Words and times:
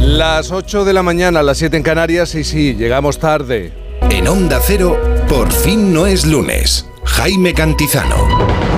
Las 0.00 0.52
8 0.52 0.84
de 0.84 0.92
la 0.92 1.02
mañana, 1.02 1.42
las 1.42 1.58
7 1.58 1.76
en 1.76 1.82
Canarias 1.82 2.34
y 2.34 2.44
sí, 2.44 2.74
llegamos 2.74 3.18
tarde. 3.18 3.72
En 4.10 4.28
Onda 4.28 4.60
Cero, 4.62 4.96
por 5.28 5.52
fin 5.52 5.92
no 5.92 6.06
es 6.06 6.24
lunes. 6.26 6.86
Jaime 7.04 7.52
Cantizano. 7.52 8.73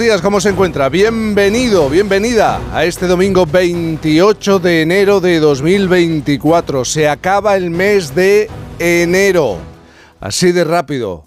Días, 0.00 0.22
¿cómo 0.22 0.40
se 0.40 0.48
encuentra? 0.48 0.88
Bienvenido, 0.88 1.90
bienvenida 1.90 2.58
a 2.72 2.86
este 2.86 3.06
domingo 3.06 3.44
28 3.44 4.58
de 4.58 4.80
enero 4.80 5.20
de 5.20 5.38
2024. 5.40 6.86
Se 6.86 7.06
acaba 7.06 7.54
el 7.54 7.68
mes 7.68 8.14
de 8.14 8.48
enero. 8.78 9.58
Así 10.18 10.52
de 10.52 10.64
rápido. 10.64 11.26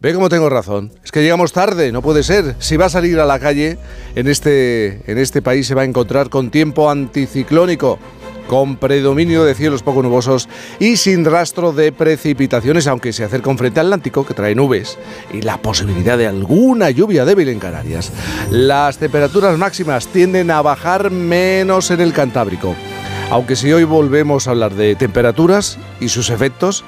Ve 0.00 0.14
cómo 0.14 0.30
tengo 0.30 0.48
razón. 0.48 0.92
Es 1.04 1.12
que 1.12 1.20
llegamos 1.20 1.52
tarde, 1.52 1.92
no 1.92 2.00
puede 2.00 2.22
ser. 2.22 2.56
Si 2.58 2.78
va 2.78 2.86
a 2.86 2.88
salir 2.88 3.20
a 3.20 3.26
la 3.26 3.38
calle, 3.38 3.76
en 4.14 4.28
este, 4.28 5.02
en 5.10 5.18
este 5.18 5.42
país 5.42 5.66
se 5.66 5.74
va 5.74 5.82
a 5.82 5.84
encontrar 5.84 6.30
con 6.30 6.50
tiempo 6.50 6.90
anticiclónico 6.90 7.98
con 8.46 8.76
predominio 8.76 9.44
de 9.44 9.54
cielos 9.54 9.82
poco 9.82 10.02
nubosos 10.02 10.48
y 10.78 10.96
sin 10.96 11.24
rastro 11.24 11.72
de 11.72 11.92
precipitaciones, 11.92 12.86
aunque 12.86 13.12
se 13.12 13.24
acerca 13.24 13.50
un 13.50 13.58
frente 13.58 13.80
atlántico 13.80 14.24
que 14.24 14.34
trae 14.34 14.54
nubes 14.54 14.98
y 15.32 15.42
la 15.42 15.58
posibilidad 15.58 16.16
de 16.18 16.26
alguna 16.26 16.90
lluvia 16.90 17.24
débil 17.24 17.48
en 17.48 17.58
Canarias. 17.58 18.12
Las 18.50 18.98
temperaturas 18.98 19.58
máximas 19.58 20.06
tienden 20.08 20.50
a 20.50 20.62
bajar 20.62 21.10
menos 21.10 21.90
en 21.90 22.00
el 22.00 22.12
Cantábrico. 22.12 22.74
Aunque 23.30 23.56
si 23.56 23.72
hoy 23.72 23.84
volvemos 23.84 24.46
a 24.46 24.52
hablar 24.52 24.74
de 24.74 24.94
temperaturas 24.94 25.78
y 26.00 26.08
sus 26.08 26.30
efectos, 26.30 26.84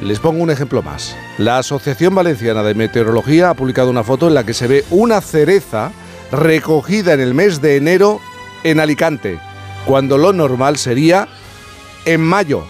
les 0.00 0.20
pongo 0.20 0.42
un 0.42 0.50
ejemplo 0.50 0.82
más. 0.82 1.16
La 1.38 1.58
Asociación 1.58 2.14
Valenciana 2.14 2.62
de 2.62 2.74
Meteorología 2.74 3.50
ha 3.50 3.54
publicado 3.54 3.90
una 3.90 4.04
foto 4.04 4.28
en 4.28 4.34
la 4.34 4.44
que 4.44 4.54
se 4.54 4.68
ve 4.68 4.84
una 4.90 5.20
cereza 5.20 5.90
recogida 6.30 7.14
en 7.14 7.20
el 7.20 7.34
mes 7.34 7.60
de 7.60 7.76
enero 7.76 8.20
en 8.62 8.80
Alicante 8.80 9.38
cuando 9.86 10.18
lo 10.18 10.32
normal 10.32 10.76
sería 10.76 11.28
en 12.04 12.20
mayo, 12.20 12.64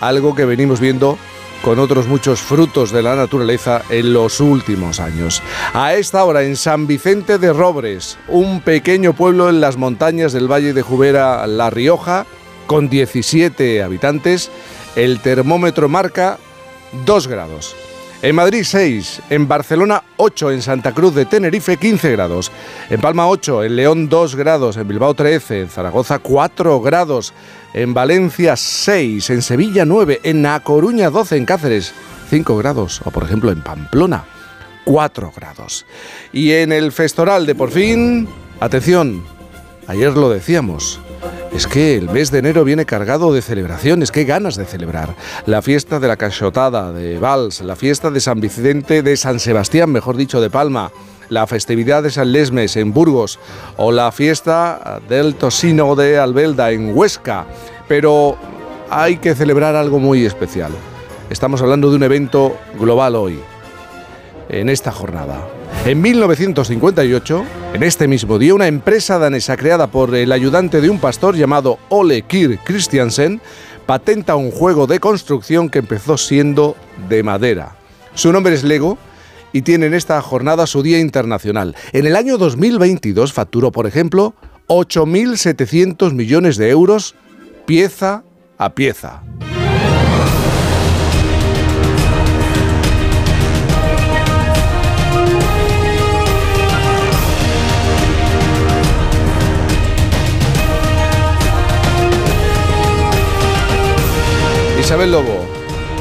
algo 0.00 0.34
que 0.34 0.44
venimos 0.44 0.78
viendo 0.78 1.18
con 1.62 1.78
otros 1.78 2.06
muchos 2.06 2.40
frutos 2.40 2.90
de 2.90 3.02
la 3.02 3.16
naturaleza 3.16 3.82
en 3.90 4.12
los 4.12 4.40
últimos 4.40 5.00
años. 5.00 5.42
A 5.74 5.94
esta 5.94 6.24
hora 6.24 6.42
en 6.42 6.56
San 6.56 6.86
Vicente 6.86 7.38
de 7.38 7.52
Robres, 7.52 8.18
un 8.28 8.60
pequeño 8.60 9.14
pueblo 9.14 9.48
en 9.48 9.60
las 9.60 9.76
montañas 9.76 10.32
del 10.32 10.50
Valle 10.50 10.72
de 10.72 10.82
Jubera, 10.82 11.46
La 11.46 11.70
Rioja, 11.70 12.26
con 12.66 12.88
17 12.88 13.82
habitantes, 13.82 14.50
el 14.96 15.20
termómetro 15.20 15.88
marca 15.88 16.38
2 17.04 17.26
grados. 17.26 17.74
En 18.22 18.34
Madrid 18.34 18.64
6, 18.64 19.22
en 19.30 19.48
Barcelona 19.48 20.02
8, 20.18 20.50
en 20.50 20.60
Santa 20.60 20.92
Cruz 20.92 21.14
de 21.14 21.24
Tenerife 21.24 21.78
15 21.78 22.12
grados, 22.12 22.52
en 22.90 23.00
Palma 23.00 23.26
8, 23.26 23.64
en 23.64 23.76
León 23.76 24.08
2 24.10 24.36
grados, 24.36 24.76
en 24.76 24.86
Bilbao 24.86 25.14
13, 25.14 25.62
en 25.62 25.68
Zaragoza 25.70 26.18
4 26.18 26.82
grados, 26.82 27.32
en 27.72 27.94
Valencia 27.94 28.56
6, 28.56 29.30
en 29.30 29.40
Sevilla 29.40 29.86
9, 29.86 30.20
en 30.22 30.44
A 30.44 30.60
Coruña 30.60 31.08
12, 31.08 31.38
en 31.38 31.46
Cáceres 31.46 31.94
5 32.28 32.58
grados, 32.58 33.00
o 33.06 33.10
por 33.10 33.24
ejemplo 33.24 33.52
en 33.52 33.62
Pamplona 33.62 34.26
4 34.84 35.32
grados. 35.34 35.86
Y 36.30 36.52
en 36.52 36.72
el 36.72 36.92
Festoral 36.92 37.46
de 37.46 37.54
por 37.54 37.70
fin, 37.70 38.28
atención, 38.60 39.24
ayer 39.86 40.12
lo 40.12 40.28
decíamos, 40.28 41.00
es 41.52 41.66
que 41.66 41.96
el 41.96 42.08
mes 42.08 42.30
de 42.30 42.38
enero 42.38 42.64
viene 42.64 42.86
cargado 42.86 43.32
de 43.32 43.42
celebraciones, 43.42 44.10
qué 44.10 44.24
ganas 44.24 44.56
de 44.56 44.64
celebrar. 44.64 45.14
La 45.46 45.62
fiesta 45.62 46.00
de 46.00 46.08
la 46.08 46.16
Cachotada 46.16 46.92
de 46.92 47.18
Vals, 47.18 47.60
la 47.60 47.76
fiesta 47.76 48.10
de 48.10 48.20
San 48.20 48.40
Vicente 48.40 49.02
de 49.02 49.16
San 49.16 49.40
Sebastián, 49.40 49.90
mejor 49.90 50.16
dicho, 50.16 50.40
de 50.40 50.50
Palma, 50.50 50.90
la 51.28 51.46
festividad 51.46 52.02
de 52.02 52.10
San 52.10 52.32
Lesmes 52.32 52.76
en 52.76 52.92
Burgos 52.92 53.38
o 53.76 53.92
la 53.92 54.12
fiesta 54.12 55.00
del 55.08 55.34
Tosino 55.34 55.94
de 55.96 56.18
Albelda 56.18 56.70
en 56.70 56.96
Huesca. 56.96 57.46
Pero 57.88 58.36
hay 58.88 59.18
que 59.18 59.34
celebrar 59.34 59.76
algo 59.76 59.98
muy 59.98 60.24
especial. 60.24 60.72
Estamos 61.30 61.62
hablando 61.62 61.90
de 61.90 61.96
un 61.96 62.02
evento 62.02 62.56
global 62.78 63.14
hoy, 63.14 63.40
en 64.48 64.68
esta 64.68 64.90
jornada. 64.90 65.59
En 65.86 66.02
1958, 66.02 67.44
en 67.72 67.82
este 67.82 68.06
mismo 68.06 68.38
día, 68.38 68.54
una 68.54 68.66
empresa 68.66 69.18
danesa 69.18 69.56
creada 69.56 69.86
por 69.86 70.14
el 70.14 70.30
ayudante 70.30 70.80
de 70.80 70.90
un 70.90 70.98
pastor 70.98 71.36
llamado 71.36 71.78
Ole 71.88 72.22
Kirk 72.22 72.62
Christiansen 72.64 73.40
patenta 73.86 74.36
un 74.36 74.50
juego 74.50 74.86
de 74.86 75.00
construcción 75.00 75.68
que 75.68 75.80
empezó 75.80 76.18
siendo 76.18 76.76
de 77.08 77.22
madera. 77.22 77.76
Su 78.14 78.32
nombre 78.32 78.54
es 78.54 78.62
Lego 78.62 78.98
y 79.52 79.62
tiene 79.62 79.86
en 79.86 79.94
esta 79.94 80.20
jornada 80.22 80.66
su 80.66 80.82
Día 80.82 81.00
Internacional. 81.00 81.74
En 81.92 82.06
el 82.06 82.14
año 82.14 82.38
2022 82.38 83.32
facturó, 83.32 83.72
por 83.72 83.86
ejemplo, 83.86 84.34
8.700 84.68 86.12
millones 86.12 86.56
de 86.56 86.70
euros 86.70 87.14
pieza 87.66 88.22
a 88.58 88.74
pieza. 88.74 89.22
Isabel 104.90 105.12
Lobo, 105.12 105.46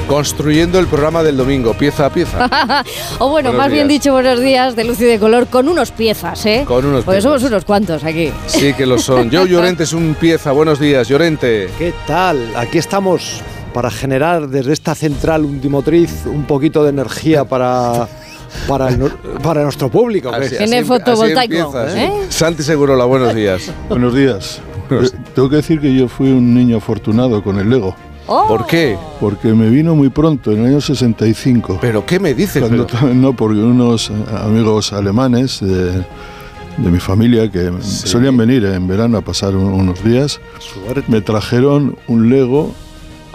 construyendo 0.08 0.80
el 0.80 0.88
programa 0.88 1.22
del 1.22 1.38
domingo, 1.38 1.76
pieza 1.76 2.08
a 2.08 2.10
pieza. 2.10 2.50
o 3.20 3.30
bueno, 3.30 3.54
más 3.54 3.72
bien 3.72 3.88
dicho, 3.88 4.14
buenos 4.14 4.40
días 4.40 4.76
de 4.76 4.84
luz 4.84 5.00
y 5.00 5.04
de 5.04 5.20
color, 5.20 5.46
con 5.46 5.70
unos 5.70 5.92
piezas, 5.92 6.44
¿eh? 6.48 6.64
Con 6.68 6.84
unos 6.84 7.06
Porque 7.06 7.22
somos 7.22 7.44
unos 7.44 7.66
cuantos 7.66 8.04
aquí. 8.04 8.32
Sí 8.48 8.74
que 8.74 8.88
lo 8.88 8.98
son. 8.98 9.30
Yo, 9.30 9.46
Llorente, 9.46 9.84
es 9.84 9.94
un 9.94 10.16
pieza. 10.20 10.54
Buenos 10.54 10.80
días, 10.80 11.08
Llorente. 11.08 11.70
¿Qué 11.78 11.94
tal? 12.08 12.52
Aquí 12.56 12.80
estamos 12.80 13.44
para 13.76 13.92
generar 13.92 14.48
desde 14.48 14.74
esta 14.74 14.96
central 14.96 15.46
ultimotriz 15.46 16.26
un 16.26 16.46
poquito 16.46 16.84
de 16.84 16.90
energía 16.90 17.46
para 17.46 18.08
para, 18.68 18.90
para 19.44 19.62
nuestro 19.62 19.90
público. 19.90 20.32
Tiene 20.58 20.84
fotovoltaico. 20.84 21.76
¿eh? 21.90 22.26
Santi 22.30 22.64
Segurola, 22.64 23.06
buenos 23.06 23.36
días. 23.36 23.72
buenos 23.88 24.16
días. 24.16 24.60
Tengo 25.36 25.48
que 25.48 25.58
decir 25.58 25.80
que 25.80 25.94
yo 25.94 26.08
fui 26.08 26.32
un 26.32 26.56
niño 26.56 26.78
afortunado 26.78 27.44
con 27.44 27.60
el 27.60 27.70
Lego. 27.70 27.96
Oh. 28.32 28.48
¿Por 28.48 28.68
qué? 28.68 28.96
Porque 29.20 29.56
me 29.56 29.70
vino 29.72 29.96
muy 29.96 30.10
pronto, 30.10 30.52
en 30.52 30.60
el 30.60 30.68
año 30.68 30.82
65. 30.82 31.80
¿Pero 31.82 32.06
qué 32.06 32.20
me 32.20 32.36
dices? 32.36 32.64
No, 33.16 33.34
porque 33.34 33.60
unos 33.60 34.12
amigos 34.44 34.94
alemanes 34.94 35.60
de, 35.62 36.06
mi 36.78 37.00
familia 37.00 37.50
que 37.50 37.72
solían 37.82 38.38
venir 38.38 38.66
en 38.66 38.88
verano 38.88 39.18
a 39.18 39.22
pasar 39.22 39.56
unos 39.56 40.04
días, 40.04 40.40
me 41.08 41.22
trajeron 41.22 41.98
un 42.08 42.30
Lego 42.30 42.72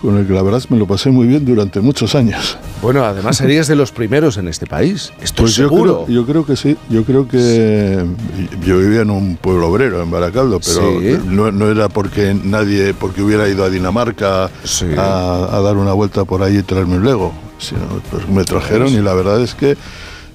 con 0.05 0.19
el 0.19 0.27
que 0.27 0.35
la 0.35 0.43
verdad 0.43 0.63
me 0.69 0.77
lo 0.77 0.87
pasé 0.87 1.11
muy 1.11 1.27
bien 1.27 1.47
durante 1.47 1.81
muchos 1.81 2.15
años. 2.15 2.59
Bueno, 2.83 3.05
además 3.05 3.39
serías 3.39 3.69
de 3.69 3.75
los 3.75 3.91
primeros 3.91 4.37
en 4.37 4.49
este 4.49 4.67
país, 4.67 5.15
estoy 5.23 5.45
pues 5.45 5.55
seguro. 5.55 6.07
Yo 6.09 6.27
creo, 6.27 6.45
que 6.45 6.57
sí, 6.57 6.77
yo 6.91 7.05
creo 7.05 7.27
que 7.27 8.05
yo 8.63 8.79
vivía 8.79 9.01
en 9.01 9.11
un 9.11 9.37
pueblo 9.37 9.71
obrero, 9.71 10.03
en 10.03 10.11
Baracaldo, 10.11 10.61
pero 10.61 11.01
no, 11.25 11.71
era 11.71 11.89
porque 11.89 12.37
nadie, 12.45 12.93
porque 12.93 13.23
hubiera 13.23 13.49
ido 13.49 13.65
a 13.65 13.71
Dinamarca 13.71 14.51
a, 14.99 15.61
dar 15.65 15.79
una 15.79 15.95
vuelta 15.95 16.27
por 16.27 16.43
ahí 16.43 16.59
y 16.59 16.63
traerme 16.63 16.97
un 16.97 17.07
Lego, 17.07 17.33
sino 17.59 17.81
pues 18.11 18.29
me 18.29 18.45
trajeron 18.45 18.89
y 18.89 19.01
la 19.01 19.15
verdad 19.15 19.41
es 19.41 19.55
que 19.55 19.79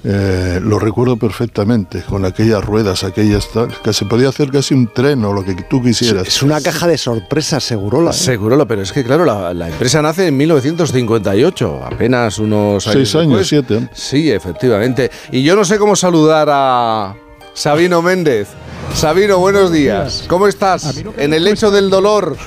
eh, 0.03 0.59
lo 0.63 0.79
recuerdo 0.79 1.17
perfectamente, 1.17 2.03
con 2.03 2.23
aquellas 2.23 2.63
ruedas, 2.63 3.03
aquellas 3.03 3.49
que 3.83 3.91
se 3.91 4.05
podía 4.05 4.29
hacer 4.29 4.49
casi 4.49 4.73
un 4.73 4.87
tren 4.87 5.25
o 5.25 5.33
lo 5.33 5.43
que 5.43 5.55
tú 5.69 5.81
quisieras. 5.81 6.27
Es 6.27 6.41
una 6.41 6.61
caja 6.61 6.87
de 6.87 6.97
sorpresas, 6.97 7.63
Segurola. 7.63 8.11
¿eh? 8.11 8.13
Segurola, 8.13 8.65
pero 8.65 8.81
es 8.81 8.93
que 8.93 9.03
claro, 9.03 9.25
la, 9.25 9.67
empresa 9.67 10.01
nace 10.01 10.27
en 10.27 10.37
1958, 10.37 11.81
apenas 11.85 12.39
unos 12.39 12.87
años. 12.87 13.09
Seis 13.09 13.15
años, 13.15 13.47
siete. 13.47 13.89
Sí, 13.93 14.31
efectivamente. 14.31 15.11
Y 15.31 15.43
yo 15.43 15.55
no 15.55 15.65
sé 15.65 15.77
cómo 15.77 15.95
saludar 15.95 16.47
a 16.49 17.15
Sabino 17.53 18.01
Méndez. 18.01 18.47
Sabino, 18.93 19.37
buenos 19.39 19.71
días. 19.71 20.23
¿Cómo 20.27 20.47
estás? 20.47 21.01
en 21.17 21.33
el 21.33 21.43
lecho 21.43 21.71
del 21.71 21.89
dolor. 21.89 22.37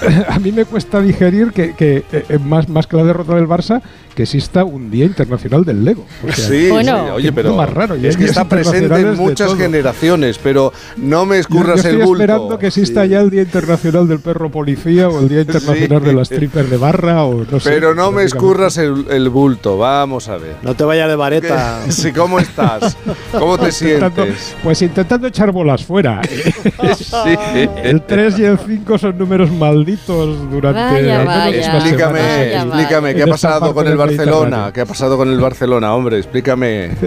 a 0.28 0.38
mí 0.38 0.52
me 0.52 0.64
cuesta 0.64 1.00
digerir 1.00 1.52
que, 1.52 1.74
eh, 1.78 2.38
más, 2.38 2.68
más 2.68 2.86
que 2.86 2.96
la 2.96 3.04
derrota 3.04 3.34
del 3.34 3.46
Barça, 3.46 3.82
que 4.14 4.24
exista 4.24 4.64
un 4.64 4.90
Día 4.90 5.04
Internacional 5.04 5.64
del 5.64 5.84
Lego. 5.84 6.06
sí, 6.34 6.68
bueno. 6.70 7.14
oye, 7.14 7.32
pero 7.32 7.54
más 7.54 7.70
raro. 7.70 7.94
es 7.94 8.16
que 8.16 8.24
está 8.24 8.48
presente 8.48 8.94
en 8.94 9.16
muchas 9.16 9.54
generaciones, 9.56 10.38
pero 10.42 10.72
no 10.96 11.26
me 11.26 11.38
escurras 11.38 11.84
el 11.84 11.96
bulto. 11.96 12.12
Estoy 12.12 12.22
esperando 12.22 12.58
que 12.58 12.66
exista 12.68 13.06
ya 13.06 13.20
el 13.20 13.30
Día 13.30 13.42
Internacional 13.42 14.08
del 14.08 14.20
Perro 14.20 14.50
Policía 14.50 15.08
o 15.08 15.20
el 15.20 15.28
Día 15.28 15.40
Internacional 15.40 16.02
de 16.02 16.12
las 16.12 16.28
strippers 16.28 16.70
de 16.70 16.76
barra 16.76 17.24
o 17.24 17.44
no 17.44 17.60
sé. 17.60 17.70
Pero 17.70 17.94
no 17.94 18.10
me 18.10 18.24
escurras 18.24 18.78
el, 18.78 19.28
bulto, 19.30 19.78
vamos 19.78 20.28
a 20.28 20.36
ver. 20.36 20.56
No 20.62 20.74
te 20.74 20.84
vayas 20.84 21.08
de 21.08 21.16
vareta. 21.16 21.80
Sí, 21.90 22.12
¿cómo 22.12 22.38
estás? 22.38 22.96
¿Cómo 23.32 23.58
te 23.58 23.72
sientes? 23.72 24.56
Pues 24.62 24.82
intentando 24.82 25.26
echar 25.26 25.52
bolas 25.52 25.84
fuera. 25.84 26.20
sí. 26.96 27.38
El 27.82 28.02
3 28.02 28.38
y 28.38 28.44
el 28.44 28.58
5 28.58 28.98
son 28.98 29.18
números 29.18 29.50
malditos 29.50 30.50
durante 30.50 30.80
vaya, 30.80 31.24
vaya. 31.24 31.56
Explícame, 31.56 32.54
explícame, 32.54 33.14
¿qué 33.14 33.22
ha 33.22 33.26
pasado 33.26 33.74
con 33.74 33.86
el 33.86 33.96
Barcelona? 34.00 34.70
¿Qué 34.72 34.80
ha 34.80 34.86
pasado 34.86 35.16
con 35.16 35.28
el 35.28 35.38
Barcelona, 35.38 35.94
hombre? 35.94 36.18
Explícame. 36.18 36.90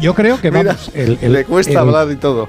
Yo 0.00 0.14
creo 0.14 0.40
que 0.40 0.50
vamos. 0.50 0.90
le 0.94 1.44
cuesta 1.44 1.80
hablar 1.80 2.10
y 2.10 2.16
todo. 2.16 2.48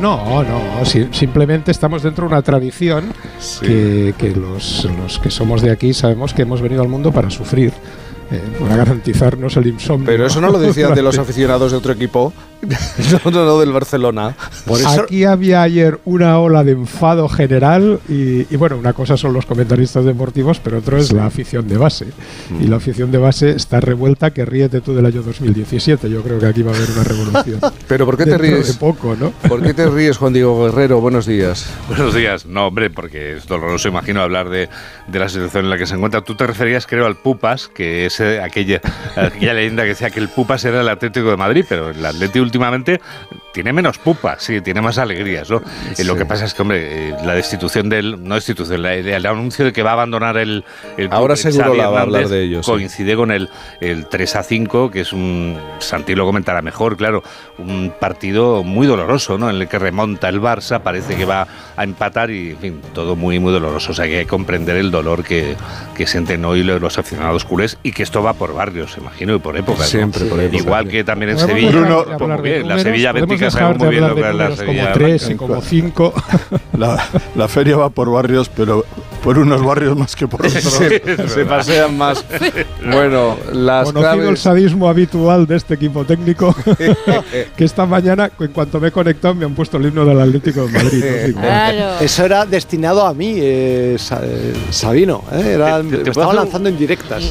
No, 0.00 0.42
no, 0.42 0.84
simplemente 0.84 1.70
estamos 1.70 2.02
dentro 2.02 2.26
de 2.26 2.34
una 2.34 2.42
tradición 2.42 3.12
que, 3.60 4.34
los, 4.34 4.88
los, 4.98 5.18
que 5.18 5.30
somos 5.30 5.62
de 5.62 5.70
aquí 5.70 5.94
sabemos 5.94 6.34
que 6.34 6.42
hemos 6.42 6.60
venido 6.60 6.82
al 6.82 6.88
mundo 6.88 7.12
para 7.12 7.30
sufrir 7.30 7.72
eh, 8.32 8.40
para 8.60 8.76
garantizarnos 8.76 9.56
el 9.56 9.66
insomnio. 9.66 10.06
Pero 10.06 10.26
eso 10.26 10.40
no 10.40 10.50
lo 10.50 10.58
decían 10.58 10.94
de 10.94 11.02
los 11.02 11.18
aficionados 11.18 11.72
de 11.72 11.78
otro 11.78 11.92
equipo, 11.92 12.32
no, 13.24 13.30
no, 13.30 13.44
no, 13.44 13.58
del 13.58 13.72
Barcelona. 13.72 14.36
Aquí 14.86 15.24
había 15.24 15.62
ayer 15.62 15.98
una 16.04 16.38
ola 16.38 16.62
de 16.62 16.72
enfado 16.72 17.28
general 17.28 18.00
y, 18.08 18.44
bueno, 18.56 18.76
una 18.76 18.92
cosa 18.92 19.16
son 19.16 19.32
los 19.32 19.46
comentaristas 19.46 20.04
deportivos, 20.04 20.60
pero 20.62 20.78
otro 20.78 20.98
es 20.98 21.12
la 21.12 21.26
afición 21.26 21.66
de 21.68 21.78
base. 21.78 22.06
Y 22.60 22.66
la 22.66 22.76
afición 22.76 23.10
de 23.10 23.18
base 23.18 23.50
está 23.50 23.80
revuelta 23.80 24.30
que 24.32 24.44
ríete 24.44 24.80
tú 24.80 24.94
del 24.94 25.06
año 25.06 25.22
2017. 25.22 26.10
Yo 26.10 26.22
creo 26.22 26.38
que 26.38 26.46
aquí 26.46 26.62
va 26.62 26.72
a 26.72 26.76
haber 26.76 26.90
una 26.90 27.04
revolución. 27.04 27.60
pero 27.88 28.04
¿por 28.04 28.16
qué 28.16 28.24
te 28.26 28.36
ríes? 28.36 28.68
De 28.68 28.74
poco, 28.74 29.16
¿no? 29.16 29.30
¿Por 29.48 29.62
qué 29.62 29.72
te 29.72 29.88
ríes, 29.88 30.18
Juan 30.18 30.32
Diego 30.32 30.64
Guerrero? 30.64 31.00
Buenos 31.00 31.26
días. 31.26 31.66
Buenos 31.88 32.14
días. 32.14 32.44
No, 32.44 32.66
hombre, 32.66 32.90
porque 32.90 33.36
es 33.36 33.46
doloroso, 33.46 33.88
imagino, 33.88 34.20
hablar 34.20 34.50
de, 34.50 34.68
de 35.08 35.18
la 35.18 35.28
situación 35.28 35.64
en 35.64 35.70
la 35.70 35.78
que 35.78 35.86
se 35.86 35.94
encuentra. 35.94 36.20
Tú 36.22 36.34
te 36.34 36.46
referías, 36.46 36.86
creo, 36.86 37.06
al 37.06 37.16
Pupas, 37.16 37.68
que 37.68 38.06
es 38.06 38.20
aquella, 38.20 38.80
aquella 39.16 39.54
leyenda 39.54 39.82
que 39.84 39.90
decía 39.90 40.10
que 40.10 40.20
el 40.20 40.28
Pupas 40.28 40.64
era 40.64 40.82
el 40.82 40.88
Atlético 40.88 41.30
de 41.30 41.36
Madrid, 41.36 41.64
pero 41.68 41.90
el 41.90 42.04
Atlético 42.04 42.49
últimamente 42.50 43.00
tiene 43.52 43.72
menos 43.72 43.98
pupas, 43.98 44.42
sí, 44.42 44.60
tiene 44.60 44.80
más 44.80 44.98
alegrías, 44.98 45.50
¿no? 45.50 45.62
Eh, 45.96 46.04
lo 46.04 46.16
que 46.16 46.24
pasa 46.24 46.44
es 46.44 46.54
que, 46.54 46.62
hombre, 46.62 47.08
eh, 47.08 47.16
la 47.24 47.34
destitución 47.34 47.88
del, 47.88 48.22
no 48.22 48.34
destitución, 48.34 48.84
el 48.84 49.26
anuncio 49.26 49.64
de 49.64 49.72
que 49.72 49.82
va 49.82 49.90
a 49.90 49.92
abandonar 49.94 50.36
el, 50.36 50.64
el 50.96 51.08
Ahora 51.10 51.36
seguro 51.36 51.74
la 51.74 51.88
va 51.88 52.00
a 52.00 52.02
hablar 52.02 52.28
de 52.28 52.42
ellos. 52.42 52.66
Coincide 52.66 53.16
con 53.16 53.30
el, 53.30 53.48
el 53.80 54.06
3 54.06 54.36
a 54.36 54.42
5, 54.42 54.90
que 54.90 55.00
es 55.00 55.12
un, 55.12 55.58
Santi 55.78 56.14
lo 56.14 56.26
comentará 56.26 56.62
mejor, 56.62 56.96
claro, 56.96 57.22
un 57.58 57.92
partido 57.98 58.62
muy 58.62 58.86
doloroso, 58.86 59.36
¿no? 59.38 59.50
En 59.50 59.56
el 59.56 59.68
que 59.68 59.78
remonta 59.78 60.28
el 60.28 60.40
Barça, 60.40 60.80
parece 60.80 61.16
que 61.16 61.24
va 61.24 61.46
a 61.76 61.84
empatar 61.84 62.30
y, 62.30 62.50
en 62.50 62.58
fin, 62.58 62.80
todo 62.94 63.16
muy, 63.16 63.38
muy 63.38 63.52
doloroso. 63.52 63.92
O 63.92 63.94
sea, 63.94 64.06
que 64.06 64.18
hay 64.18 64.24
que 64.24 64.30
comprender 64.30 64.76
el 64.76 64.90
dolor 64.90 65.24
que, 65.24 65.56
que 65.96 66.06
sienten 66.06 66.44
hoy 66.44 66.62
los 66.62 66.98
aficionados 66.98 67.44
culés 67.44 67.78
y 67.82 67.92
que 67.92 68.02
esto 68.02 68.22
va 68.22 68.34
por 68.34 68.54
barrios, 68.54 68.96
imagino, 68.96 69.34
y 69.34 69.38
por 69.38 69.56
épocas. 69.56 69.88
Siempre 69.88 70.24
por 70.26 70.40
épocas. 70.40 70.60
Igual 70.60 70.88
que 70.88 71.04
también 71.04 71.32
en 71.32 71.38
Sevilla. 71.38 71.70
Bruno, 71.70 72.04
bien, 72.40 72.68
la 72.68 72.78
Sevilla 72.78 73.12
Bética 73.12 73.50
sabe 73.50 73.74
muy 73.74 73.88
bien 73.88 74.08
lo 74.08 74.14
que 74.14 74.28
es 74.28 74.34
la 74.34 74.56
Sevilla. 74.56 74.82
Como 74.82 74.92
tres 74.94 75.30
y 75.30 75.34
como 75.34 75.60
cinco. 75.62 76.12
La, 76.76 76.98
la 77.34 77.48
feria 77.48 77.76
va 77.76 77.90
por 77.90 78.10
barrios, 78.10 78.48
pero 78.48 78.84
por 79.22 79.38
unos 79.38 79.62
barrios 79.64 79.96
más 79.96 80.16
que 80.16 80.26
por 80.26 80.46
otros. 80.46 80.62
se 80.62 81.44
pasean 81.44 81.96
más. 81.96 82.24
Bueno, 82.80 83.36
las 83.52 83.86
Conocido 83.86 84.12
claves... 84.12 84.28
el 84.28 84.36
sadismo 84.36 84.88
habitual 84.88 85.46
de 85.46 85.56
este 85.56 85.74
equipo 85.74 86.04
técnico, 86.04 86.54
que 87.56 87.64
esta 87.64 87.84
mañana, 87.86 88.30
en 88.38 88.48
cuanto 88.48 88.80
me 88.80 88.88
he 88.88 88.90
conectado, 88.90 89.34
me 89.34 89.44
han 89.44 89.54
puesto 89.54 89.76
el 89.76 89.86
himno 89.86 90.04
del 90.04 90.20
Atlético 90.20 90.66
de 90.66 90.72
Madrid. 90.72 91.04
Eso 92.00 92.24
era 92.24 92.46
destinado 92.46 93.06
a 93.06 93.14
mí, 93.14 93.34
eh, 93.36 93.96
eh 93.96 94.54
Sabino. 94.70 95.24
Eh, 95.32 95.52
era, 95.54 95.80
estaba 95.80 96.32
lanzando 96.32 96.68
en 96.68 96.78
directas. 96.78 97.22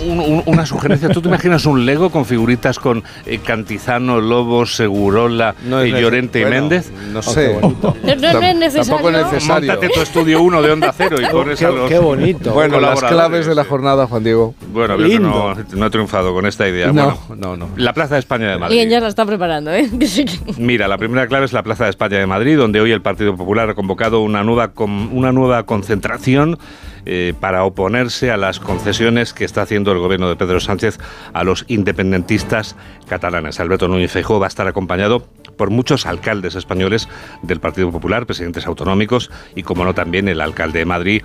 una 0.45 0.65
sugerencia. 0.65 1.09
¿Tú 1.09 1.21
te 1.21 1.27
imaginas 1.27 1.65
un 1.65 1.85
Lego 1.85 2.09
con 2.09 2.25
figuritas 2.25 2.77
con 2.79 3.03
eh, 3.25 3.39
Cantizano, 3.39 4.21
Lobos, 4.21 4.75
Segurola, 4.75 5.55
Llorente 5.67 6.41
y 6.41 6.45
Méndez? 6.45 6.91
No 7.11 7.21
sé. 7.21 7.59
No, 7.59 7.75
no, 8.03 8.39
es 8.39 8.55
necesario. 8.55 8.95
Tampoco 8.95 9.09
es 9.09 9.33
necesario. 9.33 9.79
Tu 9.79 10.01
estudio 10.01 10.41
1 10.41 10.61
de 10.61 10.71
Onda 10.71 10.93
Cero 10.95 11.17
y 11.19 11.25
pones 11.31 11.61
a 11.63 11.71
Qué 11.87 11.99
bonito. 11.99 12.53
Bueno, 12.53 12.79
las 12.79 13.01
claves 13.03 13.45
de 13.45 13.55
la 13.55 13.63
jornada, 13.63 14.07
Juan 14.07 14.23
Diego. 14.23 14.55
Bueno, 14.71 14.97
no, 14.97 15.55
no, 15.55 15.85
he 15.85 15.89
triunfado 15.89 16.33
con 16.33 16.45
esta 16.45 16.67
idea. 16.67 16.91
No, 16.91 17.17
no, 17.35 17.55
no. 17.57 17.69
La 17.75 17.93
Plaza 17.93 18.15
de 18.15 18.19
España 18.19 18.51
de 18.51 18.57
Madrid. 18.57 18.81
Y 18.81 18.89
ya 18.89 18.99
la 18.99 19.07
está 19.07 19.25
preparando, 19.25 19.71
¿eh? 19.71 19.89
Mira, 20.57 20.87
la 20.87 20.97
primera 20.97 21.27
clave 21.27 21.45
es 21.45 21.53
la 21.53 21.63
Plaza 21.63 21.85
de 21.85 21.91
España 21.91 22.17
de 22.17 22.27
Madrid, 22.27 22.57
donde 22.57 22.81
hoy 22.81 22.91
el 22.91 23.01
Partido 23.01 23.35
Popular 23.35 23.69
ha 23.69 23.75
convocado 23.75 24.21
una 24.21 24.43
nueva, 24.43 24.71
una 24.77 25.31
nueva 25.31 25.63
concentración 25.63 26.57
eh, 27.05 27.33
para 27.39 27.63
oponerse 27.63 28.29
a 28.29 28.37
las 28.37 28.59
concesiones 28.59 29.33
que 29.33 29.45
está 29.45 29.61
haciendo 29.61 29.91
el 29.91 29.99
gobierno 29.99 30.27
de 30.29 30.35
Pedro 30.35 30.59
Sánchez 30.59 30.99
a 31.33 31.43
los 31.43 31.65
independentistas 31.67 32.75
catalanes. 33.07 33.59
Alberto 33.59 33.87
Núñez 33.87 34.11
Feijóo 34.11 34.39
va 34.39 34.47
a 34.47 34.49
estar 34.49 34.67
acompañado 34.67 35.25
por 35.57 35.69
muchos 35.69 36.05
alcaldes 36.05 36.55
españoles 36.55 37.07
del 37.41 37.59
Partido 37.59 37.91
Popular, 37.91 38.25
presidentes 38.25 38.67
autonómicos 38.67 39.31
y, 39.55 39.63
como 39.63 39.85
no, 39.85 39.93
también 39.93 40.27
el 40.27 40.41
alcalde 40.41 40.79
de 40.79 40.85
Madrid, 40.85 41.23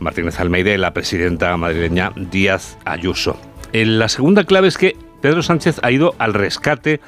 Martínez 0.00 0.38
Almeida, 0.40 0.72
y 0.72 0.78
la 0.78 0.92
presidenta 0.92 1.56
madrileña 1.56 2.12
Díaz 2.16 2.78
Ayuso. 2.84 3.38
la 3.72 4.08
segunda 4.08 4.44
clave 4.44 4.68
es 4.68 4.78
que 4.78 4.96
Pedro 5.20 5.42
Sánchez 5.42 5.80
ha 5.82 5.90
ido 5.90 6.14
al 6.18 6.34
rescate 6.34 7.00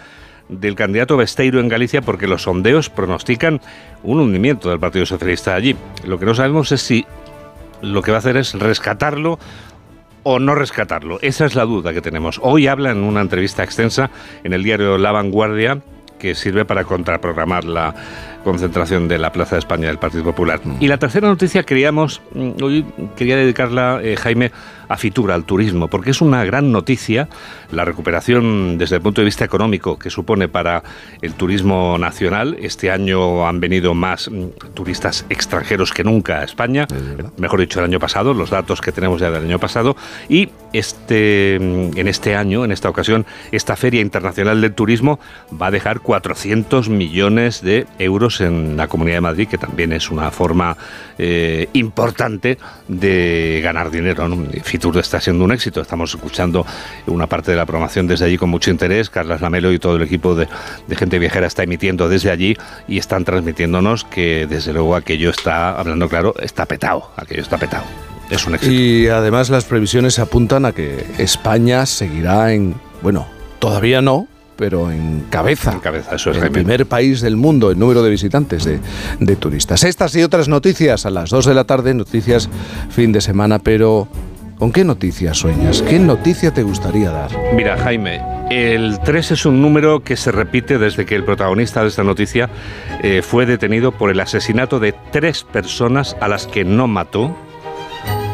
del 0.49 0.75
candidato 0.75 1.17
Besteiro 1.17 1.61
en 1.61 1.69
Galicia 1.69 2.03
porque 2.03 2.27
los 2.27 2.43
sondeos 2.43 2.91
pronostican 2.91 3.61
un 4.03 4.21
hundimiento 4.21 4.71
del 4.71 4.81
Partido 4.81 5.07
Socialista 5.07 5.55
allí. 5.55 5.77
Lo 6.05 6.19
que 6.19 6.27
no 6.27 6.35
sabemos 6.35 6.73
es 6.73 6.81
si 6.81 7.07
lo 7.83 8.03
que 8.03 8.11
va 8.11 8.17
a 8.17 8.21
hacer 8.21 8.37
es 8.37 8.55
rescatarlo 8.55 9.39
o 10.23 10.39
no 10.39 10.55
rescatarlo. 10.55 11.19
Esa 11.23 11.47
es 11.47 11.55
la 11.55 11.65
duda 11.65 11.93
que 11.93 12.01
tenemos. 12.01 12.41
Hoy 12.43 12.67
habla 12.67 12.91
en 12.91 12.99
una 12.99 13.21
entrevista 13.21 13.63
extensa 13.63 14.11
en 14.43 14.53
el 14.53 14.63
diario 14.63 14.99
La 14.99 15.13
Vanguardia 15.13 15.81
que 16.19 16.35
sirve 16.35 16.65
para 16.65 16.85
contraprogramar 16.85 17.65
la 17.65 17.95
concentración 18.45 19.09
de 19.09 19.19
la 19.19 19.33
Plaza 19.33 19.57
de 19.57 19.61
España 19.61 19.89
del 19.89 19.99
Partido 19.99 20.25
Popular. 20.25 20.61
Mm. 20.65 20.77
Y 20.81 20.89
la 20.89 20.99
tercera 20.99 21.29
noticia 21.29 21.63
queríamos, 21.63 22.21
mm, 22.35 22.51
hoy 22.63 22.85
quería 23.17 23.37
dedicarla, 23.37 24.01
eh, 24.03 24.17
Jaime, 24.17 24.53
a 24.89 24.97
Fitura, 24.97 25.35
al 25.35 25.45
turismo, 25.45 25.89
porque 25.89 26.11
es 26.11 26.21
una 26.21 26.45
gran 26.45 26.73
noticia 26.73 27.29
la 27.71 27.85
recuperación 27.85 28.79
desde 28.79 28.97
el 28.97 29.03
punto 29.03 29.21
de 29.21 29.27
vista 29.27 29.45
económico 29.45 29.99
que 29.99 30.09
supone 30.09 30.49
para 30.49 30.83
el 31.21 31.35
turismo 31.35 31.99
nacional. 31.99 32.57
Este 32.61 32.91
año 32.91 33.47
han 33.47 33.61
venido 33.61 33.95
más 33.95 34.31
mm, 34.31 34.73
turistas 34.75 35.27
extranjeros 35.29 35.93
que 35.93 36.05
nunca 36.05 36.41
a 36.41 36.45
España, 36.45 36.87
mejor 37.37 37.61
dicho, 37.61 37.81
el 37.81 37.85
año 37.85 38.01
pasado, 38.01 38.35
los 38.35 38.51
datos 38.51 38.81
que 38.81 38.93
tenemos 38.93 39.21
ya 39.21 39.31
del 39.31 39.45
año 39.45 39.59
pasado, 39.59 39.97
y 40.29 40.49
este, 40.73 41.57
en 41.57 42.09
este 42.09 42.35
año, 42.35 42.65
en 42.65 42.73
esta 42.73 42.89
ocasión, 42.89 43.27
esta 43.53 43.77
Feria 43.77 44.01
Internacional 44.01 44.61
del 44.61 44.75
Turismo 44.75 45.19
va 45.61 45.67
a 45.67 45.71
dejar 45.71 46.01
400 46.01 46.89
millones 46.89 47.63
de 47.63 47.87
euros 47.99 48.28
en 48.41 48.77
la 48.77 48.89
Comunidad 48.89 49.17
de 49.17 49.21
Madrid, 49.23 49.49
que 49.49 49.59
también 49.59 49.93
es 49.93 50.11
una 50.11 50.31
forma 50.31 50.77
eh, 51.19 51.69
importante 51.73 52.59
de 52.87 53.61
ganar 53.63 53.91
dinero. 53.91 54.29
Fitur 54.63 54.99
está 54.99 55.21
siendo 55.21 55.45
un 55.45 55.53
éxito, 55.53 55.81
estamos 55.81 56.15
escuchando 56.15 56.65
una 57.07 57.27
parte 57.27 57.51
de 57.51 57.57
la 57.57 57.67
programación 57.67 58.07
desde 58.07 58.27
allí 58.27 58.39
con 58.39 58.51
mucho 58.51 58.71
interés. 58.71 59.11
Carlas 59.11 59.41
Lamelo 59.41 59.73
y 59.73 59.79
todo 59.79 59.97
el 59.97 60.03
equipo 60.03 60.35
de, 60.35 60.49
gente 60.97 61.19
viajera 61.19 61.47
está 61.47 61.63
emitiendo 61.63 62.09
desde 62.09 62.31
allí 62.31 62.57
y 62.87 62.99
están 62.99 63.25
transmitiéndonos 63.25 64.05
que 64.05 64.47
desde 64.49 64.73
luego 64.73 64.97
aquello 64.97 65.31
está, 65.31 65.79
hablando 65.79 66.09
claro, 66.09 66.35
está 66.41 66.67
petado, 66.67 67.11
aquello 67.17 67.43
está 67.43 67.59
petado. 67.59 67.85
Es 68.31 68.47
un 68.47 68.55
éxito. 68.55 68.73
Y 68.73 69.09
además 69.09 69.49
las 69.49 69.65
previsiones 69.65 70.19
apuntan 70.19 70.67
a 70.67 70.73
que 70.73 71.07
España 71.19 71.87
seguirá 71.87 72.53
en, 72.53 72.75
bueno, 73.03 73.27
todavía 73.59 74.03
no, 74.03 74.29
pero 74.59 74.91
en 74.91 75.27
cabeza. 75.31 75.73
En 75.73 75.79
cabeza, 75.79 76.17
eso 76.17 76.33
es. 76.33 76.39
El 76.39 76.51
primer 76.51 76.85
país 76.87 77.21
del 77.21 77.37
mundo 77.37 77.71
en 77.71 77.79
número 77.79 78.03
de 78.03 78.11
visitantes 78.11 78.65
de, 78.65 79.37
turistas. 79.37 79.85
Estas 79.85 80.15
y 80.17 80.23
otras 80.25 80.49
noticias 80.49 81.07
a 81.07 81.11
las 81.11 81.31
2 81.31 81.47
de 81.47 81.55
la 81.55 81.65
tarde, 81.65 81.95
noticias 81.95 82.51
fin 82.91 83.13
de 83.13 83.21
semana, 83.21 83.61
pero 83.61 84.09
¿con 84.59 84.73
qué 84.73 84.83
noticias 84.83 85.39
sueñas? 85.39 85.81
¿Qué 85.83 86.01
noticia 86.01 86.53
te 86.53 86.65
gustaría 86.65 87.11
dar? 87.11 87.31
Mira, 87.55 87.79
Jaime, 87.79 88.21
el 88.51 88.99
3 89.05 89.31
es 89.31 89.47
un 89.47 89.63
número 89.63 90.03
que 90.03 90.17
se 90.17 90.33
repite 90.33 90.79
desde 90.79 91.07
que 91.07 91.15
el 91.15 91.25
protagonista 91.25 91.83
de 91.83 91.89
esta 91.89 92.03
noticia 92.03 92.51
eh, 93.05 93.23
fue 93.23 93.47
detenido 93.47 93.93
por 93.93 94.11
el 94.11 94.19
asesinato 94.19 94.81
de 94.81 94.93
tres 95.13 95.45
personas 95.45 96.17
a 96.21 96.27
las 96.27 96.49
que 96.49 96.65
no 96.65 96.89
mató. 96.89 97.37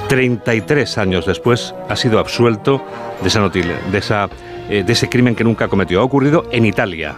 33 0.08 0.98
años 0.98 1.26
después 1.26 1.74
ha 1.88 1.96
sido 1.96 2.18
absuelto 2.18 2.82
de 3.20 3.28
esa, 3.28 3.40
noticia, 3.40 3.78
de 3.90 3.98
esa 3.98 4.28
eh, 4.68 4.82
de 4.84 4.92
ese 4.92 5.08
crimen 5.08 5.34
que 5.34 5.44
nunca 5.44 5.68
cometió. 5.68 6.00
Ha 6.00 6.04
ocurrido 6.04 6.44
en 6.50 6.66
Italia. 6.66 7.14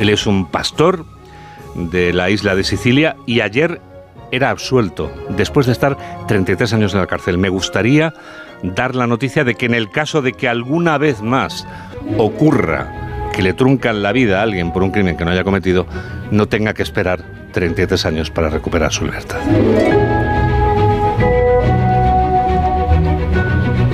Él 0.00 0.08
es 0.08 0.26
un 0.26 0.46
pastor 0.46 1.04
de 1.74 2.12
la 2.12 2.30
isla 2.30 2.54
de 2.54 2.64
Sicilia 2.64 3.16
y 3.26 3.40
ayer 3.40 3.80
era 4.32 4.50
absuelto 4.50 5.10
después 5.30 5.66
de 5.66 5.72
estar 5.72 5.96
33 6.26 6.72
años 6.74 6.94
en 6.94 7.00
la 7.00 7.06
cárcel. 7.06 7.38
Me 7.38 7.48
gustaría 7.48 8.14
dar 8.62 8.94
la 8.94 9.06
noticia 9.06 9.44
de 9.44 9.54
que 9.54 9.66
en 9.66 9.74
el 9.74 9.90
caso 9.90 10.22
de 10.22 10.32
que 10.32 10.48
alguna 10.48 10.98
vez 10.98 11.22
más 11.22 11.66
ocurra 12.18 13.30
que 13.32 13.42
le 13.42 13.54
truncan 13.54 14.02
la 14.02 14.12
vida 14.12 14.40
a 14.40 14.42
alguien 14.42 14.72
por 14.72 14.82
un 14.82 14.90
crimen 14.90 15.16
que 15.16 15.24
no 15.24 15.30
haya 15.30 15.44
cometido, 15.44 15.86
no 16.30 16.46
tenga 16.46 16.74
que 16.74 16.82
esperar 16.82 17.24
33 17.52 18.06
años 18.06 18.30
para 18.30 18.48
recuperar 18.48 18.92
su 18.92 19.04
libertad. 19.04 19.40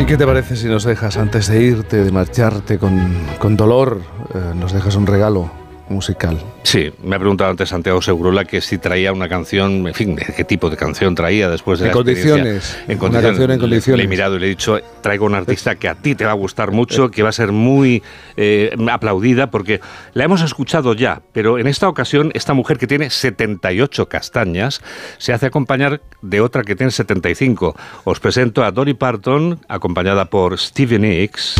¿Y 0.06 0.08
qué 0.08 0.16
te 0.16 0.24
parece 0.24 0.54
si 0.54 0.68
nos 0.68 0.84
dejas, 0.84 1.16
antes 1.16 1.48
de 1.48 1.60
irte, 1.60 2.04
de 2.04 2.12
marcharte 2.12 2.78
con, 2.78 3.56
dolor, 3.56 4.02
eh, 4.32 4.52
nos 4.54 4.72
dejas 4.72 4.94
un 4.94 5.04
regalo 5.04 5.50
musical? 5.88 6.38
Sí, 6.62 6.92
me 7.02 7.16
ha 7.16 7.18
preguntado 7.18 7.50
antes 7.50 7.68
Santiago 7.68 8.02
Segurola 8.02 8.44
que 8.44 8.60
si 8.60 8.78
traía 8.78 9.12
una 9.12 9.28
canción, 9.28 9.86
en 9.86 9.94
fin, 9.94 10.16
qué 10.36 10.44
tipo 10.44 10.68
de 10.70 10.76
canción 10.76 11.14
traía 11.14 11.48
después 11.48 11.78
de 11.80 11.86
en 11.86 11.92
condiciones. 11.92 12.76
En 12.88 12.98
condiciones. 12.98 13.10
Una 13.10 13.22
canción 13.22 13.50
en 13.52 13.58
condiciones. 13.58 13.98
Le, 13.98 14.04
he 14.04 14.08
mirado 14.08 14.36
y 14.36 14.40
le 14.40 14.46
he 14.46 14.48
dicho, 14.50 14.80
traigo 15.00 15.26
una 15.26 15.38
artista 15.38 15.76
que 15.76 15.88
a 15.88 15.94
ti 15.94 16.14
te 16.14 16.24
va 16.24 16.32
a 16.32 16.34
gustar 16.34 16.72
mucho, 16.72 17.10
que 17.10 17.22
va 17.22 17.28
a 17.28 17.32
ser 17.32 17.52
muy 17.52 18.02
eh, 18.36 18.74
aplaudida, 18.90 19.50
porque 19.50 19.80
la 20.14 20.24
hemos 20.24 20.42
escuchado 20.42 20.94
ya, 20.94 21.22
pero 21.32 21.58
en 21.58 21.66
esta 21.66 21.88
ocasión 21.88 22.30
esta 22.34 22.54
mujer 22.54 22.78
que 22.78 22.86
tiene 22.86 23.10
78 23.10 24.08
castañas 24.08 24.80
se 25.18 25.32
hace 25.32 25.46
acompañar 25.46 26.00
de 26.22 26.40
otra 26.40 26.62
que 26.62 26.76
tiene 26.76 26.90
75. 26.90 27.76
Os 28.04 28.20
presento 28.20 28.64
a 28.64 28.72
Dolly 28.72 28.94
Parton, 28.94 29.60
acompañada 29.68 30.26
por 30.26 30.58
Stevie 30.58 30.98
Nicks. 30.98 31.56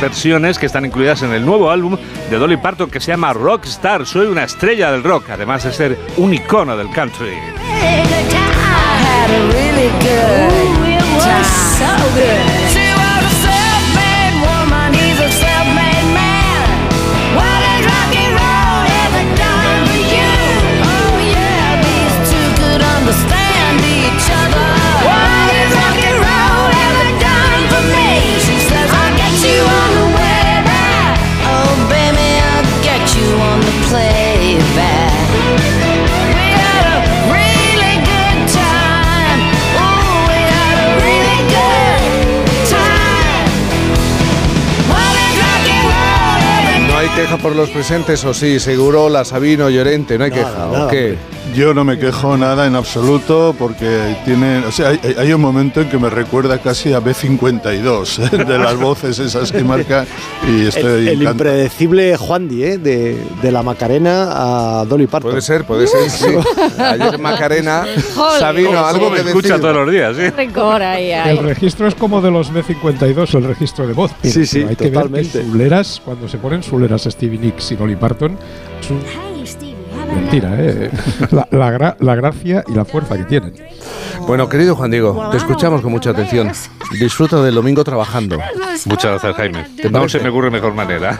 Versiones 0.00 0.58
que 0.58 0.66
están 0.66 0.84
incluidas 0.84 1.22
en 1.22 1.32
el 1.32 1.44
nuevo 1.44 1.70
álbum 1.70 1.96
de 2.30 2.36
Dolly 2.36 2.56
Parton 2.56 2.90
que 2.90 3.00
se 3.00 3.12
llama 3.12 3.32
Rockstar. 3.32 4.06
Soy 4.06 4.26
una 4.26 4.44
estrella 4.44 4.90
del 4.90 5.02
rock, 5.02 5.30
además 5.30 5.64
de 5.64 5.72
ser 5.72 5.98
un 6.16 6.34
icono 6.34 6.76
del 6.76 6.90
country. 6.90 7.34
Queja 47.16 47.38
por 47.38 47.56
los 47.56 47.70
presentes 47.70 48.22
o 48.26 48.34
sí? 48.34 48.60
Seguro 48.60 49.08
la 49.08 49.24
Sabino 49.24 49.70
Llorente, 49.70 50.18
no 50.18 50.24
hay 50.24 50.30
queja. 50.30 50.68
¿o 50.68 50.88
qué? 50.88 51.16
Yo 51.56 51.72
no 51.72 51.84
me 51.84 51.98
quejo 51.98 52.36
nada 52.36 52.66
en 52.66 52.76
absoluto 52.76 53.56
porque 53.58 54.14
tiene, 54.26 54.58
o 54.66 54.70
sea, 54.70 54.90
hay, 54.90 55.32
un 55.32 55.40
momento 55.40 55.80
en 55.80 55.88
que 55.88 55.96
me 55.96 56.10
recuerda 56.10 56.58
casi 56.58 56.92
a 56.92 57.00
B52 57.00 58.30
¿eh? 58.30 58.44
de 58.44 58.58
las 58.58 58.76
voces 58.76 59.18
esas 59.18 59.52
que 59.52 59.64
marca 59.64 60.04
y 60.46 60.66
estoy 60.66 61.08
el, 61.08 61.22
impredecible 61.22 62.14
Juan 62.18 62.46
Di, 62.46 62.62
¿eh? 62.62 62.76
de, 62.76 63.16
de, 63.40 63.52
la 63.52 63.62
Macarena 63.62 64.80
a 64.80 64.84
Dolly 64.84 65.06
Parton. 65.06 65.30
Puede 65.30 65.40
ser, 65.40 65.64
puede 65.64 65.86
ser, 65.86 66.10
sí. 66.10 66.26
Ayer 66.78 67.18
Macarena, 67.18 67.86
Sabino, 68.38 68.84
algo 68.84 69.08
me 69.08 69.20
escucha 69.20 69.58
todos 69.58 69.76
los 69.76 69.90
días, 69.90 70.14
¿sí? 70.14 70.24
El 70.24 71.38
registro 71.38 71.88
es 71.88 71.94
como 71.94 72.20
de 72.20 72.30
los 72.30 72.52
B52, 72.52 73.34
el 73.34 73.44
registro 73.44 73.86
de 73.86 73.94
voz. 73.94 74.12
sí, 74.22 74.44
sí, 74.44 74.58
hay 74.58 74.76
totalmente. 74.76 75.40
que 75.40 75.58
ver 75.58 75.70
que 75.70 76.00
cuando 76.04 76.28
se 76.28 76.36
ponen 76.36 76.62
suleras 76.62 77.04
Stevie 77.04 77.38
Nicks 77.38 77.72
y 77.72 77.76
Dolly 77.76 77.96
Parton, 77.96 78.36
Mentira, 80.14 80.54
¿eh? 80.58 80.90
La, 81.30 81.96
la, 81.98 82.14
gracia 82.14 82.64
y 82.66 82.72
la 82.72 82.84
fuerza 82.84 83.16
que 83.16 83.24
tienen. 83.24 83.54
Bueno, 84.26 84.48
querido 84.48 84.74
Juan 84.74 84.90
Diego, 84.90 85.28
te 85.30 85.36
escuchamos 85.36 85.82
con 85.82 85.92
mucha 85.92 86.10
atención. 86.10 86.50
Disfruta 86.98 87.42
del 87.42 87.54
domingo 87.54 87.84
trabajando. 87.84 88.38
Muchas 88.86 89.10
gracias, 89.12 89.36
Jaime. 89.36 89.66
No 89.90 90.08
se 90.08 90.20
me 90.20 90.28
ocurre 90.28 90.50
mejor 90.50 90.74
manera. 90.74 91.18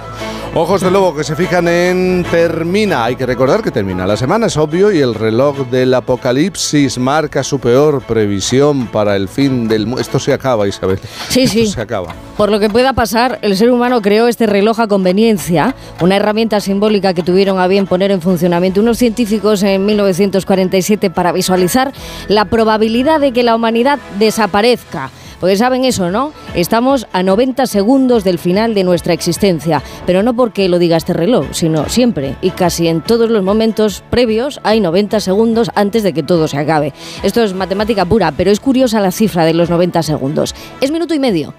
Ojos 0.59 0.81
de 0.81 0.91
lobo 0.91 1.15
que 1.15 1.23
se 1.23 1.37
fijan 1.37 1.69
en 1.69 2.25
termina. 2.31 3.05
Hay 3.05 3.17
que 3.17 3.27
recordar 3.27 3.63
que 3.63 3.71
termina 3.71 4.07
la 4.07 4.17
semana, 4.17 4.47
es 4.47 4.57
obvio, 4.57 4.91
y 4.91 5.01
el 5.01 5.15
reloj 5.15 5.69
del 5.69 5.93
apocalipsis 5.93 6.97
marca 6.97 7.43
su 7.43 7.59
peor 7.59 8.03
previsión 8.03 8.87
para 8.87 9.17
el 9.17 9.29
fin 9.29 9.69
del 9.69 9.87
mundo. 9.87 10.01
Esto 10.01 10.19
se 10.19 10.33
acaba, 10.33 10.67
Isabel. 10.67 10.99
Sí, 11.29 11.47
sí. 11.47 11.67
se 11.67 11.81
acaba. 11.81 12.15
Por 12.39 12.51
lo 12.51 12.59
que 12.59 12.71
pueda 12.71 12.95
pasar, 12.95 13.39
el 13.43 13.55
ser 13.55 13.71
humano 13.71 14.01
creó 14.01 14.29
este 14.29 14.47
reloj 14.47 14.81
a 14.81 14.89
conveniencia, 14.89 15.75
una 16.01 16.17
herramienta 16.17 16.59
simbólica 16.61 17.13
que 17.13 17.23
tuvieron 17.23 17.59
a 17.59 17.67
bien 17.67 17.87
poner 17.87 18.11
en 18.11 18.23
funcionamiento 18.23 18.76
unos 18.81 18.99
científicos 18.99 19.63
en 19.63 19.85
1947 19.87 21.11
para 21.11 21.33
visualizar 21.33 21.93
la 22.29 22.47
probabilidad 22.47 23.21
de 23.21 23.33
que 23.33 23.43
la 23.43 23.55
humanidad 23.55 23.99
desaparezca. 24.19 25.11
Porque 25.41 25.57
saben 25.57 25.85
eso, 25.85 26.11
¿no? 26.11 26.33
Estamos 26.55 27.07
a 27.13 27.23
90 27.23 27.67
segundos 27.67 28.25
del 28.25 28.39
final 28.39 28.75
de 28.75 28.85
nuestra 28.85 29.13
existencia, 29.13 29.83
pero 30.07 30.23
no 30.23 30.35
porque 30.35 30.69
lo 30.69 30.79
diga 30.79 30.97
este 30.97 31.13
reloj, 31.13 31.47
sino 31.51 31.89
siempre 31.89 32.37
y 32.41 32.51
casi 32.51 32.89
en 32.89 33.03
todos 33.03 33.31
los 33.31 33.43
momentos 33.43 34.03
previos 34.09 34.61
hay 34.63 34.81
90 34.81 35.21
segundos 35.21 35.71
antes 35.75 36.03
de 36.03 36.15
que 36.15 36.23
todo 36.23 36.49
se 36.49 36.57
acabe. 36.57 36.95
Esto 37.23 37.43
es 37.43 37.53
matemática 37.53 38.07
pura, 38.07 38.33
pero 38.33 38.51
es 38.51 38.61
curiosa 38.61 39.01
la 39.01 39.13
cifra 39.13 39.45
de 39.45 39.55
los 39.55 39.69
90 39.69 40.03
segundos. 40.03 40.55
Es 40.81 40.91
minuto 40.91 41.13
y 41.13 41.19
medio. 41.19 41.53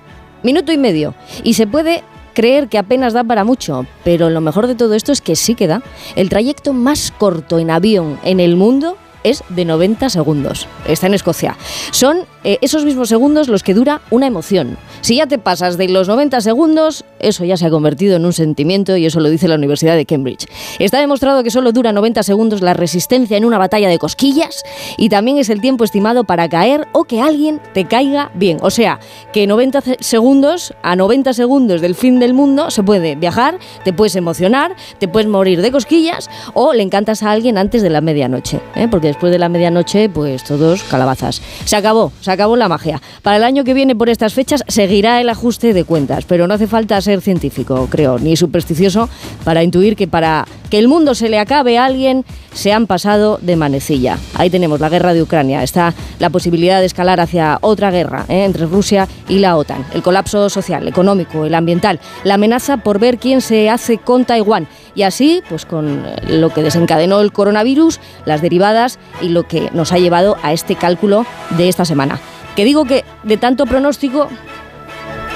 Minuto 0.43 0.71
y 0.71 0.77
medio. 0.77 1.13
Y 1.43 1.53
se 1.53 1.67
puede 1.67 2.03
creer 2.37 2.67
que 2.67 2.77
apenas 2.77 3.13
da 3.13 3.23
para 3.23 3.43
mucho, 3.43 3.87
pero 4.03 4.29
lo 4.29 4.41
mejor 4.41 4.67
de 4.67 4.75
todo 4.75 4.93
esto 4.93 5.11
es 5.11 5.21
que 5.21 5.35
sí 5.35 5.55
que 5.55 5.65
da. 5.65 5.81
El 6.15 6.29
trayecto 6.29 6.71
más 6.71 7.11
corto 7.17 7.57
en 7.57 7.71
avión 7.71 8.19
en 8.23 8.39
el 8.39 8.55
mundo 8.55 8.95
es 9.23 9.43
de 9.49 9.65
90 9.65 10.09
segundos. 10.09 10.67
Está 10.87 11.07
en 11.07 11.13
Escocia. 11.13 11.57
Son 11.91 12.19
eh, 12.43 12.57
esos 12.61 12.85
mismos 12.85 13.09
segundos 13.09 13.47
los 13.47 13.63
que 13.63 13.73
dura 13.73 14.01
una 14.09 14.27
emoción. 14.27 14.77
Si 15.01 15.17
ya 15.17 15.27
te 15.27 15.37
pasas 15.37 15.77
de 15.77 15.89
los 15.89 16.07
90 16.07 16.41
segundos, 16.41 17.05
eso 17.19 17.43
ya 17.45 17.57
se 17.57 17.65
ha 17.65 17.69
convertido 17.69 18.15
en 18.15 18.25
un 18.25 18.33
sentimiento 18.33 18.95
y 18.95 19.05
eso 19.05 19.19
lo 19.19 19.29
dice 19.29 19.47
la 19.47 19.55
Universidad 19.55 19.95
de 19.95 20.05
Cambridge. 20.05 20.47
Está 20.79 20.99
demostrado 20.99 21.43
que 21.43 21.51
solo 21.51 21.71
dura 21.71 21.91
90 21.91 22.23
segundos 22.23 22.61
la 22.61 22.73
resistencia 22.73 23.37
en 23.37 23.45
una 23.45 23.57
batalla 23.57 23.89
de 23.89 23.99
cosquillas 23.99 24.63
y 24.97 25.09
también 25.09 25.37
es 25.37 25.49
el 25.49 25.61
tiempo 25.61 25.83
estimado 25.83 26.23
para 26.23 26.49
caer 26.49 26.87
o 26.93 27.03
que 27.03 27.21
alguien 27.21 27.59
te 27.73 27.85
caiga 27.85 28.31
bien. 28.33 28.57
O 28.61 28.69
sea, 28.69 28.99
que 29.33 29.47
90 29.47 29.81
segundos 29.99 30.73
a 30.83 30.95
90 30.95 31.33
segundos 31.33 31.81
del 31.81 31.95
fin 31.95 32.19
del 32.19 32.33
mundo 32.33 32.71
se 32.71 32.83
puede 32.83 33.15
viajar, 33.15 33.59
te 33.83 33.93
puedes 33.93 34.15
emocionar, 34.15 34.75
te 34.99 35.07
puedes 35.07 35.29
morir 35.29 35.61
de 35.61 35.71
cosquillas 35.71 36.29
o 36.53 36.73
le 36.73 36.83
encantas 36.83 37.23
a 37.23 37.31
alguien 37.31 37.57
antes 37.57 37.81
de 37.81 37.89
la 37.89 38.01
medianoche. 38.01 38.59
¿eh? 38.75 38.87
Porque 38.89 39.06
después 39.07 39.31
de 39.31 39.39
la 39.39 39.49
medianoche, 39.49 40.09
pues 40.09 40.43
todos 40.43 40.83
calabazas. 40.83 41.41
Se 41.65 41.75
acabó, 41.75 42.11
se 42.21 42.31
acabó 42.31 42.55
la 42.55 42.69
magia. 42.69 43.01
Para 43.21 43.37
el 43.37 43.43
año 43.43 43.63
que 43.63 43.73
viene, 43.73 43.95
por 43.95 44.09
estas 44.09 44.33
fechas, 44.33 44.63
seguirá 44.67 45.19
el 45.21 45.29
ajuste 45.29 45.73
de 45.73 45.83
cuentas, 45.83 46.25
pero 46.25 46.47
no 46.47 46.53
hace 46.53 46.67
falta 46.67 47.01
ser 47.01 47.21
científico, 47.21 47.87
creo, 47.89 48.19
ni 48.19 48.35
supersticioso 48.35 49.09
para 49.43 49.63
intuir 49.63 49.95
que 49.95 50.07
para 50.07 50.45
que 50.69 50.79
el 50.79 50.87
mundo 50.87 51.15
se 51.15 51.29
le 51.29 51.39
acabe 51.39 51.77
a 51.77 51.85
alguien, 51.85 52.25
se 52.53 52.73
han 52.73 52.87
pasado 52.87 53.39
de 53.41 53.55
manecilla. 53.55 54.17
Ahí 54.35 54.49
tenemos 54.49 54.79
la 54.79 54.89
guerra 54.89 55.13
de 55.13 55.21
Ucrania, 55.21 55.63
está 55.63 55.93
la 56.19 56.29
posibilidad 56.29 56.79
de 56.79 56.87
escalar 56.87 57.19
hacia 57.19 57.59
otra 57.61 57.91
guerra 57.91 58.25
¿eh? 58.29 58.43
entre 58.43 58.65
Rusia 58.65 59.07
y 59.29 59.39
la 59.39 59.55
OTAN, 59.57 59.85
el 59.93 60.01
colapso 60.01 60.49
social, 60.49 60.87
económico, 60.87 61.45
el 61.45 61.55
ambiental, 61.55 61.99
la 62.23 62.33
amenaza 62.33 62.77
por 62.77 62.99
ver 62.99 63.17
quién 63.17 63.41
se 63.41 63.69
hace 63.69 63.97
con 63.97 64.25
Taiwán 64.25 64.67
y 64.97 65.03
así, 65.03 65.43
pues 65.47 65.67
con 65.67 66.03
lo 66.27 66.49
que 66.49 66.63
desencadenó 66.63 67.21
el 67.21 67.31
coronavirus, 67.31 67.99
las 68.25 68.41
derivadas 68.41 68.97
y 69.21 69.29
lo 69.29 69.47
que 69.47 69.69
nos 69.71 69.91
ha 69.91 69.99
llevado 69.99 70.37
a 70.41 70.53
este 70.53 70.75
cálculo 70.75 71.23
de 71.55 71.69
esta 71.69 71.85
semana. 71.85 72.19
Que 72.55 72.65
digo 72.65 72.83
que 72.83 73.05
de 73.21 73.37
tanto 73.37 73.67
pronóstico, 73.67 74.27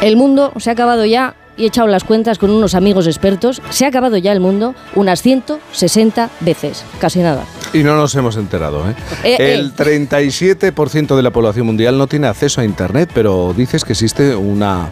el 0.01 0.18
mundo 0.18 0.51
se 0.58 0.72
ha 0.72 0.74
acabado 0.74 1.06
ya 1.06 1.36
y 1.58 1.65
he 1.65 1.68
echado 1.68 1.88
las 1.88 2.03
cuentas 2.03 2.39
con 2.39 2.50
unos 2.50 2.74
amigos 2.74 3.06
expertos, 3.06 3.62
se 3.70 3.86
ha 3.86 3.89
acabado 3.89 4.18
ya 4.18 4.32
el 4.32 4.39
mundo 4.39 4.74
unas 4.96 5.22
160 5.22 6.32
veces, 6.39 6.84
casi 6.98 7.20
nada. 7.20 7.46
Y 7.72 7.84
no 7.84 7.96
nos 7.96 8.15
hemos 8.15 8.38
enterado. 8.38 8.89
¿eh? 8.89 8.96
eh, 9.24 9.36
eh. 9.39 9.53
el 9.53 9.75
37% 9.75 11.15
de 11.15 11.22
la 11.22 11.30
población 11.30 11.68
mundial 11.68 12.00
no 12.00 12.08
tiene 12.08 12.25
acceso 12.25 12.62
a 12.62 12.65
Internet, 12.65 13.12
pero 13.13 13.53
dices 13.56 13.86
que 13.86 13.94
existe 13.94 14.36
una 14.36 14.89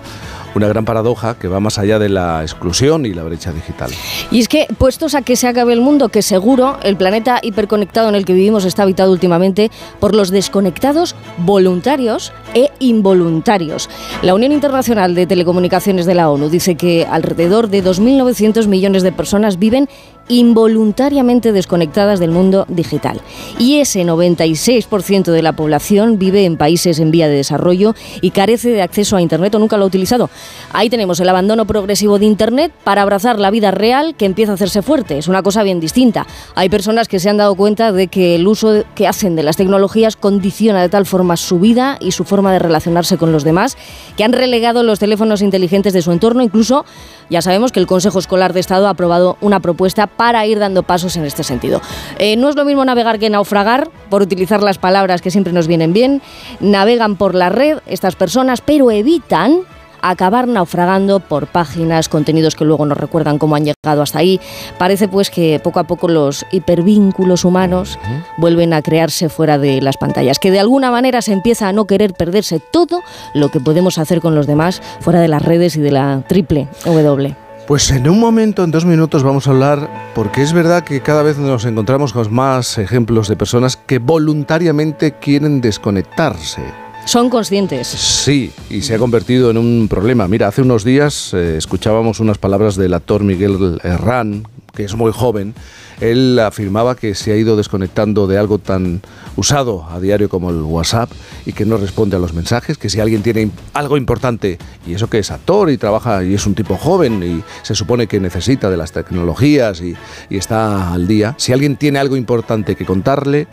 una 0.56 0.68
gran 0.68 0.86
paradoja 0.86 1.38
que 1.38 1.48
va 1.48 1.60
más 1.60 1.78
allá 1.78 2.00
de 2.00 2.10
la 2.10 2.42
exclusión 2.42 3.06
y 3.06 3.14
la 3.14 3.24
brecha 3.24 3.52
digital. 3.52 3.92
Y 4.32 4.40
es 4.40 4.48
que, 4.48 4.68
puestos 4.78 5.16
a 5.16 5.22
que 5.22 5.36
se 5.36 5.48
acabe 5.48 5.74
el 5.74 5.82
mundo, 5.82 6.10
que 6.10 6.22
seguro 6.22 6.78
el 6.84 6.98
planeta 6.98 7.40
hiperconectado 7.42 8.10
en 8.10 8.16
el 8.16 8.26
que 8.26 8.34
vivimos 8.34 8.66
está 8.66 8.84
habitado 8.84 9.12
últimamente 9.12 9.72
por 10.00 10.16
los 10.16 10.32
desconectados 10.32 11.16
voluntarios 11.38 12.34
e 12.54 12.72
involuntarios. 12.80 13.90
La 14.22 14.34
Unión 14.34 14.52
Internacional 14.52 15.16
de 15.16 15.28
Telecomunicaciones 15.28 16.06
de 16.06 16.16
la 16.16 16.30
ONU 16.30 16.50
dice 16.50 16.76
que 16.76 17.06
alrededor 17.10 17.70
de 17.70 17.84
2.900 17.84 18.68
millones 18.68 19.04
de 19.04 19.12
personas 19.12 19.60
viven 19.60 19.90
involuntariamente 20.30 21.52
desconectadas 21.52 22.20
del 22.20 22.32
mundo 22.32 22.66
digital. 22.70 23.20
Y 23.58 23.80
ese 23.80 24.06
96% 24.06 25.32
de 25.32 25.42
la 25.42 25.54
población 25.54 26.18
vive 26.18 26.46
en 26.46 26.56
países 26.56 27.00
en 27.00 27.12
vía 27.12 27.28
de 27.28 27.36
desarrollo 27.36 27.96
y 28.22 28.32
carece 28.32 28.70
de 28.70 28.82
acceso 28.82 29.18
a 29.18 29.22
Internet 29.22 29.54
o 29.56 29.60
nunca 29.60 29.76
lo 29.76 29.84
ha 29.84 29.88
utilizado. 29.88 30.30
Ahí 30.72 30.90
tenemos 30.90 31.20
el 31.20 31.28
abandono 31.28 31.66
progresivo 31.66 32.20
de 32.20 32.26
Internet 32.26 32.72
para 32.84 33.02
abrazar 33.02 33.40
la 33.40 33.52
vida 33.52 33.72
real 33.72 34.16
que 34.16 34.26
empieza 34.26 34.54
a 34.54 34.56
hacerse 34.56 34.82
fuerte. 34.82 35.18
Es 35.18 35.28
una 35.28 35.44
cosa 35.44 35.64
bien 35.64 35.80
distinta. 35.80 36.26
Hay 36.56 36.70
personas 36.70 37.08
que 37.08 37.20
se 37.20 37.30
han 37.30 37.38
dado 37.38 37.56
cuenta 37.56 37.92
de 37.92 38.08
que 38.08 38.36
el 38.36 38.48
uso 38.48 38.84
que 38.96 39.08
hacen 39.08 39.36
de 39.36 39.44
las 39.44 39.58
tecnologías 39.58 40.16
condiciona 40.16 40.82
de 40.82 40.90
tal 40.90 41.06
forma 41.06 41.36
su 41.38 41.60
vida 41.60 41.98
y 42.00 42.12
su 42.12 42.24
forma 42.24 42.54
de 42.54 42.60
relacionarse 42.60 43.18
con 43.18 43.32
los 43.32 43.44
demás 43.44 43.78
que 44.16 44.24
han 44.24 44.34
relegado 44.34 44.84
los 44.84 45.00
teléfonos 45.00 45.42
inteligentes 45.42 45.94
de 45.94 46.02
su 46.02 46.12
entorno. 46.12 46.44
Incluso 46.44 46.86
ya 47.30 47.42
sabemos 47.42 47.72
que 47.72 47.80
el 47.80 47.88
Consejo 47.88 48.20
Escolar 48.20 48.54
de 48.54 48.60
Estado 48.60 48.88
ha 48.88 48.92
aprobado 48.92 49.38
una 49.42 49.60
propuesta 49.60 50.08
para 50.08 50.46
ir 50.46 50.60
dando 50.60 50.84
pasos 50.84 51.16
en 51.16 51.26
este 51.26 51.44
sentido. 51.44 51.82
Eh, 52.18 52.36
no 52.36 52.50
es 52.50 52.56
lo 52.56 52.66
mismo 52.66 52.84
navegar 52.86 53.20
que 53.20 53.30
naufragar, 53.30 53.90
por 54.10 54.22
utilizar 54.22 54.64
las 54.64 54.78
palabras 54.78 55.22
que 55.22 55.32
siempre 55.32 55.54
nos 55.54 55.68
vienen 55.68 55.94
bien. 55.94 56.22
Navegan 56.60 57.16
por 57.16 57.36
la 57.36 57.50
red 57.50 57.80
estas 57.86 58.16
personas, 58.16 58.62
pero 58.62 58.92
evitan 58.92 59.62
acabar 60.02 60.48
naufragando 60.48 61.20
por 61.20 61.48
páginas, 61.48 62.10
contenidos 62.10 62.56
que 62.56 62.66
luego 62.66 62.86
nos 62.86 62.98
recuerdan 62.98 63.38
cómo 63.38 63.56
han 63.56 63.66
llegado 63.66 64.02
hasta 64.02 64.20
ahí. 64.20 64.40
Parece 64.78 65.08
pues 65.08 65.30
que 65.30 65.60
poco 65.64 65.80
a 65.80 65.86
poco 65.86 66.08
los 66.08 66.46
hipervínculos 66.52 67.46
humanos 67.46 68.00
vuelven 68.38 68.74
a 68.74 68.82
crearse 68.82 69.30
fuera 69.30 69.58
de 69.58 69.82
las 69.82 69.98
pantallas, 69.98 70.40
que 70.40 70.52
de 70.52 70.60
alguna 70.60 70.92
manera 70.92 71.22
se 71.22 71.34
empieza 71.34 71.68
a 71.68 71.74
no 71.74 71.86
querer 71.86 72.14
perderse 72.14 72.62
todo 72.72 73.02
lo 73.34 73.50
que 73.50 73.60
podemos 73.60 73.98
hacer 73.98 74.22
con 74.22 74.36
los 74.36 74.48
demás 74.48 74.82
fuera 75.00 75.22
de 75.22 75.28
las 75.28 75.42
redes 75.42 75.76
y 75.76 75.82
de 75.82 75.92
la 75.92 76.24
triple 76.28 76.68
W. 76.86 77.36
Pues 77.70 77.92
en 77.92 78.10
un 78.10 78.20
momento, 78.20 78.64
en 78.64 78.72
dos 78.72 78.84
minutos, 78.84 79.22
vamos 79.22 79.48
a 79.48 79.52
hablar, 79.52 80.12
porque 80.16 80.42
es 80.42 80.54
verdad 80.54 80.84
que 80.84 81.02
cada 81.02 81.22
vez 81.22 81.38
nos 81.38 81.66
encontramos 81.66 82.14
con 82.14 82.34
más 82.34 82.80
ejemplos 82.80 83.28
de 83.28 83.36
personas 83.36 83.78
que 83.78 84.00
voluntariamente 84.00 85.12
quieren 85.12 85.62
desconectarse 85.62 86.64
son 87.06 87.30
conscientes. 87.30 87.88
Sí, 87.88 88.52
y 88.70 88.82
se 88.82 88.96
ha 88.96 89.00
convertido 89.00 89.50
en 89.50 89.58
un 89.58 89.88
problema. 89.88 90.28
Mira, 90.28 90.48
hace 90.48 90.62
unos 90.62 90.84
días 90.84 91.34
eh, 91.34 91.58
escuchábamos 91.58 92.20
unas 92.20 92.38
palabras 92.38 92.76
del 92.76 92.94
actor 92.94 93.24
Miguel 93.24 93.80
Herrán, 93.84 94.48
que 94.74 94.84
es 94.84 94.96
muy 94.96 95.12
joven. 95.12 95.56
Él 96.02 96.40
afirmaba 96.40 96.96
que 96.96 97.16
se 97.16 97.34
ha 97.34 97.36
ido 97.36 97.58
desconectando 97.58 98.28
de 98.28 98.38
algo 98.38 98.58
tan 98.58 99.02
usado 99.36 99.86
a 99.90 100.00
diario 100.00 100.30
como 100.30 100.50
el 100.50 100.62
WhatsApp 100.62 101.12
y 101.46 101.52
que 101.52 101.66
no 101.66 101.76
responde 101.76 102.16
a 102.16 102.20
los 102.20 102.34
mensajes, 102.34 102.78
que 102.78 102.90
si 102.90 103.02
alguien 103.02 103.22
tiene 103.22 103.52
algo 103.74 103.98
importante, 103.98 104.58
y 104.88 104.94
eso 104.94 105.10
que 105.10 105.20
es 105.20 105.32
actor 105.32 105.70
y 105.70 105.78
trabaja 105.78 106.24
y 106.24 106.34
es 106.34 106.46
un 106.46 106.56
tipo 106.56 106.78
joven 106.78 107.22
y 107.24 107.44
se 107.64 107.76
supone 107.76 108.08
que 108.08 108.20
necesita 108.22 108.70
de 108.70 108.78
las 108.78 108.94
tecnologías 108.94 109.82
y, 109.82 109.96
y 110.30 110.38
está 110.38 110.94
al 110.94 111.08
día, 111.08 111.36
si 111.38 111.52
alguien 111.52 111.76
tiene 111.76 112.00
algo 112.00 112.16
importante 112.16 112.76
que 112.76 112.86
contarle, 112.86 113.48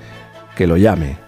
que 0.57 0.69
lo 0.69 0.77
llame, 0.77 1.26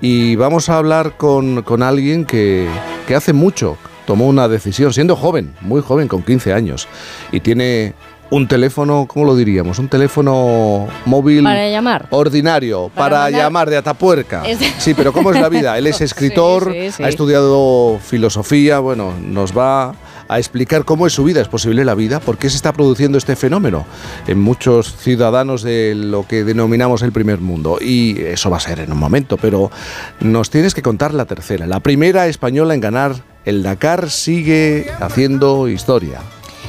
y 0.00 0.36
vamos 0.36 0.68
a 0.68 0.76
hablar 0.78 1.16
con, 1.16 1.82
alguien 1.82 2.24
que, 2.24 2.68
que 3.06 3.14
hace 3.14 3.32
mucho 3.32 3.76
tomó 4.06 4.26
una 4.26 4.48
decisión, 4.48 4.92
siendo 4.92 5.14
joven, 5.14 5.54
muy 5.60 5.82
joven, 5.82 6.08
con 6.08 6.22
15 6.22 6.52
años, 6.52 6.88
y 7.30 7.40
tiene 7.40 7.94
un 8.30 8.46
teléfono, 8.46 9.06
¿cómo 9.08 9.24
lo 9.24 9.36
diríamos? 9.36 9.78
Un 9.78 9.88
teléfono 9.88 10.86
móvil. 11.04 11.44
Para 11.44 11.68
llamar. 11.68 12.06
Ordinario, 12.10 12.90
para, 12.94 13.28
llamar 13.30 13.68
de 13.68 13.76
Atapuerca. 13.76 14.42
Sí, 14.78 14.94
pero 14.94 15.12
¿cómo 15.12 15.32
es 15.32 15.40
la 15.40 15.48
vida? 15.48 15.76
Él 15.76 15.86
es 15.86 16.00
escritor, 16.00 16.72
ha 16.72 17.08
estudiado 17.08 17.98
filosofía, 18.02 18.78
bueno, 18.78 19.12
nos 19.20 19.56
va 19.56 19.94
a 20.30 20.38
explicar 20.38 20.84
cómo 20.84 21.08
es 21.08 21.12
su 21.12 21.24
vida, 21.24 21.40
es 21.40 21.48
posible 21.48 21.84
la 21.84 21.96
vida, 21.96 22.20
por 22.20 22.38
qué 22.38 22.48
se 22.48 22.56
está 22.56 22.72
produciendo 22.72 23.18
este 23.18 23.34
fenómeno 23.34 23.84
en 24.28 24.40
muchos 24.40 24.94
ciudadanos 24.96 25.62
de 25.62 25.94
lo 25.96 26.26
que 26.26 26.44
denominamos 26.44 27.02
el 27.02 27.10
primer 27.10 27.40
mundo. 27.40 27.78
Y 27.80 28.20
eso 28.20 28.48
va 28.48 28.58
a 28.58 28.60
ser 28.60 28.78
en 28.78 28.92
un 28.92 28.98
momento, 28.98 29.36
pero 29.36 29.72
nos 30.20 30.48
tienes 30.48 30.72
que 30.72 30.82
contar 30.82 31.14
la 31.14 31.24
tercera. 31.24 31.66
La 31.66 31.80
primera 31.80 32.28
española 32.28 32.74
en 32.74 32.80
ganar 32.80 33.24
el 33.44 33.64
Dakar 33.64 34.08
sigue 34.08 34.86
haciendo 35.00 35.68
historia 35.68 36.20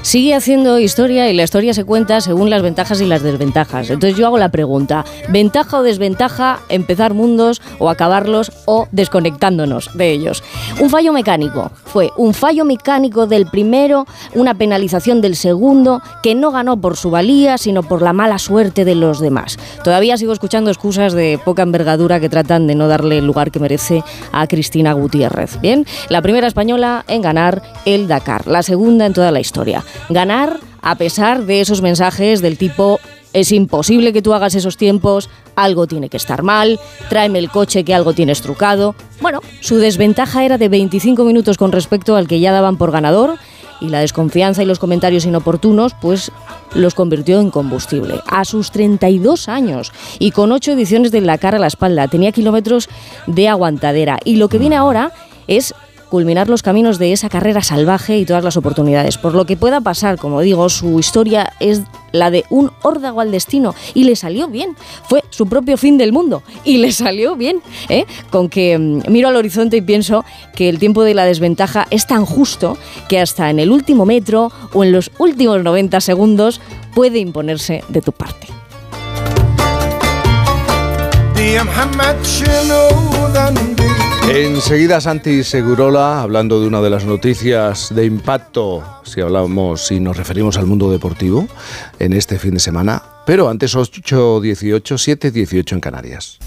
sigue 0.01 0.33
haciendo 0.33 0.79
historia 0.79 1.29
y 1.29 1.33
la 1.33 1.43
historia 1.43 1.73
se 1.73 1.85
cuenta 1.85 2.21
según 2.21 2.49
las 2.49 2.61
ventajas 2.61 3.01
y 3.01 3.05
las 3.05 3.21
desventajas. 3.21 3.89
Entonces 3.89 4.17
yo 4.17 4.25
hago 4.25 4.37
la 4.37 4.49
pregunta, 4.49 5.05
¿ventaja 5.29 5.77
o 5.77 5.83
desventaja 5.83 6.59
empezar 6.69 7.13
mundos 7.13 7.61
o 7.79 7.89
acabarlos 7.89 8.51
o 8.65 8.87
desconectándonos 8.91 9.95
de 9.97 10.11
ellos? 10.11 10.43
Un 10.79 10.89
fallo 10.89 11.13
mecánico, 11.13 11.71
fue 11.85 12.11
un 12.17 12.33
fallo 12.33 12.65
mecánico 12.65 13.27
del 13.27 13.45
primero, 13.45 14.05
una 14.33 14.55
penalización 14.55 15.21
del 15.21 15.35
segundo, 15.35 16.01
que 16.23 16.35
no 16.35 16.51
ganó 16.51 16.77
por 16.77 16.97
su 16.97 17.11
valía, 17.11 17.57
sino 17.57 17.83
por 17.83 18.01
la 18.01 18.13
mala 18.13 18.39
suerte 18.39 18.85
de 18.85 18.95
los 18.95 19.19
demás. 19.19 19.57
Todavía 19.83 20.17
sigo 20.17 20.33
escuchando 20.33 20.71
excusas 20.71 21.13
de 21.13 21.39
poca 21.43 21.63
envergadura 21.63 22.19
que 22.19 22.29
tratan 22.29 22.67
de 22.67 22.75
no 22.75 22.87
darle 22.87 23.19
el 23.19 23.27
lugar 23.27 23.51
que 23.51 23.59
merece 23.59 24.03
a 24.31 24.47
Cristina 24.47 24.93
Gutiérrez. 24.93 25.59
Bien, 25.61 25.85
la 26.09 26.21
primera 26.21 26.47
española 26.47 27.05
en 27.07 27.21
ganar 27.21 27.61
el 27.85 28.07
Dakar, 28.07 28.47
la 28.47 28.63
segunda 28.63 29.05
en 29.05 29.13
toda 29.13 29.31
la 29.31 29.39
historia 29.39 29.83
ganar 30.09 30.59
a 30.81 30.95
pesar 30.95 31.45
de 31.45 31.61
esos 31.61 31.81
mensajes 31.81 32.41
del 32.41 32.57
tipo 32.57 32.99
es 33.33 33.51
imposible 33.51 34.11
que 34.11 34.21
tú 34.21 34.33
hagas 34.33 34.55
esos 34.55 34.75
tiempos, 34.75 35.29
algo 35.55 35.87
tiene 35.87 36.09
que 36.09 36.17
estar 36.17 36.43
mal, 36.43 36.79
tráeme 37.09 37.39
el 37.39 37.49
coche 37.49 37.83
que 37.83 37.93
algo 37.93 38.13
tienes 38.13 38.41
trucado. 38.41 38.93
Bueno, 39.21 39.39
su 39.61 39.77
desventaja 39.77 40.43
era 40.43 40.57
de 40.57 40.67
25 40.67 41.23
minutos 41.23 41.57
con 41.57 41.71
respecto 41.71 42.15
al 42.15 42.27
que 42.27 42.39
ya 42.39 42.51
daban 42.51 42.77
por 42.77 42.91
ganador 42.91 43.37
y 43.79 43.89
la 43.89 43.99
desconfianza 43.99 44.63
y 44.63 44.65
los 44.65 44.79
comentarios 44.79 45.25
inoportunos 45.25 45.93
pues 46.01 46.31
los 46.75 46.93
convirtió 46.93 47.39
en 47.39 47.51
combustible. 47.51 48.21
A 48.27 48.43
sus 48.43 48.71
32 48.71 49.47
años 49.47 49.93
y 50.19 50.31
con 50.31 50.51
8 50.51 50.73
ediciones 50.73 51.11
de 51.11 51.21
La 51.21 51.37
cara 51.37 51.57
a 51.57 51.61
la 51.61 51.67
espalda, 51.67 52.07
tenía 52.07 52.31
kilómetros 52.31 52.89
de 53.27 53.47
aguantadera 53.47 54.19
y 54.25 54.35
lo 54.35 54.49
que 54.49 54.57
viene 54.57 54.75
ahora 54.75 55.13
es 55.47 55.73
culminar 56.11 56.49
los 56.49 56.61
caminos 56.61 56.99
de 56.99 57.13
esa 57.13 57.29
carrera 57.29 57.61
salvaje 57.61 58.17
y 58.17 58.25
todas 58.25 58.43
las 58.43 58.57
oportunidades. 58.57 59.17
Por 59.17 59.33
lo 59.33 59.45
que 59.45 59.55
pueda 59.55 59.79
pasar, 59.79 60.17
como 60.17 60.41
digo, 60.41 60.67
su 60.67 60.99
historia 60.99 61.53
es 61.61 61.83
la 62.11 62.29
de 62.29 62.43
un 62.49 62.69
órdago 62.81 63.21
al 63.21 63.31
destino 63.31 63.73
y 63.93 64.03
le 64.03 64.17
salió 64.17 64.49
bien. 64.49 64.75
Fue 65.07 65.23
su 65.29 65.47
propio 65.47 65.77
fin 65.77 65.97
del 65.97 66.11
mundo 66.11 66.43
y 66.65 66.77
le 66.79 66.91
salió 66.91 67.37
bien. 67.37 67.61
¿eh? 67.87 68.05
Con 68.29 68.49
que 68.49 68.77
mm, 68.77 69.09
miro 69.09 69.29
al 69.29 69.37
horizonte 69.37 69.77
y 69.77 69.81
pienso 69.81 70.25
que 70.53 70.67
el 70.67 70.79
tiempo 70.79 71.03
de 71.03 71.13
la 71.13 71.23
desventaja 71.23 71.87
es 71.89 72.05
tan 72.05 72.25
justo 72.25 72.77
que 73.07 73.17
hasta 73.17 73.49
en 73.49 73.59
el 73.59 73.71
último 73.71 74.05
metro 74.05 74.51
o 74.73 74.83
en 74.83 74.91
los 74.91 75.11
últimos 75.17 75.63
90 75.63 76.01
segundos 76.01 76.59
puede 76.93 77.19
imponerse 77.19 77.85
de 77.87 78.01
tu 78.01 78.11
parte. 78.11 78.60
Enseguida 84.29 85.01
Santi 85.01 85.43
Segurola, 85.43 86.21
hablando 86.21 86.61
de 86.61 86.67
una 86.67 86.81
de 86.81 86.89
las 86.89 87.03
noticias 87.05 87.93
de 87.93 88.05
impacto, 88.05 88.83
si 89.03 89.21
hablamos, 89.21 89.87
si 89.87 89.99
nos 89.99 90.17
referimos 90.17 90.57
al 90.57 90.67
mundo 90.67 90.91
deportivo, 90.91 91.47
en 91.99 92.13
este 92.13 92.37
fin 92.37 92.53
de 92.53 92.59
semana. 92.59 93.01
Pero 93.25 93.49
antes 93.49 93.75
8.18, 93.75 94.81
7.18 94.83 95.73
en 95.73 95.79
Canarias. 95.79 96.37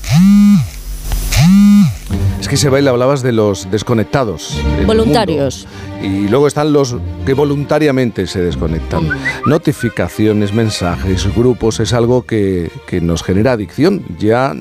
Es 2.45 2.49
que 2.51 2.59
se 2.59 2.69
baila, 2.69 2.91
hablabas 2.91 3.23
de 3.23 3.33
los 3.33 3.71
desconectados. 3.71 4.61
Voluntarios. 4.87 5.67
Y 6.03 6.29
luego 6.29 6.47
están 6.47 6.75
los 6.75 6.95
que 7.25 7.33
voluntariamente 7.33 8.27
se 8.27 8.43
desconectan. 8.43 9.09
Notificaciones, 9.47 10.53
mensajes, 10.53 11.35
grupos, 11.35 11.81
es 11.81 11.95
algo 11.95 12.27
que, 12.27 12.71
que 12.87 13.01
nos 13.01 13.23
genera 13.23 13.53
adicción. 13.53 14.05
Ya, 14.19 14.55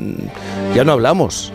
ya 0.74 0.86
no 0.86 0.94
hablamos 0.94 1.52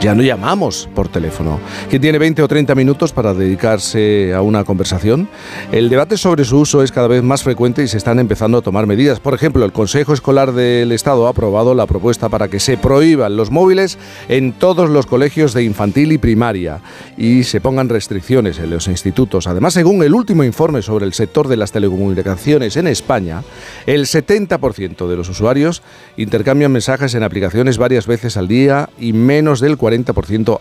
ya 0.00 0.14
no 0.14 0.22
llamamos 0.22 0.88
por 0.94 1.08
teléfono. 1.08 1.58
¿Quién 1.88 2.02
tiene 2.02 2.18
20 2.18 2.42
o 2.42 2.48
30 2.48 2.74
minutos 2.74 3.12
para 3.12 3.34
dedicarse 3.34 4.34
a 4.34 4.42
una 4.42 4.64
conversación? 4.64 5.28
El 5.72 5.88
debate 5.88 6.16
sobre 6.16 6.44
su 6.44 6.58
uso 6.58 6.82
es 6.82 6.92
cada 6.92 7.08
vez 7.08 7.22
más 7.22 7.42
frecuente 7.42 7.82
y 7.82 7.88
se 7.88 7.96
están 7.96 8.18
empezando 8.18 8.58
a 8.58 8.62
tomar 8.62 8.86
medidas. 8.86 9.20
Por 9.20 9.34
ejemplo, 9.34 9.64
el 9.64 9.72
Consejo 9.72 10.12
Escolar 10.12 10.52
del 10.52 10.92
Estado 10.92 11.26
ha 11.26 11.30
aprobado 11.30 11.74
la 11.74 11.86
propuesta 11.86 12.28
para 12.28 12.48
que 12.48 12.60
se 12.60 12.76
prohíban 12.76 13.36
los 13.36 13.50
móviles 13.50 13.98
en 14.28 14.52
todos 14.52 14.90
los 14.90 15.06
colegios 15.06 15.54
de 15.54 15.64
infantil 15.64 16.12
y 16.12 16.18
primaria 16.18 16.80
y 17.16 17.44
se 17.44 17.60
pongan 17.60 17.88
restricciones 17.88 18.58
en 18.58 18.70
los 18.70 18.88
institutos. 18.88 19.46
Además, 19.46 19.74
según 19.74 20.02
el 20.02 20.14
último 20.14 20.44
informe 20.44 20.82
sobre 20.82 21.06
el 21.06 21.14
sector 21.14 21.48
de 21.48 21.56
las 21.56 21.72
telecomunicaciones 21.72 22.76
en 22.76 22.86
España, 22.86 23.42
el 23.86 24.06
70% 24.06 25.08
de 25.08 25.16
los 25.16 25.28
usuarios 25.28 25.82
intercambian 26.16 26.72
mensajes 26.72 27.14
en 27.14 27.22
aplicaciones 27.22 27.78
varias 27.78 28.06
veces 28.06 28.36
al 28.36 28.48
día 28.48 28.90
y 28.98 29.12
menos 29.12 29.60
del 29.60 29.78
40% 29.78 29.85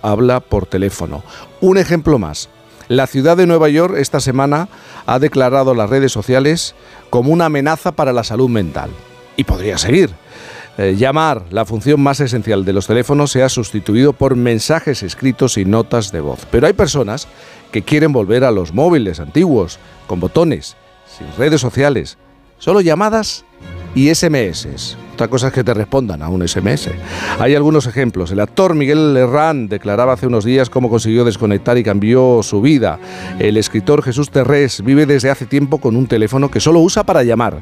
habla 0.01 0.39
por 0.39 0.65
teléfono. 0.65 1.23
Un 1.61 1.77
ejemplo 1.77 2.19
más. 2.19 2.49
La 2.87 3.07
ciudad 3.07 3.35
de 3.35 3.47
Nueva 3.47 3.69
York 3.69 3.95
esta 3.97 4.19
semana 4.19 4.69
ha 5.05 5.19
declarado 5.19 5.73
las 5.73 5.89
redes 5.89 6.11
sociales 6.11 6.75
como 7.09 7.31
una 7.31 7.45
amenaza 7.45 7.93
para 7.93 8.13
la 8.13 8.23
salud 8.23 8.49
mental. 8.49 8.89
Y 9.37 9.43
podría 9.43 9.77
seguir. 9.77 10.11
Eh, 10.77 10.95
llamar, 10.97 11.43
la 11.51 11.65
función 11.65 12.01
más 12.01 12.19
esencial 12.19 12.65
de 12.65 12.73
los 12.73 12.87
teléfonos, 12.87 13.31
se 13.31 13.43
ha 13.43 13.49
sustituido 13.49 14.13
por 14.13 14.35
mensajes 14.35 15.03
escritos 15.03 15.57
y 15.57 15.65
notas 15.65 16.11
de 16.11 16.19
voz. 16.19 16.45
Pero 16.51 16.67
hay 16.67 16.73
personas 16.73 17.27
que 17.71 17.81
quieren 17.81 18.11
volver 18.11 18.43
a 18.43 18.51
los 18.51 18.73
móviles 18.73 19.19
antiguos, 19.19 19.79
con 20.07 20.19
botones, 20.19 20.75
sin 21.17 21.27
redes 21.37 21.61
sociales, 21.61 22.17
solo 22.59 22.81
llamadas 22.81 23.45
y 23.95 24.13
SMS. 24.13 24.97
Otra 25.15 25.29
cosa 25.29 25.47
es 25.47 25.53
que 25.53 25.63
te 25.63 25.73
respondan 25.73 26.21
a 26.21 26.27
un 26.27 26.45
SMS. 26.45 26.89
Hay 27.39 27.55
algunos 27.55 27.87
ejemplos. 27.87 28.31
El 28.31 28.41
actor 28.41 28.75
Miguel 28.75 29.15
Herrán 29.15 29.69
declaraba 29.69 30.11
hace 30.11 30.27
unos 30.27 30.43
días 30.43 30.69
cómo 30.69 30.89
consiguió 30.89 31.23
desconectar 31.23 31.77
y 31.77 31.85
cambió 31.85 32.41
su 32.43 32.59
vida. 32.59 32.99
El 33.39 33.55
escritor 33.55 34.03
Jesús 34.03 34.29
Terrés 34.29 34.83
vive 34.83 35.05
desde 35.05 35.29
hace 35.29 35.45
tiempo 35.45 35.77
con 35.77 35.95
un 35.95 36.07
teléfono 36.07 36.51
que 36.51 36.59
solo 36.59 36.81
usa 36.81 37.05
para 37.05 37.23
llamar. 37.23 37.61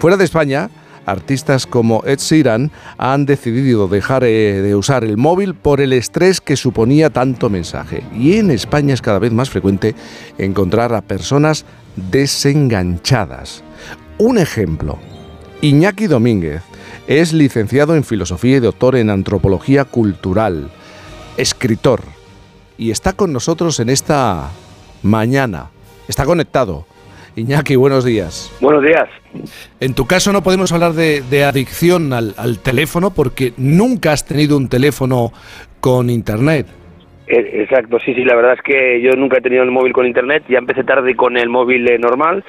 Fuera 0.00 0.16
de 0.16 0.24
España, 0.24 0.70
artistas 1.06 1.68
como 1.68 2.02
Ed 2.04 2.18
Sheeran 2.18 2.72
han 2.96 3.26
decidido 3.26 3.86
dejar 3.86 4.24
eh, 4.24 4.60
de 4.60 4.74
usar 4.74 5.04
el 5.04 5.16
móvil 5.16 5.54
por 5.54 5.80
el 5.80 5.92
estrés 5.92 6.40
que 6.40 6.56
suponía 6.56 7.10
tanto 7.10 7.48
mensaje. 7.48 8.02
Y 8.12 8.38
en 8.38 8.50
España 8.50 8.92
es 8.92 9.02
cada 9.02 9.20
vez 9.20 9.30
más 9.30 9.50
frecuente 9.50 9.94
encontrar 10.36 10.92
a 10.94 11.02
personas 11.02 11.64
desenganchadas. 12.10 13.62
Un 14.18 14.38
ejemplo, 14.38 14.98
Iñaki 15.60 16.08
Domínguez 16.08 16.62
es 17.08 17.32
licenciado 17.32 17.96
en 17.96 18.04
Filosofía 18.04 18.58
y 18.58 18.60
doctor 18.60 18.94
en 18.94 19.08
Antropología 19.08 19.86
Cultural, 19.86 20.68
escritor, 21.38 22.00
y 22.76 22.90
está 22.90 23.14
con 23.14 23.32
nosotros 23.32 23.80
en 23.80 23.88
esta 23.88 24.50
mañana. 25.02 25.70
Está 26.06 26.26
conectado. 26.26 26.84
Iñaki, 27.34 27.76
buenos 27.76 28.04
días. 28.04 28.54
Buenos 28.60 28.82
días. 28.82 29.08
En 29.80 29.94
tu 29.94 30.06
caso 30.06 30.32
no 30.32 30.42
podemos 30.42 30.70
hablar 30.72 30.92
de, 30.92 31.44
adicción 31.44 32.12
al, 32.12 32.58
teléfono 32.62 33.10
porque 33.10 33.54
nunca 33.56 34.12
has 34.12 34.26
tenido 34.26 34.58
un 34.58 34.68
teléfono 34.68 35.32
con 35.80 36.10
internet. 36.10 36.66
E, 37.26 37.62
exacto, 37.62 37.98
sí, 38.00 38.14
sí, 38.14 38.24
la 38.24 38.34
verdad 38.34 38.54
es 38.54 38.62
que 38.62 39.00
yo 39.00 39.12
nunca 39.12 39.38
he 39.38 39.40
tenido 39.40 39.62
el 39.62 39.70
móvil 39.70 39.92
con 39.92 40.06
internet, 40.06 40.44
ya 40.48 40.58
empecé 40.58 40.84
tarde 40.84 41.14
con 41.14 41.38
el 41.38 41.48
móvil 41.48 41.88
eh, 41.88 41.98
normal. 41.98 42.44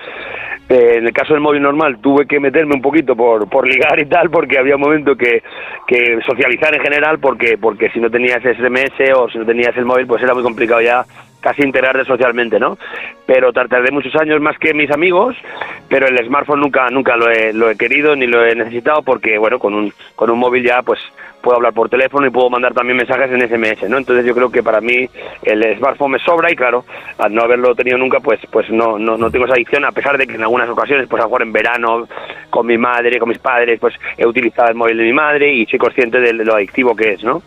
Eh, 0.69 0.97
en 0.97 1.07
el 1.07 1.13
caso 1.13 1.33
del 1.33 1.41
móvil 1.41 1.63
normal 1.63 1.97
tuve 1.99 2.27
que 2.27 2.39
meterme 2.39 2.75
un 2.75 2.81
poquito 2.81 3.15
por, 3.15 3.49
por 3.49 3.67
ligar 3.67 3.99
y 3.99 4.05
tal, 4.05 4.29
porque 4.29 4.59
había 4.59 4.75
un 4.75 4.81
momento 4.81 5.15
que, 5.15 5.41
que 5.87 6.19
socializar 6.23 6.75
en 6.75 6.81
general, 6.81 7.17
porque, 7.17 7.57
porque 7.57 7.89
si 7.89 7.99
no 7.99 8.11
tenías 8.11 8.43
SMS 8.43 8.93
o 9.15 9.27
si 9.29 9.39
no 9.39 9.45
tenías 9.45 9.75
el 9.77 9.85
móvil, 9.85 10.05
pues 10.05 10.21
era 10.21 10.35
muy 10.35 10.43
complicado 10.43 10.79
ya 10.81 11.03
casi 11.41 11.63
integrarte 11.63 12.05
socialmente, 12.05 12.59
¿no? 12.59 12.77
Pero 13.25 13.51
tardé 13.51 13.91
muchos 13.91 14.15
años 14.15 14.39
más 14.41 14.59
que 14.59 14.73
mis 14.75 14.91
amigos, 14.91 15.35
pero 15.87 16.07
el 16.07 16.17
smartphone 16.25 16.59
nunca 16.61 16.89
nunca 16.89 17.15
lo 17.15 17.31
he, 17.31 17.51
lo 17.51 17.69
he 17.69 17.77
querido 17.77 18.15
ni 18.15 18.27
lo 18.27 18.45
he 18.45 18.53
necesitado 18.53 19.01
porque, 19.01 19.37
bueno, 19.37 19.57
con 19.57 19.73
un, 19.73 19.93
con 20.15 20.29
un 20.29 20.37
móvil 20.37 20.63
ya 20.63 20.83
pues 20.83 20.99
puedo 21.41 21.57
hablar 21.57 21.73
por 21.73 21.89
teléfono 21.89 22.27
y 22.27 22.29
puedo 22.29 22.49
mandar 22.49 22.73
también 22.73 22.97
mensajes 22.97 23.31
en 23.31 23.41
SMS, 23.41 23.89
¿no? 23.89 23.97
Entonces 23.97 24.25
yo 24.25 24.33
creo 24.33 24.51
que 24.51 24.63
para 24.63 24.81
mí 24.81 25.09
el 25.43 25.77
smartphone 25.77 26.11
me 26.11 26.19
sobra 26.19 26.51
y 26.51 26.55
claro, 26.55 26.85
al 27.17 27.33
no 27.33 27.43
haberlo 27.43 27.75
tenido 27.75 27.97
nunca, 27.97 28.19
pues 28.19 28.39
pues 28.51 28.69
no, 28.69 28.99
no, 28.99 29.17
no 29.17 29.31
tengo 29.31 29.45
esa 29.45 29.55
adicción, 29.55 29.85
a 29.85 29.91
pesar 29.91 30.17
de 30.17 30.27
que 30.27 30.35
en 30.35 30.41
algunas 30.41 30.69
ocasiones, 30.69 31.07
pues 31.07 31.21
a 31.21 31.25
mejor 31.25 31.41
en 31.43 31.51
verano, 31.51 32.07
con 32.49 32.65
mi 32.65 32.77
madre, 32.77 33.19
con 33.19 33.29
mis 33.29 33.39
padres, 33.39 33.79
pues 33.79 33.93
he 34.17 34.25
utilizado 34.25 34.69
el 34.69 34.75
móvil 34.75 34.97
de 34.97 35.03
mi 35.03 35.13
madre 35.13 35.53
y 35.53 35.65
soy 35.65 35.79
consciente 35.79 36.19
de 36.19 36.33
lo 36.33 36.55
adictivo 36.55 36.95
que 36.95 37.13
es, 37.13 37.23
¿no? 37.23 37.41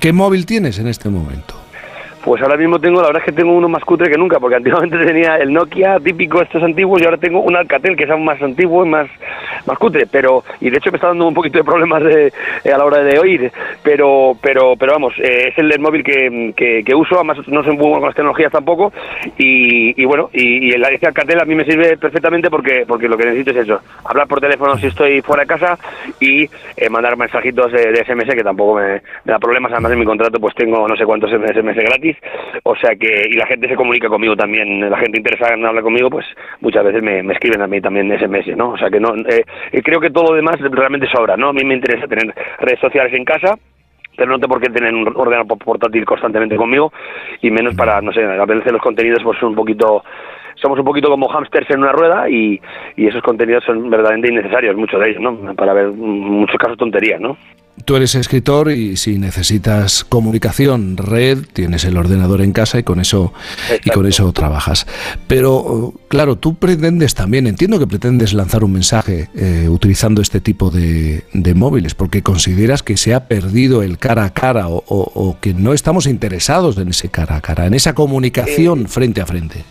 ¿Qué 0.00 0.12
móvil 0.12 0.46
tienes 0.46 0.78
en 0.78 0.86
este 0.86 1.08
momento? 1.08 1.59
Pues 2.22 2.42
ahora 2.42 2.58
mismo 2.58 2.78
tengo, 2.78 3.00
la 3.00 3.06
verdad 3.06 3.22
es 3.22 3.32
que 3.32 3.40
tengo 3.40 3.54
uno 3.54 3.68
más 3.68 3.82
cutre 3.82 4.10
que 4.10 4.18
nunca, 4.18 4.38
porque 4.38 4.56
antiguamente 4.60 4.98
tenía 4.98 5.36
el 5.36 5.52
Nokia 5.52 5.98
típico, 6.00 6.42
estos 6.42 6.62
antiguos, 6.62 7.00
y 7.00 7.04
ahora 7.04 7.16
tengo 7.16 7.40
un 7.40 7.56
Alcatel 7.56 7.96
que 7.96 8.04
es 8.04 8.10
aún 8.10 8.24
más 8.24 8.40
antiguo 8.42 8.84
y 8.84 8.88
más, 8.88 9.08
más 9.66 9.78
cutre, 9.78 10.06
pero, 10.06 10.44
y 10.60 10.68
de 10.68 10.76
hecho 10.76 10.90
me 10.90 10.96
está 10.96 11.08
dando 11.08 11.26
un 11.26 11.34
poquito 11.34 11.58
de 11.58 11.64
problemas 11.64 12.02
de, 12.02 12.32
a 12.70 12.76
la 12.76 12.84
hora 12.84 12.98
de 12.98 13.18
oír, 13.18 13.50
pero, 13.82 14.36
pero, 14.42 14.74
pero 14.76 14.92
vamos, 14.92 15.14
eh, 15.18 15.48
es 15.48 15.58
el, 15.58 15.78
móvil 15.80 16.04
que, 16.04 16.52
que, 16.84 16.94
uso, 16.94 17.14
además 17.14 17.38
no 17.46 17.62
soy 17.62 17.72
muy 17.72 17.86
bueno 17.86 18.00
con 18.00 18.08
las 18.08 18.16
tecnologías 18.16 18.52
tampoco, 18.52 18.92
y, 19.38 20.00
y 20.00 20.04
bueno, 20.04 20.28
y, 20.34 20.74
el 20.74 20.84
Alcatel 20.84 21.40
a 21.40 21.46
mí 21.46 21.54
me 21.54 21.64
sirve 21.64 21.96
perfectamente 21.96 22.50
porque, 22.50 22.84
porque 22.86 23.08
lo 23.08 23.16
que 23.16 23.24
necesito 23.24 23.52
es 23.52 23.56
eso, 23.58 23.80
hablar 24.04 24.26
por 24.28 24.40
teléfono 24.40 24.76
si 24.76 24.88
estoy 24.88 25.22
fuera 25.22 25.44
de 25.44 25.46
casa 25.46 25.78
y 26.20 26.42
eh, 26.76 26.90
mandar 26.90 27.16
mensajitos 27.16 27.72
de, 27.72 28.00
SMS 28.00 28.34
que 28.34 28.42
tampoco 28.42 28.74
me, 28.76 29.00
me 29.24 29.32
da 29.32 29.38
problemas, 29.38 29.72
además 29.72 29.92
en 29.92 30.00
mi 30.00 30.04
contrato 30.04 30.38
pues 30.38 30.54
tengo 30.54 30.86
no 30.86 30.96
sé 30.96 31.04
cuántos 31.04 31.30
SMS 31.30 31.76
gratis, 31.76 32.09
o 32.62 32.76
sea 32.76 32.94
que, 32.96 33.28
y 33.28 33.34
la 33.34 33.46
gente 33.46 33.68
se 33.68 33.76
comunica 33.76 34.08
conmigo 34.08 34.36
también, 34.36 34.88
la 34.88 34.98
gente 34.98 35.18
interesada 35.18 35.54
en 35.54 35.66
hablar 35.66 35.82
conmigo, 35.82 36.10
pues 36.10 36.26
muchas 36.60 36.84
veces 36.84 37.02
me, 37.02 37.20
escriben 37.32 37.62
a 37.62 37.66
mí 37.66 37.80
también 37.80 38.10
SMS, 38.18 38.56
¿no? 38.56 38.70
O 38.70 38.78
sea 38.78 38.90
que 38.90 39.00
no, 39.00 39.14
eh, 39.28 39.44
creo 39.82 40.00
que 40.00 40.10
todo 40.10 40.30
lo 40.30 40.36
demás 40.36 40.56
realmente 40.60 41.08
sobra, 41.08 41.36
¿no? 41.36 41.48
A 41.48 41.52
mí 41.52 41.64
me 41.64 41.74
interesa 41.74 42.06
tener 42.06 42.34
redes 42.58 42.80
sociales 42.80 43.12
en 43.14 43.24
casa, 43.24 43.56
pero 44.16 44.30
no 44.30 44.38
tengo 44.38 44.54
por 44.54 44.62
qué 44.62 44.70
tener 44.70 44.94
un 44.94 45.08
ordenador 45.08 45.58
portátil 45.58 46.04
constantemente 46.04 46.56
conmigo 46.56 46.92
y 47.40 47.50
menos 47.50 47.74
para, 47.74 48.00
no 48.00 48.12
sé, 48.12 48.22
a 48.22 48.44
veces 48.44 48.72
los 48.72 48.82
contenidos 48.82 49.22
pues 49.22 49.42
un 49.42 49.54
poquito 49.54 50.04
somos 50.56 50.78
un 50.78 50.84
poquito 50.84 51.08
como 51.08 51.28
hámsters 51.28 51.70
en 51.70 51.80
una 51.80 51.92
rueda 51.92 52.28
y, 52.28 52.60
y 52.96 53.06
esos 53.06 53.22
contenidos 53.22 53.64
son 53.64 53.88
verdaderamente 53.88 54.30
innecesarios, 54.30 54.76
muchos 54.76 55.00
de 55.00 55.10
ellos, 55.10 55.22
¿no? 55.22 55.54
Para 55.54 55.72
ver 55.72 55.88
muchos 55.88 56.58
casos 56.58 56.76
tonterías, 56.76 57.20
¿no? 57.20 57.36
Tú 57.84 57.96
eres 57.96 58.14
escritor 58.14 58.70
y 58.70 58.96
si 58.96 59.18
necesitas 59.18 60.04
comunicación, 60.04 60.96
red, 60.96 61.38
tienes 61.52 61.84
el 61.84 61.96
ordenador 61.96 62.42
en 62.42 62.52
casa 62.52 62.78
y 62.78 62.82
con 62.82 63.00
eso 63.00 63.32
y 63.84 63.90
con 63.90 64.06
eso 64.06 64.32
trabajas. 64.32 64.86
Pero 65.26 65.94
claro, 66.08 66.36
tú 66.36 66.56
pretendes 66.56 67.14
también, 67.14 67.46
entiendo 67.46 67.78
que 67.78 67.86
pretendes 67.86 68.32
lanzar 68.32 68.64
un 68.64 68.72
mensaje 68.72 69.28
eh, 69.34 69.68
utilizando 69.68 70.22
este 70.22 70.40
tipo 70.40 70.70
de, 70.70 71.24
móviles, 71.54 71.94
porque 71.94 72.22
consideras 72.22 72.82
que 72.82 72.96
se 72.96 73.12
ha 73.12 73.26
perdido 73.26 73.82
el 73.82 73.98
cara 73.98 74.24
a 74.24 74.30
cara 74.30 74.66
o, 74.68 75.36
que 75.40 75.52
no 75.52 75.72
estamos 75.72 76.06
interesados 76.06 76.78
en 76.78 76.88
ese 76.88 77.08
cara 77.08 77.36
a 77.36 77.40
cara, 77.40 77.66
en 77.66 77.74
esa 77.74 77.94
comunicación 77.94 78.82
eh, 78.82 78.88
frente 78.88 79.20
a 79.20 79.26
frente. 79.26 79.64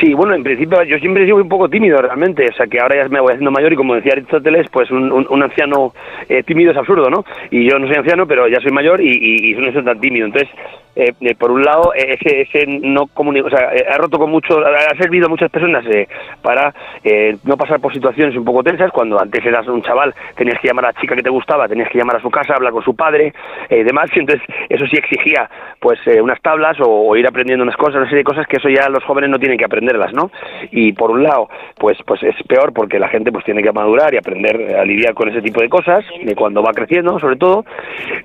Sí, 0.00 0.14
bueno, 0.14 0.34
en 0.34 0.42
principio 0.42 0.82
yo 0.84 0.98
siempre 0.98 1.22
he 1.22 1.26
sido 1.26 1.36
un 1.36 1.48
poco 1.48 1.68
tímido 1.68 1.98
realmente, 1.98 2.46
o 2.50 2.52
sea 2.54 2.66
que 2.66 2.80
ahora 2.80 3.02
ya 3.02 3.08
me 3.08 3.20
voy 3.20 3.32
haciendo 3.32 3.50
mayor 3.50 3.72
y 3.72 3.76
como 3.76 3.94
decía 3.94 4.12
Aristóteles, 4.12 4.66
pues 4.70 4.90
un, 4.90 5.42
anciano 5.42 5.92
eh, 6.28 6.42
tímido 6.42 6.72
es 6.72 6.76
absurdo, 6.76 7.10
¿no? 7.10 7.24
Y 7.50 7.68
yo 7.68 7.78
no 7.78 7.86
soy 7.86 7.96
anciano, 7.96 8.26
pero 8.26 8.48
ya 8.48 8.60
soy 8.60 8.72
mayor 8.72 9.00
y, 9.00 9.10
y, 9.10 9.50
y 9.52 9.72
soy 9.72 9.84
tan 9.84 10.00
tímido. 10.00 10.26
Entonces, 10.26 10.48
eh, 10.94 11.14
eh, 11.20 11.34
por 11.34 11.50
un 11.50 11.62
lado, 11.62 11.94
eh, 11.94 12.18
ese, 12.20 12.42
ese 12.42 12.66
no 12.66 13.06
comunico, 13.06 13.46
o 13.46 13.50
sea, 13.50 13.70
ha 13.90 13.96
roto 13.96 14.18
con 14.18 14.30
mucho, 14.30 14.58
ha 14.58 14.94
servido 14.96 15.26
a 15.26 15.28
muchas 15.30 15.50
personas 15.50 15.84
para 16.42 16.74
no 17.44 17.56
pasar 17.56 17.80
por 17.80 17.92
situaciones 17.94 18.36
un 18.36 18.44
poco 18.44 18.62
tensas, 18.62 18.90
cuando 18.92 19.20
antes 19.20 19.44
eras 19.44 19.66
un 19.68 19.82
chaval, 19.82 20.14
tenías 20.36 20.58
que 20.60 20.68
llamar 20.68 20.86
a 20.86 20.88
la 20.88 21.00
chica 21.00 21.16
que 21.16 21.22
te 21.22 21.30
gustaba, 21.30 21.66
tenías 21.66 21.88
que 21.88 21.98
llamar 21.98 22.16
a 22.16 22.20
su 22.20 22.30
casa, 22.30 22.54
hablar 22.54 22.72
con 22.72 22.84
su 22.84 22.94
padre 22.94 23.32
y 23.70 23.82
demás, 23.82 24.10
y 24.14 24.20
entonces 24.20 24.46
eso 24.68 24.86
sí 24.86 24.96
exigía 24.96 25.48
pues 25.80 25.98
unas 26.20 26.40
tablas 26.42 26.76
o, 26.80 27.16
ir 27.16 27.26
aprendiendo 27.26 27.62
unas 27.62 27.76
cosas, 27.76 27.96
una 27.96 28.04
serie 28.04 28.18
de 28.18 28.24
cosas 28.24 28.46
que 28.46 28.56
eso 28.56 28.68
ya 28.68 28.88
los 28.88 29.04
jóvenes 29.04 29.30
no 29.30 29.38
tienen 29.38 29.58
que 29.58 29.64
aprenderlas, 29.64 30.12
¿no? 30.12 30.30
Y 30.70 30.92
por 30.92 31.10
un 31.10 31.22
lado, 31.22 31.48
pues, 31.78 31.98
pues 32.06 32.22
es 32.22 32.36
peor 32.46 32.72
porque 32.72 32.98
la 32.98 33.08
gente 33.08 33.32
pues 33.32 33.44
tiene 33.44 33.62
que 33.62 33.72
madurar 33.72 34.12
y 34.14 34.18
aprender 34.18 34.76
a 34.76 34.84
lidiar 34.84 35.14
con 35.14 35.28
ese 35.28 35.40
tipo 35.40 35.60
de 35.60 35.68
cosas, 35.68 36.04
cuando 36.36 36.62
va 36.62 36.72
creciendo, 36.72 37.18
sobre 37.18 37.36
todo, 37.36 37.64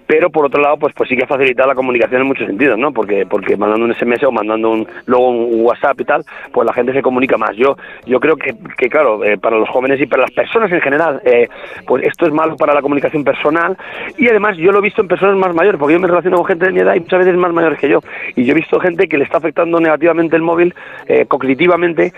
pero 0.06 0.30
por 0.30 0.46
otro 0.46 0.62
lado, 0.62 0.78
pues, 0.78 0.94
pues 0.96 1.10
sí 1.10 1.16
que 1.16 1.24
ha 1.24 1.28
facilitado 1.28 1.70
la 1.70 1.76
comunicación 1.76 2.22
en 2.22 2.28
muchos 2.28 2.46
sentidos 2.46 2.57
¿no? 2.58 2.92
Porque, 2.92 3.26
porque 3.26 3.56
mandando 3.56 3.86
un 3.86 3.94
SMS 3.94 4.24
o 4.24 4.32
mandando 4.32 4.72
un, 4.72 4.88
luego 5.06 5.30
un 5.30 5.66
WhatsApp 5.66 6.00
y 6.02 6.06
tal, 6.06 6.24
pues 6.52 6.66
la 6.66 6.74
gente 6.74 6.94
se 6.94 7.02
comunica 7.02 7.38
más. 7.38 7.56
Yo, 7.56 7.78
yo 8.06 8.20
creo 8.20 8.36
que, 8.36 8.56
que 8.78 8.90
claro, 8.90 9.24
eh, 9.24 9.38
para 9.38 9.58
los 9.58 9.70
jóvenes 9.70 10.02
y 10.02 10.06
para 10.06 10.24
las 10.24 10.32
personas 10.32 10.72
en 10.72 10.82
general, 10.82 11.22
eh, 11.24 11.48
pues 11.86 12.04
esto 12.06 12.26
es 12.26 12.34
malo 12.34 12.56
para 12.56 12.74
la 12.74 12.82
comunicación 12.82 13.24
personal 13.24 13.78
y 14.18 14.28
además 14.28 14.58
yo 14.58 14.72
lo 14.72 14.80
he 14.80 14.82
visto 14.82 15.02
en 15.02 15.08
personas 15.08 15.38
más 15.38 15.54
mayores, 15.54 15.80
porque 15.80 15.94
yo 15.94 16.00
me 16.00 16.08
relaciono 16.08 16.38
con 16.38 16.46
gente 16.46 16.66
de 16.66 16.72
mi 16.72 16.80
edad 16.80 16.96
y 16.96 17.00
muchas 17.00 17.20
veces 17.20 17.36
más 17.36 17.54
mayores 17.54 17.80
que 17.80 17.90
yo. 17.90 18.00
Y 18.36 18.44
yo 18.44 18.52
he 18.54 18.56
visto 18.56 18.80
gente 18.80 19.08
que 19.08 19.18
le 19.18 19.26
está 19.26 19.38
afectando 19.38 19.80
negativamente 19.80 20.36
el 20.36 20.42
móvil 20.42 20.74
eh, 21.08 21.26
cognitivamente 21.28 22.14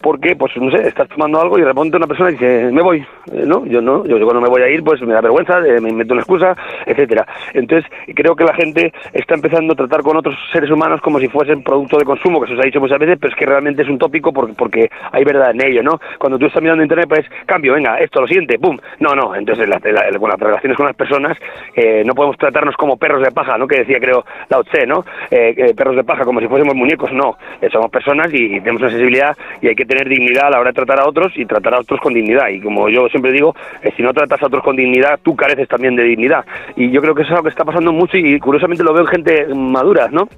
porque, 0.00 0.36
pues 0.36 0.52
no 0.56 0.70
sé, 0.70 0.88
estás 0.88 1.08
tomando 1.08 1.40
algo 1.40 1.58
y 1.58 1.60
de 1.60 1.68
repente 1.68 1.96
una 1.96 2.06
persona 2.06 2.30
dice, 2.30 2.70
me 2.72 2.82
voy, 2.82 3.04
¿no? 3.32 3.64
Yo 3.66 3.80
no, 3.80 4.04
yo, 4.06 4.18
cuando 4.24 4.40
me 4.40 4.48
voy 4.48 4.62
a 4.62 4.68
ir, 4.68 4.82
pues 4.82 5.00
me 5.02 5.12
da 5.12 5.20
vergüenza, 5.20 5.60
me 5.60 5.90
invento 5.90 6.14
una 6.14 6.22
excusa, 6.22 6.56
etcétera. 6.86 7.26
Entonces, 7.54 7.90
creo 8.14 8.34
que 8.34 8.44
la 8.44 8.54
gente 8.54 8.92
está 9.12 9.34
empezando 9.34 9.74
tratar 9.76 10.02
con 10.02 10.16
otros 10.16 10.34
seres 10.52 10.70
humanos 10.70 11.00
como 11.00 11.20
si 11.20 11.28
fuesen 11.28 11.62
producto 11.62 11.98
de 11.98 12.04
consumo, 12.04 12.40
que 12.40 12.48
se 12.48 12.54
os 12.54 12.60
ha 12.60 12.66
dicho 12.66 12.80
muchas 12.80 12.98
veces, 12.98 13.18
pero 13.20 13.32
es 13.32 13.38
que 13.38 13.46
realmente 13.46 13.82
es 13.82 13.88
un 13.88 13.98
tópico 13.98 14.32
porque, 14.32 14.54
porque 14.54 14.90
hay 15.12 15.24
verdad 15.24 15.50
en 15.50 15.64
ello, 15.64 15.82
¿no? 15.82 16.00
Cuando 16.18 16.38
tú 16.38 16.46
estás 16.46 16.62
mirando 16.62 16.82
internet, 16.82 17.08
pues 17.08 17.26
cambio, 17.46 17.74
venga, 17.74 17.98
esto 17.98 18.20
lo 18.20 18.26
siente, 18.26 18.58
¡pum! 18.58 18.76
No, 19.00 19.14
no, 19.14 19.34
entonces 19.34 19.68
la, 19.68 19.78
con 20.18 20.30
las 20.30 20.40
relaciones 20.40 20.76
con 20.76 20.86
las 20.86 20.96
personas 20.96 21.36
eh, 21.74 22.02
no 22.04 22.14
podemos 22.14 22.36
tratarnos 22.36 22.76
como 22.76 22.96
perros 22.96 23.22
de 23.22 23.30
paja, 23.30 23.58
¿no? 23.58 23.66
Que 23.66 23.78
decía, 23.78 23.98
creo, 24.00 24.24
Lao 24.48 24.64
Tse, 24.64 24.86
¿no? 24.86 25.04
Eh, 25.30 25.74
perros 25.76 25.96
de 25.96 26.04
paja, 26.04 26.24
como 26.24 26.40
si 26.40 26.48
fuésemos 26.48 26.74
muñecos, 26.74 27.12
no. 27.12 27.36
Eh, 27.60 27.68
somos 27.70 27.90
personas 27.90 28.28
y, 28.32 28.60
tenemos 28.60 28.82
una 28.82 28.90
sensibilidad 28.90 29.36
y 29.60 29.68
hay 29.68 29.74
que 29.74 29.84
tener 29.84 30.08
dignidad 30.08 30.46
a 30.46 30.50
la 30.50 30.60
hora 30.60 30.70
de 30.70 30.74
tratar 30.74 31.00
a 31.00 31.08
otros 31.08 31.32
y 31.36 31.44
tratar 31.44 31.74
a 31.74 31.80
otros 31.80 32.00
con 32.00 32.14
dignidad. 32.14 32.48
Y 32.48 32.60
como 32.60 32.88
yo 32.88 33.08
siempre 33.08 33.32
digo, 33.32 33.54
si 33.96 34.02
no 34.02 34.12
tratas 34.12 34.42
a 34.42 34.46
otros 34.46 34.62
con 34.62 34.76
dignidad, 34.76 35.18
tú 35.22 35.36
careces 35.36 35.68
también 35.68 35.96
de 35.96 36.04
dignidad. 36.04 36.44
Y 36.76 36.90
yo 36.90 37.00
creo 37.00 37.14
que 37.14 37.22
eso 37.22 37.30
es 37.30 37.32
algo 37.32 37.44
que 37.44 37.50
está 37.50 37.64
pasando 37.64 37.92
mucho 37.92 38.16
y 38.16 38.38
curiosamente 38.38 38.84
lo 38.84 38.92
veo 38.92 39.02
en 39.02 39.08
gente 39.08 39.46
madura, 39.70 40.08
¿no? 40.10 40.28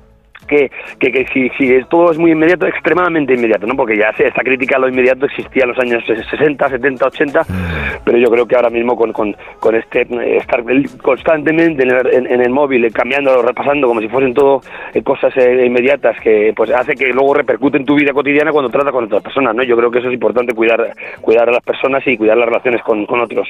que, 0.48 0.70
que, 0.98 1.26
si, 1.32 1.48
si, 1.50 1.84
todo 1.88 2.10
es 2.10 2.18
muy 2.18 2.32
inmediato, 2.32 2.66
extremadamente 2.66 3.34
inmediato, 3.34 3.66
¿no? 3.66 3.76
Porque 3.76 3.96
ya 3.96 4.10
esta 4.10 4.42
crítica 4.42 4.76
a 4.76 4.80
lo 4.80 4.88
inmediato 4.88 5.26
existía 5.26 5.64
en 5.64 5.68
los 5.70 5.78
años 5.78 6.04
60, 6.06 6.68
70, 6.68 7.06
80, 7.06 7.46
pero 8.04 8.18
yo 8.18 8.30
creo 8.30 8.46
que 8.46 8.56
ahora 8.56 8.70
mismo 8.70 8.96
con, 8.96 9.12
con, 9.12 9.36
con 9.60 9.74
este 9.76 10.06
estar 10.36 10.64
constantemente 11.02 11.82
en 11.84 12.40
el, 12.40 12.50
móvil, 12.50 12.90
cambiando, 12.92 13.42
repasando, 13.42 13.86
como 13.86 14.00
si 14.00 14.08
fuesen 14.08 14.34
todo 14.34 14.62
eh, 14.94 15.02
cosas 15.02 15.36
eh, 15.36 15.66
inmediatas, 15.66 16.18
que 16.20 16.52
pues 16.56 16.70
hace 16.70 16.94
que 16.94 17.12
luego 17.12 17.34
repercute 17.34 17.76
en 17.76 17.84
tu 17.84 17.94
vida 17.94 18.12
cotidiana 18.12 18.50
cuando 18.50 18.70
tratas 18.70 18.92
con 18.92 19.04
otras 19.04 19.22
personas, 19.22 19.54
¿no? 19.54 19.62
Yo 19.62 19.76
creo 19.76 19.90
que 19.90 19.98
eso 19.98 20.08
es 20.08 20.14
importante, 20.14 20.54
cuidar, 20.54 20.92
cuidar 21.20 21.48
a 21.48 21.52
las 21.52 21.62
personas 21.62 22.04
y 22.06 22.16
cuidar 22.16 22.38
las 22.38 22.48
relaciones 22.48 22.82
con, 22.82 23.04
con 23.06 23.20
otros. 23.20 23.48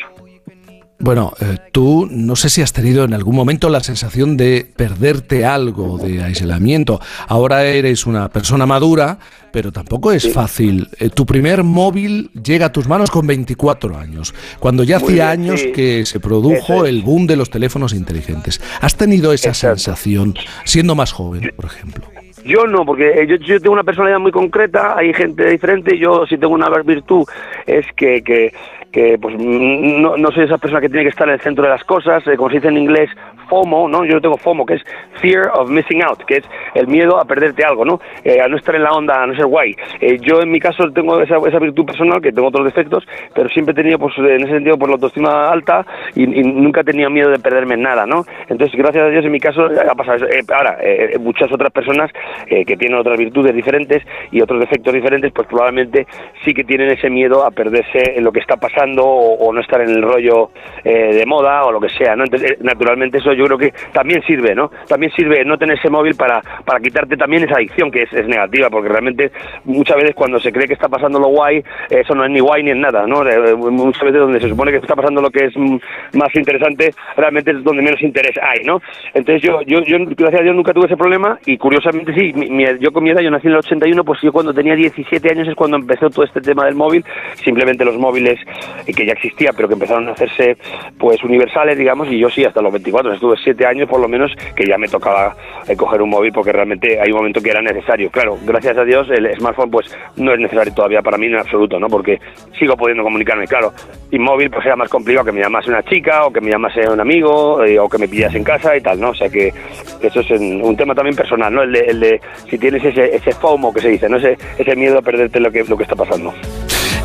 Bueno, 1.00 1.32
eh, 1.40 1.58
tú 1.70 2.08
no 2.10 2.34
sé 2.34 2.50
si 2.50 2.60
has 2.60 2.72
tenido 2.72 3.04
en 3.04 3.14
algún 3.14 3.36
momento 3.36 3.68
la 3.68 3.80
sensación 3.80 4.36
de 4.36 4.68
perderte 4.76 5.46
algo, 5.46 5.96
de 5.96 6.24
aislamiento. 6.24 7.00
Ahora 7.28 7.64
eres 7.64 8.04
una 8.04 8.28
persona 8.30 8.66
madura, 8.66 9.20
pero 9.52 9.70
tampoco 9.70 10.10
es 10.10 10.32
fácil. 10.32 10.88
Eh, 10.98 11.10
tu 11.10 11.24
primer 11.24 11.62
móvil 11.62 12.30
llega 12.32 12.66
a 12.66 12.72
tus 12.72 12.88
manos 12.88 13.12
con 13.12 13.28
24 13.28 13.96
años, 13.96 14.34
cuando 14.58 14.82
ya 14.82 14.96
hacía 14.96 15.30
años 15.30 15.60
que 15.72 16.04
se 16.04 16.18
produjo 16.18 16.84
el 16.84 17.02
boom 17.02 17.28
de 17.28 17.36
los 17.36 17.48
teléfonos 17.48 17.92
inteligentes. 17.92 18.60
¿Has 18.80 18.96
tenido 18.96 19.32
esa 19.32 19.54
sensación 19.54 20.34
siendo 20.64 20.96
más 20.96 21.12
joven, 21.12 21.52
por 21.54 21.66
ejemplo? 21.66 22.08
Yo 22.44 22.66
no, 22.66 22.84
porque 22.84 23.26
yo, 23.28 23.36
yo, 23.36 23.60
tengo 23.60 23.72
una 23.72 23.84
personalidad 23.84 24.18
muy 24.18 24.32
concreta, 24.32 24.96
hay 24.96 25.12
gente 25.12 25.48
diferente, 25.48 25.98
yo 25.98 26.26
si 26.26 26.38
tengo 26.38 26.54
una 26.54 26.68
virtud 26.68 27.26
es 27.66 27.86
que, 27.94 28.22
que 28.22 28.52
que 28.92 29.18
pues 29.18 29.36
no, 29.38 30.16
no 30.16 30.30
soy 30.30 30.44
esa 30.44 30.58
persona 30.58 30.80
que 30.80 30.88
tiene 30.88 31.04
que 31.04 31.10
estar 31.10 31.28
en 31.28 31.34
el 31.34 31.40
centro 31.40 31.64
de 31.64 31.70
las 31.70 31.84
cosas, 31.84 32.26
eh, 32.26 32.36
como 32.36 32.48
se 32.48 32.56
dice 32.56 32.68
en 32.68 32.78
inglés, 32.78 33.10
FOMO, 33.48 33.88
¿no? 33.88 34.04
Yo 34.04 34.20
tengo 34.20 34.36
FOMO, 34.36 34.64
que 34.66 34.74
es 34.74 34.82
Fear 35.20 35.50
of 35.54 35.70
Missing 35.70 36.02
Out, 36.04 36.24
que 36.24 36.36
es 36.38 36.44
el 36.74 36.86
miedo 36.86 37.18
a 37.18 37.24
perderte 37.24 37.64
algo, 37.64 37.84
¿no? 37.84 38.00
Eh, 38.24 38.40
a 38.40 38.48
no 38.48 38.56
estar 38.56 38.74
en 38.74 38.82
la 38.82 38.92
onda, 38.92 39.22
a 39.22 39.26
no 39.26 39.34
ser 39.34 39.46
guay. 39.46 39.74
Eh, 40.00 40.18
yo 40.20 40.40
en 40.40 40.50
mi 40.50 40.60
caso 40.60 40.90
tengo 40.92 41.20
esa, 41.20 41.36
esa, 41.46 41.58
virtud 41.58 41.86
personal, 41.86 42.20
que 42.20 42.32
tengo 42.32 42.48
otros 42.48 42.64
defectos, 42.64 43.06
pero 43.34 43.48
siempre 43.48 43.72
he 43.72 43.76
tenido, 43.76 43.98
pues 43.98 44.16
en 44.18 44.42
ese 44.42 44.54
sentido, 44.54 44.78
por 44.78 44.88
la 44.88 44.94
autoestima 44.94 45.50
alta 45.50 45.86
y, 46.14 46.26
nunca 46.26 46.80
he 46.80 46.84
tenido 46.84 47.10
miedo 47.10 47.30
de 47.30 47.38
perderme 47.38 47.74
en 47.74 47.82
nada, 47.82 48.06
¿no? 48.06 48.24
Entonces, 48.48 48.76
gracias 48.76 49.04
a 49.04 49.08
Dios, 49.08 49.24
en 49.24 49.32
mi 49.32 49.40
caso 49.40 49.64
ha 49.64 49.94
pasado 49.94 50.26
eso. 50.26 50.54
ahora, 50.54 50.78
muchas 51.20 51.50
otras 51.52 51.72
personas 51.72 52.10
que 52.46 52.76
tienen 52.76 52.98
otras 52.98 53.18
virtudes 53.18 53.54
diferentes 53.54 54.02
y 54.30 54.40
otros 54.40 54.60
defectos 54.60 54.94
diferentes, 54.94 55.32
pues 55.32 55.46
probablemente 55.48 56.06
sí 56.44 56.54
que 56.54 56.64
tienen 56.64 56.90
ese 56.90 57.10
miedo 57.10 57.44
a 57.44 57.50
perderse 57.50 58.14
en 58.16 58.24
lo 58.24 58.32
que 58.32 58.40
está 58.40 58.56
pasando 58.56 59.04
o, 59.04 59.52
no 59.52 59.60
estar 59.60 59.80
en 59.80 59.90
el 59.90 60.02
rollo 60.02 60.50
eh, 60.84 61.14
de 61.14 61.26
moda 61.26 61.64
o 61.64 61.72
lo 61.72 61.80
que 61.80 61.88
sea, 61.88 62.14
¿no? 62.14 62.24
Entonces, 62.24 62.52
eh, 62.52 62.58
naturalmente 62.60 63.18
eso 63.18 63.32
yo 63.38 63.46
creo 63.46 63.58
que 63.58 63.72
también 63.92 64.20
sirve, 64.22 64.54
¿no? 64.54 64.70
También 64.88 65.12
sirve 65.12 65.44
no 65.44 65.56
tener 65.56 65.78
ese 65.78 65.88
móvil 65.88 66.14
para, 66.16 66.42
para 66.64 66.80
quitarte 66.80 67.16
también 67.16 67.44
esa 67.44 67.54
adicción 67.54 67.90
que 67.90 68.02
es, 68.02 68.28
negativa, 68.28 68.68
porque 68.68 68.88
realmente 68.88 69.30
muchas 69.64 69.96
veces 69.96 70.14
cuando 70.14 70.40
se 70.40 70.52
cree 70.52 70.66
que 70.66 70.74
está 70.74 70.88
pasando 70.88 71.18
lo 71.20 71.28
guay, 71.28 71.62
eso 71.88 72.14
no 72.14 72.24
es 72.24 72.30
ni 72.30 72.40
guay 72.40 72.64
ni 72.64 72.70
en 72.70 72.80
nada, 72.80 73.06
¿no? 73.06 73.26
Eh, 73.26 73.54
muchas 73.54 74.02
veces 74.02 74.20
donde 74.20 74.40
se 74.40 74.48
supone 74.48 74.72
que 74.72 74.78
está 74.78 74.96
pasando 74.96 75.22
lo 75.22 75.30
que 75.30 75.46
es 75.46 75.56
más 75.56 76.34
interesante, 76.34 76.92
realmente 77.16 77.52
es 77.52 77.62
donde 77.62 77.82
menos 77.82 78.02
interés 78.02 78.36
hay, 78.42 78.64
¿no? 78.64 78.80
Entonces 79.14 79.42
yo, 79.42 79.62
yo, 79.62 79.80
yo 79.82 79.98
gracias 80.16 80.40
a 80.40 80.44
Dios 80.44 80.56
nunca 80.56 80.74
tuve 80.74 80.86
ese 80.86 80.96
problema 80.96 81.38
y 81.46 81.56
curiosamente 81.56 82.12
sí, 82.14 82.34
yo 82.80 82.92
con 82.92 83.04
mi 83.04 83.10
edad, 83.10 83.20
yo 83.20 83.30
nací 83.30 83.46
en 83.46 83.52
el 83.52 83.58
81, 83.58 84.04
pues 84.04 84.20
yo 84.20 84.32
cuando 84.32 84.52
tenía 84.52 84.74
17 84.74 85.30
años 85.30 85.48
es 85.48 85.54
cuando 85.54 85.76
empezó 85.76 86.10
todo 86.10 86.24
este 86.24 86.40
tema 86.40 86.64
del 86.64 86.74
móvil, 86.74 87.04
simplemente 87.36 87.84
los 87.84 87.96
móviles 87.96 88.40
que 88.84 89.06
ya 89.06 89.12
existía, 89.12 89.52
pero 89.52 89.68
que 89.68 89.74
empezaron 89.74 90.08
a 90.08 90.12
hacerse 90.12 90.56
pues 90.98 91.22
universales, 91.22 91.78
digamos, 91.78 92.08
y 92.08 92.18
yo 92.18 92.28
sí, 92.30 92.44
hasta 92.44 92.60
los 92.60 92.72
24, 92.72 93.12
estuve 93.12 93.27
7 93.36 93.66
años 93.66 93.88
por 93.88 94.00
lo 94.00 94.08
menos, 94.08 94.32
que 94.54 94.66
ya 94.66 94.78
me 94.78 94.88
tocaba 94.88 95.36
eh, 95.66 95.76
coger 95.76 96.02
un 96.02 96.10
móvil 96.10 96.32
porque 96.32 96.52
realmente 96.52 97.00
hay 97.00 97.10
un 97.10 97.18
momento 97.18 97.40
que 97.40 97.50
era 97.50 97.62
necesario. 97.62 98.10
Claro, 98.10 98.38
gracias 98.44 98.76
a 98.76 98.84
Dios 98.84 99.08
el 99.10 99.34
smartphone 99.36 99.70
pues 99.70 99.96
no 100.16 100.32
es 100.32 100.40
necesario 100.40 100.72
todavía 100.72 101.02
para 101.02 101.18
mí 101.18 101.26
en 101.26 101.36
absoluto, 101.36 101.78
¿no? 101.78 101.88
Porque 101.88 102.20
sigo 102.58 102.76
pudiendo 102.76 103.02
comunicarme, 103.02 103.46
claro, 103.46 103.72
móvil 104.18 104.50
pues 104.50 104.64
era 104.66 104.76
más 104.76 104.88
complicado 104.88 105.26
que 105.26 105.32
me 105.32 105.40
llamase 105.40 105.70
una 105.70 105.82
chica 105.82 106.26
o 106.26 106.32
que 106.32 106.40
me 106.40 106.50
llamase 106.50 106.88
un 106.88 107.00
amigo 107.00 107.62
eh, 107.64 107.78
o 107.78 107.88
que 107.88 107.98
me 107.98 108.08
pillas 108.08 108.34
en 108.34 108.44
casa 108.44 108.76
y 108.76 108.80
tal, 108.80 109.00
¿no? 109.00 109.10
O 109.10 109.14
sea 109.14 109.28
que 109.28 109.52
eso 110.00 110.20
es 110.20 110.30
un 110.30 110.76
tema 110.76 110.94
también 110.94 111.16
personal, 111.16 111.52
¿no? 111.52 111.62
El 111.62 111.72
de, 111.72 111.80
el 111.80 112.00
de 112.00 112.20
si 112.48 112.58
tienes 112.58 112.84
ese, 112.84 113.14
ese 113.14 113.32
FOMO 113.32 113.72
que 113.72 113.80
se 113.80 113.88
dice, 113.88 114.08
¿no? 114.08 114.16
Ese, 114.16 114.36
ese 114.58 114.76
miedo 114.76 114.98
a 114.98 115.02
perderte 115.02 115.40
lo 115.40 115.50
que, 115.50 115.64
lo 115.64 115.76
que 115.76 115.82
está 115.82 115.96
pasando. 115.96 116.32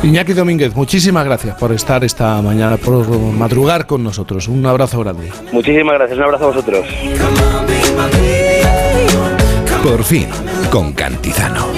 Iñaki 0.04 0.34
Domínguez, 0.34 0.74
muchísimas 0.74 1.24
gracias 1.24 1.56
por 1.56 1.72
estar 1.72 2.04
esta 2.04 2.42
mañana, 2.42 2.76
por 2.76 3.08
madrugar 3.08 3.86
con 3.86 4.04
nosotros. 4.04 4.48
Un 4.48 4.66
abrazo 4.66 5.00
grande. 5.00 5.32
Muchísimas 5.50 5.94
gracias, 5.94 6.18
un 6.18 6.24
abrazo 6.24 6.44
a 6.44 6.46
vosotros. 6.48 6.86
Por 9.82 10.04
fin, 10.04 10.28
con 10.70 10.92
Cantizano. 10.92 11.68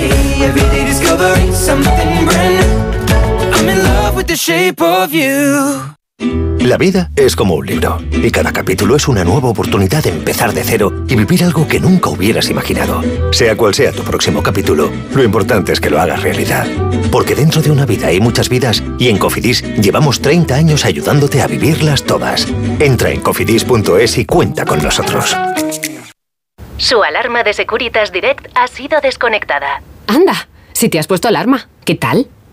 La 6.67 6.79
vida 6.79 7.13
es 7.15 7.37
como 7.37 7.55
un 7.55 7.65
libro 7.65 8.01
y 8.11 8.29
cada 8.33 8.53
capítulo 8.53 8.97
es 8.97 9.07
una 9.07 9.23
nueva 9.23 9.51
oportunidad 9.51 10.03
de 10.03 10.11
empezar 10.11 10.53
de 10.53 10.65
cero 10.65 11.05
y 11.07 11.15
vivir 11.15 11.45
algo 11.45 11.69
que 11.69 11.79
nunca 11.79 12.11
hubieras 12.11 12.51
imaginado. 12.51 13.03
Sea 13.33 13.57
cual 13.57 13.73
sea 13.73 13.93
tu 13.93 14.03
próximo 14.03 14.43
capítulo, 14.43 14.91
lo 15.15 15.23
importante 15.23 15.73
es 15.73 15.81
que 15.81 15.91
lo 15.91 16.01
hagas 16.01 16.25
realidad. 16.25 16.67
Porque 17.13 17.37
dentro 17.37 17.63
de 17.63 17.71
una 17.71 17.87
vida 17.87 18.09
hay 18.09 18.19
muchas 18.19 18.49
vidas 18.49 18.83
y 18.99 19.11
en 19.11 19.19
Cofidis 19.19 19.63
llevamos 19.77 20.21
30 20.21 20.57
años 20.57 20.85
ayudándote 20.85 21.41
a 21.41 21.47
vivirlas 21.47 22.03
todas. 22.03 22.49
Entra 22.81 23.11
en 23.11 23.21
cofidis.es 23.21 24.19
y 24.19 24.27
cuenta 24.27 24.65
con 24.65 24.83
nosotros. 24.83 25.37
Su 26.79 27.01
alarma 27.05 27.45
de 27.45 27.53
Securitas 27.53 28.11
Direct 28.11 28.49
ha 28.57 28.67
sido 28.67 29.01
desconectada. 29.01 29.83
Anda, 30.09 30.49
si 30.73 30.89
te 30.89 30.99
has 30.99 31.07
puesto 31.07 31.29
alarma, 31.29 31.69
¿qué 31.85 31.95
tal? 31.95 32.27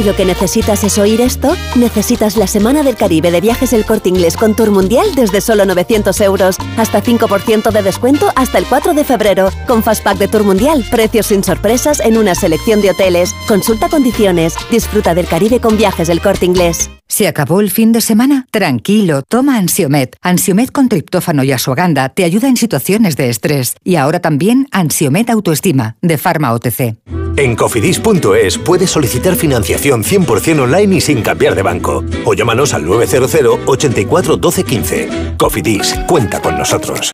Si 0.00 0.06
lo 0.06 0.16
que 0.16 0.24
necesitas 0.24 0.82
es 0.82 0.96
oír 0.96 1.20
esto, 1.20 1.54
necesitas 1.76 2.38
la 2.38 2.46
Semana 2.46 2.82
del 2.82 2.96
Caribe 2.96 3.30
de 3.30 3.42
Viajes 3.42 3.74
El 3.74 3.84
Corte 3.84 4.08
Inglés 4.08 4.34
con 4.34 4.56
Tour 4.56 4.70
Mundial 4.70 5.04
desde 5.14 5.42
solo 5.42 5.66
900 5.66 6.18
euros. 6.22 6.56
Hasta 6.78 7.02
5% 7.02 7.70
de 7.70 7.82
descuento 7.82 8.32
hasta 8.34 8.56
el 8.56 8.64
4 8.64 8.94
de 8.94 9.04
febrero. 9.04 9.50
Con 9.66 9.82
Fastpack 9.82 10.16
de 10.16 10.26
Tour 10.26 10.44
Mundial, 10.44 10.86
precios 10.90 11.26
sin 11.26 11.44
sorpresas 11.44 12.00
en 12.00 12.16
una 12.16 12.34
selección 12.34 12.80
de 12.80 12.92
hoteles. 12.92 13.34
Consulta 13.46 13.90
condiciones. 13.90 14.54
Disfruta 14.70 15.14
del 15.14 15.26
Caribe 15.26 15.60
con 15.60 15.76
Viajes 15.76 16.08
El 16.08 16.22
Corte 16.22 16.46
Inglés. 16.46 16.88
¿Se 17.06 17.28
acabó 17.28 17.60
el 17.60 17.70
fin 17.70 17.92
de 17.92 18.00
semana? 18.00 18.46
Tranquilo, 18.50 19.20
toma 19.28 19.58
Ansiomet. 19.58 20.16
Ansiomet 20.22 20.72
con 20.72 20.88
triptófano 20.88 21.44
y 21.44 21.52
asuaganda 21.52 22.08
te 22.08 22.24
ayuda 22.24 22.48
en 22.48 22.56
situaciones 22.56 23.18
de 23.18 23.28
estrés. 23.28 23.76
Y 23.84 23.96
ahora 23.96 24.20
también 24.20 24.66
Ansiomet 24.70 25.28
Autoestima, 25.28 25.98
de 26.00 26.16
Pharma 26.16 26.54
OTC. 26.54 27.19
En 27.36 27.56
cofidis.es 27.56 28.58
puedes 28.58 28.90
solicitar 28.90 29.34
financiación 29.34 30.02
100% 30.04 30.60
online 30.60 30.96
y 30.96 31.00
sin 31.00 31.22
cambiar 31.22 31.54
de 31.54 31.62
banco. 31.62 32.04
O 32.24 32.34
llámanos 32.34 32.74
al 32.74 32.84
900 32.84 33.60
84 33.66 34.36
12 34.36 34.64
15. 34.64 35.08
Cofidis, 35.38 35.94
cuenta 36.06 36.42
con 36.42 36.58
nosotros. 36.58 37.12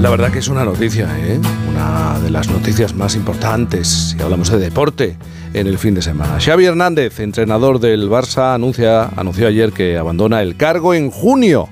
La 0.00 0.10
verdad 0.10 0.30
que 0.30 0.38
es 0.38 0.48
una 0.48 0.64
noticia, 0.64 1.08
¿eh? 1.18 1.40
una 1.68 2.18
de 2.20 2.30
las 2.30 2.48
noticias 2.48 2.94
más 2.94 3.16
importantes 3.16 3.88
si 3.88 4.22
hablamos 4.22 4.48
de 4.48 4.58
deporte 4.58 5.18
en 5.54 5.66
el 5.66 5.76
fin 5.76 5.94
de 5.94 6.02
semana. 6.02 6.38
Xavi 6.40 6.66
Hernández, 6.66 7.18
entrenador 7.20 7.80
del 7.80 8.08
Barça, 8.08 8.54
anuncia, 8.54 9.10
anunció 9.16 9.48
ayer 9.48 9.72
que 9.72 9.98
abandona 9.98 10.40
el 10.40 10.56
cargo 10.56 10.94
en 10.94 11.10
junio. 11.10 11.68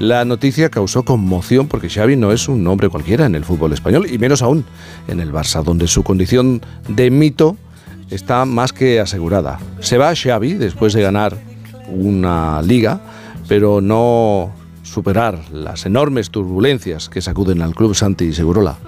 La 0.00 0.24
noticia 0.24 0.70
causó 0.70 1.04
conmoción 1.04 1.68
porque 1.68 1.90
Xavi 1.90 2.16
no 2.16 2.32
es 2.32 2.48
un 2.48 2.64
nombre 2.64 2.88
cualquiera 2.88 3.26
en 3.26 3.34
el 3.34 3.44
fútbol 3.44 3.74
español 3.74 4.06
y 4.10 4.16
menos 4.16 4.40
aún 4.40 4.64
en 5.08 5.20
el 5.20 5.30
Barça, 5.30 5.62
donde 5.62 5.86
su 5.88 6.02
condición 6.02 6.62
de 6.88 7.10
mito 7.10 7.58
está 8.08 8.46
más 8.46 8.72
que 8.72 8.98
asegurada. 8.98 9.60
Se 9.80 9.98
va 9.98 10.14
Xavi 10.16 10.54
después 10.54 10.94
de 10.94 11.02
ganar 11.02 11.36
una 11.88 12.62
liga, 12.62 12.98
pero 13.46 13.82
no 13.82 14.50
superar 14.84 15.38
las 15.52 15.84
enormes 15.84 16.30
turbulencias 16.30 17.10
que 17.10 17.20
sacuden 17.20 17.60
al 17.60 17.74
club 17.74 17.94
Santi 17.94 18.32
Segurola. 18.32 18.78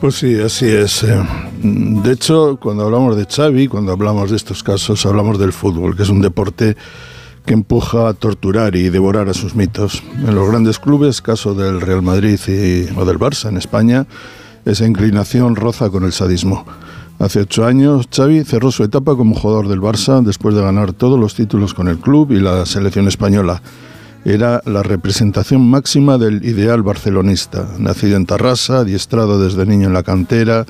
Pues 0.00 0.14
sí, 0.14 0.40
así 0.40 0.66
es. 0.66 1.02
Eh. 1.04 1.22
De 1.62 2.10
hecho, 2.10 2.58
cuando 2.58 2.84
hablamos 2.84 3.18
de 3.18 3.26
Xavi, 3.26 3.68
cuando 3.68 3.92
hablamos 3.92 4.30
de 4.30 4.36
estos 4.36 4.62
casos, 4.62 5.04
hablamos 5.04 5.38
del 5.38 5.52
fútbol, 5.52 5.94
que 5.94 6.04
es 6.04 6.08
un 6.08 6.22
deporte 6.22 6.74
que 7.44 7.54
empuja 7.54 8.08
a 8.08 8.14
torturar 8.14 8.76
y 8.76 8.88
devorar 8.90 9.28
a 9.28 9.34
sus 9.34 9.54
mitos. 9.54 10.02
En 10.26 10.34
los 10.34 10.48
grandes 10.48 10.78
clubes, 10.78 11.20
caso 11.20 11.54
del 11.54 11.80
Real 11.80 12.02
Madrid 12.02 12.38
y, 12.46 12.88
o 12.96 13.04
del 13.04 13.18
Barça 13.18 13.48
en 13.48 13.56
España, 13.56 14.06
esa 14.64 14.86
inclinación 14.86 15.56
roza 15.56 15.90
con 15.90 16.04
el 16.04 16.12
sadismo. 16.12 16.64
Hace 17.18 17.40
ocho 17.40 17.64
años, 17.64 18.08
Xavi 18.14 18.44
cerró 18.44 18.70
su 18.70 18.84
etapa 18.84 19.16
como 19.16 19.34
jugador 19.34 19.68
del 19.68 19.80
Barça 19.80 20.22
después 20.22 20.54
de 20.54 20.62
ganar 20.62 20.92
todos 20.92 21.18
los 21.18 21.34
títulos 21.34 21.74
con 21.74 21.88
el 21.88 21.98
club 21.98 22.32
y 22.32 22.40
la 22.40 22.66
selección 22.66 23.08
española. 23.08 23.62
Era 24.24 24.62
la 24.66 24.82
representación 24.82 25.68
máxima 25.68 26.16
del 26.16 26.44
ideal 26.44 26.82
barcelonista. 26.82 27.68
Nacido 27.78 28.16
en 28.16 28.26
Tarrasa, 28.26 28.78
adiestrado 28.78 29.40
desde 29.40 29.66
niño 29.66 29.88
en 29.88 29.94
la 29.94 30.04
cantera, 30.04 30.64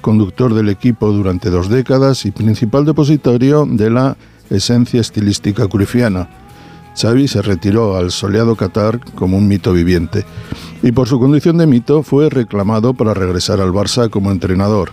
conductor 0.00 0.54
del 0.54 0.68
equipo 0.68 1.12
durante 1.12 1.50
dos 1.50 1.68
décadas 1.68 2.24
y 2.26 2.30
principal 2.30 2.84
depositario 2.84 3.66
de 3.68 3.90
la 3.90 4.16
esencia 4.50 5.00
estilística 5.00 5.66
curifiana. 5.66 6.28
Xavi 6.96 7.28
se 7.28 7.42
retiró 7.42 7.96
al 7.96 8.10
soleado 8.10 8.56
Qatar 8.56 9.00
como 9.14 9.36
un 9.36 9.48
mito 9.48 9.72
viviente 9.72 10.24
y 10.82 10.92
por 10.92 11.08
su 11.08 11.18
condición 11.18 11.58
de 11.58 11.66
mito 11.66 12.02
fue 12.02 12.30
reclamado 12.30 12.94
para 12.94 13.14
regresar 13.14 13.60
al 13.60 13.72
Barça 13.72 14.08
como 14.08 14.30
entrenador. 14.30 14.92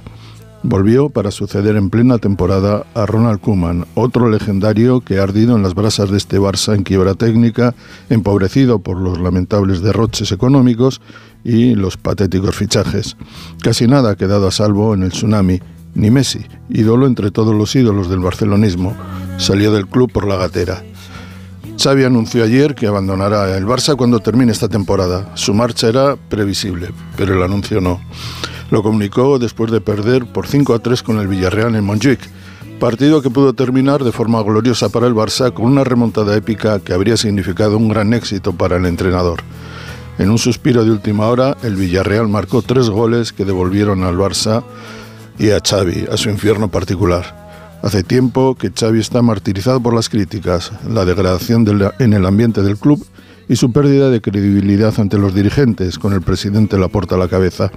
Volvió 0.66 1.10
para 1.10 1.30
suceder 1.30 1.76
en 1.76 1.90
plena 1.90 2.20
temporada 2.20 2.86
a 2.94 3.06
Ronald 3.06 3.42
Koeman, 3.42 3.86
otro 3.96 4.30
legendario 4.30 5.02
que 5.02 5.20
ha 5.20 5.24
ardido 5.24 5.58
en 5.58 5.62
las 5.62 5.76
brasas 5.76 6.10
de 6.10 6.16
este 6.16 6.40
Barça 6.40 6.74
en 6.74 6.84
quiebra 6.84 7.16
técnica, 7.16 7.76
empobrecido 8.10 8.80
por 8.80 8.98
los 8.98 9.20
lamentables 9.20 9.82
derroches 9.82 10.32
económicos 10.32 11.02
y 11.44 11.76
los 11.76 11.98
patéticos 11.98 12.56
fichajes. 12.56 13.18
Casi 13.62 13.88
nada 13.88 14.12
ha 14.12 14.16
quedado 14.16 14.48
a 14.48 14.52
salvo 14.52 14.94
en 14.94 15.04
el 15.04 15.12
tsunami, 15.12 15.60
ni 15.96 16.12
Messi, 16.12 16.46
ídolo 16.70 17.08
entre 17.08 17.32
todos 17.32 17.56
los 17.56 17.76
ídolos 17.76 18.10
del 18.10 18.20
barcelonismo, 18.20 18.96
salió 19.38 19.72
del 19.72 19.88
club 19.88 20.12
por 20.12 20.28
la 20.28 20.38
gatera. 20.38 20.84
Xavi 21.78 22.04
anunció 22.04 22.44
ayer 22.44 22.76
que 22.76 22.88
abandonará 22.88 23.58
el 23.58 23.66
Barça 23.66 23.96
cuando 23.96 24.20
termine 24.20 24.52
esta 24.52 24.70
temporada. 24.70 25.32
Su 25.34 25.54
marcha 25.54 25.90
era 25.90 26.16
previsible, 26.16 26.92
pero 27.18 27.34
el 27.34 27.44
anuncio 27.44 27.82
no. 27.82 28.00
Lo 28.70 28.84
comunicó 28.84 29.40
después 29.40 29.72
de 29.72 29.82
perder 29.82 30.26
por 30.26 30.48
5 30.48 30.74
a 30.74 30.80
3 30.80 31.04
con 31.04 31.20
el 31.20 31.28
Villarreal 31.28 31.76
en 31.76 31.84
Montjuic, 31.84 32.20
partido 32.80 33.22
que 33.22 33.30
pudo 33.30 33.54
terminar 33.54 34.04
de 34.04 34.12
forma 34.12 34.42
gloriosa 34.44 34.90
para 34.90 35.08
el 35.08 35.16
Barça 35.16 35.54
con 35.54 35.66
una 35.66 35.84
remontada 35.84 36.36
épica 36.36 36.80
que 36.80 36.94
habría 36.94 37.18
significado 37.18 37.78
un 37.78 37.90
gran 37.90 38.14
éxito 38.14 38.54
para 38.54 38.78
el 38.78 38.86
entrenador. 38.86 39.42
En 40.20 40.30
un 40.30 40.38
suspiro 40.38 40.86
de 40.86 40.92
última 40.92 41.28
hora, 41.28 41.58
el 41.64 41.76
Villarreal 41.76 42.28
marcó 42.28 42.62
tres 42.62 42.90
goles 42.90 43.34
que 43.34 43.46
devolvieron 43.46 44.04
al 44.04 44.16
Barça 44.16 44.64
y 45.38 45.52
a 45.52 45.60
Xavi 45.60 46.06
a 46.12 46.18
su 46.18 46.30
infierno 46.30 46.70
particular. 46.70 47.44
Hace 47.82 48.04
tiempo 48.04 48.56
que 48.56 48.72
Xavi 48.72 49.00
está 49.00 49.22
martirizado 49.22 49.82
por 49.82 49.94
las 49.94 50.10
críticas, 50.10 50.72
la 50.90 51.04
degradación 51.06 51.66
en 52.00 52.14
el 52.14 52.26
ambiente 52.26 52.62
del 52.62 52.78
club 52.78 53.06
y 53.50 53.58
su 53.58 53.72
pérdida 53.72 54.10
de 54.10 54.22
credibilidad 54.22 54.94
ante 55.00 55.18
los 55.18 55.36
dirigentes, 55.36 56.00
con 56.00 56.14
el 56.14 56.22
presidente 56.22 56.78
Laporta 56.78 57.16
a 57.16 57.18
la 57.18 57.28
cabeza. 57.28 57.72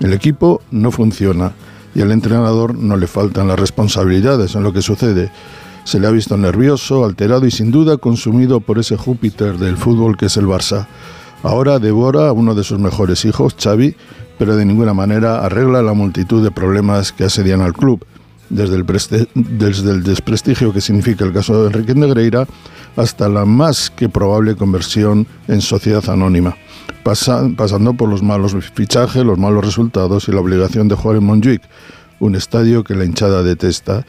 El 0.00 0.12
equipo 0.14 0.62
no 0.70 0.90
funciona 0.90 1.52
y 1.94 2.00
al 2.00 2.12
entrenador 2.12 2.74
no 2.74 2.96
le 2.96 3.06
faltan 3.06 3.48
las 3.48 3.60
responsabilidades 3.60 4.54
en 4.54 4.62
lo 4.62 4.72
que 4.72 4.82
sucede. 4.82 5.30
Se 5.84 6.00
le 6.00 6.06
ha 6.06 6.10
visto 6.10 6.36
nervioso, 6.36 7.04
alterado 7.04 7.46
y 7.46 7.50
sin 7.50 7.70
duda 7.70 7.98
consumido 7.98 8.60
por 8.60 8.78
ese 8.78 8.96
Júpiter 8.96 9.58
del 9.58 9.76
fútbol 9.76 10.16
que 10.16 10.26
es 10.26 10.36
el 10.36 10.46
Barça. 10.46 10.86
Ahora 11.42 11.78
devora 11.78 12.28
a 12.28 12.32
uno 12.32 12.54
de 12.54 12.62
sus 12.62 12.78
mejores 12.78 13.24
hijos, 13.24 13.56
Xavi, 13.60 13.96
pero 14.38 14.56
de 14.56 14.64
ninguna 14.64 14.94
manera 14.94 15.44
arregla 15.44 15.82
la 15.82 15.92
multitud 15.92 16.42
de 16.42 16.50
problemas 16.50 17.12
que 17.12 17.24
asedian 17.24 17.60
al 17.60 17.72
club, 17.72 18.04
desde 18.48 18.76
el, 18.76 20.02
desprestigio 20.02 20.72
que 20.72 20.80
significa 20.80 21.24
el 21.24 21.32
caso 21.32 21.62
de 21.62 21.68
Enrique 21.68 21.94
Negreira 21.94 22.46
hasta 22.96 23.28
la 23.28 23.44
más 23.44 23.90
que 23.90 24.08
probable 24.08 24.56
conversión 24.56 25.26
en 25.48 25.62
sociedad 25.62 26.08
anónima, 26.10 26.56
pasando 27.02 27.94
por 27.94 28.08
los 28.08 28.22
malos 28.22 28.54
fichajes, 28.74 29.24
los 29.24 29.38
malos 29.38 29.64
resultados 29.64 30.28
y 30.28 30.32
la 30.32 30.40
obligación 30.40 30.88
de 30.88 30.94
jugar 30.94 31.16
en 31.16 31.24
Montjuic, 31.24 31.62
un 32.20 32.34
estadio 32.34 32.84
que 32.84 32.94
la 32.94 33.04
hinchada 33.04 33.42
detesta. 33.42 34.04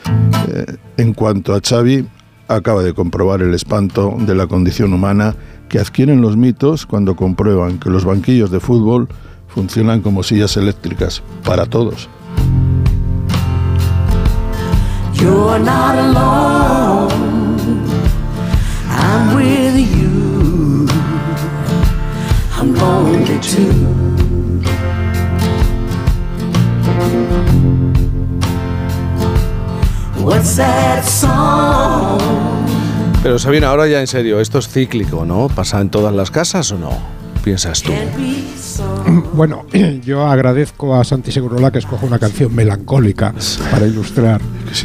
Eh, 0.50 0.78
en 0.98 1.14
cuanto 1.14 1.56
a 1.56 1.62
Xavi, 1.62 2.06
acaba 2.48 2.84
de 2.84 2.94
comprobar 2.94 3.42
el 3.42 3.54
espanto 3.54 4.16
de 4.20 4.36
la 4.36 4.48
condición 4.48 4.94
humana 4.94 5.36
que 5.70 5.80
adquieren 5.80 6.22
los 6.22 6.38
mitos 6.38 6.86
cuando 6.86 7.16
comprueban 7.16 7.80
que 7.80 7.90
los 7.90 8.06
banquillos 8.06 8.52
de 8.52 8.60
fútbol 8.60 9.08
funcionan 9.54 10.02
como 10.02 10.24
sillas 10.24 10.58
eléctricas 10.58 11.22
para 11.44 11.68
todos. 11.68 12.10
Pero 33.22 33.38
Sabina, 33.38 33.70
ahora 33.70 33.88
ya 33.88 34.00
en 34.02 34.08
serio, 34.08 34.40
esto 34.40 34.60
es 34.60 34.68
cíclico, 34.68 35.26
¿no? 35.26 35.48
¿Pasa 35.48 35.80
en 35.80 35.90
todas 35.90 36.14
las 36.14 36.32
casas 36.32 36.72
o 36.72 36.78
no? 36.78 37.23
Piensas 37.44 37.82
tú. 37.82 37.92
Bueno, 39.34 39.66
yo 40.06 40.26
agradezco 40.26 40.96
a 40.96 41.04
Santi 41.04 41.32
Segurola 41.32 41.72
que 41.72 41.80
escoja 41.80 42.06
una 42.06 42.20
canción 42.20 42.54
melancólica 42.56 43.34
para 43.72 43.86
ilustrar 43.86 44.42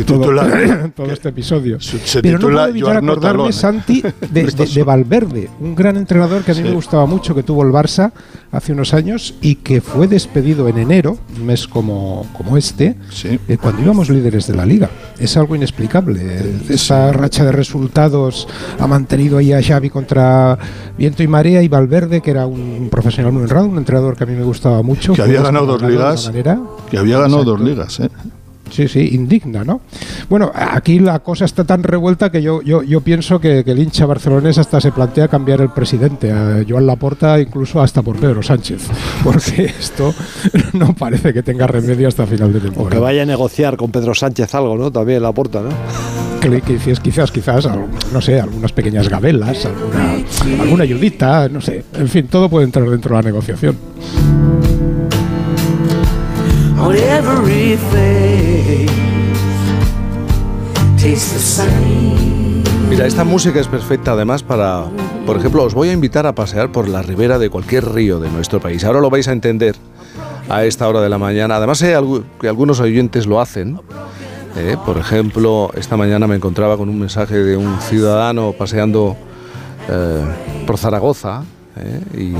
todo, 0.07 0.33
este 1.13 1.31
episodio. 1.31 1.79
Pero 2.23 2.39
no 2.39 2.49
puedo 2.49 2.69
evitar 2.69 2.97
acordarme, 2.97 3.53
Santi, 3.53 4.03
de, 4.33 4.83
Valverde, 4.83 5.49
un 5.61 5.75
gran 5.75 5.97
entrenador 5.97 6.43
que 6.43 6.53
a 6.53 6.55
mí 6.55 6.63
me 6.63 6.73
gustaba 6.73 7.07
mucho, 7.07 7.35
que 7.35 7.43
tuvo 7.43 7.63
el 7.63 7.71
Barça 7.71 8.13
hace 8.51 8.73
unos 8.73 8.95
años 8.95 9.35
y 9.41 9.57
que 9.57 9.81
fue 9.81 10.09
despedido 10.09 10.69
en 10.69 10.79
enero, 10.79 11.19
un 11.37 11.47
mes 11.47 11.67
como, 11.67 12.27
como 12.37 12.57
este, 12.57 12.97
eh, 13.25 13.59
cuando 13.61 13.83
íbamos 13.83 14.09
líderes 14.09 14.47
de 14.47 14.55
la 14.55 14.65
liga. 14.65 14.91
Es 15.19 15.37
algo 15.37 15.57
inexplicable. 15.57 16.21
Esa 16.69 17.13
racha 17.13 17.45
de 17.45 17.53
resultados 17.53 18.49
ha 18.79 18.87
mantenido 18.87 19.39
ahí 19.39 19.53
a 19.53 19.63
Xavi 19.63 19.91
contra 19.91 20.59
viento 20.97 21.23
y 21.23 21.29
marea 21.29 21.63
y 21.63 21.69
Valverde, 21.69 22.21
que 22.21 22.31
era 22.31 22.47
un 22.49 22.89
profesional 22.91 23.33
muy 23.33 23.43
honrado, 23.43 23.67
un 23.67 23.79
entrenador 23.79 24.17
que 24.17 24.25
a 24.25 24.27
mí 24.27 24.35
me 24.35 24.45
gustaba 24.45 24.83
mucho. 24.83 25.13
Que 25.13 25.23
había 25.23 25.43
ganado 25.43 25.67
dos 25.67 25.83
ligas. 25.83 26.31
Que 26.91 26.99
había 26.99 27.19
ganado 27.19 27.45
dos 27.45 27.61
ligas, 27.61 28.01
¿eh? 28.01 28.09
Sí, 28.71 28.89
sí, 28.89 29.11
indigna, 29.13 29.65
¿no? 29.65 29.81
Bueno, 30.29 30.51
aquí 30.55 30.99
la 30.99 31.21
cosa 31.21 31.45
está 31.45 31.65
tan 31.65 31.83
revuelta 31.83 32.31
que 32.31 32.43
yo, 32.43 32.63
yo, 32.63 32.83
yo 32.83 33.01
pienso 33.01 33.41
que, 33.41 33.61
el 33.61 33.79
hincha 33.79 34.07
barcelonés 34.07 34.59
hasta 34.59 34.81
se 34.81 34.93
plantea 34.93 35.29
cambiar 35.29 35.61
el 35.61 35.71
presidente, 35.71 36.33
a 36.33 36.65
Joan 36.69 36.87
Laporta, 36.87 37.41
incluso 37.41 37.81
hasta 37.81 38.03
por 38.03 38.17
Pedro 38.17 38.43
Sánchez, 38.43 38.89
porque 39.25 39.65
esto 39.79 40.15
no 40.75 40.95
parece 40.95 41.33
que 41.33 41.43
tenga 41.43 41.67
remedio 41.67 42.09
hasta 42.09 42.27
final 42.27 42.53
de 42.53 42.61
temporada. 42.61 42.89
O 42.89 42.91
que 42.91 42.99
vaya 42.99 43.23
a 43.23 43.27
negociar 43.27 43.77
con 43.77 43.91
Pedro 43.91 44.15
Sánchez 44.15 44.55
algo, 44.55 44.77
¿no? 44.77 44.91
También 44.91 45.23
Laporta, 45.23 45.63
¿no? 45.63 46.28
Quizás, 46.41 47.01
quizás, 47.01 47.31
quizás, 47.31 47.69
no 48.13 48.21
sé, 48.21 48.41
algunas 48.41 48.73
pequeñas 48.73 49.09
gabelas, 49.09 49.67
alguna, 49.67 50.63
alguna 50.63 50.85
ayudita, 50.85 51.49
no 51.49 51.61
sé. 51.61 51.85
En 51.95 52.09
fin, 52.09 52.27
todo 52.29 52.49
puede 52.49 52.65
entrar 52.65 52.89
dentro 52.89 53.17
de 53.17 53.23
la 53.23 53.27
negociación. 53.27 53.77
Mira, 62.89 63.07
esta 63.07 63.25
música 63.25 63.61
es 63.61 63.67
perfecta 63.67 64.13
además 64.13 64.43
para, 64.43 64.85
por 65.27 65.37
ejemplo, 65.37 65.63
os 65.65 65.75
voy 65.75 65.91
a 65.91 65.93
invitar 65.93 66.27
a 66.27 66.35
pasear 66.35 66.73
por 66.73 66.89
la 66.89 67.03
ribera 67.03 67.39
de 67.39 67.51
cualquier 67.51 67.93
río 67.93 68.19
de 68.19 68.31
nuestro 68.31 68.61
país. 68.61 68.85
Ahora 68.85 69.01
lo 69.01 69.11
vais 69.11 69.29
a 69.29 69.33
entender 69.33 69.77
a 70.49 70.65
esta 70.65 70.89
hora 70.89 71.01
de 71.01 71.09
la 71.09 71.19
mañana. 71.19 71.57
Además, 71.57 71.79
sé 71.79 71.95
que 72.41 72.49
algunos 72.49 72.81
oyentes 72.81 73.27
lo 73.27 73.41
hacen. 73.41 73.81
¿Eh? 74.59 74.77
por 74.85 74.99
ejemplo, 74.99 75.71
esta 75.75 75.97
mañana 75.97 76.27
me 76.27 76.37
encontraba 76.37 76.77
con 76.77 76.89
un 76.89 76.99
mensaje 76.99 77.37
de 77.37 77.57
un 77.57 77.81
ciudadano 77.81 78.53
paseando 78.53 79.17
eh, 79.89 80.25
por 80.67 80.79
Zaragoza 80.79 81.45
¿eh? 81.81 82.01
y, 82.17 82.33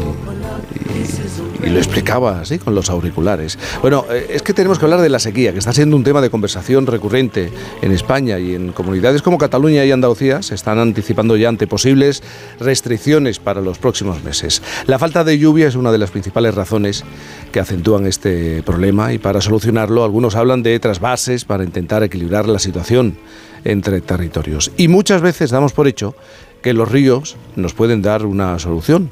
lo 1.69 1.79
explicaba 1.79 2.41
así 2.41 2.59
con 2.59 2.75
los 2.75 2.89
auriculares. 2.89 3.59
Bueno, 3.83 4.05
eh, 4.11 4.27
es 4.31 4.43
que 4.43 4.55
tenemos 4.55 4.79
que 4.79 4.87
hablar 4.87 5.01
de 5.01 5.09
la 5.09 5.19
sequía, 5.19 5.53
que 5.53 5.59
está 5.59 5.73
siendo 5.73 5.97
un 5.97 6.05
tema 6.05 6.21
de 6.21 6.31
conversación 6.31 6.87
recurrente 6.87 7.53
en 7.83 7.93
España 7.93 8.39
y 8.39 8.55
en 8.55 8.73
comunidades 8.73 9.23
como 9.23 9.39
Cataluña 9.39 9.85
y 9.85 9.93
Andalucía 9.93 10.43
se 10.43 10.55
están 10.55 10.79
anticipando 10.79 11.37
ya 11.37 11.49
ante 11.49 11.67
posibles 11.67 12.23
restricciones 12.59 13.39
para 13.39 13.61
los 13.61 13.79
próximos 13.79 14.23
meses. 14.23 14.63
La 14.87 14.99
falta 14.99 15.25
de 15.25 15.39
lluvia 15.39 15.69
es 15.69 15.75
una 15.75 15.93
de 15.93 15.99
las 15.99 16.11
principales 16.11 16.55
razones 16.55 17.05
que 17.53 17.61
acentúan 17.61 18.07
este 18.07 18.63
problema 18.63 19.13
y 19.13 19.19
para 19.19 19.41
solucionarlo 19.41 20.05
algunos 20.05 20.37
hablan 20.37 20.63
de 20.63 20.79
trasvases 20.81 21.45
para 21.45 21.65
intentar 21.65 22.03
equilibrar 22.03 22.49
la 22.49 22.59
situación 22.59 23.19
entre 23.65 24.01
territorios. 24.01 24.73
Y 24.77 24.89
muchas 24.89 25.21
veces 25.21 25.51
damos 25.51 25.73
por 25.73 25.89
hecho 25.89 26.15
que 26.63 26.73
los 26.73 26.91
ríos 26.91 27.37
nos 27.57 27.75
pueden 27.75 28.03
dar 28.03 28.27
una 28.27 28.59
solución 28.59 29.11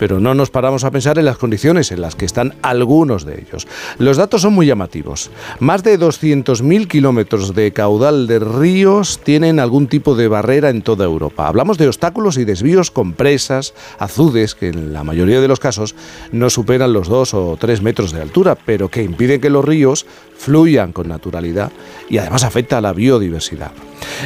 pero 0.00 0.18
no 0.18 0.34
nos 0.34 0.48
paramos 0.48 0.84
a 0.84 0.90
pensar 0.90 1.18
en 1.18 1.26
las 1.26 1.36
condiciones 1.36 1.92
en 1.92 2.00
las 2.00 2.14
que 2.14 2.24
están 2.24 2.54
algunos 2.62 3.26
de 3.26 3.38
ellos. 3.38 3.68
Los 3.98 4.16
datos 4.16 4.40
son 4.40 4.54
muy 4.54 4.64
llamativos. 4.64 5.30
Más 5.58 5.82
de 5.82 6.00
200.000 6.00 6.88
kilómetros 6.88 7.54
de 7.54 7.70
caudal 7.74 8.26
de 8.26 8.38
ríos 8.38 9.20
tienen 9.22 9.60
algún 9.60 9.88
tipo 9.88 10.14
de 10.14 10.26
barrera 10.26 10.70
en 10.70 10.80
toda 10.80 11.04
Europa. 11.04 11.46
Hablamos 11.46 11.76
de 11.76 11.86
obstáculos 11.86 12.38
y 12.38 12.46
desvíos 12.46 12.90
con 12.90 13.12
presas, 13.12 13.74
azudes, 13.98 14.54
que 14.54 14.68
en 14.68 14.94
la 14.94 15.04
mayoría 15.04 15.42
de 15.42 15.48
los 15.48 15.60
casos 15.60 15.94
no 16.32 16.48
superan 16.48 16.94
los 16.94 17.08
2 17.08 17.34
o 17.34 17.58
3 17.60 17.82
metros 17.82 18.12
de 18.12 18.22
altura, 18.22 18.56
pero 18.56 18.88
que 18.88 19.02
impiden 19.02 19.42
que 19.42 19.50
los 19.50 19.66
ríos 19.66 20.06
fluyan 20.40 20.92
con 20.92 21.06
naturalidad 21.06 21.70
y 22.08 22.16
además 22.16 22.44
afecta 22.44 22.78
a 22.78 22.80
la 22.80 22.94
biodiversidad. 22.94 23.72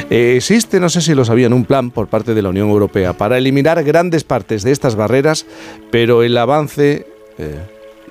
Eh, 0.09 0.35
existe, 0.37 0.79
no 0.79 0.87
sé 0.87 1.01
si 1.01 1.13
lo 1.13 1.25
sabían, 1.25 1.51
un 1.51 1.65
plan 1.65 1.91
por 1.91 2.07
parte 2.07 2.33
de 2.33 2.41
la 2.41 2.49
Unión 2.49 2.69
Europea 2.69 3.13
para 3.13 3.37
eliminar 3.37 3.83
grandes 3.83 4.23
partes 4.23 4.63
de 4.63 4.71
estas 4.71 4.95
barreras, 4.95 5.45
pero 5.91 6.23
el 6.23 6.37
avance 6.37 7.05
eh, 7.37 7.59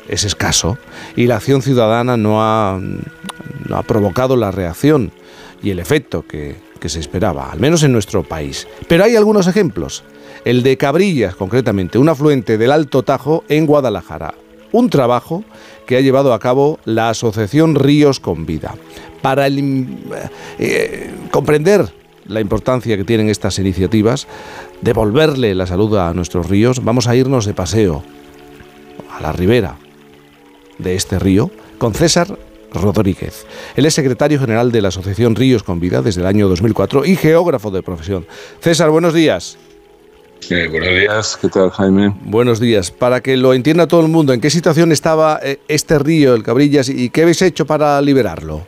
es 0.07 0.25
escaso 0.25 0.77
y 1.17 1.27
la 1.27 1.37
acción 1.37 1.63
ciudadana 1.63 2.19
no 2.19 2.43
ha, 2.43 2.79
no 2.79 3.77
ha 3.77 3.83
provocado 3.83 4.37
la 4.37 4.51
reacción 4.51 5.11
y 5.63 5.71
el 5.71 5.79
efecto 5.79 6.27
que, 6.27 6.57
que 6.79 6.91
se 6.91 7.01
esperaba, 7.01 7.51
al 7.51 7.59
menos 7.59 7.83
en 7.85 7.93
nuestro 7.93 8.23
país. 8.23 8.69
Pero 8.87 9.05
hay 9.05 9.17
algunos 9.17 9.47
ejemplos. 9.47 10.05
El 10.45 10.63
de 10.63 10.77
Cabrillas, 10.77 11.37
concretamente, 11.37 11.97
un 11.97 12.11
afluente 12.11 12.59
del 12.59 12.71
Alto 12.71 13.03
Tajo 13.03 13.45
en 13.49 13.65
Guadalajara. 13.65 14.35
Un 14.73 14.91
trabajo 14.91 15.45
que 15.87 15.97
ha 15.97 16.01
llevado 16.01 16.33
a 16.33 16.39
cabo 16.39 16.79
la 16.85 17.11
Asociación 17.11 17.75
Ríos 17.75 18.21
con 18.21 18.47
Vida. 18.47 18.75
Para 19.23 19.47
eh, 19.49 21.11
comprender 21.31 21.93
la 22.27 22.41
importancia 22.41 22.97
que 22.97 23.05
tienen 23.05 23.29
estas 23.29 23.59
iniciativas, 23.59 24.27
devolverle 24.81 25.55
la 25.55 25.67
salud 25.67 25.97
a 25.97 26.13
nuestros 26.15 26.49
ríos, 26.49 26.85
vamos 26.85 27.07
a 27.07 27.17
irnos 27.17 27.47
de 27.47 27.55
paseo 27.55 28.03
a 29.17 29.21
la 29.21 29.33
ribera 29.33 29.77
de 30.79 30.95
este 30.95 31.19
río 31.19 31.51
con 31.79 31.95
César 31.95 32.39
Rodríguez. 32.73 33.47
Él 33.77 33.87
es 33.87 33.95
secretario 33.95 34.41
general 34.41 34.73
de 34.73 34.83
la 34.83 34.89
Asociación 34.89 35.37
Ríos 35.37 35.63
con 35.63 35.81
Vida 35.81 36.03
desde 36.03 36.23
el 36.23 36.27
año 36.27 36.49
2004 36.49 37.05
y 37.05 37.17
geógrafo 37.17 37.71
de 37.71 37.83
profesión. 37.83 38.27
César, 38.61 38.91
buenos 38.91 39.15
días 39.15 39.59
buenos 40.71 40.89
días, 40.89 41.39
¿qué 41.41 41.49
tal 41.49 41.71
Jaime? 41.71 42.15
Buenos 42.25 42.61
días. 42.61 42.91
Para 42.91 43.21
que 43.21 43.37
lo 43.37 43.55
entienda 43.55 43.87
todo 43.87 44.01
el 44.01 44.09
mundo, 44.09 44.33
¿en 44.33 44.41
qué 44.41 44.51
situación 44.51 44.93
estaba 44.93 45.41
eh, 45.43 45.61
este 45.69 45.99
río, 45.99 46.35
el 46.35 46.43
Cabrillas, 46.43 46.89
y 46.89 47.11
qué 47.11 47.23
habéis 47.23 47.43
hecho 47.43 47.67
para 47.67 48.01
liberarlo? 48.01 48.67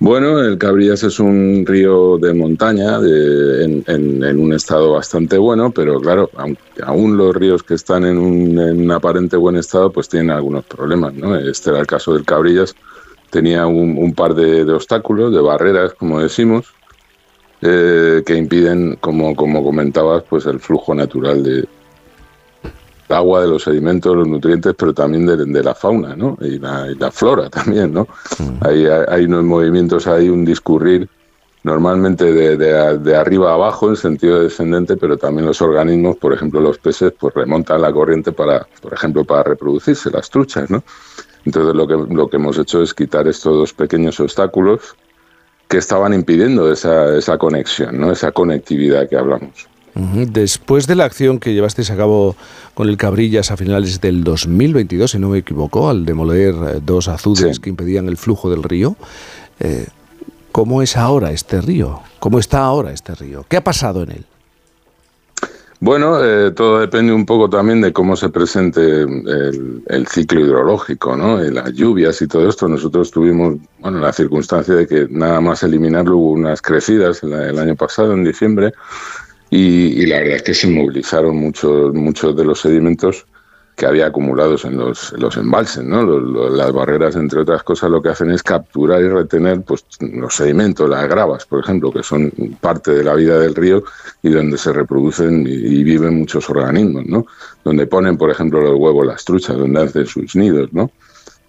Bueno, 0.00 0.40
el 0.40 0.58
Cabrillas 0.58 1.02
es 1.02 1.18
un 1.18 1.64
río 1.66 2.18
de 2.18 2.34
montaña 2.34 2.98
en, 2.98 4.38
un 4.38 4.52
estado 4.52 4.92
bastante 4.92 5.38
bueno, 5.38 5.70
pero 5.70 6.00
claro, 6.00 6.30
aún 6.84 7.16
los 7.16 7.34
ríos 7.34 7.62
que 7.62 7.74
están 7.74 8.04
en 8.04 8.18
un, 8.18 8.90
aparente 8.90 9.36
buen 9.36 9.56
estado 9.56 9.90
pues 9.90 10.08
tienen 10.08 10.30
algunos 10.30 10.64
problemas. 10.66 11.14
¿no? 11.14 11.36
Este 11.36 11.70
era 11.70 11.80
el 11.80 11.86
caso 11.86 12.12
del 12.12 12.24
Cabrillas, 12.24 12.74
tenía 13.30 13.66
un, 13.66 14.12
par 14.14 14.34
de, 14.34 14.64
de 14.64 14.72
obstáculos, 14.72 15.32
de 15.32 15.40
barreras, 15.40 15.94
como 15.94 16.20
decimos, 16.20 16.66
eh, 17.66 18.22
que 18.26 18.36
impiden, 18.36 18.98
como, 19.00 19.34
como 19.34 19.64
comentabas, 19.64 20.22
pues 20.28 20.44
el 20.44 20.60
flujo 20.60 20.94
natural 20.94 21.42
de 21.42 21.66
agua, 23.08 23.40
de 23.40 23.48
los 23.48 23.62
sedimentos, 23.62 24.14
los 24.14 24.28
nutrientes, 24.28 24.74
pero 24.76 24.92
también 24.92 25.24
de, 25.24 25.62
la 25.64 25.74
fauna 25.74 26.14
¿no? 26.14 26.36
y, 26.42 26.58
la, 26.58 27.10
flora 27.10 27.48
también. 27.48 27.94
¿no? 27.94 28.06
Hay, 28.60 28.84
hay, 28.86 29.24
unos 29.24 29.44
movimientos, 29.44 30.06
hay 30.06 30.28
un 30.28 30.44
discurrir 30.44 31.08
normalmente 31.62 32.30
de, 32.34 32.58
de, 32.58 33.16
arriba 33.16 33.52
a 33.52 33.54
abajo 33.54 33.88
en 33.88 33.96
sentido 33.96 34.42
descendente, 34.42 34.98
pero 34.98 35.16
también 35.16 35.46
los 35.46 35.62
organismos, 35.62 36.18
por 36.18 36.34
ejemplo 36.34 36.60
los 36.60 36.76
peces, 36.76 37.14
pues 37.18 37.32
remontan 37.32 37.80
la 37.80 37.90
corriente 37.90 38.32
para, 38.32 38.66
por 38.82 38.92
ejemplo, 38.92 39.24
para 39.24 39.44
reproducirse, 39.44 40.10
las 40.10 40.28
truchas, 40.28 40.68
¿no? 40.68 40.84
Entonces 41.46 41.74
lo 41.74 41.86
que, 41.86 42.14
lo 42.14 42.28
que 42.28 42.36
hemos 42.36 42.58
hecho 42.58 42.82
es 42.82 42.92
quitar 42.92 43.26
estos 43.26 43.54
dos 43.56 43.72
pequeños 43.72 44.20
obstáculos 44.20 44.96
que 45.68 45.78
estaban 45.78 46.12
impidiendo 46.14 46.70
esa, 46.70 47.16
esa 47.16 47.38
conexión, 47.38 47.98
¿no? 47.98 48.12
esa 48.12 48.32
conectividad 48.32 49.08
que 49.08 49.16
hablamos. 49.16 49.68
Después 49.94 50.88
de 50.88 50.96
la 50.96 51.04
acción 51.04 51.38
que 51.38 51.54
llevasteis 51.54 51.90
a 51.90 51.96
cabo 51.96 52.34
con 52.74 52.88
el 52.88 52.96
Cabrillas 52.96 53.52
a 53.52 53.56
finales 53.56 54.00
del 54.00 54.24
2022, 54.24 55.12
si 55.12 55.18
no 55.20 55.28
me 55.28 55.38
equivoco, 55.38 55.88
al 55.88 56.04
demoler 56.04 56.54
eh, 56.54 56.80
dos 56.84 57.06
azudes 57.06 57.60
que 57.60 57.70
impedían 57.70 58.08
el 58.08 58.16
flujo 58.16 58.50
del 58.50 58.64
río, 58.64 58.96
eh, 59.60 59.86
¿cómo 60.50 60.82
es 60.82 60.96
ahora 60.96 61.30
este 61.30 61.60
río? 61.60 62.00
¿Cómo 62.18 62.40
está 62.40 62.64
ahora 62.64 62.90
este 62.90 63.14
río? 63.14 63.46
¿Qué 63.48 63.56
ha 63.56 63.62
pasado 63.62 64.02
en 64.02 64.10
él? 64.10 64.26
Bueno, 65.84 66.24
eh, 66.24 66.50
todo 66.52 66.80
depende 66.80 67.12
un 67.12 67.26
poco 67.26 67.50
también 67.50 67.82
de 67.82 67.92
cómo 67.92 68.16
se 68.16 68.30
presente 68.30 69.02
el, 69.02 70.06
ciclo 70.08 70.40
hidrológico, 70.40 71.14
¿no? 71.14 71.44
Y 71.44 71.50
las 71.50 71.74
lluvias 71.74 72.22
y 72.22 72.26
todo 72.26 72.48
esto. 72.48 72.66
Nosotros 72.66 73.10
tuvimos, 73.10 73.56
bueno, 73.80 73.98
la 73.98 74.10
circunstancia 74.10 74.76
de 74.76 74.86
que 74.86 75.06
nada 75.10 75.42
más 75.42 75.62
eliminarlo 75.62 76.16
hubo 76.16 76.32
unas 76.32 76.62
crecidas 76.62 77.22
el, 77.22 77.58
año 77.58 77.76
pasado, 77.76 78.14
en 78.14 78.24
diciembre, 78.24 78.72
y, 79.50 80.06
la 80.06 80.20
verdad 80.20 80.36
es 80.36 80.42
que 80.44 80.54
se 80.54 80.68
movilizaron 80.68 81.36
muchos, 81.36 81.92
muchos 81.92 82.34
de 82.34 82.46
los 82.46 82.60
sedimentos 82.60 83.26
que 83.76 83.86
había 83.86 84.06
acumulados 84.06 84.64
en 84.64 84.76
los, 84.76 85.12
los 85.12 85.36
embalses. 85.36 85.84
¿no? 85.84 86.04
las 86.50 86.72
barreras, 86.72 87.16
entre 87.16 87.40
otras 87.40 87.62
cosas, 87.62 87.90
lo 87.90 88.00
que 88.00 88.10
hacen 88.10 88.30
es 88.30 88.42
capturar 88.42 89.02
y 89.02 89.08
retener 89.08 89.62
pues, 89.62 89.84
los 90.00 90.34
sedimentos, 90.34 90.88
las 90.88 91.08
gravas, 91.08 91.44
por 91.44 91.60
ejemplo, 91.60 91.90
que 91.90 92.02
son 92.02 92.32
parte 92.60 92.92
de 92.92 93.02
la 93.02 93.14
vida 93.14 93.38
del 93.38 93.54
río 93.54 93.82
y 94.22 94.30
donde 94.30 94.58
se 94.58 94.72
reproducen 94.72 95.44
y, 95.46 95.84
viven 95.84 96.18
muchos 96.18 96.48
organismos, 96.48 97.04
¿no? 97.06 97.26
donde 97.64 97.86
ponen, 97.86 98.16
por 98.16 98.30
ejemplo, 98.30 98.60
los 98.60 98.78
huevos 98.78 99.06
las 99.06 99.24
truchas, 99.24 99.56
donde 99.56 99.82
hacen 99.82 100.06
sus 100.06 100.34
nidos. 100.36 100.72
¿no? 100.72 100.90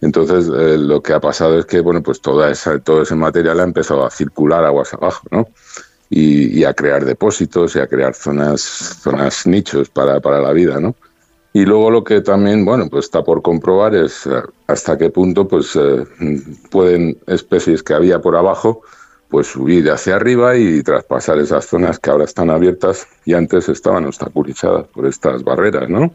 Entonces, 0.02 0.48
eh, 0.48 0.78
lo 0.78 1.02
que 1.02 1.14
ha 1.14 1.20
pasado 1.20 1.60
es 1.60 1.66
que 1.66 1.80
bueno, 1.80 2.02
pues 2.02 2.22
toda 2.22 2.52
esa, 2.52 2.80
todo 2.80 3.04
ese 3.04 3.16
material 3.16 3.60
ha 3.60 3.64
empezado 3.64 4.06
a 4.06 4.10
circular 4.10 4.66
aguas 4.66 4.94
abajo. 4.94 5.28
¿no? 5.32 5.48
Y, 6.10 6.60
y, 6.60 6.64
a 6.66 6.74
crear 6.74 7.04
depósitos 7.04 7.76
y 7.76 7.80
a 7.80 7.88
crear 7.88 8.14
zonas, 8.14 8.62
zonas 8.62 9.48
nichos 9.48 9.90
para, 9.90 10.20
para 10.20 10.40
la 10.40 10.54
vida, 10.54 10.80
¿no? 10.80 10.96
Y 11.56 11.64
luego 11.64 11.90
lo 11.90 12.04
que 12.04 12.20
también, 12.20 12.66
bueno, 12.66 12.90
pues 12.90 13.06
está 13.06 13.24
por 13.24 13.42
comprobar 13.42 13.96
es 13.96 14.26
eh, 14.26 14.42
hasta 14.68 14.98
qué 14.98 15.10
punto 15.10 15.48
pues 15.48 15.74
eh, 15.78 16.04
pueden 16.70 17.18
especies 17.28 17.82
que 17.82 17.94
había 17.94 18.20
por 18.20 18.36
abajo 18.36 18.82
pues 19.30 19.48
subir 19.48 19.90
hacia 19.90 20.18
arriba 20.18 20.58
y 20.58 20.84
traspasar 20.84 21.40
esas 21.40 21.66
zonas 21.66 21.98
que 21.98 22.10
ahora 22.10 22.26
están 22.26 22.50
abiertas 22.50 23.08
y 23.24 23.36
antes 23.36 23.70
estaban 23.70 24.06
obstaculizadas 24.06 24.88
por 24.88 25.06
estas 25.06 25.46
barreras, 25.46 25.90
¿no? 25.90 26.14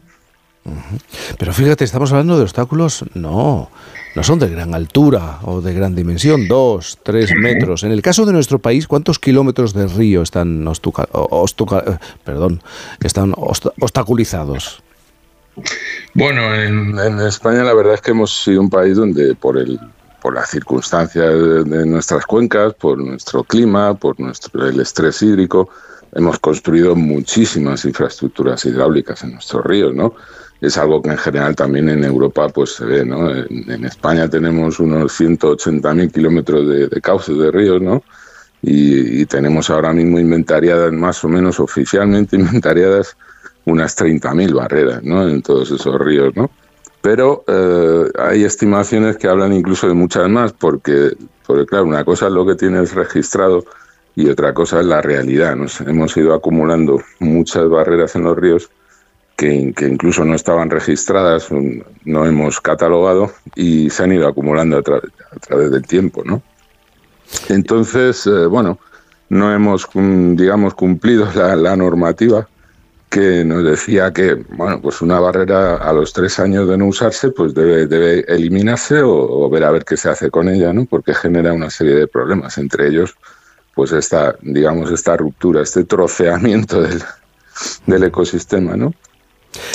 Pero 1.39 1.53
fíjate, 1.53 1.85
estamos 1.85 2.11
hablando 2.11 2.37
de 2.37 2.43
obstáculos, 2.43 3.03
no, 3.15 3.71
no 4.15 4.23
son 4.23 4.37
de 4.37 4.47
gran 4.47 4.75
altura 4.75 5.39
o 5.41 5.59
de 5.59 5.73
gran 5.73 5.95
dimensión, 5.95 6.47
dos, 6.47 6.99
tres 7.01 7.31
metros. 7.35 7.81
En 7.81 7.91
el 7.91 8.03
caso 8.03 8.27
de 8.27 8.33
nuestro 8.33 8.59
país, 8.59 8.87
¿cuántos 8.87 9.17
kilómetros 9.17 9.73
de 9.73 9.87
río 9.87 10.21
están, 10.21 10.67
eh, 10.67 11.97
perdón, 12.23 12.61
están 13.01 13.33
obstaculizados? 13.35 14.83
Bueno, 16.13 16.53
en, 16.55 17.19
España 17.21 17.63
la 17.63 17.73
verdad 17.73 17.95
es 17.95 18.01
que 18.01 18.11
hemos 18.11 18.43
sido 18.43 18.61
un 18.61 18.69
país 18.69 18.95
donde 18.97 19.35
por 19.35 19.57
el 19.57 19.79
por 20.21 20.35
las 20.35 20.51
circunstancias 20.51 21.33
de, 21.65 21.85
nuestras 21.87 22.27
cuencas, 22.27 22.75
por 22.75 22.99
nuestro 22.99 23.43
clima, 23.43 23.95
por 23.95 24.19
nuestro 24.19 24.67
el 24.67 24.79
estrés 24.79 25.19
hídrico, 25.23 25.69
hemos 26.13 26.37
construido 26.37 26.95
muchísimas 26.95 27.85
infraestructuras 27.85 28.63
hidráulicas 28.65 29.23
en 29.23 29.31
nuestros 29.31 29.65
ríos, 29.65 29.95
¿no? 29.95 30.13
Es 30.59 30.77
algo 30.77 31.01
que 31.01 31.09
en 31.09 31.17
general 31.17 31.55
también 31.55 31.89
en 31.89 32.03
Europa 32.03 32.49
pues 32.49 32.75
se 32.75 32.85
ve, 32.85 33.03
¿no? 33.03 33.31
En, 33.31 33.83
España 33.83 34.29
tenemos 34.29 34.79
unos 34.79 35.19
180.000 35.19 36.11
kilómetros 36.11 36.69
de, 36.69 36.87
de, 36.87 37.01
cauces 37.01 37.35
de 37.35 37.49
ríos, 37.49 37.81
¿no? 37.81 38.03
Y, 38.61 39.21
y 39.21 39.25
tenemos 39.25 39.71
ahora 39.71 39.91
mismo 39.91 40.19
inventariadas, 40.19 40.91
más 40.91 41.23
o 41.23 41.29
menos 41.29 41.59
oficialmente 41.59 42.35
inventariadas, 42.39 43.17
unas 43.65 43.97
30.000 43.97 44.53
barreras 44.53 45.03
¿no? 45.03 45.27
en 45.27 45.41
todos 45.41 45.71
esos 45.71 45.99
ríos. 45.99 46.35
¿no? 46.35 46.49
Pero 47.01 47.43
eh, 47.47 48.11
hay 48.19 48.43
estimaciones 48.43 49.17
que 49.17 49.27
hablan 49.27 49.53
incluso 49.53 49.87
de 49.87 49.93
muchas 49.93 50.29
más, 50.29 50.53
porque, 50.53 51.15
porque, 51.45 51.65
claro, 51.65 51.85
una 51.85 52.05
cosa 52.05 52.27
es 52.27 52.33
lo 52.33 52.45
que 52.45 52.55
tienes 52.55 52.93
registrado 52.93 53.65
y 54.15 54.29
otra 54.29 54.53
cosa 54.53 54.79
es 54.79 54.85
la 54.85 55.01
realidad. 55.01 55.57
Hemos 55.85 56.17
ido 56.17 56.33
acumulando 56.33 57.01
muchas 57.19 57.67
barreras 57.69 58.15
en 58.15 58.23
los 58.23 58.37
ríos 58.37 58.69
que, 59.35 59.51
incluso 59.51 60.23
no 60.23 60.35
estaban 60.35 60.69
registradas, 60.69 61.49
no 62.05 62.25
hemos 62.27 62.61
catalogado 62.61 63.31
y 63.55 63.89
se 63.89 64.03
han 64.03 64.11
ido 64.11 64.27
acumulando 64.27 64.77
a, 64.77 64.83
través 64.83 65.71
del 65.71 65.81
tiempo. 65.87 66.21
¿no? 66.23 66.43
Entonces, 67.49 68.27
eh, 68.27 68.45
bueno, 68.45 68.77
no 69.29 69.51
hemos, 69.51 69.87
digamos, 69.93 70.75
cumplido 70.75 71.27
la 71.33 71.75
normativa 71.75 72.47
que 73.11 73.43
nos 73.43 73.65
decía 73.65 74.13
que 74.13 74.35
bueno 74.55 74.81
pues 74.81 75.01
una 75.01 75.19
barrera 75.19 75.75
a 75.75 75.91
los 75.91 76.13
tres 76.13 76.39
años 76.39 76.67
de 76.69 76.77
no 76.77 76.87
usarse 76.87 77.29
pues 77.29 77.53
debe, 77.53 77.85
debe 77.85 78.21
eliminarse 78.21 79.01
o, 79.03 79.49
ver 79.49 79.65
a 79.65 79.71
ver 79.71 79.83
qué 79.83 79.97
se 79.97 80.09
hace 80.09 80.31
con 80.31 80.47
ella 80.47 80.71
no 80.71 80.85
porque 80.85 81.13
genera 81.13 81.51
una 81.51 81.69
serie 81.69 81.95
de 81.95 82.07
problemas 82.07 82.57
entre 82.57 82.87
ellos 82.87 83.17
pues 83.75 83.91
esta 83.91 84.37
digamos 84.41 84.89
esta 84.91 85.17
ruptura 85.17 85.61
este 85.61 85.83
troceamiento 85.83 86.81
del, 86.81 87.03
del 87.85 88.03
ecosistema 88.05 88.77
no 88.77 88.93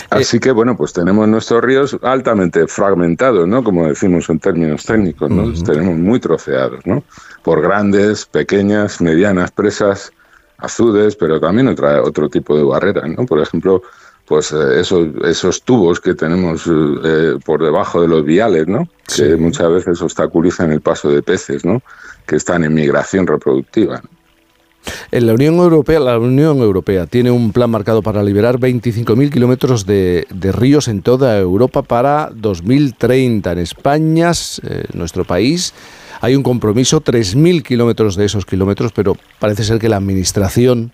Así 0.09 0.41
que, 0.41 0.53
bueno, 0.53 0.75
pues 0.75 0.95
tenemos 0.95 1.29
nuestros 1.29 1.63
ríos 1.63 1.99
altamente 2.01 2.67
fragmentados, 2.67 3.47
¿no? 3.47 3.63
Como 3.63 3.87
decimos 3.87 4.31
en 4.31 4.39
términos 4.39 4.87
técnicos, 4.87 5.31
¿no? 5.31 5.45
Los 5.45 5.63
tenemos 5.63 5.99
muy 5.99 6.19
troceados, 6.19 6.81
¿no? 6.87 7.05
Por 7.43 7.61
grandes, 7.61 8.25
pequeñas, 8.25 9.03
medianas 9.03 9.51
presas, 9.51 10.13
azudes, 10.59 11.17
pero 11.17 11.41
también 11.41 11.69
otra, 11.69 12.03
otro 12.03 12.29
tipo 12.29 12.57
de 12.57 12.65
barreras, 12.65 13.09
¿no? 13.09 13.27
Por 13.27 13.41
ejemplo, 13.41 13.83
pues 14.27 14.53
eh, 14.53 14.81
esos, 14.81 15.09
esos 15.25 15.63
tubos 15.63 16.01
que 16.01 16.15
tenemos 16.15 16.65
eh, 16.67 17.39
por 17.45 17.63
debajo 17.63 18.03
de 18.03 18.09
los 18.09 18.25
viales, 18.25 18.67
¿no? 18.67 18.89
Que 19.15 19.37
muchas 19.37 19.71
veces 19.71 20.03
obstaculizan 20.03 20.73
el 20.73 20.81
paso 20.81 21.09
de 21.09 21.23
peces, 21.23 21.65
¿no? 21.65 21.83
Que 22.27 22.37
están 22.37 22.65
en 22.65 22.75
migración 22.75 23.27
reproductiva. 23.27 24.03
En 25.11 25.27
la 25.27 25.35
Unión 25.35 25.57
Europea, 25.57 26.01
la 26.01 26.19
Unión 26.19 26.59
Europea 26.59 27.07
tiene 27.07 27.31
un 27.31 27.53
plan 27.53 27.71
marcado 27.71 28.03
para 28.03 28.23
liberar 28.23 28.59
25.000 28.59 29.31
kilómetros 29.31 29.87
de, 29.87 30.27
ríos 30.31 30.89
en 30.89 31.03
toda 31.03 31.39
Europa 31.39 31.83
para 31.83 32.31
2030. 32.35 33.53
En 33.53 33.59
España, 33.59 34.31
eh, 34.63 34.85
nuestro 34.95 35.25
país, 35.25 35.75
hay 36.21 36.37
un 36.37 36.43
compromiso, 36.43 37.01
3.000 37.01 37.63
kilómetros 37.63 38.17
de 38.17 38.25
esos 38.25 38.47
kilómetros, 38.47 38.93
pero 38.93 39.17
parece 39.39 39.65
ser 39.65 39.79
que 39.79 39.89
la 39.89 39.97
administración, 39.97 40.93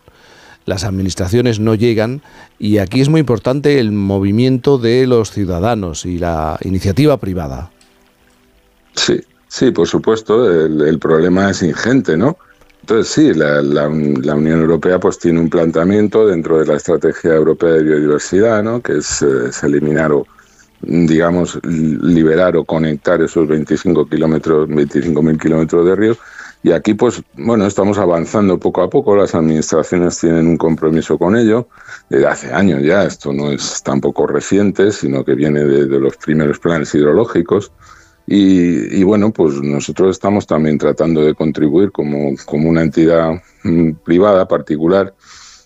las 0.64 0.84
administraciones 0.84 1.60
no 1.60 1.74
llegan 1.74 2.22
y 2.58 2.78
aquí 2.78 3.00
es 3.00 3.08
muy 3.08 3.20
importante 3.20 3.78
el 3.78 3.92
movimiento 3.92 4.78
de 4.78 5.06
los 5.06 5.30
ciudadanos 5.30 6.06
y 6.06 6.18
la 6.18 6.58
iniciativa 6.62 7.16
privada. 7.16 7.70
Sí, 8.94 9.20
sí, 9.48 9.70
por 9.70 9.88
supuesto, 9.88 10.50
el 10.50 10.98
problema 10.98 11.50
es 11.50 11.62
ingente, 11.62 12.16
¿no? 12.16 12.36
Entonces 12.82 13.12
sí, 13.12 13.32
la, 13.32 13.88
Unión 13.88 14.60
Europea 14.60 14.98
pues 14.98 15.18
tiene 15.18 15.38
un 15.38 15.48
planteamiento 15.48 16.26
dentro 16.26 16.58
de 16.58 16.66
la 16.66 16.74
Estrategia 16.74 17.34
Europea 17.34 17.74
de 17.74 17.84
Biodiversidad, 17.84 18.62
¿no? 18.62 18.82
que 18.82 18.98
es, 18.98 19.22
eh, 19.22 19.50
eliminar 19.62 20.10
o, 20.10 20.26
digamos, 20.82 21.58
liberar 21.64 22.56
o 22.56 22.64
conectar 22.64 23.22
esos 23.22 23.46
25 23.46 24.08
kilómetros, 24.08 24.68
25.000 24.68 25.40
kilómetros 25.40 25.86
de 25.86 25.96
río. 25.96 26.16
Y 26.64 26.70
aquí, 26.70 26.94
pues, 26.94 27.22
bueno, 27.34 27.66
estamos 27.66 27.98
avanzando 27.98 28.58
poco 28.58 28.82
a 28.82 28.90
poco. 28.90 29.16
Las 29.16 29.34
administraciones 29.34 30.18
tienen 30.18 30.46
un 30.46 30.56
compromiso 30.56 31.18
con 31.18 31.36
ello 31.36 31.68
desde 32.08 32.26
hace 32.26 32.52
años 32.52 32.82
ya. 32.82 33.04
Esto 33.04 33.32
no 33.32 33.50
es 33.50 33.82
tampoco 33.82 34.26
reciente, 34.26 34.92
sino 34.92 35.24
que 35.24 35.34
viene 35.34 35.64
de 35.64 35.98
los 35.98 36.16
primeros 36.16 36.58
planes 36.58 36.94
hidrológicos. 36.94 37.72
Y, 38.26 39.02
bueno, 39.02 39.32
pues 39.32 39.60
nosotros 39.60 40.10
estamos 40.10 40.46
también 40.46 40.78
tratando 40.78 41.24
de 41.24 41.34
contribuir 41.34 41.90
como, 41.90 42.34
como 42.44 42.68
una 42.68 42.82
entidad 42.82 43.32
mm, 43.64 43.92
privada 44.04 44.46
particular 44.46 45.12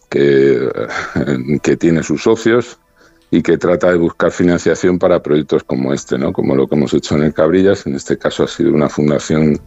que, 0.09 0.71
que 1.63 1.77
tiene 1.77 2.03
sus 2.03 2.23
socios 2.23 2.79
y 3.31 3.43
que 3.43 3.59
trata 3.59 3.91
de 3.91 3.99
buscar 3.99 4.31
financiación 4.31 4.99
para 4.99 5.23
proyectos 5.23 5.65
como 5.65 5.93
este, 5.93 6.17
¿no? 6.19 6.33
como 6.33 6.55
lo 6.55 6.67
que 6.67 6.77
hemos 6.77 6.95
hecho 6.95 7.17
en 7.17 7.25
el 7.25 7.35
Cabrillas. 7.35 7.87
En 7.87 7.95
este 7.95 8.17
caso 8.17 8.45
ha 8.45 8.49
sido 8.49 8.73
una 8.73 8.89
fundación 8.89 9.59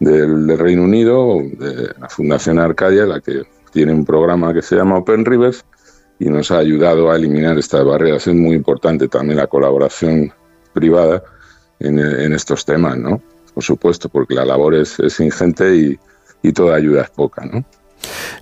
del, 0.00 0.58
Reino 0.58 0.82
Unido, 0.82 1.40
de 1.58 1.90
la 1.98 2.08
Fundación 2.08 2.58
Arcadia, 2.58 3.04
la 3.04 3.20
que 3.20 3.42
tiene 3.72 3.92
un 3.92 4.04
programa 4.04 4.52
que 4.52 4.62
se 4.62 4.76
llama 4.76 4.98
Open 4.98 5.24
Rivers 5.24 5.64
y 6.18 6.26
nos 6.26 6.50
ha 6.50 6.58
ayudado 6.58 7.10
a 7.10 7.16
eliminar 7.16 7.58
estas 7.58 7.84
barreras. 7.84 8.26
Es 8.26 8.34
muy 8.34 8.54
importante 8.54 9.08
también 9.08 9.38
la 9.38 9.46
colaboración 9.46 10.32
privada 10.72 11.22
en, 11.80 11.98
estos 12.32 12.64
temas, 12.64 12.96
¿no? 12.96 13.20
Por 13.52 13.62
supuesto, 13.62 14.08
porque 14.08 14.34
la 14.34 14.44
labor 14.44 14.74
es, 14.74 14.98
ingente 15.20 15.74
y, 15.76 15.98
y 16.42 16.52
toda 16.52 16.76
ayuda 16.76 17.02
es 17.02 17.10
poca, 17.10 17.44
¿no? 17.44 17.64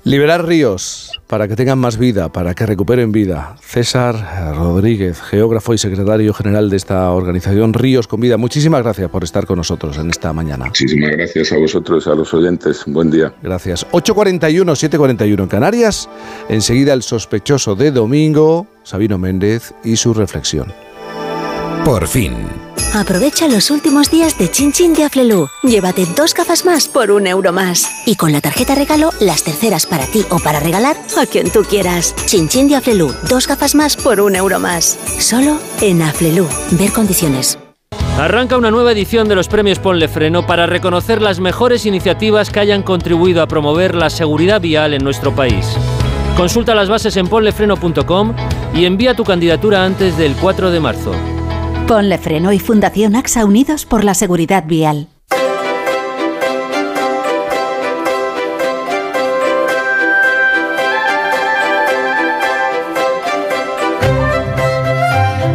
Liberar 0.05 0.47
ríos 0.47 1.21
para 1.27 1.47
que 1.47 1.55
tengan 1.55 1.79
más 1.79 1.97
vida, 1.97 2.33
para 2.33 2.55
que 2.55 2.67
recuperen 2.67 3.13
vida. 3.13 3.57
César 3.61 4.55
Rodríguez, 4.57 5.21
geógrafo 5.21 5.75
y 5.75 5.79
secretario 5.79 6.35
general 6.35 6.71
de 6.71 6.77
esta 6.77 7.11
organización 7.13 7.73
Ríos 7.73 8.09
con 8.09 8.21
Vida. 8.21 8.37
Muchísimas 8.37 8.83
gracias 8.83 9.09
por 9.11 9.23
estar 9.23 9.47
con 9.47 9.59
nosotros 9.59 9.97
en 9.99 10.11
esta 10.11 10.33
mañana. 10.33 10.65
Muchísimas 10.65 11.11
gracias 11.11 11.53
a 11.53 11.59
vosotros, 11.59 12.07
a 12.09 12.15
los 12.15 12.35
oyentes. 12.35 12.83
Buen 12.87 13.11
día. 13.11 13.33
Gracias. 13.43 13.87
8.41, 13.93 14.65
7.41 14.65 15.43
en 15.43 15.49
Canarias. 15.49 16.09
Enseguida 16.49 16.93
el 16.93 17.03
sospechoso 17.03 17.77
de 17.77 17.93
domingo, 17.93 18.67
Sabino 18.83 19.19
Méndez 19.19 19.73
y 19.85 19.97
su 19.97 20.13
reflexión. 20.15 20.73
Por 21.85 22.09
fin. 22.09 22.70
Aprovecha 22.95 23.49
los 23.49 23.71
últimos 23.71 24.11
días 24.11 24.37
de 24.39 24.51
Chin 24.51 24.73
Chin 24.73 24.93
de 24.95 25.05
Aflelu. 25.05 25.49
Llévate 25.63 26.07
dos 26.17 26.35
gafas 26.35 26.65
más 26.65 26.89
por 26.89 27.11
un 27.11 27.27
euro 27.27 27.53
más. 27.53 27.89
Y 28.07 28.17
con 28.17 28.33
la 28.33 28.41
tarjeta 28.41 28.75
regalo, 28.75 29.11
las 29.21 29.45
terceras 29.45 29.87
para 29.87 30.07
ti 30.07 30.25
o 30.31 30.39
para 30.39 30.61
regalar 30.61 30.97
a 31.17 31.27
quien 31.27 31.51
tú 31.51 31.63
quieras. 31.63 32.15
Chin 32.27 32.49
Chin 32.49 32.69
de 32.69 32.77
Aflelu. 32.77 33.13
Dos 33.29 33.47
gafas 33.47 33.75
más 33.75 33.97
por 33.97 34.21
un 34.21 34.35
euro 34.35 34.59
más. 34.59 34.99
Solo 35.19 35.59
en 35.81 36.03
Aflelu. 36.03 36.47
Ver 36.73 36.93
condiciones. 36.93 37.59
Arranca 38.19 38.59
una 38.59 38.71
nueva 38.71 38.93
edición 38.93 39.29
de 39.29 39.35
los 39.35 39.49
premios 39.49 39.79
Ponle 39.79 40.09
Freno 40.09 40.47
para 40.47 40.67
reconocer 40.67 41.23
las 41.23 41.41
mejores 41.41 41.87
iniciativas 41.87 42.51
que 42.51 42.61
hayan 42.61 42.83
contribuido 42.83 43.41
a 43.41 43.47
promover 43.47 43.95
la 43.95 44.11
seguridad 44.11 44.61
vial 44.61 44.93
en 44.95 45.03
nuestro 45.05 45.35
país. 45.35 45.67
Consulta 46.37 46.75
las 46.75 46.89
bases 46.89 47.17
en 47.17 47.29
ponlefreno.com 47.29 48.35
y 48.75 48.85
envía 48.85 49.15
tu 49.15 49.25
candidatura 49.25 49.85
antes 49.85 50.17
del 50.19 50.35
4 50.37 50.71
de 50.71 50.81
marzo. 50.81 51.13
Ponle 51.91 52.19
Freno 52.19 52.53
y 52.53 52.61
Fundación 52.61 53.17
AXA 53.17 53.45
Unidos 53.45 53.85
por 53.85 54.05
la 54.05 54.15
Seguridad 54.15 54.63
Vial. 54.65 55.09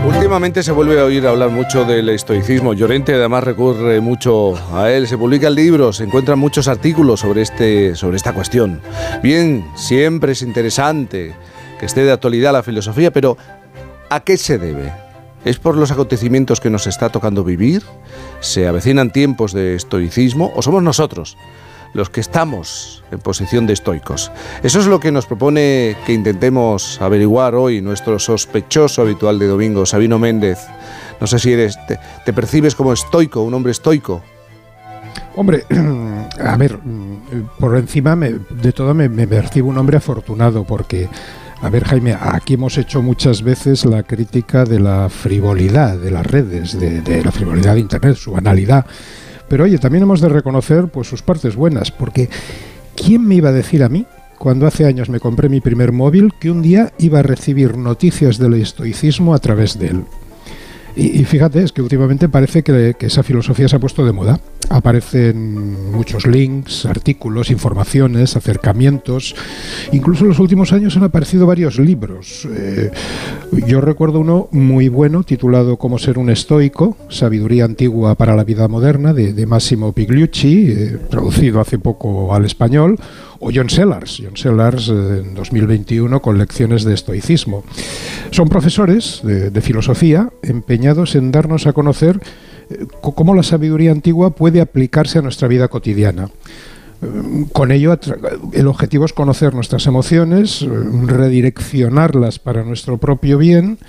Últimamente 0.05 0.61
se 0.61 0.73
vuelve 0.73 0.99
a 0.99 1.05
oír 1.05 1.25
hablar 1.25 1.51
mucho 1.51 1.85
del 1.85 2.09
estoicismo. 2.09 2.73
Llorente 2.73 3.13
además 3.13 3.45
recurre 3.45 4.01
mucho 4.01 4.55
a 4.77 4.91
él. 4.91 5.07
Se 5.07 5.17
publican 5.17 5.55
libros, 5.55 5.95
se 5.95 6.03
encuentran 6.03 6.37
muchos 6.37 6.67
artículos 6.67 7.21
sobre, 7.21 7.43
este, 7.43 7.95
sobre 7.95 8.17
esta 8.17 8.33
cuestión. 8.33 8.81
Bien, 9.23 9.65
siempre 9.77 10.33
es 10.33 10.41
interesante 10.41 11.33
que 11.79 11.85
esté 11.85 12.03
de 12.03 12.11
actualidad 12.11 12.51
la 12.51 12.61
filosofía, 12.61 13.09
pero 13.09 13.37
¿a 14.09 14.19
qué 14.19 14.35
se 14.35 14.57
debe? 14.57 15.04
¿Es 15.45 15.59
por 15.59 15.77
los 15.77 15.91
acontecimientos 15.91 16.59
que 16.59 16.71
nos 16.71 16.87
está 16.87 17.09
tocando 17.09 17.43
vivir? 17.43 17.83
¿Se 18.39 18.67
avecinan 18.67 19.11
tiempos 19.11 19.53
de 19.53 19.75
estoicismo? 19.75 20.51
¿O 20.55 20.63
somos 20.63 20.81
nosotros 20.81 21.37
los 21.93 22.09
que 22.09 22.19
estamos 22.19 23.03
en 23.11 23.19
posición 23.19 23.67
de 23.67 23.73
estoicos? 23.73 24.31
Eso 24.63 24.79
es 24.79 24.87
lo 24.87 24.99
que 24.99 25.11
nos 25.11 25.27
propone 25.27 25.95
que 26.07 26.13
intentemos 26.13 26.99
averiguar 26.99 27.53
hoy 27.53 27.79
nuestro 27.79 28.17
sospechoso 28.17 29.03
habitual 29.03 29.37
de 29.37 29.45
domingo, 29.45 29.85
Sabino 29.85 30.17
Méndez. 30.17 30.57
No 31.21 31.27
sé 31.27 31.37
si 31.37 31.53
eres, 31.53 31.77
te, 31.85 32.33
percibes 32.33 32.73
como 32.73 32.91
estoico, 32.91 33.43
un 33.43 33.53
hombre 33.53 33.71
estoico. 33.71 34.23
Hombre, 35.35 35.63
a 36.43 36.57
ver, 36.57 36.79
por 37.59 37.77
encima 37.77 38.15
de 38.15 38.71
todo 38.71 38.95
me 38.95 39.27
percibo 39.27 39.69
un 39.69 39.77
hombre 39.77 39.97
afortunado 39.97 40.63
porque 40.63 41.07
a 41.61 41.69
ver, 41.69 41.85
Jaime, 41.85 42.15
aquí 42.19 42.55
hemos 42.55 42.77
hecho 42.77 43.01
muchas 43.01 43.41
veces 43.41 43.85
la 43.85 44.03
crítica 44.03 44.65
de 44.65 44.79
la 44.79 45.09
frivolidad 45.09 45.97
de 45.97 46.11
las 46.11 46.25
redes, 46.25 46.79
de, 46.79 47.23
la 47.23 47.31
frivolidad 47.31 47.75
de 47.75 47.79
Internet, 47.79 48.15
su 48.15 48.31
banalidad. 48.31 48.85
Pero 49.47 49.63
oye, 49.63 49.77
también 49.77 50.03
hemos 50.03 50.21
de 50.21 50.29
reconocer 50.29 50.87
pues 50.89 51.07
sus 51.07 51.21
partes 51.21 51.55
buenas, 51.55 51.91
porque 51.91 52.29
¿quién 52.95 53.25
me 53.25 53.35
iba 53.35 53.49
a 53.49 53.53
decir 53.53 53.83
a 53.83 53.89
mí, 53.89 54.05
cuando 54.37 54.67
hace 54.67 54.85
años 54.85 55.09
me 55.09 55.19
compré 55.19 55.49
mi 55.49 55.61
primer 55.61 55.91
móvil, 55.91 56.33
que 56.39 56.51
un 56.51 56.61
día 56.61 56.91
iba 56.99 57.19
a 57.19 57.23
recibir 57.23 57.77
noticias 57.77 58.37
del 58.37 58.55
estoicismo 58.55 59.33
a 59.33 59.39
través 59.39 59.79
de 59.79 59.87
él? 59.87 60.05
Y, 60.97 61.25
fíjate, 61.25 61.61
es 61.61 61.73
que 61.73 61.81
últimamente 61.81 62.29
parece 62.29 62.63
que, 62.63 62.95
esa 62.99 63.21
filosofía 63.21 63.67
se 63.67 63.75
ha 63.75 63.79
puesto 63.79 64.05
de 64.05 64.13
moda. 64.13 64.39
Aparecen 64.69 65.91
muchos 65.91 66.25
links, 66.25 66.85
artículos, 66.85 67.51
informaciones, 67.51 68.37
acercamientos. 68.37 69.35
Incluso 69.91 70.23
en 70.23 70.29
los 70.29 70.39
últimos 70.39 70.71
años 70.71 70.95
han 70.95 71.03
aparecido 71.03 71.45
varios 71.45 71.79
libros. 71.79 72.47
Eh, 72.49 72.91
yo 73.67 73.81
recuerdo 73.81 74.19
uno 74.19 74.47
muy 74.51 74.87
bueno 74.87 75.23
titulado 75.23 75.77
Cómo 75.77 75.99
ser 75.99 76.17
un 76.17 76.29
estoico, 76.29 76.97
Sabiduría 77.09 77.65
antigua 77.65 78.15
para 78.15 78.35
la 78.35 78.45
vida 78.45 78.67
moderna, 78.69 79.13
de, 79.13 79.45
Massimo 79.45 79.91
Pigliucci, 79.91 80.71
eh, 80.71 80.97
traducido 81.09 81.59
hace 81.59 81.77
poco 81.77 82.33
al 82.33 82.45
español 82.45 82.97
o 83.39 83.51
John 83.53 83.69
Sellars, 83.69 84.21
John 84.23 84.37
Sellars 84.37 84.89
eh, 84.89 85.23
en 85.23 85.33
2021 85.33 86.21
con 86.21 86.37
lecciones 86.37 86.83
de 86.83 86.93
estoicismo. 86.93 87.63
Son 88.31 88.47
profesores 88.49 89.21
de, 89.23 89.61
filosofía 89.61 90.29
empeñados 90.43 91.15
en 91.15 91.31
darnos 91.31 91.67
a 91.67 91.73
conocer 91.73 92.19
eh, 92.69 92.85
cómo 93.01 93.33
la 93.33 93.43
sabiduría 93.43 93.91
antigua 93.91 94.31
puede 94.31 94.61
aplicarse 94.61 95.19
a 95.19 95.21
nuestra 95.21 95.47
vida 95.47 95.67
cotidiana. 95.67 96.29
Eh, 97.01 97.45
con 97.51 97.71
ello, 97.71 97.97
el 98.53 98.67
objetivo 98.67 99.05
es 99.05 99.13
conocer 99.13 99.53
nuestras 99.53 99.87
emociones, 99.87 100.65
redireccionarlas 101.05 102.39
para 102.39 102.63
nuestro 102.63 102.97
propio 102.97 103.37
bien 103.37 103.79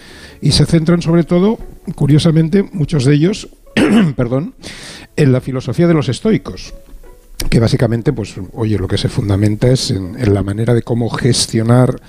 y 0.40 0.52
se 0.52 0.66
centran 0.66 1.02
sobre 1.02 1.24
todo, 1.24 1.58
curiosamente, 1.94 2.62
muchos 2.72 3.04
de 3.04 3.14
ellos, 3.14 3.48
perdón, 4.16 4.54
en 5.16 5.32
la 5.32 5.40
filosofía 5.40 5.86
de 5.86 5.94
los 5.94 6.08
estoicos 6.08 6.74
que 7.50 7.60
básicamente, 7.60 8.12
pues, 8.12 8.34
oye, 8.52 8.78
lo 8.78 8.88
que 8.88 8.98
se 8.98 9.08
fundamenta 9.08 9.68
es 9.68 9.90
en, 9.90 10.34
la 10.34 10.42
manera 10.42 10.74
de 10.74 10.82
cómo 10.82 11.10
gestionar 11.10 12.00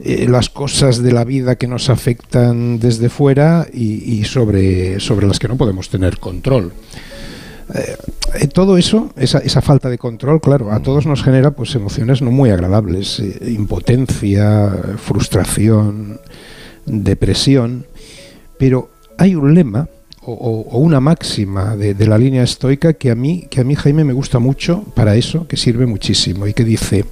eh, 0.00 0.26
las 0.28 0.48
cosas 0.48 1.02
de 1.02 1.12
la 1.12 1.24
vida 1.24 1.56
que 1.56 1.66
nos 1.66 1.90
afectan 1.90 2.78
desde 2.78 3.08
fuera 3.08 3.66
y, 3.72 4.24
sobre, 4.24 5.00
sobre 5.00 5.26
las 5.26 5.38
que 5.38 5.48
no 5.48 5.56
podemos 5.56 5.90
tener 5.90 6.18
control. 6.18 6.72
Eh, 7.74 8.46
todo 8.48 8.78
eso, 8.78 9.12
esa, 9.16 9.38
esa, 9.38 9.60
falta 9.60 9.90
de 9.90 9.98
control, 9.98 10.40
claro, 10.40 10.72
a 10.72 10.80
todos 10.80 11.04
nos 11.04 11.22
genera 11.22 11.50
pues 11.50 11.74
emociones 11.74 12.22
no 12.22 12.30
muy 12.30 12.48
agradables, 12.48 13.22
impotencia, 13.42 14.70
frustración, 14.96 16.20
depresión, 16.86 17.86
pero 18.58 18.90
hay 19.18 19.34
un 19.34 19.54
lema 19.54 19.88
o, 20.30 20.78
una 20.78 21.00
máxima 21.00 21.76
de, 21.76 21.94
la 22.06 22.18
línea 22.18 22.42
estoica 22.42 22.92
que 22.92 23.10
a 23.10 23.14
mí, 23.14 23.46
que 23.50 23.60
a 23.60 23.64
mí 23.64 23.74
Jaime 23.74 24.04
me 24.04 24.12
gusta 24.12 24.38
mucho 24.38 24.84
para 24.94 25.16
eso, 25.16 25.46
que 25.48 25.56
sirve 25.56 25.86
muchísimo 25.86 26.46
y 26.46 26.54
que 26.54 26.64
dice, 26.64 27.04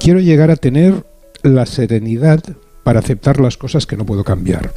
quiero 0.00 0.20
llegar 0.20 0.50
a 0.50 0.56
tener 0.56 1.04
la 1.42 1.66
serenidad 1.66 2.42
para 2.82 3.00
aceptar 3.00 3.40
las 3.40 3.56
cosas 3.56 3.86
que 3.86 3.96
no 3.96 4.04
puedo 4.04 4.24
cambiar, 4.24 4.72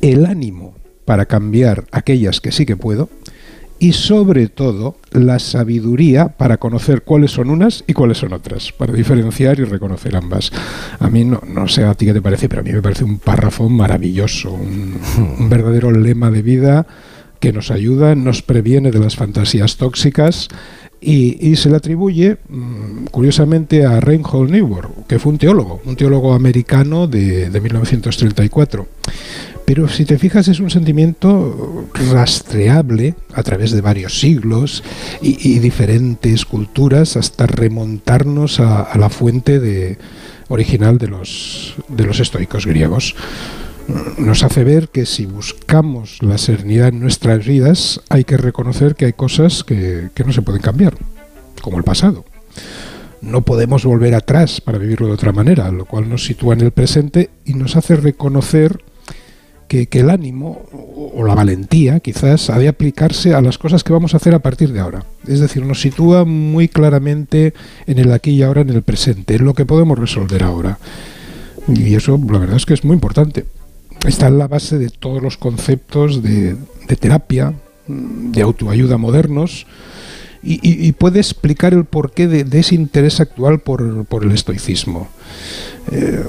el 0.00 0.26
ánimo 0.26 0.74
para 1.04 1.26
cambiar 1.26 1.84
aquellas 1.92 2.40
que 2.40 2.52
sí 2.52 2.66
que 2.66 2.76
puedo 2.76 3.08
y 3.78 3.92
sobre 3.92 4.48
todo 4.48 4.96
la 5.12 5.38
sabiduría 5.38 6.28
para 6.28 6.56
conocer 6.56 7.02
cuáles 7.02 7.32
son 7.32 7.50
unas 7.50 7.84
y 7.86 7.92
cuáles 7.92 8.18
son 8.18 8.32
otras, 8.32 8.72
para 8.72 8.92
diferenciar 8.92 9.58
y 9.58 9.64
reconocer 9.64 10.16
ambas. 10.16 10.50
A 10.98 11.08
mí 11.08 11.24
no, 11.24 11.42
no 11.46 11.68
sé 11.68 11.84
a 11.84 11.94
ti 11.94 12.06
qué 12.06 12.14
te 12.14 12.22
parece, 12.22 12.48
pero 12.48 12.60
a 12.60 12.64
mí 12.64 12.72
me 12.72 12.82
parece 12.82 13.04
un 13.04 13.18
párrafo 13.18 13.68
maravilloso, 13.68 14.52
un, 14.52 14.98
verdadero 15.50 15.90
lema 15.90 16.30
de 16.30 16.42
vida 16.42 16.86
que 17.40 17.52
nos 17.52 17.70
ayuda, 17.70 18.14
nos 18.14 18.42
previene 18.42 18.90
de 18.90 18.98
las 18.98 19.16
fantasías 19.16 19.76
tóxicas 19.76 20.48
y, 20.98 21.54
se 21.56 21.68
le 21.68 21.76
atribuye, 21.76 22.38
mm, 22.48 23.06
curiosamente, 23.10 23.84
a 23.84 24.00
Reinhold 24.00 24.50
Niebuhr, 24.50 24.90
que 25.06 25.18
fue 25.18 25.32
un 25.32 25.38
teólogo, 25.38 25.80
un 25.84 25.94
teólogo 25.94 26.32
americano 26.32 27.06
de, 27.06 27.50
de 27.50 27.60
1934. 27.60 28.88
Pero 29.66 29.88
si 29.88 30.04
te 30.04 30.16
fijas 30.16 30.46
es 30.46 30.60
un 30.60 30.70
sentimiento 30.70 31.88
rastreable 32.12 33.16
a 33.34 33.42
través 33.42 33.72
de 33.72 33.80
varios 33.80 34.20
siglos 34.20 34.84
y, 35.20 35.58
diferentes 35.58 36.44
culturas 36.44 37.16
hasta 37.16 37.46
remontarnos 37.46 38.60
a, 38.60 38.96
la 38.96 39.10
fuente 39.10 39.58
de, 39.58 39.98
original 40.48 40.98
de 40.98 41.08
los, 41.08 41.74
de 41.88 42.04
los 42.04 42.20
estoicos 42.20 42.64
griegos. 42.64 43.16
Nos 44.18 44.44
hace 44.44 44.62
ver 44.62 44.88
que 44.88 45.04
si 45.04 45.26
buscamos 45.26 46.22
la 46.22 46.38
serenidad 46.38 46.88
en 46.88 47.00
nuestras 47.00 47.44
vidas 47.44 48.00
hay 48.08 48.22
que 48.22 48.36
reconocer 48.36 48.94
que 48.94 49.06
hay 49.06 49.12
cosas 49.14 49.64
que, 49.64 50.10
que 50.14 50.22
no 50.22 50.32
se 50.32 50.42
pueden 50.42 50.62
cambiar, 50.62 50.94
como 51.60 51.76
el 51.76 51.84
pasado 51.84 52.24
no 53.22 53.40
podemos 53.42 53.84
volver 53.84 54.14
atrás 54.14 54.60
para 54.60 54.78
vivirlo 54.78 55.08
de 55.08 55.14
otra 55.14 55.32
manera, 55.32 55.72
lo 55.72 55.84
cual 55.84 56.08
nos 56.08 56.24
sitúa 56.24 56.54
en 56.54 56.60
el 56.60 56.70
presente 56.70 57.30
y 57.44 57.54
nos 57.54 57.74
hace 57.74 57.96
reconocer 57.96 58.78
que, 59.68 59.88
el 59.92 60.10
ánimo 60.10 60.66
o, 60.72 61.24
la 61.24 61.34
valentía 61.34 62.00
quizás 62.00 62.50
ha 62.50 62.58
de 62.58 62.68
aplicarse 62.68 63.34
a 63.34 63.40
las 63.40 63.58
cosas 63.58 63.84
que 63.84 63.92
vamos 63.92 64.14
a 64.14 64.18
hacer 64.18 64.34
a 64.34 64.40
partir 64.40 64.72
de 64.72 64.80
ahora. 64.80 65.04
Es 65.26 65.40
decir, 65.40 65.64
nos 65.64 65.80
sitúa 65.80 66.24
muy 66.24 66.68
claramente 66.68 67.54
en 67.86 67.98
el 67.98 68.12
aquí 68.12 68.32
y 68.32 68.42
ahora, 68.42 68.62
en 68.62 68.70
el 68.70 68.82
presente, 68.82 69.36
en 69.36 69.44
lo 69.44 69.54
que 69.54 69.66
podemos 69.66 69.98
resolver 69.98 70.42
ahora. 70.42 70.78
Y 71.68 71.94
eso 71.94 72.20
la 72.30 72.38
verdad 72.38 72.56
es 72.56 72.66
que 72.66 72.74
es 72.74 72.84
muy 72.84 72.94
importante. 72.94 73.46
Está 74.06 74.28
en 74.28 74.38
la 74.38 74.48
base 74.48 74.78
de 74.78 74.90
todos 74.90 75.22
los 75.22 75.36
conceptos 75.36 76.22
de, 76.22 76.56
terapia, 77.00 77.54
de 77.86 78.42
autoayuda 78.42 78.98
modernos, 78.98 79.66
y, 80.48 80.92
puede 80.92 81.18
explicar 81.18 81.74
el 81.74 81.86
porqué 81.86 82.28
de, 82.28 82.60
ese 82.60 82.76
interés 82.76 83.18
actual 83.18 83.58
por, 83.58 83.82
el 84.22 84.30
estoicismo. 84.30 85.08
Eh, 85.90 86.22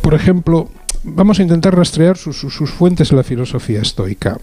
por 0.00 0.14
ejemplo, 0.14 0.68
vamos 1.02 1.38
a 1.38 1.42
intentar 1.42 1.76
rastrear 1.76 2.16
sus, 2.16 2.70
fuentes 2.70 3.10
en 3.10 3.16
la 3.16 3.22
filosofía 3.22 3.80
estoica. 3.80 4.38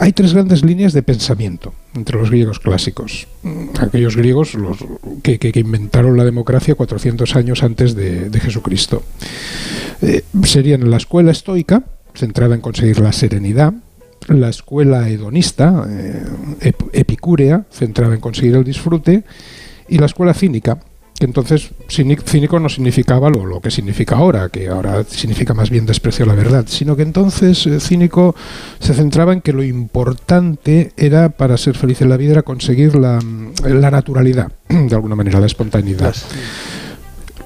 Hay 0.00 0.12
tres 0.12 0.32
grandes 0.32 0.64
líneas 0.64 0.92
de 0.92 1.02
pensamiento 1.02 1.74
entre 1.94 2.18
los 2.18 2.30
griegos 2.30 2.60
clásicos. 2.60 3.26
Aquellos 3.80 4.16
griegos 4.16 4.54
los, 4.54 4.78
que, 5.22 5.52
inventaron 5.54 6.16
la 6.16 6.24
democracia 6.24 6.76
400 6.76 7.34
años 7.34 7.64
antes 7.64 7.96
de, 7.96 8.30
Jesucristo. 8.40 9.02
Eh, 10.00 10.22
serían 10.44 10.88
la 10.88 10.98
escuela 10.98 11.32
estoica, 11.32 11.82
centrada 12.14 12.54
en 12.54 12.60
conseguir 12.60 13.00
la 13.00 13.10
serenidad, 13.10 13.74
la 14.28 14.50
escuela 14.50 15.08
hedonista, 15.08 15.84
eh, 15.88 16.72
epicúrea, 16.92 17.64
centrada 17.72 18.14
en 18.14 18.20
conseguir 18.20 18.54
el 18.54 18.64
disfrute, 18.64 19.24
y 19.88 19.98
la 19.98 20.06
escuela 20.06 20.34
cínica, 20.34 20.78
entonces 21.20 21.70
cínico 21.88 22.60
no 22.60 22.68
significaba 22.68 23.28
lo, 23.28 23.44
lo, 23.44 23.60
que 23.60 23.70
significa 23.70 24.16
ahora, 24.16 24.48
que 24.48 24.68
ahora 24.68 25.04
significa 25.04 25.52
más 25.52 25.70
bien 25.70 25.86
desprecio 25.86 26.24
a 26.24 26.28
la 26.28 26.34
verdad, 26.34 26.64
sino 26.68 26.96
que 26.96 27.02
entonces 27.02 27.66
eh, 27.66 27.80
cínico 27.80 28.36
se 28.78 28.94
centraba 28.94 29.32
en 29.32 29.40
que 29.40 29.52
lo 29.52 29.64
importante 29.64 30.92
era 30.96 31.30
para 31.30 31.56
ser 31.56 31.76
feliz 31.76 32.00
en 32.02 32.10
la 32.10 32.16
vida 32.16 32.32
era 32.32 32.42
conseguir 32.42 32.94
la, 32.94 33.18
la 33.64 33.90
naturalidad, 33.90 34.52
de 34.68 34.94
alguna 34.94 35.16
manera, 35.16 35.40
la 35.40 35.46
espontaneidad. 35.46 36.14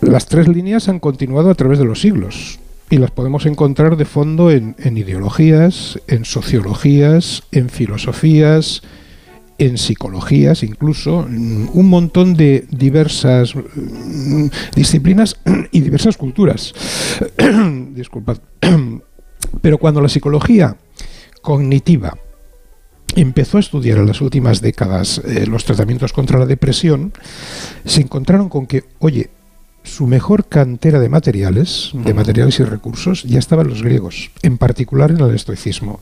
Las 0.02 0.26
tres 0.26 0.48
líneas 0.48 0.88
han 0.88 0.98
continuado 0.98 1.48
a 1.48 1.54
través 1.54 1.78
de 1.78 1.84
los 1.84 2.00
siglos 2.00 2.58
y 2.90 2.98
las 2.98 3.10
podemos 3.10 3.46
encontrar 3.46 3.96
de 3.96 4.04
fondo 4.04 4.50
en, 4.50 4.76
en 4.78 4.98
ideologías, 4.98 5.98
en 6.08 6.26
sociologías, 6.26 7.44
en 7.52 7.70
filosofías, 7.70 8.82
en 9.66 9.78
psicologías 9.78 10.62
incluso, 10.62 11.26
mm, 11.28 11.70
un 11.72 11.88
montón 11.88 12.34
de 12.34 12.66
diversas 12.70 13.54
mm, 13.54 14.46
disciplinas 14.74 15.36
y 15.70 15.80
diversas 15.80 16.16
culturas. 16.16 16.74
Disculpad. 17.94 18.38
Pero 19.60 19.78
cuando 19.78 20.00
la 20.00 20.08
psicología 20.08 20.76
cognitiva 21.42 22.16
empezó 23.14 23.58
a 23.58 23.60
estudiar 23.60 23.98
en 23.98 24.06
las 24.06 24.20
últimas 24.20 24.60
décadas 24.60 25.20
eh, 25.24 25.46
los 25.46 25.64
tratamientos 25.64 26.12
contra 26.12 26.38
la 26.38 26.46
depresión, 26.46 27.12
se 27.84 28.00
encontraron 28.00 28.48
con 28.48 28.66
que, 28.66 28.84
oye, 28.98 29.30
su 29.84 30.06
mejor 30.06 30.46
cantera 30.46 30.98
de 30.98 31.08
materiales, 31.08 31.90
de 31.92 32.14
materiales 32.14 32.58
y 32.60 32.64
recursos, 32.64 33.24
ya 33.24 33.38
estaban 33.38 33.68
los 33.68 33.82
griegos, 33.82 34.30
en 34.42 34.56
particular 34.56 35.10
en 35.10 35.20
el 35.20 35.34
estoicismo. 35.34 36.00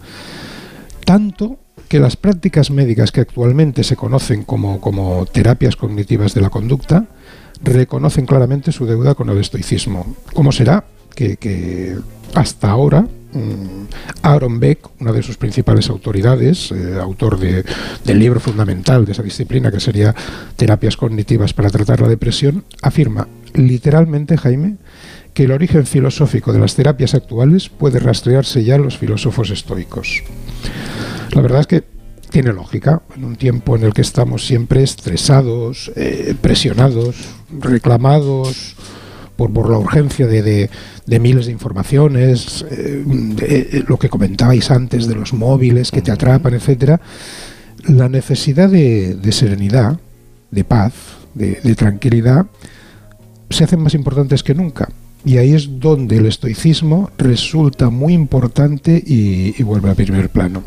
Tanto 1.04 1.58
que 1.88 1.98
las 1.98 2.16
prácticas 2.16 2.70
médicas 2.70 3.12
que 3.12 3.20
actualmente 3.20 3.84
se 3.84 3.96
conocen 3.96 4.44
como, 4.44 4.80
como 4.80 5.26
terapias 5.26 5.76
cognitivas 5.76 6.34
de 6.34 6.40
la 6.40 6.50
conducta 6.50 7.06
reconocen 7.62 8.26
claramente 8.26 8.72
su 8.72 8.86
deuda 8.86 9.14
con 9.14 9.28
el 9.28 9.38
estoicismo. 9.38 10.16
¿Cómo 10.32 10.52
será 10.52 10.84
que, 11.14 11.98
hasta 12.34 12.70
ahora 12.70 13.02
mm, 13.02 13.84
Aaron 14.22 14.60
Beck, 14.60 14.88
una 15.00 15.12
de 15.12 15.22
sus 15.22 15.36
principales 15.36 15.90
autoridades, 15.90 16.72
eh, 16.72 16.98
autor 17.00 17.38
de, 17.38 17.64
del 18.04 18.18
libro 18.18 18.40
fundamental 18.40 19.04
de 19.04 19.12
esa 19.12 19.22
disciplina, 19.22 19.70
que 19.70 19.80
sería 19.80 20.14
Terapias 20.56 20.96
Cognitivas 20.96 21.52
para 21.52 21.70
tratar 21.70 22.00
la 22.00 22.08
depresión, 22.08 22.64
afirma 22.82 23.28
literalmente, 23.54 24.38
Jaime, 24.38 24.76
que 25.34 25.44
el 25.44 25.52
origen 25.52 25.86
filosófico 25.86 26.52
de 26.52 26.58
las 26.58 26.74
terapias 26.74 27.14
actuales 27.14 27.68
puede 27.68 27.98
rastrearse 27.98 28.64
ya 28.64 28.76
en 28.76 28.82
los 28.82 28.98
filósofos 28.98 29.50
estoicos. 29.50 30.22
La 31.32 31.42
verdad 31.42 31.60
es 31.60 31.66
que 31.66 31.84
tiene 32.30 32.52
lógica, 32.52 33.02
en 33.16 33.24
un 33.24 33.36
tiempo 33.36 33.76
en 33.76 33.84
el 33.84 33.92
que 33.92 34.02
estamos 34.02 34.46
siempre 34.46 34.82
estresados, 34.82 35.90
eh, 35.96 36.34
presionados, 36.40 37.16
reclamados 37.58 38.76
por, 39.36 39.52
por 39.52 39.68
la 39.70 39.78
urgencia 39.78 40.26
de, 40.26 40.70
miles 41.06 41.46
de 41.46 41.52
informaciones, 41.52 42.64
eh, 42.70 43.02
de, 43.06 43.84
lo 43.86 43.98
que 43.98 44.08
comentabais 44.08 44.70
antes 44.70 45.06
de 45.06 45.14
los 45.14 45.32
móviles 45.32 45.90
que 45.90 46.02
te 46.02 46.12
atrapan, 46.12 46.54
etcétera, 46.54 47.00
la 47.86 48.08
necesidad 48.08 48.68
de, 48.68 49.32
serenidad, 49.32 49.98
de 50.50 50.64
paz, 50.64 50.92
de, 51.34 51.74
tranquilidad, 51.74 52.46
se 53.48 53.64
hacen 53.64 53.80
más 53.80 53.94
importantes 53.94 54.42
que 54.42 54.54
nunca. 54.54 54.88
Y 55.24 55.36
ahí 55.36 55.54
es 55.54 55.80
donde 55.80 56.16
el 56.16 56.26
estoicismo 56.26 57.10
resulta 57.18 57.90
muy 57.90 58.14
importante 58.14 59.02
y 59.04 59.62
vuelve 59.62 59.90
a 59.90 59.94
primer 59.94 60.30
plano. 60.30 60.62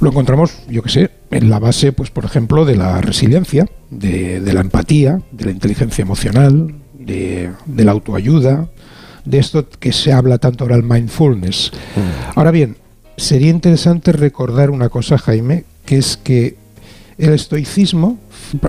Lo 0.00 0.10
encontramos, 0.10 0.52
yo 0.68 0.82
que 0.82 0.90
sé, 0.90 1.10
en 1.30 1.50
la 1.50 1.58
base, 1.58 1.92
pues 1.92 2.10
por 2.10 2.24
ejemplo, 2.24 2.64
de 2.64 2.76
la 2.76 3.00
resiliencia, 3.00 3.68
de, 3.90 4.40
la 4.40 4.60
empatía, 4.60 5.20
de 5.32 5.46
la 5.46 5.50
inteligencia 5.50 6.02
emocional, 6.02 6.74
de, 6.98 7.50
la 7.76 7.92
autoayuda, 7.92 8.68
de 9.24 9.38
esto 9.38 9.68
que 9.68 9.92
se 9.92 10.12
habla 10.12 10.38
tanto 10.38 10.64
ahora 10.64 10.76
el 10.76 10.84
mindfulness. 10.84 11.72
Mm. 11.96 12.38
Ahora 12.38 12.52
bien, 12.52 12.76
sería 13.16 13.50
interesante 13.50 14.12
recordar 14.12 14.70
una 14.70 14.88
cosa, 14.88 15.18
Jaime, 15.18 15.64
que 15.84 15.96
es 15.96 16.16
que 16.16 16.56
el 17.18 17.32
estoicismo, 17.32 18.18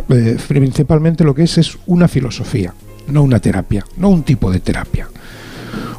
eh, 0.09 0.37
principalmente 0.47 1.23
lo 1.23 1.35
que 1.35 1.43
es, 1.43 1.59
es 1.59 1.77
una 1.85 2.07
filosofía, 2.07 2.73
no 3.09 3.23
una 3.23 3.39
terapia, 3.39 3.85
no 3.97 4.09
un 4.09 4.23
tipo 4.23 4.51
de 4.51 4.59
terapia. 4.59 5.07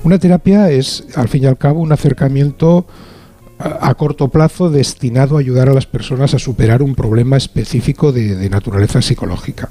Una 0.02 0.18
terapia 0.18 0.70
es, 0.70 1.04
al 1.14 1.28
fin 1.28 1.44
y 1.44 1.46
al 1.46 1.58
cabo, 1.58 1.80
un 1.80 1.92
acercamiento 1.92 2.86
a 3.58 3.94
corto 3.94 4.28
plazo 4.28 4.70
destinado 4.70 5.36
a 5.36 5.40
ayudar 5.40 5.68
a 5.68 5.74
las 5.74 5.86
personas 5.86 6.32
a 6.32 6.38
superar 6.38 6.82
un 6.82 6.94
problema 6.94 7.36
específico 7.36 8.11
de, 8.11 8.48
naturaleza 8.48 9.02
psicológica. 9.02 9.68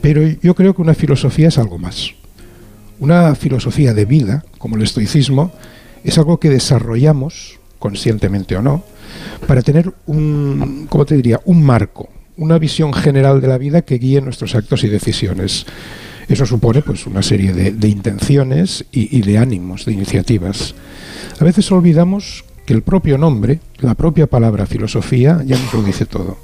Pero 0.00 0.26
yo 0.42 0.54
creo 0.54 0.74
que 0.74 0.82
una 0.82 0.94
filosofía 0.94 1.48
es 1.48 1.58
algo 1.58 1.78
más. 1.78 2.10
Una 2.98 3.34
filosofía 3.36 3.94
de 3.94 4.04
vida, 4.04 4.44
como 4.58 4.76
el 4.76 4.82
estoicismo, 4.82 5.52
es 6.02 6.18
algo 6.18 6.40
que 6.40 6.50
desarrollamos, 6.50 7.60
conscientemente 7.78 8.56
o 8.56 8.62
no, 8.62 8.82
para 9.46 9.62
tener 9.62 9.92
un, 10.06 10.86
¿cómo 10.88 11.06
te 11.06 11.14
diría?, 11.14 11.40
un 11.44 11.62
marco, 11.62 12.08
una 12.36 12.58
visión 12.58 12.92
general 12.92 13.40
de 13.40 13.48
la 13.48 13.58
vida 13.58 13.82
que 13.82 13.98
guíe 13.98 14.20
nuestros 14.20 14.56
actos 14.56 14.82
y 14.82 14.88
decisiones. 14.88 15.66
Eso 16.28 16.44
supone 16.44 16.82
pues 16.82 17.06
una 17.06 17.22
serie 17.22 17.52
de, 17.52 17.88
intenciones 17.88 18.84
y, 18.92 19.16
y, 19.16 19.22
de 19.22 19.38
ánimos, 19.38 19.86
de 19.86 19.92
iniciativas. 19.92 20.74
A 21.40 21.44
veces 21.44 21.70
olvidamos 21.72 22.44
que 22.66 22.74
el 22.74 22.82
propio 22.82 23.16
nombre, 23.16 23.60
la 23.78 23.94
propia 23.94 24.26
palabra 24.26 24.66
filosofía, 24.66 25.42
ya 25.46 25.56
nos 25.56 25.72
lo 25.72 25.82
dice 25.82 26.04
todo. 26.04 26.36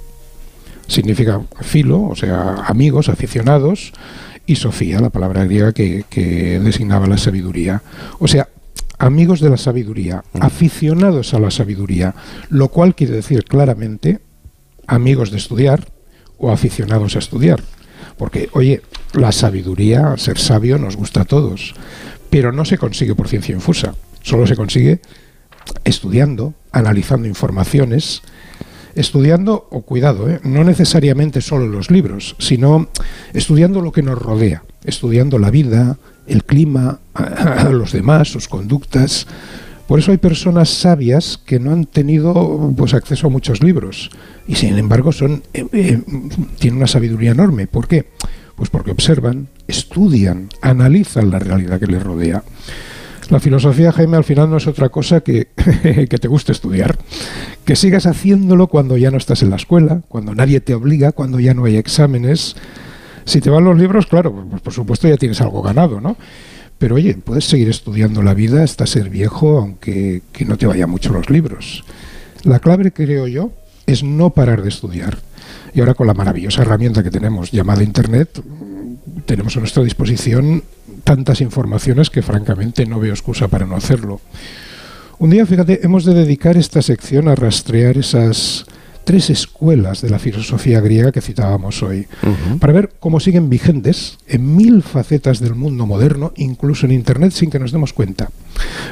Significa 0.87 1.41
filo, 1.61 2.03
o 2.03 2.17
sea, 2.17 2.65
amigos, 2.67 3.09
aficionados, 3.09 3.93
y 4.47 4.57
Sofía, 4.57 5.01
la 5.01 5.11
palabra 5.11 5.45
griega 5.45 5.73
que, 5.73 6.61
designaba 6.63 7.07
la 7.07 7.19
sabiduría. 7.19 7.83
O 8.19 8.29
sea, 8.29 8.49
amigos 8.99 9.41
de 9.41 9.51
la 9.51 9.57
sabiduría, 9.57 10.25
mm. 10.33 10.43
aficionados 10.43 11.35
a 11.35 11.39
la 11.39 11.51
sabiduría, 11.51 12.15
lo 12.51 12.69
cual 12.69 12.95
quiere 12.95 13.15
decir 13.15 13.45
claramente 13.45 14.21
amigos 14.87 15.31
de 15.31 15.39
estudiar 15.39 15.89
o 16.39 16.51
aficionados 16.51 17.17
a 17.17 17.21
estudiar. 17.21 17.63
Porque, 18.17 18.49
oye, 18.53 18.83
la 19.13 19.33
sabiduría, 19.33 20.17
ser 20.17 20.39
sabio, 20.39 20.79
nos 20.79 20.97
gusta 20.97 21.23
a 21.23 21.25
todos, 21.25 21.75
pero 22.31 22.53
no 22.53 22.65
se 22.65 22.79
consigue 22.79 23.15
por 23.15 23.29
ciencia 23.29 23.55
infusa, 23.55 23.95
solo 24.23 24.47
se 24.47 24.57
consigue 24.57 25.01
estudiando, 25.85 26.55
analizando 26.73 27.29
informaciones, 27.29 28.23
estudiando, 28.95 29.67
o 29.71 29.83
cuidado, 29.83 30.31
¿eh? 30.31 30.41
no 30.45 30.65
necesariamente 30.65 31.41
solo 31.41 31.67
los 31.67 31.91
libros, 31.91 32.37
sino 32.39 32.89
estudiando 33.33 33.81
lo 33.81 33.93
que 33.93 34.03
nos 34.03 34.19
rodea, 34.19 34.63
estudiando 34.85 35.39
la 35.39 35.51
vida, 35.51 35.99
el 36.27 36.45
clima, 36.45 37.01
los 37.71 37.93
demás, 37.93 38.29
sus 38.29 38.49
conductas. 38.49 39.27
Por 39.87 39.99
eso 39.99 40.13
hay 40.13 40.19
personas 40.19 40.71
sabias 40.71 41.39
que 41.45 41.61
no 41.61 41.73
han 41.73 41.85
tenido 41.85 42.73
pues 42.77 42.95
acceso 42.95 43.27
a 43.27 43.31
muchos 43.31 43.63
libros 43.63 44.11
y 44.49 44.55
sin 44.55 44.79
embargo 44.79 45.13
son 45.13 45.43
eh, 45.53 45.67
eh, 45.73 46.01
tienen 46.59 46.79
una 46.79 46.87
sabiduría 46.87 47.33
enorme. 47.33 47.67
¿Por 47.67 47.87
qué? 47.87 48.07
Pues 48.57 48.71
porque 48.71 48.93
observan, 48.93 49.49
estudian, 49.69 50.49
analizan 50.63 51.31
la 51.31 51.39
realidad 51.39 51.79
que 51.79 51.87
les 51.87 52.03
rodea. 52.03 52.45
La 53.31 53.41
filosofía, 53.41 53.91
Jaime, 53.91 54.17
al 54.17 54.25
final 54.25 54.51
no 54.51 54.59
es 54.59 54.67
otra 54.67 54.91
cosa 54.91 55.21
que 55.21 55.49
que 56.09 56.19
te 56.19 56.29
guste 56.29 56.53
estudiar, 56.53 56.99
que 57.65 57.77
sigas 57.77 58.07
haciéndolo 58.07 58.69
cuando 58.69 58.97
ya 58.97 59.11
no 59.11 59.17
estás 59.19 59.43
en 59.43 59.51
la 59.51 59.57
escuela, 59.57 60.03
cuando 60.09 60.35
nadie 60.35 60.61
te 60.61 60.75
obliga, 60.75 61.13
cuando 61.13 61.41
ya 61.41 61.55
no 61.55 61.65
hay 61.65 61.77
exámenes. 61.77 62.57
Si 63.27 63.41
te 63.41 63.49
van 63.49 63.65
los 63.65 63.79
libros, 63.79 64.07
claro, 64.07 64.47
pues 64.51 64.61
por 64.61 64.73
supuesto 64.73 65.09
ya 65.09 65.17
tienes 65.17 65.41
algo 65.41 65.63
ganado, 65.63 66.01
¿no? 66.01 66.17
Pero 66.79 66.97
oye, 66.97 67.15
puedes 67.15 67.45
seguir 67.45 67.69
estudiando 67.69 68.23
la 68.23 68.35
vida 68.35 68.63
hasta 68.63 68.87
ser 68.87 69.09
viejo, 69.09 69.59
aunque 69.59 70.23
que 70.33 70.45
no 70.45 70.57
te 70.57 70.67
vayan 70.67 70.91
mucho 70.91 71.13
los 71.13 71.31
libros. 71.31 71.85
La 72.43 72.59
clave, 72.59 72.93
creo 72.93 73.27
yo, 73.27 73.53
es 73.87 74.03
no 74.03 74.31
parar 74.31 74.63
de 74.63 74.69
estudiar. 74.69 75.19
Y 75.75 75.81
ahora 75.81 75.95
con 75.95 76.07
la 76.07 76.15
maravillosa 76.15 76.63
herramienta 76.63 77.03
que 77.03 77.11
tenemos 77.11 77.51
llamada 77.51 77.83
Internet, 77.83 78.43
tenemos 79.27 79.57
a 79.57 79.61
nuestra 79.61 79.83
disposición 79.83 80.63
tantas 81.05 81.41
informaciones 81.41 82.11
que 82.11 82.23
francamente 82.23 82.87
no 82.87 83.01
veo 83.01 83.13
excusa 83.13 83.49
para 83.49 83.67
no 83.67 83.77
hacerlo. 83.77 84.21
Un 85.19 85.31
día, 85.31 85.47
fíjate, 85.47 85.81
hemos 85.85 86.05
de 86.05 86.15
dedicar 86.15 86.57
esta 86.57 86.83
sección 86.83 87.29
a 87.29 87.35
rastrear 87.35 87.97
esas 87.97 88.67
tres 89.05 89.31
escuelas 89.31 90.01
de 90.01 90.11
la 90.11 90.19
filosofía 90.19 90.81
griega 90.81 91.13
que 91.13 91.21
citábamos 91.21 91.83
hoy, 91.83 92.07
para 92.59 92.73
ver 92.73 92.93
cómo 92.99 93.21
siguen 93.21 93.49
vigentes 93.49 94.19
en 94.27 94.57
mil 94.57 94.83
facetas 94.83 95.41
del 95.41 95.55
mundo 95.55 95.87
moderno, 95.87 96.33
incluso 96.37 96.87
en 96.87 96.93
Internet, 96.93 97.33
sin 97.33 97.51
que 97.51 97.59
nos 97.59 97.73
demos 97.73 97.93
cuenta. 97.93 98.31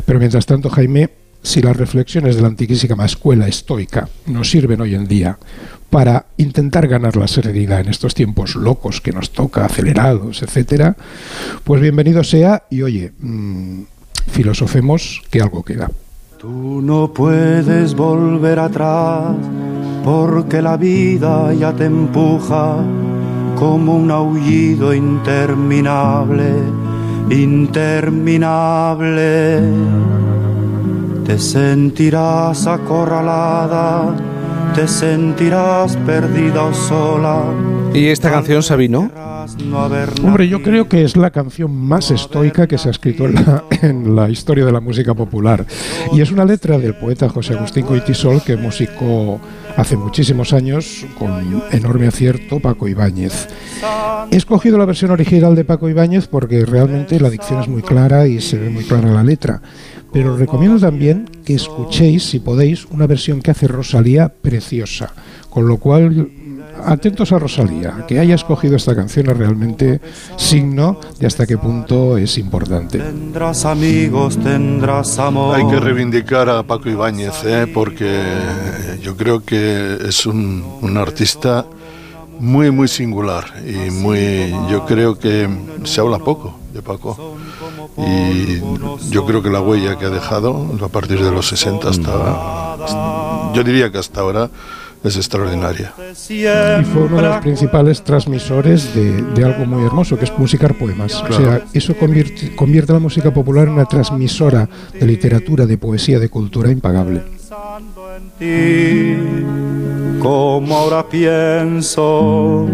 Pero 0.05 0.19
mientras 0.19 0.47
tanto, 0.47 0.71
Jaime, 0.71 1.11
si 1.43 1.61
las 1.61 1.77
reflexiones 1.77 2.37
de 2.37 2.43
la 2.43 2.49
antiquísima 2.49 3.05
escuela 3.05 3.49
estoica 3.49 4.09
nos 4.27 4.51
sirven 4.51 4.81
hoy 4.81 4.95
en 4.95 5.09
día 5.09 5.39
para 5.91 6.27
intentar 6.37 6.87
ganar 6.87 7.17
la 7.17 7.29
serenidad 7.29 7.81
en 7.81 7.89
estos 7.89 8.15
tiempos 8.15 8.55
locos 8.55 9.01
que 9.01 9.13
nos 9.13 9.33
toca, 9.33 9.65
acelerados, 9.65 10.43
etcétera, 10.43 10.97
pues 11.65 11.83
bienvenido 11.83 12.25
sea 12.25 12.63
y 12.71 12.83
oye, 12.83 13.13
mm, 13.19 13.83
filosofemos 14.29 15.23
que 15.31 15.43
algo 15.43 15.65
queda. 15.65 15.91
Tú 16.39 16.81
no 16.81 17.13
puedes 17.13 17.95
volver 17.95 18.59
atrás 18.59 19.37
porque 20.05 20.61
la 20.61 20.77
vida 20.77 21.55
ya 21.55 21.73
te 21.73 21.87
empuja 21.87 22.77
como 23.59 23.97
un 23.97 24.11
aullido 24.11 24.93
interminable, 24.93 26.53
interminable. 27.31 29.63
Te 31.25 31.39
sentirás 31.39 32.67
acorralada 32.67 34.15
te 34.75 34.89
sentirás 34.89 35.97
perdida 35.99 36.65
o 36.65 36.75
sola. 36.75 37.45
¿Y 37.95 38.07
esta 38.07 38.31
canción, 38.31 38.63
Sabino? 38.63 39.11
Hombre, 40.23 40.49
yo 40.49 40.63
creo 40.63 40.89
que 40.89 41.05
es 41.05 41.17
la 41.17 41.31
canción 41.31 41.75
más 41.75 42.11
estoica 42.11 42.67
que 42.67 42.79
se 42.79 42.89
ha 42.89 42.91
escrito 42.91 43.27
en 43.83 44.17
la, 44.17 44.31
historia 44.31 44.65
de 44.65 44.73
la 44.73 44.81
música 44.81 45.15
popular. 45.15 45.67
Y 46.13 46.21
es 46.21 46.31
una 46.31 46.45
letra 46.45 46.79
del 46.79 46.95
poeta 46.95 47.29
José 47.29 47.55
Agustín 47.55 47.85
Coitisol 47.85 48.43
que 48.43 48.57
musicó 48.57 49.41
hace 49.77 49.97
muchísimos 49.97 50.53
años 50.53 51.05
con 51.19 51.63
enorme 51.71 52.07
acierto 52.07 52.61
Paco 52.61 52.89
Ibáñez. 52.89 53.49
He 54.31 54.37
escogido 54.37 54.79
la 54.79 54.87
versión 54.87 55.11
original 55.11 55.55
de 55.55 55.65
Paco 55.65 55.89
Ibáñez 55.89 56.29
porque 56.29 56.65
realmente 56.65 57.21
la 57.21 57.29
dicción 57.29 57.61
es 57.61 57.69
muy 57.69 57.83
clara 57.83 58.27
y 58.27 58.41
se 58.41 58.59
ve 58.59 58.71
muy 58.71 58.85
clara 58.85 59.11
la 59.11 59.25
letra. 59.25 59.61
Pero 60.13 60.37
recomiendo 60.37 60.79
también 60.79 61.29
que 61.45 61.55
escuchéis, 61.55 62.25
si 62.25 62.39
podéis, 62.39 62.87
una 62.87 63.07
versión 63.07 63.41
que 63.41 63.51
hace 63.51 63.67
Rosalía 63.67 64.29
preciosa. 64.29 65.13
Con 65.49 65.67
lo 65.67 65.79
cual, 65.79 66.31
atentos 66.85 67.33
a 67.33 67.39
Rosalía, 67.39 68.05
que 68.07 68.19
haya 68.19 68.35
escogido 68.35 68.77
esta 68.77 68.95
canción 68.95 69.31
es 69.31 69.37
realmente 69.37 70.01
signo 70.37 70.99
de 71.19 71.27
hasta 71.27 71.47
qué 71.47 71.57
punto 71.57 72.19
es 72.19 72.37
importante. 72.37 72.99
Tendrás 72.99 73.65
amigos, 73.65 74.39
tendrás 74.39 75.19
amor. 75.19 75.57
Hay 75.57 75.67
que 75.67 75.81
reivindicar 75.81 76.49
a 76.51 76.63
Paco 76.63 76.91
Ibáñez, 76.91 77.45
¿eh? 77.45 77.67
porque 77.73 78.23
yo 79.03 79.17
creo 79.17 79.45
que 79.45 79.99
es 80.07 80.27
un, 80.27 80.63
un 80.83 80.97
artista 80.99 81.65
muy, 82.39 82.71
muy 82.71 82.89
singular 82.89 83.45
y 83.67 83.91
muy, 83.91 84.51
yo 84.71 84.85
creo 84.85 85.19
que 85.19 85.49
se 85.85 86.01
habla 86.01 86.19
poco 86.19 86.62
de 86.73 86.83
Paco. 86.83 87.37
Y 87.97 88.61
yo 89.11 89.27
creo 89.27 89.43
que 89.43 89.51
la 89.51 89.61
huella 89.61 89.99
que 89.99 90.07
ha 90.07 90.11
dejado 90.11 90.77
a 90.83 90.89
partir 90.89 91.23
de 91.23 91.31
los 91.31 91.49
60 91.49 91.89
hasta, 91.89 93.53
yo 93.55 93.63
diría 93.65 93.91
que 93.91 93.99
hasta 93.99 94.21
ahora, 94.21 94.51
es 95.05 95.17
extraordinaria. 95.17 95.93
Y 96.29 96.85
fue 96.85 97.03
uno 97.03 97.17
de 97.17 97.23
los 97.23 97.41
principales 97.41 98.03
transmisores 98.05 98.95
de, 98.95 99.45
algo 99.45 99.67
muy 99.67 99.85
hermoso, 99.85 100.17
que 100.17 100.25
es 100.25 100.39
musicar 100.39 100.79
poemas. 100.79 101.23
O 101.23 101.33
sea, 101.33 101.65
eso 101.73 101.97
convierte, 101.97 102.55
convierte 102.55 102.93
la 102.93 103.01
música 103.01 103.33
popular 103.33 103.67
en 103.67 103.75
una 103.75 103.87
transmisora 103.87 104.69
de 104.93 105.07
literatura, 105.07 105.67
de 105.67 105.77
poesía, 105.77 106.19
de 106.19 106.29
cultura 106.29 106.71
impagable. 106.71 107.23
Como 110.21 110.77
ahora 110.77 111.09
pienso 111.09 112.69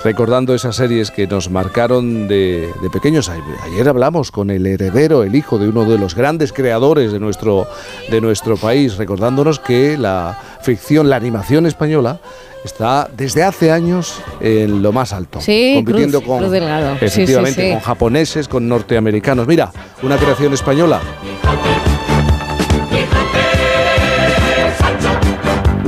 recordando 0.03 0.55
esas 0.55 0.75
series 0.75 1.11
que 1.11 1.27
nos 1.27 1.51
marcaron 1.51 2.27
de, 2.27 2.71
de 2.81 2.89
pequeños. 2.89 3.29
Ayer 3.29 3.87
hablamos 3.87 4.31
con 4.31 4.49
el 4.49 4.65
heredero, 4.65 5.23
el 5.23 5.35
hijo 5.35 5.59
de 5.59 5.69
uno 5.69 5.85
de 5.85 5.99
los 5.99 6.15
grandes 6.15 6.51
creadores 6.51 7.11
de 7.11 7.19
nuestro, 7.19 7.67
de 8.09 8.21
nuestro 8.21 8.57
país, 8.57 8.97
recordándonos 8.97 9.59
que 9.59 9.97
la 9.97 10.37
ficción, 10.61 11.07
la 11.09 11.17
animación 11.17 11.67
española, 11.67 12.19
está 12.63 13.07
desde 13.15 13.43
hace 13.43 13.71
años 13.71 14.19
en 14.39 14.81
lo 14.81 14.91
más 14.91 15.13
alto, 15.13 15.41
Sí, 15.41 15.73
compitiendo 15.75 16.21
Cruz, 16.21 16.39
con, 16.39 16.49
Cruz. 16.49 17.11
Sí, 17.11 17.27
sí. 17.27 17.33
con 17.35 17.79
japoneses, 17.79 18.47
con 18.47 18.67
norteamericanos. 18.67 19.47
Mira, 19.47 19.71
una 20.01 20.17
creación 20.17 20.53
española. 20.53 20.99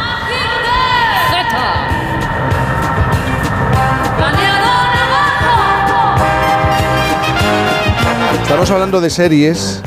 Estamos 8.64 8.80
hablando 8.80 9.02
de 9.02 9.10
series 9.10 9.82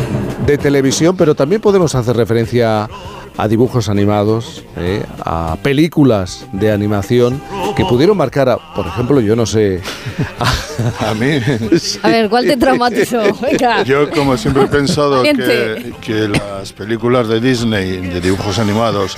de 0.46 0.56
televisión, 0.60 1.18
pero 1.18 1.34
también 1.34 1.60
podemos 1.60 1.96
hacer 1.96 2.16
referencia 2.16 2.88
a 3.38 3.48
dibujos 3.48 3.88
animados, 3.90 4.64
eh, 4.78 5.04
a 5.24 5.58
películas 5.62 6.46
de 6.54 6.72
animación 6.72 7.42
que 7.76 7.86
pudieron 7.86 8.18
marcar, 8.18 8.50
a, 8.50 8.58
por 8.74 8.88
ejemplo, 8.88 9.20
yo 9.22 9.36
no 9.36 9.46
sé, 9.46 9.82
a, 11.00 11.14
mí. 11.14 11.40
A 12.02 12.08
ver, 12.10 12.30
¿cuál 12.30 12.46
te 12.46 12.58
traumatizó? 12.58 13.22
Venga. 13.42 13.84
Yo, 13.84 14.10
como 14.10 14.36
siempre 14.38 14.64
he 14.64 14.68
pensado 14.68 15.22
que, 15.22 15.94
que 16.02 16.28
las 16.28 16.74
películas 16.74 17.28
de 17.28 17.40
Disney, 17.40 17.98
de 17.98 18.22
dibujos 18.22 18.58
animados, 18.60 19.16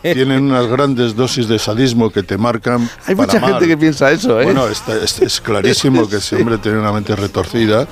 tienen 0.00 0.44
unas 0.44 0.66
grandes 0.66 1.14
dosis 1.14 1.48
de 1.48 1.58
sadismo 1.58 2.10
que 2.10 2.22
te 2.22 2.38
marcan. 2.38 2.88
Hay 3.06 3.14
para 3.14 3.26
mucha 3.26 3.40
mal. 3.40 3.50
gente 3.52 3.68
que 3.68 3.76
piensa 3.76 4.10
eso, 4.10 4.40
¿eh? 4.40 4.44
Bueno, 4.44 4.66
está- 4.68 4.96
es, 4.96 5.20
es 5.20 5.40
clarísimo 5.40 6.08
que 6.08 6.16
ese 6.16 6.36
hombre 6.36 6.58
tenía 6.58 6.78
una 6.80 6.92
mente 6.92 7.14
retorcida 7.14 7.86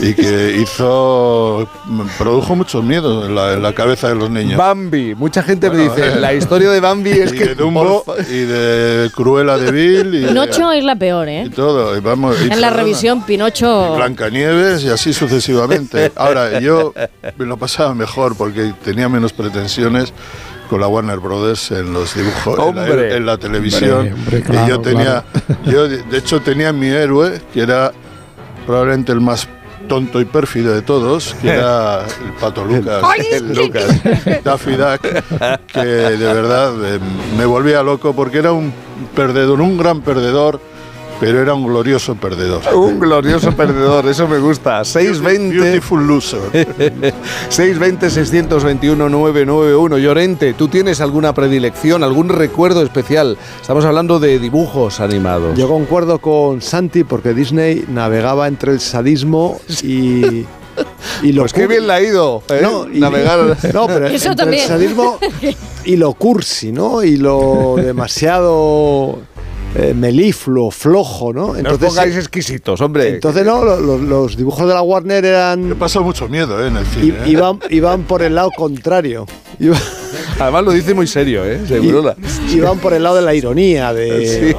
y 0.00 0.14
que 0.14 0.56
hizo. 0.60 1.68
produjo 2.18 2.54
muchos 2.54 2.84
miedos 2.84 3.26
en 3.26 3.34
la, 3.34 3.54
en 3.54 3.62
la 3.62 3.74
cabeza 3.74 4.08
de 4.08 4.14
los 4.14 4.30
niños. 4.30 4.56
Bambi, 4.84 5.14
mucha 5.14 5.42
gente 5.42 5.70
me 5.70 5.78
dice, 5.78 6.08
eh, 6.08 6.16
la 6.20 6.34
historia 6.34 6.70
de 6.70 6.80
Bambi 6.80 7.10
es 7.10 7.32
y 7.32 7.38
que 7.38 7.44
de 7.46 7.54
Dumbo 7.54 8.04
y 8.30 8.40
de 8.44 9.10
Cruella 9.14 9.56
de 9.56 9.72
Vil 9.72 10.14
y, 10.14 10.20
de- 10.20 10.28
Pinocho 10.28 10.72
es 10.72 10.84
la 10.84 10.96
peor, 10.96 11.28
¿eh? 11.28 11.44
y 11.46 11.50
todo. 11.50 11.96
y 11.96 12.00
vamos, 12.00 12.36
y 12.40 12.52
En 12.52 12.60
la 12.60 12.70
revisión, 12.70 13.24
Pinocho. 13.24 13.96
Blancanieves 13.96 14.84
y 14.84 14.90
así 14.90 15.12
sucesivamente. 15.12 16.12
Ahora, 16.16 16.60
yo 16.60 16.92
me 17.36 17.46
lo 17.46 17.56
pasaba 17.56 17.94
mejor 17.94 18.36
porque 18.36 18.72
tenía 18.84 19.08
menos 19.08 19.32
pretensiones 19.32 20.12
con 20.68 20.80
la 20.80 20.88
Warner 20.88 21.18
Brothers 21.18 21.70
en 21.70 21.92
los 21.92 22.14
dibujos, 22.14 22.58
en 22.58 22.74
la- 22.76 22.82
Hombre. 22.82 23.16
en, 23.16 23.26
la, 23.26 23.38
televisión. 23.38 24.12
Hombre, 24.12 24.42
hombre, 24.46 24.60
y 24.64 24.68
yo 24.68 24.80
tenía, 24.80 25.24
yo 25.66 25.88
de 25.88 26.18
hecho 26.18 26.40
tenía 26.40 26.72
mi 26.72 26.88
héroe, 26.88 27.40
que 27.52 27.60
era 27.60 27.92
probablemente 28.66 29.12
el 29.12 29.20
más 29.20 29.46
tonto 29.88 30.20
y 30.20 30.24
pérfido 30.24 30.74
de 30.74 30.82
todos, 30.82 31.34
que 31.40 31.48
era 31.50 32.04
el 32.04 32.32
Pato 32.40 32.64
Lucas, 32.64 33.02
El 33.30 33.54
Lucas. 33.54 34.02
Daffy 34.42 34.76
Duck, 34.76 35.02
que 35.66 35.84
de 35.84 36.34
verdad 36.34 36.72
eh, 36.84 36.98
me 37.36 37.46
volvía 37.46 37.82
loco 37.82 38.14
porque 38.14 38.38
era 38.38 38.52
un 38.52 38.72
perdedor, 39.14 39.60
un 39.60 39.76
gran 39.78 40.00
perdedor, 40.02 40.60
pero 41.20 41.40
era 41.40 41.54
un 41.54 41.64
glorioso 41.66 42.14
perdedor. 42.16 42.60
Un 42.74 42.98
glorioso 43.00 43.52
perdedor, 43.56 44.06
eso 44.08 44.26
me 44.28 44.38
gusta. 44.38 44.84
620 44.84 45.56
Beautiful 45.58 46.06
loser. 46.06 46.40
620-621-991. 47.50 49.98
Llorente, 49.98 50.54
¿tú 50.54 50.68
tienes 50.68 51.00
alguna 51.00 51.32
predilección, 51.34 52.02
algún 52.04 52.28
recuerdo 52.28 52.82
especial? 52.82 53.36
Estamos 53.60 53.84
hablando 53.84 54.18
de 54.20 54.38
dibujos 54.38 55.00
animados. 55.00 55.56
Yo 55.58 55.68
concuerdo 55.68 56.18
con 56.18 56.60
Santi 56.62 57.04
porque 57.04 57.34
Disney 57.34 57.84
navegaba 57.88 58.46
entre 58.48 58.72
el 58.72 58.80
sadismo 58.80 59.60
y. 59.82 60.44
y 61.22 61.32
lo 61.32 61.42
Pues 61.42 61.52
qué 61.52 61.66
bien 61.66 61.86
la 61.86 61.94
ha 61.94 62.02
ido, 62.02 62.42
¿eh? 62.48 62.60
No, 62.62 62.86
y- 62.92 63.00
Navegar. 63.00 63.56
No, 63.72 63.86
pero 63.86 64.06
Eso 64.06 64.30
entre 64.30 64.44
también. 64.44 64.62
el 64.62 64.68
sadismo 64.68 65.18
y 65.84 65.96
lo 65.96 66.12
cursi, 66.14 66.72
¿no? 66.72 67.02
Y 67.02 67.16
lo 67.16 67.74
demasiado 67.76 69.18
eh, 69.76 69.92
melifluo, 69.94 70.70
flojo, 70.70 71.32
¿no? 71.32 71.54
No 71.54 71.70
os 71.72 71.78
pongáis 71.78 72.14
eh, 72.14 72.18
exquisitos, 72.18 72.80
hombre. 72.80 73.08
entonces 73.14 73.44
no, 73.44 73.64
lo- 73.64 73.80
lo- 73.80 73.98
los, 73.98 74.36
dibujos 74.36 74.66
de 74.68 74.74
la 74.74 74.82
Warner 74.82 75.24
He 75.24 75.28
eran 75.28 75.74
pasado 75.78 76.04
mucho 76.04 76.28
miedo 76.28 76.62
eh, 76.62 76.68
en 76.68 76.76
el 76.76 76.86
cine. 76.86 77.14
¿eh? 77.24 77.28
iban, 77.30 77.58
iban 77.70 78.02
por 78.04 78.22
el 78.22 78.34
lado 78.34 78.50
contrario. 78.56 79.26
Iba- 79.58 79.76
Además 80.38 80.64
lo 80.64 80.72
dice 80.72 80.94
muy 80.94 81.06
serio, 81.06 81.44
¿eh? 81.44 81.60
Seguro. 81.66 82.14
i- 82.50 82.56
iban 82.56 82.78
por 82.78 82.92
el 82.92 83.02
lado 83.02 83.16
de 83.16 83.22
la 83.22 83.34
ironía, 83.34 83.92
de, 83.92 84.56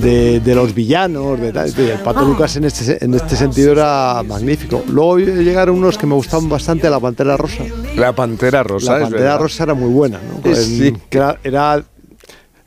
de, 0.00 0.40
de 0.40 0.54
los 0.54 0.74
villanos, 0.74 1.40
de 1.40 1.52
tal. 1.52 1.68
El 1.76 1.98
Pato 2.00 2.24
Lucas 2.24 2.56
en 2.56 2.64
este, 2.64 3.04
en 3.04 3.14
este 3.14 3.36
sentido 3.36 3.72
era 3.72 4.22
magnífico. 4.26 4.82
Luego 4.88 5.18
llegaron 5.18 5.76
unos 5.76 5.98
que 5.98 6.06
me 6.06 6.14
gustaban 6.14 6.48
bastante, 6.48 6.88
la 6.90 7.00
Pantera 7.00 7.36
Rosa. 7.36 7.64
La 7.96 8.12
Pantera 8.12 8.62
Rosa, 8.62 8.94
La 8.98 9.04
Pantera. 9.04 9.38
Rosa 9.38 9.64
era 9.64 9.74
muy 9.74 9.90
buena, 9.90 10.18
¿no? 10.18 10.54
Sí. 10.54 10.88
En- 10.88 11.00
que 11.08 11.18
era, 11.18 11.38
era, 11.44 11.82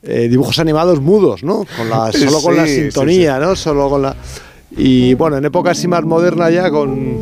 eh, 0.03 0.27
dibujos 0.29 0.57
animados 0.59 0.99
mudos, 1.01 1.43
¿no? 1.43 1.65
Con 1.77 1.89
la, 1.89 2.11
solo 2.13 2.41
con 2.41 2.55
la 2.55 2.65
Sí, 2.65 2.75
sí, 2.75 2.81
sintonía, 2.83 3.39
¿no? 3.39 3.55
Solo 3.55 3.89
con 3.89 4.01
la... 4.01 4.15
Y 4.77 5.13
bueno, 5.15 5.37
en 5.37 5.45
época 5.45 5.71
así 5.71 5.87
más 5.87 6.03
moderna 6.03 6.49
ya 6.49 6.69
con... 6.71 7.17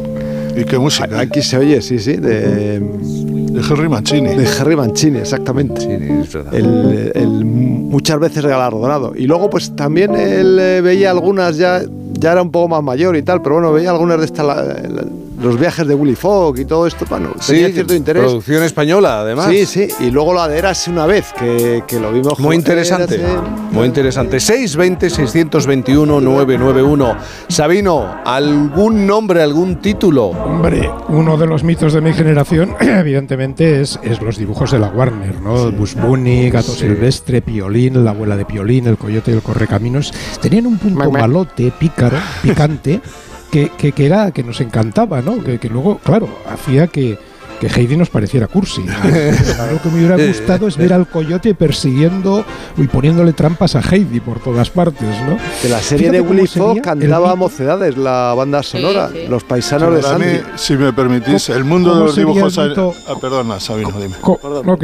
¿Y 0.55 0.63
qué 0.65 0.77
música? 0.77 1.19
Aquí 1.19 1.41
se 1.41 1.57
oye, 1.57 1.81
sí, 1.81 1.99
sí, 1.99 2.13
de, 2.17 2.79
De 2.79 3.61
Henry 3.69 3.87
Mancini. 3.87 4.35
de 4.35 4.47
Harry 4.59 4.75
Mancini, 4.75 5.19
exactamente. 5.19 5.81
Sí, 5.81 5.87
es 5.91 6.33
verdad. 6.33 6.53
El, 6.53 7.11
el 7.15 7.45
muchas 7.45 8.19
veces 8.19 8.43
galardonado. 8.45 9.13
Y 9.15 9.25
luego, 9.27 9.49
pues 9.49 9.75
también 9.75 10.15
él 10.15 10.57
eh, 10.59 10.81
veía 10.81 11.11
algunas 11.11 11.55
ya, 11.57 11.81
ya 12.13 12.31
era 12.33 12.41
un 12.41 12.51
poco 12.51 12.67
más 12.67 12.83
mayor 12.83 13.15
y 13.15 13.21
tal, 13.23 13.41
pero 13.41 13.55
bueno, 13.55 13.71
veía 13.71 13.91
algunas 13.91 14.19
de 14.19 14.25
estas, 14.25 14.45
la- 14.45 14.55
la- 14.63 15.05
los 15.41 15.59
viajes 15.59 15.87
de 15.87 15.95
Willy 15.95 16.15
Fogg 16.15 16.59
y 16.59 16.65
todo 16.65 16.85
esto, 16.87 17.05
bueno, 17.09 17.29
tenía 17.45 17.67
Sí, 17.67 17.73
cierto 17.73 17.93
interés. 17.95 18.23
producción 18.23 18.63
española, 18.63 19.19
además. 19.21 19.47
Sí, 19.49 19.65
sí, 19.65 19.87
y 19.99 20.11
luego 20.11 20.33
la 20.33 20.47
de 20.47 20.59
una 20.87 21.05
vez, 21.05 21.33
que, 21.37 21.83
que 21.87 21.99
lo 21.99 22.11
vimos. 22.11 22.39
Muy 22.39 22.55
interesante, 22.55 23.19
Érase- 23.19 23.41
muy 23.71 23.85
interesante. 23.87 24.37
620-621-991. 24.37 27.17
Sabino, 27.47 28.15
¿algún 28.25 29.07
nombre, 29.07 29.41
algún 29.41 29.77
título? 29.77 30.25
Hombre, 30.27 30.89
uno 31.09 31.37
de 31.37 31.47
los 31.47 31.63
mitos 31.63 31.93
de 31.93 32.01
mi 32.01 32.13
generación, 32.13 32.75
evidentemente, 32.79 33.81
es, 33.81 33.99
es 34.03 34.21
los 34.21 34.37
dibujos 34.37 34.71
de 34.71 34.79
la 34.79 34.87
Warner, 34.89 35.41
¿no? 35.41 35.71
Bush 35.71 35.95
Bunny, 35.95 36.49
Gato 36.49 36.71
Silvestre, 36.73 37.41
Piolín, 37.41 38.03
la 38.03 38.11
abuela 38.11 38.35
de 38.37 38.45
Piolín, 38.45 38.87
el 38.87 38.97
coyote 38.97 39.31
y 39.31 39.35
el 39.35 39.41
correcaminos. 39.41 40.13
Tenían 40.41 40.67
un 40.67 40.77
punto 40.77 41.09
malote, 41.11 41.71
pícaro, 41.77 42.17
picante, 42.41 43.01
que, 43.51 43.69
que, 43.77 43.91
que 43.91 44.05
era 44.05 44.31
que 44.31 44.43
nos 44.43 44.61
encantaba, 44.61 45.21
¿no? 45.21 45.43
Que, 45.43 45.59
que 45.59 45.69
luego, 45.69 45.97
claro, 45.99 46.29
hacía 46.47 46.87
que, 46.87 47.17
que 47.59 47.67
Heidi 47.67 47.97
nos 47.97 48.09
pareciera 48.09 48.47
cursi. 48.47 48.83
Lo 49.71 49.81
que 49.81 49.89
me 49.89 49.95
hubiera 50.05 50.17
gustado 50.17 50.67
es 50.67 50.77
ver 50.77 50.93
al 50.93 51.07
coyote 51.07 51.53
persiguiendo 51.53 52.45
y 52.77 52.87
poniéndole 52.87 53.33
trampas 53.33 53.75
a 53.75 53.81
Heidi 53.81 54.19
por 54.19 54.39
todas 54.39 54.69
partes, 54.69 55.21
¿no? 55.27 55.37
De 55.61 55.69
la 55.69 55.79
serie 55.79 56.11
de 56.11 56.21
Willy 56.21 56.47
Fogg 56.47 56.81
cantaba 56.81 57.35
Mocedades, 57.35 57.97
la 57.97 58.33
banda 58.35 58.63
sonora, 58.63 59.09
Los 59.29 59.43
Paisanos 59.43 59.93
de 59.95 60.01
Sandy. 60.01 60.41
si 60.55 60.75
me 60.75 60.93
permitís, 60.93 61.49
el 61.49 61.63
mundo 61.63 61.95
de 61.95 62.05
los 62.05 62.15
dibujos... 62.15 62.57
Ah, 62.57 63.15
perdona, 63.19 63.59
Sabino, 63.59 63.91
dime. 63.99 64.15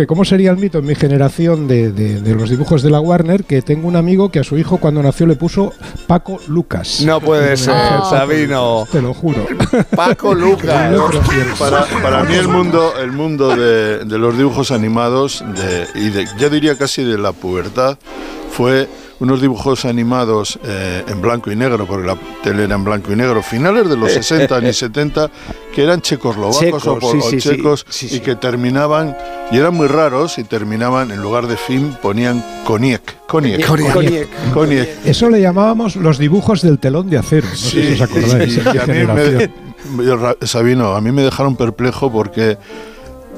¿Cómo 0.07 0.25
sería 0.25 0.51
el 0.51 0.57
mito 0.57 0.79
en 0.79 0.85
mi 0.85 0.95
generación 0.95 1.67
de, 1.67 1.91
de, 1.91 2.35
los 2.35 2.49
dibujos 2.49 2.81
de 2.81 2.89
la 2.89 2.99
Warner? 2.99 3.43
Que 3.43 3.61
tengo 3.61 3.87
un 3.87 3.95
amigo 3.95 4.29
que 4.29 4.39
a 4.39 4.43
su 4.43 4.57
hijo 4.57 4.77
cuando 4.77 5.01
nació 5.01 5.25
le 5.27 5.35
puso 5.35 5.73
Paco 6.07 6.39
Lucas. 6.47 7.01
No 7.05 7.21
puede 7.21 7.55
ser, 7.57 7.75
Sabino. 8.09 8.87
Te 8.91 9.01
lo 9.01 9.13
juro. 9.13 9.45
Paco 9.95 10.33
Lucas. 10.33 10.91
para, 11.57 11.85
para 12.01 12.23
mí 12.23 12.35
el 12.35 12.47
mundo, 12.47 12.64
el 12.99 13.11
mundo 13.11 13.55
de, 13.55 14.05
de 14.05 14.17
los 14.17 14.37
dibujos 14.37 14.71
animados 14.71 15.43
de, 15.55 15.87
y 15.95 16.09
de, 16.09 16.27
yo 16.37 16.49
diría 16.49 16.77
casi 16.77 17.03
de 17.03 17.17
la 17.17 17.31
pubertad 17.31 17.97
fue 18.51 18.87
unos 19.19 19.41
dibujos 19.41 19.85
animados 19.85 20.59
eh, 20.63 21.03
en 21.07 21.21
blanco 21.21 21.51
y 21.51 21.55
negro, 21.55 21.85
porque 21.85 22.07
la 22.07 22.17
tele 22.43 22.63
era 22.63 22.75
en 22.75 22.83
blanco 22.83 23.11
y 23.11 23.15
negro, 23.15 23.41
finales 23.41 23.89
de 23.89 23.97
los 23.97 24.11
60 24.13 24.59
y 24.67 24.73
70, 24.73 25.29
que 25.73 25.83
eran 25.83 26.01
checoslovacos 26.01 26.87
o, 26.87 27.37
checos 27.37 27.85
y 28.01 28.19
que 28.19 28.35
terminaban, 28.35 29.15
y 29.51 29.57
eran 29.57 29.73
muy 29.73 29.87
raros, 29.87 30.37
y 30.37 30.43
terminaban, 30.43 31.11
en 31.11 31.21
lugar 31.21 31.47
de 31.47 31.57
film, 31.57 31.95
ponían. 32.01 32.43
Coniec. 32.65 33.15
Coniec. 33.27 35.05
Eso 35.05 35.29
le 35.29 35.41
llamábamos 35.41 35.95
los 35.95 36.17
dibujos 36.17 36.61
del 36.61 36.79
telón 36.79 37.09
de 37.09 37.17
acero. 37.17 37.47
No 37.47 37.55
sé 37.55 37.69
si 37.69 37.93
os 37.93 38.01
acordáis. 38.01 38.65
a 38.65 38.85
mí 38.85 39.05
me, 39.05 39.51
Sabino, 40.41 40.95
a 40.95 41.01
mí 41.01 41.11
me 41.11 41.23
dejaron 41.23 41.55
perplejo 41.55 42.11
porque 42.11 42.57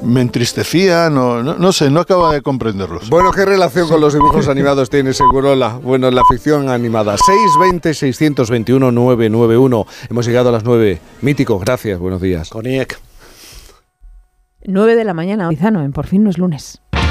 me 0.04 0.22
entristecía, 0.22 1.10
no, 1.10 1.42
no, 1.44 1.72
sé, 1.72 1.90
no 1.90 2.02
acaba 2.02 2.34
de 2.34 2.42
comprenderlos. 2.42 3.10
Bueno, 3.10 3.32
¿qué 3.32 3.46
relación 3.46 3.88
con 3.88 4.02
los 4.02 4.14
dibujos 4.14 4.48
animados 4.50 4.90
tiene 4.90 5.14
Segurola? 5.14 5.80
Bueno, 5.82 6.12
la 6.12 6.24
ficción 6.30 6.68
animada. 6.70 7.16
620-621-991. 7.18 9.86
Hemos 10.10 10.26
llegado 10.26 10.50
a 10.50 10.52
las 10.52 10.64
9. 10.64 11.00
Mítico, 11.22 11.60
gracias, 11.60 12.00
buenos 12.00 12.22
días. 12.22 12.50
Coniec. 12.50 13.00
9 14.66 14.96
de 14.96 15.06
la 15.06 15.14
mañana, 15.14 15.48
Izano, 15.52 15.84
en 15.84 15.92
Por 15.94 16.08
fin 16.08 16.24
no 16.24 16.30
es 16.30 16.38
lunes. 16.38 16.82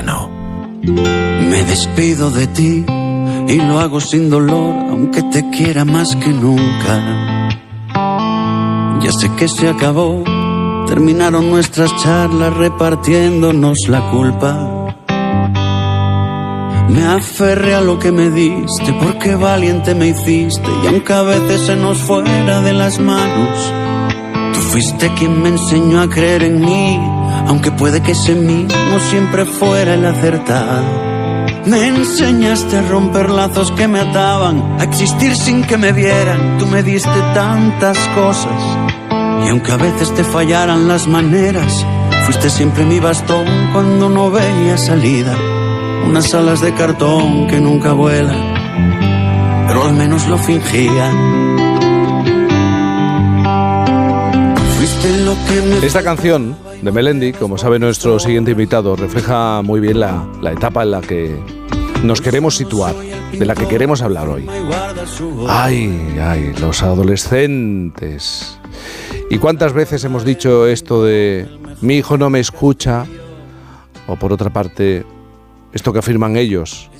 Me 0.00 1.62
despido 1.64 2.30
de 2.30 2.46
ti 2.46 2.82
y 3.46 3.56
lo 3.56 3.78
hago 3.78 4.00
sin 4.00 4.30
dolor, 4.30 4.74
aunque 4.88 5.22
te 5.24 5.50
quiera 5.50 5.84
más 5.84 6.16
que 6.16 6.30
nunca. 6.30 6.94
Ya 9.02 9.12
sé 9.12 9.30
que 9.36 9.48
se 9.48 9.68
acabó, 9.68 10.24
terminaron 10.86 11.50
nuestras 11.50 11.94
charlas 12.02 12.56
repartiéndonos 12.56 13.86
la 13.88 14.00
culpa. 14.10 14.96
Me 16.88 17.04
aferré 17.04 17.74
a 17.74 17.82
lo 17.82 17.98
que 17.98 18.12
me 18.12 18.30
diste, 18.30 18.94
porque 18.94 19.34
valiente 19.34 19.94
me 19.94 20.08
hiciste, 20.08 20.70
y 20.84 20.86
aunque 20.86 21.12
a 21.12 21.22
veces 21.22 21.60
se 21.66 21.76
nos 21.76 21.98
fuera 21.98 22.62
de 22.62 22.72
las 22.72 22.98
manos, 22.98 23.72
tú 24.54 24.60
fuiste 24.60 25.12
quien 25.18 25.42
me 25.42 25.50
enseñó 25.50 26.00
a 26.00 26.08
creer 26.08 26.44
en 26.44 26.60
mí 26.62 27.21
aunque 27.52 27.70
puede 27.70 28.00
que 28.00 28.12
ese 28.12 28.34
mismo 28.34 28.98
siempre 29.10 29.44
fuera 29.44 29.92
el 29.92 30.06
acertado. 30.06 30.82
Me 31.66 31.86
enseñaste 31.86 32.78
a 32.78 32.88
romper 32.88 33.28
lazos 33.28 33.70
que 33.72 33.86
me 33.86 34.00
ataban, 34.00 34.80
a 34.80 34.84
existir 34.84 35.36
sin 35.36 35.62
que 35.62 35.76
me 35.76 35.92
vieran. 35.92 36.56
Tú 36.58 36.66
me 36.66 36.82
diste 36.82 37.20
tantas 37.34 37.98
cosas. 38.14 38.58
Y 39.44 39.50
aunque 39.50 39.70
a 39.70 39.76
veces 39.76 40.14
te 40.14 40.24
fallaran 40.24 40.88
las 40.88 41.06
maneras, 41.06 41.84
fuiste 42.24 42.48
siempre 42.48 42.86
mi 42.86 43.00
bastón 43.00 43.44
cuando 43.74 44.08
no 44.08 44.30
veía 44.30 44.78
salida. 44.78 45.36
Unas 46.06 46.32
alas 46.32 46.62
de 46.62 46.72
cartón 46.72 47.48
que 47.48 47.60
nunca 47.60 47.92
vuelan, 47.92 48.54
pero 49.68 49.84
al 49.84 49.92
menos 49.92 50.26
lo 50.26 50.38
fingían. 50.38 51.42
Esta 55.82 56.02
canción 56.02 56.56
de 56.82 56.90
Melendi, 56.90 57.32
como 57.32 57.58
sabe 57.58 57.78
nuestro 57.78 58.18
siguiente 58.18 58.50
invitado, 58.50 58.96
refleja 58.96 59.62
muy 59.62 59.78
bien 59.78 60.00
la, 60.00 60.28
la 60.40 60.50
etapa 60.50 60.82
en 60.82 60.90
la 60.90 61.00
que 61.00 61.38
nos 62.02 62.20
queremos 62.20 62.56
situar, 62.56 62.94
de 62.96 63.46
la 63.46 63.54
que 63.54 63.68
queremos 63.68 64.02
hablar 64.02 64.28
hoy. 64.28 64.48
Ay, 65.48 66.16
ay, 66.20 66.52
los 66.60 66.82
adolescentes. 66.82 68.58
¿Y 69.30 69.38
cuántas 69.38 69.72
veces 69.72 70.02
hemos 70.02 70.24
dicho 70.24 70.66
esto 70.66 71.04
de 71.04 71.48
mi 71.80 71.98
hijo 71.98 72.18
no 72.18 72.30
me 72.30 72.40
escucha? 72.40 73.06
O 74.08 74.16
por 74.16 74.32
otra 74.32 74.50
parte, 74.50 75.04
esto 75.72 75.92
que 75.92 76.00
afirman 76.00 76.36
ellos, 76.36 76.90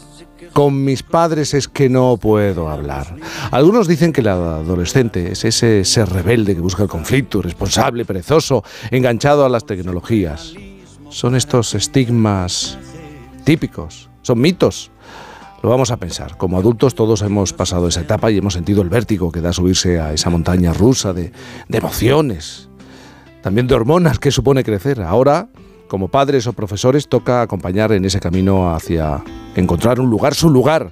con 0.53 0.85
mis 0.85 1.03
padres 1.03 1.55
es 1.55 1.69
que 1.69 1.89
no 1.89 2.17
puedo 2.17 2.69
hablar. 2.69 3.17
Algunos 3.51 3.89
dicen 3.89 4.13
que 4.13 4.21
el 4.21 4.29
adolescente 4.29 5.33
es 5.33 5.45
ese 5.45 5.85
ser 5.85 6.09
rebelde 6.09 6.55
que 6.55 6.61
busca 6.61 6.83
el 6.83 6.89
conflicto, 6.89 7.43
responsable, 7.43 8.05
perezoso, 8.05 8.63
enganchado 8.91 9.45
a 9.45 9.49
las 9.49 9.65
tecnologías. 9.65 10.55
Son 11.09 11.35
estos 11.35 11.75
estigmas 11.75 12.79
típicos, 13.45 14.09
son 14.23 14.41
mitos. 14.41 14.91
Lo 15.63 15.71
vamos 15.71 15.91
a 15.91 15.97
pensar. 15.97 16.37
Como 16.37 16.59
adultos 16.59 16.95
todos 16.95 17.23
hemos 17.23 17.53
pasado 17.53 17.89
esa 17.89 18.01
etapa 18.01 18.31
y 18.31 18.39
hemos 18.39 18.55
sentido 18.55 18.83
el 18.83 18.89
vértigo 18.89 19.31
que 19.31 19.41
da 19.41 19.53
subirse 19.53 20.01
a 20.01 20.13
esa 20.13 20.29
montaña 20.31 20.73
rusa 20.73 21.13
de, 21.13 21.33
de 21.69 21.79
emociones, 21.79 22.69
también 23.43 23.67
de 23.67 23.75
hormonas 23.75 24.19
que 24.19 24.31
supone 24.31 24.65
crecer. 24.65 25.03
Ahora 25.03 25.49
como 25.93 26.09
padres 26.09 26.47
o 26.47 26.55
profesores 26.55 27.07
toca 27.07 27.43
acompañar 27.43 27.93
en 27.93 28.07
ese 28.07 28.19
camino 28.19 28.75
hacia 28.75 29.23
encontrar 29.55 30.01
un 30.01 30.11
lugar, 30.11 30.35
su 30.35 30.51
lugar. 30.51 30.91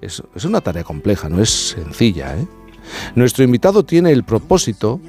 Es, 0.00 0.22
una 0.44 0.60
tarea 0.60 0.84
compleja, 0.84 1.28
no 1.28 1.40
es 1.40 1.50
sencilla. 1.50 2.36
¿eh? 2.36 2.46
Nuestro 3.14 3.44
invitado 3.44 3.84
tiene 3.84 4.10
el 4.10 4.24
propósito 4.24 5.00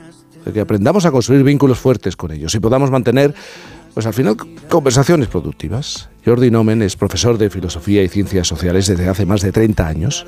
de 0.46 0.54
que 0.54 0.60
aprendamos 0.60 1.06
a 1.06 1.12
construir 1.12 1.44
vínculos 1.44 1.80
fuertes 1.80 2.16
con 2.16 2.32
ellos 2.32 2.54
y 2.54 2.60
podamos 2.60 2.92
mantener, 2.92 3.34
pues 3.94 4.06
al 4.06 4.14
final, 4.14 4.38
conversaciones 4.70 5.30
productivas. 5.30 6.10
Jordi 6.26 6.52
Nomen 6.52 6.82
es 6.82 6.96
profesor 6.96 7.38
de 7.38 7.50
Filosofía 7.50 8.04
y 8.04 8.10
Ciencias 8.10 8.48
Sociales 8.48 8.88
desde 8.88 9.08
hace 9.08 9.26
más 9.26 9.42
de 9.42 9.52
30 9.52 9.88
años 9.88 10.26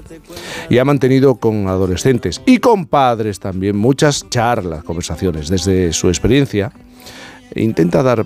y 0.69 0.77
ha 0.77 0.85
mantenido 0.85 1.35
con 1.35 1.67
adolescentes 1.67 2.41
y 2.45 2.57
con 2.57 2.85
padres 2.85 3.39
también 3.39 3.77
muchas 3.77 4.29
charlas, 4.29 4.83
conversaciones. 4.83 5.49
Desde 5.49 5.93
su 5.93 6.07
experiencia, 6.07 6.71
intenta 7.55 8.01
dar 8.01 8.25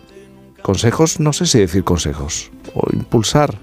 consejos, 0.62 1.20
no 1.20 1.34
sé 1.34 1.46
si 1.48 1.60
decir 1.60 1.84
consejos, 1.84 2.52
o 2.74 2.88
impulsar 2.94 3.58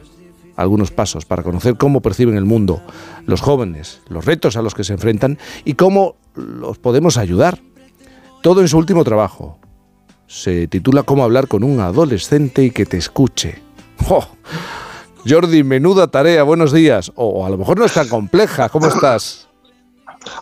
algunos 0.57 0.91
pasos 0.91 1.25
para 1.25 1.43
conocer 1.43 1.77
cómo 1.77 2.01
perciben 2.01 2.37
el 2.37 2.45
mundo 2.45 2.81
los 3.27 3.41
jóvenes, 3.41 4.01
los 4.09 4.25
retos 4.25 4.57
a 4.57 4.63
los 4.63 4.75
que 4.75 4.85
se 4.85 4.95
enfrentan 4.95 5.39
y 5.65 5.75
cómo 5.75 6.17
los 6.35 6.79
podemos 6.79 7.17
ayudar. 7.17 7.61
Todo 8.43 8.61
en 8.61 8.69
su 8.69 8.79
último 8.79 9.05
trabajo. 9.05 9.59
Se 10.27 10.67
titula 10.69 11.03
Cómo 11.05 11.25
hablar 11.25 11.49
con 11.49 11.63
un 11.63 11.81
adolescente 11.81 12.65
y 12.65 12.71
que 12.71 12.87
te 12.87 12.97
escuche. 12.97 13.63
Jordi, 15.29 15.65
menuda 15.65 16.09
tarea, 16.09 16.43
buenos 16.43 16.73
días. 16.73 17.13
O 17.17 17.45
a 17.45 17.51
lo 17.51 17.59
mejor 17.59 17.79
no 17.79 17.85
es 17.85 17.93
tan 17.93 18.09
compleja, 18.09 18.69
¿cómo 18.69 18.87
estás? 18.87 19.49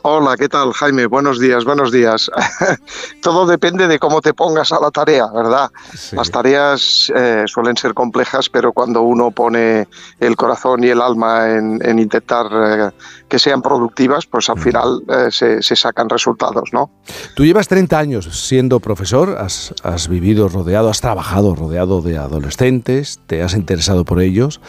Hola, 0.03 0.37
¿qué 0.37 0.49
tal, 0.49 0.73
Jaime? 0.73 1.07
Buenos 1.07 1.39
días, 1.39 1.65
buenos 1.65 1.93
días. 1.93 2.31
Todo 3.23 3.47
depende 3.47 3.87
de 3.89 3.99
cómo 3.99 4.21
te 4.21 4.35
pongas 4.35 4.73
a 4.73 4.81
la 4.81 4.91
tarea, 4.91 5.27
¿verdad? 5.33 5.71
Las 6.13 6.31
tareas 6.31 7.13
eh, 7.15 7.45
suelen 7.47 7.77
ser 7.77 7.95
complejas, 7.95 8.49
pero 8.49 8.73
cuando 8.73 9.03
uno 9.03 9.31
pone 9.31 9.89
el 10.21 10.37
corazón 10.37 10.85
y 10.85 10.89
el 10.89 11.01
alma 11.01 11.51
en, 11.51 11.99
intentar 11.99 12.47
eh, 12.53 12.91
que 13.29 13.39
sean 13.39 13.63
productivas, 13.63 14.27
pues 14.27 14.49
al 14.51 14.59
final 14.59 15.03
eh, 15.09 15.29
se, 15.31 15.77
sacan 15.77 16.09
resultados, 16.09 16.71
¿no? 16.73 16.91
Tú 17.35 17.45
llevas 17.45 17.69
30 17.69 17.99
años 17.99 18.47
siendo 18.47 18.81
profesor, 18.81 19.39
has, 19.39 20.09
vivido 20.09 20.49
rodeado, 20.49 20.89
has 20.91 21.01
trabajado 21.01 21.55
rodeado 21.55 22.01
de 22.01 22.19
adolescentes, 22.19 23.21
te 23.27 23.43
has 23.43 23.55
interesado 23.55 24.05
por 24.05 24.21
ellos, 24.21 24.61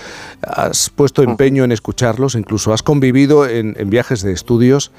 has 0.41 0.89
puesto 0.89 1.23
empeño 1.23 1.63
en 1.63 1.71
escucharlos, 1.71 2.35
incluso 2.35 2.73
has 2.73 2.83
convivido 2.83 3.47
en, 3.47 3.75
en 3.77 3.89
viajes 3.89 4.21
de 4.21 4.31
estudios 4.31 4.91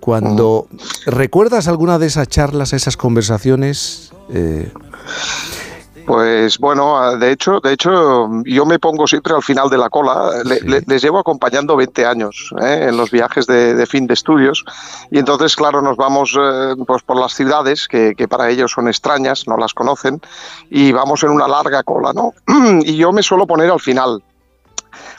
cuando 0.00 0.68
recuerdas 1.06 1.68
alguna 1.68 1.98
de 1.98 2.06
esas 2.06 2.28
charlas, 2.28 2.72
esas 2.72 2.96
conversaciones, 2.96 4.12
eh, 4.32 4.72
pues 6.08 6.56
bueno, 6.56 7.18
de 7.18 7.32
hecho, 7.32 7.60
de 7.60 7.74
hecho, 7.74 8.30
yo 8.46 8.64
me 8.64 8.78
pongo 8.78 9.06
siempre 9.06 9.34
al 9.34 9.42
final 9.42 9.68
de 9.68 9.76
la 9.76 9.90
cola. 9.90 10.42
les 10.64 11.02
llevo 11.02 11.18
acompañando 11.18 11.76
20 11.76 12.06
años 12.06 12.54
¿eh? 12.62 12.86
en 12.88 12.96
los 12.96 13.10
viajes 13.10 13.46
de, 13.46 13.84
fin 13.86 14.06
de 14.06 14.14
estudios 14.14 14.64
y 15.10 15.18
entonces, 15.18 15.54
claro, 15.54 15.82
nos 15.82 15.98
vamos 15.98 16.34
eh, 16.40 16.76
pues 16.86 17.02
por 17.02 17.20
las 17.20 17.34
ciudades 17.34 17.86
que, 17.86 18.14
que, 18.16 18.26
para 18.26 18.48
ellos 18.48 18.72
son 18.72 18.88
extrañas, 18.88 19.46
no 19.46 19.58
las 19.58 19.74
conocen 19.74 20.22
y 20.70 20.92
vamos 20.92 21.22
en 21.24 21.28
una 21.28 21.46
larga 21.46 21.82
cola, 21.82 22.14
¿no? 22.14 22.32
Y 22.86 22.96
yo 22.96 23.12
me 23.12 23.22
suelo 23.22 23.46
poner 23.46 23.70
al 23.70 23.80
final 23.80 24.22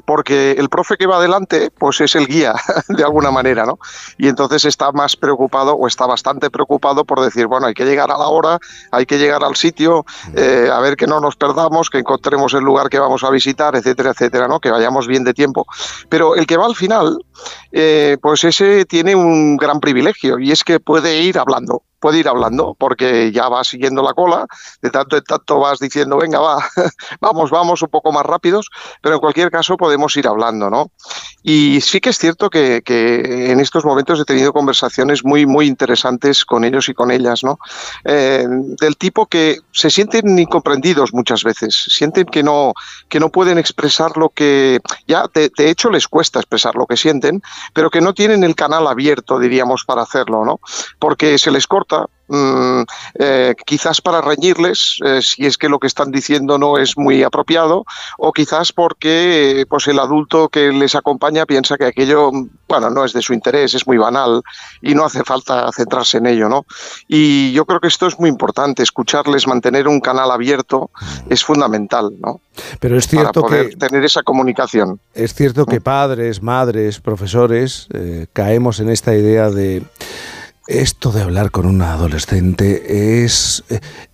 porque 0.06 0.52
el 0.52 0.70
profe 0.70 0.98
que 0.98 1.08
va 1.08 1.18
adelante, 1.18 1.72
pues 1.72 2.02
es 2.02 2.16
el 2.16 2.28
guía, 2.28 2.56
de 2.88 3.04
alguna 3.04 3.32
manera, 3.32 3.66
¿no? 3.66 3.80
Y 4.18 4.28
entonces 4.28 4.66
está 4.66 4.92
más 4.92 5.16
preocupado 5.16 5.74
o 5.74 5.88
está 5.88 6.06
bastante 6.06 6.50
preocupado 6.50 7.06
por 7.06 7.22
decir, 7.22 7.48
bueno, 7.48 7.68
hay 7.68 7.74
que 7.74 7.86
llegar 7.86 8.12
a 8.12 8.18
la 8.18 8.28
hora, 8.28 8.60
hay 8.92 9.06
que 9.06 9.18
llegar 9.18 9.44
al 9.44 9.56
sitio, 9.56 10.06
eh, 10.36 10.70
a 10.72 10.80
ver 10.80 10.96
que 10.96 11.08
no 11.08 11.20
nos 11.20 11.36
perdamos, 11.36 11.90
que 11.90 12.00
encontremos 12.00 12.54
el 12.54 12.64
lugar 12.64 12.90
que 12.90 13.00
vamos 13.00 13.24
a 13.24 13.30
visitar, 13.30 13.76
etcétera, 13.76 14.12
etcétera, 14.12 14.48
¿no? 14.48 14.60
Que 14.60 14.72
vayamos 14.72 15.08
bien 15.08 15.24
de 15.24 15.34
tiempo. 15.34 15.66
Pero 16.10 16.36
el 16.36 16.46
que 16.48 16.58
va 16.58 16.66
al 16.66 16.76
final, 16.76 17.24
eh, 17.72 18.18
pues 18.22 18.44
ese 18.44 18.86
tiene 18.86 19.16
un 19.16 19.58
gran 19.58 19.80
privilegio 19.80 20.40
y 20.40 20.52
es 20.52 20.64
que 20.64 20.80
puede 20.80 21.22
ir 21.22 21.38
hablando 21.38 21.84
puede 22.00 22.20
ir 22.20 22.28
hablando 22.28 22.76
porque 22.78 23.32
ya 23.32 23.50
va 23.50 23.64
siguiendo 23.64 24.02
la 24.02 24.14
cola, 24.14 24.48
de 24.82 24.90
tanto 24.90 25.18
en 25.18 25.24
tanto 25.24 25.60
vas 25.60 25.80
diciendo, 25.80 26.18
venga, 26.18 26.40
va, 26.40 26.58
vamos, 27.22 27.52
vamos 27.52 27.82
un 27.82 27.90
poco 27.90 28.12
más 28.12 28.26
rápidos, 28.26 28.70
pero 29.02 29.16
en 29.16 29.22
cualquier 29.22 29.52
caso 29.52 29.78
podemos 29.78 30.16
ir 30.18 30.28
hablando, 30.28 30.70
¿no? 30.70 30.92
Y 31.44 31.82
sí 31.82 32.00
que 32.00 32.10
es 32.10 32.18
cierto 32.18 32.50
que, 32.50 32.82
en 32.86 33.60
estos 33.60 33.86
momentos 33.86 34.20
he 34.20 34.26
tenido 34.26 34.52
conversaciones 34.52 35.24
muy, 35.24 35.46
muy 35.46 35.68
interesantes 35.68 36.46
con 36.46 36.64
ellos 36.64 36.90
y 36.90 36.94
con 36.94 37.12
ellas, 37.12 37.44
¿no? 37.44 37.60
Eh, 38.04 38.46
del 38.48 38.98
tipo 38.98 39.26
que 39.26 39.60
se 39.72 39.90
sienten 39.90 40.38
incomprendidos 40.38 41.14
muchas 41.14 41.44
veces, 41.44 41.76
sienten 41.76 42.26
que 42.26 42.44
no, 42.44 42.74
que 43.08 43.20
no 43.20 43.30
pueden 43.30 43.58
expresar 43.58 44.18
lo 44.18 44.30
que, 44.30 44.80
ya 45.08 45.26
de, 45.34 45.52
de 45.56 45.70
hecho 45.70 45.90
les 45.90 46.08
cuesta 46.08 46.40
expresar 46.40 46.76
lo 46.76 46.86
que 46.86 46.98
sienten, 46.98 47.42
pero 47.74 47.90
que 47.90 48.02
no 48.02 48.14
tienen 48.14 48.44
el 48.44 48.56
canal 48.56 48.88
abierto, 48.88 49.40
diríamos, 49.40 49.86
para 49.86 50.02
hacerlo, 50.02 50.46
¿no? 50.46 50.60
Porque 51.00 51.38
se 51.38 51.52
les 51.52 51.68
corta 51.68 51.89
Mm, 52.30 52.84
eh, 53.16 53.56
quizás 53.66 54.02
para 54.02 54.22
reñirles 54.22 55.00
eh, 55.04 55.20
si 55.20 55.48
es 55.48 55.58
que 55.58 55.68
lo 55.68 55.80
que 55.80 55.88
están 55.88 56.12
diciendo 56.12 56.60
no 56.60 56.78
es 56.78 56.96
muy 56.96 57.24
apropiado 57.24 57.86
o 58.20 58.32
quizás 58.32 58.72
porque 58.72 59.66
pues 59.68 59.88
el 59.88 59.98
adulto 59.98 60.48
que 60.48 60.72
les 60.72 60.94
acompaña 60.94 61.48
piensa 61.48 61.76
que 61.76 61.86
aquello 61.86 62.30
bueno 62.68 62.92
no 62.92 63.04
es 63.04 63.14
de 63.14 63.24
su 63.24 63.34
interés 63.34 63.74
es 63.74 63.88
muy 63.88 63.98
banal 63.98 64.44
y 64.80 64.94
no 64.94 65.06
hace 65.06 65.24
falta 65.24 65.72
centrarse 65.72 66.20
en 66.20 66.28
ello 66.28 66.48
no 66.50 66.68
y 67.08 67.52
yo 67.52 67.66
creo 67.66 67.80
que 67.80 67.88
esto 67.88 68.06
es 68.06 68.20
muy 68.20 68.30
importante 68.30 68.84
escucharles 68.84 69.48
mantener 69.48 69.88
un 69.88 70.00
canal 70.00 70.30
abierto 70.30 70.92
es 71.32 71.44
fundamental 71.44 72.12
no 72.20 72.42
pero 72.80 72.96
es 72.96 73.08
cierto 73.08 73.42
para 73.42 73.48
poder 73.48 73.76
tener 73.76 74.06
esa 74.06 74.22
comunicación. 74.22 75.00
es 75.16 75.34
cierto 75.34 75.66
que 75.66 75.82
padres 75.82 76.44
madres 76.44 77.00
profesores 77.00 77.88
eh, 77.92 78.28
caemos 78.34 78.80
en 78.80 78.90
esta 78.90 79.16
idea 79.16 79.50
de 79.50 79.82
esto 80.70 81.12
de 81.12 81.24
hablar 81.24 81.50
con 81.50 81.66
una 81.66 81.94
adolescente 81.94 83.24
es, 83.24 83.64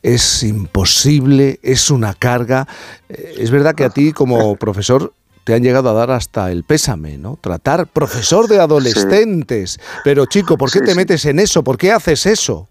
es 0.02 0.44
imposible, 0.44 1.60
es 1.62 1.92
una 1.92 2.14
carga. 2.14 2.68
Eh, 3.10 3.36
es 3.40 3.52
verdad 3.52 3.76
que 3.76 3.84
a 3.84 3.90
ti 3.90 4.14
como 4.14 4.56
profesor 4.56 5.14
te 5.44 5.54
han 5.54 5.62
llegado 5.62 5.90
a 5.90 5.94
dar 5.94 6.12
hasta 6.12 6.52
el 6.52 6.64
pésame, 6.64 7.18
¿no? 7.18 7.38
Tratar 7.40 7.88
profesor 7.88 8.48
de 8.48 8.60
adolescentes. 8.60 9.80
Pero 10.04 10.26
chico, 10.26 10.58
¿por 10.58 10.72
qué 10.72 10.82
te 10.82 10.96
metes 10.96 11.26
en 11.26 11.40
eso? 11.40 11.64
¿Por 11.64 11.78
qué 11.78 11.92
haces 11.92 12.26
eso? 12.26 12.70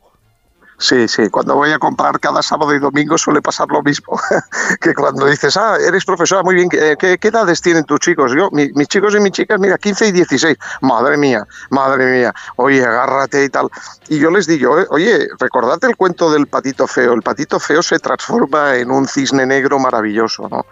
Sí, 0.79 1.07
sí, 1.07 1.29
cuando 1.31 1.55
voy 1.55 1.71
a 1.71 1.79
comprar 1.79 2.19
cada 2.19 2.43
sábado 2.43 2.75
y 2.75 2.81
domingo 2.81 3.17
suele 3.17 3.41
pasar 3.41 3.69
lo 3.69 3.83
mismo, 3.83 4.19
que 4.81 4.93
cuando 4.93 5.27
dices, 5.27 5.57
ah, 5.57 5.77
eres 5.87 6.05
profesora, 6.05 6.43
muy 6.43 6.57
bien, 6.57 6.69
¿qué, 6.69 6.97
qué 7.21 7.29
edades 7.29 7.61
tienen 7.61 7.85
tus 7.85 8.01
chicos? 8.01 8.33
Yo, 8.37 8.49
mis 8.51 8.89
chicos 8.89 9.15
y 9.15 9.21
mis 9.21 9.33
chicas, 9.33 9.61
mira, 9.61 9.79
15 9.79 10.09
y 10.09 10.13
16, 10.13 10.57
madre 10.81 11.17
mía, 11.17 11.47
madre 11.71 12.07
mía, 12.07 12.35
oye, 12.57 12.85
agárrate 12.85 13.45
y 13.45 13.49
tal. 13.49 13.69
Y 14.09 14.19
yo 14.19 14.31
les 14.31 14.47
digo, 14.47 14.77
oye, 14.91 15.29
recordad 15.39 15.79
el 15.85 15.97
cuento 15.97 16.31
del 16.33 16.49
patito 16.49 16.87
feo, 16.87 17.13
el 17.13 17.23
patito 17.23 17.61
feo 17.61 17.83
se 17.83 17.99
transforma 18.01 18.77
en 18.77 18.91
un 18.91 19.07
cisne 19.07 19.47
negro 19.47 19.79
maravilloso, 19.79 20.49
¿no? 20.49 20.67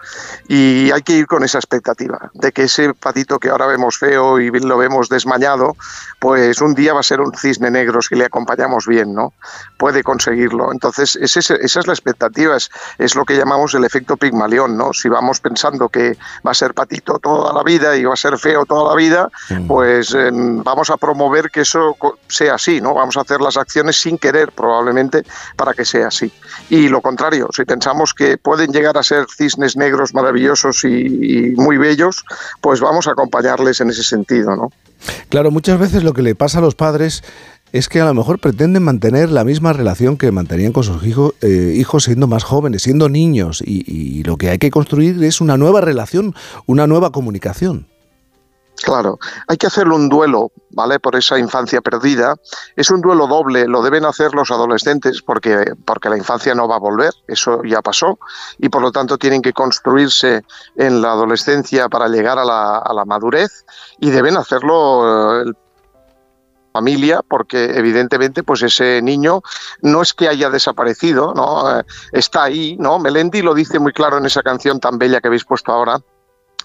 Y 0.49 0.91
hay 0.91 1.03
que 1.03 1.13
ir 1.13 1.27
con 1.27 1.45
esa 1.45 1.59
expectativa, 1.59 2.31
de 2.35 2.51
que 2.51 2.65
ese 2.65 2.93
patito 2.95 3.39
que 3.39 3.51
ahora 3.51 3.67
vemos 3.67 3.99
feo 3.99 4.41
y 4.41 4.51
lo 4.51 4.77
vemos 4.79 5.09
desmañado, 5.09 5.77
pues 6.19 6.61
un 6.61 6.75
día 6.75 6.93
va 6.93 7.01
a 7.01 7.05
ser 7.05 7.21
un 7.21 7.33
cisne 7.35 7.71
negro 7.71 8.03
si 8.03 8.17
le 8.17 8.25
acompañamos 8.25 8.87
bien, 8.87 9.15
¿no? 9.15 9.33
Puede 9.79 9.92
conseguirlo. 10.03 10.73
Entonces, 10.73 11.17
esa 11.17 11.41
es 11.41 11.87
la 11.87 11.93
expectativa, 11.93 12.57
es, 12.57 13.15
lo 13.15 13.25
que 13.25 13.37
llamamos 13.37 13.75
el 13.75 13.85
efecto 13.85 14.17
Pigmalión, 14.17 14.77
¿no? 14.77 14.93
Si 14.93 15.09
vamos 15.09 15.41
pensando 15.41 15.89
que 15.89 16.17
va 16.47 16.53
a 16.53 16.55
ser 16.55 16.73
patito 16.73 17.19
toda 17.19 17.53
la 17.53 17.63
vida 17.63 17.97
y 17.97 18.05
va 18.05 18.15
a 18.15 18.17
ser 18.17 18.39
feo 18.39 18.65
toda 18.65 18.91
la 18.91 18.97
vida, 18.97 19.29
pues 19.67 20.15
em, 20.15 20.63
vamos 20.63 20.91
a 20.91 20.97
promover 20.97 21.51
que 21.51 21.61
eso 21.63 21.97
sea 22.29 22.55
así, 22.55 22.81
¿no? 22.81 22.95
Vamos 22.95 23.17
a 23.17 23.23
hacer 23.23 23.41
las 23.41 23.57
acciones 23.57 23.97
sin 24.01 24.19
querer, 24.19 24.53
probablemente, 24.53 25.25
para 25.57 25.75
que 25.75 25.85
sea 25.85 26.09
así. 26.09 26.33
Y 26.71 26.89
lo 26.89 27.01
contrario, 27.01 27.49
si 27.55 27.65
pensamos 27.65 28.15
que 28.15 28.39
pueden 28.39 28.73
llegar 28.73 28.97
a 28.97 29.03
ser 29.03 29.27
cisnes 29.29 29.77
negros 29.77 30.15
maravillosos 30.15 30.85
y, 30.85 31.55
muy 31.57 31.77
bellos, 31.77 32.25
pues 32.61 32.81
vamos 32.81 33.07
a 33.07 33.13
acompañarles 33.13 33.81
en 33.81 33.91
ese 33.91 34.03
sentido, 34.03 34.57
¿no? 34.57 34.71
Claro, 35.29 35.51
muchas 35.51 35.81
veces 35.81 36.05
lo 36.05 36.13
que 36.13 36.23
le 36.23 36.35
pasa 36.35 36.59
a 36.59 36.61
los 36.61 36.77
padres 36.77 37.25
es 37.73 37.89
que 37.89 38.01
a 38.01 38.05
lo 38.05 38.15
mejor 38.15 38.39
pretenden 38.39 38.85
mantener 38.85 39.31
la 39.31 39.45
misma 39.45 39.73
relación 39.73 40.19
que 40.19 40.31
mantenían 40.31 40.73
con 40.73 40.85
sus 40.85 41.05
hijos, 41.05 41.33
eh, 41.41 41.75
hijos 41.77 42.05
siendo 42.05 42.27
más 42.27 42.45
jóvenes, 42.45 42.83
siendo 42.83 43.09
niños, 43.09 43.63
y, 43.65 44.23
lo 44.25 44.37
que 44.37 44.51
hay 44.51 44.59
que 44.59 44.71
construir 44.71 45.23
es 45.25 45.41
una 45.41 45.57
nueva 45.57 45.81
relación, 45.81 46.35
una 46.67 46.87
nueva 46.87 47.11
comunicación. 47.11 47.89
Claro, 48.85 49.19
hay 49.49 49.57
que 49.57 49.67
hacerle 49.67 49.95
un 49.95 50.09
duelo, 50.09 50.51
¿vale? 50.71 50.99
Por 51.01 51.17
esa 51.17 51.39
infancia 51.39 51.81
perdida. 51.81 52.35
Es 52.77 52.91
un 52.91 53.01
duelo 53.01 53.27
doble, 53.27 53.67
lo 53.67 53.83
deben 53.83 54.05
hacer 54.05 54.35
los 54.35 54.51
adolescentes 54.51 55.23
porque, 55.23 55.65
porque 55.85 56.09
la 56.09 56.17
infancia 56.17 56.55
no 56.55 56.69
va 56.69 56.77
a 56.77 56.81
volver, 56.81 57.13
eso 57.27 57.63
ya 57.65 57.81
pasó, 57.81 58.19
y 58.59 58.69
por 58.69 58.83
lo 58.83 58.93
tanto 58.93 59.19
tienen 59.19 59.43
que 59.43 59.53
construirse 59.53 60.43
en 60.77 61.01
la 61.01 61.13
adolescencia 61.13 61.89
para 61.89 62.09
llegar 62.09 62.39
a 62.39 62.45
la, 62.45 62.79
a 62.79 62.93
la 62.93 63.05
madurez 63.05 63.65
y 63.99 64.11
deben 64.11 64.37
hacerlo 64.37 65.43
eh, 65.43 65.53
familia 66.73 67.21
porque 67.27 67.77
evidentemente 67.77 68.43
pues 68.43 68.63
ese 68.63 69.01
niño 69.03 69.43
no 69.83 70.03
es 70.03 70.13
que 70.13 70.29
haya 70.29 70.51
desaparecido, 70.51 71.35
¿no? 71.35 71.79
Eh, 71.79 71.85
está 72.13 72.45
ahí, 72.45 72.77
¿no? 72.79 72.99
Melendi 72.99 73.43
lo 73.43 73.55
dice 73.55 73.79
muy 73.79 73.93
claro 73.93 74.19
en 74.19 74.27
esa 74.27 74.43
canción 74.43 74.81
tan 74.81 74.99
bella 74.99 75.21
que 75.21 75.29
habéis 75.29 75.45
puesto 75.45 75.73
ahora 75.73 76.01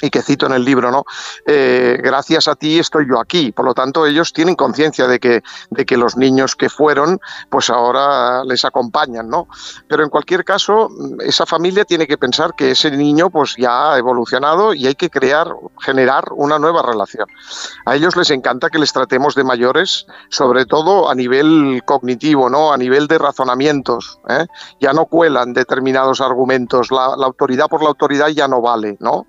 y 0.01 0.09
que 0.09 0.21
cito 0.21 0.45
en 0.45 0.53
el 0.53 0.63
libro, 0.63 0.91
¿no? 0.91 1.05
Eh, 1.45 1.99
gracias 2.03 2.47
a 2.47 2.55
ti 2.55 2.79
estoy 2.79 3.07
yo 3.07 3.19
aquí. 3.19 3.51
Por 3.51 3.65
lo 3.65 3.73
tanto, 3.73 4.05
ellos 4.05 4.33
tienen 4.33 4.55
conciencia 4.55 5.07
de 5.07 5.19
que, 5.19 5.43
de 5.69 5.85
que 5.85 5.97
los 5.97 6.17
niños 6.17 6.55
que 6.55 6.69
fueron, 6.69 7.19
pues 7.49 7.69
ahora 7.69 8.43
les 8.43 8.65
acompañan, 8.65 9.29
¿no? 9.29 9.47
Pero 9.87 10.03
en 10.03 10.09
cualquier 10.09 10.43
caso, 10.43 10.89
esa 11.19 11.45
familia 11.45 11.85
tiene 11.85 12.07
que 12.07 12.17
pensar 12.17 12.53
que 12.55 12.71
ese 12.71 12.91
niño, 12.91 13.29
pues 13.29 13.55
ya 13.57 13.93
ha 13.93 13.97
evolucionado 13.97 14.73
y 14.73 14.87
hay 14.87 14.95
que 14.95 15.09
crear, 15.09 15.47
generar 15.79 16.25
una 16.31 16.59
nueva 16.59 16.81
relación. 16.81 17.27
A 17.85 17.95
ellos 17.95 18.15
les 18.15 18.29
encanta 18.31 18.69
que 18.69 18.79
les 18.79 18.93
tratemos 18.93 19.35
de 19.35 19.43
mayores, 19.43 20.05
sobre 20.29 20.65
todo 20.65 21.09
a 21.09 21.15
nivel 21.15 21.81
cognitivo, 21.85 22.49
¿no? 22.49 22.71
A 22.71 22.77
nivel 22.77 23.07
de 23.07 23.17
razonamientos. 23.17 24.19
¿eh? 24.29 24.45
Ya 24.79 24.93
no 24.93 25.05
cuelan 25.05 25.53
determinados 25.53 26.21
argumentos. 26.21 26.91
La, 26.91 27.15
la 27.17 27.25
autoridad 27.25 27.67
por 27.67 27.81
la 27.81 27.89
autoridad 27.89 28.27
ya 28.27 28.47
no 28.47 28.61
vale, 28.61 28.97
¿no? 28.99 29.27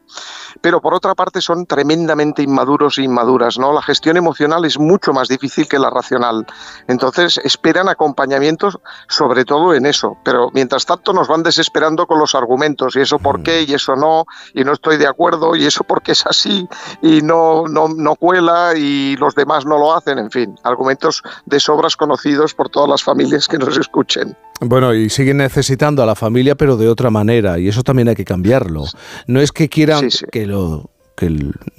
Pero 0.61 0.81
por 0.81 0.95
otra 0.95 1.15
parte 1.15 1.41
son 1.41 1.67
tremendamente 1.67 2.43
inmaduros 2.43 2.99
e 2.99 3.03
inmaduras, 3.03 3.59
¿no? 3.59 3.73
La 3.73 3.83
gestión 3.83 4.17
emocional 4.17 4.65
es 4.65 4.79
mucho 4.79 5.13
más 5.13 5.29
difícil 5.29 5.69
que 5.69 5.79
la 5.79 5.91
racional. 5.91 6.47
Entonces 6.87 7.39
esperan 7.45 7.89
acompañamientos 7.89 8.79
sobre 9.09 9.45
todo 9.45 9.75
en 9.75 9.87
eso, 9.87 10.17
pero 10.25 10.51
mientras 10.53 10.87
tanto 10.87 11.13
nos 11.13 11.29
van 11.29 11.43
desesperando 11.43 12.07
con 12.07 12.19
los 12.19 12.35
argumentos 12.35 12.97
y 12.97 13.01
eso 13.01 13.19
por 13.19 13.43
qué 13.43 13.63
y 13.63 13.75
eso 13.75 13.97
no 13.97 14.25
y 14.55 14.65
no 14.65 14.73
estoy 14.73 14.97
de 14.97 15.07
acuerdo 15.07 15.57
y 15.57 15.67
eso 15.67 15.85
porque 15.85 16.13
es 16.13 16.27
así 16.27 16.69
y 17.03 17.23
no 17.23 17.67
no 17.67 17.89
no 17.89 18.15
cuela 18.17 18.75
y 18.77 19.17
los 19.17 19.35
demás 19.35 19.67
no 19.67 19.79
lo 19.79 19.95
hacen, 19.95 20.19
en 20.19 20.31
fin, 20.31 20.55
argumentos 20.63 21.23
de 21.47 21.61
sobras 21.61 21.97
conocidos 21.97 22.55
por 22.55 22.69
todas 22.69 22.89
las 22.89 23.03
familias 23.03 23.49
que 23.49 23.59
nos 23.59 23.77
escuchen. 23.77 24.37
Bueno, 24.61 24.95
y 24.95 25.09
siguen 25.09 25.39
necesitando 25.39 26.03
a 26.03 26.07
la 26.07 26.15
familia, 26.15 26.57
pero 26.57 26.77
de 26.77 26.89
otra 26.89 27.11
manera, 27.11 27.59
y 27.59 27.69
eso 27.69 27.83
también 27.83 28.09
hay 28.09 28.17
que 28.17 28.25
cambiarlo. 28.25 28.85
No 29.27 29.41
es 29.41 29.53
que 29.53 29.69
quieran 29.69 30.09
que 30.33 30.47
lo 30.47 30.91
que 31.19 31.37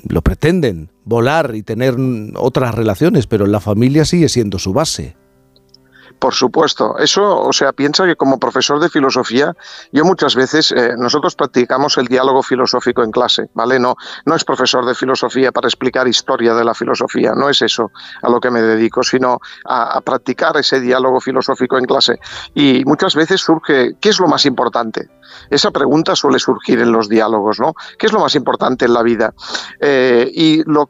lo 0.10 0.22
pretenden 0.22 0.92
volar 1.06 1.56
y 1.56 1.64
tener 1.64 1.96
otras 2.36 2.76
relaciones, 2.76 3.26
pero 3.26 3.48
la 3.48 3.62
familia 3.62 4.04
sigue 4.04 4.28
siendo 4.28 4.60
su 4.60 4.74
base. 4.74 5.16
Por 6.20 6.34
supuesto, 6.34 6.98
eso, 6.98 7.40
o 7.42 7.54
sea, 7.54 7.72
piensa 7.72 8.06
que 8.06 8.18
como 8.18 8.40
profesor 8.40 8.80
de 8.80 8.90
filosofía, 8.90 9.56
yo 9.94 10.04
muchas 10.04 10.36
veces, 10.36 10.74
eh, 10.74 10.96
nosotros 10.98 11.36
practicamos 11.36 11.98
el 11.98 12.08
diálogo 12.08 12.44
filosófico 12.44 13.04
en 13.04 13.12
clase, 13.12 13.50
¿vale? 13.54 13.80
No, 13.80 13.96
no 14.26 14.36
es 14.36 14.44
profesor 14.44 14.86
de 14.86 14.96
filosofía 14.96 15.54
para 15.54 15.68
explicar 15.68 16.10
historia 16.10 16.54
de 16.54 16.66
la 16.66 16.74
filosofía, 16.74 17.34
no 17.36 17.50
es 17.50 17.62
eso 17.62 17.92
a 18.22 18.30
lo 18.30 18.42
que 18.42 18.52
me 18.52 18.62
dedico, 18.62 19.02
sino 19.02 19.40
a, 19.66 20.02
practicar 20.02 20.58
ese 20.58 20.82
diálogo 20.82 21.22
filosófico 21.22 21.78
en 21.78 21.86
clase. 21.86 22.20
Y 22.54 22.84
muchas 22.86 23.16
veces 23.16 23.42
surge, 23.42 23.96
¿qué 24.02 24.10
es 24.10 24.20
lo 24.20 24.28
más 24.28 24.46
importante? 24.46 25.08
Esa 25.50 25.72
pregunta 25.72 26.16
suele 26.16 26.40
surgir 26.40 26.80
en 26.80 26.92
los 26.92 27.08
diálogos, 27.08 27.60
¿no? 27.60 27.74
¿Qué 27.98 28.08
es 28.08 28.12
lo 28.12 28.20
más 28.20 28.36
importante 28.36 28.86
en 28.86 28.94
la 28.94 29.04
vida? 29.04 29.34
Eh, 29.80 30.30
y 30.34 30.64
lo, 30.64 30.90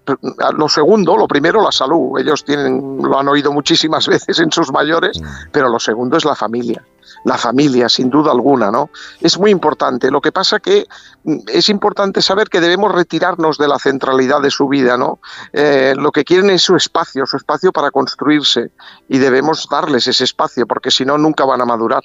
lo, 0.57 0.69
segundo, 0.69 1.17
lo 1.17 1.27
primero, 1.27 1.61
la 1.61 1.71
salud. 1.71 2.17
Ellos 2.17 2.43
tienen, 2.45 2.99
lo 3.01 3.19
han 3.19 3.27
oído 3.27 3.51
muchísimas 3.51 4.07
veces 4.07 4.39
en 4.39 4.51
sus 4.51 4.71
mayores, 4.71 5.18
pero 5.51 5.69
lo 5.69 5.79
segundo 5.79 6.17
es 6.17 6.25
la 6.25 6.35
familia. 6.35 6.83
La 7.25 7.37
familia, 7.37 7.89
sin 7.89 8.09
duda 8.09 8.31
alguna, 8.31 8.71
¿no? 8.71 8.91
Es 9.19 9.37
muy 9.37 9.51
importante. 9.51 10.11
Lo 10.11 10.21
que 10.21 10.31
pasa 10.31 10.59
que 10.59 10.85
mm, 11.23 11.37
es 11.47 11.67
importante 11.69 12.21
saber 12.21 12.49
que 12.49 12.61
debemos 12.61 12.93
retirarnos 12.93 13.57
de 13.57 13.67
la 13.67 13.79
centralidad 13.79 14.41
de 14.41 14.51
su 14.51 14.67
vida, 14.67 14.95
¿no? 14.95 15.19
Eh, 15.51 15.95
lo 15.97 16.11
que 16.11 16.23
quieren 16.23 16.49
es 16.49 16.61
su 16.61 16.75
espacio, 16.75 17.25
su 17.25 17.37
espacio 17.37 17.71
para 17.71 17.91
construirse, 17.91 18.71
y 19.09 19.17
debemos 19.17 19.67
darles 19.69 20.07
ese 20.07 20.23
espacio, 20.23 20.65
porque 20.67 20.91
si 20.91 21.03
no, 21.03 21.17
nunca 21.17 21.45
van 21.45 21.61
a 21.61 21.65
madurar. 21.65 22.03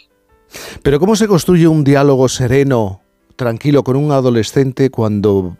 Pero 0.82 0.98
¿cómo 0.98 1.16
se 1.16 1.28
construye 1.28 1.68
un 1.68 1.84
diálogo 1.84 2.28
sereno, 2.28 3.00
tranquilo 3.36 3.82
con 3.84 3.96
un 3.96 4.12
adolescente 4.12 4.90
cuando, 4.90 5.56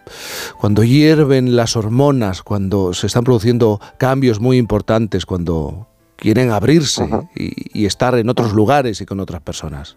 cuando 0.59 0.85
hierven 0.85 1.57
las 1.57 1.77
hormonas, 1.77 2.43
cuando 2.43 2.95
se 2.95 3.07
están 3.07 3.25
produciendo 3.25 3.81
cambios 3.99 4.41
muy 4.41 4.59
importantes, 4.59 5.27
cuando 5.27 5.89
quieren 6.17 6.51
abrirse 6.51 7.09
y, 7.35 7.87
estar 7.87 8.15
en 8.17 8.29
otros 8.29 8.53
lugares 8.53 9.01
y 9.01 9.07
con 9.07 9.21
otras 9.21 9.43
personas? 9.43 9.97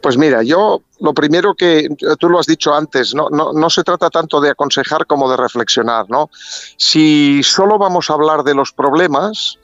Pues 0.00 0.16
mira, 0.18 0.42
yo 0.42 0.82
lo 1.00 1.14
primero 1.14 1.54
que 1.54 1.88
tú 2.18 2.28
lo 2.28 2.40
has 2.40 2.46
dicho 2.46 2.74
antes, 2.74 3.14
no, 3.14 3.28
no, 3.30 3.52
no, 3.52 3.70
se 3.70 3.84
trata 3.84 4.10
tanto 4.10 4.40
de 4.40 4.50
aconsejar 4.50 5.06
como 5.06 5.30
de 5.30 5.36
reflexionar, 5.36 6.06
¿no? 6.08 6.30
Si 6.76 7.42
solo 7.44 7.78
vamos 7.78 8.10
a 8.10 8.14
hablar 8.14 8.42
de 8.42 8.54
los 8.54 8.72
problemas, 8.72 9.58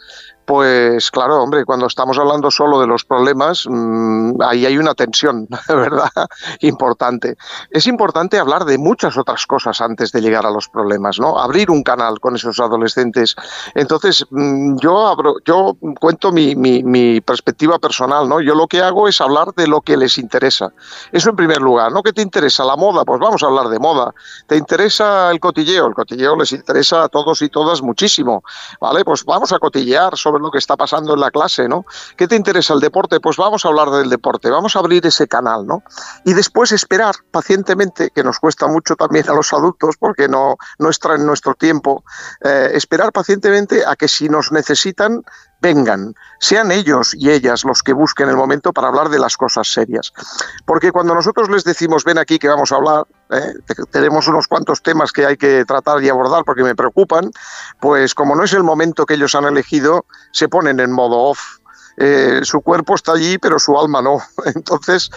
pues 0.49 1.11
claro, 1.11 1.43
hombre, 1.43 1.67
cuando 1.67 1.85
estamos 1.85 2.19
hablando 2.19 2.51
solo 2.51 2.81
de 2.81 2.87
los 2.87 3.05
problemas, 3.05 3.67
mmm, 3.69 4.41
ahí 4.41 4.65
hay 4.65 4.79
una 4.79 4.95
tensión, 4.95 5.47
¿verdad? 5.69 6.09
Importante. 6.61 7.37
Es 7.71 7.87
importante 7.87 8.39
hablar 8.39 8.65
de 8.65 8.79
muchas 8.79 9.19
otras 9.19 9.47
cosas 9.47 9.83
antes 9.83 10.11
de 10.11 10.23
llegar 10.23 10.47
a 10.47 10.51
los 10.51 10.71
problemas, 10.71 11.21
¿no? 11.21 11.39
Abrir 11.39 11.71
un 11.71 11.83
canal 11.83 12.19
con 12.19 12.35
esos 12.35 12.59
adolescentes. 12.61 13.37
Entonces, 13.75 14.25
mmm, 14.31 14.79
yo 14.79 15.07
abro, 15.07 15.35
yo 15.45 15.77
cuento 16.01 16.33
mi, 16.33 16.57
mi, 16.57 17.21
perspectiva 17.21 17.79
personal, 17.79 18.27
¿no? 18.27 18.41
Yo 18.41 18.55
lo 18.55 18.69
que 18.69 18.81
hago 18.81 19.07
es 19.07 19.21
hablar 19.21 19.53
de 19.55 19.67
lo 19.67 19.83
que 19.83 19.99
les 19.99 20.17
interesa. 20.17 20.73
Eso 21.13 21.29
en 21.29 21.37
primer 21.37 21.61
lugar, 21.61 21.93
¿no? 21.93 22.03
¿Qué 22.03 22.15
te 22.15 22.23
interesa? 22.23 22.65
La 22.65 22.77
moda, 22.77 23.05
pues 23.05 23.21
vamos 23.21 23.43
a 23.43 23.47
hablar 23.49 23.69
de 23.69 23.79
moda. 23.79 24.15
¿Te 24.47 24.57
interesa 24.57 25.31
el 25.31 25.41
cotilleo? 25.41 25.89
El 25.89 25.95
cotilleo 25.95 26.37
les 26.37 26.53
interesa 26.53 27.05
a 27.05 27.09
todos 27.11 27.43
y 27.43 27.51
todas 27.51 27.83
muchísimo, 27.83 28.43
¿vale? 28.81 29.05
Pues 29.05 29.27
vamos 29.27 29.53
a 29.53 29.59
cotillear 29.59 30.17
sobre 30.17 30.38
lo 30.41 30.51
que 30.51 30.59
está 30.59 30.77
pasando 30.77 31.15
en 31.15 31.21
la 31.21 31.31
clase, 31.31 31.69
¿no? 31.69 31.85
¿Qué 32.17 32.29
te 32.29 32.37
interesa 32.37 32.75
el 32.75 32.81
deporte? 32.81 33.21
Pues 33.21 33.37
vamos 33.37 33.65
a 33.65 33.69
hablar 33.69 33.91
del 33.91 34.11
deporte, 34.11 34.51
vamos 34.51 34.77
a 34.77 34.79
abrir 34.81 35.05
ese 35.07 35.27
canal, 35.29 35.67
¿no? 35.67 35.83
Y 36.25 36.35
después 36.35 36.73
esperar 36.73 37.15
pacientemente, 37.31 38.11
que 38.11 38.23
nos 38.23 38.39
cuesta 38.39 38.67
mucho 38.67 38.97
también 38.97 39.29
a 39.29 39.35
los 39.35 39.53
adultos 39.53 39.97
porque 39.99 40.29
no, 40.29 40.57
no 40.79 40.91
está 40.91 41.15
en 41.15 41.27
nuestro 41.27 41.55
tiempo, 41.55 42.05
eh, 42.43 42.71
esperar 42.75 43.13
pacientemente 43.13 43.85
a 43.87 43.97
que 43.97 44.09
si 44.09 44.29
nos 44.29 44.53
necesitan, 44.53 45.23
vengan, 45.61 46.15
sean 46.41 46.71
ellos 46.71 47.15
y 47.15 47.31
ellas 47.31 47.65
los 47.65 47.83
que 47.83 47.93
busquen 47.93 48.29
el 48.29 48.37
momento 48.37 48.73
para 48.73 48.89
hablar 48.89 49.09
de 49.09 49.19
las 49.19 49.37
cosas 49.37 49.73
serias. 49.73 50.13
Porque 50.65 50.93
cuando 50.93 51.15
nosotros 51.15 51.49
les 51.49 51.65
decimos, 51.65 52.05
ven 52.05 52.19
aquí 52.19 52.39
que 52.39 52.49
vamos 52.49 52.73
a 52.73 52.77
hablar, 52.77 53.07
¿eh? 53.31 53.55
tenemos 53.91 54.29
unos 54.29 54.47
cuantos 54.47 54.83
temas 54.83 55.13
que 55.13 55.27
hay 55.27 55.37
que 55.37 55.65
tratar 55.65 56.03
y 56.03 56.09
abordar 56.09 56.45
porque 56.45 56.63
me 56.63 56.75
preocupan, 56.75 57.31
pues 57.81 58.15
como 58.15 58.37
no 58.37 58.45
es 58.45 58.53
el 58.53 58.63
momento 58.63 59.07
que 59.07 59.15
ellos 59.15 59.35
han 59.35 59.45
elegido, 59.45 60.05
se 60.33 60.49
ponen 60.49 60.81
en 60.81 60.93
modo 60.93 61.19
off 61.19 61.58
eh, 62.01 62.41
su 62.45 62.61
cuerpo 62.61 62.95
está 62.95 63.13
allí, 63.13 63.39
pero 63.39 63.59
su 63.59 63.77
alma 63.77 64.01
no. 64.01 64.21
Entonces, 64.55 65.11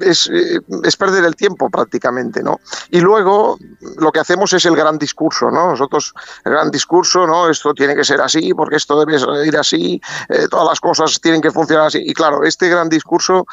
es, 0.00 0.30
eh, 0.32 0.60
es, 0.84 0.96
perder 0.96 1.24
el 1.24 1.34
tiempo 1.34 1.68
prácticamente, 1.68 2.42
¿no? 2.44 2.60
Y 2.90 3.00
luego 3.00 3.58
lo 3.98 4.12
que 4.12 4.20
hacemos 4.20 4.52
es 4.52 4.64
el 4.64 4.76
gran 4.76 4.98
discurso, 4.98 5.50
¿no? 5.50 5.70
Nosotros, 5.70 6.14
el 6.44 6.52
gran 6.52 6.70
discurso, 6.70 7.26
¿no? 7.26 7.48
Esto 7.48 7.74
tiene 7.74 7.96
que 7.96 8.04
ser 8.04 8.20
así, 8.20 8.54
porque 8.54 8.76
esto 8.76 9.04
debe 9.04 9.18
ir 9.46 9.56
así, 9.56 10.00
eh, 10.28 10.46
todas 10.48 10.68
las 10.68 10.80
cosas 10.80 11.20
tienen 11.20 11.40
que 11.40 11.50
funcionar 11.50 11.86
así. 11.86 12.00
Y 12.04 12.14
claro, 12.14 12.44
este 12.44 12.68
gran 12.68 12.88
discurso 12.88 13.44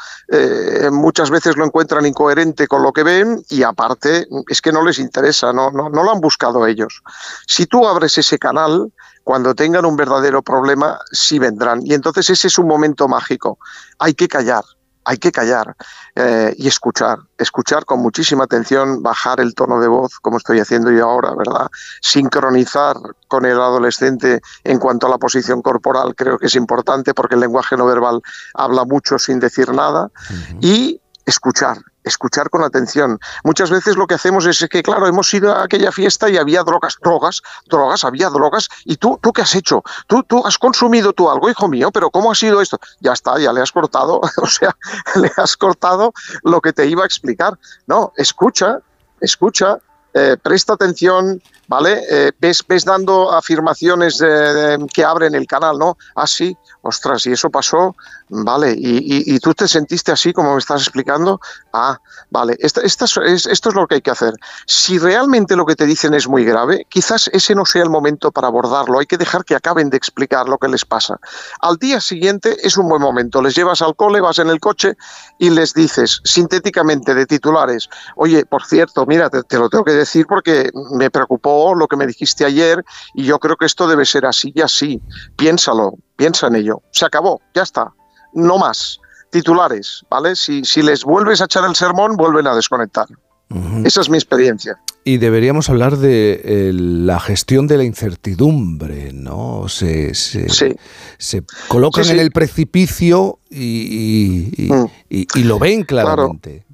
muchas 0.92 1.30
veces 1.30 1.56
lo 1.56 1.64
encuentran 1.64 2.06
incoherente 2.06 2.68
con 2.68 2.82
lo 2.82 2.92
que 2.92 3.02
ven 3.02 3.42
y 3.48 3.62
aparte 3.62 4.28
es 4.48 4.62
que 4.62 4.72
no 4.72 4.82
les 4.82 4.98
interesa, 4.98 5.52
no, 5.52 5.70
no, 5.70 5.88
no 5.90 6.02
lo 6.02 6.12
han 6.12 6.20
buscado 6.20 6.66
ellos. 6.66 7.02
Si 7.46 7.66
tú 7.66 7.86
abres 7.86 8.16
ese 8.18 8.38
canal, 8.38 8.92
cuando 9.30 9.54
tengan 9.54 9.84
un 9.84 9.94
verdadero 9.94 10.42
problema, 10.42 10.98
sí 11.12 11.38
vendrán. 11.38 11.82
Y 11.84 11.94
entonces 11.94 12.28
ese 12.30 12.48
es 12.48 12.58
un 12.58 12.66
momento 12.66 13.06
mágico. 13.06 13.60
Hay 14.00 14.12
que 14.12 14.26
callar, 14.26 14.64
hay 15.04 15.18
que 15.18 15.30
callar 15.30 15.76
eh, 16.16 16.52
y 16.58 16.66
escuchar, 16.66 17.20
escuchar 17.38 17.84
con 17.84 18.00
muchísima 18.00 18.42
atención, 18.42 19.04
bajar 19.04 19.38
el 19.38 19.54
tono 19.54 19.78
de 19.78 19.86
voz, 19.86 20.18
como 20.18 20.38
estoy 20.38 20.58
haciendo 20.58 20.90
yo 20.90 21.08
ahora, 21.08 21.32
¿verdad? 21.36 21.68
Sincronizar 22.02 22.96
con 23.28 23.46
el 23.46 23.52
adolescente 23.52 24.40
en 24.64 24.80
cuanto 24.80 25.06
a 25.06 25.10
la 25.10 25.18
posición 25.18 25.62
corporal, 25.62 26.16
creo 26.16 26.36
que 26.36 26.46
es 26.46 26.56
importante 26.56 27.14
porque 27.14 27.36
el 27.36 27.42
lenguaje 27.42 27.76
no 27.76 27.86
verbal 27.86 28.20
habla 28.54 28.84
mucho 28.84 29.16
sin 29.16 29.38
decir 29.38 29.72
nada. 29.72 30.06
Uh 30.06 30.34
-huh. 30.34 30.58
Y 30.60 31.00
escuchar, 31.24 31.78
escuchar 32.04 32.50
con 32.50 32.62
atención. 32.62 33.18
Muchas 33.44 33.70
veces 33.70 33.96
lo 33.96 34.06
que 34.06 34.14
hacemos 34.14 34.46
es 34.46 34.66
que, 34.70 34.82
claro, 34.82 35.06
hemos 35.06 35.32
ido 35.34 35.54
a 35.54 35.64
aquella 35.64 35.92
fiesta 35.92 36.28
y 36.28 36.36
había 36.36 36.62
drogas, 36.62 36.96
drogas, 37.02 37.42
drogas, 37.68 38.04
había 38.04 38.30
drogas. 38.30 38.68
¿Y 38.84 38.96
tú, 38.96 39.18
tú 39.22 39.32
qué 39.32 39.42
has 39.42 39.54
hecho? 39.54 39.82
¿Tú, 40.06 40.22
tú 40.22 40.46
has 40.46 40.58
consumido 40.58 41.12
tú 41.12 41.30
algo, 41.30 41.48
hijo 41.50 41.68
mío? 41.68 41.90
¿Pero 41.92 42.10
cómo 42.10 42.30
ha 42.30 42.34
sido 42.34 42.60
esto? 42.60 42.78
Ya 43.00 43.12
está, 43.12 43.38
ya 43.38 43.52
le 43.52 43.60
has 43.60 43.72
cortado, 43.72 44.20
o 44.36 44.46
sea, 44.46 44.76
le 45.16 45.30
has 45.36 45.56
cortado 45.56 46.12
lo 46.42 46.60
que 46.60 46.72
te 46.72 46.86
iba 46.86 47.02
a 47.02 47.06
explicar. 47.06 47.58
No, 47.86 48.12
escucha, 48.16 48.80
escucha, 49.20 49.78
eh, 50.12 50.36
presta 50.42 50.72
atención, 50.72 51.40
¿vale? 51.68 52.02
Eh, 52.10 52.32
ves, 52.40 52.64
ves 52.66 52.84
dando 52.84 53.32
afirmaciones 53.32 54.18
de, 54.18 54.84
que 54.92 55.04
abren 55.04 55.36
el 55.36 55.46
canal, 55.46 55.78
¿no? 55.78 55.96
Ah, 56.16 56.26
sí, 56.26 56.56
ostras, 56.82 57.26
y 57.26 57.32
eso 57.32 57.48
pasó, 57.48 57.94
vale, 58.30 58.74
y, 58.76 59.38
tú 59.40 59.54
te 59.54 59.66
sentiste 59.66 60.12
así 60.12 60.32
como 60.32 60.52
me 60.52 60.58
estás 60.58 60.82
explicando, 60.82 61.40
ah, 61.72 61.98
vale, 62.30 62.56
es, 62.58 62.76
esto 62.76 63.68
es 63.68 63.74
lo 63.74 63.86
que 63.86 63.96
hay 63.96 64.00
que 64.00 64.10
hacer. 64.10 64.34
Si 64.66 64.98
realmente 64.98 65.56
lo 65.56 65.66
que 65.66 65.76
te 65.76 65.86
dicen 65.86 66.14
es 66.14 66.28
muy 66.28 66.44
grave, 66.44 66.86
quizás 66.88 67.28
ese 67.32 67.54
no 67.54 67.64
sea 67.64 67.82
el 67.82 67.90
momento 67.90 68.30
para 68.30 68.48
abordarlo, 68.48 68.98
hay 68.98 69.06
que 69.06 69.18
dejar 69.18 69.44
que 69.44 69.54
acaben 69.54 69.90
de 69.90 69.96
explicar 69.96 70.48
lo 70.48 70.58
que 70.58 70.68
les 70.68 70.84
pasa. 70.84 71.18
Al 71.60 71.76
día 71.76 72.00
siguiente 72.00 72.56
es 72.62 72.76
un 72.76 72.88
buen 72.88 73.02
momento, 73.02 73.42
les 73.42 73.54
llevas 73.54 73.82
al 73.82 73.96
cole, 73.96 74.20
vas 74.20 74.38
en 74.38 74.48
el 74.48 74.60
coche 74.60 74.94
y 75.38 75.50
les 75.50 75.74
dices 75.74 76.20
sintéticamente 76.24 77.14
de 77.14 77.26
titulares, 77.26 77.88
oye, 78.16 78.46
por 78.46 78.64
cierto, 78.64 79.06
mira, 79.06 79.28
te, 79.28 79.42
te 79.42 79.58
lo 79.58 79.68
tengo 79.68 79.84
que 79.84 79.92
decir 79.92 80.26
porque 80.26 80.70
me 80.92 81.10
preocupó 81.10 81.74
lo 81.74 81.88
que 81.88 81.96
me 81.96 82.06
dijiste 82.06 82.44
ayer 82.44 82.84
y 83.14 83.24
yo 83.24 83.38
creo 83.38 83.56
que 83.56 83.66
esto 83.66 83.88
debe 83.88 84.04
ser 84.04 84.26
así 84.26 84.52
y 84.54 84.60
así. 84.60 85.00
Piénsalo, 85.36 85.94
piensa 86.16 86.46
en 86.46 86.56
ello. 86.56 86.82
Se 86.90 87.04
acabó, 87.06 87.40
ya 87.54 87.62
está. 87.62 87.92
No 88.32 88.58
más. 88.58 89.00
Titulares, 89.30 90.04
¿vale? 90.10 90.34
Si, 90.34 90.64
si 90.64 90.82
les 90.82 91.04
vuelves 91.04 91.40
a 91.40 91.44
echar 91.44 91.64
el 91.64 91.76
sermón, 91.76 92.16
vuelven 92.16 92.46
a 92.46 92.54
desconectar. 92.54 93.06
Uh 93.50 93.56
-huh. 93.56 93.86
Esa 93.86 94.00
es 94.00 94.08
mi 94.08 94.16
experiencia. 94.16 94.78
Y 95.04 95.18
deberíamos 95.18 95.70
hablar 95.70 95.96
de 95.96 96.40
eh, 96.44 96.72
la 96.72 97.18
gestión 97.20 97.66
de 97.66 97.78
la 97.78 97.84
incertidumbre, 97.84 99.12
¿no? 99.12 99.68
Se, 99.68 100.14
se, 100.14 100.48
sí. 100.48 100.76
se 101.18 101.42
colocan 101.68 102.04
sí, 102.04 102.10
sí. 102.10 102.16
en 102.16 102.20
el 102.20 102.30
precipicio 102.32 103.38
y, 103.48 104.52
y, 104.56 104.72
mm. 104.72 104.86
y, 105.08 105.26
y, 105.34 105.42
lo 105.44 105.58
ven 105.58 105.84
claramente. 105.84 106.64
Claro. 106.66 106.70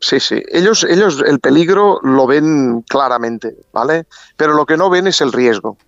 Sí, 0.00 0.20
sí. 0.20 0.42
Ellos, 0.52 0.84
ellos 0.84 1.22
el 1.26 1.40
peligro 1.40 1.98
lo 2.02 2.26
ven 2.26 2.82
claramente, 2.82 3.56
¿vale? 3.72 4.06
Pero 4.36 4.52
lo 4.54 4.66
que 4.66 4.76
no 4.76 4.90
ven 4.90 5.06
es 5.06 5.20
el 5.20 5.32
riesgo. 5.32 5.78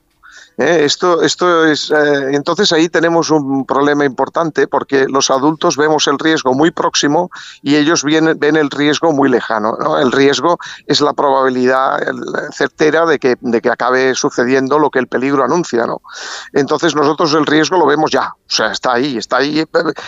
¿Eh? 0.59 0.85
Esto, 0.85 1.23
esto 1.23 1.65
es, 1.67 1.91
eh, 1.91 2.31
entonces 2.33 2.73
ahí 2.73 2.89
tenemos 2.89 3.31
un 3.31 3.65
problema 3.65 4.05
importante 4.05 4.67
porque 4.67 5.07
los 5.09 5.31
adultos 5.31 5.77
vemos 5.77 6.07
el 6.07 6.19
riesgo 6.19 6.55
muy 6.55 6.71
próximo 6.71 7.31
y 7.63 7.77
ellos 7.77 8.05
ven, 8.05 8.57
el 8.57 8.71
riesgo 8.71 9.13
muy 9.13 9.29
lejano. 9.29 9.77
El 9.99 10.13
riesgo 10.13 10.59
es 10.87 11.01
la 11.01 11.13
probabilidad 11.13 11.99
certera 12.53 13.07
de 13.07 13.19
que, 13.19 13.37
de 13.41 13.61
que 13.61 13.71
acabe 13.71 14.15
sucediendo 14.15 14.79
lo 14.79 14.91
que 14.91 14.99
el 14.99 15.07
peligro 15.07 15.45
anuncia. 15.45 15.87
¿no? 15.87 16.03
Entonces 16.53 16.95
nosotros 16.95 17.33
el 17.35 17.47
riesgo 17.47 17.79
lo 17.79 17.87
vemos 17.87 18.11
ya, 18.11 18.35
o 18.37 18.51
sea, 18.51 18.73
está 18.73 18.95
ahí, 18.95 19.17
está 19.17 19.39
ahí, 19.39 19.65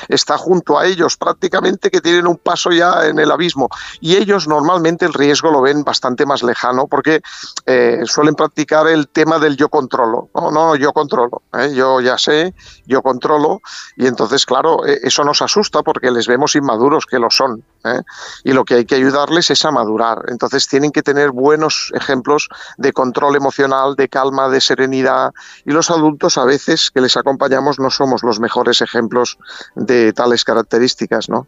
está 0.09 0.36
junto 0.36 0.78
a 0.78 0.86
ellos 0.86 1.16
prácticamente 1.16 1.90
que 1.90 2.01
tienen 2.01 2.27
un 2.27 2.36
paso 2.36 2.70
ya 2.70 3.06
en 3.06 3.18
el 3.18 3.31
abismo 3.31 3.68
y 4.01 4.16
ellos 4.16 4.48
normalmente 4.48 5.05
el 5.05 5.14
riesgo 5.14 5.51
lo 5.51 5.60
ven 5.60 5.85
bastante 5.85 6.27
más 6.27 6.43
lejano 6.43 6.86
porque 6.86 7.20
eh, 7.66 8.01
suelen 8.05 8.35
practicar 8.35 8.89
el 8.89 9.09
tema 9.09 9.39
del 9.39 9.56
yo 9.56 9.68
controlo. 9.68 10.28
No, 10.35 10.40
no, 10.51 10.77
yo 10.77 10.93
controlo, 10.93 11.43
¿eh? 11.53 11.73
yo 11.75 12.01
ya 12.01 12.17
sé, 12.17 12.55
yo 12.87 13.03
controlo 13.03 13.61
y 13.97 14.07
entonces, 14.07 14.47
claro, 14.47 14.87
e, 14.87 15.01
eso 15.03 15.25
nos 15.25 15.43
asusta 15.43 15.83
porque 15.83 16.11
les 16.11 16.27
vemos 16.27 16.55
inmaduros, 16.55 17.05
que 17.07 17.19
lo 17.19 17.31
son. 17.31 17.65
¿eh? 17.85 18.01
Y 18.45 18.53
lo 18.53 18.65
que 18.65 18.75
hay 18.75 18.85
que 18.85 18.95
ayudarles 18.95 19.51
es 19.51 19.65
a 19.65 19.71
madurar. 19.71 20.25
Entonces 20.29 20.69
tienen 20.69 20.93
que 20.93 21.03
tener 21.03 21.31
buenos 21.31 21.93
ejemplos 21.95 22.49
de 22.77 22.93
control 22.93 23.37
emocional, 23.37 23.97
de 23.97 24.09
calma, 24.09 24.49
de 24.49 24.61
serenidad 24.61 25.33
y 25.65 25.73
los 25.73 25.91
adultos 25.91 26.39
a 26.39 26.45
veces 26.45 26.91
que 26.91 27.01
les 27.01 27.17
acompañamos 27.17 27.79
no 27.79 27.91
somos 27.91 28.23
los 28.23 28.41
mejores 28.41 28.81
ejemplos 28.81 29.39
de 29.75 30.12
tales 30.12 30.45
características, 30.45 31.29
¿no? 31.29 31.47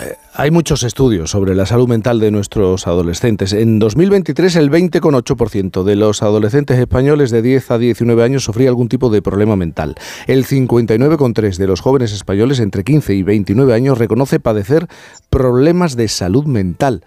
Eh, 0.00 0.16
hay 0.34 0.50
muchos 0.50 0.82
estudios 0.82 1.30
sobre 1.30 1.54
la 1.54 1.66
salud 1.66 1.88
mental 1.88 2.20
de 2.20 2.30
nuestros 2.30 2.86
adolescentes. 2.86 3.52
En 3.52 3.78
2023 3.78 4.56
el 4.56 4.70
20,8% 4.70 5.82
de 5.84 5.96
los 5.96 6.22
adolescentes 6.22 6.78
españoles 6.78 7.30
de 7.30 7.42
10 7.42 7.70
a 7.70 7.78
19 7.78 8.22
años 8.22 8.44
sufría 8.44 8.68
algún 8.68 8.88
tipo 8.88 9.10
de 9.10 9.22
problema 9.22 9.56
mental. 9.56 9.96
El 10.26 10.46
59,3% 10.46 11.56
de 11.56 11.66
los 11.66 11.80
jóvenes 11.80 12.12
españoles 12.12 12.60
entre 12.60 12.84
15 12.84 13.14
y 13.14 13.22
29 13.22 13.74
años 13.74 13.98
reconoce 13.98 14.40
padecer 14.40 14.86
problemas 15.28 15.96
de 15.96 16.08
salud 16.08 16.44
mental. 16.46 17.04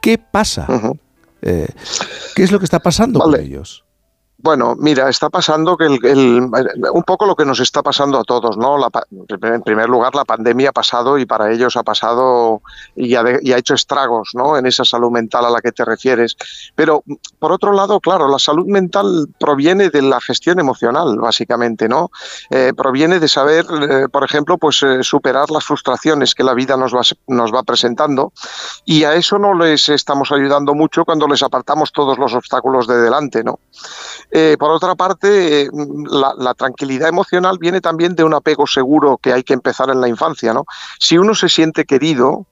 ¿Qué 0.00 0.18
pasa? 0.18 0.66
Eh, 1.42 1.68
¿Qué 2.34 2.42
es 2.42 2.52
lo 2.52 2.58
que 2.58 2.64
está 2.64 2.80
pasando 2.80 3.20
con 3.20 3.38
ellos? 3.38 3.84
Bueno, 4.40 4.76
mira, 4.78 5.08
está 5.08 5.30
pasando 5.30 5.76
que 5.76 5.86
el, 5.86 6.48
un 6.92 7.02
poco 7.02 7.26
lo 7.26 7.34
que 7.34 7.44
nos 7.44 7.58
está 7.58 7.82
pasando 7.82 8.20
a 8.20 8.24
todos, 8.24 8.56
¿no? 8.56 8.76
en 9.10 9.62
primer 9.62 9.88
lugar, 9.88 10.14
la 10.14 10.24
pandemia 10.24 10.68
ha 10.68 10.72
pasado 10.72 11.18
y 11.18 11.26
para 11.26 11.50
ellos 11.50 11.76
ha 11.76 11.82
pasado 11.82 12.62
y 12.94 13.16
ha, 13.16 13.22
ha, 13.22 13.58
hecho 13.58 13.74
estragos, 13.74 14.30
¿no? 14.34 14.56
En 14.56 14.66
esa 14.66 14.84
salud 14.84 15.10
mental 15.10 15.44
a 15.44 15.50
la 15.50 15.60
que 15.60 15.72
te 15.72 15.84
refieres. 15.84 16.36
Pero 16.76 17.02
por 17.40 17.50
otro 17.50 17.72
lado, 17.72 17.98
claro, 17.98 18.28
la 18.28 18.38
salud 18.38 18.66
mental 18.66 19.26
proviene 19.40 19.90
de 19.90 20.02
la 20.02 20.20
gestión 20.20 20.60
emocional, 20.60 21.18
básicamente, 21.18 21.88
¿no? 21.88 22.12
Eh, 22.50 22.72
proviene 22.76 23.18
de 23.18 23.26
saber, 23.26 23.66
eh, 23.90 24.06
por 24.08 24.22
ejemplo, 24.22 24.56
pues 24.56 24.80
eh, 24.84 25.02
superar 25.02 25.50
las 25.50 25.64
frustraciones 25.64 26.36
que 26.36 26.44
la 26.44 26.54
vida 26.54 26.76
nos 26.76 26.94
va, 26.94 27.02
nos 27.26 27.52
va 27.52 27.64
presentando 27.64 28.32
y 28.84 29.02
a 29.02 29.16
eso 29.16 29.36
no 29.36 29.52
les 29.54 29.88
estamos 29.88 30.30
ayudando 30.30 30.74
mucho 30.74 31.04
cuando 31.04 31.26
les 31.26 31.42
apartamos 31.42 31.90
todos 31.90 32.18
los 32.18 32.34
obstáculos 32.34 32.86
de 32.86 32.98
delante, 32.98 33.42
¿no? 33.42 33.58
Eh, 34.30 34.56
por 34.58 34.70
otra 34.70 34.94
parte, 34.94 35.62
eh, 35.62 35.70
la, 36.10 36.54
tranquilidad 36.54 37.08
emocional 37.08 37.58
viene 37.58 37.80
también 37.80 38.14
de 38.14 38.24
un 38.24 38.34
apego 38.34 38.66
seguro 38.66 39.18
que 39.18 39.32
hay 39.32 39.42
que 39.42 39.54
empezar 39.54 39.88
en 39.90 40.00
la 40.00 40.08
infancia. 40.08 40.52
¿no? 40.52 40.64
Si 40.98 41.16
uno 41.16 41.34
se 41.34 41.48
siente 41.48 41.84
querido, 41.84 42.46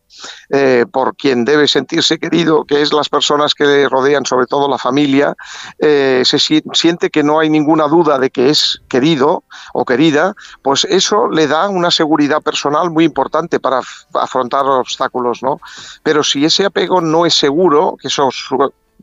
eh, 0.48 0.86
por 0.90 1.14
quien 1.16 1.44
debe 1.44 1.68
sentirse 1.68 2.18
querido, 2.18 2.64
que 2.64 2.80
es 2.80 2.92
las 2.92 3.08
personas 3.10 3.54
que 3.54 3.64
le 3.64 3.88
rodean, 3.88 4.24
sobre 4.24 4.46
todo 4.46 4.68
la 4.68 4.78
familia, 4.78 5.34
se 5.78 6.38
siente 6.38 7.10
que 7.10 7.22
no 7.22 7.40
hay 7.40 7.50
ninguna 7.50 7.86
duda 7.86 8.18
de 8.18 8.30
que 8.30 8.48
es 8.48 8.80
querido 8.88 9.44
o 9.74 9.84
querida, 9.84 10.34
pues 10.62 10.86
eso 10.88 11.28
le 11.28 11.46
da 11.46 11.68
una 11.68 11.90
seguridad 11.90 12.40
personal 12.40 12.90
muy 12.90 13.04
importante 13.04 13.60
para 13.60 13.82
afrontar 14.14 14.64
obstáculos, 14.64 15.42
¿no? 15.42 15.60
Pero 16.02 16.22
si 16.22 16.44
ese 16.46 16.64
apego 16.64 17.02
no 17.02 17.26
es 17.26 17.34
seguro, 17.34 17.96
que 18.00 18.08
eso 18.08 18.30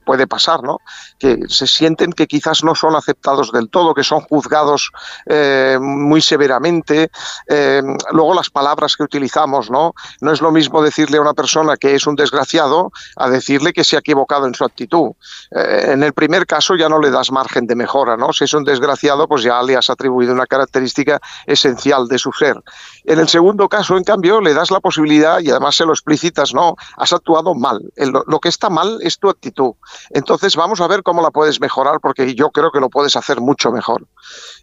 puede 0.04 0.28
pasar, 0.28 0.62
¿no? 0.64 0.80
Que 1.18 1.40
se 1.48 1.68
sienten 1.68 2.14
que 2.14 2.28
quizás 2.28 2.64
no 2.64 2.76
son 2.76 2.96
aceptados 2.96 3.52
del 3.52 3.70
todo, 3.70 3.94
que 3.94 4.04
son 4.04 4.22
juzgados 4.22 4.92
eh, 5.26 5.78
muy 5.80 6.22
severamente. 6.22 7.10
Eh, 7.48 7.82
luego 8.12 8.34
las 8.34 8.50
palabras 8.50 8.96
que 8.96 9.04
utilizamos, 9.04 9.70
¿no? 9.70 9.94
No 10.22 10.32
es 10.32 10.42
lo 10.42 10.52
mismo 10.52 10.82
decirle 10.82 11.18
a 11.18 11.22
una 11.22 11.34
persona 11.34 11.78
que 11.78 11.96
es 11.96 12.06
un 12.08 12.16
desgraciado 12.16 12.92
a 13.16 13.30
decirle 13.30 13.74
que 13.74 13.84
se 13.84 13.96
ha 13.96 14.00
equivocado 14.00 14.48
en 14.48 14.54
su 14.54 14.64
actitud. 14.64 15.12
Eh, 15.52 15.92
en 15.94 16.04
el 16.04 16.14
primer 16.14 16.46
caso 16.46 16.76
ya 16.76 16.90
no 16.90 17.00
le 17.00 17.12
das 17.12 17.32
margen 17.32 17.68
de 17.68 17.76
mejora, 17.76 18.18
¿no? 18.18 18.34
Si 18.34 18.44
es 18.44 18.54
un 18.54 18.64
desgraciado, 18.64 19.28
pues 19.28 19.44
ya 19.44 19.62
le 19.64 19.76
has 19.76 19.90
atribuido 19.90 20.34
una 20.34 20.46
característica 20.46 21.20
esencial 21.46 22.08
de 22.08 22.18
su 22.18 22.32
ser. 22.32 22.62
En 23.06 23.20
el 23.20 23.28
segundo 23.28 23.70
caso, 23.70 23.98
en 23.98 24.04
cambio, 24.04 24.42
le 24.42 24.54
das 24.54 24.72
la 24.72 24.80
posibilidad 24.80 25.40
y 25.40 25.50
además 25.50 25.76
se 25.76 25.86
lo 25.86 25.94
explicitas, 25.94 26.54
no, 26.54 26.76
has 26.98 27.14
actuado 27.14 27.54
mal. 27.54 27.82
lo 28.28 28.40
que 28.40 28.50
está 28.50 28.70
mal 28.70 29.00
es 29.02 29.18
tu 29.20 29.30
actitud. 29.30 29.74
Entonces 30.12 30.56
vamos 30.56 30.82
a 30.82 30.88
ver 30.88 31.04
cómo 31.04 31.22
la 31.22 31.32
puedes 31.32 31.60
mejorar 31.60 32.00
porque 32.02 32.36
yo 32.36 32.50
creo 32.50 32.72
que 32.72 32.80
lo 32.80 32.90
puedes 32.90 33.16
hacer 33.16 33.42
mucho 33.42 33.72
mejor. 33.72 34.06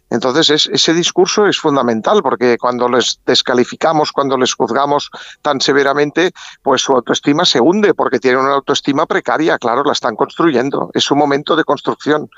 Entonces 0.09 0.69
ese 0.71 0.93
discurso 0.93 1.47
es 1.47 1.59
fundamental 1.59 2.21
porque 2.21 2.57
cuando 2.57 2.87
les 2.89 3.19
descalificamos, 3.25 4.11
cuando 4.11 4.37
les 4.37 4.53
juzgamos 4.53 5.09
tan 5.41 5.61
severamente, 5.61 6.31
pues 6.61 6.81
su 6.81 6.93
autoestima 6.93 7.45
se 7.45 7.59
hunde 7.59 7.93
porque 7.93 8.19
tienen 8.19 8.41
una 8.41 8.55
autoestima 8.55 9.05
precaria, 9.05 9.57
claro, 9.57 9.83
la 9.83 9.93
están 9.93 10.15
construyendo. 10.15 10.91
Es 10.93 11.09
un 11.11 11.17
momento 11.17 11.55
de 11.55 11.63
construcción. 11.63 12.29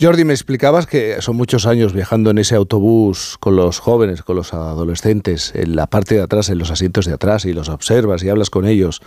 Jordi, 0.00 0.24
me 0.24 0.32
explicabas 0.32 0.86
que 0.86 1.20
son 1.20 1.36
muchos 1.36 1.66
años 1.66 1.92
viajando 1.92 2.30
en 2.30 2.38
ese 2.38 2.54
autobús 2.54 3.36
con 3.40 3.56
los 3.56 3.78
jóvenes, 3.78 4.22
con 4.22 4.36
los 4.36 4.52
adolescentes, 4.52 5.52
en 5.54 5.76
la 5.76 5.86
parte 5.86 6.16
de 6.16 6.22
atrás, 6.22 6.48
en 6.48 6.58
los 6.58 6.70
asientos 6.70 7.06
de 7.06 7.12
atrás, 7.12 7.44
y 7.44 7.52
los 7.52 7.68
observas 7.68 8.22
y 8.22 8.28
hablas 8.28 8.50
con 8.50 8.66
ellos. 8.66 9.00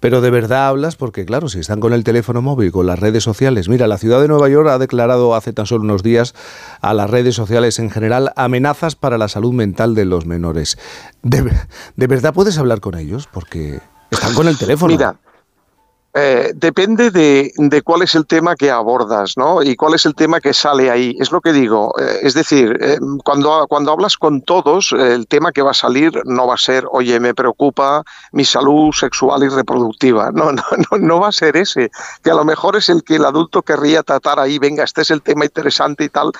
Pero 0.00 0.20
de 0.20 0.30
verdad 0.30 0.68
hablas 0.68 0.96
porque, 0.96 1.24
claro, 1.24 1.48
si 1.48 1.60
están 1.60 1.80
con 1.80 1.92
el 1.92 2.04
teléfono 2.04 2.42
móvil, 2.42 2.72
con 2.72 2.86
las 2.86 2.98
redes 2.98 3.24
sociales. 3.24 3.68
Mira, 3.68 3.86
la 3.86 3.98
ciudad 3.98 4.20
de 4.20 4.28
Nueva 4.28 4.48
York 4.48 4.68
ha 4.68 4.78
declarado 4.78 5.34
hace 5.34 5.52
tan 5.52 5.66
solo 5.66 5.84
unos 5.84 6.02
días 6.02 6.34
a 6.80 6.94
las 6.94 7.10
redes 7.10 7.34
sociales 7.34 7.78
en 7.78 7.90
general 7.90 8.32
amenazas 8.36 8.96
para 8.96 9.18
la 9.18 9.28
salud 9.28 9.52
mental 9.52 9.94
de 9.94 10.04
los 10.04 10.26
menores. 10.26 10.78
¿De, 11.22 12.06
verdad 12.06 12.34
puedes 12.34 12.58
hablar 12.58 12.80
con 12.80 12.96
ellos? 12.96 13.28
Porque 13.30 13.80
están 14.10 14.34
con 14.34 14.48
el 14.48 14.56
teléfono. 14.56 14.92
Mira, 14.92 15.16
eh, 16.20 16.52
depende 16.52 17.12
de, 17.12 17.82
cuál 17.82 18.02
es 18.02 18.16
el 18.16 18.26
tema 18.26 18.56
que 18.56 18.72
abordas, 18.72 19.36
¿no? 19.36 19.62
Y 19.62 19.76
cuál 19.76 19.94
es 19.94 20.04
el 20.04 20.16
tema 20.16 20.40
que 20.40 20.52
sale 20.52 20.90
ahí. 20.90 21.16
Es 21.20 21.30
lo 21.30 21.40
que 21.40 21.52
digo. 21.52 21.94
Eh, 22.00 22.20
es 22.22 22.34
decir, 22.34 22.76
eh, 22.80 22.98
cuando, 23.24 23.66
cuando 23.68 23.92
hablas 23.92 24.16
con 24.16 24.42
todos, 24.42 24.92
el 24.92 25.28
tema 25.28 25.52
que 25.52 25.62
va 25.62 25.70
a 25.70 25.74
salir 25.74 26.20
no 26.24 26.48
va 26.48 26.54
a 26.54 26.58
ser, 26.58 26.86
oye, 26.90 27.20
me 27.20 27.34
preocupa 27.34 28.02
mi 28.32 28.44
salud 28.44 28.92
sexual 28.92 29.44
y 29.44 29.48
reproductiva. 29.48 30.32
No, 30.32 30.50
no, 30.50 30.64
no, 30.90 30.98
no 30.98 31.20
va 31.20 31.28
a 31.28 31.32
ser 31.32 31.56
ese. 31.56 31.88
Que 32.24 32.32
a 32.32 32.34
lo 32.34 32.44
mejor 32.44 32.74
es 32.74 32.88
el 32.88 33.04
que 33.04 33.14
el 33.14 33.24
adulto 33.24 33.62
querría 33.62 34.02
tratar 34.02 34.40
ahí, 34.40 34.58
venga, 34.58 34.82
este 34.82 35.02
es 35.02 35.12
el 35.12 35.22
tema 35.22 35.44
interesante 35.44 36.02
y 36.02 36.08
tal. 36.08 36.32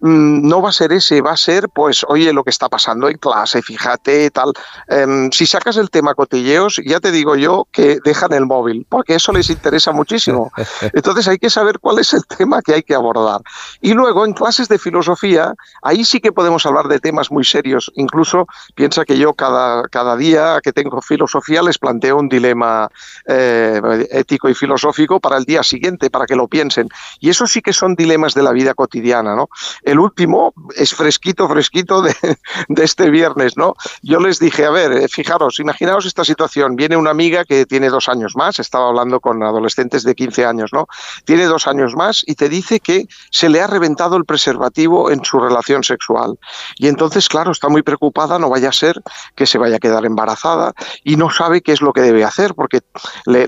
Mm, 0.00 0.46
no 0.46 0.60
va 0.60 0.68
a 0.68 0.72
ser 0.72 0.92
ese, 0.92 1.22
va 1.22 1.32
a 1.32 1.36
ser, 1.38 1.70
pues, 1.70 2.04
oye, 2.06 2.34
lo 2.34 2.44
que 2.44 2.50
está 2.50 2.68
pasando 2.68 3.08
en 3.08 3.16
clase, 3.16 3.62
fíjate, 3.62 4.30
tal. 4.30 4.52
Em, 4.88 5.30
si 5.30 5.46
sacas 5.46 5.78
el 5.78 5.88
tema 5.88 6.14
cotilleos, 6.14 6.82
ya 6.84 7.00
te 7.00 7.10
digo 7.10 7.36
yo 7.36 7.66
que 7.72 7.98
dejan 8.04 8.34
el 8.34 8.44
móvil, 8.44 8.86
porque 8.90 9.21
eso 9.22 9.32
les 9.32 9.48
interesa 9.50 9.92
muchísimo. 9.92 10.50
Entonces 10.92 11.28
hay 11.28 11.38
que 11.38 11.48
saber 11.48 11.78
cuál 11.78 12.00
es 12.00 12.12
el 12.12 12.26
tema 12.26 12.60
que 12.60 12.74
hay 12.74 12.82
que 12.82 12.94
abordar. 12.94 13.40
Y 13.80 13.92
luego, 13.92 14.26
en 14.26 14.32
clases 14.32 14.68
de 14.68 14.78
filosofía, 14.78 15.54
ahí 15.82 16.04
sí 16.04 16.20
que 16.20 16.32
podemos 16.32 16.66
hablar 16.66 16.88
de 16.88 16.98
temas 16.98 17.30
muy 17.30 17.44
serios. 17.44 17.92
Incluso 17.94 18.46
piensa 18.74 19.04
que 19.04 19.16
yo 19.16 19.32
cada, 19.34 19.86
cada 19.88 20.16
día 20.16 20.58
que 20.62 20.72
tengo 20.72 21.00
filosofía 21.00 21.62
les 21.62 21.78
planteo 21.78 22.16
un 22.16 22.28
dilema 22.28 22.88
eh, 23.26 23.80
ético 24.10 24.48
y 24.48 24.54
filosófico 24.54 25.20
para 25.20 25.36
el 25.36 25.44
día 25.44 25.62
siguiente, 25.62 26.10
para 26.10 26.26
que 26.26 26.34
lo 26.34 26.48
piensen. 26.48 26.88
Y 27.20 27.30
eso 27.30 27.46
sí 27.46 27.62
que 27.62 27.72
son 27.72 27.94
dilemas 27.94 28.34
de 28.34 28.42
la 28.42 28.50
vida 28.50 28.74
cotidiana, 28.74 29.36
¿no? 29.36 29.48
El 29.82 30.00
último 30.00 30.52
es 30.74 30.94
fresquito, 30.94 31.48
fresquito 31.48 32.02
de, 32.02 32.14
este 32.82 33.08
viernes, 33.10 33.56
¿no? 33.56 33.74
Yo 34.02 34.18
les 34.18 34.40
dije, 34.40 34.64
a 34.64 34.70
ver, 34.70 34.92
eh, 34.92 35.08
fijaros, 35.08 35.60
imaginaos 35.60 36.06
esta 36.06 36.24
situación. 36.24 36.74
Viene 36.74 36.96
una 36.96 37.10
amiga 37.10 37.44
que 37.44 37.66
tiene 37.66 37.88
dos 37.88 38.08
años 38.08 38.34
más, 38.34 38.58
estaba 38.58 38.88
hablando 38.88 39.11
con 39.20 39.42
adolescentes 39.42 40.02
de 40.02 40.14
15 40.14 40.46
años, 40.46 40.70
¿no? 40.72 40.86
Tiene 41.24 41.44
dos 41.44 41.66
años 41.66 41.94
más 41.94 42.22
y 42.26 42.34
te 42.34 42.48
dice 42.48 42.80
que 42.80 43.06
se 43.30 43.48
le 43.48 43.60
ha 43.60 43.66
reventado 43.66 44.16
el 44.16 44.24
preservativo 44.24 45.10
en 45.10 45.24
su 45.24 45.38
relación 45.38 45.84
sexual. 45.84 46.38
Y 46.76 46.88
entonces, 46.88 47.28
claro, 47.28 47.52
está 47.52 47.68
muy 47.68 47.82
preocupada, 47.82 48.38
no 48.38 48.50
vaya 48.50 48.68
a 48.68 48.72
ser 48.72 49.00
que 49.34 49.46
se 49.46 49.58
vaya 49.58 49.76
a 49.76 49.80
quedar 49.80 50.04
embarazada 50.04 50.72
y 51.04 51.16
no 51.16 51.30
sabe 51.30 51.62
qué 51.62 51.72
es 51.72 51.80
lo 51.80 51.92
que 51.92 52.00
debe 52.00 52.24
hacer, 52.24 52.54
porque 52.54 52.80
le, 53.26 53.44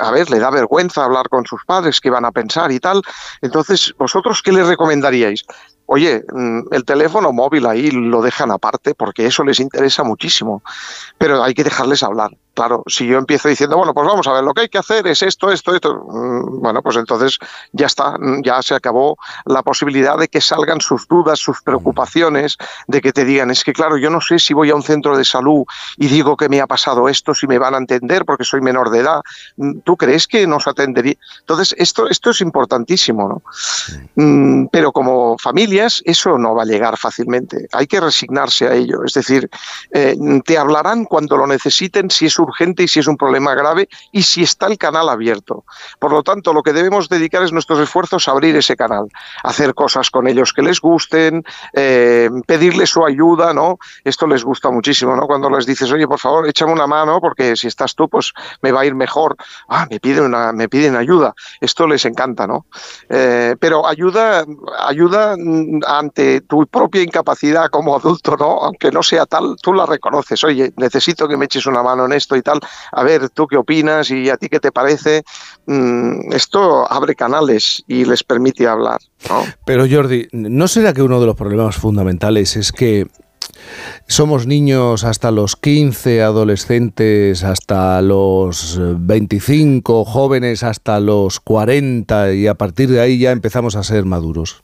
a 0.00 0.10
ver, 0.10 0.30
le 0.30 0.38
da 0.38 0.50
vergüenza 0.50 1.04
hablar 1.04 1.28
con 1.28 1.46
sus 1.46 1.64
padres, 1.64 2.00
qué 2.00 2.10
van 2.10 2.24
a 2.24 2.32
pensar 2.32 2.70
y 2.72 2.80
tal. 2.80 3.02
Entonces, 3.42 3.94
¿vosotros 3.98 4.42
qué 4.42 4.52
le 4.52 4.64
recomendaríais? 4.64 5.44
Oye, 5.90 6.22
mm, 6.30 6.72
el 6.72 6.84
teléfono 6.84 7.32
móvil 7.32 7.64
ahí 7.64 7.90
lo 7.90 8.20
dejan 8.20 8.50
aparte 8.50 8.94
porque 8.94 9.24
eso 9.24 9.42
les 9.42 9.58
interesa 9.58 10.04
muchísimo, 10.04 10.62
pero 11.16 11.42
hay 11.42 11.54
que 11.54 11.64
dejarles 11.64 12.02
hablar 12.02 12.36
Claro, 12.58 12.82
si 12.88 13.06
yo 13.06 13.18
empiezo 13.18 13.48
diciendo, 13.48 13.76
bueno, 13.76 13.94
pues 13.94 14.04
vamos 14.04 14.26
a 14.26 14.32
ver, 14.32 14.42
lo 14.42 14.52
que 14.52 14.62
hay 14.62 14.68
que 14.68 14.78
hacer 14.78 15.06
es 15.06 15.22
esto, 15.22 15.52
esto, 15.52 15.76
esto, 15.76 15.94
mm, 15.94 16.60
bueno, 16.60 16.82
pues 16.82 16.96
entonces 16.96 17.38
ya 17.70 17.86
está, 17.86 18.18
mm, 18.18 18.42
ya 18.42 18.60
se 18.62 18.74
acabó 18.74 19.16
la 19.46 19.62
posibilidad 19.62 20.18
de 20.18 20.26
que 20.26 20.40
salgan 20.40 20.80
sus 20.80 21.06
dudas, 21.06 21.38
sus 21.38 21.62
preocupaciones, 21.62 22.56
de 22.88 23.00
que 23.00 23.12
te 23.12 23.24
digan, 23.24 23.52
es 23.52 23.62
que 23.62 23.72
claro, 23.72 23.96
yo 23.96 24.10
no 24.10 24.20
sé 24.20 24.40
si 24.40 24.54
voy 24.54 24.70
a 24.70 24.74
un 24.74 24.82
centro 24.82 25.16
de 25.16 25.24
salud 25.24 25.66
y 25.98 26.08
digo 26.08 26.36
que 26.36 26.48
me 26.48 26.60
ha 26.60 26.66
pasado 26.66 27.08
esto, 27.08 27.32
si 27.32 27.46
me 27.46 27.60
van 27.60 27.76
a 27.76 27.78
entender 27.78 28.24
porque 28.24 28.42
soy 28.42 28.60
menor 28.60 28.90
de 28.90 28.98
edad. 29.02 29.20
Mm, 29.56 29.78
¿Tú 29.84 29.96
crees 29.96 30.26
que 30.26 30.44
nos 30.48 30.66
atendería? 30.66 31.14
Entonces, 31.38 31.76
esto, 31.78 32.08
esto 32.08 32.30
es 32.30 32.40
importantísimo, 32.40 33.40
¿no? 34.16 34.68
Pero 34.72 34.90
como 34.90 35.38
familias, 35.38 36.02
eso 36.04 36.36
no 36.38 36.56
va 36.56 36.64
a 36.64 36.66
llegar 36.66 36.96
fácilmente. 36.96 37.68
Hay 37.70 37.86
que 37.86 38.00
resignarse 38.00 38.66
a 38.66 38.74
ello. 38.74 39.04
Es 39.04 39.14
decir, 39.14 39.48
eh, 39.92 40.16
te 40.44 40.58
hablarán 40.58 41.04
cuando 41.04 41.36
lo 41.36 41.46
necesiten, 41.46 42.10
si 42.10 42.26
es 42.26 42.36
un 42.40 42.47
urgente 42.48 42.82
y 42.82 42.88
si 42.88 43.00
es 43.00 43.06
un 43.06 43.16
problema 43.16 43.54
grave 43.54 43.88
y 44.12 44.22
si 44.22 44.42
está 44.42 44.66
el 44.66 44.78
canal 44.78 45.08
abierto. 45.08 45.64
Por 45.98 46.12
lo 46.12 46.22
tanto, 46.22 46.52
lo 46.52 46.62
que 46.62 46.72
debemos 46.72 47.08
dedicar 47.08 47.42
es 47.42 47.52
nuestros 47.52 47.78
esfuerzos 47.80 48.28
a 48.28 48.32
abrir 48.32 48.56
ese 48.56 48.76
canal, 48.76 49.08
hacer 49.44 49.74
cosas 49.74 50.10
con 50.10 50.26
ellos 50.26 50.52
que 50.52 50.62
les 50.62 50.80
gusten, 50.80 51.44
eh, 51.74 52.30
pedirles 52.46 52.90
su 52.90 53.04
ayuda, 53.04 53.52
¿no? 53.52 53.78
Esto 54.04 54.26
les 54.26 54.44
gusta 54.44 54.70
muchísimo, 54.70 55.14
¿no? 55.14 55.26
Cuando 55.26 55.50
les 55.50 55.66
dices, 55.66 55.90
oye, 55.92 56.06
por 56.06 56.18
favor, 56.18 56.48
échame 56.48 56.72
una 56.72 56.86
mano 56.86 57.20
porque 57.20 57.56
si 57.56 57.66
estás 57.66 57.94
tú, 57.94 58.08
pues 58.08 58.32
me 58.62 58.72
va 58.72 58.80
a 58.80 58.86
ir 58.86 58.94
mejor. 58.94 59.36
Ah, 59.68 59.86
me 59.90 60.00
piden, 60.00 60.24
una, 60.24 60.52
me 60.52 60.68
piden 60.68 60.96
ayuda. 60.96 61.34
Esto 61.60 61.86
les 61.86 62.04
encanta, 62.04 62.46
¿no? 62.46 62.66
Eh, 63.08 63.56
pero 63.60 63.86
ayuda, 63.86 64.44
ayuda 64.78 65.36
ante 65.86 66.40
tu 66.42 66.66
propia 66.66 67.02
incapacidad 67.02 67.68
como 67.70 67.96
adulto, 67.96 68.36
¿no? 68.36 68.62
Aunque 68.62 68.90
no 68.90 69.02
sea 69.02 69.26
tal, 69.26 69.56
tú 69.62 69.72
la 69.72 69.86
reconoces. 69.86 70.42
Oye, 70.44 70.72
necesito 70.76 71.28
que 71.28 71.36
me 71.36 71.46
eches 71.46 71.66
una 71.66 71.82
mano 71.82 72.06
en 72.06 72.12
esto 72.12 72.36
y 72.38 72.42
tal. 72.42 72.60
A 72.92 73.02
ver, 73.02 73.28
¿tú 73.30 73.46
qué 73.46 73.56
opinas 73.56 74.10
y 74.10 74.30
a 74.30 74.36
ti 74.36 74.48
qué 74.48 74.60
te 74.60 74.72
parece? 74.72 75.22
Mm, 75.66 76.32
esto 76.32 76.90
abre 76.90 77.14
canales 77.14 77.82
y 77.86 78.04
les 78.04 78.22
permite 78.24 78.66
hablar. 78.66 79.00
Pero 79.64 79.86
Jordi, 79.90 80.28
¿no 80.32 80.68
será 80.68 80.92
que 80.92 81.02
uno 81.02 81.20
de 81.20 81.26
los 81.26 81.36
problemas 81.36 81.76
fundamentales 81.76 82.56
es 82.56 82.72
que 82.72 83.06
somos 84.06 84.46
niños 84.46 85.04
hasta 85.04 85.30
los 85.30 85.56
15, 85.56 86.22
adolescentes 86.22 87.44
hasta 87.44 88.00
los 88.02 88.78
25, 88.80 90.04
jóvenes 90.04 90.62
hasta 90.62 91.00
los 91.00 91.40
40 91.40 92.34
y 92.34 92.46
a 92.46 92.54
partir 92.54 92.90
de 92.90 93.00
ahí 93.00 93.18
ya 93.18 93.32
empezamos 93.32 93.76
a 93.76 93.82
ser 93.82 94.04
maduros? 94.04 94.62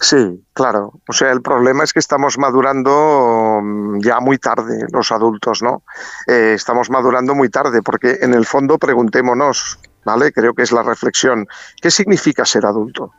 Sí, 0.00 0.44
claro. 0.52 0.92
O 1.08 1.12
sea, 1.12 1.32
el 1.32 1.42
problema 1.42 1.84
es 1.84 1.92
que 1.92 1.98
estamos 1.98 2.38
madurando 2.38 3.60
mm, 3.62 4.00
ya 4.00 4.20
muy 4.20 4.38
tarde 4.38 4.86
los 4.92 5.10
adultos, 5.12 5.62
¿no? 5.62 5.82
Eh, 6.26 6.52
estamos 6.54 6.90
madurando 6.90 7.34
muy 7.34 7.48
tarde 7.48 7.82
porque 7.82 8.18
en 8.20 8.34
el 8.34 8.46
fondo 8.46 8.78
preguntémonos, 8.78 9.78
¿vale? 10.04 10.32
Creo 10.32 10.54
que 10.54 10.62
es 10.62 10.72
la 10.72 10.82
reflexión. 10.82 11.46
¿Qué 11.80 11.90
significa 11.90 12.44
ser 12.44 12.66
adulto? 12.66 13.12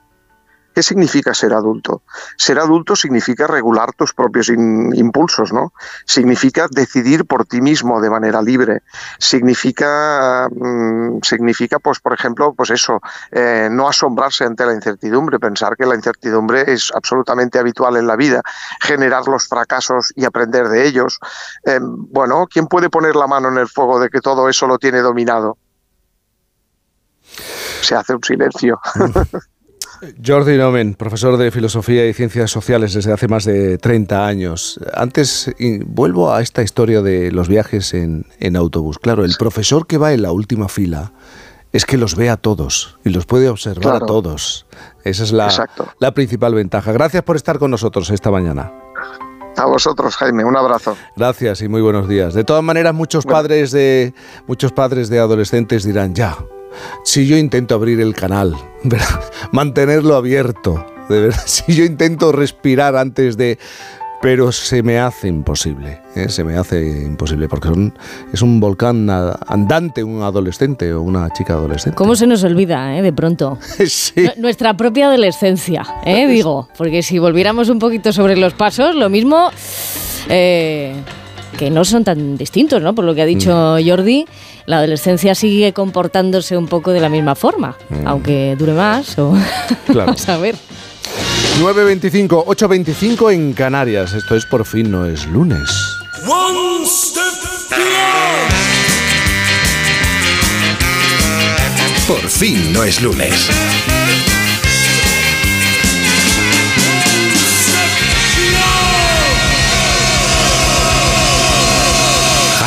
¿Qué 0.74 0.84
significa 0.84 1.34
ser 1.34 1.54
adulto? 1.54 2.04
Ser 2.38 2.60
adulto 2.60 2.96
significa 2.96 3.48
regular 3.48 3.92
tus 3.94 4.14
propios 4.14 4.50
impulsos, 4.50 5.52
¿no? 5.52 5.74
Significa 6.06 6.68
decidir 6.70 7.26
por 7.26 7.46
ti 7.46 7.60
mismo 7.60 8.00
de 8.00 8.10
manera 8.10 8.42
libre. 8.42 8.84
Significa, 9.18 10.48
mm, 10.50 11.20
significa 11.24 11.80
pues, 11.80 12.00
por 12.00 12.14
ejemplo, 12.14 12.54
pues 12.54 12.70
eso, 12.70 13.02
eh, 13.32 13.68
no 13.72 13.90
asombrarse 13.90 14.46
ante 14.46 14.66
la 14.66 14.74
incertidumbre, 14.74 15.40
pensar 15.40 15.76
que 15.76 15.86
la 15.86 15.96
incertidumbre 15.96 16.72
es 16.72 16.92
absolutamente 16.94 17.60
habitual 17.60 17.98
en 17.98 18.08
la 18.08 18.16
vida, 18.16 18.42
generar 18.80 19.28
los 19.28 19.48
fracasos 19.48 20.14
y 20.16 20.26
aprender 20.26 20.70
de 20.70 20.88
ellos. 20.88 21.20
Eh, 21.66 21.80
bueno, 21.82 22.48
¿quién 22.48 22.68
puede 22.68 22.90
poner 22.90 23.16
la 23.16 23.28
mano 23.28 23.50
en 23.50 23.58
el 23.58 23.68
fuego 23.68 24.00
de 24.00 24.10
que 24.10 24.22
todo 24.22 24.48
eso 24.48 24.68
lo 24.68 24.78
tiene 24.78 25.00
dominado? 25.00 25.58
Se 27.82 27.96
hace 27.96 28.14
un 28.14 28.24
silencio. 28.24 28.80
Jordi 30.26 30.58
Nomen, 30.58 30.94
profesor 30.94 31.38
de 31.38 31.52
Filosofía 31.52 32.08
y 32.08 32.14
Ciencias 32.14 32.52
Sociales 32.52 32.94
desde 32.94 33.12
hace 33.12 33.28
más 33.28 33.44
de 33.46 33.78
30 33.78 34.26
años. 34.26 34.80
Antes, 34.94 35.52
vuelvo 35.86 36.34
a 36.34 36.42
esta 36.42 36.62
historia 36.62 37.02
de 37.02 37.32
los 37.32 37.48
viajes 37.48 37.94
en, 37.94 38.26
autobús. 38.56 39.00
Claro, 39.00 39.26
el 39.26 39.36
profesor 39.38 39.88
que 39.88 39.98
va 39.98 40.14
en 40.14 40.22
la 40.22 40.32
última 40.32 40.70
fila 40.70 41.12
es 41.72 41.86
que 41.86 41.98
los 41.98 42.16
ve 42.16 42.30
a 42.30 42.38
todos 42.38 42.98
y 43.04 43.10
los 43.10 43.26
puede 43.26 43.50
observar 43.50 43.98
a 43.98 44.00
todos. 44.00 44.66
Esa 45.04 45.24
es 45.24 45.32
la, 45.32 45.68
la 46.00 46.14
principal 46.14 46.56
ventaja. 46.56 46.92
Gracias 46.92 47.24
por 47.24 47.36
estar 47.36 47.60
con 47.60 47.72
nosotros 47.72 48.10
esta 48.10 48.32
mañana. 48.32 48.72
A 49.58 49.66
vosotros, 49.66 50.16
Jaime, 50.16 50.46
un 50.46 50.56
abrazo. 50.56 50.96
Gracias 51.18 51.62
y 51.62 51.68
muy 51.68 51.82
buenos 51.82 52.08
días. 52.08 52.34
De 52.34 52.46
todas 52.46 52.64
maneras, 52.64 52.94
muchos 52.94 53.26
padres 53.26 53.72
de 53.72 54.14
muchos 54.48 54.72
padres 54.72 55.10
de 55.10 55.20
adolescentes 55.20 55.84
dirán, 55.84 56.16
"Ya, 56.16 56.38
si 57.04 57.28
yo 57.28 57.38
intento 57.38 57.76
abrir 57.76 58.00
el 58.00 58.14
canal, 58.14 58.56
mantenerlo 59.52 60.16
abierto, 60.16 60.86
de 61.10 61.22
verdad, 61.22 61.42
si 61.46 61.74
yo 61.74 61.84
intento 61.86 62.32
respirar 62.32 62.96
antes 62.96 63.38
de... 63.38 63.58
Pero 64.22 64.52
se 64.52 64.84
me 64.84 65.00
hace 65.00 65.30
imposible, 65.30 66.02
¿eh? 66.14 66.28
se 66.28 66.44
me 66.44 66.58
hace 66.58 67.04
imposible, 67.06 67.48
porque 67.48 67.70
es 68.34 68.42
un 68.42 68.60
volcán 68.60 69.10
andante, 69.10 70.04
un 70.04 70.24
adolescente 70.24 70.92
o 70.92 71.02
una 71.02 71.30
chica 71.32 71.54
adolescente. 71.54 71.96
¿Cómo 71.96 72.18
se 72.18 72.28
nos 72.28 72.44
olvida, 72.44 72.98
eh, 72.98 73.02
de 73.02 73.14
pronto? 73.14 73.58
Nuestra 74.38 74.76
propia 74.76 75.08
adolescencia, 75.08 75.86
eh, 76.04 76.28
digo, 76.28 76.68
porque 76.78 77.02
si 77.02 77.18
volviéramos 77.18 77.70
un 77.70 77.80
poquito 77.80 78.12
sobre 78.12 78.36
los 78.36 78.54
pasos, 78.54 78.94
lo 78.94 79.08
mismo... 79.10 79.52
Eh, 80.28 80.94
que 81.58 81.70
no 81.70 81.86
son 81.86 82.04
tan 82.04 82.38
distintos, 82.38 82.82
¿no? 82.82 82.94
Por 82.96 83.06
lo 83.06 83.16
que 83.16 83.22
ha 83.22 83.26
dicho 83.26 83.78
mm. 83.80 83.88
Jordi, 83.88 84.26
la 84.66 84.78
adolescencia 84.78 85.36
sigue 85.36 85.74
comportándose 85.74 86.58
un 86.58 86.68
poco 86.68 86.92
de 86.92 87.00
la 87.00 87.10
misma 87.10 87.36
forma, 87.36 87.78
mm. 87.90 88.08
aunque 88.08 88.56
dure 88.58 88.74
más 88.74 89.18
o 89.18 89.34
vamos 89.94 90.28
a 90.30 90.38
ver. 90.38 90.56
9.25, 91.60 92.46
8.25 92.46 93.34
en 93.34 93.54
Canarias. 93.54 94.14
Esto 94.14 94.36
es 94.36 94.46
por 94.46 94.66
fin, 94.66 94.90
no 94.92 95.06
es 95.06 95.26
lunes. 95.28 95.70
Por 102.08 102.28
fin 102.28 102.74
no 102.74 102.84
es 102.84 103.02
lunes. 103.02 103.99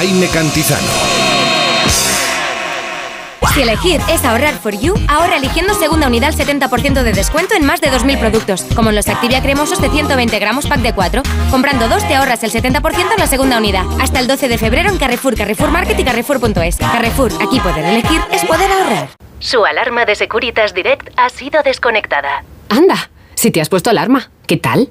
Jaime 0.02 0.26
Cantizano. 0.26 0.88
Si 3.54 3.62
elegir 3.62 4.00
es 4.10 4.24
ahorrar 4.24 4.54
for 4.54 4.76
you, 4.76 4.94
ahora 5.06 5.36
eligiendo 5.36 5.74
segunda 5.74 6.08
unidad 6.08 6.30
al 6.30 6.34
70% 6.34 7.04
de 7.04 7.12
descuento 7.12 7.54
en 7.54 7.64
más 7.64 7.80
de 7.80 7.88
2.000 7.92 8.18
productos, 8.18 8.64
como 8.74 8.90
en 8.90 8.96
los 8.96 9.06
Activia 9.06 9.40
cremosos 9.42 9.80
de 9.80 9.90
120 9.90 10.36
gramos 10.40 10.66
pack 10.66 10.80
de 10.80 10.92
4. 10.92 11.22
Comprando 11.52 11.86
dos 11.86 12.02
te 12.08 12.16
ahorras 12.16 12.42
el 12.42 12.50
70% 12.50 13.12
en 13.12 13.16
la 13.16 13.28
segunda 13.28 13.58
unidad. 13.58 13.84
Hasta 14.00 14.18
el 14.18 14.26
12 14.26 14.48
de 14.48 14.58
febrero 14.58 14.90
en 14.90 14.98
Carrefour, 14.98 15.36
Carrefour 15.36 15.70
Market 15.70 15.96
y 15.96 16.02
Carrefour.es. 16.02 16.78
Carrefour, 16.78 17.32
aquí 17.40 17.60
poder 17.60 17.84
elegir 17.84 18.20
es 18.32 18.44
poder 18.44 18.72
ahorrar. 18.72 19.08
Su 19.38 19.64
alarma 19.64 20.04
de 20.04 20.16
Securitas 20.16 20.74
Direct 20.74 21.10
ha 21.16 21.28
sido 21.28 21.62
desconectada. 21.62 22.42
Anda, 22.70 23.08
si 23.36 23.52
te 23.52 23.60
has 23.60 23.68
puesto 23.68 23.90
alarma, 23.90 24.32
¿qué 24.48 24.56
tal? 24.56 24.90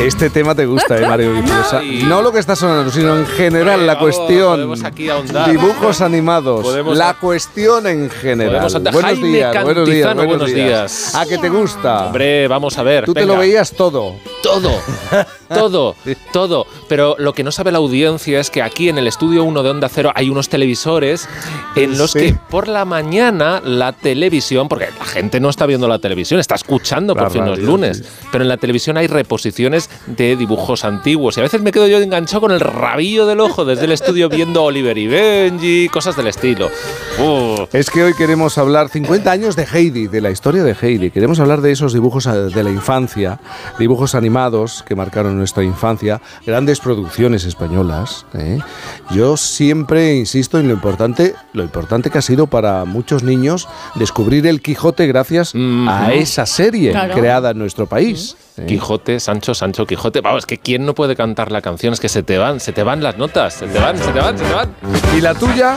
Este 0.00 0.30
tema 0.30 0.54
te 0.54 0.64
gusta, 0.64 0.96
¿eh, 0.96 1.06
Mario 1.08 1.32
No 2.06 2.22
lo 2.22 2.30
que 2.30 2.38
está 2.38 2.54
sonando, 2.54 2.92
sino 2.92 3.16
en 3.16 3.26
general 3.26 3.84
la 3.84 3.98
cuestión. 3.98 4.72
Dibujos 5.50 6.00
animados. 6.00 6.64
la 6.96 7.14
cuestión 7.14 7.88
en 7.88 8.08
general. 8.08 8.68
Buenos 8.92 9.20
días, 9.20 9.64
buenos 9.64 9.88
días, 9.88 10.14
buenos 10.14 10.46
días. 10.54 11.14
¿A 11.16 11.26
qué 11.26 11.36
te 11.38 11.48
gusta? 11.48 12.06
Hombre, 12.06 12.46
vamos 12.46 12.78
a 12.78 12.84
ver. 12.84 13.06
Tú 13.06 13.14
te 13.14 13.26
lo 13.26 13.36
veías 13.36 13.72
todo. 13.72 14.14
todo, 14.40 14.70
todo, 15.48 15.96
todo. 16.32 16.66
Pero 16.88 17.16
lo 17.18 17.32
que 17.32 17.42
no 17.42 17.50
sabe 17.50 17.72
la 17.72 17.78
audiencia 17.78 18.38
es 18.38 18.50
que 18.50 18.62
aquí 18.62 18.88
en 18.88 18.98
el 18.98 19.08
estudio 19.08 19.42
1 19.42 19.62
de 19.64 19.70
Onda 19.70 19.88
Cero 19.88 20.12
hay 20.14 20.30
unos 20.30 20.48
televisores 20.48 21.28
en 21.74 21.98
los 21.98 22.12
Sí. 22.12 22.20
que 22.20 22.38
por 22.48 22.68
la 22.68 22.84
mañana 22.84 23.60
la 23.64 23.92
televisión, 23.92 24.68
porque 24.68 24.86
la 24.96 25.04
gente 25.04 25.40
no 25.40 25.50
está 25.50 25.66
viendo 25.66 25.88
la 25.88 25.98
televisión, 25.98 26.38
está 26.38 26.54
escuchando 26.54 27.14
La 27.14 27.22
por 27.22 27.32
fin 27.32 27.44
los 27.44 27.58
lunes, 27.58 28.04
pero 28.30 28.42
en 28.44 28.48
la 28.48 28.56
televisión 28.56 28.75
hay 28.96 29.06
reposiciones 29.06 29.90
de 30.06 30.36
dibujos 30.36 30.84
antiguos 30.84 31.36
y 31.36 31.40
a 31.40 31.42
veces 31.44 31.60
me 31.62 31.72
quedo 31.72 31.86
yo 31.86 31.98
enganchado 31.98 32.42
con 32.42 32.52
el 32.52 32.60
rabillo 32.60 33.26
del 33.26 33.40
ojo 33.40 33.64
desde 33.64 33.84
el 33.84 33.92
estudio 33.92 34.28
viendo 34.28 34.64
Oliver 34.64 34.96
y 34.98 35.06
Benji, 35.06 35.88
cosas 35.88 36.16
del 36.16 36.26
estilo. 36.28 36.68
Uh, 37.18 37.66
Es 37.72 37.90
que 37.90 38.02
hoy 38.02 38.14
queremos 38.14 38.58
hablar 38.58 38.88
50 38.88 39.30
años 39.30 39.56
de 39.56 39.64
Heidi, 39.70 40.06
de 40.06 40.20
la 40.20 40.30
historia 40.30 40.62
de 40.62 40.76
Heidi. 40.80 41.10
Queremos 41.10 41.40
hablar 41.40 41.60
de 41.60 41.72
esos 41.72 41.92
dibujos 41.92 42.26
eh, 42.26 42.30
de 42.32 42.62
la 42.62 42.70
infancia, 42.70 43.40
dibujos 43.78 44.14
animados 44.14 44.84
que 44.86 44.94
marcaron 44.94 45.36
nuestra 45.36 45.62
infancia, 45.64 46.20
grandes 46.46 46.80
producciones 46.80 47.44
españolas. 47.44 48.26
¿eh? 48.34 48.58
Yo 49.10 49.36
siempre 49.36 50.14
insisto 50.16 50.58
en 50.58 50.68
lo 50.68 50.74
importante, 50.74 51.34
lo 51.52 51.62
importante 51.62 52.10
que 52.10 52.18
ha 52.18 52.22
sido 52.22 52.46
para 52.46 52.84
muchos 52.84 53.22
niños 53.22 53.68
descubrir 53.94 54.46
el 54.46 54.60
Quijote 54.60 55.06
gracias 55.06 55.54
a 55.88 56.12
esa 56.12 56.44
serie 56.46 56.90
Claro. 56.90 57.14
creada 57.14 57.50
en 57.50 57.58
nuestro 57.58 57.86
país. 57.86 58.36
¿eh? 58.56 58.65
Quijote, 58.66 59.20
Sancho, 59.20 59.54
Sancho, 59.54 59.86
Quijote. 59.86 60.20
Vamos, 60.20 60.40
es 60.40 60.46
que 60.46 60.58
quién 60.58 60.84
no 60.84 60.94
puede 60.94 61.16
cantar 61.16 61.50
la 61.52 61.60
canción, 61.62 61.92
es 61.92 62.00
que 62.00 62.08
se 62.08 62.22
te 62.22 62.38
van, 62.38 62.60
se 62.60 62.72
te 62.72 62.82
van 62.82 63.02
las 63.02 63.16
notas, 63.18 63.54
se 63.54 63.66
te 63.66 63.78
van, 63.78 63.96
se 63.98 64.10
te 64.12 64.18
van, 64.20 64.38
se 64.38 64.44
te 64.44 64.52
van. 64.52 64.74
¿Y 65.16 65.20
la 65.20 65.34
tuya? 65.34 65.76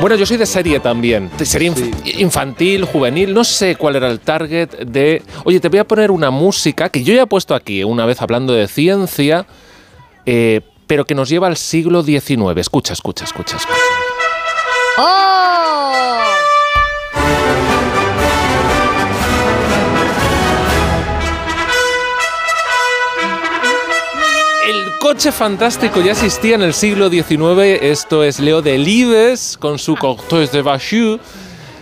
Bueno, 0.00 0.14
yo 0.16 0.26
soy 0.26 0.36
de 0.36 0.46
serie 0.46 0.78
también, 0.78 1.28
de 1.36 1.44
serie 1.44 1.72
inf- 1.72 2.18
infantil, 2.20 2.84
juvenil, 2.84 3.34
no 3.34 3.42
sé 3.42 3.74
cuál 3.76 3.96
era 3.96 4.08
el 4.08 4.20
target 4.20 4.68
de... 4.86 5.22
Oye, 5.44 5.58
te 5.58 5.68
voy 5.68 5.80
a 5.80 5.84
poner 5.88 6.10
una 6.12 6.30
música 6.30 6.88
que 6.88 7.02
yo 7.02 7.14
ya 7.14 7.22
he 7.22 7.26
puesto 7.26 7.54
aquí 7.54 7.82
una 7.82 8.06
vez 8.06 8.22
hablando 8.22 8.52
de 8.52 8.68
ciencia, 8.68 9.46
eh, 10.24 10.60
pero 10.86 11.04
que 11.04 11.14
nos 11.16 11.28
lleva 11.28 11.48
al 11.48 11.56
siglo 11.56 12.02
XIX. 12.04 12.56
Escucha, 12.58 12.92
escucha, 12.92 13.24
escucha, 13.24 13.56
escucha. 13.56 13.78
¡Oh! 14.98 15.37
Coche 24.98 25.30
fantástico 25.32 26.00
ya 26.00 26.12
existía 26.12 26.56
en 26.56 26.62
el 26.62 26.74
siglo 26.74 27.08
XIX. 27.08 27.82
Esto 27.82 28.24
es 28.24 28.40
Leo 28.40 28.62
Delibes 28.62 29.56
con 29.58 29.78
su 29.78 29.94
Cortés 29.94 30.50
de 30.52 30.62
Bachou. 30.62 31.20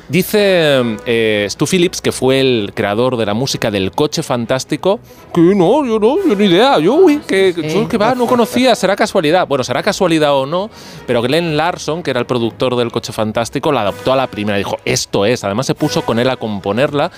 Dice 0.08 0.98
eh, 1.04 1.46
Stu 1.50 1.66
Phillips, 1.66 2.00
que 2.00 2.12
fue 2.12 2.40
el 2.40 2.72
creador 2.74 3.16
de 3.16 3.26
la 3.26 3.34
música 3.34 3.72
del 3.72 3.90
coche 3.90 4.22
fantástico, 4.22 5.00
que 5.34 5.40
no, 5.40 5.84
yo 5.84 5.98
no, 5.98 6.16
yo 6.24 6.36
ni 6.36 6.44
idea, 6.44 6.78
yo, 6.78 6.94
uy, 6.94 7.18
que, 7.26 7.52
yo 7.52 7.88
que 7.88 7.98
va, 7.98 8.14
no 8.14 8.26
conocía, 8.26 8.76
será 8.76 8.94
casualidad. 8.94 9.48
Bueno, 9.48 9.64
será 9.64 9.82
casualidad 9.82 10.34
o 10.34 10.46
no, 10.46 10.70
pero 11.08 11.22
Glenn 11.22 11.56
Larson, 11.56 12.04
que 12.04 12.10
era 12.10 12.20
el 12.20 12.26
productor 12.26 12.76
del 12.76 12.92
coche 12.92 13.12
fantástico, 13.12 13.72
la 13.72 13.80
adoptó 13.80 14.12
a 14.12 14.16
la 14.16 14.28
primera, 14.28 14.56
dijo, 14.58 14.76
esto 14.84 15.26
es. 15.26 15.42
Además, 15.42 15.66
se 15.66 15.74
puso 15.74 16.02
con 16.02 16.20
él 16.20 16.30
a 16.30 16.36
componerla 16.36 17.10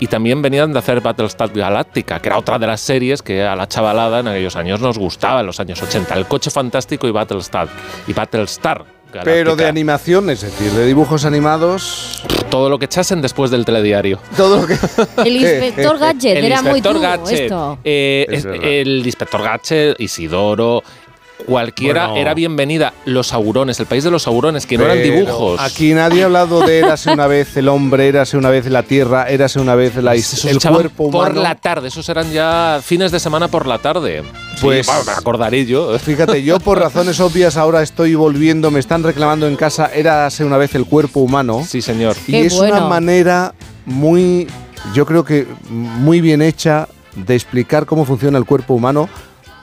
y 0.00 0.08
también 0.08 0.42
venían 0.42 0.72
de 0.72 0.80
hacer 0.80 1.00
Battlestar 1.00 1.50
Galactica, 1.52 2.20
que 2.20 2.28
era 2.28 2.38
otra 2.38 2.58
de 2.58 2.66
las 2.66 2.80
series 2.80 3.22
que 3.22 3.44
a 3.44 3.54
la 3.54 3.68
chavalada 3.68 4.18
en 4.18 4.26
aquellos 4.26 4.56
años 4.56 4.80
nos 4.80 4.98
gustaba, 4.98 5.40
en 5.40 5.46
los 5.46 5.60
años 5.60 5.80
80. 5.80 6.12
El 6.16 6.26
coche 6.26 6.50
fantástico 6.50 7.06
y 7.06 7.12
Battlestar. 7.12 7.68
Y 8.08 8.12
Battlestar. 8.12 9.01
Pero 9.24 9.56
de 9.56 9.66
animación, 9.66 10.30
es 10.30 10.40
decir, 10.42 10.70
de 10.72 10.86
dibujos 10.86 11.24
animados. 11.24 12.22
Todo 12.50 12.68
lo 12.68 12.78
que 12.78 12.84
echasen 12.84 13.22
después 13.22 13.50
del 13.50 13.64
telediario. 13.64 14.18
Todo 14.36 14.60
lo 14.60 14.66
que. 14.66 14.74
El 15.24 15.36
inspector 15.36 15.98
Gadget 16.00 16.36
El 16.36 16.44
era 16.44 16.60
muy 16.62 16.82
tú 16.82 17.00
Gadget, 17.00 17.40
esto. 17.40 17.78
eh, 17.84 18.26
Es 18.28 18.38
es- 18.40 18.44
verdad. 18.44 18.64
el 18.68 19.06
inspector 19.06 19.42
Gadget, 19.42 20.00
Isidoro, 20.00 20.82
cualquiera 21.46 22.06
Bueno. 22.08 22.20
era 22.20 22.34
bienvenida. 22.34 22.92
Los 23.04 23.32
aurones, 23.32 23.78
el 23.80 23.86
país 23.86 24.04
de 24.04 24.10
los 24.10 24.26
aurones, 24.26 24.66
que 24.66 24.78
no 24.78 24.84
eran 24.84 25.02
dibujos. 25.02 25.60
Aquí 25.60 25.94
nadie 25.94 26.22
ha 26.22 26.26
hablado 26.26 26.60
de 26.66 26.78
érase 26.78 27.10
una 27.10 27.26
vez 27.26 27.56
el 27.56 27.68
hombre, 27.68 28.08
érase 28.08 28.36
una 28.36 28.50
vez 28.50 28.66
la 28.66 28.82
tierra, 28.82 29.28
érase 29.28 29.60
una 29.60 29.74
vez 29.74 29.96
la, 29.96 30.14
Esos 30.14 30.44
el 30.44 30.58
cuerpo 30.60 31.04
humano. 31.04 31.24
por 31.24 31.36
la 31.36 31.54
tarde, 31.54 31.88
esos 31.88 32.08
eran 32.08 32.30
ya 32.32 32.80
fines 32.82 33.12
de 33.12 33.20
semana 33.20 33.48
por 33.48 33.66
la 33.66 33.78
tarde. 33.78 34.22
Pues- 34.60 34.86
me 35.06 35.12
acordaré 35.12 35.66
yo. 35.66 35.98
Fíjate, 35.98 36.42
yo 36.42 36.60
por 36.60 36.78
razones 36.78 37.18
obvias 37.20 37.56
ahora 37.56 37.82
estoy 37.82 38.14
volviendo, 38.14 38.70
me 38.70 38.80
están 38.80 39.02
reclamando 39.02 39.46
en 39.48 39.56
casa, 39.56 39.90
érase 39.92 40.44
una 40.44 40.56
vez 40.56 40.74
el 40.74 40.86
cuerpo 40.86 41.20
humano. 41.20 41.62
Sí, 41.66 41.82
señor. 41.82 42.16
Y 42.26 42.32
Qué 42.32 42.46
es 42.46 42.54
una 42.54 42.80
manera 42.82 43.54
muy, 43.86 44.46
yo 44.94 45.06
creo 45.06 45.24
que 45.24 45.46
muy 45.68 46.20
bien 46.20 46.42
hecha 46.42 46.88
de 47.16 47.34
explicar 47.34 47.84
cómo 47.86 48.04
funciona 48.04 48.38
el 48.38 48.44
cuerpo 48.44 48.74
humano 48.74 49.08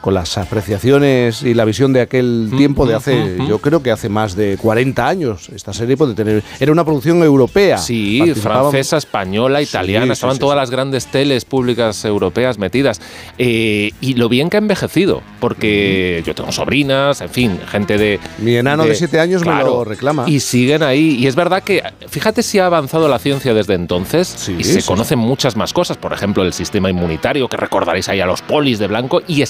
con 0.01 0.13
las 0.13 0.37
apreciaciones 0.37 1.43
y 1.43 1.53
la 1.53 1.65
visión 1.65 1.91
de 1.93 2.01
aquel 2.01 2.51
tiempo 2.55 2.85
de 2.85 2.95
hace, 2.95 3.15
mm, 3.15 3.43
mm. 3.43 3.47
yo 3.47 3.59
creo 3.59 3.83
que 3.83 3.91
hace 3.91 4.09
más 4.09 4.35
de 4.35 4.57
40 4.57 5.07
años. 5.07 5.49
Esta 5.49 5.73
serie 5.73 5.97
puede 5.97 6.13
tener, 6.13 6.43
era 6.59 6.71
una 6.71 6.85
producción 6.85 7.21
europea. 7.21 7.77
Sí, 7.77 8.33
francesa, 8.35 8.97
española, 8.97 9.61
italiana, 9.61 10.07
sí, 10.07 10.11
estaban 10.13 10.35
sí, 10.35 10.39
todas 10.39 10.55
las 10.55 10.69
grandes 10.69 11.07
teles 11.07 11.45
públicas 11.45 12.05
europeas 12.05 12.57
metidas. 12.57 13.01
Eh, 13.37 13.91
y 13.99 14.13
lo 14.13 14.29
bien 14.29 14.49
que 14.49 14.57
ha 14.57 14.59
envejecido, 14.59 15.21
porque 15.39 16.23
yo 16.25 16.33
tengo 16.33 16.51
sobrinas, 16.51 17.21
en 17.21 17.29
fin, 17.29 17.59
gente 17.67 17.97
de... 17.97 18.19
Mi 18.39 18.55
enano 18.55 18.85
de 18.85 18.95
7 18.95 19.19
años 19.19 19.45
me 19.45 19.55
lo 19.63 19.83
reclama. 19.83 20.25
Y 20.27 20.39
siguen 20.39 20.83
ahí. 20.83 21.17
Y 21.19 21.27
es 21.27 21.35
verdad 21.35 21.61
que, 21.63 21.83
fíjate 22.07 22.43
si 22.43 22.59
ha 22.59 22.65
avanzado 22.65 23.07
la 23.09 23.19
ciencia 23.19 23.53
desde 23.53 23.73
entonces 23.73 24.49
y 24.49 24.63
se 24.63 24.81
conocen 24.83 25.19
muchas 25.19 25.55
más 25.55 25.73
cosas. 25.73 25.97
Por 25.97 26.13
ejemplo, 26.13 26.43
el 26.43 26.53
sistema 26.53 26.89
inmunitario, 26.89 27.47
que 27.49 27.57
recordaréis 27.57 28.07
ahí 28.09 28.21
a 28.21 28.25
los 28.25 28.41
polis 28.41 28.79
de 28.79 28.87
blanco, 28.87 29.21
y 29.27 29.41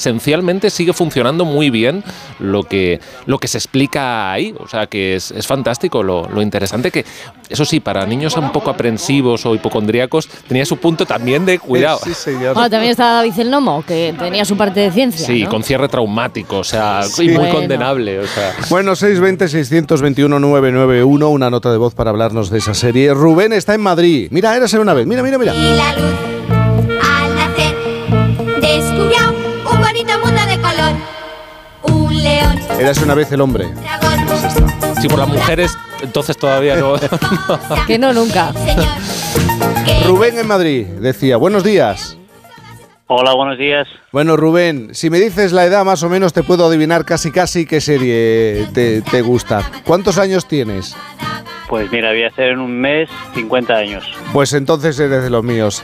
sigue 0.69 0.93
funcionando 0.93 1.45
muy 1.45 1.69
bien 1.69 2.03
lo 2.39 2.63
que, 2.63 2.99
lo 3.25 3.37
que 3.39 3.47
se 3.47 3.57
explica 3.57 4.31
ahí. 4.31 4.53
O 4.59 4.67
sea, 4.67 4.87
que 4.87 5.15
es, 5.15 5.31
es 5.31 5.47
fantástico 5.47 6.03
lo, 6.03 6.27
lo 6.29 6.41
interesante 6.41 6.91
que, 6.91 7.05
eso 7.49 7.65
sí, 7.65 7.79
para 7.79 8.05
niños 8.05 8.35
un 8.37 8.51
poco 8.51 8.69
aprensivos 8.69 9.45
o 9.45 9.55
hipocondríacos, 9.55 10.27
tenía 10.47 10.65
su 10.65 10.77
punto 10.77 11.05
también 11.05 11.45
de 11.45 11.59
cuidado. 11.59 11.99
Sí, 12.03 12.13
señor. 12.13 12.53
Bueno, 12.53 12.69
también 12.69 12.91
estaba 12.91 13.13
David 13.13 13.39
el 13.39 13.51
Nomo, 13.51 13.83
que 13.85 14.13
tenía 14.17 14.45
su 14.45 14.55
parte 14.57 14.79
de 14.81 14.91
ciencia. 14.91 15.25
Sí, 15.25 15.43
¿no? 15.43 15.49
con 15.49 15.63
cierre 15.63 15.87
traumático, 15.87 16.57
o 16.59 16.63
sea, 16.63 17.03
Sí. 17.03 17.23
y 17.25 17.29
muy 17.29 17.37
Bueno. 17.37 17.55
condenable. 17.55 18.19
O 18.19 18.27
sea. 18.27 18.53
Bueno, 18.69 18.95
620-621-991, 18.95 21.29
una 21.29 21.49
nota 21.49 21.71
de 21.71 21.77
voz 21.77 21.93
para 21.95 22.09
hablarnos 22.11 22.49
de 22.49 22.59
esa 22.59 22.73
serie. 22.73 23.13
Rubén 23.13 23.53
está 23.53 23.73
en 23.73 23.81
Madrid. 23.81 24.27
Mira, 24.31 24.55
érase 24.55 24.77
una 24.79 24.93
vez. 24.93 25.05
Mira, 25.07 25.23
mira, 25.23 25.37
mira. 25.37 25.53
Y 25.55 25.75
la 25.75 25.93
luz 25.97 26.58
Érase 32.89 33.05
una 33.05 33.13
vez 33.13 33.31
el 33.31 33.39
hombre. 33.41 33.67
Sí, 34.99 35.07
por 35.07 35.19
las 35.19 35.27
mujeres, 35.27 35.77
entonces 36.01 36.35
todavía 36.35 36.75
no. 36.75 36.95
Que 37.85 37.99
no, 37.99 38.13
nunca. 38.13 38.51
Rubén 40.07 40.39
en 40.39 40.47
Madrid 40.47 40.87
decía, 40.99 41.37
buenos 41.37 41.63
días. 41.63 42.17
Hola, 43.05 43.35
buenos 43.35 43.59
días. 43.59 43.87
Bueno, 44.11 44.37
Rubén, 44.37 44.95
si 44.95 45.11
me 45.11 45.19
dices 45.19 45.51
la 45.51 45.65
edad 45.65 45.85
más 45.85 46.01
o 46.01 46.09
menos 46.09 46.33
te 46.33 46.41
puedo 46.41 46.65
adivinar 46.65 47.05
casi 47.05 47.29
casi 47.29 47.67
qué 47.67 47.79
serie 47.79 48.67
te, 48.73 49.03
te 49.03 49.21
gusta. 49.21 49.69
¿Cuántos 49.85 50.17
años 50.17 50.47
tienes? 50.47 50.95
Pues 51.67 51.91
mira, 51.91 52.09
voy 52.09 52.23
a 52.23 52.29
hacer 52.29 52.53
en 52.53 52.59
un 52.59 52.81
mes 52.81 53.07
50 53.35 53.71
años. 53.71 54.03
Pues 54.33 54.53
entonces 54.53 54.99
eres 54.99 55.21
de 55.21 55.29
los 55.29 55.43
míos. 55.43 55.83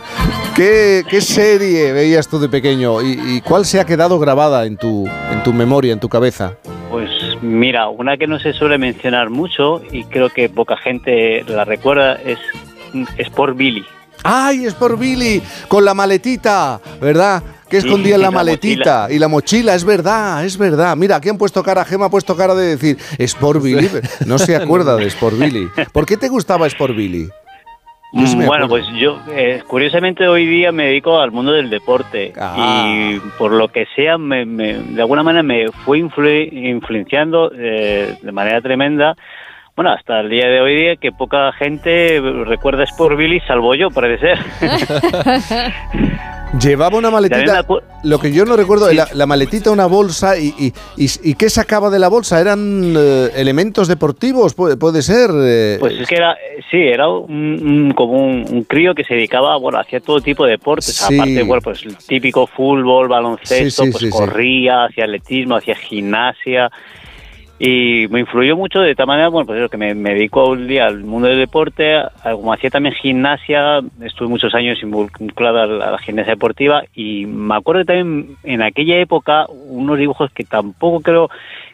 ¿Qué, 0.56 1.04
qué 1.08 1.22
serie 1.22 1.94
veías 1.94 2.28
tú 2.28 2.40
de 2.40 2.50
pequeño 2.50 3.04
y, 3.04 3.20
y 3.24 3.42
cuál 3.42 3.64
se 3.64 3.80
ha 3.80 3.86
quedado 3.86 4.18
grabada 4.18 4.66
en 4.66 4.78
tu, 4.78 5.08
en 5.32 5.44
tu 5.44 5.54
memoria, 5.54 5.94
en 5.94 6.00
tu 6.00 6.10
cabeza? 6.10 6.56
Mira, 7.46 7.90
una 7.90 8.18
que 8.18 8.26
no 8.28 8.40
se 8.40 8.54
suele 8.54 8.78
mencionar 8.80 9.30
mucho 9.30 9.82
y 9.92 10.04
creo 10.06 10.30
que 10.30 10.50
poca 10.50 10.78
gente 10.78 11.44
la 11.48 11.64
recuerda 11.64 12.14
es 12.16 12.40
Sport 13.18 13.56
Billy. 13.56 13.86
¡Ay, 14.24 14.66
es 14.66 14.74
por 14.74 14.98
Billy! 14.98 15.42
Con 15.68 15.86
la 15.86 15.94
maletita, 15.94 16.82
¿verdad? 17.00 17.44
Que 17.70 17.82
Sí, 17.82 17.88
escondía 17.88 18.16
en 18.16 18.22
la 18.22 18.28
la 18.28 18.32
maletita 18.32 19.02
mochila. 19.02 19.16
y 19.16 19.20
la 19.20 19.28
mochila, 19.28 19.76
es 19.76 19.84
verdad, 19.86 20.44
es 20.44 20.58
verdad. 20.58 20.96
Mira, 20.96 21.18
aquí 21.18 21.30
han 21.30 21.38
puesto 21.38 21.62
cara, 21.62 21.86
Gema 21.86 22.06
ha 22.06 22.10
puesto 22.10 22.36
cara 22.36 22.56
de 22.56 22.66
decir 22.76 22.98
Sport 23.20 23.62
Billy. 23.62 23.90
No 24.26 24.40
se 24.40 24.56
acuerda 24.56 24.96
de 24.96 25.06
Sport 25.08 25.38
Billy. 25.38 25.68
¿Por 25.92 26.06
qué 26.08 26.18
te 26.18 26.28
gustaba 26.30 26.66
Sport 26.66 26.96
Billy? 26.96 27.30
Sí 28.16 28.38
Mm, 28.38 28.46
bueno, 28.46 28.70
pues 28.70 28.88
yo 28.98 29.20
eh, 29.30 29.62
curiosamente 29.68 30.26
hoy 30.26 30.46
día 30.46 30.72
me 30.72 30.86
dedico 30.86 31.20
al 31.20 31.32
mundo 31.32 31.52
del 31.52 31.70
deporte 31.70 32.32
Ah. 32.40 32.86
y 32.88 33.20
por 33.38 33.52
lo 33.52 33.68
que 33.68 33.86
sea, 33.94 34.18
me- 34.18 34.46
me- 34.46 34.76
de 34.76 35.02
alguna 35.02 35.22
manera 35.22 35.44
me 35.44 35.68
fue 35.84 36.00
influ- 36.00 36.50
influenciando 36.50 37.52
eh, 37.54 38.16
de 38.22 38.32
manera 38.32 38.62
tremenda 38.62 39.18
bueno, 39.76 39.92
hasta 39.92 40.22
el 40.22 40.30
día 40.30 40.48
de 40.48 40.62
hoy 40.62 40.76
día 40.76 40.96
que 40.96 41.12
poca 41.12 41.52
gente 41.54 42.22
recuerda 42.46 42.84
Sport 42.84 43.18
Billy, 43.18 43.40
salvo 43.48 43.76
yo, 43.76 43.90
parece 43.92 44.28
ser. 44.36 44.40
Llevaba 46.62 46.98
una 46.98 47.12
maletita, 47.12 47.66
lo 48.04 48.20
que 48.20 48.32
yo 48.32 48.46
no 48.46 48.56
recuerdo, 48.56 48.90
la, 48.94 49.10
la 49.14 49.26
maletita, 49.26 49.72
una 49.72 49.88
bolsa, 49.88 50.38
y, 50.38 50.54
y, 50.58 50.74
y, 50.96 51.08
y 51.24 51.34
qué 51.34 51.50
sacaba 51.50 51.90
de 51.90 52.00
la 52.00 52.08
bolsa? 52.08 52.40
¿Eran 52.40 52.94
eh, 52.96 53.30
elementos 53.36 53.90
deportivos? 53.90 54.54
Puede, 54.54 54.78
puede 54.78 55.02
ser. 55.02 55.32
eh, 55.34 55.76
Pues 55.82 56.00
es 56.00 56.08
que 56.08 56.16
era, 56.16 56.38
sí, 56.72 56.78
era 56.78 57.10
un, 57.10 57.32
un- 57.62 57.92
como 57.94 58.14
un, 58.14 58.46
un 58.50 58.64
crío 58.64 58.96
que 58.96 59.04
se 59.04 59.16
dedicaba, 59.16 59.58
bueno, 59.58 59.80
hacía 59.80 60.00
todo 60.00 60.22
tipo 60.22 60.46
de 60.46 60.52
deportes, 60.52 60.96
Sí. 60.96 61.16
aparte, 61.16 61.44
bueno, 61.44 61.62
pues 61.62 61.84
el 61.84 61.98
típico 61.98 62.48
fútbol, 62.48 63.10
baloncesto, 63.10 63.84
Sí, 63.84 63.88
sí, 63.88 63.92
pues 63.92 64.04
sí, 64.04 64.12
sí. 64.12 64.18
corría, 64.18 64.86
hacía 64.86 65.04
atletismo, 65.06 65.58
hacía 65.58 65.76
gimnasia, 65.76 66.72
y 67.58 68.08
me 68.10 68.20
influyó 68.20 68.58
mucho 68.58 68.80
de 68.82 68.96
tal 68.96 69.08
manera, 69.08 69.30
bueno, 69.30 69.46
pues 69.48 69.60
eso, 69.60 69.70
que 69.70 69.78
me, 69.78 69.96
me 69.96 70.14
dedico 70.14 70.50
un 70.50 70.68
día 70.68 70.88
al 70.88 71.04
mundo 71.04 71.28
del 71.30 71.38
deporte, 71.40 71.96
como 72.24 72.52
hacía 72.52 72.70
también 72.70 72.94
gimnasia, 72.96 73.80
estuve 74.04 74.28
muchos 74.28 74.54
años 74.54 74.78
involucrada 74.84 75.64
a 75.64 75.66
la, 75.66 75.86
a 75.88 75.92
la 75.92 75.98
gimnasia 76.00 76.34
deportiva, 76.34 76.84
y 76.94 77.26
me 77.26 77.56
acuerdo 77.56 77.82
que 77.82 77.86
también 77.94 78.36
en 78.44 78.62
aquella 78.62 78.98
época, 79.00 79.46
unos 79.70 79.98
dibujos 79.98 80.32
que 80.34 80.44
tampoco 80.44 81.00
creo 81.02 81.30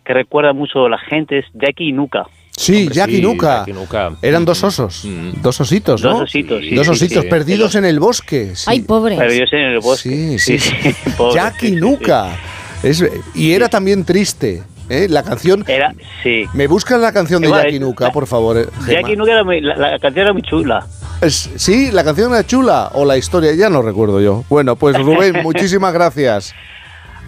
que 0.06 0.14
recuerda 0.14 0.54
mucho 0.54 0.88
la 0.88 1.00
gente, 1.00 1.40
es 1.40 1.46
Jackie 1.54 1.90
y 1.90 1.92
Nuka. 1.94 2.26
sí, 2.52 2.82
Hombre, 2.84 2.96
Jack 2.96 3.10
y 3.10 3.16
sí, 3.16 3.22
Nuka. 3.24 3.58
Jack 3.60 3.68
y 3.70 3.74
Nuka. 3.74 4.12
Eran 4.22 4.46
dos 4.46 4.64
osos, 4.64 5.08
dos 5.42 5.62
ositos, 5.62 6.04
¿no? 6.04 6.12
Dos 6.12 6.22
ositos, 6.24 6.62
sí, 6.64 6.76
Dos 6.76 6.86
sí, 6.88 6.92
ositos 6.94 7.24
sí. 7.24 7.30
perdidos 7.30 7.74
en 7.76 7.86
el 7.86 8.00
bosque. 8.00 8.52
sí. 8.56 8.66
Ay, 8.68 8.82
pobre. 8.82 9.16
Perdidos 9.18 9.52
en 9.54 9.60
el 9.60 9.80
bosque. 9.80 10.38
Sí, 10.38 10.58
sí. 10.60 10.94
pobre, 11.18 11.36
Jack 11.36 11.56
sí, 11.60 11.66
y 11.68 11.70
sí, 11.72 11.76
Nuka. 11.78 12.36
Es- 12.84 13.06
y 13.36 13.52
era 13.54 13.70
también 13.70 14.04
triste. 14.06 14.64
¿Eh? 14.90 15.08
La 15.10 15.24
canción. 15.24 15.64
Era, 15.68 15.94
sí. 16.24 16.46
¿Me 16.54 16.68
buscan 16.68 17.02
la 17.02 17.12
canción 17.12 17.42
de 17.42 17.48
Igual, 17.48 17.64
Jack 17.64 17.74
y 17.74 17.76
eh, 17.76 17.80
Nuka, 17.80 18.12
por 18.12 18.28
favor? 18.28 18.58
eh, 18.58 18.66
Gemma? 18.86 19.02
Jackie 19.02 19.16
Nuka 19.16 19.32
era 19.32 19.44
muy, 19.44 19.62
la, 19.62 19.76
la 19.76 20.00
canción 20.00 20.24
era 20.26 20.34
muy 20.34 20.42
chula. 20.44 20.86
Es- 21.22 21.50
sí, 21.56 21.92
la 21.92 22.04
canción 22.04 22.32
era 22.34 22.46
chula 22.46 22.90
o 22.94 23.06
la 23.06 23.18
historia, 23.18 23.54
ya 23.54 23.70
no 23.70 23.82
recuerdo 23.82 24.20
yo. 24.22 24.44
Bueno, 24.50 24.76
pues 24.76 24.98
Rubén, 24.98 25.40
muchísimas 25.44 25.94
gracias. 25.94 26.54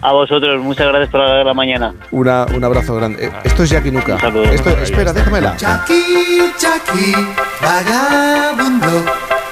A 0.02 0.12
vosotros, 0.12 0.62
muchas 0.62 0.88
gracias 0.88 1.08
por 1.10 1.20
la, 1.20 1.42
la 1.44 1.54
mañana. 1.54 1.94
Una- 2.10 2.44
un 2.54 2.62
abrazo 2.62 2.94
grande. 2.94 3.30
Esto 3.44 3.62
es 3.62 3.70
Jack 3.70 3.86
y 3.86 3.90
Nuka. 3.90 4.16
Esto, 4.52 4.70
espera, 4.82 5.12
déjamela. 5.14 5.56
Jackie, 5.56 6.52
Jackie, 6.58 7.14
vagabundo, 7.62 9.04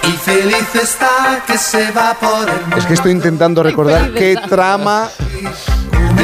y 0.07 0.11
feliz 0.19 0.75
está 0.75 1.43
que 1.47 1.57
se 1.57 1.91
va 1.93 2.15
por 2.21 2.49
el 2.51 2.61
mundo. 2.63 2.77
Es 2.77 2.85
que 2.87 2.95
estoy 2.95 3.13
intentando 3.13 3.63
recordar 3.63 4.13
qué 4.13 4.37
trama, 4.49 5.09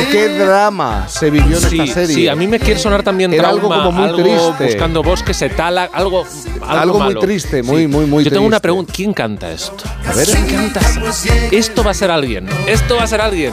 qué 0.07 0.29
drama 0.39 1.07
se 1.09 1.31
vivió 1.31 1.57
en 1.59 1.63
Sí, 1.63 1.81
esta 1.81 1.95
serie. 1.95 2.15
sí, 2.15 2.29
a 2.29 2.35
mí 2.37 2.47
me 2.47 2.59
quiere 2.59 2.79
sonar 2.79 3.03
también 3.03 3.33
Era 3.33 3.49
algo 3.49 3.69
como 3.69 3.93
muy 3.93 4.05
algo 4.05 4.19
triste. 4.23 4.65
buscando 4.65 5.03
bosque, 5.03 5.35
se 5.35 5.49
tala, 5.51 5.89
algo, 5.93 6.25
algo, 6.63 6.81
Algo 6.81 7.01
muy 7.01 7.15
triste, 7.19 7.63
muy, 7.63 7.87
muy, 7.87 8.07
muy 8.07 8.25
Yo 8.25 8.31
tengo 8.31 8.47
una 8.47 8.61
pregunta, 8.61 8.93
¿quién 8.95 9.13
canta 9.13 9.51
esto? 9.51 9.85
A 10.07 10.13
ver. 10.15 10.27
¿Quién 10.27 10.47
canta 10.47 10.81
esto? 10.81 11.33
Esto 11.51 11.85
va 11.85 11.91
a 11.91 11.95
ser 11.95 12.11
alguien, 12.11 12.49
esto 12.67 12.97
va 12.97 13.03
a 13.03 13.07
ser 13.07 13.21
alguien. 13.21 13.53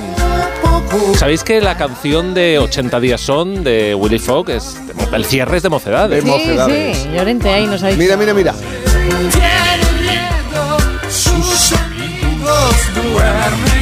¿Sabéis 1.17 1.43
que 1.43 1.59
la 1.61 1.75
canción 1.77 2.33
de 2.33 2.59
80 2.59 2.99
días 2.99 3.19
son 3.21 3.63
de 3.63 3.95
Willy 3.95 4.19
Fogg 4.19 4.49
es 4.51 4.77
el 5.13 5.25
cierre 5.25 5.57
es 5.57 5.63
de 5.63 5.69
Mocedades? 5.69 6.23
De 6.23 6.29
Mocedades. 6.29 6.97
Sí, 6.97 7.09
Llorente 7.13 7.49
ahí 7.49 7.65
nos 7.67 7.81
ha 7.83 7.87
dicho. 7.87 7.99
Mira, 7.99 8.15
mira, 8.17 8.33
mira. 8.33 8.53
Tiene 9.31 10.01
miedo, 10.01 10.77
sus 11.09 11.73
amigos 11.73 12.75
duermen 12.95 13.74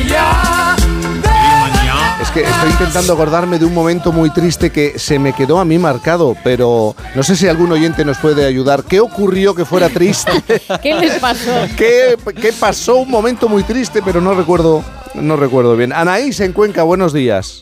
que 2.34 2.42
estoy 2.42 2.72
intentando 2.72 3.14
acordarme 3.14 3.60
de 3.60 3.66
un 3.66 3.74
momento 3.74 4.12
muy 4.12 4.30
triste 4.32 4.72
que 4.72 4.98
se 4.98 5.20
me 5.20 5.34
quedó 5.34 5.60
a 5.60 5.66
mí 5.66 5.78
marcado, 5.78 6.36
pero 6.44 6.96
no 7.14 7.22
sé 7.22 7.36
si 7.36 7.48
algún 7.48 7.72
oyente 7.72 8.04
nos 8.04 8.18
puede 8.18 8.46
ayudar. 8.46 8.84
¿Qué 8.84 9.00
ocurrió 9.00 9.54
que 9.54 9.66
fuera 9.66 9.88
triste? 9.90 10.32
¿Qué 10.82 10.96
les 10.96 11.20
pasó? 11.20 11.52
¿Qué, 11.78 12.16
qué 12.42 12.52
pasó? 12.54 12.96
Un 12.98 13.12
momento 13.12 13.48
muy 13.48 13.64
triste, 13.64 14.02
pero 14.04 14.20
no 14.20 14.34
recuerdo, 14.34 14.84
no 15.14 15.36
recuerdo 15.36 15.76
bien. 15.76 15.94
Anaís 15.94 16.40
en 16.40 16.54
Cuenca, 16.54 16.82
buenos 16.84 17.14
días. 17.14 17.62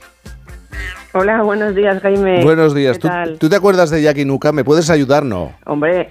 Hola, 1.13 1.41
buenos 1.43 1.75
días, 1.75 2.01
Jaime. 2.01 2.41
buenos 2.41 2.73
días. 2.73 2.93
¿Qué 2.97 3.01
¿Tú, 3.01 3.07
tal? 3.09 3.37
tú 3.37 3.49
te 3.49 3.55
acuerdas 3.57 3.89
de 3.89 4.01
Jackie 4.01 4.23
Nuka? 4.23 4.53
¿Me 4.53 4.63
puedes 4.63 4.89
ayudar? 4.89 5.25
No. 5.25 5.53
Hombre, 5.65 6.09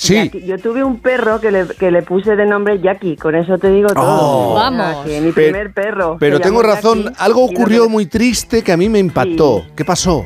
Sí. 0.00 0.14
Jackie- 0.14 0.46
yo 0.46 0.58
tuve 0.58 0.82
un 0.82 0.98
perro 1.00 1.40
que 1.42 1.50
le, 1.50 1.66
que 1.78 1.90
le 1.90 2.00
puse 2.02 2.34
de 2.34 2.46
nombre 2.46 2.80
Jackie, 2.80 3.16
con 3.16 3.34
eso 3.34 3.58
te 3.58 3.70
digo 3.70 3.88
todo. 3.88 4.52
Oh. 4.52 4.54
Vamos. 4.54 5.04
que 5.04 5.20
mi 5.20 5.30
primer 5.30 5.72
perro. 5.74 6.16
Pero 6.18 6.40
tengo 6.40 6.62
razón, 6.62 7.04
Jackie, 7.04 7.16
algo 7.18 7.40
lo 7.40 7.46
ocurrió 7.52 7.82
que- 7.82 7.88
muy 7.90 8.06
triste 8.06 8.62
que 8.62 8.72
a 8.72 8.78
mí 8.78 8.88
me 8.88 8.98
impactó. 8.98 9.66
¿Qué 9.76 9.84
pasó? 9.84 10.24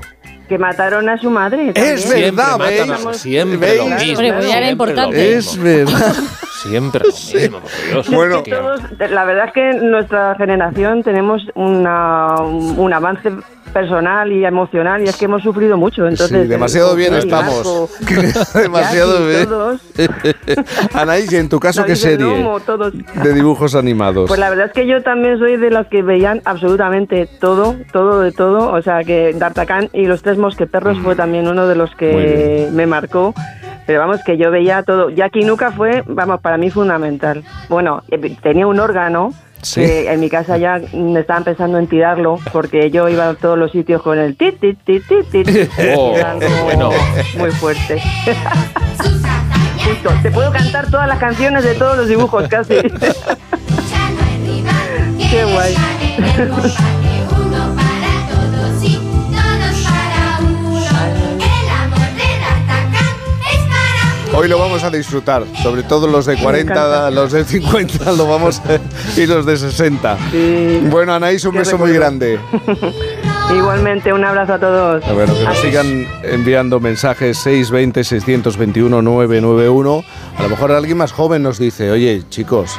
Que 0.49 0.59
mataron 0.59 1.09
a 1.09 1.19
su 1.19 1.29
madre. 1.29 1.73
Es 1.75 2.05
también. 2.05 2.37
verdad, 2.37 2.57
Siempre 2.57 2.67
¿veis? 2.77 2.87
matan 2.89 3.09
a- 3.09 3.15
siempre 3.15 3.77
lo 3.77 3.85
¿Veis? 3.87 4.01
mismo. 4.01 4.13
Hombre, 4.19 4.33
pues 4.35 4.47
ya 4.49 4.57
era 4.59 4.67
siempre 4.67 4.71
importante. 4.71 5.03
lo 5.31 5.37
mismo. 5.37 5.53
Es 5.53 5.59
verdad. 5.59 6.15
Siempre 6.65 7.03
lo 7.05 7.12
mismo, 7.41 7.61
por 7.61 7.70
Dios. 7.91 8.11
Bueno. 8.11 8.43
Que- 8.43 8.51
Todos, 8.53 8.81
la 9.11 9.24
verdad 9.24 9.47
es 9.47 9.53
que 9.53 9.70
en 9.70 9.91
nuestra 9.91 10.35
generación 10.36 11.03
tenemos 11.03 11.43
una, 11.55 12.35
un, 12.41 12.78
un 12.78 12.93
avance 12.93 13.31
personal 13.73 14.31
y 14.31 14.45
emocional 14.45 15.03
y 15.03 15.07
es 15.09 15.16
que 15.16 15.24
hemos 15.24 15.43
sufrido 15.43 15.77
mucho. 15.77 16.07
Entonces, 16.07 16.43
sí, 16.43 16.47
demasiado 16.49 16.95
bien 16.95 17.12
estamos. 17.15 17.91
Demasiado 18.55 19.27
bien. 19.27 19.47
todos. 19.49 19.81
Anaís, 20.95 21.32
¿y 21.32 21.36
en 21.36 21.49
tu 21.49 21.59
caso 21.59 21.85
qué 21.85 21.97
serie? 21.97 22.24
Lomo, 22.24 22.61
todos. 22.61 22.93
De 23.23 23.32
dibujos 23.35 23.74
animados. 23.74 24.28
Pues 24.28 24.39
la 24.39 24.49
verdad 24.49 24.66
es 24.66 24.73
que 24.73 24.86
yo 24.86 25.03
también 25.03 25.39
soy 25.41 25.57
de 25.57 25.70
los 25.70 25.86
que 25.89 26.03
veían 26.03 26.41
absolutamente 26.45 27.27
todo, 27.41 27.74
todo 27.93 28.20
de 28.20 28.31
todo. 28.31 28.70
O 28.73 28.81
sea, 28.81 29.03
que 29.03 29.32
D'Artagnan 29.35 29.91
y 29.93 30.07
los 30.07 30.23
tres 30.23 30.39
mosqueperros 30.39 30.99
fue 31.01 31.16
también 31.16 31.49
uno 31.49 31.66
de 31.66 31.74
los 31.74 31.93
que 31.97 32.69
me 32.73 32.86
marcó. 32.86 33.35
Pero 33.86 34.01
vamos, 34.01 34.20
que 34.24 34.36
yo 34.36 34.51
veía 34.51 34.82
todo. 34.82 35.11
Jackie 35.11 35.44
Nuka 35.44 35.70
fue, 35.70 36.02
vamos, 36.06 36.40
para 36.40 36.56
mí 36.56 36.70
fundamental. 36.70 37.44
Bueno, 37.69 38.02
eh, 38.11 38.36
tenía 38.43 38.66
un 38.66 38.81
órgano 38.81 39.32
Sí. 39.62 39.81
que 39.81 40.12
en 40.12 40.20
mi 40.20 40.28
casa 40.28 40.59
ya 40.59 40.78
me 40.93 41.20
estaban 41.20 41.43
pensando 41.43 41.78
en 41.78 41.86
tirarlo 41.86 42.39
porque 42.52 42.90
yo 42.90 43.09
iba 43.09 43.31
a 43.31 43.35
todos 43.35 43.56
los 43.59 43.73
sitios 43.73 44.02
con 44.02 44.19
el 44.19 44.36
tit, 44.36 44.61
tit, 44.61 44.78
tit, 44.85 45.02
tit, 45.09 45.27
tit. 45.31 45.70
Oh, 45.97 46.15
bueno. 46.65 46.90
muy 47.39 47.51
fuerte. 47.51 47.98
Justo, 49.85 50.11
te 50.23 50.31
puedo 50.31 50.52
cantar 50.52 50.90
todas 50.90 51.09
las 51.09 51.19
canciones 51.19 51.65
de 51.65 51.74
todos 51.74 51.97
los 51.97 52.09
dibujos 52.09 52.47
casi. 52.48 52.74
Qué 55.31 55.44
guay. 55.44 55.74
Hoy 64.36 64.48
lo 64.48 64.59
vamos 64.59 64.82
a 64.82 64.90
disfrutar, 64.90 65.44
sobre 65.62 65.85
todo 65.85 66.09
los 66.09 66.27
de 66.27 66.36
40, 66.36 66.73
encanta. 66.73 67.11
los 67.11 67.32
de 67.32 67.44
50 67.44 68.12
lo 68.16 68.27
vamos 68.27 68.61
y 69.16 69.27
los 69.27 69.47
de 69.47 69.56
60. 69.56 70.19
Bueno, 70.90 71.15
Anaís, 71.15 71.44
un 71.44 71.55
beso 71.55 71.78
muy 71.78 71.93
grande. 71.93 72.39
Igualmente, 73.56 74.12
un 74.12 74.24
abrazo 74.24 74.55
a 74.55 74.59
todos. 74.59 75.05
Bueno, 75.15 75.35
que 75.35 75.44
nos 75.44 75.59
sigan 75.59 76.09
enviando 76.24 76.81
mensajes 76.81 77.39
620 77.39 78.02
621 78.02 79.02
991. 79.02 80.05
A 80.39 80.43
lo 80.43 80.48
mejor 80.48 80.73
alguien 80.73 80.97
más 80.97 81.12
joven 81.12 81.43
nos 81.43 81.59
dice, 81.59 81.90
oye, 81.90 82.23
chicos, 82.28 82.73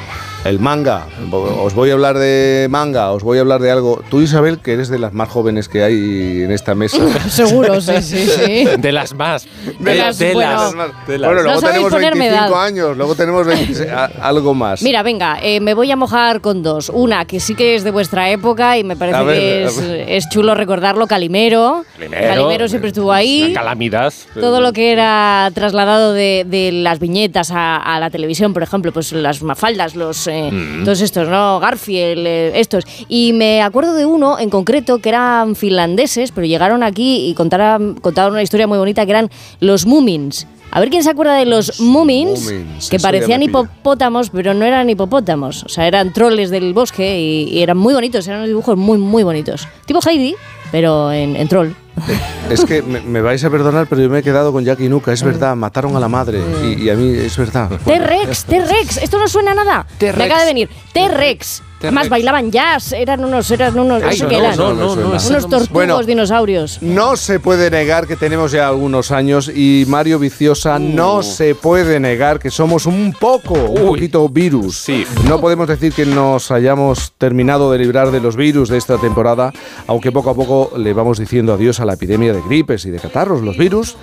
el 0.46 0.60
manga, 0.60 1.08
os 1.32 1.74
voy 1.74 1.90
a 1.90 1.94
hablar 1.94 2.18
de 2.20 2.68
manga, 2.70 3.12
os 3.12 3.24
voy 3.24 3.40
a 3.40 3.42
hablar 3.42 3.62
de 3.62 3.72
algo. 3.72 4.02
Tú, 4.10 4.22
Isabel, 4.22 4.60
que 4.60 4.74
eres 4.74 4.90
de 4.90 5.00
las 5.00 5.12
más 5.12 5.28
jóvenes 5.28 5.68
que 5.68 5.84
hay 5.84 6.44
en 6.44 6.52
esta 6.52 6.76
mesa. 6.76 6.98
Seguro, 7.30 7.82
sí, 7.82 8.02
sí, 8.02 8.28
sí. 8.28 8.66
De 8.78 8.92
las 8.92 9.14
más. 9.16 9.48
De 9.80 9.96
las- 9.96 10.20
bueno. 10.20 10.72
de 11.08 11.18
las- 11.18 11.30
Bueno, 11.30 11.42
luego 11.44 11.62
No 11.62 11.68
tenemos 11.68 11.92
ponerme 11.92 12.30
25 12.30 12.54
edad. 12.56 12.64
años, 12.66 12.98
luego 12.98 13.16
tenemos 13.16 13.48
26, 13.48 13.90
a- 13.90 14.06
algo 14.22 14.54
más. 14.54 14.82
Mira, 14.84 15.02
venga, 15.02 15.40
eh, 15.42 15.60
me 15.60 15.74
voy 15.74 15.90
a 15.92 15.96
mojar 15.96 16.42
con 16.42 16.62
dos. 16.62 16.90
Una 16.94 17.26
que 17.26 17.40
sí 17.40 17.56
que 17.56 17.74
es 17.76 17.84
de 17.84 17.90
vuestra 17.92 18.30
época 18.30 18.78
y 18.78 18.84
me 18.84 18.96
parece 18.96 19.24
ver, 19.24 19.70
que 19.70 20.16
es, 20.18 20.30
chulo 20.30 20.54
recordarlo, 20.54 21.08
Calimero. 21.08 21.86
Calimero, 21.98 22.68
siempre 22.68 22.90
estuvo 22.90 23.12
ahí. 23.12 23.52
Calamidad. 23.54 24.14
Todo 24.36 24.62
lo 24.62 24.74
que 24.74 24.92
era 24.92 25.50
trasladado 25.56 26.14
de, 26.14 26.46
de 26.48 26.72
las 26.72 27.00
viñetas 27.00 27.50
a, 27.52 27.78
a 27.78 28.00
la 28.00 28.12
televisión, 28.12 28.54
por 28.54 28.62
ejemplo, 28.62 28.92
pues 28.92 29.12
las 29.12 29.42
mafaldas, 29.42 29.96
los 29.96 30.28
eh, 30.36 30.52
Mm. 30.52 30.84
todos 30.84 31.02
estos, 31.02 31.28
¿no? 31.30 31.60
Garfield, 31.60 32.26
eh, 32.28 32.52
estos. 32.60 32.84
Y 33.08 33.34
me 33.34 33.62
acuerdo 33.62 33.94
de 33.94 34.06
uno 34.06 34.38
en 34.40 34.50
concreto 34.50 35.00
que 35.00 35.10
eran 35.10 35.56
finlandeses, 35.56 36.32
pero 36.32 36.46
llegaron 36.46 36.84
aquí 36.84 37.28
y 37.30 37.34
contaron, 37.34 37.96
contaron 37.96 38.34
una 38.34 38.44
historia 38.44 38.68
muy 38.68 38.78
bonita 38.78 39.06
que 39.06 39.12
eran 39.12 39.30
los 39.60 39.86
Moomins. 39.86 40.48
A 40.72 40.80
ver 40.82 40.90
quién 40.90 41.04
se 41.04 41.10
acuerda 41.10 41.36
de 41.36 41.46
los 41.46 41.80
Moomins, 41.80 42.52
que 42.90 43.00
parecían 43.00 43.42
hipopótamos, 43.44 44.30
pero 44.30 44.54
no 44.54 44.66
eran 44.66 44.90
hipopótamos. 44.90 45.64
O 45.64 45.70
sea, 45.70 45.88
eran 45.88 46.12
troles 46.12 46.50
del 46.50 46.74
bosque 46.74 47.18
y, 47.20 47.44
y 47.50 47.62
eran 47.62 47.78
muy 47.78 47.94
bonitos, 47.94 48.28
eran 48.28 48.40
unos 48.40 48.50
dibujos 48.50 48.76
muy, 48.78 48.98
muy 48.98 49.24
bonitos. 49.24 49.68
Tipo 49.86 50.00
Heidi, 50.06 50.36
pero 50.72 51.14
en, 51.14 51.36
en 51.38 51.48
troll. 51.48 51.70
Es 52.50 52.64
que 52.64 52.84
me, 52.84 53.02
me 53.02 53.22
vais 53.22 53.44
a 53.44 53.50
perdonar, 53.50 53.88
pero 53.90 54.02
yo 54.04 54.10
me 54.10 54.20
he 54.20 54.24
quedado 54.24 54.52
con 54.52 54.64
Jackie 54.64 54.88
Nuka. 54.88 55.12
Es 55.12 55.24
verdad, 55.24 55.56
mataron 55.56 55.96
a 55.96 56.00
la 56.00 56.08
madre. 56.08 56.40
Y, 56.64 56.84
y 56.84 56.90
a 56.92 56.96
mí 56.96 57.16
es 57.18 57.36
verdad. 57.38 57.70
T-Rex, 57.84 58.46
T-Rex, 58.46 58.98
esto 58.98 59.18
no 59.18 59.28
suena 59.28 59.52
a 59.54 59.56
nada. 59.56 59.88
T-Rex. 59.98 60.18
Me 60.20 60.26
acaba 60.26 60.42
de 60.42 60.46
venir. 60.48 60.70
T-Rex. 60.94 61.64
Además 61.82 62.10
bailaban 62.10 62.52
jazz, 62.52 62.94
eran 62.94 63.24
unos, 63.24 63.52
eran 63.52 63.78
unos, 63.78 64.02
Ay, 64.02 64.16
¿eso 64.16 64.24
no, 64.26 64.32
eran? 64.32 64.58
no, 64.58 64.74
no, 64.74 64.96
no, 64.96 65.16
ese 65.16 65.30
unos 65.30 65.44
tortugos 65.44 65.70
Bueno. 65.70 66.02
dinosaurios. 66.02 66.82
No 66.82 67.16
se 67.16 67.40
puede 67.40 67.70
negar 67.70 68.08
que 68.08 68.16
tenemos 68.16 68.54
ya 68.54 68.68
algunos 68.70 69.12
años 69.12 69.52
y 69.54 69.86
Mario 69.88 70.18
Viciosa 70.18 70.80
no 70.80 71.22
se 71.22 71.54
puede 71.54 72.00
negar 72.00 72.40
que 72.40 72.50
somos 72.50 72.88
un 72.88 73.14
poco, 73.20 73.54
un 73.54 73.86
poquito 73.86 74.28
virus. 74.30 74.78
Sí. 74.80 75.06
No 75.28 75.40
podemos 75.40 75.68
decir 75.68 75.94
que 75.94 76.08
nos 76.08 76.50
hayamos 76.50 77.14
terminado 77.20 77.72
de 77.72 77.78
librar 77.78 78.10
de 78.10 78.20
los 78.20 78.36
virus 78.36 78.70
de 78.70 78.80
esta 78.80 78.98
temporada, 78.98 79.52
aunque 79.86 80.12
poco 80.12 80.32
a 80.32 80.34
poco 80.34 80.72
le 80.78 80.92
vamos 80.94 81.20
diciendo 81.20 81.54
adiós 81.54 81.80
a 81.82 81.85
la 81.86 81.94
epidemia 81.94 82.34
de 82.34 82.42
gripes 82.42 82.86
y 82.86 82.92
de 82.92 83.00
catarros. 83.00 83.42
Los 83.42 83.58
virus 83.58 83.96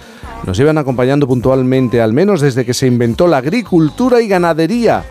nos 0.47 0.57
llevan 0.57 0.79
acompañando 0.79 1.27
puntualmente, 1.27 2.01
al 2.01 2.13
menos 2.13 2.41
desde 2.41 2.65
que 2.65 2.75
se 2.75 2.87
inventó 2.87 3.27
la 3.27 3.39
agricultura 3.39 4.21
y 4.21 4.29
ganadería 4.29 5.05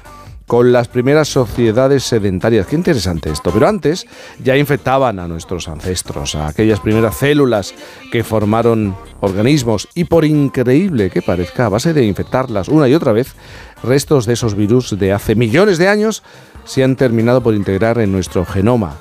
con 0.51 0.73
las 0.73 0.89
primeras 0.89 1.29
sociedades 1.29 2.03
sedentarias. 2.03 2.67
Qué 2.67 2.75
interesante 2.75 3.29
esto. 3.29 3.51
Pero 3.53 3.69
antes 3.69 4.05
ya 4.43 4.57
infectaban 4.57 5.17
a 5.19 5.27
nuestros 5.29 5.69
ancestros, 5.69 6.35
a 6.35 6.47
aquellas 6.47 6.81
primeras 6.81 7.15
células 7.15 7.73
que 8.11 8.25
formaron 8.25 8.97
organismos 9.21 9.87
y 9.95 10.03
por 10.03 10.25
increíble 10.25 11.09
que 11.09 11.21
parezca, 11.21 11.67
a 11.67 11.69
base 11.69 11.93
de 11.93 12.03
infectarlas 12.03 12.67
una 12.67 12.89
y 12.89 12.95
otra 12.95 13.13
vez, 13.13 13.33
restos 13.81 14.25
de 14.25 14.33
esos 14.33 14.55
virus 14.55 14.99
de 14.99 15.13
hace 15.13 15.35
millones 15.35 15.77
de 15.77 15.87
años 15.87 16.21
se 16.65 16.83
han 16.83 16.97
terminado 16.97 17.41
por 17.41 17.55
integrar 17.55 17.99
en 17.99 18.11
nuestro 18.11 18.45
genoma. 18.45 18.97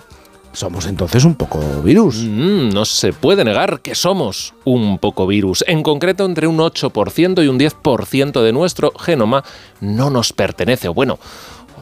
Somos 0.52 0.86
entonces 0.86 1.24
un 1.24 1.36
poco 1.36 1.60
virus. 1.82 2.16
Mm, 2.16 2.70
no 2.70 2.84
se 2.84 3.12
puede 3.12 3.44
negar 3.44 3.80
que 3.80 3.94
somos 3.94 4.54
un 4.64 4.98
poco 4.98 5.26
virus. 5.26 5.64
En 5.68 5.82
concreto, 5.82 6.24
entre 6.24 6.48
un 6.48 6.58
8% 6.58 7.44
y 7.44 7.48
un 7.48 7.58
10% 7.58 8.42
de 8.42 8.52
nuestro 8.52 8.92
genoma 8.98 9.44
no 9.80 10.10
nos 10.10 10.32
pertenece, 10.32 10.88
o 10.88 10.94
bueno, 10.94 11.20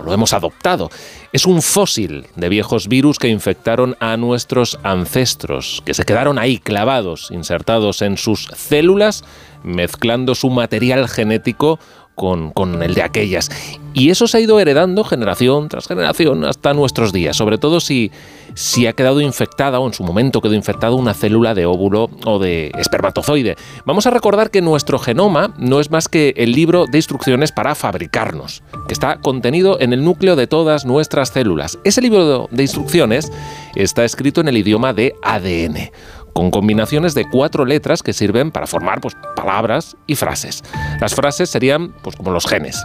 lo 0.05 0.13
hemos 0.13 0.33
adoptado. 0.33 0.91
Es 1.33 1.47
un 1.47 1.63
fósil 1.63 2.27
de 2.37 2.49
viejos 2.49 2.89
virus 2.89 3.19
que 3.19 3.29
infectaron 3.29 3.97
a 4.01 4.17
nuestros 4.17 4.79
ancestros, 4.83 5.83
que 5.85 5.95
se 5.95 6.05
quedaron 6.05 6.39
ahí 6.39 6.59
clavados, 6.59 7.31
insertados 7.31 8.03
en 8.03 8.17
sus 8.17 8.49
células, 8.55 9.25
mezclando 9.63 10.35
su 10.35 10.51
material 10.51 11.09
genético 11.09 11.79
con, 12.19 12.83
el 12.83 12.95
de 12.95 13.03
aquellas. 13.03 13.51
Y 13.95 14.11
eso 14.11 14.27
se 14.27 14.37
ha 14.37 14.41
ido 14.41 14.61
heredando 14.61 15.05
generación 15.05 15.69
tras 15.69 15.87
generación 15.87 16.45
hasta 16.45 16.75
nuestros 16.75 17.13
días, 17.13 17.37
sobre 17.37 17.59
todo 17.59 17.81
si, 17.81 18.11
si 18.55 18.87
ha 18.87 18.93
quedado 18.93 19.21
infectada 19.21 19.81
o 19.81 19.87
en 19.87 19.95
su 19.95 20.03
momento 20.05 20.41
quedó 20.41 20.55
infectada 20.55 20.95
una 20.95 21.15
célula 21.15 21.55
de 21.55 21.65
óvulo 21.65 22.11
o 22.27 22.39
de 22.39 22.73
espermatozoide. 22.77 23.57
Vamos 23.87 24.07
a 24.07 24.11
recordar 24.11 24.51
que 24.51 24.61
nuestro 24.61 24.99
genoma 24.99 25.55
no 25.59 25.81
es 25.81 25.91
más 25.91 26.09
que 26.09 26.35
el 26.37 26.53
libro 26.53 26.87
de 26.87 26.99
instrucciones 26.99 27.53
para 27.53 27.75
fabricarnos, 27.75 28.63
que 28.87 28.95
está 28.95 29.21
contenido 29.21 29.81
en 29.81 29.93
el 29.93 30.05
núcleo 30.05 30.37
de 30.37 30.47
todas 30.47 30.85
nuestras 30.85 31.31
células. 31.31 31.79
Ese 31.85 32.03
libro 32.03 32.49
de 32.51 32.63
instrucciones 32.63 33.33
está 33.75 34.05
escrito 34.05 34.41
en 34.41 34.49
el 34.49 34.57
idioma 34.57 34.93
de 34.93 35.15
ADN 35.23 35.91
con 36.39 36.53
combinaciones 36.53 37.15
de 37.15 37.29
cuatro 37.29 37.65
letras 37.65 38.05
que 38.05 38.13
sirven 38.13 38.53
para 38.53 38.69
formar 38.69 39.01
pues, 39.01 39.17
palabras 39.35 39.97
y 40.07 40.15
frases. 40.15 40.63
Las 41.01 41.17
frases 41.17 41.51
serían 41.51 41.93
pues, 42.01 42.15
como 42.15 42.31
los 42.31 42.47
genes. 42.47 42.81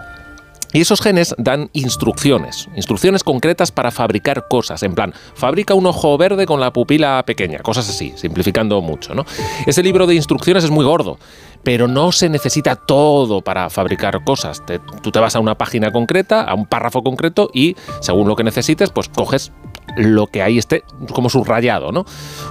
Y 0.71 0.81
esos 0.81 1.01
genes 1.01 1.35
dan 1.38 1.69
instrucciones, 1.73 2.67
instrucciones 2.75 3.23
concretas 3.23 3.71
para 3.71 3.91
fabricar 3.91 4.47
cosas, 4.49 4.81
en 4.81 4.95
plan, 4.95 5.13
fabrica 5.35 5.75
un 5.75 5.85
ojo 5.85 6.17
verde 6.17 6.47
con 6.47 6.59
la 6.59 6.73
pupila 6.73 7.23
pequeña, 7.27 7.59
cosas 7.59 7.88
así, 7.88 8.11
simplificando 8.15 8.81
mucho, 8.81 9.13
¿no? 9.13 9.23
Ese 9.67 9.84
libro 9.84 10.07
de 10.07 10.15
instrucciones 10.15 10.63
es 10.63 10.71
muy 10.71 10.84
gordo, 10.84 11.19
pero 11.64 11.88
no 11.88 12.11
se 12.11 12.30
necesita 12.30 12.76
todo 12.76 13.41
para 13.41 13.69
fabricar 13.69 14.23
cosas. 14.23 14.65
Te- 14.65 14.80
tú 14.80 15.11
te 15.11 15.19
vas 15.19 15.35
a 15.35 15.40
una 15.40 15.56
página 15.56 15.91
concreta, 15.91 16.41
a 16.44 16.53
un 16.53 16.65
párrafo 16.65 17.03
concreto 17.03 17.49
y 17.53 17.76
según 18.02 18.27
lo 18.27 18.35
que 18.35 18.44
necesites, 18.44 18.90
pues 18.91 19.10
coges 19.10 19.52
lo 19.95 20.27
que 20.27 20.41
ahí 20.41 20.57
esté 20.57 20.84
como 21.14 21.30
subrayado, 21.30 21.91
¿no? 21.91 22.06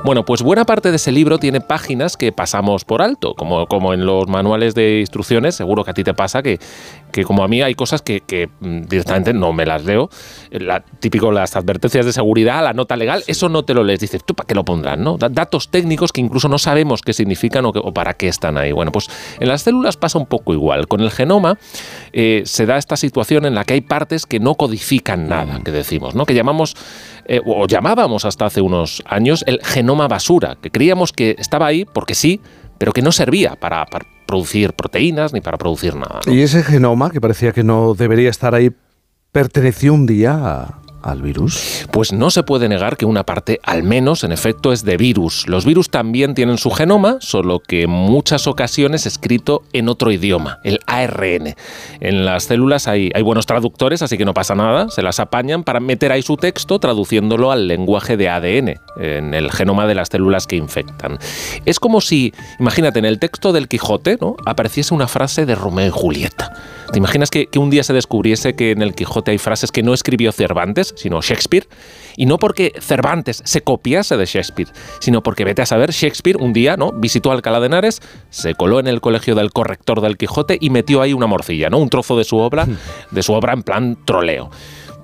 Bueno, 0.04 0.24
pues 0.24 0.42
buena 0.42 0.64
parte 0.64 0.90
de 0.90 0.96
ese 0.96 1.10
libro 1.12 1.38
tiene 1.38 1.60
páginas 1.60 2.16
que 2.16 2.30
pasamos 2.30 2.84
por 2.84 3.02
alto, 3.02 3.34
como, 3.34 3.66
como 3.66 3.94
en 3.94 4.06
los 4.06 4.28
manuales 4.28 4.74
de 4.74 5.00
instrucciones, 5.00 5.54
seguro 5.56 5.82
que 5.84 5.90
a 5.90 5.94
ti 5.94 6.04
te 6.04 6.14
pasa 6.14 6.42
que, 6.42 6.60
que 7.10 7.24
como 7.24 7.42
a 7.42 7.48
mí 7.48 7.60
hay 7.62 7.74
cosas 7.74 8.00
que, 8.02 8.20
que, 8.20 8.48
mm, 8.60 8.82
directamente 8.82 9.32
no 9.32 9.52
me 9.52 9.66
las 9.66 9.84
leo. 9.84 10.08
La, 10.50 10.80
típico 10.80 11.32
las 11.32 11.56
advertencias 11.56 12.06
de 12.06 12.12
seguridad, 12.12 12.62
la 12.62 12.74
nota 12.74 12.96
legal, 12.96 13.24
eso 13.26 13.48
no 13.48 13.64
te 13.64 13.74
lo 13.74 13.82
lees. 13.82 14.00
Dices, 14.00 14.22
¿tú 14.24 14.34
para 14.34 14.46
qué 14.46 14.54
lo 14.54 14.64
pondrán? 14.64 15.04
Datos 15.30 15.68
técnicos 15.68 16.12
que 16.12 16.20
incluso 16.20 16.48
no 16.48 16.58
sabemos 16.58 17.02
qué 17.02 17.12
significan 17.12 17.64
o, 17.66 17.72
que- 17.72 17.80
o 17.82 17.92
para 17.92 18.14
qué 18.14 18.28
están 18.28 18.56
ahí. 18.56 18.70
Bueno, 18.72 18.92
pues 18.92 19.01
en 19.40 19.48
las 19.48 19.62
células 19.62 19.96
pasa 19.96 20.18
un 20.18 20.26
poco 20.26 20.52
igual. 20.52 20.88
Con 20.88 21.00
el 21.00 21.10
genoma 21.10 21.58
eh, 22.12 22.42
se 22.44 22.66
da 22.66 22.76
esta 22.78 22.96
situación 22.96 23.44
en 23.46 23.54
la 23.54 23.64
que 23.64 23.74
hay 23.74 23.80
partes 23.80 24.26
que 24.26 24.40
no 24.40 24.54
codifican 24.54 25.28
nada, 25.28 25.60
que 25.64 25.70
decimos, 25.70 26.14
¿no? 26.14 26.26
Que 26.26 26.34
llamamos, 26.34 26.76
eh, 27.26 27.40
o 27.44 27.66
llamábamos 27.66 28.24
hasta 28.24 28.46
hace 28.46 28.60
unos 28.60 29.02
años 29.06 29.44
el 29.46 29.60
genoma 29.64 30.08
basura, 30.08 30.56
que 30.60 30.70
creíamos 30.70 31.12
que 31.12 31.36
estaba 31.38 31.66
ahí 31.66 31.84
porque 31.84 32.14
sí, 32.14 32.40
pero 32.78 32.92
que 32.92 33.02
no 33.02 33.12
servía 33.12 33.56
para, 33.56 33.86
producir 34.26 34.72
proteínas 34.72 35.32
ni 35.32 35.40
para 35.40 35.58
producir 35.58 35.94
nada. 35.94 36.20
Y 36.26 36.40
ese 36.40 36.62
genoma, 36.62 37.10
que 37.10 37.20
parecía 37.20 37.52
que 37.52 37.62
no 37.62 37.94
debería 37.94 38.30
estar 38.30 38.54
ahí, 38.54 38.70
perteneció 39.30 39.92
un 39.94 40.06
día 40.06 40.32
a- 40.34 40.81
al 41.02 41.22
virus. 41.22 41.86
Pues 41.90 42.12
no 42.12 42.30
se 42.30 42.42
puede 42.42 42.68
negar 42.68 42.96
que 42.96 43.06
una 43.06 43.24
parte, 43.24 43.60
al 43.62 43.82
menos 43.82 44.24
en 44.24 44.32
efecto, 44.32 44.72
es 44.72 44.84
de 44.84 44.96
virus. 44.96 45.46
Los 45.48 45.64
virus 45.64 45.90
también 45.90 46.34
tienen 46.34 46.58
su 46.58 46.70
genoma, 46.70 47.18
solo 47.20 47.60
que 47.60 47.82
en 47.82 47.90
muchas 47.90 48.46
ocasiones 48.46 49.06
escrito 49.06 49.62
en 49.72 49.88
otro 49.88 50.10
idioma, 50.10 50.58
el 50.64 50.80
ARN. 50.86 51.54
En 52.00 52.24
las 52.24 52.44
células 52.44 52.88
hay, 52.88 53.10
buenos 53.22 53.46
traductores, 53.46 54.02
así 54.02 54.18
que 54.18 54.24
no 54.24 54.34
pasa 54.34 54.54
nada, 54.54 54.88
se 54.90 55.02
las 55.02 55.20
apañan 55.20 55.64
para 55.64 55.80
meter 55.80 56.12
ahí 56.12 56.22
su 56.22 56.36
texto 56.36 56.78
traduciéndolo 56.78 57.52
al 57.52 57.68
lenguaje 57.68 58.16
de 58.16 58.28
ADN, 58.28 58.80
en 58.96 59.34
el 59.34 59.50
genoma 59.50 59.86
de 59.86 59.94
las 59.94 60.08
células 60.08 60.46
que 60.46 60.56
infectan. 60.56 61.18
Es 61.64 61.78
como 61.78 62.00
si, 62.00 62.32
imagínate, 62.58 62.98
en 62.98 63.04
el 63.04 63.18
texto 63.18 63.52
del 63.52 63.68
Quijote 63.68 64.18
¿no? 64.20 64.36
apareciese 64.46 64.94
una 64.94 65.08
frase 65.08 65.46
de 65.46 65.54
Romeo 65.54 65.86
y 65.86 65.90
Julieta. 65.90 66.52
¿Te 66.92 66.98
imaginas 66.98 67.30
que 67.30 67.48
un 67.56 67.70
día 67.70 67.82
se 67.84 67.94
descubriese 67.94 68.54
que 68.54 68.72
en 68.72 68.82
el 68.82 68.94
Quijote 68.94 69.30
hay 69.30 69.38
frases 69.38 69.72
que 69.72 69.82
no 69.82 69.94
escribió 69.94 70.30
Cervantes, 70.30 70.91
sino 70.94 71.20
Shakespeare? 71.20 71.66
Y 72.16 72.26
no 72.26 72.38
porque 72.38 72.72
Cervantes 72.78 73.42
se 73.44 73.62
copiase 73.62 74.16
de 74.16 74.26
Shakespeare, 74.26 74.70
sino 75.00 75.22
porque 75.22 75.44
vete 75.44 75.62
a 75.62 75.66
saber, 75.66 75.92
Shakespeare 75.92 76.36
un 76.36 76.52
día 76.52 76.76
¿no? 76.76 76.92
visitó 76.92 77.32
Alcalá 77.32 77.60
de 77.60 77.66
Henares, 77.66 78.00
se 78.30 78.54
coló 78.54 78.80
en 78.80 78.86
el 78.86 79.00
colegio 79.00 79.34
del 79.34 79.50
corrector 79.50 80.00
del 80.00 80.16
Quijote 80.16 80.58
y 80.60 80.70
metió 80.70 81.00
ahí 81.00 81.12
una 81.12 81.26
morcilla, 81.26 81.70
¿no? 81.70 81.78
un 81.78 81.88
trozo 81.88 82.16
de 82.16 82.24
su 82.24 82.36
obra, 82.36 82.66
de 83.10 83.22
su 83.22 83.32
obra 83.32 83.52
en 83.52 83.62
plan 83.62 83.98
troleo. 84.04 84.50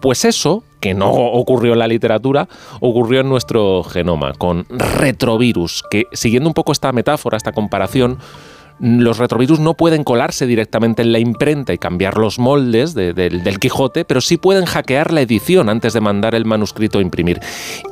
Pues 0.00 0.24
eso, 0.24 0.62
que 0.80 0.94
no 0.94 1.10
ocurrió 1.10 1.72
en 1.72 1.80
la 1.80 1.88
literatura, 1.88 2.48
ocurrió 2.80 3.20
en 3.20 3.28
nuestro 3.28 3.82
genoma, 3.82 4.32
con 4.34 4.64
retrovirus, 4.68 5.82
que 5.90 6.04
siguiendo 6.12 6.48
un 6.48 6.54
poco 6.54 6.72
esta 6.72 6.92
metáfora, 6.92 7.36
esta 7.36 7.52
comparación, 7.52 8.18
los 8.80 9.18
retrovirus 9.18 9.58
no 9.60 9.74
pueden 9.74 10.04
colarse 10.04 10.46
directamente 10.46 11.02
en 11.02 11.12
la 11.12 11.18
imprenta 11.18 11.72
y 11.72 11.78
cambiar 11.78 12.16
los 12.18 12.38
moldes 12.38 12.94
de- 12.94 13.12
del- 13.12 13.42
del 13.42 13.58
Quijote, 13.58 14.04
pero 14.04 14.20
sí 14.20 14.36
pueden 14.36 14.64
hackear 14.66 15.12
la 15.12 15.20
edición 15.20 15.68
antes 15.68 15.92
de 15.92 16.00
mandar 16.00 16.34
el 16.34 16.44
manuscrito 16.44 16.98
a 16.98 17.02
imprimir. 17.02 17.40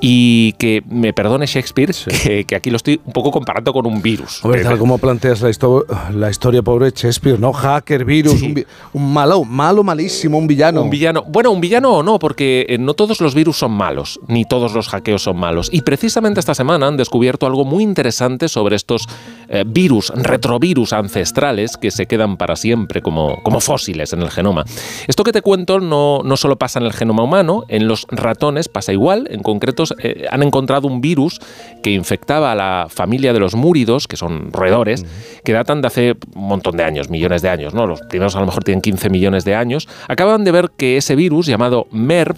Y 0.00 0.52
que 0.58 0.82
me 0.88 1.12
perdone 1.12 1.46
Shakespeare, 1.46 1.92
que, 2.22 2.44
que 2.44 2.56
aquí 2.56 2.70
lo 2.70 2.76
estoy 2.76 3.00
un 3.04 3.12
poco 3.12 3.30
comparando 3.30 3.72
con 3.72 3.86
un 3.86 4.00
virus. 4.02 4.44
Hombre, 4.44 4.62
tal 4.62 4.78
como 4.78 4.98
planteas 4.98 5.40
la, 5.40 5.50
histo- 5.50 5.84
la 6.14 6.30
historia, 6.30 6.62
pobre 6.62 6.90
Shakespeare, 6.94 7.38
¿no? 7.38 7.52
Hacker, 7.52 8.04
virus, 8.04 8.40
un, 8.42 8.54
vi- 8.54 8.66
un 8.92 9.12
malo, 9.12 9.44
malo, 9.44 9.82
malísimo, 9.82 10.38
un 10.38 10.46
villano. 10.46 10.82
Un 10.82 10.90
villano. 10.90 11.24
Bueno, 11.26 11.50
un 11.50 11.60
villano 11.60 11.90
o 11.94 12.02
no, 12.02 12.18
porque 12.18 12.66
eh, 12.68 12.78
no 12.78 12.94
todos 12.94 13.20
los 13.20 13.34
virus 13.34 13.56
son 13.58 13.72
malos, 13.72 14.20
ni 14.28 14.44
todos 14.44 14.72
los 14.72 14.88
hackeos 14.88 15.22
son 15.22 15.36
malos. 15.38 15.68
Y 15.72 15.82
precisamente 15.82 16.38
esta 16.40 16.54
semana 16.54 16.86
han 16.86 16.96
descubierto 16.96 17.46
algo 17.46 17.64
muy 17.64 17.82
interesante 17.82 18.48
sobre 18.48 18.76
estos 18.76 19.06
eh, 19.48 19.64
virus, 19.66 20.10
retrovirus 20.14 20.75
ancestrales 20.92 21.76
que 21.76 21.90
se 21.90 22.06
quedan 22.06 22.36
para 22.36 22.56
siempre 22.56 23.02
como, 23.02 23.42
como 23.42 23.60
fósiles 23.60 24.12
en 24.12 24.22
el 24.22 24.30
genoma. 24.30 24.64
Esto 25.06 25.24
que 25.24 25.32
te 25.32 25.42
cuento 25.42 25.80
no, 25.80 26.20
no 26.24 26.36
solo 26.36 26.56
pasa 26.56 26.78
en 26.78 26.86
el 26.86 26.92
genoma 26.92 27.22
humano, 27.22 27.64
en 27.68 27.88
los 27.88 28.06
ratones 28.10 28.68
pasa 28.68 28.92
igual. 28.92 29.28
En 29.30 29.42
concreto, 29.42 29.84
eh, 30.02 30.26
han 30.30 30.42
encontrado 30.42 30.88
un 30.88 31.00
virus 31.00 31.40
que 31.82 31.90
infectaba 31.90 32.52
a 32.52 32.54
la 32.54 32.86
familia 32.88 33.32
de 33.32 33.40
los 33.40 33.54
múridos, 33.54 34.06
que 34.06 34.16
son 34.16 34.52
roedores, 34.52 35.04
que 35.44 35.52
datan 35.52 35.80
de 35.80 35.86
hace 35.86 36.16
un 36.34 36.48
montón 36.48 36.76
de 36.76 36.84
años, 36.84 37.10
millones 37.10 37.42
de 37.42 37.48
años. 37.48 37.74
¿no? 37.74 37.86
Los 37.86 38.00
primeros 38.02 38.36
a 38.36 38.40
lo 38.40 38.46
mejor 38.46 38.64
tienen 38.64 38.82
15 38.82 39.10
millones 39.10 39.44
de 39.44 39.54
años. 39.54 39.88
Acaban 40.08 40.44
de 40.44 40.52
ver 40.52 40.70
que 40.76 40.96
ese 40.96 41.16
virus 41.16 41.46
llamado 41.46 41.86
MERV 41.90 42.36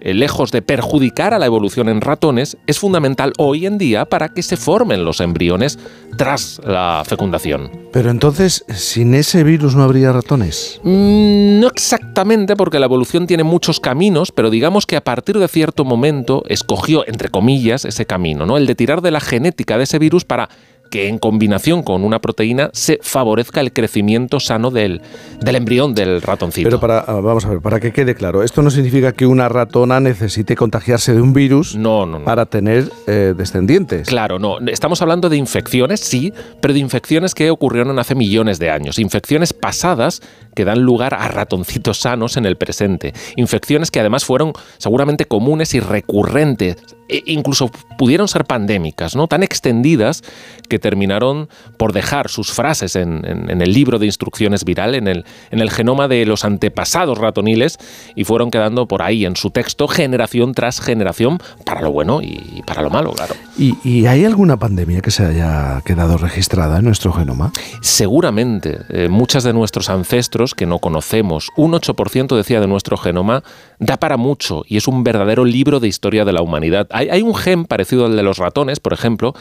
lejos 0.00 0.50
de 0.52 0.62
perjudicar 0.62 1.34
a 1.34 1.38
la 1.38 1.46
evolución 1.46 1.88
en 1.88 2.00
ratones, 2.00 2.56
es 2.66 2.78
fundamental 2.78 3.32
hoy 3.38 3.66
en 3.66 3.78
día 3.78 4.04
para 4.04 4.28
que 4.28 4.42
se 4.42 4.56
formen 4.56 5.04
los 5.04 5.20
embriones 5.20 5.78
tras 6.16 6.60
la 6.64 7.02
fecundación. 7.06 7.70
Pero 7.92 8.10
entonces, 8.10 8.64
sin 8.68 9.14
ese 9.14 9.44
virus 9.44 9.74
no 9.74 9.82
habría 9.82 10.12
ratones. 10.12 10.80
Mm, 10.82 11.60
No 11.60 11.68
exactamente, 11.68 12.56
porque 12.56 12.78
la 12.78 12.86
evolución 12.86 13.26
tiene 13.26 13.42
muchos 13.42 13.80
caminos, 13.80 14.32
pero 14.32 14.50
digamos 14.50 14.86
que 14.86 14.96
a 14.96 15.02
partir 15.02 15.38
de 15.38 15.48
cierto 15.48 15.84
momento 15.84 16.42
escogió, 16.48 17.06
entre 17.06 17.28
comillas, 17.30 17.84
ese 17.84 18.06
camino, 18.06 18.46
¿no? 18.46 18.56
El 18.56 18.66
de 18.66 18.74
tirar 18.74 19.00
de 19.00 19.10
la 19.10 19.20
genética 19.20 19.76
de 19.76 19.84
ese 19.84 19.98
virus 19.98 20.24
para 20.24 20.48
que 20.90 21.08
en 21.08 21.18
combinación 21.18 21.82
con 21.82 22.04
una 22.04 22.20
proteína 22.20 22.70
se 22.72 22.98
favorezca 23.02 23.60
el 23.60 23.72
crecimiento 23.72 24.40
sano 24.40 24.70
del, 24.70 25.02
del 25.40 25.56
embrión 25.56 25.94
del 25.94 26.22
ratoncito. 26.22 26.68
Pero 26.68 26.80
para, 26.80 27.00
ah, 27.00 27.20
vamos 27.20 27.44
a 27.44 27.50
ver, 27.50 27.60
para 27.60 27.80
que 27.80 27.92
quede 27.92 28.14
claro, 28.14 28.42
esto 28.42 28.62
no 28.62 28.70
significa 28.70 29.12
que 29.12 29.26
una 29.26 29.48
ratona 29.48 30.00
necesite 30.00 30.56
contagiarse 30.56 31.14
de 31.14 31.20
un 31.20 31.32
virus 31.32 31.76
para 32.24 32.46
tener 32.46 32.90
eh, 33.06 33.34
descendientes. 33.36 34.08
Claro, 34.08 34.38
no. 34.38 34.58
Estamos 34.66 35.02
hablando 35.02 35.28
de 35.28 35.36
infecciones, 35.36 36.00
sí, 36.00 36.32
pero 36.60 36.74
de 36.74 36.80
infecciones 36.80 37.34
que 37.34 37.50
ocurrieron 37.50 37.98
hace 37.98 38.14
millones 38.14 38.58
de 38.58 38.70
años. 38.70 38.98
Infecciones 38.98 39.52
pasadas 39.52 40.22
que 40.58 40.64
dan 40.64 40.80
lugar 40.82 41.14
a 41.14 41.28
ratoncitos 41.28 42.00
sanos 42.00 42.36
en 42.36 42.44
el 42.44 42.56
presente. 42.56 43.12
Infecciones 43.36 43.92
que 43.92 44.00
además 44.00 44.24
fueron 44.24 44.54
seguramente 44.78 45.24
comunes 45.24 45.72
y 45.74 45.78
recurrentes. 45.78 46.78
E 47.08 47.22
incluso 47.26 47.70
pudieron 47.96 48.28
ser 48.28 48.44
pandémicas, 48.44 49.16
¿no? 49.16 49.28
Tan 49.28 49.42
extendidas 49.42 50.22
que 50.68 50.78
terminaron 50.78 51.48
por 51.78 51.92
dejar 51.94 52.28
sus 52.28 52.52
frases 52.52 52.96
en, 52.96 53.24
en- 53.24 53.48
en 53.48 53.62
el 53.62 53.72
libro 53.72 53.98
de 53.98 54.04
instrucciones 54.06 54.64
viral, 54.64 54.94
en 54.94 55.06
el, 55.08 55.24
en 55.50 55.60
el 55.60 55.70
genoma 55.70 56.06
de 56.08 56.26
los 56.26 56.44
antepasados 56.44 57.16
ratoniles, 57.16 57.78
y 58.14 58.24
fueron 58.24 58.50
quedando 58.50 58.86
por 58.86 59.00
ahí 59.02 59.24
en 59.24 59.36
su 59.36 59.50
texto 59.50 59.88
generación 59.88 60.52
tras 60.52 60.80
generación, 60.82 61.38
para 61.64 61.80
lo 61.80 61.92
bueno 61.92 62.20
y 62.20 62.62
para 62.66 62.82
lo 62.82 62.90
malo, 62.90 63.12
claro. 63.12 63.34
¿Y, 63.56 63.74
y 63.88 64.04
hay 64.06 64.26
alguna 64.26 64.58
pandemia 64.58 65.00
que 65.00 65.10
se 65.10 65.24
haya 65.24 65.80
quedado 65.86 66.18
registrada 66.18 66.78
en 66.80 66.84
nuestro 66.84 67.12
genoma? 67.14 67.52
Seguramente, 67.80 68.80
eh, 68.90 69.08
muchas 69.08 69.44
de 69.44 69.54
nuestros 69.54 69.88
ancestros 69.88 70.47
que 70.54 70.66
no 70.66 70.78
conocemos, 70.78 71.50
un 71.56 71.72
8% 71.72 72.36
decía 72.36 72.60
de 72.60 72.66
nuestro 72.66 72.96
genoma, 72.96 73.42
da 73.78 73.96
para 73.96 74.16
mucho 74.16 74.64
y 74.66 74.76
es 74.76 74.88
un 74.88 75.04
verdadero 75.04 75.44
libro 75.44 75.80
de 75.80 75.88
historia 75.88 76.24
de 76.24 76.32
la 76.32 76.42
humanidad. 76.42 76.86
Hay, 76.90 77.22
un 77.22 77.34
gen 77.34 77.64
parecido 77.64 78.06
al 78.06 78.16
de 78.16 78.22
los 78.22 78.38
ratones, 78.38 78.80
por 78.80 78.92
ejemplo, 78.92 79.34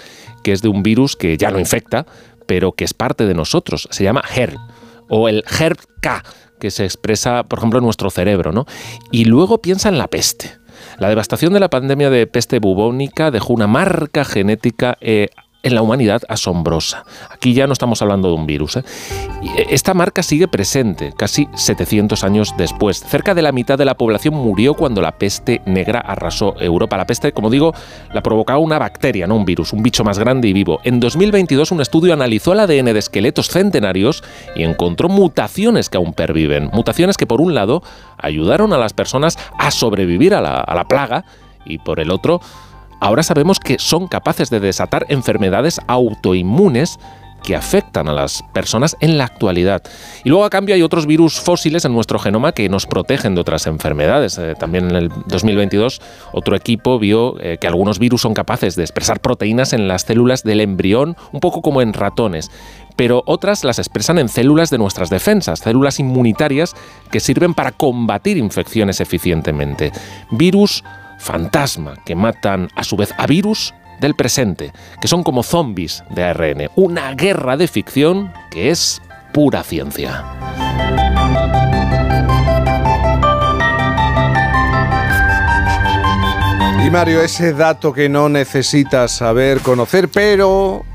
que 0.43 0.51
es 0.51 0.61
de 0.61 0.69
un 0.69 0.83
virus 0.83 1.15
que 1.15 1.37
ya 1.37 1.51
no 1.51 1.59
infecta, 1.59 2.05
pero 2.45 2.71
que 2.71 2.85
es 2.85 2.93
parte 2.93 3.25
de 3.25 3.33
nosotros. 3.33 3.87
Se 3.91 4.03
llama 4.03 4.23
HERP 4.35 4.57
o 5.09 5.29
el 5.29 5.43
HERP-K, 5.43 6.23
que 6.59 6.71
se 6.71 6.85
expresa, 6.85 7.43
por 7.43 7.59
ejemplo, 7.59 7.79
en 7.79 7.85
nuestro 7.85 8.09
cerebro. 8.09 8.51
¿no? 8.51 8.65
Y 9.11 9.25
luego 9.25 9.61
piensa 9.61 9.89
en 9.89 9.97
la 9.97 10.07
peste. 10.07 10.51
La 10.99 11.09
devastación 11.09 11.53
de 11.53 11.59
la 11.59 11.69
pandemia 11.69 12.09
de 12.09 12.27
peste 12.27 12.59
bubónica 12.59 13.31
dejó 13.31 13.53
una 13.53 13.67
marca 13.67 14.25
genética 14.25 14.97
eh, 15.01 15.29
en 15.67 15.75
la 15.75 15.81
humanidad 15.81 16.21
asombrosa. 16.29 17.03
Aquí 17.29 17.53
ya 17.53 17.67
no 17.67 17.73
estamos 17.73 18.01
hablando 18.01 18.29
de 18.29 18.35
un 18.35 18.47
virus. 18.47 18.77
¿eh? 18.77 18.83
Eh, 19.57 19.67
Esta 19.69 19.93
marca 19.93 20.23
sigue 20.23 20.47
presente 20.47 21.13
casi 21.15 21.47
700 21.53 22.23
años 22.23 22.55
después. 22.57 23.03
Cerca 23.03 23.35
de 23.35 23.41
la 23.41 23.51
mitad 23.51 23.77
de 23.77 23.85
la 23.85 23.95
población 23.95 24.33
murió 24.33 24.73
cuando 24.73 25.01
la 25.01 25.17
peste 25.17 25.61
negra 25.65 25.99
arrasó 25.99 26.55
Europa. 26.59 26.97
La 26.97 27.05
peste, 27.05 27.33
como 27.33 27.49
digo, 27.49 27.73
la 28.13 28.23
provocaba 28.23 28.59
una 28.59 28.79
bacteria, 28.79 29.27
no 29.27 29.35
un 29.35 29.45
virus, 29.45 29.73
un 29.73 29.83
bicho 29.83 30.03
más 30.03 30.17
grande 30.17 30.47
y 30.47 30.53
vivo. 30.53 30.79
En 30.83 30.99
2022 30.99 31.71
un 31.71 31.81
estudio 31.81 32.13
analizó 32.13 32.53
el 32.53 32.61
ADN 32.61 32.85
de 32.85 32.99
esqueletos 32.99 33.49
centenarios 33.49 34.23
y 34.55 34.63
encontró 34.63 35.09
mutaciones 35.09 35.89
que 35.89 35.97
aún 35.97 36.13
perviven. 36.13 36.69
Mutaciones 36.71 37.17
que 37.17 37.27
por 37.27 37.41
un 37.41 37.53
lado 37.53 37.83
ayudaron 38.17 38.71
a 38.73 38.77
las 38.77 38.93
personas 38.93 39.37
a 39.59 39.71
sobrevivir 39.71 40.33
a 40.33 40.41
la 40.41 40.85
plaga 40.87 41.25
y 41.65 41.79
por 41.79 41.99
el 41.99 42.11
otro 42.11 42.39
ahora 42.99 43.23
sabemos 43.23 43.59
que 43.59 43.79
son 43.79 44.07
capaces 44.07 44.49
de 44.49 44.59
desatar 44.59 45.05
enfermedades 45.09 45.79
autoinmunes 45.87 46.99
que 47.43 47.55
afectan 47.55 48.09
a 48.09 48.13
las 48.13 48.43
personas 48.53 48.97
en 48.99 49.17
la 49.17 49.23
actualidad. 49.23 49.81
Y 50.23 50.29
luego 50.29 50.43
a 50.43 50.49
cambio 50.49 50.75
hay 50.75 50.81
otros 50.81 51.05
virus 51.05 51.39
fósiles 51.39 51.85
en 51.85 51.93
nuestro 51.93 52.19
genoma 52.19 52.51
que 52.51 52.67
nos 52.67 52.85
protegen 52.85 53.35
de 53.35 53.41
otras 53.41 53.67
enfermedades. 53.67 54.37
Eh, 54.37 54.55
también 54.59 54.89
en 54.89 54.95
el 54.95 55.09
2022 55.27 56.01
otro 56.33 56.55
equipo 56.55 56.99
vio 56.99 57.39
eh, 57.39 57.57
que 57.59 57.67
algunos 57.67 57.99
virus 57.99 58.21
son 58.21 58.33
capaces 58.33 58.75
de 58.75 58.83
expresar 58.83 59.21
proteínas 59.21 59.73
en 59.73 59.87
las 59.87 60.01
células 60.01 60.43
del 60.43 60.61
embrión, 60.61 61.15
un 61.31 61.39
poco 61.39 61.61
como 61.61 61.81
en 61.81 61.93
ratones 61.93 62.51
pero 62.97 63.21
otras 63.27 63.63
las 63.63 63.77
expresan 63.77 64.17
en 64.17 64.27
células 64.27 64.71
de 64.71 64.79
nuestras 64.79 65.11
defensas, 65.11 65.59
células 65.59 65.99
inmunitarias 65.99 66.75
que 67.11 67.19
sirven 67.19 67.53
para 67.53 67.71
combatir 67.71 68.37
infecciones 68.37 68.99
eficientemente. 68.99 69.91
Virus 70.31 70.83
fantasma 71.17 71.95
que 72.05 72.15
matan 72.15 72.69
a 72.75 72.83
su 72.83 72.95
vez 72.97 73.13
a 73.17 73.27
virus 73.27 73.73
del 73.99 74.15
presente, 74.15 74.71
que 75.01 75.07
son 75.07 75.23
como 75.23 75.43
zombies 75.43 76.03
de 76.09 76.23
ARN. 76.23 76.69
Una 76.75 77.13
guerra 77.13 77.57
de 77.57 77.67
ficción 77.67 78.31
que 78.51 78.69
es 78.69 79.01
pura 79.33 79.63
ciencia. 79.63 80.23
Y 86.87 86.89
Mario, 86.89 87.21
ese 87.21 87.51
dato 87.51 87.91
que 87.91 88.07
no 88.07 88.29
necesitas 88.29 89.11
saber, 89.11 89.59
conocer, 89.59 90.07
pero... 90.07 90.85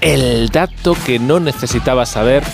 El 0.00 0.50
dato 0.50 0.94
que 1.04 1.18
no 1.18 1.40
necesitabas 1.40 2.10
saber, 2.10 2.44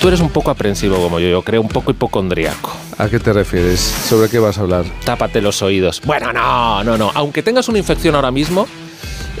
tú 0.00 0.08
eres 0.08 0.20
un 0.20 0.30
poco 0.30 0.50
aprensivo 0.50 0.96
como 0.96 1.20
yo, 1.20 1.28
yo 1.28 1.42
creo, 1.42 1.60
un 1.60 1.68
poco 1.68 1.90
hipocondriaco. 1.90 2.72
¿A 2.98 3.08
qué 3.08 3.18
te 3.18 3.32
refieres? 3.32 3.80
¿Sobre 3.80 4.28
qué 4.28 4.38
vas 4.38 4.58
a 4.58 4.62
hablar? 4.62 4.84
Tápate 5.04 5.40
los 5.40 5.62
oídos. 5.62 6.00
Bueno, 6.04 6.32
no, 6.32 6.84
no, 6.84 6.96
no. 6.96 7.10
Aunque 7.14 7.42
tengas 7.42 7.68
una 7.68 7.78
infección 7.78 8.14
ahora 8.14 8.30
mismo, 8.30 8.66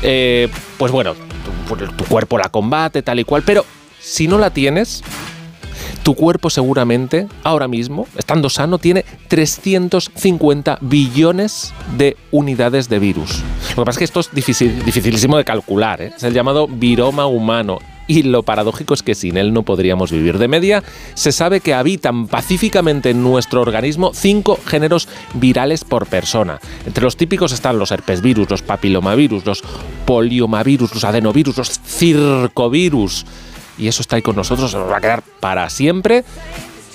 eh, 0.02 0.48
pues 0.78 0.92
bueno, 0.92 1.14
tu, 1.68 1.76
tu 1.76 2.04
cuerpo 2.04 2.38
la 2.38 2.48
combate, 2.48 3.02
tal 3.02 3.20
y 3.20 3.24
cual, 3.24 3.42
pero 3.44 3.64
si 4.00 4.28
no 4.28 4.38
la 4.38 4.50
tienes, 4.50 5.02
tu 6.04 6.14
cuerpo 6.14 6.50
seguramente, 6.50 7.26
ahora 7.42 7.66
mismo, 7.66 8.06
estando 8.16 8.50
sano, 8.50 8.78
tiene 8.78 9.04
350 9.28 10.78
billones 10.82 11.72
de 11.96 12.16
unidades 12.30 12.88
de 12.90 12.98
virus. 12.98 13.42
Lo 13.70 13.82
que 13.82 13.86
pasa 13.86 13.90
es 13.92 13.98
que 13.98 14.04
esto 14.04 14.20
es 14.20 14.30
difícil, 14.30 14.84
dificilísimo 14.84 15.38
de 15.38 15.44
calcular, 15.44 16.02
¿eh? 16.02 16.12
es 16.14 16.22
el 16.22 16.34
llamado 16.34 16.68
viroma 16.68 17.26
humano. 17.26 17.78
Y 18.06 18.22
lo 18.22 18.42
paradójico 18.42 18.94
es 18.94 19.02
que 19.02 19.14
sin 19.14 19.36
él 19.36 19.52
no 19.52 19.62
podríamos 19.62 20.12
vivir. 20.12 20.38
De 20.38 20.48
media, 20.48 20.82
se 21.14 21.32
sabe 21.32 21.60
que 21.60 21.74
habitan 21.74 22.26
pacíficamente 22.26 23.10
en 23.10 23.22
nuestro 23.22 23.62
organismo 23.62 24.12
cinco 24.14 24.58
géneros 24.64 25.08
virales 25.34 25.84
por 25.84 26.06
persona. 26.06 26.60
Entre 26.86 27.02
los 27.02 27.16
típicos 27.16 27.52
están 27.52 27.78
los 27.78 27.90
herpesvirus, 27.90 28.50
los 28.50 28.62
papilomavirus, 28.62 29.46
los 29.46 29.62
poliomavirus, 30.04 30.94
los 30.94 31.04
adenovirus, 31.04 31.56
los 31.56 31.80
circovirus 31.80 33.24
y 33.78 33.88
eso 33.88 34.02
está 34.02 34.16
ahí 34.16 34.22
con 34.22 34.36
nosotros, 34.36 34.70
se 34.70 34.76
nos 34.76 34.90
va 34.90 34.98
a 34.98 35.00
quedar 35.00 35.22
para 35.40 35.68
siempre 35.70 36.24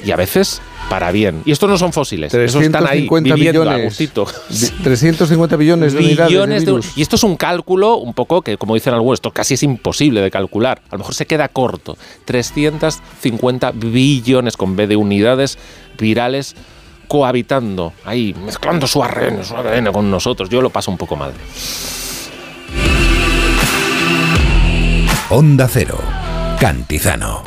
y 0.03 0.11
a 0.11 0.15
veces 0.15 0.61
para 0.89 1.11
bien. 1.11 1.41
Y 1.45 1.51
estos 1.51 1.69
no 1.69 1.77
son 1.77 1.93
fósiles, 1.93 2.33
esos 2.33 2.63
están 2.63 2.83
ahí 2.87 3.07
350 3.07 3.35
viviendo 3.35 3.61
a 3.61 3.65
billones. 3.75 3.85
gustito. 3.85 4.25
Bi- 4.49 4.83
350 4.83 5.55
billones 5.55 5.93
de 5.93 5.99
unidades 5.99 6.65
de- 6.65 6.71
virus. 6.71 6.97
y 6.97 7.01
esto 7.01 7.15
es 7.15 7.23
un 7.23 7.35
cálculo 7.37 7.97
un 7.97 8.13
poco 8.13 8.41
que, 8.41 8.57
como 8.57 8.73
dicen 8.75 8.93
algunos, 8.93 9.17
esto 9.17 9.31
casi 9.31 9.53
es 9.53 9.63
imposible 9.63 10.21
de 10.21 10.31
calcular. 10.31 10.81
A 10.89 10.93
lo 10.95 10.99
mejor 10.99 11.13
se 11.13 11.25
queda 11.27 11.47
corto. 11.49 11.97
350 12.25 13.71
billones 13.71 14.57
con 14.57 14.75
B 14.75 14.87
de 14.87 14.95
unidades 14.95 15.57
virales 15.97 16.55
cohabitando 17.07 17.93
ahí, 18.05 18.35
mezclando 18.45 18.85
su 18.87 19.03
ARN, 19.03 19.43
su 19.43 19.55
ADN 19.55 19.91
con 19.91 20.09
nosotros. 20.11 20.49
Yo 20.49 20.61
lo 20.61 20.69
paso 20.69 20.91
un 20.91 20.97
poco 20.97 21.15
mal. 21.15 21.33
Onda 25.29 25.67
Cero. 25.67 25.97
Cantizano. 26.59 27.43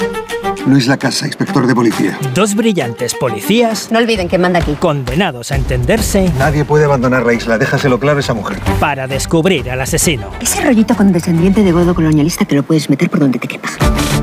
Luis 0.66 0.86
Lacasa, 0.86 1.26
inspector 1.26 1.66
de 1.66 1.74
policía. 1.74 2.18
Dos 2.34 2.54
brillantes 2.54 3.14
policías. 3.14 3.90
No 3.90 3.98
olviden 3.98 4.28
que 4.28 4.38
manda 4.38 4.60
aquí. 4.60 4.74
Condenados 4.74 5.50
a 5.50 5.56
entenderse. 5.56 6.30
Nadie 6.38 6.64
puede 6.64 6.84
abandonar 6.84 7.26
la 7.26 7.32
isla, 7.32 7.58
déjaselo 7.58 7.98
claro 7.98 8.18
a 8.18 8.20
esa 8.20 8.34
mujer. 8.34 8.60
Para 8.78 9.06
descubrir 9.06 9.70
al 9.70 9.80
asesino. 9.80 10.30
Ese 10.40 10.62
rollito 10.62 10.94
con 10.94 11.12
descendiente 11.12 11.62
de 11.62 11.72
godo 11.72 11.94
colonialista 11.94 12.44
te 12.44 12.54
lo 12.54 12.62
puedes 12.62 12.88
meter 12.88 13.10
por 13.10 13.20
donde 13.20 13.38
te 13.38 13.48
quepa. 13.48 13.68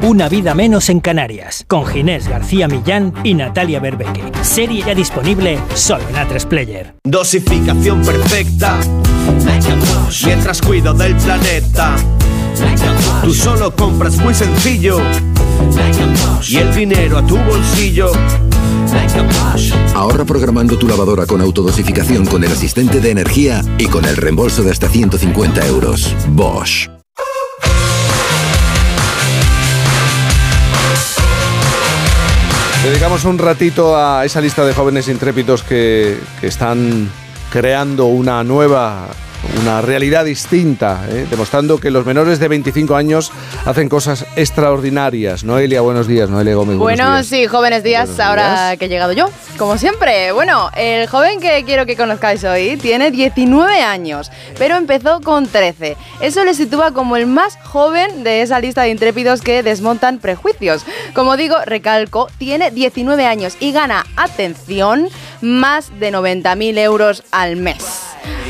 Una 0.02 0.30
vida 0.30 0.56
menos 0.56 0.90
en 0.90 1.02
Canarias. 1.02 1.66
Con 1.68 1.86
Ginés 1.86 2.28
García 2.30 2.70
Millán 2.70 3.14
y 3.24 3.34
Natalia 3.34 3.82
Berbeque. 3.82 4.24
Serie 4.42 4.84
ya 4.86 4.96
disponible 4.96 5.60
solo 5.74 6.04
en 6.08 6.16
A3 6.16 6.46
Player. 6.46 6.94
Dosificación 7.04 8.02
perfecta. 8.02 8.80
Mientras 10.26 10.62
cuido 10.62 10.94
del 10.94 11.16
planeta. 11.16 11.96
Tú 13.24 13.34
solo 13.34 13.76
compras 13.76 14.18
muy 14.18 14.34
sencillo. 14.34 15.00
Y 16.48 16.58
el 16.58 16.74
dinero 16.74 17.18
a 17.18 17.26
tu 17.26 17.38
bolsillo. 17.38 18.12
Ahorra 19.94 20.26
programando 20.26 20.78
tu 20.78 20.88
lavadora 20.88 21.26
con 21.26 21.42
autodosificación 21.42 22.26
con 22.26 22.44
el 22.44 22.52
asistente 22.52 23.00
de 23.00 23.12
energía 23.12 23.62
y 23.78 23.88
con 23.88 24.06
el 24.06 24.18
reembolso 24.18 24.64
de 24.64 24.72
hasta 24.72 24.88
150 24.90 25.68
euros. 25.68 26.16
Bosch. 26.30 26.90
Dedicamos 32.84 33.26
un 33.26 33.38
ratito 33.38 33.98
a 33.98 34.24
esa 34.24 34.40
lista 34.40 34.66
de 34.66 34.74
jóvenes 34.74 35.10
intrépidos 35.10 35.64
que, 35.64 36.18
que 36.40 36.48
están 36.48 37.12
creando 37.52 38.06
una 38.06 38.44
nueva, 38.44 39.08
una 39.62 39.82
realidad 39.82 40.26
distinta, 40.26 41.06
¿eh? 41.10 41.26
demostrando 41.30 41.80
que 41.80 41.92
los 41.92 42.06
menores 42.06 42.40
de 42.40 42.48
25 42.48 42.96
años 42.96 43.32
hacen 43.66 43.90
cosas 43.90 44.26
extraordinarias. 44.36 45.44
Noelia, 45.44 45.82
buenos 45.82 46.08
días. 46.08 46.30
Noelia 46.30 46.56
Gómez, 46.56 46.78
buenos 46.78 46.98
Bueno, 46.98 47.14
días. 47.16 47.28
sí, 47.28 47.48
jóvenes 47.48 47.84
días, 47.84 48.10
Buenos 48.10 48.26
ahora 48.26 48.66
días. 48.68 48.78
que 48.80 48.86
he 48.86 48.90
llegado 48.90 49.14
yo, 49.14 49.30
como 49.58 49.78
siempre. 49.78 50.32
Bueno, 50.32 50.70
el 50.76 51.08
joven 51.08 51.40
que 51.40 51.64
quiero 51.66 51.86
que 51.86 51.96
conozcáis 51.96 52.44
hoy 52.44 52.78
tiene 52.78 53.12
19 53.12 53.82
años, 53.82 54.32
pero 54.58 54.76
empezó 54.76 55.22
con 55.22 55.48
13. 55.48 55.96
Eso 56.22 56.44
le 56.44 56.54
sitúa 56.54 56.92
como 56.94 57.16
el 57.16 57.26
más 57.26 57.58
joven 57.64 58.24
de 58.24 58.42
esa 58.42 58.60
lista 58.60 58.84
de 58.84 58.90
intrépidos 58.90 59.42
que 59.42 59.64
desmontan 59.64 60.20
prejuicios. 60.20 60.84
Como 61.14 61.38
digo, 61.38 61.56
recalco, 61.66 62.30
tiene 62.38 62.72
19 62.72 63.26
años 63.26 63.56
y 63.60 63.72
gana, 63.72 64.06
atención, 64.16 65.08
más 65.42 65.98
de 66.00 66.12
90.000 66.12 66.78
euros 66.80 67.24
al 67.32 67.56
mes. 67.56 67.86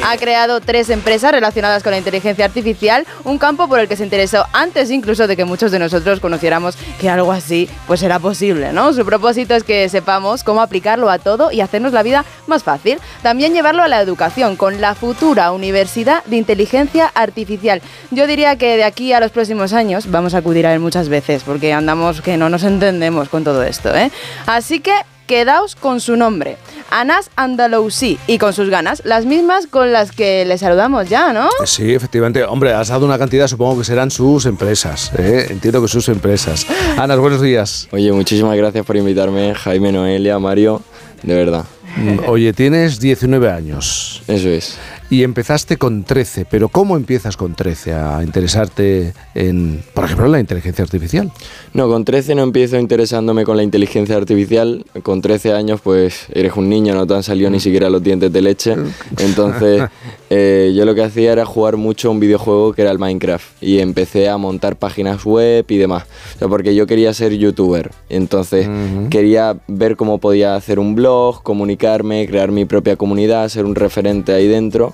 Ha 0.03 0.17
creado 0.17 0.59
tres 0.61 0.89
empresas 0.89 1.31
relacionadas 1.31 1.83
con 1.83 1.91
la 1.91 1.97
inteligencia 1.97 2.45
artificial, 2.45 3.05
un 3.23 3.37
campo 3.37 3.67
por 3.67 3.79
el 3.79 3.87
que 3.87 3.95
se 3.95 4.03
interesó 4.03 4.45
antes 4.53 4.91
incluso 4.91 5.27
de 5.27 5.35
que 5.35 5.45
muchos 5.45 5.71
de 5.71 5.79
nosotros 5.79 6.19
conociéramos 6.19 6.77
que 6.99 7.09
algo 7.09 7.31
así 7.31 7.69
pues 7.87 8.01
era 8.03 8.19
posible, 8.19 8.71
¿no? 8.73 8.93
Su 8.93 9.05
propósito 9.05 9.55
es 9.55 9.63
que 9.63 9.89
sepamos 9.89 10.43
cómo 10.43 10.61
aplicarlo 10.61 11.09
a 11.09 11.19
todo 11.19 11.51
y 11.51 11.61
hacernos 11.61 11.93
la 11.93 12.03
vida 12.03 12.25
más 12.47 12.63
fácil. 12.63 12.99
También 13.21 13.53
llevarlo 13.53 13.83
a 13.83 13.87
la 13.87 14.01
educación 14.01 14.55
con 14.55 14.81
la 14.81 14.95
futura 14.95 15.51
Universidad 15.51 16.23
de 16.25 16.37
Inteligencia 16.37 17.11
Artificial. 17.13 17.81
Yo 18.11 18.27
diría 18.27 18.55
que 18.55 18.77
de 18.77 18.83
aquí 18.83 19.13
a 19.13 19.19
los 19.19 19.31
próximos 19.31 19.73
años 19.73 20.09
vamos 20.09 20.33
a 20.33 20.39
acudir 20.39 20.65
a 20.65 20.73
él 20.73 20.79
muchas 20.79 21.09
veces 21.09 21.43
porque 21.43 21.73
andamos 21.73 22.21
que 22.21 22.37
no 22.37 22.49
nos 22.49 22.63
entendemos 22.63 23.29
con 23.29 23.43
todo 23.43 23.63
esto, 23.63 23.95
¿eh? 23.95 24.11
Así 24.45 24.79
que 24.79 24.93
quedaos 25.29 25.75
con 25.75 26.01
su 26.01 26.15
nombre, 26.15 26.57
Anas 26.89 27.29
Andalousi, 27.35 28.17
y 28.25 28.39
con 28.39 28.51
sus 28.51 28.67
ganas, 28.71 29.03
las 29.05 29.27
mismas 29.27 29.67
con 29.67 29.91
las 29.93 30.11
que 30.11 30.43
le 30.43 30.57
saludamos 30.57 31.07
ya, 31.07 31.33
¿no? 31.33 31.49
Sí, 31.65 31.93
efectivamente. 31.93 32.43
Hombre, 32.43 32.73
has 32.73 32.87
dado 32.87 33.05
una 33.05 33.19
cantidad, 33.19 33.47
supongo 33.47 33.77
que 33.77 33.85
serán 33.85 34.09
sus 34.09 34.47
empresas. 34.47 35.11
¿eh? 35.19 35.45
Entiendo 35.51 35.83
que 35.83 35.87
sus 35.87 36.09
empresas. 36.09 36.65
Ana, 36.97 37.15
buenos 37.17 37.43
días. 37.43 37.87
Oye, 37.91 38.11
muchísimas 38.11 38.57
gracias 38.57 38.83
por 38.83 38.97
invitarme, 38.97 39.53
Jaime, 39.53 39.91
Noelia, 39.91 40.39
Mario, 40.39 40.81
de 41.21 41.35
verdad. 41.35 41.65
Mm, 41.95 42.27
Oye, 42.27 42.51
tienes 42.51 42.99
19 42.99 43.51
años. 43.51 44.23
Eso 44.27 44.49
es. 44.49 44.79
Y 45.11 45.23
empezaste 45.23 45.77
con 45.77 46.03
13, 46.03 46.45
pero 46.45 46.69
¿cómo 46.69 46.95
empiezas 46.95 47.35
con 47.35 47.55
13 47.55 47.93
a 47.93 48.23
interesarte 48.23 49.13
en, 49.33 49.81
por 49.95 50.05
ejemplo, 50.05 50.27
en 50.27 50.33
la 50.33 50.39
inteligencia 50.39 50.83
artificial? 50.83 51.31
No, 51.73 51.87
con 51.87 52.05
13 52.05 52.35
no 52.35 52.43
empiezo 52.43 52.77
interesándome 52.77 53.43
con 53.43 53.57
la 53.57 53.63
inteligencia 53.63 54.15
artificial. 54.15 54.85
Con 55.01 55.21
13 55.21 55.53
años, 55.53 55.81
pues 55.81 56.27
eres 56.31 56.53
un 56.55 56.69
niño, 56.69 56.93
no 56.93 57.07
te 57.07 57.15
han 57.15 57.23
salido 57.23 57.49
ni 57.49 57.59
siquiera 57.59 57.89
los 57.89 58.03
dientes 58.03 58.31
de 58.31 58.41
leche. 58.43 58.75
Entonces, 59.17 59.81
eh, 60.29 60.73
yo 60.75 60.85
lo 60.85 60.93
que 60.93 61.03
hacía 61.03 61.31
era 61.31 61.43
jugar 61.43 61.77
mucho 61.77 62.11
un 62.11 62.19
videojuego 62.19 62.73
que 62.73 62.83
era 62.83 62.91
el 62.91 62.99
Minecraft. 62.99 63.63
Y 63.63 63.79
empecé 63.79 64.29
a 64.29 64.37
montar 64.37 64.75
páginas 64.75 65.25
web 65.25 65.65
y 65.69 65.77
demás. 65.77 66.03
O 66.35 66.39
sea, 66.39 66.47
porque 66.47 66.75
yo 66.75 66.85
quería 66.85 67.15
ser 67.15 67.33
youtuber. 67.35 67.89
Entonces, 68.09 68.69
quería 69.09 69.57
ver 69.67 69.95
cómo 69.95 70.19
podía 70.19 70.55
hacer 70.55 70.77
un 70.77 70.93
blog, 70.93 71.41
comunicarme, 71.41 72.27
crear 72.27 72.51
mi 72.51 72.65
propia 72.65 72.95
comunidad, 72.95 73.49
ser 73.49 73.65
un 73.65 73.73
referente 73.73 74.33
ahí 74.33 74.47
dentro. 74.47 74.91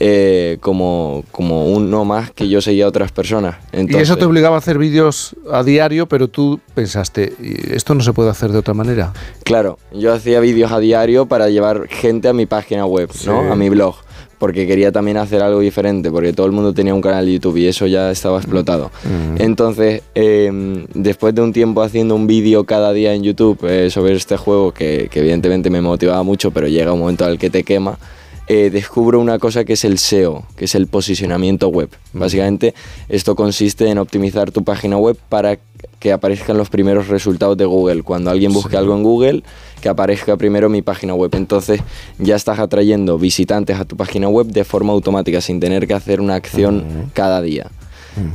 Eh, 0.00 0.58
como, 0.60 1.24
como 1.30 1.66
uno 1.66 2.04
más 2.04 2.30
que 2.30 2.48
yo 2.48 2.60
seguía 2.60 2.84
a 2.86 2.88
otras 2.88 3.12
personas. 3.12 3.56
y 3.72 3.96
eso 3.96 4.16
te 4.16 4.24
obligaba 4.24 4.56
a 4.56 4.58
hacer 4.58 4.78
vídeos 4.78 5.36
a 5.50 5.62
diario, 5.62 6.06
pero 6.06 6.28
tú 6.28 6.60
pensaste, 6.74 7.32
"¿Y 7.40 7.74
esto 7.74 7.94
no 7.94 8.02
se 8.02 8.12
puede 8.12 8.30
hacer 8.30 8.52
de 8.52 8.58
otra 8.58 8.74
manera. 8.74 9.12
Claro, 9.44 9.78
yo 9.92 10.12
hacía 10.12 10.40
vídeos 10.40 10.72
a 10.72 10.78
diario 10.80 11.26
para 11.26 11.48
llevar 11.48 11.88
gente 11.88 12.28
a 12.28 12.32
mi 12.32 12.46
página 12.46 12.86
web, 12.86 13.10
¿no? 13.26 13.52
A 13.52 13.56
mi 13.56 13.68
blog. 13.68 13.94
Porque 14.38 14.66
quería 14.66 14.92
también 14.92 15.16
hacer 15.16 15.42
algo 15.42 15.60
diferente, 15.60 16.10
porque 16.10 16.32
todo 16.32 16.46
el 16.46 16.52
mundo 16.52 16.74
tenía 16.74 16.92
un 16.94 17.00
canal 17.00 17.24
de 17.24 17.32
YouTube 17.34 17.56
y 17.56 17.66
eso 17.66 17.86
ya 17.86 18.10
estaba 18.10 18.36
explotado. 18.38 18.90
Entonces, 19.38 20.02
eh, 20.14 20.84
después 20.92 21.34
de 21.34 21.40
un 21.40 21.52
tiempo 21.52 21.82
haciendo 21.82 22.14
un 22.14 22.26
vídeo 22.26 22.64
cada 22.64 22.92
día 22.92 23.14
en 23.14 23.22
YouTube 23.22 23.58
eh, 23.66 23.88
sobre 23.90 24.14
este 24.14 24.36
juego, 24.36 24.72
que, 24.72 25.08
que 25.10 25.20
evidentemente 25.20 25.70
me 25.70 25.80
motivaba 25.80 26.22
mucho, 26.24 26.50
pero 26.50 26.66
llega 26.68 26.92
un 26.92 27.00
momento 27.00 27.24
al 27.24 27.38
que 27.38 27.48
te 27.48 27.62
quema, 27.62 27.98
eh, 28.46 28.70
descubro 28.70 29.20
una 29.20 29.38
cosa 29.38 29.64
que 29.64 29.72
es 29.72 29.84
el 29.84 29.98
SEO, 29.98 30.44
que 30.56 30.66
es 30.66 30.74
el 30.74 30.86
posicionamiento 30.86 31.68
web. 31.68 31.88
Básicamente, 32.12 32.74
esto 33.08 33.34
consiste 33.34 33.88
en 33.88 33.98
optimizar 33.98 34.50
tu 34.50 34.64
página 34.64 34.96
web 34.96 35.16
para 35.28 35.58
que 35.98 36.12
aparezcan 36.12 36.58
los 36.58 36.68
primeros 36.68 37.08
resultados 37.08 37.56
de 37.56 37.64
Google. 37.64 38.02
Cuando 38.02 38.30
alguien 38.30 38.52
busque 38.52 38.76
algo 38.76 38.94
en 38.94 39.02
Google, 39.02 39.42
que 39.80 39.88
aparezca 39.88 40.36
primero 40.36 40.68
mi 40.68 40.82
página 40.82 41.14
web. 41.14 41.30
Entonces 41.34 41.80
ya 42.18 42.36
estás 42.36 42.58
atrayendo 42.58 43.18
visitantes 43.18 43.78
a 43.78 43.84
tu 43.84 43.96
página 43.96 44.28
web 44.28 44.46
de 44.46 44.64
forma 44.64 44.92
automática, 44.92 45.40
sin 45.40 45.60
tener 45.60 45.86
que 45.86 45.94
hacer 45.94 46.20
una 46.20 46.34
acción 46.34 47.10
cada 47.14 47.40
día. 47.40 47.70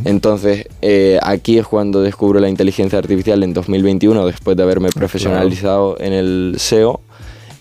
Entonces, 0.03 0.67
eh, 0.81 1.19
aquí 1.23 1.57
es 1.57 1.65
cuando 1.65 2.01
descubro 2.01 2.39
la 2.39 2.49
inteligencia 2.49 2.99
artificial 2.99 3.43
en 3.43 3.53
2021, 3.53 4.25
después 4.25 4.57
de 4.57 4.63
haberme 4.63 4.89
profesionalizado 4.89 5.97
en 5.99 6.13
el 6.13 6.55
SEO, 6.57 7.01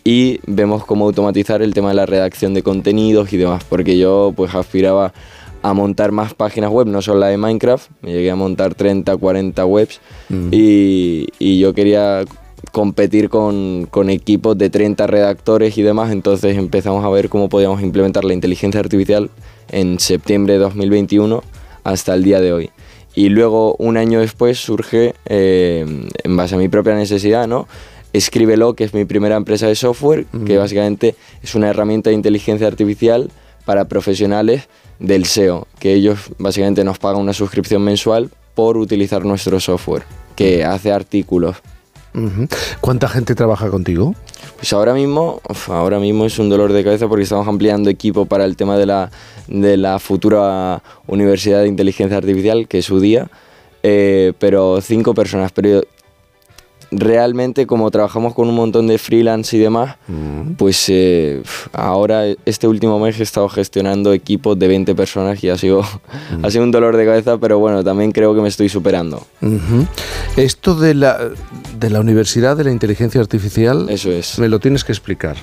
y 0.09 0.41
vemos 0.47 0.87
cómo 0.87 1.05
automatizar 1.05 1.61
el 1.61 1.75
tema 1.75 1.91
de 1.91 1.95
la 1.95 2.07
redacción 2.07 2.55
de 2.55 2.63
contenidos 2.63 3.31
y 3.35 3.37
demás, 3.37 3.63
porque 3.69 3.99
yo 3.99 4.33
pues 4.35 4.55
aspiraba 4.55 5.13
a 5.61 5.75
montar 5.75 6.13
más 6.13 6.33
páginas 6.33 6.71
web, 6.71 6.87
no 6.87 7.03
solo 7.03 7.21
la 7.21 7.27
de 7.27 7.37
Minecraft, 7.37 7.91
me 8.01 8.13
llegué 8.13 8.31
a 8.31 8.35
montar 8.35 8.75
30, 8.75 9.15
40 9.15 9.67
webs, 9.67 10.01
y, 10.51 11.27
y 11.39 11.59
yo 11.59 11.75
quería 11.75 12.25
competir 12.73 13.29
con, 13.29 13.87
con 13.91 14.09
equipos 14.09 14.57
de 14.57 14.71
30 14.71 15.07
redactores 15.07 15.77
y 15.77 15.83
demás, 15.83 16.11
entonces 16.11 16.57
empezamos 16.57 17.05
a 17.05 17.11
ver 17.11 17.29
cómo 17.29 17.51
podíamos 17.51 17.83
implementar 17.83 18.25
la 18.25 18.33
inteligencia 18.33 18.81
artificial 18.81 19.29
en 19.71 20.01
septiembre 20.01 20.55
de 20.55 20.61
2021 20.61 21.43
hasta 21.85 22.15
el 22.15 22.25
día 22.25 22.41
de 22.41 22.55
hoy. 22.55 22.71
Y 23.15 23.29
luego, 23.29 23.75
un 23.79 23.97
año 23.97 24.21
después, 24.21 24.59
surge, 24.59 25.15
eh, 25.27 25.85
en 26.23 26.37
base 26.37 26.55
a 26.55 26.59
mi 26.59 26.69
propia 26.69 26.95
necesidad, 26.95 27.47
¿no? 27.47 27.67
Escríbelo, 28.13 28.75
que 28.75 28.85
es 28.85 28.95
mi 28.95 29.05
primera 29.05 29.37
empresa 29.37 29.67
de 29.67 29.75
software, 29.75 30.27
que 30.47 30.57
básicamente 30.57 31.15
es 31.43 31.55
una 31.55 31.69
herramienta 31.69 32.11
de 32.11 32.15
inteligencia 32.15 32.67
artificial 32.67 33.31
para 33.65 33.87
profesionales 33.87 34.69
del 34.99 35.27
SEO, 35.27 35.67
que 35.79 35.93
ellos 35.95 36.19
básicamente 36.39 36.85
nos 36.85 36.99
pagan 36.99 37.21
una 37.21 37.33
suscripción 37.33 37.83
mensual 37.83 38.31
por 38.55 38.77
utilizar 38.77 39.25
nuestro 39.25 39.61
software, 39.61 40.05
que 40.35 40.65
hace 40.65 40.91
artículos. 40.91 41.57
¿Cuánta 42.81 43.09
gente 43.09 43.35
trabaja 43.35 43.71
contigo? 43.71 44.15
Pues 44.57 44.73
ahora 44.73 44.95
mismo, 44.95 45.41
uf, 45.49 45.71
ahora 45.71 46.01
mismo 46.01 46.25
es 46.25 46.39
un 46.39 46.49
dolor 46.49 46.73
de 46.73 46.83
cabeza 46.83 47.07
porque 47.07 47.23
estamos 47.23 47.47
ampliando 47.47 47.91
equipo 47.91 48.27
para 48.27 48.45
el 48.45 48.57
tema 48.57 48.77
de 48.77 48.87
la, 48.87 49.11
de 49.47 49.77
la 49.77 49.99
futura 49.99 50.83
Universidad 51.07 51.61
de 51.61 51.69
Inteligencia 51.69 52.17
Artificial, 52.17 52.67
que 52.67 52.79
es 52.79 52.87
su 52.87 52.99
día, 52.99 53.31
eh, 53.83 54.33
pero 54.39 54.81
cinco 54.81 55.15
personas. 55.15 55.53
Pero 55.53 55.83
realmente 56.91 57.67
como 57.67 57.91
trabajamos 57.91 58.35
con 58.35 58.49
un 58.49 58.55
montón 58.55 58.87
de 58.87 58.97
freelance 58.99 59.57
y 59.57 59.61
demás, 59.61 59.97
pues 60.57 60.87
eh, 60.89 61.43
ahora 61.73 62.25
este 62.47 62.67
último 62.67 62.99
mes 62.99 63.21
he 63.21 63.23
estado 63.23 63.49
gestionando 63.49 64.13
equipos 64.13 64.59
de 64.59 64.69
20 64.69 64.95
personas 64.95 65.43
y 65.45 65.51
ha 65.51 65.59
sido, 65.59 65.83
ha 66.43 66.51
sido 66.51 66.65
un 66.65 66.71
dolor 66.71 66.97
de 66.97 67.05
cabeza, 67.05 67.37
pero 67.39 67.59
bueno, 67.59 67.85
también 67.85 68.13
creo 68.13 68.35
que 68.35 68.41
me 68.41 68.49
estoy 68.49 68.69
superando. 68.69 69.27
Esto 70.37 70.75
de 70.75 70.95
la, 70.95 71.31
de 71.79 71.91
la 71.91 72.01
Universidad 72.01 72.57
de 72.57 72.65
la 72.65 72.71
Inteligencia 72.73 73.21
Artificial, 73.21 73.87
Eso 73.91 74.11
es. 74.11 74.39
me 74.39 74.49
lo 74.49 74.59
tienes 74.59 74.85
que 74.85 74.93
explicar. 74.93 75.37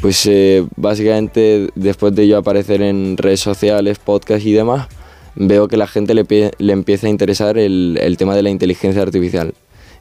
Pues 0.00 0.26
eh, 0.26 0.66
básicamente 0.76 1.70
después 1.74 2.14
de 2.14 2.26
yo 2.28 2.38
aparecer 2.38 2.82
en 2.82 3.16
redes 3.16 3.40
sociales, 3.40 3.98
podcast 3.98 4.44
y 4.44 4.52
demás, 4.52 4.88
veo 5.36 5.68
que 5.68 5.76
la 5.76 5.86
gente 5.86 6.12
le, 6.14 6.24
le 6.58 6.72
empieza 6.72 7.06
a 7.06 7.10
interesar 7.10 7.56
el, 7.58 7.98
el 8.00 8.16
tema 8.16 8.34
de 8.34 8.42
la 8.42 8.50
inteligencia 8.50 9.02
artificial. 9.02 9.54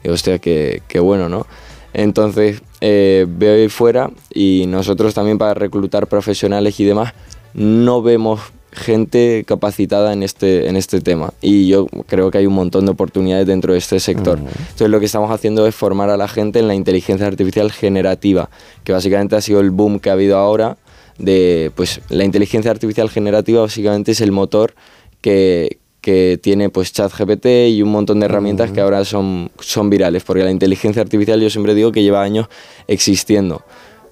Y 0.05 0.09
hostia, 0.09 0.37
qué, 0.37 0.83
qué 0.87 0.99
bueno, 0.99 1.29
¿no? 1.29 1.47
Entonces 1.93 2.61
eh, 2.81 3.25
veo 3.27 3.55
ahí 3.55 3.69
fuera 3.69 4.11
y 4.31 4.65
nosotros 4.67 5.13
también 5.13 5.37
para 5.37 5.53
reclutar 5.53 6.07
profesionales 6.07 6.79
y 6.79 6.83
demás 6.83 7.13
no 7.53 8.01
vemos 8.01 8.41
gente 8.73 9.45
capacitada 9.47 10.11
en 10.11 10.21
este, 10.21 10.67
en 10.67 10.75
este 10.75 10.99
tema 10.99 11.33
y 11.41 11.67
yo 11.67 11.87
creo 12.05 12.29
que 12.29 12.37
hay 12.37 12.45
un 12.45 12.53
montón 12.53 12.85
de 12.85 12.91
oportunidades 12.91 13.47
dentro 13.47 13.71
de 13.71 13.79
este 13.79 13.99
sector. 14.01 14.37
Entonces 14.37 14.89
lo 14.89 14.99
que 14.99 15.05
estamos 15.05 15.31
haciendo 15.31 15.65
es 15.65 15.73
formar 15.73 16.09
a 16.09 16.17
la 16.17 16.27
gente 16.27 16.59
en 16.59 16.67
la 16.67 16.75
inteligencia 16.75 17.25
artificial 17.25 17.71
generativa, 17.71 18.49
que 18.83 18.91
básicamente 18.91 19.37
ha 19.37 19.41
sido 19.41 19.61
el 19.61 19.71
boom 19.71 19.99
que 19.99 20.09
ha 20.09 20.13
habido 20.13 20.37
ahora 20.37 20.77
de 21.17 21.71
pues 21.75 22.01
la 22.09 22.25
inteligencia 22.25 22.69
artificial 22.69 23.09
generativa 23.09 23.61
básicamente 23.61 24.11
es 24.11 24.19
el 24.19 24.33
motor 24.33 24.75
que, 25.21 25.79
que 26.05 26.37
tiene 26.39 26.69
pues 26.69 26.93
ChatGPT 26.93 27.47
y 27.69 27.81
un 27.81 27.89
montón 27.89 28.19
de 28.19 28.27
herramientas 28.27 28.69
que 28.69 28.79
ahora 28.79 29.03
son, 29.03 29.49
son 29.59 29.89
virales, 29.89 30.23
porque 30.23 30.43
la 30.43 30.51
inteligencia 30.51 31.01
artificial 31.01 31.41
yo 31.41 31.49
siempre 31.49 31.73
digo 31.73 31.91
que 31.91 32.03
lleva 32.03 32.21
años 32.21 32.45
existiendo, 32.87 33.63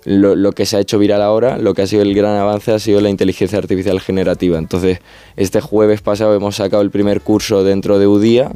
lo, 0.03 0.35
lo 0.35 0.53
que 0.53 0.65
se 0.65 0.75
ha 0.75 0.79
hecho 0.79 0.97
viral 0.97 1.21
ahora, 1.21 1.59
lo 1.59 1.75
que 1.75 1.83
ha 1.83 1.87
sido 1.87 2.01
el 2.01 2.15
gran 2.15 2.35
avance 2.35 2.71
ha 2.71 2.79
sido 2.79 2.99
la 2.99 3.11
inteligencia 3.11 3.59
artificial 3.59 4.01
generativa. 4.01 4.57
Entonces, 4.57 5.01
este 5.35 5.61
jueves 5.61 6.01
pasado 6.01 6.33
hemos 6.33 6.55
sacado 6.55 6.81
el 6.81 6.89
primer 6.89 7.21
curso 7.21 7.63
dentro 7.63 7.99
de 7.99 8.07
UDIA 8.07 8.51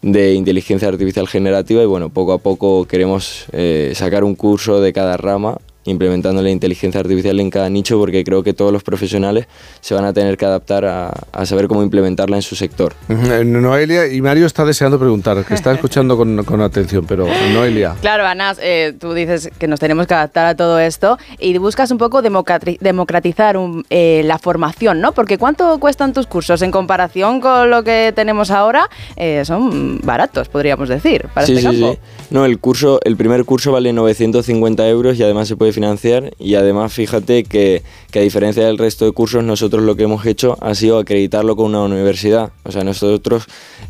de 0.00 0.34
inteligencia 0.34 0.86
artificial 0.86 1.26
generativa 1.26 1.82
y 1.82 1.86
bueno, 1.86 2.10
poco 2.10 2.32
a 2.32 2.38
poco 2.38 2.84
queremos 2.84 3.46
eh, 3.50 3.90
sacar 3.96 4.22
un 4.22 4.36
curso 4.36 4.80
de 4.80 4.92
cada 4.92 5.16
rama 5.16 5.58
implementando 5.88 6.42
la 6.42 6.50
inteligencia 6.50 7.00
artificial 7.00 7.38
en 7.40 7.50
cada 7.50 7.68
nicho 7.70 7.98
porque 7.98 8.24
creo 8.24 8.42
que 8.42 8.52
todos 8.54 8.72
los 8.72 8.82
profesionales 8.82 9.46
se 9.80 9.94
van 9.94 10.04
a 10.04 10.12
tener 10.12 10.36
que 10.36 10.44
adaptar 10.46 10.84
a, 10.84 11.12
a 11.32 11.46
saber 11.46 11.68
cómo 11.68 11.82
implementarla 11.82 12.36
en 12.36 12.42
su 12.42 12.56
sector. 12.56 12.94
Ujú, 13.08 13.44
Noelia 13.44 14.06
y 14.12 14.20
Mario 14.20 14.46
está 14.46 14.64
deseando 14.64 14.98
preguntar, 14.98 15.44
que 15.44 15.54
está 15.54 15.72
escuchando 15.74 16.16
con, 16.16 16.44
con 16.44 16.60
atención, 16.60 17.04
pero 17.06 17.26
Noelia. 17.52 17.94
Claro, 18.00 18.26
Anas, 18.26 18.58
eh, 18.62 18.94
tú 18.98 19.12
dices 19.14 19.50
que 19.58 19.66
nos 19.68 19.80
tenemos 19.80 20.06
que 20.06 20.14
adaptar 20.14 20.46
a 20.46 20.54
todo 20.56 20.78
esto 20.78 21.18
y 21.38 21.56
buscas 21.58 21.90
un 21.90 21.98
poco 21.98 22.22
democrati- 22.22 22.78
democratizar 22.80 23.56
un- 23.56 23.84
eh, 23.90 24.22
la 24.24 24.38
formación, 24.38 25.00
¿no? 25.00 25.12
Porque 25.12 25.38
¿cuánto 25.38 25.78
cuestan 25.78 26.12
tus 26.12 26.26
cursos 26.26 26.62
en 26.62 26.70
comparación 26.70 27.40
con 27.40 27.70
lo 27.70 27.82
que 27.84 28.12
tenemos 28.14 28.50
ahora? 28.50 28.88
Eh, 29.16 29.42
son 29.44 30.00
baratos, 30.02 30.48
podríamos 30.48 30.88
decir, 30.88 31.26
para 31.34 31.46
sí, 31.46 31.54
este 31.54 31.70
sí, 31.70 31.80
campo. 31.80 31.92
sí. 31.94 32.26
No, 32.30 32.44
el 32.44 32.58
curso, 32.58 33.00
el 33.04 33.16
primer 33.16 33.44
curso 33.44 33.72
vale 33.72 33.92
950 33.92 34.86
euros 34.88 35.18
y 35.18 35.22
además 35.22 35.48
se 35.48 35.56
puede 35.56 35.72
financiar 35.78 36.34
y 36.40 36.56
además 36.56 36.92
fíjate 36.92 37.44
que, 37.44 37.82
que 38.10 38.18
a 38.18 38.22
diferencia 38.22 38.66
del 38.66 38.78
resto 38.78 39.04
de 39.04 39.12
cursos 39.12 39.44
nosotros 39.44 39.84
lo 39.84 39.94
que 39.94 40.02
hemos 40.02 40.26
hecho 40.26 40.58
ha 40.60 40.74
sido 40.74 40.98
acreditarlo 40.98 41.54
con 41.54 41.66
una 41.66 41.82
universidad. 41.82 42.50
O 42.64 42.72
sea, 42.72 42.82
nosotros 42.82 43.44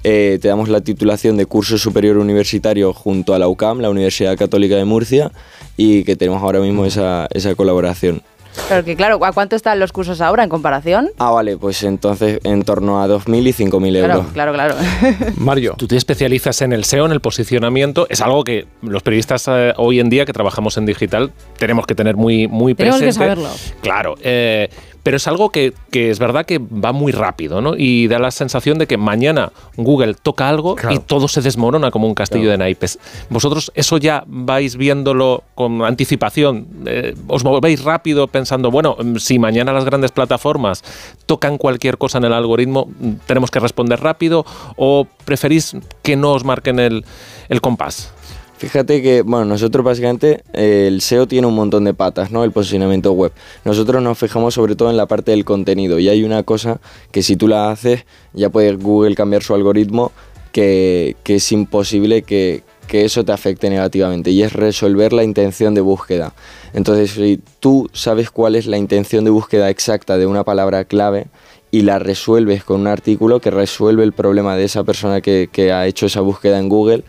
eh, 0.05 0.39
te 0.43 0.49
damos 0.49 0.69
la 0.69 0.83
titulación 0.83 1.39
de 1.39 1.47
curso 1.47 1.79
superior 1.79 2.19
universitario 2.19 2.93
junto 2.93 3.33
a 3.33 3.39
la 3.39 3.49
UCAM, 3.49 3.81
la 3.81 3.89
Universidad 3.89 4.37
Católica 4.37 4.77
de 4.77 4.85
Murcia, 4.85 5.33
y 5.79 6.05
que 6.05 6.15
tenemos 6.15 6.43
ahora 6.43 6.61
mismo 6.61 6.85
esa, 6.85 7.27
esa 7.33 7.55
colaboración. 7.55 8.23
Pero 8.69 8.85
que 8.85 8.97
claro, 8.97 9.25
¿a 9.25 9.33
cuánto 9.33 9.57
están 9.57 9.79
los 9.79 9.93
cursos 9.93 10.21
ahora 10.21 10.43
en 10.45 10.49
comparación? 10.51 11.11
Ah, 11.19 11.31
vale, 11.31 11.57
pues 11.57 11.83
entonces 11.83 12.41
en 12.45 12.63
torno 12.63 13.03
a 13.03 13.07
2.000 13.09 13.47
y 13.47 13.53
5.000 13.53 13.99
Claro, 13.99 14.15
euros. 14.15 14.33
claro, 14.33 14.53
claro. 14.53 14.75
Mario. 15.37 15.75
Tú 15.79 15.87
te 15.87 15.97
especializas 15.97 16.61
en 16.63 16.73
el 16.73 16.85
SEO, 16.85 17.07
en 17.07 17.13
el 17.13 17.21
posicionamiento. 17.21 18.07
Es 18.11 18.21
algo 18.21 18.45
que 18.45 18.67
los 18.83 19.03
periodistas 19.03 19.47
eh, 19.49 19.73
hoy 19.77 20.01
en 20.01 20.11
día 20.11 20.25
que 20.27 20.33
trabajamos 20.33 20.77
en 20.77 20.87
digital 20.87 21.33
tenemos 21.59 21.87
que 21.87 21.95
tener 21.95 22.17
muy, 22.17 22.47
muy 22.49 22.75
Tenemos 22.75 22.99
que 23.01 23.07
presente. 23.07 23.25
saberlo. 23.25 23.49
Claro. 23.81 24.15
eh, 24.23 24.69
pero 25.01 25.17
es 25.17 25.27
algo 25.27 25.49
que, 25.51 25.73
que 25.91 26.11
es 26.11 26.19
verdad 26.19 26.45
que 26.45 26.59
va 26.59 26.93
muy 26.93 27.13
rápido, 27.13 27.63
¿no? 27.63 27.75
Y 27.79 28.09
da 28.09 28.19
la 28.19 28.31
sensación 28.31 28.77
de 28.77 28.87
que 28.87 28.99
mañana 28.99 29.53
Google 29.77 30.13
toca 30.13 30.51
algo 30.51 30.77
y 30.91 30.99
todo 30.99 31.29
se 31.29 31.41
desmorona 31.41 31.91
como 31.91 32.07
un 32.07 32.15
castillo 32.15 32.51
de 32.51 32.59
naipes. 32.59 32.99
Vosotros 33.31 33.73
eso 33.75 33.97
ya 33.97 34.25
vais 34.27 34.77
viéndolo 34.77 35.45
con 35.55 35.83
anticipación. 35.83 36.67
eh, 36.85 37.15
os 37.27 37.43
movéis 37.43 37.83
rápido 37.85 38.27
pensando, 38.27 38.48
bueno, 38.57 38.97
mm, 38.99 39.17
si 39.17 39.39
mañana 39.39 39.73
las 39.73 39.85
grandes 39.85 40.13
plataformas 40.13 40.83
tocan 41.27 41.59
cualquier 41.59 41.99
cosa 41.99 42.19
en 42.19 42.25
el 42.25 42.33
algoritmo, 42.33 42.87
mm, 42.87 43.13
tenemos 43.27 43.51
que 43.51 43.61
responder 43.61 44.01
rápido 44.01 44.45
o 44.77 45.07
preferís 45.25 45.77
que 46.03 46.17
no 46.17 46.33
os 46.33 46.45
marquen 46.45 46.79
el, 46.79 47.05
el 47.49 47.61
compás. 47.61 48.13
Fíjate 48.59 49.03
que, 49.03 49.23
bueno, 49.23 49.45
nosotros 49.45 49.85
básicamente 49.85 50.43
eh, 50.53 50.87
el 50.89 51.01
SEO 51.01 51.29
tiene 51.29 51.47
un 51.47 51.55
montón 51.55 51.85
de 51.85 51.95
patas, 51.95 52.33
¿no? 52.33 52.43
El 52.43 52.51
posicionamiento 52.51 53.13
web. 53.13 53.31
Nosotros 53.65 54.03
nos 54.03 54.19
fijamos 54.19 54.55
sobre 54.55 54.75
todo 54.75 54.91
en 54.91 54.97
la 54.97 55.07
parte 55.07 55.31
del 55.31 55.45
contenido 55.45 56.01
y 56.01 56.09
hay 56.09 56.25
una 56.25 56.43
cosa 56.43 56.81
que 57.13 57.23
si 57.23 57.37
tú 57.37 57.47
la 57.47 57.71
haces 57.71 58.05
ya 58.33 58.51
puede 58.51 58.75
Google 58.75 59.15
cambiar 59.15 59.45
su 59.45 59.55
algoritmo 59.55 60.11
que, 60.51 61.15
que 61.23 61.37
es 61.37 61.53
imposible 61.53 62.23
que, 62.23 62.65
que 62.89 63.05
eso 63.05 63.25
te 63.25 63.31
afecte 63.31 63.71
negativamente 63.71 64.31
y 64.33 64.43
es 64.43 64.53
resolver 64.53 65.13
la 65.13 65.23
intención 65.23 65.75
de 65.75 65.81
búsqueda. 65.81 66.35
Entonces, 66.73 67.13
si 67.13 67.41
tú 67.61 67.89
sabes 67.93 68.31
cuál 68.31 68.57
es 68.57 68.67
la 68.67 68.79
intención 68.79 69.25
de 69.25 69.31
búsqueda 69.31 69.71
exacta 69.71 70.19
de 70.19 70.27
una 70.27 70.43
palabra 70.43 70.85
clave, 70.85 71.29
y 71.71 71.83
la 71.83 71.99
resuelves 71.99 72.65
con 72.65 72.81
un 72.81 72.87
artículo 72.87 73.41
que 73.41 73.51
resuelve 73.51 74.03
el 74.03 74.13
problema 74.13 74.57
de 74.57 74.65
esa 74.65 74.85
persona 74.85 75.21
que, 75.21 75.73
ha 75.73 75.87
hecho 75.87 76.07
esa 76.07 76.23
búsqueda 76.23 76.59
en 76.59 76.69
Google, 76.69 77.05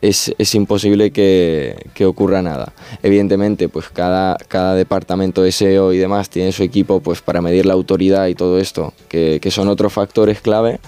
es, 0.00 0.34
es 0.38 0.54
imposible 0.56 1.12
que, 1.12 1.76
que 1.94 2.04
ocurra 2.04 2.42
nada. 2.42 2.72
Evidentemente, 3.04 3.68
pues 3.68 3.88
cada, 3.90 4.36
cada 4.48 4.74
departamento 4.74 5.42
de 5.42 5.52
SEO 5.52 5.92
y 5.92 5.98
demás 5.98 6.28
tiene 6.28 6.50
su 6.50 6.64
equipo 6.64 6.98
pues 6.98 7.22
para 7.22 7.40
medir 7.40 7.66
la 7.66 7.74
autoridad 7.74 8.26
y 8.26 8.34
todo 8.34 8.58
esto, 8.58 8.92
que 9.08 9.50
son 9.52 9.68
otros 9.68 9.92
factores 9.92 10.40
clave, 10.40 10.80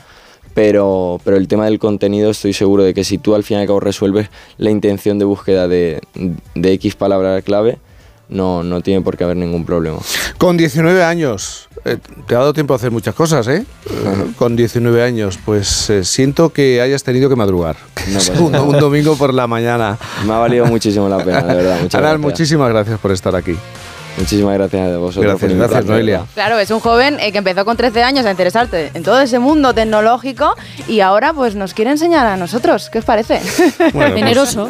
pero, 0.55 1.21
pero 1.25 1.37
el 1.37 1.49
tema 1.49 1.67
del 1.67 1.79
contenido 1.79 2.31
estoy 2.31 2.53
seguro 2.53 2.85
de 2.85 2.95
que 2.95 3.05
si 3.05 3.19
tú 3.19 3.35
al 3.35 3.43
fin 3.43 3.59
y 3.59 3.61
al 3.61 3.67
cabo 3.67 3.81
resuelves 3.81 4.29
la 4.57 4.71
intención 4.71 5.19
de 5.19 5.25
búsqueda 5.25 5.69
de, 5.69 6.01
de 6.55 6.73
X 6.73 6.95
palabra 6.95 7.43
clave, 7.43 7.79
no, 8.29 8.63
no 8.63 8.81
tiene 8.81 9.03
por 9.03 9.17
qué 9.17 9.25
haber 9.25 9.37
ningún 9.37 9.65
problema. 9.65 9.99
Con 10.39 10.57
19 10.57 11.03
años, 11.05 11.69
eh, 11.85 11.99
te 12.27 12.35
ha 12.35 12.39
dado 12.39 12.53
tiempo 12.53 12.73
a 12.73 12.77
hacer 12.77 12.91
muchas 12.91 13.15
cosas, 13.15 13.47
¿eh? 13.49 13.65
Eh, 13.91 14.27
Con 14.39 14.57
19 14.57 15.03
años, 15.03 15.39
pues 15.45 15.91
eh, 15.91 16.05
siento 16.05 16.51
que 16.51 16.81
hayas 16.81 17.03
tenido 17.03 17.29
que 17.29 17.37
madrugar. 17.37 17.77
un, 18.41 18.55
un 18.55 18.79
domingo 18.79 19.17
por 19.17 19.35
la 19.35 19.47
mañana. 19.47 19.99
Me 20.27 20.33
ha 20.33 20.39
valido 20.39 20.67
muchísimo 20.67 21.09
la 21.09 21.19
pena, 21.19 21.43
de 21.43 21.55
verdad. 21.55 21.81
Muchas 21.83 22.01
gracias. 22.01 22.21
muchísimas 22.21 22.69
gracias 22.71 22.99
por 22.99 23.13
estar 23.13 23.35
aquí. 23.37 23.57
Muchísimas 24.17 24.55
gracias 24.55 24.93
a 24.93 24.99
vosotros. 24.99 25.25
Gracias, 25.25 25.51
por 25.51 25.59
gracias, 25.59 25.81
invitarme, 25.81 25.91
Noelia. 25.91 26.27
Claro, 26.35 26.59
es 26.59 26.71
un 26.71 26.81
joven 26.81 27.19
eh, 27.21 27.33
que 27.33 27.39
empezó 27.39 27.65
con 27.65 27.77
13 27.77 28.03
años 28.03 28.27
a 28.27 28.31
interesarte 28.31 28.91
en 28.95 29.03
todo 29.03 29.21
ese 29.21 29.39
mundo 29.39 29.75
tecnológico 29.75 30.55
y 30.89 31.01
ahora 31.01 31.33
pues 31.33 31.55
nos 31.55 31.75
quiere 31.75 31.91
enseñar 31.91 32.27
a 32.27 32.37
nosotros. 32.37 32.91
¿Qué 32.91 32.99
os 32.99 33.05
parece? 33.05 33.41
Bueno, 33.93 34.15
Generoso. 34.15 34.69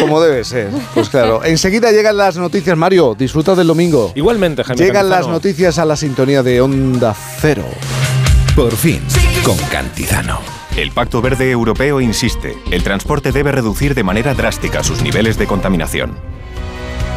Como 0.00 0.20
debe 0.20 0.44
ser. 0.44 0.70
Pues 0.94 1.08
claro. 1.08 1.44
Enseguida 1.44 1.92
llegan 1.92 2.16
las 2.16 2.36
noticias, 2.36 2.76
Mario. 2.76 3.14
Disfruta 3.18 3.54
del 3.54 3.66
domingo. 3.66 4.12
Igualmente, 4.14 4.64
Jaime 4.64 4.84
Llegan 4.84 5.08
las 5.08 5.26
noticias 5.28 5.78
a 5.78 5.84
la 5.84 5.96
sintonía 5.96 6.42
de 6.42 6.60
Onda 6.60 7.14
Cero. 7.40 7.64
Por 8.56 8.72
fin, 8.72 9.00
con 9.44 9.56
Cantizano. 9.70 10.40
El 10.76 10.92
Pacto 10.92 11.20
Verde 11.20 11.50
Europeo 11.50 12.00
insiste, 12.00 12.56
el 12.70 12.82
transporte 12.82 13.32
debe 13.32 13.52
reducir 13.52 13.94
de 13.94 14.04
manera 14.04 14.34
drástica 14.34 14.84
sus 14.84 15.02
niveles 15.02 15.36
de 15.36 15.46
contaminación. 15.46 16.16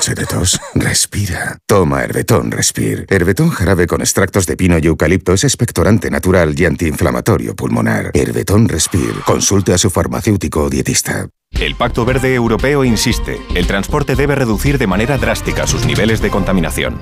Noche 0.00 0.14
de 0.14 0.24
tos. 0.24 0.58
Respira. 0.74 1.58
Toma 1.66 2.02
Herbetón 2.02 2.50
Respir. 2.50 3.04
Herbetón 3.10 3.50
jarabe 3.50 3.86
con 3.86 4.00
extractos 4.00 4.46
de 4.46 4.56
pino 4.56 4.78
y 4.78 4.86
eucalipto 4.86 5.34
es 5.34 5.44
expectorante 5.44 6.10
natural 6.10 6.58
y 6.58 6.64
antiinflamatorio 6.64 7.54
pulmonar. 7.54 8.10
Herbetón 8.14 8.66
Respir. 8.66 9.12
Consulte 9.26 9.74
a 9.74 9.78
su 9.78 9.90
farmacéutico 9.90 10.62
o 10.62 10.70
dietista. 10.70 11.28
El 11.50 11.74
Pacto 11.74 12.06
Verde 12.06 12.34
Europeo 12.34 12.82
insiste, 12.82 13.42
el 13.54 13.66
transporte 13.66 14.16
debe 14.16 14.36
reducir 14.36 14.78
de 14.78 14.86
manera 14.86 15.18
drástica 15.18 15.66
sus 15.66 15.84
niveles 15.84 16.22
de 16.22 16.30
contaminación. 16.30 16.98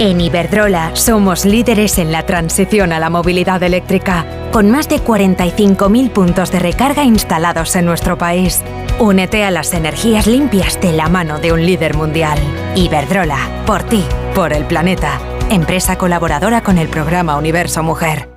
En 0.00 0.18
Iberdrola 0.18 0.96
somos 0.96 1.44
líderes 1.44 1.98
en 1.98 2.10
la 2.10 2.24
transición 2.24 2.94
a 2.94 3.00
la 3.00 3.10
movilidad 3.10 3.62
eléctrica, 3.62 4.24
con 4.50 4.70
más 4.70 4.88
de 4.88 4.96
45.000 4.96 6.10
puntos 6.10 6.50
de 6.50 6.58
recarga 6.58 7.04
instalados 7.04 7.76
en 7.76 7.84
nuestro 7.84 8.16
país. 8.16 8.62
Únete 8.98 9.44
a 9.44 9.50
las 9.50 9.74
energías 9.74 10.26
limpias 10.26 10.80
de 10.80 10.92
la 10.92 11.08
mano 11.08 11.38
de 11.38 11.52
un 11.52 11.64
líder 11.64 11.94
mundial. 11.94 12.38
Iberdrola, 12.76 13.64
por 13.66 13.82
ti, 13.82 14.04
por 14.34 14.52
el 14.52 14.64
planeta. 14.64 15.20
Empresa 15.50 15.96
colaboradora 15.98 16.62
con 16.62 16.78
el 16.78 16.88
programa 16.88 17.36
Universo 17.36 17.82
Mujer. 17.82 18.28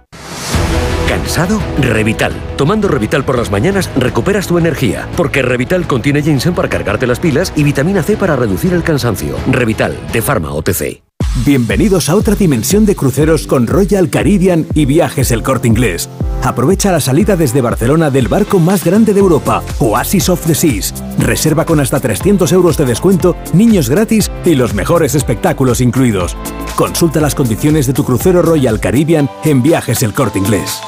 ¿Cansado? 1.08 1.62
Revital. 1.80 2.34
Tomando 2.58 2.88
Revital 2.88 3.24
por 3.24 3.38
las 3.38 3.52
mañanas 3.52 3.90
recuperas 3.96 4.48
tu 4.48 4.58
energía, 4.58 5.08
porque 5.16 5.42
Revital 5.42 5.88
contiene 5.88 6.24
ginseng 6.24 6.56
para 6.56 6.68
cargarte 6.68 7.08
las 7.08 7.20
pilas 7.20 7.54
y 7.56 7.64
vitamina 7.64 8.02
C 8.02 8.18
para 8.18 8.36
reducir 8.36 8.74
el 8.74 8.84
cansancio. 8.84 9.36
Revital, 9.52 9.96
de 10.12 10.22
Pharma 10.22 10.52
OTC. 10.52 11.05
Bienvenidos 11.44 12.10
a 12.10 12.16
otra 12.16 12.34
dimensión 12.34 12.86
de 12.86 12.96
cruceros 12.96 13.46
con 13.46 13.68
Royal 13.68 14.10
Caribbean 14.10 14.66
y 14.74 14.86
Viajes 14.86 15.32
El 15.32 15.44
Corte 15.44 15.68
Inglés. 15.68 16.08
Aprovecha 16.44 16.94
la 16.94 17.02
salida 17.02 17.36
desde 17.36 17.60
Barcelona 17.60 18.10
del 18.10 18.30
barco 18.30 18.58
más 18.58 18.86
grande 18.86 19.14
de 19.14 19.20
Europa, 19.20 19.62
Oasis 19.80 20.30
of 20.30 20.46
the 20.48 20.56
Seas. 20.56 20.94
Reserva 21.20 21.66
con 21.66 21.82
hasta 21.82 22.00
300 22.00 22.50
euros 22.54 22.78
de 22.78 22.86
descuento, 22.86 23.36
niños 23.54 23.90
gratis 23.90 24.32
y 24.46 24.56
los 24.56 24.74
mejores 24.74 25.14
espectáculos 25.14 25.82
incluidos. 25.82 26.38
Consulta 26.78 27.20
las 27.20 27.36
condiciones 27.36 27.86
de 27.86 27.94
tu 27.94 28.06
crucero 28.06 28.42
Royal 28.42 28.80
Caribbean 28.80 29.30
en 29.44 29.62
Viajes 29.62 30.04
El 30.04 30.14
Corte 30.14 30.40
Inglés. 30.40 30.80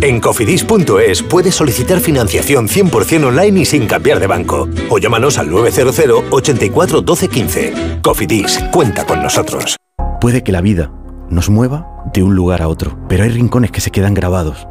En 0.00 0.20
cofidis.es 0.20 1.22
puedes 1.22 1.54
solicitar 1.54 2.00
financiación 2.00 2.66
100% 2.66 3.26
online 3.26 3.60
y 3.60 3.64
sin 3.64 3.86
cambiar 3.86 4.18
de 4.18 4.26
banco. 4.26 4.68
O 4.90 4.98
llámanos 4.98 5.38
al 5.38 5.50
900 5.50 6.24
84 6.30 7.00
12 7.00 7.28
15. 7.28 7.72
Cofidis, 8.02 8.58
cuenta 8.72 9.06
con 9.06 9.22
nosotros. 9.22 9.76
Puede 10.24 10.42
que 10.42 10.52
la 10.52 10.62
vida 10.62 10.90
nos 11.28 11.50
mueva 11.50 12.02
de 12.14 12.22
un 12.22 12.34
lugar 12.34 12.62
a 12.62 12.68
otro, 12.68 12.98
pero 13.10 13.24
hay 13.24 13.28
rincones 13.28 13.70
que 13.70 13.82
se 13.82 13.90
quedan 13.90 14.14
grabados, 14.14 14.66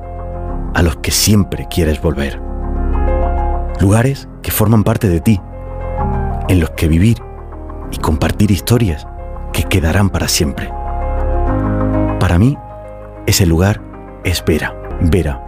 a 0.74 0.82
los 0.82 0.96
que 0.96 1.12
siempre 1.12 1.68
quieres 1.70 2.02
volver. 2.02 2.42
Lugares 3.80 4.28
que 4.42 4.50
forman 4.50 4.84
parte 4.84 5.10
de 5.10 5.22
ti, 5.22 5.40
en 6.50 6.60
los 6.60 6.72
que 6.72 6.88
vivir 6.88 7.20
y 7.92 7.98
compartir 7.98 8.50
historias 8.50 9.06
que 9.52 9.62
quedarán 9.62 10.10
para 10.10 10.28
siempre. 10.28 10.72
Para 12.20 12.40
mí, 12.40 12.58
ese 13.28 13.46
lugar 13.46 13.80
es 14.24 14.44
Vera. 14.44 14.74
Vera. 15.02 15.40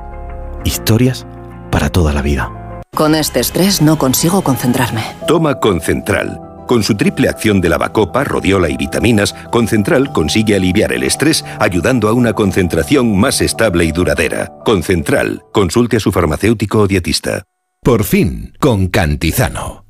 Historias 0.65 1.26
para 1.72 1.90
toda 1.90 2.14
la 2.14 2.22
vida. 2.22 2.52
Con 2.94 3.15
este 3.15 3.40
estrés 3.40 3.82
no 3.82 3.98
consigo 3.98 4.44
concentrarme. 4.44 5.02
Toma 5.27 5.60
Concentral. 5.60 6.44
Con 6.68 6.82
su 6.82 6.96
triple 6.96 7.30
acción 7.30 7.62
de 7.62 7.70
lavacopa, 7.70 8.24
rodiola 8.24 8.70
y 8.70 8.78
vitaminas, 8.78 9.34
Concentral 9.52 10.12
consigue 10.12 10.56
aliviar 10.56 10.92
el 10.94 11.04
estrés 11.04 11.46
ayudando 11.60 12.10
a 12.10 12.14
una 12.14 12.34
concentración 12.34 13.18
más 13.18 13.42
estable 13.42 13.86
y 13.86 13.92
duradera. 13.92 14.52
Concentral. 14.66 15.44
Consulte 15.52 15.98
a 15.98 16.00
su 16.00 16.12
farmacéutico 16.12 16.80
o 16.80 16.88
dietista. 16.88 17.44
Por 17.84 18.04
fin, 18.04 18.54
con 18.60 18.88
Cantizano. 18.88 19.86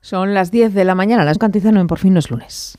Son 0.00 0.32
las 0.32 0.50
10 0.50 0.72
de 0.72 0.86
la 0.86 0.94
mañana, 0.94 1.24
las 1.24 1.36
Cantizano 1.36 1.80
en 1.80 1.86
Por 1.86 1.98
fin 1.98 2.14
no 2.14 2.20
es 2.20 2.30
lunes. 2.30 2.78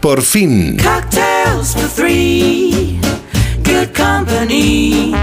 Por 0.00 0.22
fin. 0.22 0.76
Cocktails 0.78 1.74
for 1.74 1.88
three, 1.88 3.00
good 3.62 3.94
company. 3.94 5.14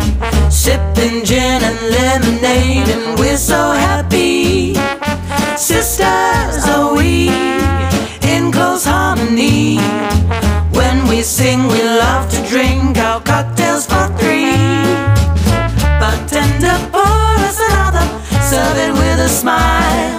Sipping 0.49 1.25
gin 1.25 1.63
and 1.63 1.79
lemonade, 1.89 2.87
and 2.89 3.19
we're 3.19 3.37
so 3.37 3.71
happy. 3.71 4.75
Sisters 5.57 6.65
are 6.67 6.95
we 6.95 7.29
in 8.21 8.51
close 8.51 8.85
harmony. 8.85 9.79
When 10.71 11.07
we 11.07 11.23
sing, 11.23 11.67
we 11.67 11.81
love 11.83 12.29
to 12.31 12.41
drink 12.47 12.97
our 12.97 13.21
cocktails 13.21 13.85
for 13.85 14.07
three. 14.17 14.82
It 18.77 18.91
with 18.93 19.19
a 19.19 19.29
smile. 19.29 20.17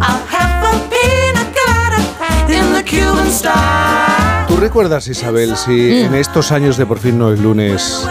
I'll 0.00 0.26
have 0.28 0.64
a 0.64 0.78
pina 0.88 1.44
colada 1.54 2.00
in 2.48 2.72
the 2.72 2.82
Cuban 2.84 3.30
style. 3.30 4.46
¿Tú 4.48 4.56
recuerdas, 4.56 5.08
Isabel, 5.08 5.56
si 5.56 6.00
en 6.02 6.14
estos 6.14 6.52
años 6.52 6.76
de 6.76 6.86
por 6.86 6.98
fin 6.98 7.18
no 7.18 7.32
es 7.32 7.40
lunes 7.40 8.06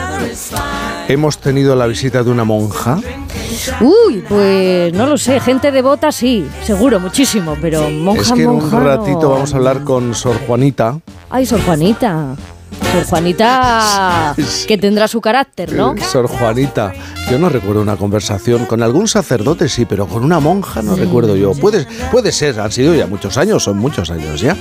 hemos 1.07 1.37
tenido 1.37 1.75
la 1.75 1.87
visita 1.87 2.23
de 2.23 2.29
una 2.31 2.43
monja? 2.43 2.99
Uy, 3.81 4.23
pues 4.27 4.93
no 4.93 5.05
lo 5.07 5.17
sé, 5.17 5.39
gente 5.39 5.71
devota 5.71 6.11
sí, 6.11 6.47
seguro, 6.63 6.99
muchísimo, 6.99 7.55
pero 7.61 7.89
monja, 7.89 8.21
es 8.21 8.31
que 8.31 8.43
en 8.43 8.49
un 8.49 8.57
monja, 8.57 8.79
no. 8.79 8.83
ratito 8.85 9.29
vamos 9.29 9.53
a 9.53 9.57
hablar 9.57 9.83
con 9.83 10.13
Sor 10.13 10.37
Juanita. 10.45 10.99
Ay, 11.29 11.45
Sor 11.45 11.61
Juanita. 11.61 12.35
Sor 12.91 13.05
Juanita 13.05 14.35
que 14.67 14.77
tendrá 14.77 15.07
su 15.07 15.21
carácter, 15.21 15.71
¿no? 15.73 15.93
Eh, 15.95 16.01
Sor 16.01 16.27
Juanita. 16.27 16.93
Yo 17.29 17.39
no 17.39 17.49
recuerdo 17.49 17.81
una 17.81 17.97
conversación 17.97 18.65
con 18.65 18.83
algún 18.83 19.07
sacerdote, 19.07 19.69
sí, 19.69 19.85
pero 19.85 20.07
con 20.07 20.23
una 20.23 20.39
monja 20.39 20.81
no 20.81 20.95
recuerdo 20.95 21.35
yo. 21.35 21.53
Puede, 21.53 21.85
puede 22.11 22.31
ser, 22.31 22.59
han 22.59 22.71
sido 22.71 22.95
ya 22.95 23.07
muchos 23.07 23.37
años, 23.37 23.63
son 23.63 23.77
muchos 23.77 24.09
años 24.11 24.41
ya. 24.41 24.55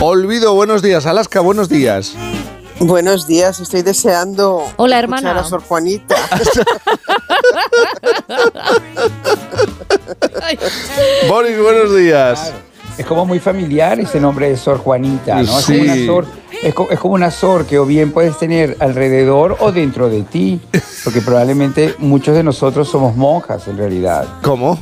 Olvido, 0.00 0.54
buenos 0.54 0.82
días. 0.82 1.06
Alaska, 1.06 1.40
buenos 1.40 1.68
días. 1.68 2.14
Buenos 2.80 3.26
días, 3.26 3.60
estoy 3.60 3.82
deseando 3.82 4.64
Hola, 4.76 5.00
escuchar 5.00 5.20
hermana. 5.20 5.40
a 5.40 5.44
Sor 5.44 5.62
Juanita. 5.62 6.16
Boris, 11.28 11.58
buenos 11.58 11.94
días. 11.94 12.54
Es 12.96 13.04
como 13.06 13.26
muy 13.26 13.38
familiar 13.38 14.00
ese 14.00 14.18
nombre 14.18 14.48
de 14.48 14.56
Sor 14.56 14.78
Juanita, 14.78 15.42
¿no? 15.42 15.58
Es, 15.58 15.66
como 15.66 15.80
una 15.80 16.06
Sor, 16.06 16.26
es, 16.62 16.74
co- 16.74 16.88
es 16.90 16.98
como 16.98 17.14
una 17.14 17.30
Sor 17.30 17.64
que 17.66 17.78
o 17.78 17.86
bien 17.86 18.12
puedes 18.12 18.38
tener 18.38 18.76
alrededor 18.80 19.56
o 19.60 19.72
dentro 19.72 20.08
de 20.08 20.22
ti, 20.22 20.60
porque 21.04 21.20
probablemente 21.22 21.94
muchos 21.98 22.34
de 22.34 22.42
nosotros 22.42 22.88
somos 22.88 23.16
monjas 23.16 23.66
en 23.68 23.78
realidad. 23.78 24.26
¿Cómo? 24.42 24.78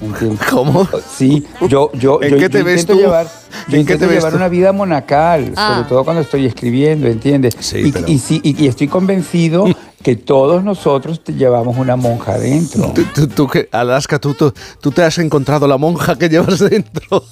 ¿Cómo? 0.50 0.88
Sí, 1.14 1.46
yo, 1.68 1.90
yo, 1.94 2.20
¿En 2.22 2.30
yo, 2.30 2.38
qué 2.38 2.48
te 2.48 2.58
yo 2.58 2.64
ves 2.64 2.80
intento 2.82 2.94
tú? 2.94 2.98
llevar, 3.00 3.26
yo 3.68 3.76
¿En 3.76 3.86
qué 3.86 3.94
te 3.94 3.94
intento 3.94 4.06
ves 4.06 4.14
llevar 4.16 4.30
tú? 4.32 4.36
una 4.36 4.48
vida 4.48 4.72
monacal, 4.72 5.52
Ah. 5.56 5.74
sobre 5.76 5.88
todo 5.88 6.04
cuando 6.04 6.22
estoy 6.22 6.46
escribiendo, 6.46 7.06
¿entiendes? 7.06 7.54
y, 7.74 7.92
pero- 7.92 8.08
y 8.08 8.18
sí, 8.18 8.40
y- 8.42 8.64
y 8.64 8.68
estoy 8.68 8.88
convencido 8.88 9.64
que 10.02 10.14
todos 10.16 10.62
nosotros 10.62 11.22
te 11.24 11.34
llevamos 11.34 11.76
una 11.76 11.96
monja 11.96 12.38
dentro. 12.38 12.92
Tú, 12.94 13.02
tú- 13.14 13.26
tú 13.28 13.46
que- 13.48 13.68
Alaska, 13.72 14.18
tú, 14.18 14.32
tú, 14.34 14.52
tú 14.80 14.90
te 14.92 15.02
has 15.02 15.18
encontrado 15.18 15.66
la 15.66 15.76
monja 15.76 16.16
que 16.16 16.28
llevas 16.28 16.58
dentro. 16.70 17.24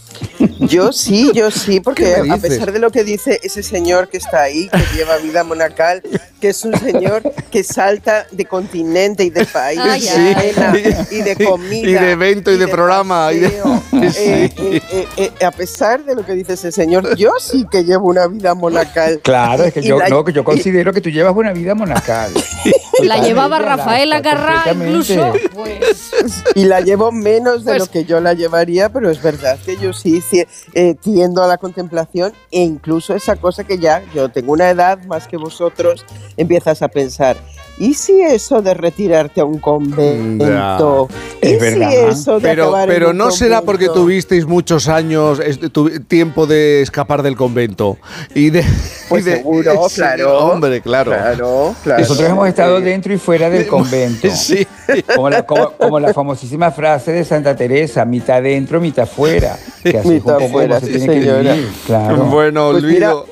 Yo 0.61 0.93
sí, 0.93 1.31
yo 1.35 1.51
sí, 1.51 1.81
porque 1.81 2.15
¿Qué 2.17 2.23
me 2.25 2.35
a 2.35 2.39
pesar 2.39 2.73
de 2.73 2.79
lo 2.79 2.91
que 2.91 3.05
dice 3.05 3.39
ese 3.43 3.63
señor 3.63 4.09
que 4.09 4.17
está 4.27 4.43
ahí, 4.43 4.69
que 4.69 4.97
lleva 4.97 5.17
vida 5.19 5.43
monacal, 5.45 6.03
que 6.41 6.49
es 6.49 6.65
un 6.65 6.79
señor 6.79 7.23
que 7.51 7.65
salta 7.65 8.27
de 8.31 8.45
continente 8.45 9.25
y 9.25 9.31
de 9.31 9.45
país, 9.47 9.79
Ay, 9.83 10.01
de 10.03 10.09
ay. 10.11 10.53
cena 10.53 10.75
y 11.11 11.23
de 11.23 11.37
comida. 11.47 11.89
Y 11.89 11.93
de 11.95 12.11
evento 12.11 12.53
y, 12.53 12.59
de, 12.59 12.69
programa. 12.69 13.33
y 13.33 13.39
de- 13.41 13.47
Eh, 13.97 14.11
Sí. 14.13 14.23
eh, 14.63 14.83
eh, 14.93 15.31
eh, 15.41 15.45
a 15.45 15.51
pesar 15.51 16.05
de 16.05 16.15
lo 16.15 16.25
que 16.25 16.33
dice 16.35 16.53
ese 16.53 16.71
señor, 16.71 17.17
yo 17.17 17.33
sí 17.41 17.67
que 17.71 17.83
llevo 17.85 18.09
una 18.09 18.27
vida 18.27 18.55
monacal. 18.55 19.21
Claro, 19.23 19.65
es 19.65 19.73
que 19.73 19.81
Y 19.81 19.85
yo, 19.85 19.99
la- 19.99 20.09
no, 20.09 20.25
que 20.25 20.33
yo 20.33 20.45
considero 20.45 20.93
que 20.93 21.01
tú 21.01 21.09
llevas 21.11 21.35
una 21.35 21.53
vida 21.53 21.75
monacal. 21.75 22.31
La 23.03 23.19
llevaba 23.19 23.59
Rafaela 23.59 24.23
Carrá 24.23 24.65
incluso. 24.73 25.33
Pues, 25.53 26.13
y 26.55 26.65
la 26.65 26.81
llevo 26.81 27.13
menos 27.13 27.65
de 27.65 27.73
Pues- 27.73 27.79
lo 27.81 27.87
que 27.91 28.05
yo 28.07 28.21
la 28.21 28.33
llevaría, 28.33 28.89
pero 28.91 29.11
es 29.11 29.21
verdad 29.23 29.59
que 29.65 29.77
yo 29.77 29.93
sí 29.93 30.23
ci- 30.23 30.47
eh, 30.73 30.95
tiendo 30.95 31.43
a 31.43 31.47
la 31.47 31.59
contemplación 31.59 32.33
e 32.51 32.61
incluso 32.63 33.15
esa 33.15 33.37
cosa 33.37 33.65
que 33.65 33.79
ya 33.79 34.03
yo 34.17 34.29
tengo 34.29 34.53
una 34.53 34.71
edad 34.71 34.99
más 35.05 35.27
que 35.29 35.37
vosotros, 35.37 36.05
empiezas 36.37 36.83
a 36.83 36.89
pensar, 36.89 37.37
¿y 37.79 37.95
si 37.95 38.21
eso 38.23 38.63
de 38.63 38.75
retirarte 38.75 39.41
a 39.41 39.45
un 39.45 39.59
convento? 39.59 41.09
¿Y 41.43 41.47
Es 41.49 41.61
verdad. 41.61 41.91
si 41.91 41.97
eso 41.97 42.35
de 42.37 42.49
Pero, 42.49 42.63
acabar 42.65 42.89
en 42.89 42.95
pero 42.95 43.11
un 43.11 43.19
no 43.19 43.31
será 43.31 43.61
porque 43.63 43.89
tuvisteis 43.89 44.47
muchos 44.47 44.89
años, 44.89 45.41
tu- 45.73 45.91
tiempo 46.01 46.47
de 46.47 46.81
escapar 46.83 47.23
del 47.23 47.37
convento. 47.37 47.99
Y 48.35 48.51
de, 48.51 48.65
Pues 49.09 49.27
y 49.27 49.31
de- 49.31 49.37
seguro, 49.37 49.73
Sí, 49.89 49.97
claro. 49.97 50.39
Hombre, 50.39 50.81
claro. 50.81 51.13
Claro, 51.13 51.75
claro. 51.83 52.01
Nosotros 52.01 52.29
hemos 52.31 52.49
estado 52.49 52.81
dentro 52.81 53.13
y 53.13 53.19
fuera 53.19 53.51
del 53.51 53.67
convento. 53.69 54.29
Sí. 54.31 54.67
Como 55.15 55.29
la, 55.31 55.45
como- 55.45 55.71
como 55.73 56.01
la 56.01 56.13
famosísima 56.15 56.71
frase 56.71 57.13
de 57.13 57.25
Santa 57.25 57.55
Teresa, 57.55 58.05
mitad 58.05 58.43
dentro, 58.43 58.81
mitad 58.81 59.07
fuera. 59.07 59.57
Que 59.83 59.99
así 59.99 60.09
Mitad 60.17 60.39
fuera, 60.51 60.81
se 60.81 60.87
sí, 60.87 60.93
tiene 60.99 61.07
que 61.21 61.33
vivir, 61.33 61.69
claro. 61.87 62.17
Bueno, 62.25 62.71
Pues 62.73 62.85
olvido. 62.85 63.27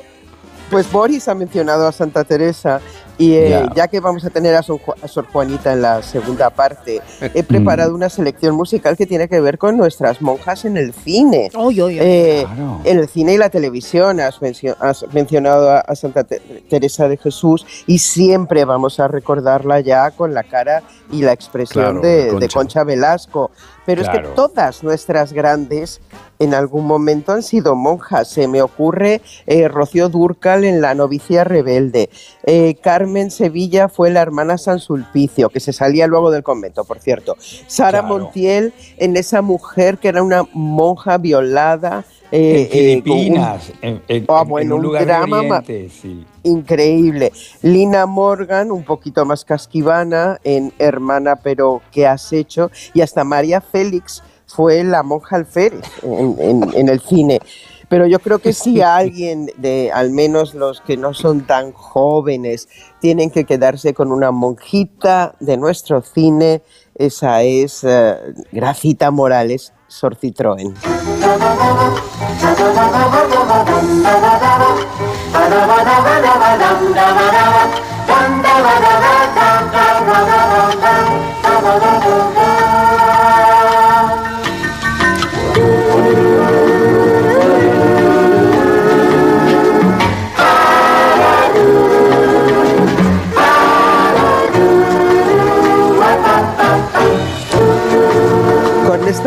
Pues 0.75 0.91
Boris 0.91 1.29
ha 1.29 1.37
mencionado 1.37 1.87
a 1.87 1.93
Santa 1.93 2.25
Teresa 2.25 2.81
Y 3.17 3.35
eh, 3.35 3.49
Ya. 3.49 3.73
ya 3.75 3.87
que 3.89 4.01
vamos 4.01 4.25
a 4.25 4.31
tener 4.31 4.57
a 4.57 4.63
Sor, 4.65 4.81
Ju- 4.81 4.95
a 5.01 5.07
Sor 5.07 5.27
Juanita 5.33 5.73
en 5.73 5.83
la 5.83 6.03
segunda 6.03 6.51
parte, 6.51 7.01
he 7.33 7.45
preparado 7.45 7.95
una 7.95 8.09
selección 8.09 8.57
musical 8.57 8.97
que 8.97 9.07
tiene 9.07 9.29
que 9.29 9.41
ver 9.41 9.57
con 9.57 9.77
nuestras 9.77 10.21
monjas 10.21 10.65
en 10.65 10.77
el 10.77 10.93
cine. 10.93 11.49
Eh, 11.55 12.45
En 12.85 12.99
el 12.99 13.07
cine 13.09 13.35
y 13.35 13.37
la 13.39 13.51
televisión. 13.51 14.19
Has, 14.19 14.41
mencio- 14.43 14.75
has 14.81 15.05
mencionado 15.13 15.71
a, 15.71 15.79
a 15.79 15.95
Santa 15.95 16.25
Te- 16.25 16.41
Teresa 16.69 17.07
de 17.07 17.17
Jesús 17.17 17.65
y 17.87 18.01
siempre 18.01 18.65
vamos 18.65 18.99
a 18.99 19.07
recordarla 19.07 19.79
ya 19.79 20.11
con 20.11 20.35
la 20.35 20.43
cara 20.43 20.83
y 21.13 21.23
la 21.23 21.33
expresión 21.33 21.85
Claro, 21.85 22.01
de, 22.01 22.33
de 22.33 22.39
de 22.41 22.49
Concha. 22.49 22.83
Velasco. 22.83 23.53
Pero 23.87 24.03
es 24.03 24.09
Claro. 24.09 24.31
que 24.31 24.35
todas 24.35 24.83
nuestras 24.83 25.33
grandes 25.33 26.01
en 26.39 26.55
algún 26.55 26.87
momento 26.87 27.33
han 27.33 27.43
sido 27.43 27.75
monjas. 27.75 28.29
Se 28.29 28.49
me 28.49 28.63
ocurre 28.63 29.21
eh, 29.47 29.69
Rocío 29.69 30.09
Dúrcal 30.09 30.65
en 30.65 30.81
La 30.81 30.95
novicia 30.95 31.45
rebelde. 31.45 32.11
Eh, 32.45 32.77
Carmen 32.83 33.31
Sevilla 33.31 33.89
fue 33.89 34.11
la 34.11 34.21
hermana 34.23 34.59
San 34.59 34.79
Sulpicio, 34.81 35.49
que 35.49 35.61
se 35.61 35.73
salía 35.73 36.07
luego 36.07 36.31
del 36.31 36.43
convento, 36.43 36.85
por 36.85 36.99
cierto. 36.99 37.37
Sara 37.67 38.01
Claro. 38.01 38.19
Montiel 38.19 38.73
en 38.99 39.17
esa 39.17 39.43
mujer 39.43 39.99
que 39.99 40.09
era 40.09 40.23
una 40.23 40.45
monja 40.53 41.19
violada. 41.19 42.05
eh, 42.33 42.69
en 42.73 43.01
con 43.03 43.13
un- 43.13 43.19
Filipinas, 43.19 43.73
en, 43.81 44.03
en- 44.09 44.27
en- 44.29 44.49
bueno, 44.49 44.59
en 44.59 44.73
un 44.73 44.83
lugar 44.83 45.07
drama 45.07 45.39
Oriente, 45.39 45.89
sí. 45.91 46.27
increíble. 46.43 47.33
Lina 47.63 48.07
Morgan, 48.07 48.73
un 48.73 48.83
poquito 48.83 49.25
más 49.25 49.45
casquivana, 49.45 50.41
en 50.43 50.73
Hermana, 50.81 51.37
pero 51.37 51.81
¿qué 51.93 52.07
has 52.09 52.33
hecho? 52.33 52.71
Y 52.93 53.03
hasta 53.03 53.23
María 53.23 53.61
Félix 53.61 54.23
fue 54.47 54.83
la 54.85 55.03
monja 55.03 55.37
alférez 55.37 55.85
en, 56.03 56.37
en- 56.39 56.71
en 56.75 56.89
el 56.89 57.01
cine. 57.01 57.41
Pero 57.89 58.07
yo 58.07 58.19
creo 58.19 58.39
que 58.39 58.53
si 58.53 58.81
alguien, 58.83 59.51
de 59.59 59.91
al 59.93 60.11
menos 60.11 60.55
los 60.55 60.81
que 60.81 60.97
no 60.97 61.15
son 61.15 61.47
tan 61.47 61.73
jóvenes, 61.73 62.69
tienen 63.01 63.31
que 63.31 63.45
quedarse 63.45 63.95
con 63.95 64.13
una 64.13 64.31
monjita 64.31 65.35
de 65.41 65.57
nuestro 65.57 66.03
cine, 66.03 66.63
esa 66.95 67.43
es 67.43 67.85
eh, 67.85 68.17
Gracita 68.53 69.11
Morales, 69.11 69.73
Sor 69.87 70.17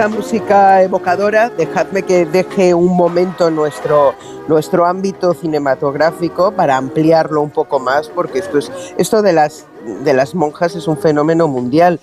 música 0.07 0.81
evocadora, 0.81 1.49
dejadme 1.49 2.03
que 2.03 2.25
deje 2.25 2.73
un 2.73 2.95
momento 2.95 3.49
nuestro, 3.49 4.15
nuestro 4.47 4.85
ámbito 4.85 5.33
cinematográfico 5.33 6.51
para 6.51 6.77
ampliarlo 6.77 7.41
un 7.41 7.49
poco 7.49 7.79
más, 7.79 8.09
porque 8.09 8.39
esto, 8.39 8.57
es, 8.57 8.71
esto 8.97 9.21
de, 9.21 9.33
las, 9.33 9.65
de 10.03 10.13
las 10.13 10.35
monjas 10.35 10.75
es 10.75 10.87
un 10.87 10.97
fenómeno 10.97 11.47
mundial. 11.47 11.99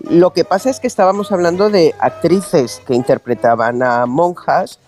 Lo 0.00 0.32
que 0.32 0.44
pasa 0.44 0.70
es 0.70 0.80
que 0.80 0.86
estábamos 0.86 1.32
hablando 1.32 1.70
de 1.70 1.94
actrices 1.98 2.82
que 2.86 2.94
interpretaban 2.94 3.82
a 3.82 4.06
monjas, 4.06 4.78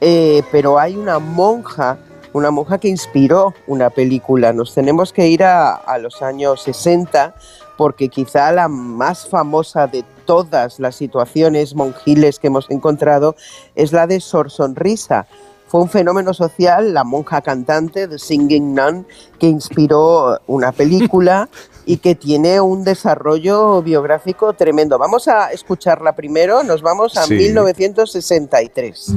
eh, 0.00 0.42
pero 0.52 0.78
hay 0.78 0.96
una 0.96 1.18
monja, 1.18 1.98
una 2.32 2.50
monja 2.50 2.78
que 2.78 2.88
inspiró 2.88 3.54
una 3.66 3.90
película. 3.90 4.52
Nos 4.52 4.74
tenemos 4.74 5.12
que 5.12 5.28
ir 5.28 5.44
a, 5.44 5.74
a 5.74 5.98
los 5.98 6.22
años 6.22 6.62
60 6.62 7.34
porque 7.78 8.08
quizá 8.08 8.50
la 8.50 8.66
más 8.68 9.26
famosa 9.28 9.86
de 9.86 10.04
todas 10.26 10.80
las 10.80 10.96
situaciones 10.96 11.76
monjiles 11.76 12.40
que 12.40 12.48
hemos 12.48 12.68
encontrado 12.70 13.36
es 13.76 13.92
la 13.92 14.08
de 14.08 14.20
Sor 14.20 14.50
Sonrisa. 14.50 15.26
Fue 15.68 15.80
un 15.80 15.88
fenómeno 15.88 16.34
social, 16.34 16.92
la 16.92 17.04
monja 17.04 17.40
cantante, 17.40 18.08
The 18.08 18.18
Singing 18.18 18.74
Nun, 18.74 19.06
que 19.38 19.46
inspiró 19.46 20.40
una 20.48 20.72
película 20.72 21.48
y 21.86 21.98
que 21.98 22.14
tiene 22.16 22.60
un 22.60 22.82
desarrollo 22.84 23.80
biográfico 23.82 24.54
tremendo. 24.54 24.98
Vamos 24.98 25.28
a 25.28 25.52
escucharla 25.52 26.16
primero, 26.16 26.64
nos 26.64 26.82
vamos 26.82 27.16
a 27.16 27.22
Sí. 27.22 27.34
1963. 27.34 29.14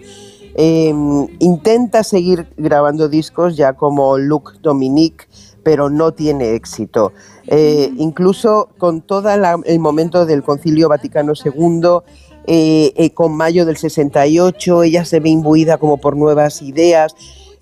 Eh, 0.55 0.93
intenta 1.39 2.03
seguir 2.03 2.47
grabando 2.57 3.09
discos 3.09 3.57
ya 3.57 3.73
como 3.73 4.19
Luc 4.19 4.53
Dominique, 4.61 5.25
pero 5.63 5.89
no 5.89 6.13
tiene 6.13 6.55
éxito. 6.55 7.13
Eh, 7.47 7.91
incluso 7.97 8.69
con 8.77 9.01
todo 9.01 9.29
el 9.65 9.79
momento 9.79 10.25
del 10.25 10.43
Concilio 10.43 10.89
Vaticano 10.89 11.33
II, 11.33 11.99
eh, 12.45 12.93
eh, 12.95 13.13
con 13.13 13.35
mayo 13.35 13.65
del 13.65 13.77
68, 13.77 14.83
ella 14.83 15.05
se 15.05 15.19
ve 15.19 15.29
imbuida 15.29 15.77
como 15.77 15.97
por 15.97 16.15
nuevas 16.17 16.61
ideas, 16.61 17.15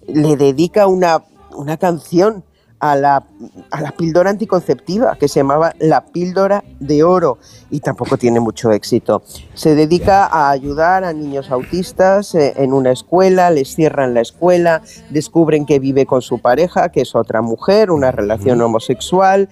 le 0.08 0.36
dedica 0.36 0.88
una, 0.88 1.24
una 1.56 1.78
canción 1.78 2.44
a 2.82 2.96
la, 2.96 3.24
a 3.70 3.82
la 3.82 3.92
píldora 3.92 4.32
anticonceptiva 4.32 5.16
que 5.16 5.28
se 5.28 5.40
llamaba 5.40 5.74
La 5.80 6.06
píldora 6.06 6.64
de 6.80 7.04
oro 7.04 7.38
y 7.70 7.80
tampoco 7.80 8.18
tiene 8.18 8.40
mucho 8.40 8.72
éxito. 8.72 9.24
Se 9.54 9.76
dedica 9.76 10.26
a 10.26 10.50
ayudar 10.50 11.04
a 11.04 11.14
niños 11.14 11.52
autistas 11.52 12.34
eh, 12.36 12.54
en 12.58 12.74
una 12.74 12.92
escuela, 12.92 13.52
les 13.52 13.76
cierran 13.76 14.16
la 14.16 14.22
escuela, 14.22 14.82
descubren 15.12 15.66
que 15.66 15.80
vive 15.80 16.08
con 16.08 16.24
su 16.24 16.40
pareja, 16.40 16.90
que 16.90 17.02
es 17.02 17.16
otra 17.16 17.42
mujer, 17.42 17.92
una 17.92 18.12
relación 18.12 18.60
homosexual 18.62 19.48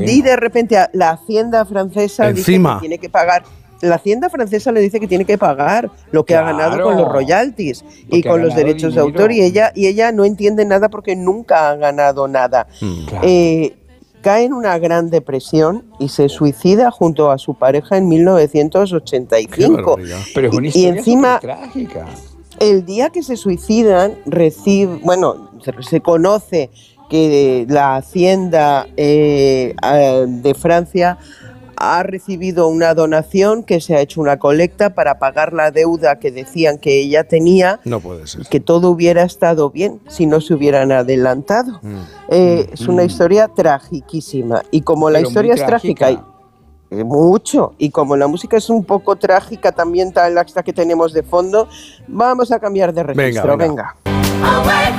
y 0.00 0.22
de 0.22 0.36
repente 0.36 0.76
la 0.92 1.10
hacienda 1.10 1.64
francesa 1.64 2.32
dice 2.32 2.60
que 2.60 2.76
tiene 2.80 2.98
que 2.98 3.08
pagar 3.08 3.44
la 3.86 3.96
hacienda 3.96 4.28
francesa 4.30 4.72
le 4.72 4.80
dice 4.80 5.00
que 5.00 5.06
tiene 5.08 5.24
que 5.24 5.38
pagar 5.38 5.90
lo 6.10 6.24
que 6.24 6.34
ha 6.36 6.42
ganado 6.42 6.82
con 6.82 6.96
los 6.96 7.10
royalties 7.10 7.84
y 8.10 8.22
con 8.22 8.42
los 8.42 8.54
derechos 8.54 8.94
de 8.94 9.00
autor 9.00 9.32
y 9.32 9.40
ella 9.42 9.72
y 9.74 9.86
ella 9.86 10.12
no 10.12 10.24
entiende 10.24 10.64
nada 10.64 10.88
porque 10.88 11.16
nunca 11.16 11.70
ha 11.70 11.76
ganado 11.76 12.28
nada. 12.28 12.66
Claro. 13.08 13.26
Eh, 13.26 13.76
cae 14.22 14.44
en 14.44 14.52
una 14.54 14.76
gran 14.78 15.08
depresión 15.10 15.84
y 16.00 16.08
se 16.08 16.28
suicida 16.28 16.90
junto 16.90 17.30
a 17.30 17.38
su 17.38 17.54
pareja 17.54 17.96
en 17.96 18.08
1985. 19.10 19.96
Pero 20.34 20.48
es 20.48 20.54
una 20.54 20.66
Y- 20.66 20.66
y 20.66 20.68
historia 20.68 20.98
encima 20.98 21.38
trágica. 21.40 22.06
el 22.58 22.84
día 22.84 23.10
que 23.10 23.22
se 23.22 23.36
suicidan, 23.36 24.14
recibe, 24.26 24.98
bueno, 25.02 25.50
se, 25.88 26.00
conoce 26.00 26.70
que 27.08 27.66
la 27.68 27.96
hacienda 27.96 28.86
eh, 28.96 29.74
ah, 29.82 30.24
de 30.26 30.54
Francia 30.54 31.18
ha 31.76 32.02
recibido 32.02 32.68
una 32.68 32.94
donación 32.94 33.62
que 33.62 33.80
se 33.80 33.94
ha 33.96 34.00
hecho 34.00 34.20
una 34.20 34.38
colecta 34.38 34.94
para 34.94 35.18
pagar 35.18 35.52
la 35.52 35.70
deuda 35.70 36.18
que 36.18 36.30
decían 36.30 36.78
que 36.78 37.00
ella 37.00 37.24
tenía, 37.24 37.80
No 37.84 38.00
puede 38.00 38.26
ser. 38.26 38.46
que 38.46 38.60
todo 38.60 38.90
hubiera 38.90 39.22
estado 39.22 39.70
bien 39.70 40.00
si 40.08 40.26
no 40.26 40.40
se 40.40 40.54
hubieran 40.54 40.92
adelantado. 40.92 41.80
Eh, 42.28 42.68
es 42.72 42.88
una 42.88 43.04
historia 43.04 43.48
tragiquísima 43.48 44.62
y 44.70 44.82
como 44.82 45.10
la 45.10 45.18
Pero 45.18 45.28
historia 45.28 45.54
es 45.54 45.64
trágica, 45.66 46.06
trágica. 46.06 46.24
y- 46.90 46.96
eh, 47.00 47.04
mucho, 47.04 47.74
y 47.78 47.90
como 47.90 48.16
la 48.16 48.28
música 48.28 48.56
es 48.56 48.70
un 48.70 48.84
poco 48.84 49.16
trágica 49.16 49.72
también 49.72 50.12
tal 50.12 50.34
la 50.36 50.44
que 50.44 50.72
tenemos 50.72 51.12
de 51.12 51.22
fondo, 51.24 51.68
vamos 52.06 52.52
a 52.52 52.60
cambiar 52.60 52.92
de 52.94 53.02
registro. 53.02 53.56
venga. 53.56 53.96
venga. 54.04 54.96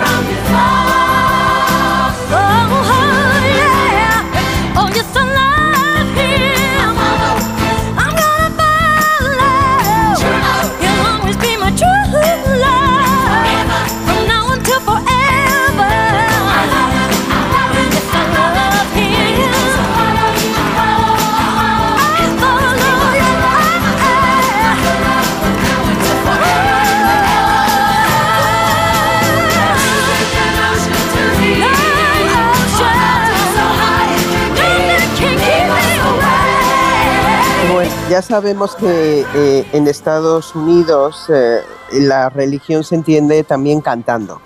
Ya 38.18 38.24
sabemos 38.24 38.76
que 38.76 39.24
eh, 39.36 39.68
en 39.74 39.88
Estados 39.88 40.56
Unidos 40.56 41.26
eh, 41.30 41.60
la 41.92 42.30
religión 42.30 42.84
se 42.84 42.96
entiende 42.96 43.44
también 43.44 43.80
cantando 43.80 44.42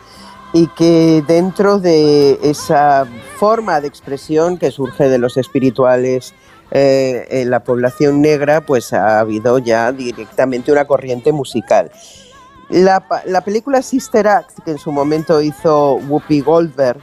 y 0.52 0.68
que 0.68 1.24
dentro 1.26 1.80
de 1.80 2.38
esa 2.44 3.06
forma 3.38 3.80
de 3.80 3.88
expresión 3.88 4.58
que 4.58 4.72
surge 4.72 5.08
de 5.08 5.18
los 5.18 5.38
espirituales 5.38 6.34
eh, 6.72 7.26
en 7.30 7.50
la 7.50 7.64
población 7.64 8.20
negra, 8.20 8.60
pues 8.60 8.92
ha 8.92 9.22
habido 9.22 9.58
ya 9.58 9.94
directamente 9.94 10.74
una 10.74 10.84
corriente 10.84 11.32
musical. 11.32 11.92
La, 12.68 13.00
película 13.46 13.82
Sister 13.82 14.28
Act, 14.28 14.60
que 14.66 14.72
en 14.72 14.80
su 14.80 14.92
momento 14.92 15.42
hizo 15.42 15.94
Whoopi 16.10 16.42
Goldberg, 16.42 17.00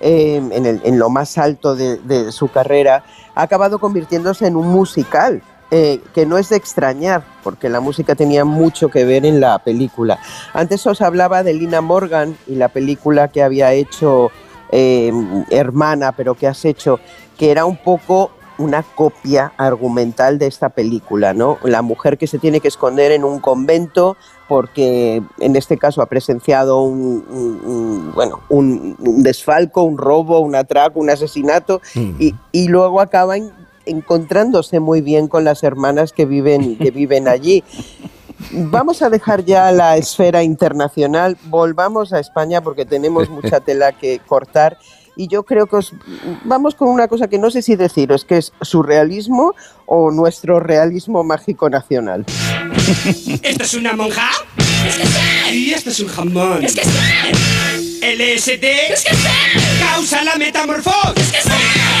eh, 0.00 0.40
en, 0.84 0.98
lo 1.00 1.10
más 1.10 1.36
alto 1.36 1.74
de 1.74 2.30
su 2.30 2.46
carrera, 2.46 3.02
ha 3.34 3.42
acabado 3.42 3.80
convirtiéndose 3.80 4.46
en 4.46 4.54
un 4.54 4.68
musical, 4.68 5.42
eh, 5.74 6.00
que 6.14 6.26
no 6.26 6.36
es 6.38 6.50
de 6.50 6.56
extrañar, 6.56 7.24
porque 7.42 7.68
la 7.70 7.80
música 7.80 8.14
tenía 8.14 8.44
mucho 8.44 8.90
que 8.90 9.04
ver 9.06 9.24
en 9.26 9.40
la 9.40 9.58
película. 9.58 10.18
Antes 10.52 10.86
os 10.86 11.00
hablaba 11.00 11.42
de 11.42 11.54
Lina 11.54 11.80
Morgan 11.80 12.36
y 12.46 12.56
la 12.56 12.68
película 12.68 13.28
que 13.28 13.42
había 13.42 13.72
hecho 13.72 14.30
eh, 14.70 15.10
Hermana, 15.50 16.12
pero 16.12 16.34
que 16.34 16.46
has 16.46 16.64
hecho, 16.66 17.00
que 17.38 17.50
era 17.50 17.64
un 17.64 17.78
poco 17.78 18.30
una 18.58 18.82
copia 18.82 19.52
argumental 19.56 20.38
de 20.38 20.46
esta 20.46 20.68
película, 20.68 21.32
¿no? 21.32 21.56
La 21.64 21.80
mujer 21.82 22.18
que 22.18 22.26
se 22.26 22.38
tiene 22.38 22.60
que 22.60 22.68
esconder 22.68 23.10
en 23.10 23.24
un 23.24 23.40
convento 23.40 24.16
porque 24.46 25.22
en 25.40 25.56
este 25.56 25.78
caso 25.78 26.02
ha 26.02 26.06
presenciado 26.06 26.82
un, 26.82 27.24
un- 27.30 27.60
un- 27.64 28.12
bueno, 28.14 28.40
un, 28.50 28.94
un 29.00 29.22
desfalco, 29.22 29.82
un 29.84 29.96
robo, 29.96 30.40
un 30.40 30.54
atraco, 30.54 31.00
un 31.00 31.08
asesinato 31.08 31.80
y, 32.18 32.34
y 32.52 32.68
luego 32.68 33.00
acaba 33.00 33.38
en- 33.38 33.50
encontrándose 33.86 34.80
muy 34.80 35.00
bien 35.00 35.28
con 35.28 35.44
las 35.44 35.62
hermanas 35.62 36.12
que 36.12 36.26
viven, 36.26 36.76
que 36.76 36.90
viven 36.90 37.28
allí. 37.28 37.64
Vamos 38.50 39.02
a 39.02 39.10
dejar 39.10 39.44
ya 39.44 39.70
la 39.72 39.96
esfera 39.96 40.42
internacional, 40.42 41.36
volvamos 41.44 42.12
a 42.12 42.18
España 42.18 42.60
porque 42.60 42.84
tenemos 42.84 43.28
mucha 43.28 43.60
tela 43.60 43.92
que 43.92 44.20
cortar 44.26 44.78
y 45.14 45.28
yo 45.28 45.42
creo 45.42 45.66
que 45.66 45.76
os, 45.76 45.92
vamos 46.44 46.74
con 46.74 46.88
una 46.88 47.06
cosa 47.06 47.28
que 47.28 47.38
no 47.38 47.50
sé 47.50 47.62
si 47.62 47.76
deciros, 47.76 48.24
que 48.24 48.38
es 48.38 48.52
surrealismo 48.62 49.54
o 49.86 50.10
nuestro 50.10 50.58
realismo 50.58 51.22
mágico 51.22 51.68
nacional. 51.68 52.24
¿Esto 53.42 53.62
es 53.62 53.74
una 53.74 53.92
monja? 53.92 54.30
Es 54.86 54.96
que 54.96 55.06
sí. 55.06 55.20
Y 55.52 55.72
esto 55.72 55.90
es 55.90 56.00
un 56.00 56.08
jamón. 56.08 56.64
Es 56.64 56.74
que 56.74 56.84
sí. 56.84 56.90
LSD. 58.00 58.64
Es 58.92 59.04
que 59.04 59.14
sí. 59.14 59.28
Causa 59.80 60.24
la 60.24 60.36
metamorfosis. 60.36 61.34
Es 61.34 61.44
que 61.44 61.91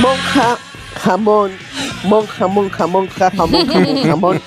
Monja, 0.00 0.58
jamón, 1.02 1.50
monja, 2.04 2.46
monja, 2.46 2.86
monja, 2.86 3.30
jamón, 3.30 3.66
jamón, 3.66 4.02
jamón. 4.02 4.40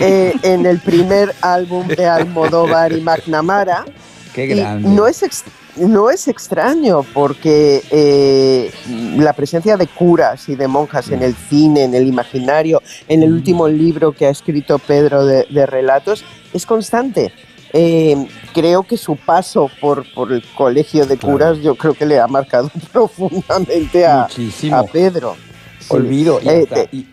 Eh, 0.00 0.32
en 0.42 0.66
el 0.66 0.78
primer 0.78 1.34
álbum 1.40 1.86
de 1.88 2.06
Almodóvar 2.06 2.92
y 2.92 3.00
McNamara. 3.00 3.84
Qué 4.32 4.44
Y 4.46 4.48
grande. 4.48 4.88
no 4.88 5.06
es, 5.06 5.44
no 5.76 6.10
es 6.10 6.28
extraño 6.28 7.02
porque 7.14 7.82
eh, 7.90 8.72
la 9.16 9.32
presencia 9.32 9.76
de 9.76 9.86
curas 9.86 10.48
y 10.48 10.54
de 10.54 10.68
monjas 10.68 11.10
en 11.10 11.22
el 11.22 11.34
cine, 11.34 11.84
en 11.84 11.94
el 11.94 12.06
imaginario, 12.06 12.82
en 13.08 13.22
el 13.22 13.32
último 13.32 13.68
libro 13.68 14.12
que 14.12 14.26
ha 14.26 14.30
escrito 14.30 14.78
Pedro 14.78 15.24
de, 15.26 15.46
de 15.50 15.66
relatos, 15.66 16.24
es 16.52 16.64
constante. 16.66 17.32
Eh, 17.72 18.16
creo 18.54 18.82
que 18.82 18.96
su 18.96 19.16
paso 19.16 19.70
por, 19.80 20.04
por 20.14 20.32
el 20.32 20.42
colegio 20.56 21.04
de 21.06 21.16
curas 21.18 21.58
yo 21.58 21.74
creo 21.74 21.92
que 21.94 22.06
le 22.06 22.18
ha 22.18 22.26
marcado 22.26 22.70
profundamente 22.92 24.06
a, 24.06 24.26
a 24.72 24.82
Pedro. 24.84 25.36
Sí. 25.80 25.86
Olvido. 25.90 26.40
Y 26.42 26.48
Eh, 26.48 26.62
hasta, 26.64 26.80
eh, 26.82 26.88
y- 26.92 27.06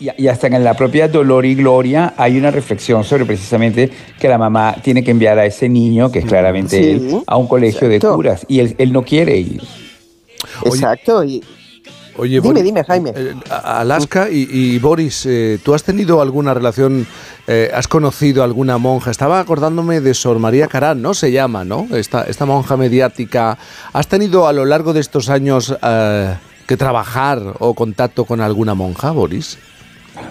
y- 0.00 0.10
y 0.16 0.28
hasta 0.28 0.46
en 0.46 0.62
la 0.64 0.74
propia 0.74 1.08
Dolor 1.08 1.44
y 1.44 1.54
Gloria 1.54 2.14
hay 2.16 2.38
una 2.38 2.50
reflexión 2.50 3.04
sobre 3.04 3.24
precisamente 3.26 3.90
que 4.18 4.28
la 4.28 4.38
mamá 4.38 4.76
tiene 4.82 5.02
que 5.02 5.10
enviar 5.10 5.38
a 5.38 5.44
ese 5.44 5.68
niño, 5.68 6.10
que 6.12 6.20
es 6.20 6.24
claramente 6.24 6.78
Sí, 6.78 6.90
él, 6.90 7.22
a 7.26 7.36
un 7.36 7.46
colegio 7.48 7.88
de 7.88 7.98
curas. 8.00 8.44
Y 8.48 8.60
él, 8.60 8.74
él 8.78 8.92
no 8.92 9.02
quiere 9.02 9.36
ir. 9.38 9.60
Exacto. 10.64 11.24
Y, 11.24 11.42
Oye, 12.16 12.34
Dime, 12.34 12.48
Boris, 12.48 12.64
dime, 12.64 12.84
Jaime. 12.84 13.12
eh, 13.16 13.34
Alaska 13.64 14.28
y, 14.30 14.46
y 14.50 14.78
Boris, 14.78 15.24
eh, 15.26 15.58
¿tú 15.62 15.74
has 15.74 15.82
tenido 15.82 16.20
alguna 16.20 16.52
relación, 16.52 17.06
eh, 17.46 17.70
has 17.74 17.88
conocido 17.88 18.42
alguna 18.42 18.76
monja? 18.78 19.10
Estaba 19.10 19.40
acordándome 19.40 20.00
de 20.00 20.12
Sor 20.14 20.38
María 20.38 20.68
Carán, 20.68 21.00
¿no? 21.00 21.14
Se 21.14 21.32
llama, 21.32 21.64
¿no? 21.64 21.86
Esta, 21.90 22.24
esta 22.24 22.44
monja 22.44 22.76
mediática. 22.76 23.56
¿Has 23.92 24.08
tenido 24.08 24.46
a 24.46 24.52
lo 24.52 24.64
largo 24.64 24.92
de 24.92 25.00
estos 25.00 25.30
años 25.30 25.74
eh, 25.82 26.34
que 26.66 26.76
trabajar 26.76 27.40
o 27.58 27.74
contacto 27.74 28.24
con 28.26 28.40
alguna 28.40 28.74
monja, 28.74 29.10
Boris? 29.10 29.58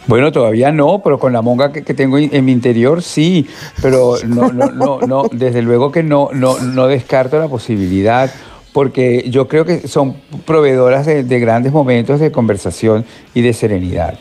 Bueno, 0.05 0.31
todavía 0.31 0.71
no, 0.71 1.01
pero 1.03 1.17
con 1.17 1.33
la 1.33 1.41
monga 1.41 1.71
que, 1.71 1.81
que 1.83 1.95
tengo 1.95 2.19
en, 2.19 2.29
en 2.33 2.45
mi 2.45 2.51
interior 2.51 3.01
sí, 3.01 3.47
pero 3.81 4.15
no, 4.27 4.51
no, 4.51 4.67
no, 4.71 4.99
no, 5.01 5.23
desde 5.31 5.63
luego 5.63 5.91
que 5.91 6.03
no, 6.03 6.29
no, 6.33 6.59
no 6.59 6.85
descarto 6.85 7.39
la 7.39 7.47
posibilidad, 7.47 8.29
porque 8.73 9.25
yo 9.29 9.47
creo 9.47 9.65
que 9.65 9.87
son 9.87 10.15
proveedoras 10.45 11.05
de, 11.05 11.23
de 11.23 11.39
grandes 11.39 11.71
momentos 11.73 12.19
de 12.19 12.31
conversación 12.31 13.05
y 13.33 13.41
de 13.41 13.53
serenidad. 13.53 14.17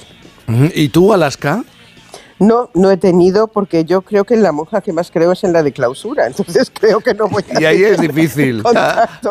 ¿Y 0.75 0.89
tú, 0.89 1.13
Alaska? 1.13 1.63
No, 2.41 2.71
no 2.73 2.91
he 2.91 2.97
tenido 2.97 3.49
porque 3.49 3.85
yo 3.85 4.01
creo 4.01 4.25
que 4.25 4.33
en 4.33 4.43
la 4.43 4.51
monja 4.51 4.81
que 4.81 4.95
más 4.95 5.11
creo 5.11 5.33
es 5.33 5.45
en 5.45 5.53
la 5.53 5.63
de 5.63 5.73
clausura, 5.73 6.27
entonces 6.27 6.73
creo 6.73 7.01
que 7.01 7.13
no 7.15 7.29
voy 7.29 7.45
a 7.55 7.61
Y 7.61 7.65
ahí 7.67 7.83
es 7.85 8.01
difícil. 8.01 8.63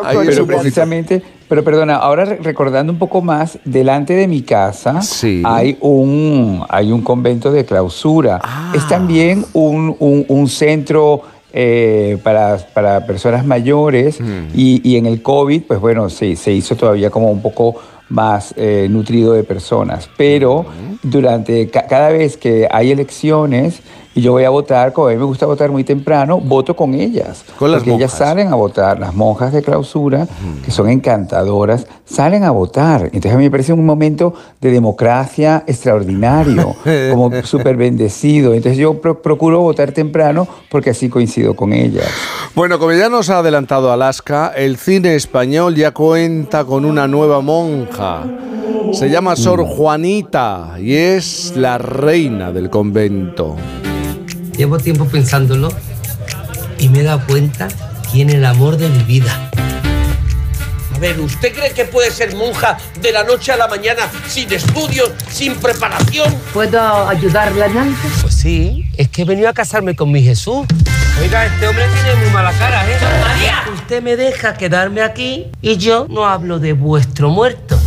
Ahí 0.04 0.16
es 0.18 0.26
Pero 0.36 0.46
precisamente, 0.46 1.20
pero 1.48 1.64
perdona, 1.64 1.96
ahora 1.96 2.24
re- 2.24 2.36
recordando 2.40 2.92
un 2.92 3.00
poco 3.00 3.20
más, 3.20 3.58
delante 3.64 4.14
de 4.14 4.28
mi 4.28 4.42
casa 4.42 5.00
hay, 5.44 5.76
un, 5.80 6.64
hay 6.68 6.92
un 6.92 7.02
convento 7.02 7.50
de 7.50 7.64
clausura. 7.64 8.40
Es 8.72 8.86
también 8.88 9.44
un, 9.54 9.96
un- 9.98 10.24
un 10.28 10.48
centro 10.48 11.22
eh, 11.52 12.18
para, 12.22 12.58
para 12.72 13.06
personas 13.06 13.44
mayores 13.44 14.18
y, 14.54 14.80
y 14.88 14.96
en 14.96 15.06
el 15.06 15.22
COVID, 15.22 15.62
pues 15.62 15.80
bueno, 15.80 16.08
sí, 16.10 16.36
se 16.36 16.52
hizo 16.52 16.76
todavía 16.76 17.10
como 17.10 17.30
un 17.30 17.42
poco 17.42 17.76
más 18.08 18.52
eh, 18.56 18.88
nutrido 18.90 19.32
de 19.34 19.44
personas. 19.44 20.08
Pero 20.16 20.66
durante 21.02 21.68
ca- 21.70 21.86
cada 21.86 22.10
vez 22.10 22.36
que 22.36 22.66
hay 22.70 22.90
elecciones 22.90 23.80
y 24.14 24.22
yo 24.22 24.32
voy 24.32 24.42
a 24.44 24.50
votar, 24.50 24.92
como 24.92 25.06
a 25.06 25.10
mí 25.12 25.16
me 25.16 25.24
gusta 25.24 25.46
votar 25.46 25.70
muy 25.70 25.84
temprano, 25.84 26.40
voto 26.40 26.74
con 26.74 26.94
ellas. 26.94 27.44
Con 27.58 27.70
las 27.70 27.82
porque 27.82 27.94
ellas 27.94 28.12
salen 28.12 28.48
a 28.48 28.56
votar, 28.56 28.98
las 28.98 29.14
monjas 29.14 29.52
de 29.52 29.62
clausura, 29.62 30.26
que 30.64 30.70
son 30.72 30.88
encantadoras, 30.90 31.86
salen 32.04 32.42
a 32.42 32.50
votar. 32.50 33.04
Entonces 33.04 33.32
a 33.32 33.36
mí 33.36 33.44
me 33.44 33.50
parece 33.52 33.72
un 33.72 33.86
momento 33.86 34.34
de 34.60 34.72
democracia 34.72 35.62
extraordinario, 35.66 36.74
como 37.10 37.30
súper 37.42 37.76
bendecido. 37.76 38.52
Entonces 38.52 38.78
yo 38.78 38.94
pro- 39.00 39.22
procuro 39.22 39.60
votar 39.60 39.92
temprano 39.92 40.46
porque 40.70 40.90
así 40.90 41.08
coincido 41.08 41.54
con 41.54 41.72
ellas. 41.72 42.08
Bueno, 42.56 42.78
como 42.80 42.92
ya 42.92 43.08
nos 43.08 43.30
ha 43.30 43.38
adelantado 43.38 43.92
Alaska, 43.92 44.52
el 44.56 44.76
cine 44.76 45.14
español 45.14 45.76
ya 45.76 45.92
cuenta 45.92 46.64
con 46.64 46.84
una 46.84 47.06
nueva 47.06 47.40
monja. 47.40 48.24
Se 48.92 49.08
llama 49.08 49.36
Sor 49.36 49.62
Juanita 49.64 50.74
y 50.80 50.94
es 50.94 51.52
la 51.56 51.78
reina 51.78 52.50
del 52.50 52.70
convento. 52.70 53.54
Llevo 54.60 54.76
tiempo 54.76 55.06
pensándolo 55.06 55.72
y 56.78 56.90
me 56.90 57.00
he 57.00 57.02
dado 57.02 57.24
cuenta 57.26 57.66
quién 58.12 58.28
es 58.28 58.34
el 58.34 58.44
amor 58.44 58.76
de 58.76 58.90
mi 58.90 59.02
vida. 59.04 59.50
A 60.94 60.98
ver, 60.98 61.18
¿usted 61.18 61.54
cree 61.54 61.72
que 61.72 61.86
puede 61.86 62.10
ser 62.10 62.36
monja 62.36 62.76
de 63.00 63.10
la 63.10 63.24
noche 63.24 63.52
a 63.52 63.56
la 63.56 63.68
mañana 63.68 64.02
sin 64.28 64.52
estudios, 64.52 65.12
sin 65.30 65.54
preparación? 65.54 66.30
¿Puedo 66.52 67.08
ayudarla 67.08 67.64
en 67.68 67.78
algo? 67.78 67.96
Pues 68.20 68.34
sí, 68.34 68.84
es 68.98 69.08
que 69.08 69.22
he 69.22 69.24
venido 69.24 69.48
a 69.48 69.54
casarme 69.54 69.96
con 69.96 70.12
mi 70.12 70.22
Jesús. 70.22 70.66
Oiga, 71.22 71.46
este 71.46 71.66
hombre 71.66 71.86
tiene 71.94 72.20
muy 72.20 72.30
mala 72.30 72.52
cara, 72.52 72.86
¿eh? 72.86 72.98
María. 73.18 73.64
Usted 73.72 74.02
me 74.02 74.16
deja 74.16 74.58
quedarme 74.58 75.00
aquí 75.00 75.46
y 75.62 75.78
yo 75.78 76.06
no 76.10 76.26
hablo 76.26 76.58
de 76.58 76.74
vuestro 76.74 77.30
muerto. 77.30 77.79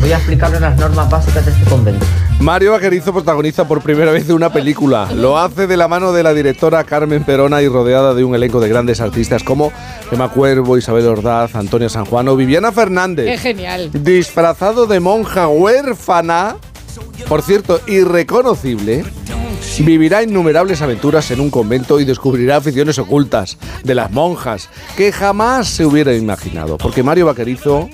Voy 0.00 0.12
a 0.12 0.16
explicarle 0.16 0.58
las 0.58 0.78
normas 0.78 1.10
básicas 1.10 1.44
de 1.44 1.52
este 1.52 1.64
convento. 1.68 2.06
Mario 2.40 2.72
Vaquerizo 2.72 3.12
protagoniza 3.12 3.68
por 3.68 3.82
primera 3.82 4.10
vez 4.10 4.30
una 4.30 4.50
película. 4.50 5.10
Lo 5.14 5.38
hace 5.38 5.66
de 5.66 5.76
la 5.76 5.88
mano 5.88 6.12
de 6.12 6.22
la 6.22 6.32
directora 6.32 6.84
Carmen 6.84 7.22
Perona 7.22 7.60
y 7.60 7.68
rodeada 7.68 8.14
de 8.14 8.24
un 8.24 8.34
elenco 8.34 8.60
de 8.60 8.68
grandes 8.70 9.02
artistas 9.02 9.42
como 9.42 9.72
Emma 10.10 10.30
Cuervo, 10.30 10.78
Isabel 10.78 11.06
Ordaz, 11.06 11.54
Antonia 11.54 11.90
San 11.90 12.06
Juan 12.06 12.28
o 12.28 12.36
Viviana 12.36 12.72
Fernández. 12.72 13.26
Qué 13.26 13.38
genial. 13.38 13.90
disfrazado 13.92 14.86
de 14.86 15.00
monja 15.00 15.48
huérfana, 15.48 16.56
por 17.28 17.42
cierto, 17.42 17.80
irreconocible, 17.86 19.04
vivirá 19.80 20.22
innumerables 20.22 20.80
aventuras 20.80 21.30
en 21.30 21.40
un 21.40 21.50
convento 21.50 22.00
y 22.00 22.06
descubrirá 22.06 22.56
aficiones 22.56 22.98
ocultas 22.98 23.58
de 23.84 23.94
las 23.94 24.10
monjas 24.10 24.70
que 24.96 25.12
jamás 25.12 25.68
se 25.68 25.84
hubiera 25.84 26.14
imaginado. 26.14 26.78
Porque 26.78 27.02
Mario 27.02 27.26
Vaquerizo 27.26 27.90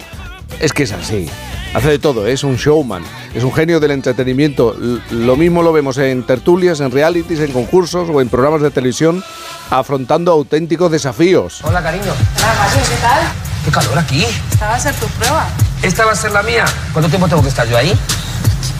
es 0.60 0.72
que 0.72 0.84
es 0.84 0.92
así. 0.92 1.28
Hace 1.76 1.90
de 1.90 1.98
todo, 1.98 2.26
es 2.26 2.42
un 2.42 2.56
showman, 2.56 3.02
es 3.34 3.44
un 3.44 3.52
genio 3.52 3.78
del 3.80 3.90
entretenimiento. 3.90 4.74
Lo 5.10 5.36
mismo 5.36 5.62
lo 5.62 5.74
vemos 5.74 5.98
en 5.98 6.24
tertulias, 6.24 6.80
en 6.80 6.90
realities, 6.90 7.38
en 7.40 7.52
concursos 7.52 8.08
o 8.08 8.22
en 8.22 8.30
programas 8.30 8.62
de 8.62 8.70
televisión, 8.70 9.22
afrontando 9.68 10.32
auténticos 10.32 10.90
desafíos. 10.90 11.60
Hola, 11.64 11.82
cariño. 11.82 12.14
Hola, 12.38 12.54
Mario, 12.58 12.80
¿qué 12.88 12.96
tal? 13.02 13.20
Qué 13.62 13.70
calor 13.70 13.98
aquí. 13.98 14.24
Esta 14.50 14.68
va 14.68 14.74
a 14.76 14.80
ser 14.80 14.94
tu 14.94 15.06
prueba. 15.08 15.48
¿Esta 15.82 16.06
va 16.06 16.12
a 16.12 16.16
ser 16.16 16.32
la 16.32 16.42
mía? 16.42 16.64
¿Cuánto 16.94 17.10
tiempo 17.10 17.28
tengo 17.28 17.42
que 17.42 17.50
estar 17.50 17.68
yo 17.68 17.76
ahí? 17.76 17.92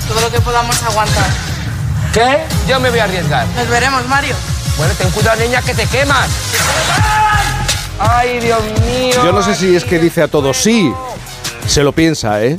Todo 0.09 0.19
lo 0.23 0.31
que 0.31 0.41
podamos 0.41 0.83
aguantar. 0.83 1.27
¿Qué? 2.15 2.45
Yo 2.67 2.81
me 2.81 2.89
voy 2.89 3.01
a 3.01 3.05
arriesgar. 3.05 3.47
Nos 3.57 3.69
veremos, 3.69 4.09
Mario. 4.09 4.35
Bueno, 4.79 4.95
ten 4.97 5.11
cuidado, 5.11 5.39
niña, 5.43 5.61
que 5.61 5.75
te 5.75 5.85
quemas. 5.85 6.31
Ay, 7.99 8.41
Dios 8.41 8.63
mío. 8.87 9.23
Yo 9.23 9.33
no 9.33 9.43
sé 9.43 9.55
si 9.55 9.77
es 9.77 9.85
que 9.85 9.99
dice 9.99 10.23
a 10.23 10.29
todos 10.29 10.57
sí, 10.57 10.91
se 11.67 11.83
lo 11.83 11.93
piensa, 11.93 12.43
¿eh? 12.43 12.59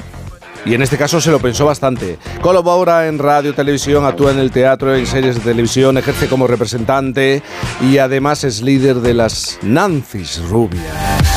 Y 0.68 0.74
en 0.74 0.82
este 0.82 0.98
caso 0.98 1.22
se 1.22 1.32
lo 1.32 1.40
pensó 1.40 1.66
bastante. 1.66 2.18
Colabora 2.42 3.08
en 3.08 3.20
radio, 3.20 3.54
televisión, 3.54 4.06
actúa 4.06 4.32
en 4.32 4.40
el 4.40 4.52
teatro, 4.52 4.94
en 4.94 5.08
series 5.08 5.36
de 5.36 5.42
televisión, 5.42 5.98
ejerce 5.98 6.28
como 6.28 6.46
representante 6.46 7.42
y 7.82 8.00
además 8.00 8.44
es 8.44 8.62
líder 8.62 8.98
de 8.98 9.14
las 9.14 9.60
Nancy's 9.62 10.42
Rubias. 10.50 11.37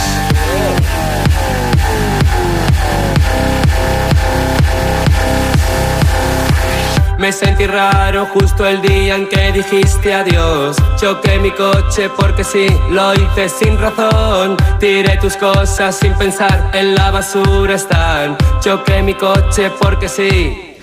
Me 7.20 7.32
sentí 7.32 7.66
raro 7.66 8.24
justo 8.32 8.66
el 8.66 8.80
día 8.80 9.14
en 9.14 9.28
que 9.28 9.52
dijiste 9.52 10.14
adiós. 10.14 10.74
Choqué 10.98 11.38
mi 11.38 11.50
coche 11.50 12.08
porque 12.16 12.42
sí, 12.42 12.66
lo 12.90 13.12
hice 13.12 13.46
sin 13.50 13.76
razón. 13.76 14.56
Tiré 14.78 15.18
tus 15.18 15.36
cosas 15.36 15.96
sin 15.96 16.14
pensar, 16.14 16.70
en 16.72 16.94
la 16.94 17.10
basura 17.10 17.74
están. 17.74 18.38
Choqué 18.60 19.02
mi 19.02 19.12
coche 19.12 19.70
porque 19.78 20.08
sí, 20.08 20.78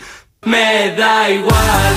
me 0.46 0.94
da 0.96 1.28
igual. 1.28 1.94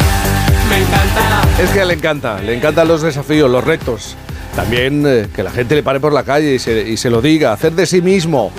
Me 0.70 0.78
encanta. 0.78 1.62
Es 1.62 1.68
que 1.68 1.84
le 1.84 1.92
encanta, 1.92 2.40
le 2.40 2.54
encantan 2.54 2.88
los 2.88 3.02
desafíos, 3.02 3.50
los 3.50 3.62
retos. 3.62 4.16
También 4.56 5.04
eh, 5.06 5.28
que 5.36 5.42
la 5.42 5.50
gente 5.50 5.74
le 5.74 5.82
pare 5.82 6.00
por 6.00 6.14
la 6.14 6.22
calle 6.22 6.54
y 6.54 6.58
se, 6.58 6.88
y 6.88 6.96
se 6.96 7.10
lo 7.10 7.20
diga, 7.20 7.52
hacer 7.52 7.72
de 7.72 7.84
sí 7.84 8.00
mismo. 8.00 8.50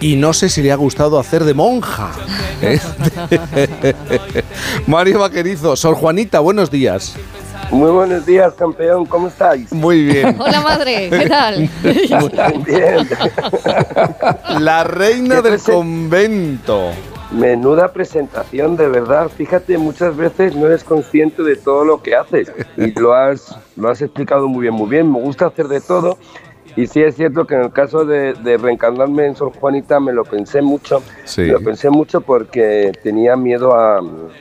Y 0.00 0.16
no 0.16 0.32
sé 0.32 0.48
si 0.48 0.62
le 0.62 0.72
ha 0.72 0.76
gustado 0.76 1.18
hacer 1.18 1.44
de 1.44 1.54
monja. 1.54 2.10
¿eh? 2.60 2.78
Mario 4.86 5.20
Vaquerizo, 5.20 5.74
Sor 5.74 5.94
Juanita, 5.94 6.40
buenos 6.40 6.70
días. 6.70 7.16
Muy 7.70 7.90
buenos 7.90 8.24
días, 8.26 8.54
campeón. 8.54 9.06
¿Cómo 9.06 9.28
estáis? 9.28 9.72
Muy 9.72 10.04
bien. 10.04 10.36
Hola, 10.38 10.60
madre, 10.60 11.10
¿qué 11.10 11.28
tal? 11.28 11.70
Muy 11.82 12.64
bien. 12.66 13.08
La 14.60 14.84
reina 14.84 15.40
del 15.42 15.60
convento. 15.60 16.90
Menuda 17.32 17.92
presentación, 17.92 18.76
de 18.76 18.88
verdad. 18.88 19.30
Fíjate, 19.34 19.78
muchas 19.78 20.16
veces 20.16 20.54
no 20.54 20.66
eres 20.66 20.84
consciente 20.84 21.42
de 21.42 21.56
todo 21.56 21.84
lo 21.84 22.02
que 22.02 22.14
haces 22.14 22.52
y 22.76 22.92
lo 22.98 23.14
has, 23.14 23.56
lo 23.76 23.90
has 23.90 24.00
explicado 24.00 24.46
muy 24.46 24.62
bien, 24.62 24.74
muy 24.74 24.88
bien. 24.88 25.10
Me 25.10 25.18
gusta 25.18 25.46
hacer 25.46 25.66
de 25.66 25.80
todo 25.80 26.18
y 26.76 26.86
sí 26.86 27.02
es 27.02 27.16
cierto 27.16 27.46
que 27.46 27.54
en 27.54 27.62
el 27.62 27.72
caso 27.72 28.04
de, 28.04 28.34
de 28.34 28.56
reencarnarme 28.58 29.26
en 29.26 29.34
Sor 29.36 29.52
Juanita 29.58 29.98
me 29.98 30.12
lo 30.12 30.24
pensé 30.24 30.62
mucho. 30.62 31.02
Sí. 31.24 31.46
Lo 31.46 31.60
pensé 31.60 31.90
mucho 31.90 32.20
porque 32.20 32.92
tenía 33.02 33.34
miedo 33.36 33.74
a, 33.74 33.98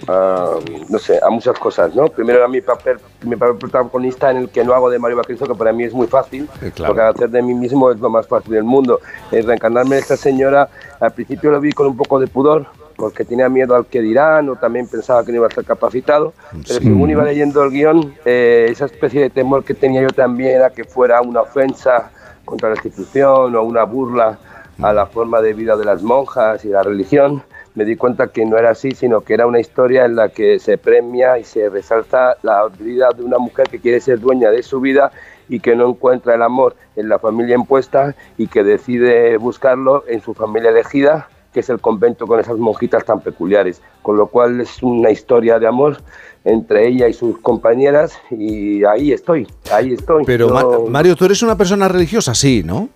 a, 0.07 0.49
no 0.90 0.99
sé, 0.99 1.20
a 1.26 1.30
muchas 1.30 1.57
cosas, 1.57 1.95
¿no? 1.95 2.07
Primero 2.07 2.40
era 2.40 2.48
mi 2.48 2.62
papel, 2.62 2.98
mi 3.24 3.36
papel 3.36 3.56
protagonista 3.57 4.32
en 4.32 4.38
el 4.38 4.49
que 4.49 4.64
no 4.64 4.74
hago 4.74 4.90
de 4.90 4.99
Mario 4.99 5.18
Bacristo, 5.18 5.45
que 5.48 5.56
para 5.56 5.72
mí 5.74 5.84
es 5.86 5.94
muy 5.94 6.07
fácil, 6.07 6.49
Eh, 6.62 6.72
claro. 6.76 6.94
porque 6.94 7.07
hacer 7.07 7.30
de 7.30 7.41
mí 7.41 7.53
mismo 7.53 7.90
es 7.91 7.99
lo 7.99 8.10
más 8.10 8.28
fácil 8.28 8.52
del 8.53 8.64
mundo. 8.64 8.99
Eh, 9.32 9.41
reencarnarme 9.41 9.95
en 9.95 10.02
esta 10.02 10.18
señora, 10.18 10.70
al 10.99 11.12
principio 11.14 11.52
lo 11.52 11.60
vi 11.60 11.72
con 11.72 11.88
un 11.88 11.95
poco 11.98 12.20
de 12.20 12.28
pudor, 12.28 12.66
porque 12.98 13.26
tenía 13.26 13.49
miedo 13.49 13.76
al 13.76 13.86
que 13.88 13.99
dirán, 14.02 14.48
o 14.48 14.56
también 14.56 14.88
pensaba 14.88 15.24
que 15.26 15.32
no 15.32 15.38
iba 15.38 15.48
a 15.48 15.49
estar 15.49 15.66
capacitado, 15.66 16.34
pero 16.52 16.64
Sí. 16.80 16.86
según 16.86 17.10
iba 17.10 17.24
leyendo 17.26 17.62
el 17.64 17.72
guion, 17.72 18.14
eh, 18.24 18.68
esa 18.70 18.86
especie 18.86 19.22
de 19.22 19.30
temor 19.30 19.64
que 19.66 19.74
tenía 19.74 20.02
yo 20.02 20.07
también 20.10 20.56
era 20.56 20.70
que 20.70 20.86
fuera 20.86 21.22
una 21.22 21.41
ofensa 21.41 22.12
contra 22.46 22.70
la 22.70 22.76
institución 22.76 23.56
o 23.56 23.64
una 23.64 23.84
burla 23.84 24.38
a 24.82 24.94
la 24.94 25.06
forma 25.06 25.42
de 25.42 25.54
vida 25.54 25.76
de 25.76 25.86
las 25.86 26.04
monjas 26.04 26.64
y 26.66 26.70
la 26.70 26.84
religión, 26.84 27.44
me 27.76 27.84
di 27.84 27.96
cuenta 27.96 28.28
que 28.28 28.46
no 28.46 28.58
era 28.58 28.72
así, 28.72 28.92
sino 28.92 29.22
que 29.22 29.34
era 29.34 29.48
una 29.48 29.60
historia 29.60 30.06
en 30.06 30.16
la 30.16 30.30
que 30.30 30.60
se 30.60 30.78
premia 30.78 31.38
y 31.38 31.44
se 31.44 31.70
resalta 31.70 32.38
la 32.42 32.68
vida 32.80 33.10
de 33.16 33.24
una 33.24 33.38
mujer 33.38 33.68
que 33.70 33.80
quiere 33.80 34.00
ser 34.00 34.20
dueña 34.20 34.50
de 34.50 34.64
su 34.64 34.80
vida 34.80 35.12
y 35.50 35.60
que 35.60 35.76
no 35.76 35.90
encuentra 35.90 36.36
el 36.36 36.42
amor 36.42 36.76
en 36.96 37.10
la 37.10 37.20
familia 37.20 37.56
impuesta 37.56 38.16
y 38.38 38.48
que 38.48 38.64
decide 38.64 39.38
buscarlo 39.38 40.04
en 40.08 40.22
su 40.22 40.34
familia 40.34 40.70
elegida, 40.70 41.28
que 41.54 41.60
es 41.60 41.70
el 41.70 41.80
convento 41.80 42.28
con 42.28 42.40
esas 42.40 42.58
monjitas 42.58 43.06
tan 43.06 43.22
peculiares. 43.22 43.82
Con 44.02 44.18
lo 44.18 44.28
cual 44.28 44.62
es 44.62 44.82
una 44.82 45.12
historia 45.12 45.60
de 45.60 45.68
amor 45.68 45.98
entre 46.46 46.88
ella 46.88 47.08
y 47.08 47.14
sus 47.14 47.40
compañeras 47.40 48.14
y 48.32 48.84
ahí 48.86 49.12
estoy, 49.12 49.48
ahí 49.72 49.94
estoy. 49.94 50.24
Pero 50.26 50.48
Yo- 50.50 50.86
Mario, 50.90 51.16
tú 51.16 51.26
eres 51.26 51.42
una 51.42 51.58
persona 51.58 51.88
religiosa, 51.88 52.34
sí, 52.36 52.62
¿no? 52.64 52.90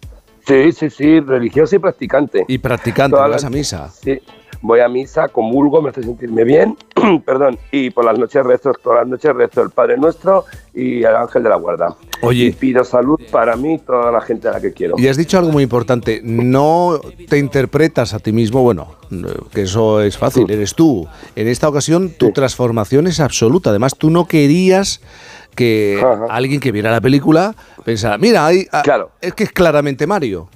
Sí, 0.48 0.72
sí, 0.72 0.90
sí, 0.90 1.20
religioso 1.20 1.76
y 1.76 1.80
practicante. 1.80 2.46
Y 2.48 2.58
practicante, 2.60 3.16
vas 3.18 3.30
las- 3.30 3.44
a 3.44 3.50
misa. 3.50 3.90
Sí, 3.90 4.20
voy 4.62 4.80
a 4.82 4.88
misa, 4.88 5.28
comulgo, 5.30 5.82
me 5.82 5.90
hace 5.90 6.04
sentirme 6.04 6.44
bien, 6.44 6.78
perdón, 7.26 7.58
y 7.72 7.90
por 7.90 8.06
las 8.06 8.18
noches 8.18 8.44
rezo, 8.44 8.74
todas 8.74 9.00
las 9.00 9.08
noches 9.08 9.34
rezo 9.34 9.62
el 9.62 9.70
Padre 9.70 9.98
Nuestro 9.98 10.46
y 10.74 11.00
el 11.00 11.16
Ángel 11.16 11.44
de 11.44 11.50
la 11.50 11.56
Guarda. 11.56 11.96
Oye. 12.22 12.46
Y 12.46 12.52
pido 12.52 12.84
salud 12.84 13.20
para 13.32 13.56
mí 13.56 13.76
y 13.76 13.80
toda 13.80 14.12
la 14.12 14.22
gente 14.22 14.50
a 14.50 14.52
la 14.52 14.62
que 14.62 14.74
quiero. 14.74 14.96
Y 14.98 15.08
has 15.08 15.18
dicho 15.18 15.38
algo 15.38 15.52
muy 15.52 15.64
importante, 15.64 16.22
no 16.24 17.00
te 17.30 17.38
interpretas 17.38 18.14
a 18.14 18.20
ti 18.20 18.32
mismo, 18.32 18.62
bueno, 18.62 18.96
que 19.54 19.64
eso 19.64 20.02
es 20.02 20.18
fácil, 20.18 20.50
eres 20.50 20.76
tú. 20.76 21.08
En 21.36 21.48
esta 21.48 21.70
ocasión 21.70 22.12
tu 22.18 22.32
transformación 22.32 23.08
es 23.08 23.20
absoluta, 23.20 23.70
además 23.70 23.96
tú 23.96 24.10
no 24.10 24.26
querías 24.28 25.02
que 25.56 26.02
alguien 26.30 26.60
que 26.60 26.72
viera 26.72 26.92
la 26.92 27.02
película 27.02 27.56
pensara, 27.84 28.18
mira, 28.18 28.46
ahí, 28.46 28.68
ah, 28.72 28.84
es 29.22 29.34
que 29.34 29.46
es 29.46 29.52
claramente 29.52 30.06
Mario. 30.08 30.50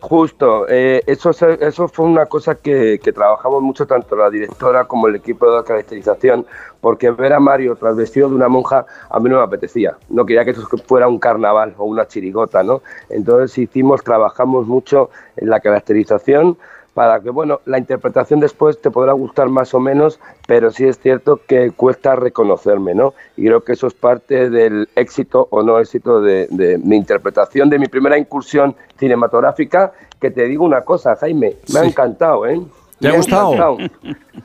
Justo, 0.00 0.66
eh, 0.68 1.02
eso, 1.06 1.30
eso 1.30 1.88
fue 1.88 2.06
una 2.06 2.26
cosa 2.26 2.54
que, 2.54 3.00
trabajamos 3.12 3.62
mucho 3.62 3.84
tanto 3.84 4.14
la 4.14 4.30
directora 4.30 4.84
como 4.84 5.08
el 5.08 5.16
equipo 5.16 5.50
de 5.50 5.64
caracterización, 5.64 6.46
porque 6.80 7.10
ver 7.10 7.32
a 7.32 7.40
Mario 7.40 7.74
trasvestido 7.74 8.28
de 8.28 8.36
una 8.36 8.48
monja 8.48 8.86
a 9.10 9.18
mí 9.18 9.28
no 9.28 9.38
me 9.38 9.42
apetecía, 9.42 9.96
no 10.08 10.24
quería 10.24 10.44
que 10.44 10.52
eso 10.52 10.62
fuera 10.86 11.08
un 11.08 11.18
carnaval 11.18 11.74
o 11.78 11.84
una 11.84 12.06
chirigota, 12.06 12.62
¿no? 12.62 12.82
Entonces 13.08 13.58
hicimos, 13.58 14.04
trabajamos 14.04 14.68
mucho 14.68 15.10
en 15.36 15.50
la 15.50 15.58
caracterización 15.58 16.56
para 16.98 17.20
que, 17.20 17.30
bueno, 17.30 17.60
la 17.64 17.78
interpretación 17.78 18.40
después 18.40 18.82
te 18.82 18.90
podrá 18.90 19.12
gustar 19.12 19.48
más 19.48 19.72
o 19.72 19.78
menos, 19.78 20.18
pero 20.48 20.72
sí 20.72 20.84
es 20.84 20.98
cierto 20.98 21.40
que 21.46 21.70
cuesta 21.70 22.16
reconocerme, 22.16 22.92
¿no? 22.92 23.14
Y 23.36 23.44
creo 23.44 23.62
que 23.62 23.74
eso 23.74 23.86
es 23.86 23.94
parte 23.94 24.50
del 24.50 24.88
éxito 24.96 25.46
o 25.52 25.62
no 25.62 25.78
éxito 25.78 26.20
de, 26.20 26.48
de 26.50 26.76
mi 26.76 26.96
interpretación, 26.96 27.70
de 27.70 27.78
mi 27.78 27.86
primera 27.86 28.18
incursión 28.18 28.74
cinematográfica, 28.98 29.92
que 30.20 30.32
te 30.32 30.46
digo 30.46 30.64
una 30.64 30.80
cosa, 30.80 31.14
Jaime, 31.14 31.54
me 31.72 31.78
ha 31.78 31.84
encantado, 31.84 32.44
¿eh? 32.46 32.60
¿Te 32.98 33.06
ha 33.06 33.12
gustado? 33.12 33.52
encantado. 33.54 33.78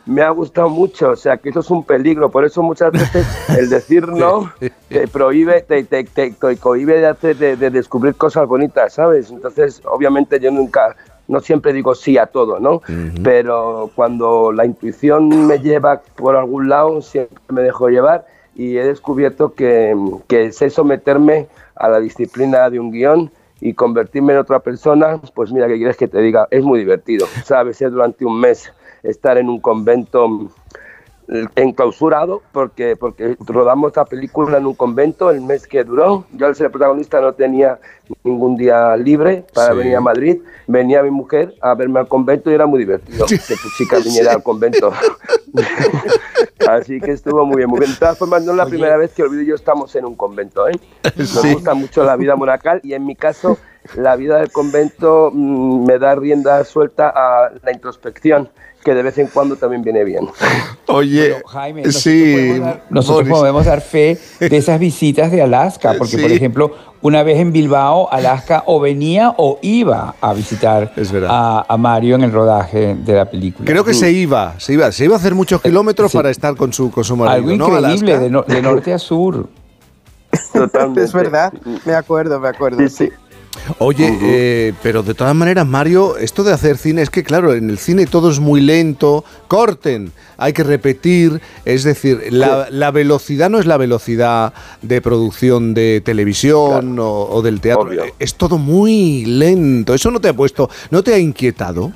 Me 0.06 0.22
ha 0.22 0.30
gustado 0.30 0.70
mucho, 0.70 1.10
o 1.10 1.16
sea 1.16 1.38
que 1.38 1.50
eso 1.50 1.62
es 1.62 1.72
un 1.72 1.84
peligro, 1.84 2.30
por 2.30 2.46
eso 2.46 2.62
muchas 2.62 2.92
veces 2.92 3.26
el 3.58 3.68
decir 3.68 4.08
no 4.08 4.52
te 4.90 5.08
prohíbe, 5.08 5.62
te, 5.62 5.84
te, 5.86 6.04
te, 6.04 6.30
te 6.30 6.58
cohíbe 6.58 7.00
de, 7.00 7.08
hacer, 7.08 7.36
de, 7.36 7.56
de 7.56 7.72
descubrir 7.72 8.14
cosas 8.14 8.48
bonitas, 8.48 8.94
¿sabes? 8.94 9.32
Entonces, 9.32 9.82
obviamente 9.86 10.40
yo 10.40 10.52
nunca, 10.52 10.96
no 11.34 11.42
siempre 11.42 11.74
digo 11.74 11.96
sí 11.96 12.18
a 12.18 12.28
todo, 12.28 12.60
¿no? 12.60 12.82
Pero 13.24 13.90
cuando 13.96 14.52
la 14.52 14.66
intuición 14.66 15.48
me 15.48 15.58
lleva 15.58 16.02
por 16.16 16.36
algún 16.36 16.70
lado, 16.70 17.02
siempre 17.02 17.38
me 17.50 17.62
dejo 17.64 17.90
llevar 17.90 18.26
y 18.56 18.78
he 18.78 18.86
descubierto 18.86 19.54
que, 19.54 19.96
que 20.28 20.52
sé 20.52 20.70
someterme 20.70 21.48
a 21.76 21.90
la 21.90 22.00
disciplina 22.00 22.70
de 22.70 22.80
un 22.80 22.92
guion 22.92 23.32
y 23.60 23.74
convertirme 23.74 24.34
en 24.34 24.40
otra 24.40 24.60
persona, 24.60 25.20
pues 25.34 25.52
mira, 25.52 25.68
¿qué 25.68 25.78
quieres 25.78 25.98
que 25.98 26.08
te 26.08 26.22
diga? 26.22 26.48
Es 26.52 26.64
muy 26.64 26.80
divertido, 26.80 27.26
¿sabes? 27.46 27.82
Es 27.82 27.92
durante 27.92 28.26
un 28.26 28.40
mes 28.40 28.72
estar 29.02 29.38
en 29.40 29.50
un 29.50 29.60
convento 29.60 30.52
enclausurado 31.56 32.42
porque, 32.52 32.96
porque 32.96 33.36
rodamos 33.40 33.90
esta 33.90 34.06
película 34.06 34.58
en 34.58 34.66
un 34.66 34.74
convento 34.76 35.30
el 35.32 35.42
mes 35.42 35.68
que 35.68 35.84
duró. 35.84 36.26
Yo 36.34 36.48
al 36.48 36.56
ser 36.56 36.72
protagonista 36.72 37.20
no 37.22 37.34
tenía 37.34 37.80
ningún 38.24 38.56
día 38.58 38.96
libre 38.98 39.46
para 39.54 39.72
Sí. 39.72 39.78
venir 39.78 39.96
a 39.96 40.02
Madrid. 40.02 40.42
Venía 40.68 41.04
mi 41.04 41.12
mujer 41.12 41.54
a 41.62 41.74
verme 41.74 42.00
al 42.00 42.08
convento 42.08 42.52
y 42.52 42.54
era 42.54 42.66
muy 42.66 42.80
divertido 42.80 43.26
que 43.26 43.38
tu 43.38 43.70
chica 43.78 43.98
viniera 44.04 44.34
al 44.34 44.44
convento. 44.44 44.92
Así 46.68 47.00
que 47.02 47.12
estuvo 47.12 47.46
muy 47.46 47.58
bien. 47.58 47.70
Muy 47.70 47.80
bien. 47.80 47.92
De 47.92 47.98
todas 47.98 48.18
formas, 48.18 48.44
no 48.44 48.52
es 48.52 48.58
la 48.58 48.66
primera 48.66 48.98
vez 48.98 49.14
que 49.14 49.24
Olvido 49.24 49.42
y 49.42 49.48
yo 49.48 49.56
estamos 49.56 49.96
en 49.96 50.06
un 50.06 50.16
convento. 50.16 50.68
¿eh? 50.68 50.80
Nos 51.16 51.46
gusta 51.54 51.74
mucho 51.74 52.04
la 52.04 52.16
vida 52.16 52.36
monacal 52.36 52.80
y 52.84 52.94
en 52.94 53.06
mi 53.06 53.16
caso 53.16 53.58
la 53.96 54.16
vida 54.16 54.38
del 54.38 54.52
convento 54.52 55.30
mm, 55.34 55.86
me 55.86 56.00
da 56.00 56.16
rienda 56.16 56.64
suelta 56.64 57.10
a 57.14 57.52
la 57.64 57.72
introspección 57.72 58.50
que 58.84 58.94
de 58.94 59.02
vez 59.04 59.18
en 59.18 59.28
cuando 59.28 59.56
también 59.56 59.82
viene 59.82 60.04
bien. 60.04 60.28
Oye, 60.88 61.36
Jaime, 61.48 61.84
nosotros 61.84 62.04
sí, 62.04 62.34
podemos 62.36 62.60
dar- 62.66 62.84
nosotros 62.90 63.30
podemos 63.30 63.66
dar 63.66 63.82
fe 63.82 64.18
de 64.40 64.58
esas 64.58 64.80
visitas 64.80 65.32
de 65.32 65.42
Alaska, 65.42 65.94
porque 65.98 66.18
por 66.18 66.30
Sí. 66.30 66.36
ejemplo, 66.36 66.72
una 67.02 67.24
vez 67.24 67.38
en 67.40 67.52
Bilbao, 67.52 68.10
Alaska 68.12 68.64
o 68.66 68.80
venía 68.80 69.34
o 69.38 69.60
iba 69.62 70.16
a 70.22 70.34
visitar 70.34 70.92
a, 71.30 71.66
a 71.68 71.78
Mario 71.78 72.16
en 72.16 72.24
el 72.24 72.32
rodaje 72.32 72.96
de 72.96 73.14
la 73.14 73.26
película. 73.30 73.66
Creo 73.66 73.84
que 73.84 73.94
se 73.94 74.12
iba, 74.12 74.54
se 74.60 74.74
iba, 74.74 74.92
se 74.92 75.06
iba 75.06 75.16
a 75.16 75.18
hacer 75.18 75.34
muchos 75.36 75.62
kilómetros 75.62 76.12
para 76.14 76.30
estar 76.30 76.56
con 76.56 76.72
su, 76.74 76.92
con 76.92 77.04
su 77.04 77.16
marido, 77.18 77.36
Algo 77.36 77.48
¿no? 77.48 77.78
increíble, 77.78 78.12
Alaska. 78.14 78.20
de, 78.20 78.30
no- 78.30 78.44
de 78.44 78.62
norte 78.62 78.94
a 78.94 79.00
sur. 79.00 79.48
Totalmente. 80.52 81.04
Es 81.04 81.14
verdad, 81.14 81.54
me 81.86 81.94
acuerdo, 81.94 82.40
me 82.40 82.48
acuerdo. 82.50 82.88
Sí, 82.90 83.10
Oye, 83.80 84.18
eh, 84.22 84.74
pero 84.82 85.04
de 85.04 85.14
todas 85.14 85.36
maneras, 85.36 85.66
Mario, 85.66 86.18
esto 86.18 86.44
de 86.44 86.54
hacer 86.54 86.78
cine 86.78 87.02
es 87.02 87.10
que, 87.10 87.24
claro, 87.24 87.54
en 87.54 87.70
el 87.70 87.78
cine 87.78 88.06
todo 88.06 88.30
es 88.30 88.40
muy 88.40 88.62
lento, 88.62 89.24
corten, 89.48 90.12
hay 90.38 90.54
que 90.54 90.64
repetir, 90.64 91.42
es 91.66 91.84
decir, 91.84 92.22
la, 92.32 92.68
la 92.70 92.92
velocidad 92.92 93.50
no 93.50 93.60
es 93.60 93.66
la 93.66 93.78
velocidad 93.78 94.54
de 94.82 95.02
producción 95.02 95.74
de 95.74 96.02
televisión 96.04 97.00
o, 97.00 97.28
o 97.30 97.42
del 97.42 97.62
teatro, 97.62 97.90
es 98.20 98.36
todo 98.36 98.58
muy 98.58 99.26
lento, 99.26 99.94
eso 99.94 100.12
no 100.12 100.20
te 100.20 100.30
ha 100.30 100.34
puesto, 100.34 100.70
no 100.92 101.04
te 101.04 101.14
ha 101.14 101.18
inquietado. 101.18 101.92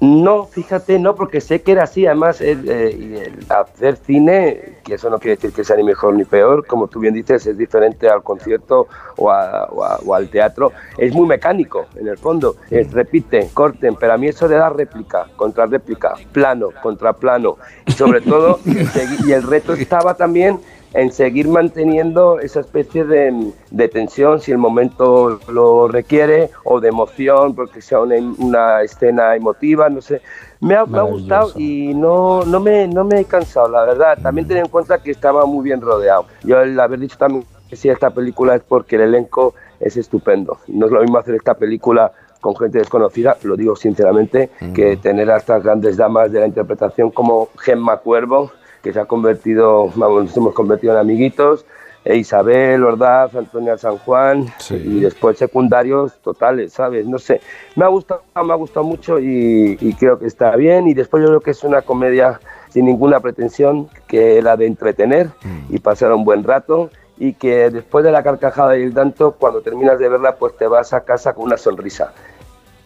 No, 0.00 0.44
fíjate, 0.44 0.98
no, 1.00 1.16
porque 1.16 1.40
sé 1.40 1.60
que 1.62 1.72
era 1.72 1.82
así. 1.82 2.06
Además, 2.06 2.40
el, 2.40 2.68
eh, 2.68 3.24
el 3.26 3.46
hacer 3.48 3.96
cine, 3.96 4.74
que 4.84 4.94
eso 4.94 5.10
no 5.10 5.18
quiere 5.18 5.34
decir 5.34 5.52
que 5.52 5.64
sea 5.64 5.74
ni 5.76 5.82
mejor 5.82 6.14
ni 6.14 6.24
peor, 6.24 6.64
como 6.68 6.86
tú 6.86 7.00
bien 7.00 7.14
dices, 7.14 7.44
es 7.48 7.58
diferente 7.58 8.08
al 8.08 8.22
concierto 8.22 8.86
o, 9.16 9.28
a- 9.30 9.64
o 9.72 9.82
a- 9.84 9.98
o 10.06 10.14
al 10.14 10.28
teatro. 10.28 10.70
Es 10.96 11.12
muy 11.12 11.26
mecánico, 11.26 11.86
en 11.96 12.06
el 12.06 12.16
fondo. 12.16 12.54
Es 12.70 12.92
repiten, 12.92 13.48
corten, 13.48 13.96
pero 13.96 14.12
a 14.12 14.16
mí 14.18 14.28
eso 14.28 14.46
de 14.46 14.54
dar 14.56 14.76
réplica, 14.76 15.26
contra 15.34 15.66
réplica, 15.66 16.14
plano, 16.30 16.68
contra 16.80 17.12
plano, 17.14 17.56
y 17.84 17.90
sobre 17.92 18.20
todo, 18.20 18.60
y 19.26 19.32
el 19.32 19.42
reto 19.42 19.72
estaba 19.72 20.14
también 20.14 20.60
en 20.94 21.12
seguir 21.12 21.48
manteniendo 21.48 22.40
esa 22.40 22.60
especie 22.60 23.04
de, 23.04 23.52
de 23.70 23.88
tensión 23.88 24.40
si 24.40 24.52
el 24.52 24.58
momento 24.58 25.38
lo 25.48 25.88
requiere 25.88 26.50
o 26.64 26.80
de 26.80 26.88
emoción 26.88 27.54
porque 27.54 27.82
sea 27.82 28.00
una, 28.00 28.16
una 28.38 28.82
escena 28.82 29.36
emotiva, 29.36 29.88
no 29.88 30.00
sé. 30.00 30.22
Me 30.60 30.74
ha, 30.74 30.86
me 30.86 30.98
ha 30.98 31.02
gustado 31.02 31.52
y 31.56 31.94
no, 31.94 32.44
no, 32.44 32.58
me, 32.58 32.88
no 32.88 33.04
me 33.04 33.20
he 33.20 33.24
cansado, 33.24 33.68
la 33.68 33.84
verdad. 33.84 34.18
También 34.20 34.48
ten 34.48 34.56
en 34.58 34.68
cuenta 34.68 35.00
que 35.00 35.10
estaba 35.10 35.46
muy 35.46 35.62
bien 35.62 35.80
rodeado. 35.80 36.26
Yo 36.42 36.60
el 36.60 36.78
haber 36.80 36.98
dicho 36.98 37.16
también 37.16 37.44
que 37.68 37.76
sí, 37.76 37.88
esta 37.88 38.10
película 38.10 38.56
es 38.56 38.62
porque 38.62 38.96
el 38.96 39.02
elenco 39.02 39.54
es 39.78 39.96
estupendo. 39.96 40.58
No 40.66 40.86
es 40.86 40.92
lo 40.92 41.00
mismo 41.00 41.18
hacer 41.18 41.34
esta 41.34 41.54
película 41.54 42.12
con 42.40 42.56
gente 42.56 42.78
desconocida, 42.78 43.36
lo 43.42 43.56
digo 43.56 43.74
sinceramente, 43.76 44.50
que 44.74 44.96
tener 44.96 45.30
a 45.30 45.38
estas 45.38 45.62
grandes 45.62 45.96
damas 45.96 46.30
de 46.30 46.40
la 46.40 46.46
interpretación 46.46 47.10
como 47.10 47.48
Gemma 47.58 47.98
Cuervo, 47.98 48.52
que 48.82 48.92
se 48.92 49.00
ha 49.00 49.04
convertido, 49.06 49.90
vamos, 49.94 50.24
nos 50.24 50.36
hemos 50.36 50.54
convertido 50.54 50.92
en 50.94 51.00
amiguitos, 51.00 51.64
e 52.04 52.16
Isabel, 52.16 52.84
Ordaz, 52.84 53.34
Antonia 53.34 53.76
San 53.76 53.98
Juan, 53.98 54.46
y 54.70 55.00
después 55.00 55.36
secundarios 55.36 56.18
totales, 56.22 56.72
¿sabes? 56.72 57.06
No 57.06 57.18
sé, 57.18 57.40
me 57.76 57.84
ha 57.84 57.88
gustado, 57.88 58.22
me 58.44 58.52
ha 58.52 58.56
gustado 58.56 58.84
mucho 58.86 59.18
y, 59.18 59.76
y 59.80 59.92
creo 59.94 60.18
que 60.18 60.26
está 60.26 60.54
bien, 60.56 60.86
y 60.88 60.94
después 60.94 61.22
yo 61.22 61.28
creo 61.28 61.40
que 61.40 61.50
es 61.50 61.62
una 61.64 61.82
comedia 61.82 62.40
sin 62.70 62.86
ninguna 62.86 63.20
pretensión, 63.20 63.88
que 64.06 64.40
la 64.40 64.56
de 64.56 64.66
entretener 64.66 65.30
y 65.68 65.78
pasar 65.80 66.12
un 66.12 66.24
buen 66.24 66.44
rato, 66.44 66.88
y 67.18 67.32
que 67.34 67.68
después 67.68 68.04
de 68.04 68.12
la 68.12 68.22
carcajada 68.22 68.78
y 68.78 68.82
el 68.84 68.94
tanto, 68.94 69.32
cuando 69.32 69.60
terminas 69.60 69.98
de 69.98 70.08
verla, 70.08 70.36
pues 70.36 70.56
te 70.56 70.66
vas 70.68 70.92
a 70.92 71.00
casa 71.00 71.34
con 71.34 71.46
una 71.46 71.56
sonrisa. 71.56 72.12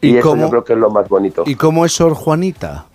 Y, 0.01 0.14
¿Y 0.14 0.16
eso 0.16 0.31
cómo- 0.31 0.43
yo 0.43 0.51
creo 0.51 0.64
que 0.64 0.73
es 0.73 0.78
lo 0.78 0.90
más 0.90 1.09
bonito. 1.09 1.44
¿Y 1.47 1.55
cómo 1.55 1.85
es 1.85 1.93
Sor 1.93 2.14
Juanita? 2.14 2.86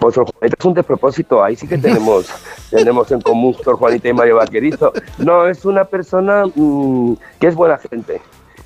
Pues 0.00 0.14
Sor 0.14 0.26
Juanita 0.30 0.56
es 0.58 0.64
un 0.64 0.74
despropósito, 0.74 1.42
ahí 1.42 1.56
sí 1.56 1.66
que 1.68 1.78
tenemos, 1.78 2.28
tenemos 2.70 3.10
en 3.12 3.20
común 3.20 3.54
Sor 3.62 3.76
Juanita 3.76 4.08
y 4.08 4.12
Mario 4.12 4.36
Vaquerizo. 4.36 4.92
No, 5.18 5.46
es 5.46 5.64
una 5.64 5.84
persona 5.84 6.44
mm, 6.54 7.14
que 7.40 7.46
es 7.48 7.54
buena 7.54 7.78
gente. 7.78 8.20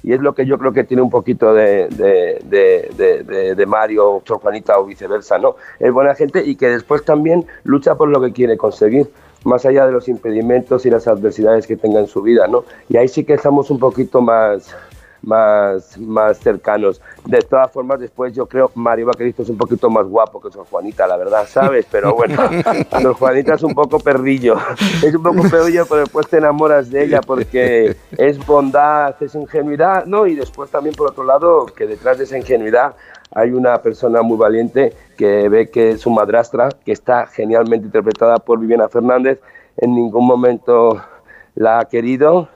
Y 0.05 0.13
es 0.13 0.21
lo 0.21 0.33
que 0.33 0.47
yo 0.47 0.59
creo 0.59 0.73
que 0.73 0.85
tiene 0.85 1.03
un 1.03 1.11
poquito 1.11 1.53
de, 1.53 1.89
de, 1.89 2.39
de- 2.45 2.91
de- 2.97 3.23
de- 3.25 3.55
de 3.57 3.67
Mario, 3.67 4.23
Sor 4.25 4.39
Juanita 4.41 4.79
o 4.79 4.85
viceversa, 4.87 5.39
¿no? 5.39 5.57
Es 5.81 5.93
buena 5.93 6.15
gente 6.15 6.43
y 6.45 6.55
que 6.55 6.69
después 6.69 7.05
también 7.05 7.45
lucha 7.65 7.97
por 7.97 8.09
lo 8.09 8.21
que 8.21 8.33
quiere 8.33 8.57
conseguir, 8.57 9.11
más 9.45 9.67
allá 9.67 9.87
de 9.87 9.93
los 9.93 10.09
impedimentos 10.09 10.87
y 10.87 10.91
las 10.91 11.09
adversidades 11.09 11.67
que 11.67 11.77
tenga 11.77 11.99
en 12.01 12.07
su 12.07 12.23
vida, 12.23 12.47
¿no? 12.47 12.65
Y 12.89 12.97
ahí 12.97 13.09
sí 13.09 13.25
que 13.25 13.35
estamos 13.35 13.71
un 13.71 13.81
poquito 13.81 14.21
más, 14.21 14.75
más, 15.23 15.99
más 15.99 16.39
cercanos. 16.39 17.01
De 17.25 17.39
todas 17.41 17.71
formas, 17.71 18.01
después 18.01 18.35
yo 18.35 18.47
creo 18.47 18.71
Mario 18.75 19.07
Vaquerizo 19.07 19.43
es 19.43 19.49
un 19.49 19.57
poquito 19.57 19.91
más 19.91 20.07
guapo 20.07 20.41
que 20.41 20.51
Sor 20.51 20.67
Juanita, 20.71 21.07
la 21.07 21.17
verdad, 21.17 21.47
¿sabes? 21.47 21.87
Pero 21.91 22.15
bueno, 22.15 22.37
Sor 23.03 23.15
Juanita 23.15 23.55
es 23.55 23.63
un 23.63 23.75
poco 23.75 23.99
perrillo. 23.99 24.57
Es 25.03 25.15
un 25.15 25.23
poco 25.23 25.49
perrillo, 25.49 25.87
pero 25.87 26.01
después 26.01 26.27
te 26.29 26.39
enamoras 26.39 26.91
de 26.91 27.05
ella 27.05 27.21
porque 27.21 27.97
es 28.17 28.45
bondad, 28.45 29.15
es 29.23 29.35
ingenuidad, 29.35 30.07
¿no? 30.07 30.27
Y 30.27 30.35
después 30.35 30.71
también, 30.71 30.95
por 30.95 31.11
otro 31.11 31.25
lado, 31.25 31.67
que 31.67 31.87
detrás 31.87 32.19
de 32.19 32.25
esa 32.25 32.37
ingenuidad 32.37 32.95
hay 33.35 33.51
una 33.51 33.81
persona 33.83 34.23
muy 34.23 34.37
valiente 34.37 34.95
que 35.17 35.49
ve 35.49 35.71
que 35.71 35.99
su 35.99 36.11
madrastra, 36.11 36.71
que 36.85 36.93
está 36.93 37.27
genialmente 37.27 37.87
interpretada 37.87 38.39
por 38.39 38.59
Viviana 38.59 38.89
Fernández, 38.89 39.41
en 39.77 39.95
ningún 39.95 40.27
momento 40.27 41.01
la 41.55 41.81
ha 41.81 41.85
querido 41.87 42.49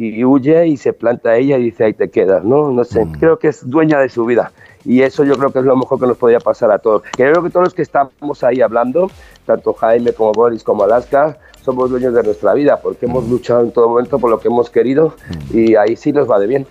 y 0.00 0.24
huye 0.24 0.68
y 0.68 0.76
se 0.76 0.92
planta 0.92 1.30
a 1.30 1.36
ella 1.38 1.58
y 1.58 1.64
dice 1.64 1.84
ahí 1.84 1.92
te 1.92 2.08
quedas, 2.08 2.44
¿no? 2.44 2.70
No 2.70 2.84
sé, 2.84 3.04
creo 3.18 3.40
que 3.40 3.48
es 3.48 3.68
dueña 3.68 3.98
de 3.98 4.08
su 4.08 4.24
vida 4.24 4.52
y 4.84 5.02
eso 5.02 5.24
yo 5.24 5.36
creo 5.36 5.50
que 5.50 5.58
es 5.58 5.64
lo 5.64 5.76
mejor 5.76 5.98
que 5.98 6.06
nos 6.06 6.16
podría 6.16 6.38
pasar 6.38 6.70
a 6.70 6.78
todos. 6.78 7.02
Creo 7.16 7.42
que 7.42 7.50
todos 7.50 7.64
los 7.64 7.74
que 7.74 7.82
estamos 7.82 8.44
ahí 8.44 8.60
hablando, 8.60 9.10
tanto 9.44 9.72
Jaime 9.74 10.12
como 10.12 10.30
Boris 10.30 10.62
como 10.62 10.84
Alaska, 10.84 11.36
somos 11.64 11.90
dueños 11.90 12.14
de 12.14 12.22
nuestra 12.22 12.54
vida 12.54 12.78
porque 12.80 13.06
hemos 13.06 13.28
luchado 13.28 13.62
en 13.62 13.72
todo 13.72 13.88
momento 13.88 14.20
por 14.20 14.30
lo 14.30 14.38
que 14.38 14.46
hemos 14.46 14.70
querido 14.70 15.16
y 15.52 15.74
ahí 15.74 15.96
sí 15.96 16.12
nos 16.12 16.30
va 16.30 16.38
de 16.38 16.46
bien. 16.46 16.66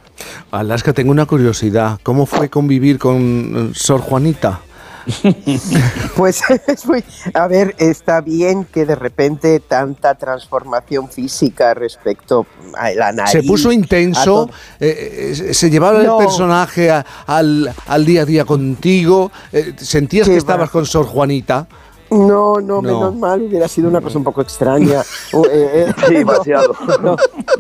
Alaska, 0.52 0.94
tengo 0.94 1.12
una 1.12 1.26
curiosidad. 1.26 2.00
¿Cómo 2.04 2.26
fue 2.26 2.50
convivir 2.50 2.98
con 2.98 3.18
eh, 3.18 3.70
Sor 3.74 4.00
Juanita? 4.00 4.62
Pues 6.16 6.42
es 6.68 6.86
muy, 6.86 7.04
a 7.34 7.48
ver, 7.48 7.76
está 7.78 8.22
bien 8.22 8.66
que 8.66 8.86
de 8.86 8.96
repente 8.96 9.60
tanta 9.60 10.16
transformación 10.16 11.10
física 11.10 11.74
respecto 11.74 12.46
a 12.78 12.90
la 12.92 13.12
nariz. 13.12 13.32
Se 13.32 13.44
puso 13.44 13.72
intenso, 13.72 14.50
eh, 14.80 15.36
eh, 15.48 15.54
se 15.54 15.70
llevaba 15.70 16.02
No. 16.04 16.20
el 16.20 16.26
personaje 16.26 16.90
a- 16.92 17.06
al, 17.26 17.74
al 17.88 18.06
día 18.06 18.24
a 18.24 18.26
día 18.26 18.46
contigo, 18.46 19.32
eh, 19.52 19.74
sentías 19.78 20.28
que 20.28 20.38
estabas 20.38 20.70
va. 20.70 20.72
con 20.72 20.86
Sor 20.86 21.06
Juanita. 21.06 21.68
No, 22.10 22.60
no, 22.62 22.82
menos 22.82 23.16
mal, 23.16 23.42
hubiera 23.42 23.68
sido 23.68 23.90
una 23.90 24.02
cosa 24.02 24.18
un 24.18 24.24
poco 24.24 24.42
extraña. 24.42 25.04
Uh, 25.34 25.44
eh, 25.46 25.86
eh, 25.90 25.94
Sí, 26.08 26.14
no, 26.14 26.20
demasiado. 26.20 26.74
No, 27.02 27.16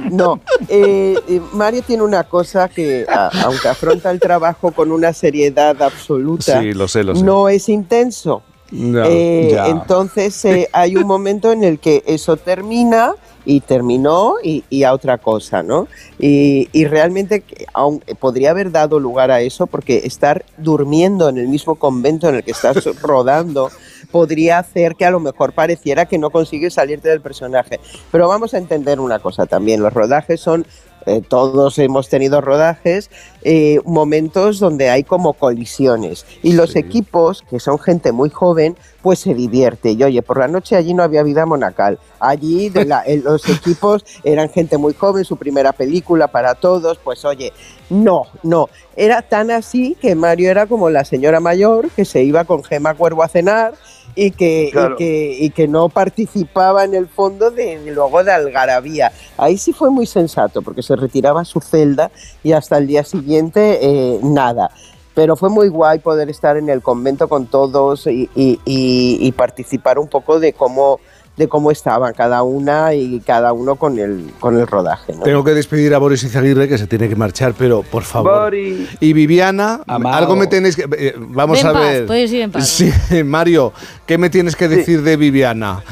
no. 0.09 0.39
Eh, 0.69 1.19
eh, 1.27 1.41
Mario 1.53 1.83
tiene 1.85 2.03
una 2.03 2.23
cosa 2.23 2.69
que, 2.69 3.05
a- 3.09 3.29
aunque 3.43 3.67
afronta 3.67 4.09
el 4.09 4.19
trabajo 4.19 4.71
con 4.71 4.91
una 4.91 5.11
seriedad 5.13 5.81
absoluta, 5.81 6.61
Sí, 6.61 6.73
lo 6.73 6.87
sé, 6.87 7.03
lo 7.03 7.15
sé. 7.15 7.23
no 7.23 7.49
es 7.49 7.67
intenso. 7.67 8.41
No, 8.71 9.03
Eh, 9.05 9.57
entonces 9.67 10.43
eh, 10.45 10.67
hay 10.73 10.97
un 10.97 11.07
momento 11.07 11.51
en 11.53 11.63
el 11.63 11.79
que 11.79 12.03
eso 12.05 12.35
termina 12.35 13.13
y 13.45 13.61
terminó 13.61 14.35
y, 14.43 14.65
y 14.69 14.83
a 14.83 14.91
otra 14.93 15.17
cosa, 15.19 15.63
¿no? 15.63 15.87
Y, 16.19 16.67
y 16.73 16.83
realmente 16.85 17.43
aun- 17.73 18.03
podría 18.19 18.51
haber 18.51 18.71
dado 18.71 18.99
lugar 18.99 19.31
a 19.31 19.39
eso 19.39 19.67
porque 19.67 20.01
estar 20.03 20.43
durmiendo 20.57 21.29
en 21.29 21.37
el 21.37 21.47
mismo 21.47 21.75
convento 21.75 22.27
en 22.27 22.35
el 22.35 22.43
que 22.43 22.51
estás 22.51 22.83
rodando 23.01 23.69
podría 24.11 24.59
hacer 24.59 24.95
que 24.95 25.05
a 25.05 25.11
lo 25.11 25.19
mejor 25.19 25.53
pareciera 25.53 26.05
que 26.05 26.17
no 26.17 26.29
consigues 26.29 26.73
salirte 26.73 27.09
del 27.09 27.21
personaje. 27.21 27.79
Pero 28.11 28.27
vamos 28.27 28.53
a 28.53 28.57
entender 28.57 28.99
una 28.99 29.19
cosa 29.19 29.45
también, 29.45 29.81
los 29.81 29.93
rodajes 29.93 30.39
son 30.39 30.65
eh, 31.07 31.21
todos 31.27 31.79
hemos 31.79 32.09
tenido 32.09 32.41
rodajes, 32.41 33.09
eh, 33.41 33.79
momentos 33.85 34.59
donde 34.59 34.89
hay 34.89 35.03
como 35.03 35.33
colisiones. 35.33 36.25
Y 36.43 36.53
los 36.53 36.75
equipos, 36.75 37.43
que 37.49 37.59
son 37.59 37.79
gente 37.79 38.11
muy 38.11 38.29
joven, 38.29 38.75
pues 39.01 39.19
se 39.19 39.33
divierte. 39.33 39.91
Y 39.91 40.03
oye, 40.03 40.21
por 40.21 40.37
la 40.37 40.47
noche 40.47 40.75
allí 40.75 40.93
no 40.93 41.01
había 41.01 41.23
vida 41.23 41.45
monacal. 41.45 41.97
Allí 42.19 42.69
de 42.69 42.85
la- 42.85 43.03
en 43.05 43.23
los 43.23 43.47
equipos 43.49 44.05
eran 44.23 44.49
gente 44.49 44.77
muy 44.77 44.93
joven, 44.93 45.25
su 45.25 45.37
primera 45.37 45.71
película 45.73 46.27
para 46.27 46.53
todos. 46.55 46.97
Pues 47.03 47.25
oye, 47.25 47.53
no, 47.89 48.23
no. 48.43 48.69
Era 48.95 49.21
tan 49.21 49.49
así 49.49 49.95
que 49.99 50.13
Mario 50.13 50.51
era 50.51 50.67
como 50.67 50.89
la 50.89 51.05
señora 51.05 51.39
mayor 51.39 51.89
que 51.91 52.05
se 52.05 52.21
iba 52.23 52.43
con 52.43 52.63
Gema 52.63 52.93
Cuervo 52.95 53.23
a 53.23 53.27
cenar 53.29 53.73
y 54.19 54.31
que, 54.31 54.69
Claro. 54.71 54.95
y 54.95 54.97
que, 54.97 55.37
y 55.41 55.49
que 55.51 55.67
no 55.67 55.89
participaba 55.89 56.83
en 56.83 56.95
el 56.95 57.07
fondo 57.07 57.51
de, 57.51 57.79
luego 57.93 58.23
de 58.23 58.31
algarabía. 58.31 59.11
Ahí 59.37 59.57
sí 59.57 59.71
fue 59.73 59.91
muy 59.91 60.07
sensato, 60.07 60.61
porque 60.63 60.81
se 60.81 60.95
retiraba 60.95 61.41
a 61.41 61.45
su 61.45 61.61
celda 61.61 62.09
y 62.43 62.51
hasta 62.53 62.77
el 62.79 62.87
día 62.87 63.03
siguiente 63.03 63.77
eh, 63.81 64.19
nada. 64.23 64.71
Pero 65.13 65.35
fue 65.35 65.49
muy 65.49 65.67
guay 65.69 65.99
poder 65.99 66.29
estar 66.29 66.57
en 66.57 66.69
el 66.69 66.81
convento 66.81 67.27
con 67.27 67.45
todos 67.47 68.07
y, 68.07 68.29
y- 68.35 68.59
y- 68.65 69.17
y 69.21 69.31
participar 69.31 69.97
un 69.99 70.07
poco 70.07 70.39
de 70.39 70.53
cómo, 70.53 70.99
de 71.37 71.47
cómo 71.47 71.69
estaban 71.69 72.13
cada 72.15 72.41
una 72.41 72.93
y 72.95 73.19
cada 73.19 73.53
uno 73.53 73.75
con 73.75 73.99
el, 73.99 74.31
con 74.39 74.59
el 74.59 74.65
rodaje. 74.65 75.13
¿no? 75.13 75.21
Tengo 75.21 75.43
que 75.43 75.53
despedir 75.53 75.93
a 75.93 75.99
Boris 75.99 76.23
Izaguirre, 76.23 76.67
que 76.67 76.77
se 76.79 76.87
tiene 76.87 77.07
que 77.07 77.15
marchar, 77.15 77.53
pero 77.57 77.83
por 77.83 78.03
favor. 78.03 78.45
Boris. 78.45 78.89
Y 78.99 79.13
Viviana, 79.13 79.81
Amado. 79.85 80.15
algo 80.17 80.35
me 80.35 80.47
tenéis 80.47 80.75
que. 80.75 80.85
eh, 80.97 81.13
vamos 81.17 81.59
Ven 81.59 81.67
a 81.67 81.73
paz, 81.73 81.81
ver. 81.83 82.05
puedes 82.07 82.31
ir 82.33 82.41
en 82.41 82.51
paz. 82.51 82.67
Sí, 82.67 82.91
Mario, 83.23 83.71
¿qué 84.07 84.17
me 84.17 84.29
tienes 84.31 84.55
que 84.55 84.67
decir 84.67 85.03
de 85.03 85.15
Viviana? 85.15 85.83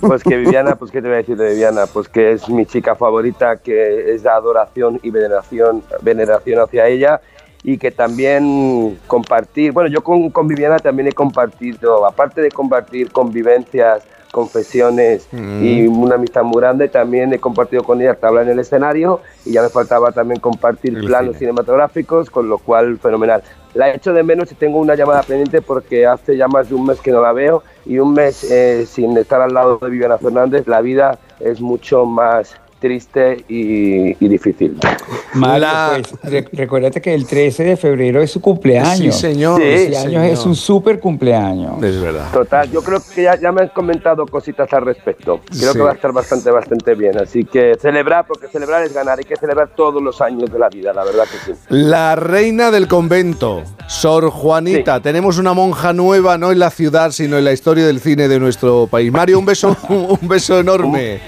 Pues 0.00 0.24
que 0.24 0.36
Viviana, 0.36 0.74
pues 0.74 0.90
qué 0.90 1.00
te 1.00 1.06
voy 1.06 1.14
a 1.14 1.18
decir 1.18 1.36
de 1.36 1.50
Viviana, 1.50 1.86
pues 1.86 2.08
que 2.08 2.32
es 2.32 2.48
mi 2.48 2.66
chica 2.66 2.96
favorita, 2.96 3.56
que 3.58 4.12
es 4.12 4.24
de 4.24 4.28
adoración 4.30 4.98
y 5.04 5.10
veneración, 5.10 5.84
veneración 6.02 6.58
hacia 6.60 6.88
ella 6.88 7.20
y 7.62 7.78
que 7.78 7.92
también 7.92 8.98
compartir, 9.06 9.70
bueno, 9.70 9.88
yo 9.88 10.02
con, 10.02 10.30
con 10.30 10.48
Viviana 10.48 10.78
también 10.80 11.06
he 11.08 11.12
compartido, 11.12 12.04
aparte 12.04 12.40
de 12.40 12.50
compartir 12.50 13.12
convivencias, 13.12 14.02
confesiones 14.32 15.28
Mm. 15.32 15.64
y 15.64 15.86
una 15.86 16.14
amistad 16.16 16.42
muy 16.42 16.60
grande, 16.60 16.88
también 16.88 17.32
he 17.32 17.38
compartido 17.38 17.82
con 17.82 18.00
ella 18.00 18.14
tabla 18.14 18.42
en 18.42 18.48
el 18.48 18.58
escenario 18.58 19.20
y 19.44 19.52
ya 19.52 19.62
me 19.62 19.68
faltaba 19.68 20.12
también 20.12 20.40
compartir 20.40 20.96
El 20.96 21.04
planos 21.06 21.36
cine. 21.36 21.38
cinematográficos, 21.38 22.30
con 22.30 22.48
lo 22.48 22.58
cual 22.58 22.98
fenomenal. 22.98 23.42
La 23.74 23.92
echo 23.94 24.12
de 24.12 24.22
menos 24.22 24.50
y 24.50 24.54
tengo 24.54 24.78
una 24.78 24.94
llamada 24.94 25.22
pendiente 25.22 25.60
porque 25.62 26.06
hace 26.06 26.36
ya 26.36 26.48
más 26.48 26.68
de 26.68 26.74
un 26.74 26.86
mes 26.86 27.00
que 27.00 27.12
no 27.12 27.20
la 27.20 27.32
veo 27.32 27.62
y 27.84 27.98
un 27.98 28.12
mes 28.14 28.50
eh, 28.50 28.86
sin 28.86 29.16
estar 29.16 29.40
al 29.40 29.52
lado 29.52 29.78
de 29.78 29.90
Viviana 29.90 30.18
Fernández, 30.18 30.66
la 30.66 30.80
vida 30.80 31.18
es 31.40 31.60
mucho 31.60 32.04
más 32.06 32.56
triste 32.78 33.44
y, 33.48 34.24
y 34.24 34.28
difícil. 34.28 34.78
Mario, 35.34 35.58
La- 35.66 36.00
pues, 36.20 36.32
re- 36.32 36.48
recuérdate 36.52 37.00
que 37.00 37.14
el 37.14 37.26
13 37.26 37.64
de 37.64 37.76
febrero 37.76 38.22
es 38.22 38.30
su 38.30 38.40
cumpleaños. 38.40 38.96
Sí, 39.16 39.20
señor. 39.20 39.60
Ese 39.62 39.88
Sí, 39.90 39.94
año 39.96 40.22
es 40.22 40.38
señor. 40.38 40.48
un 40.48 40.56
súper 40.56 41.00
cumpleaños. 41.00 41.82
Es 41.82 42.00
verdad. 42.00 42.30
Total, 42.32 42.70
yo 42.70 42.82
creo 42.82 43.00
que 43.14 43.22
ya, 43.22 43.38
ya 43.40 43.52
me 43.52 43.62
han 43.62 43.68
comentado 43.68 44.26
cositas 44.26 44.72
al 44.72 44.84
respecto. 44.84 45.40
Creo 45.50 45.72
Sí. 45.72 45.78
que 45.78 45.84
va 45.84 45.90
a 45.90 45.94
estar 45.94 46.12
bastante, 46.12 46.50
bastante 46.50 46.94
bien. 46.94 47.18
Así 47.18 47.44
que 47.44 47.74
celebrar, 47.80 48.26
porque 48.26 48.48
celebrar 48.48 48.82
es 48.84 48.92
ganar. 48.94 49.18
Hay 49.18 49.24
que 49.24 49.36
celebrar 49.36 49.70
todos 49.76 50.02
los 50.02 50.20
años 50.20 50.50
de 50.52 50.58
la 50.58 50.68
vida, 50.68 50.92
la 50.92 51.04
verdad 51.04 51.24
que 51.24 51.52
sí. 51.52 51.58
La 51.68 52.16
reina 52.16 52.70
del 52.70 52.86
convento, 52.88 53.62
Sor 53.86 54.30
Juanita. 54.30 55.00
Tenemos 55.00 55.38
una 55.38 55.52
monja 55.52 55.92
nueva, 55.92 56.38
no 56.38 56.52
en 56.52 56.58
la 56.58 56.70
ciudad, 56.70 57.10
sino 57.10 57.36
en 57.38 57.44
la 57.44 57.52
historia 57.52 57.86
del 57.86 58.00
cine 58.00 58.28
de 58.28 58.38
nuestro 58.38 58.86
país. 58.86 59.10
Mario, 59.12 59.38
un 59.38 59.46
beso, 59.46 59.76
un 59.88 60.28
beso 60.28 60.58
enorme. 60.60 61.20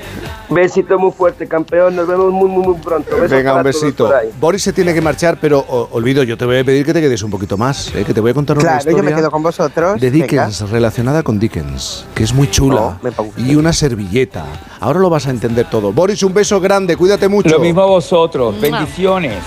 Besito 0.48 0.98
muy 0.98 1.12
fuerte, 1.12 1.39
campeón. 1.46 1.96
Nos 1.96 2.06
vemos 2.06 2.32
muy, 2.32 2.48
muy, 2.48 2.66
muy 2.66 2.74
pronto. 2.76 3.10
Besos 3.16 3.30
Venga, 3.30 3.54
un 3.54 3.62
besito. 3.62 4.10
Boris 4.40 4.62
se 4.62 4.72
tiene 4.72 4.92
que 4.94 5.00
marchar, 5.00 5.38
pero 5.40 5.58
o- 5.68 5.88
olvido, 5.92 6.22
yo 6.22 6.36
te 6.36 6.44
voy 6.44 6.58
a 6.58 6.64
pedir 6.64 6.84
que 6.84 6.92
te 6.92 7.00
quedes 7.00 7.22
un 7.22 7.30
poquito 7.30 7.56
más, 7.56 7.94
¿eh? 7.94 8.04
que 8.04 8.12
te 8.14 8.20
voy 8.20 8.30
a 8.30 8.34
contar 8.34 8.56
una 8.56 8.62
Claro, 8.64 8.78
historia 8.78 8.98
yo 8.98 9.02
me 9.04 9.14
quedo 9.14 9.30
con 9.30 9.42
vosotros. 9.42 10.00
de 10.00 10.10
venga. 10.10 10.24
Dickens, 10.24 10.70
relacionada 10.70 11.22
con 11.22 11.38
Dickens, 11.38 12.06
que 12.14 12.22
es 12.24 12.32
muy 12.34 12.50
chula. 12.50 12.98
Oh, 13.16 13.26
y 13.38 13.54
una 13.56 13.72
servilleta. 13.72 14.44
Ahora 14.80 15.00
lo 15.00 15.10
vas 15.10 15.26
a 15.26 15.30
entender 15.30 15.68
todo. 15.70 15.92
Boris, 15.92 16.22
un 16.22 16.32
beso 16.34 16.60
grande, 16.60 16.96
cuídate 16.96 17.28
mucho. 17.28 17.50
Lo 17.50 17.60
mismo 17.60 17.82
a 17.82 17.86
vosotros. 17.86 18.60
Bendiciones. 18.60 19.42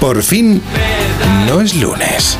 Por 0.00 0.22
fin, 0.22 0.60
no 1.46 1.60
es 1.60 1.74
lunes. 1.80 2.38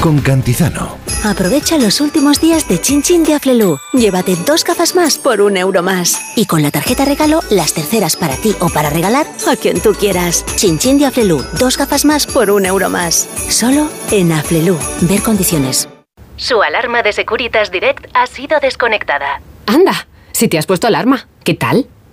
Con 0.00 0.20
Cantizano. 0.20 0.98
Aprovecha 1.24 1.78
los 1.78 2.00
últimos 2.00 2.40
días 2.40 2.68
de 2.68 2.80
Chin 2.80 3.02
Chin 3.02 3.24
de 3.24 3.34
Aflelu. 3.34 3.78
Llévate 3.92 4.36
dos 4.46 4.62
gafas 4.62 4.94
más 4.94 5.18
por 5.18 5.40
un 5.40 5.56
euro 5.56 5.82
más. 5.82 6.36
Y 6.36 6.46
con 6.46 6.62
la 6.62 6.70
tarjeta 6.70 7.04
regalo, 7.04 7.40
las 7.50 7.72
terceras 7.74 8.14
para 8.14 8.36
ti 8.36 8.54
o 8.60 8.68
para 8.68 8.90
regalar 8.90 9.26
a 9.50 9.56
quien 9.56 9.80
tú 9.80 9.94
quieras. 9.94 10.44
Chin 10.56 10.78
Chin 10.78 10.98
de 10.98 11.06
Aflelu. 11.06 11.42
Dos 11.58 11.76
gafas 11.76 12.04
más 12.04 12.26
por 12.26 12.50
un 12.50 12.66
euro 12.66 12.88
más. 12.88 13.28
Solo 13.48 13.88
en 14.12 14.32
Aflelu. 14.32 14.78
Ver 15.02 15.22
condiciones. 15.22 15.88
Su 16.36 16.62
alarma 16.62 17.02
de 17.02 17.12
Securitas 17.12 17.70
Direct 17.72 18.06
ha 18.14 18.26
sido 18.26 18.60
desconectada. 18.60 19.40
Anda, 19.66 20.06
si 20.32 20.48
te 20.48 20.58
has 20.58 20.66
puesto 20.66 20.86
alarma, 20.86 21.26
¿qué 21.42 21.54
tal? 21.54 21.88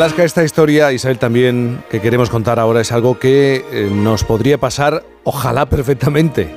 Alaska, 0.00 0.24
esta 0.24 0.42
historia, 0.42 0.92
Isabel, 0.92 1.18
también 1.18 1.84
que 1.90 2.00
queremos 2.00 2.30
contar 2.30 2.58
ahora 2.58 2.80
es 2.80 2.90
algo 2.90 3.18
que 3.18 3.66
eh, 3.70 3.90
nos 3.92 4.24
podría 4.24 4.56
pasar, 4.56 5.04
ojalá 5.24 5.66
perfectamente. 5.66 6.48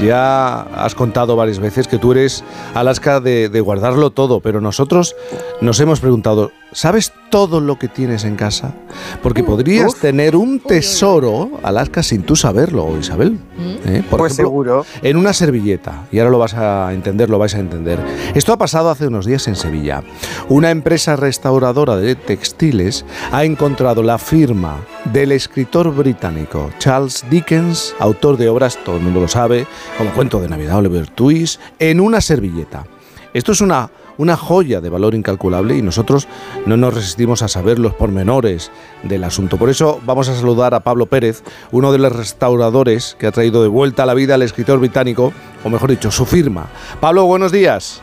Ya 0.00 0.60
has 0.62 0.94
contado 0.94 1.36
varias 1.36 1.58
veces 1.58 1.88
que 1.88 1.98
tú 1.98 2.12
eres, 2.12 2.44
Alaska, 2.74 3.20
de, 3.20 3.48
de 3.48 3.60
guardarlo 3.60 4.10
todo, 4.10 4.40
pero 4.40 4.60
nosotros 4.60 5.14
nos 5.60 5.80
hemos 5.80 6.00
preguntado, 6.00 6.52
¿sabes 6.72 7.12
todo 7.30 7.60
lo 7.60 7.78
que 7.78 7.88
tienes 7.88 8.24
en 8.24 8.36
casa? 8.36 8.74
Porque 9.22 9.42
podrías 9.42 9.94
tener 9.96 10.36
un 10.36 10.60
tesoro, 10.60 11.50
Alaska, 11.62 12.02
sin 12.02 12.22
tú 12.24 12.36
saberlo, 12.36 12.96
Isabel. 12.98 13.38
¿eh? 13.86 14.02
Por 14.10 14.18
Pues 14.20 14.32
ejemplo, 14.34 14.50
seguro. 14.50 14.86
en 15.02 15.16
una 15.16 15.32
servilleta, 15.32 16.06
y 16.12 16.18
ahora 16.18 16.30
lo 16.30 16.38
vas 16.38 16.54
a 16.54 16.92
entender, 16.92 17.30
lo 17.30 17.38
vais 17.38 17.54
a 17.54 17.58
entender. 17.60 17.98
Esto 18.34 18.52
ha 18.52 18.58
pasado 18.58 18.90
hace 18.90 19.06
unos 19.06 19.24
días 19.24 19.48
en 19.48 19.56
Sevilla. 19.56 20.02
Una 20.48 20.70
empresa 20.70 21.16
restauradora 21.16 21.96
de 21.96 22.14
textiles 22.16 23.04
ha 23.32 23.44
encontrado 23.44 24.02
la 24.02 24.18
firma 24.18 24.76
del 25.12 25.32
escritor 25.32 25.94
británico 25.94 26.70
Charles 26.78 27.24
Dickens, 27.30 27.94
autor 27.98 28.36
de 28.36 28.48
obras, 28.48 28.78
todo 28.84 28.96
el 28.96 29.02
mundo 29.02 29.20
lo 29.20 29.28
sabe, 29.28 29.66
como 29.98 30.12
Cuento 30.12 30.40
de 30.40 30.48
Navidad, 30.48 30.78
Oliver 30.78 31.08
Twist, 31.08 31.60
en 31.78 32.00
una 32.00 32.20
servilleta. 32.20 32.86
Esto 33.34 33.52
es 33.52 33.60
una, 33.60 33.90
una 34.18 34.36
joya 34.36 34.80
de 34.80 34.88
valor 34.88 35.14
incalculable 35.14 35.76
y 35.76 35.82
nosotros 35.82 36.26
no 36.64 36.76
nos 36.76 36.94
resistimos 36.94 37.42
a 37.42 37.48
saber 37.48 37.78
los 37.78 37.94
pormenores 37.94 38.70
del 39.02 39.24
asunto. 39.24 39.58
Por 39.58 39.68
eso 39.68 40.00
vamos 40.04 40.28
a 40.28 40.34
saludar 40.34 40.74
a 40.74 40.80
Pablo 40.80 41.06
Pérez, 41.06 41.42
uno 41.70 41.92
de 41.92 41.98
los 41.98 42.12
restauradores 42.12 43.16
que 43.18 43.26
ha 43.26 43.32
traído 43.32 43.62
de 43.62 43.68
vuelta 43.68 44.04
a 44.04 44.06
la 44.06 44.14
vida 44.14 44.34
al 44.34 44.42
escritor 44.42 44.78
británico, 44.78 45.32
o 45.64 45.68
mejor 45.68 45.90
dicho, 45.90 46.10
su 46.10 46.24
firma. 46.24 46.66
Pablo, 47.00 47.26
buenos 47.26 47.52
días. 47.52 48.02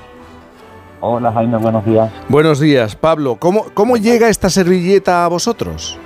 Hola 1.01 1.33
Jaime, 1.33 1.57
buenos 1.57 1.85
días. 1.85 2.11
Buenos 2.29 2.59
días, 2.59 2.95
Pablo. 2.95 3.35
¿Cómo, 3.37 3.65
cómo 3.73 3.97
llega 3.97 4.29
esta 4.29 4.49
servilleta 4.49 5.25
a 5.25 5.27
vosotros? 5.27 5.99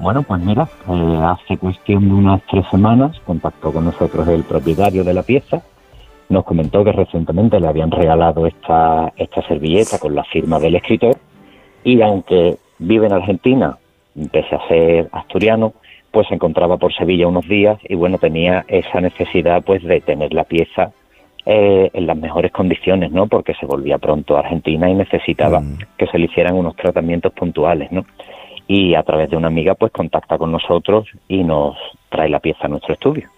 Bueno, 0.00 0.22
pues 0.22 0.40
mira, 0.40 0.68
eh, 0.88 1.18
hace 1.24 1.56
cuestión 1.56 2.08
de 2.08 2.14
unas 2.14 2.42
tres 2.46 2.64
semanas 2.70 3.18
contactó 3.26 3.72
con 3.72 3.84
nosotros 3.84 4.28
el 4.28 4.44
propietario 4.44 5.02
de 5.02 5.12
la 5.12 5.24
pieza, 5.24 5.62
nos 6.28 6.44
comentó 6.44 6.84
que 6.84 6.92
recientemente 6.92 7.58
le 7.58 7.66
habían 7.66 7.90
regalado 7.90 8.46
esta, 8.46 9.12
esta 9.16 9.42
servilleta 9.48 9.98
con 9.98 10.14
la 10.14 10.22
firma 10.24 10.60
del 10.60 10.76
escritor 10.76 11.16
y 11.82 12.00
aunque 12.02 12.58
vive 12.78 13.06
en 13.06 13.12
Argentina, 13.12 13.76
pese 14.30 14.54
a 14.54 14.68
ser 14.68 15.08
asturiano, 15.10 15.72
pues 16.12 16.28
se 16.28 16.34
encontraba 16.34 16.76
por 16.76 16.94
Sevilla 16.94 17.26
unos 17.26 17.48
días 17.48 17.78
y 17.82 17.96
bueno, 17.96 18.18
tenía 18.18 18.64
esa 18.68 19.00
necesidad 19.00 19.64
pues 19.64 19.82
de 19.82 20.00
tener 20.00 20.32
la 20.32 20.44
pieza 20.44 20.92
eh, 21.44 21.90
en 21.92 22.06
las 22.06 22.16
mejores 22.16 22.52
condiciones, 22.52 23.10
¿no? 23.10 23.26
Porque 23.26 23.54
se 23.54 23.66
volvía 23.66 23.98
pronto 23.98 24.36
a 24.36 24.40
Argentina 24.40 24.88
y 24.88 24.94
necesitaba 24.94 25.62
que 25.96 26.06
se 26.06 26.18
le 26.18 26.26
hicieran 26.26 26.54
unos 26.54 26.76
tratamientos 26.76 27.32
puntuales, 27.32 27.90
¿no? 27.90 28.04
Y 28.68 28.94
a 28.94 29.02
través 29.02 29.30
de 29.30 29.36
una 29.36 29.48
amiga 29.48 29.74
pues 29.74 29.90
contacta 29.90 30.38
con 30.38 30.52
nosotros 30.52 31.08
y 31.26 31.42
nos 31.42 31.76
trae 32.10 32.28
la 32.28 32.38
pieza 32.38 32.66
a 32.66 32.68
nuestro 32.68 32.94
estudio. 32.94 33.28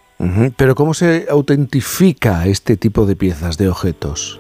Pero 0.57 0.75
¿cómo 0.75 0.93
se 0.93 1.25
autentifica 1.31 2.45
este 2.45 2.77
tipo 2.77 3.07
de 3.07 3.17
piezas, 3.17 3.57
de 3.57 3.69
objetos? 3.69 4.39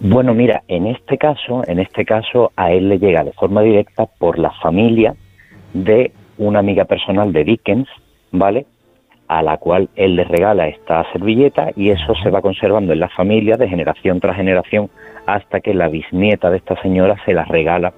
Bueno, 0.00 0.32
mira, 0.32 0.62
en 0.68 0.86
este 0.86 1.18
caso, 1.18 1.62
en 1.66 1.78
este 1.78 2.04
caso 2.04 2.50
a 2.56 2.72
él 2.72 2.88
le 2.88 2.98
llega 2.98 3.22
de 3.22 3.32
forma 3.32 3.62
directa 3.62 4.06
por 4.06 4.38
la 4.38 4.50
familia 4.50 5.14
de 5.74 6.12
una 6.38 6.58
amiga 6.58 6.86
personal 6.86 7.32
de 7.32 7.44
Dickens, 7.44 7.88
¿vale? 8.32 8.66
A 9.28 9.42
la 9.42 9.58
cual 9.58 9.90
él 9.94 10.16
le 10.16 10.24
regala 10.24 10.66
esta 10.66 11.04
servilleta 11.12 11.70
y 11.76 11.90
eso 11.90 12.14
se 12.22 12.30
va 12.30 12.42
conservando 12.42 12.92
en 12.92 13.00
la 13.00 13.10
familia 13.10 13.56
de 13.56 13.68
generación 13.68 14.18
tras 14.18 14.36
generación 14.36 14.90
hasta 15.26 15.60
que 15.60 15.72
la 15.72 15.88
bisnieta 15.88 16.50
de 16.50 16.56
esta 16.56 16.80
señora 16.82 17.16
se 17.24 17.32
la 17.32 17.44
regala 17.44 17.92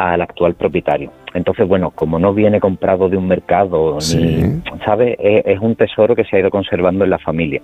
al 0.00 0.22
actual 0.22 0.54
propietario. 0.54 1.12
Entonces, 1.34 1.66
bueno, 1.68 1.90
como 1.90 2.18
no 2.18 2.34
viene 2.34 2.60
comprado 2.60 3.08
de 3.08 3.16
un 3.16 3.28
mercado, 3.28 3.98
ni, 4.14 4.62
¿sabe? 4.84 5.16
Es, 5.18 5.46
es 5.46 5.60
un 5.60 5.76
tesoro 5.76 6.16
que 6.16 6.24
se 6.24 6.36
ha 6.36 6.40
ido 6.40 6.50
conservando 6.50 7.04
en 7.04 7.10
la 7.10 7.18
familia. 7.18 7.60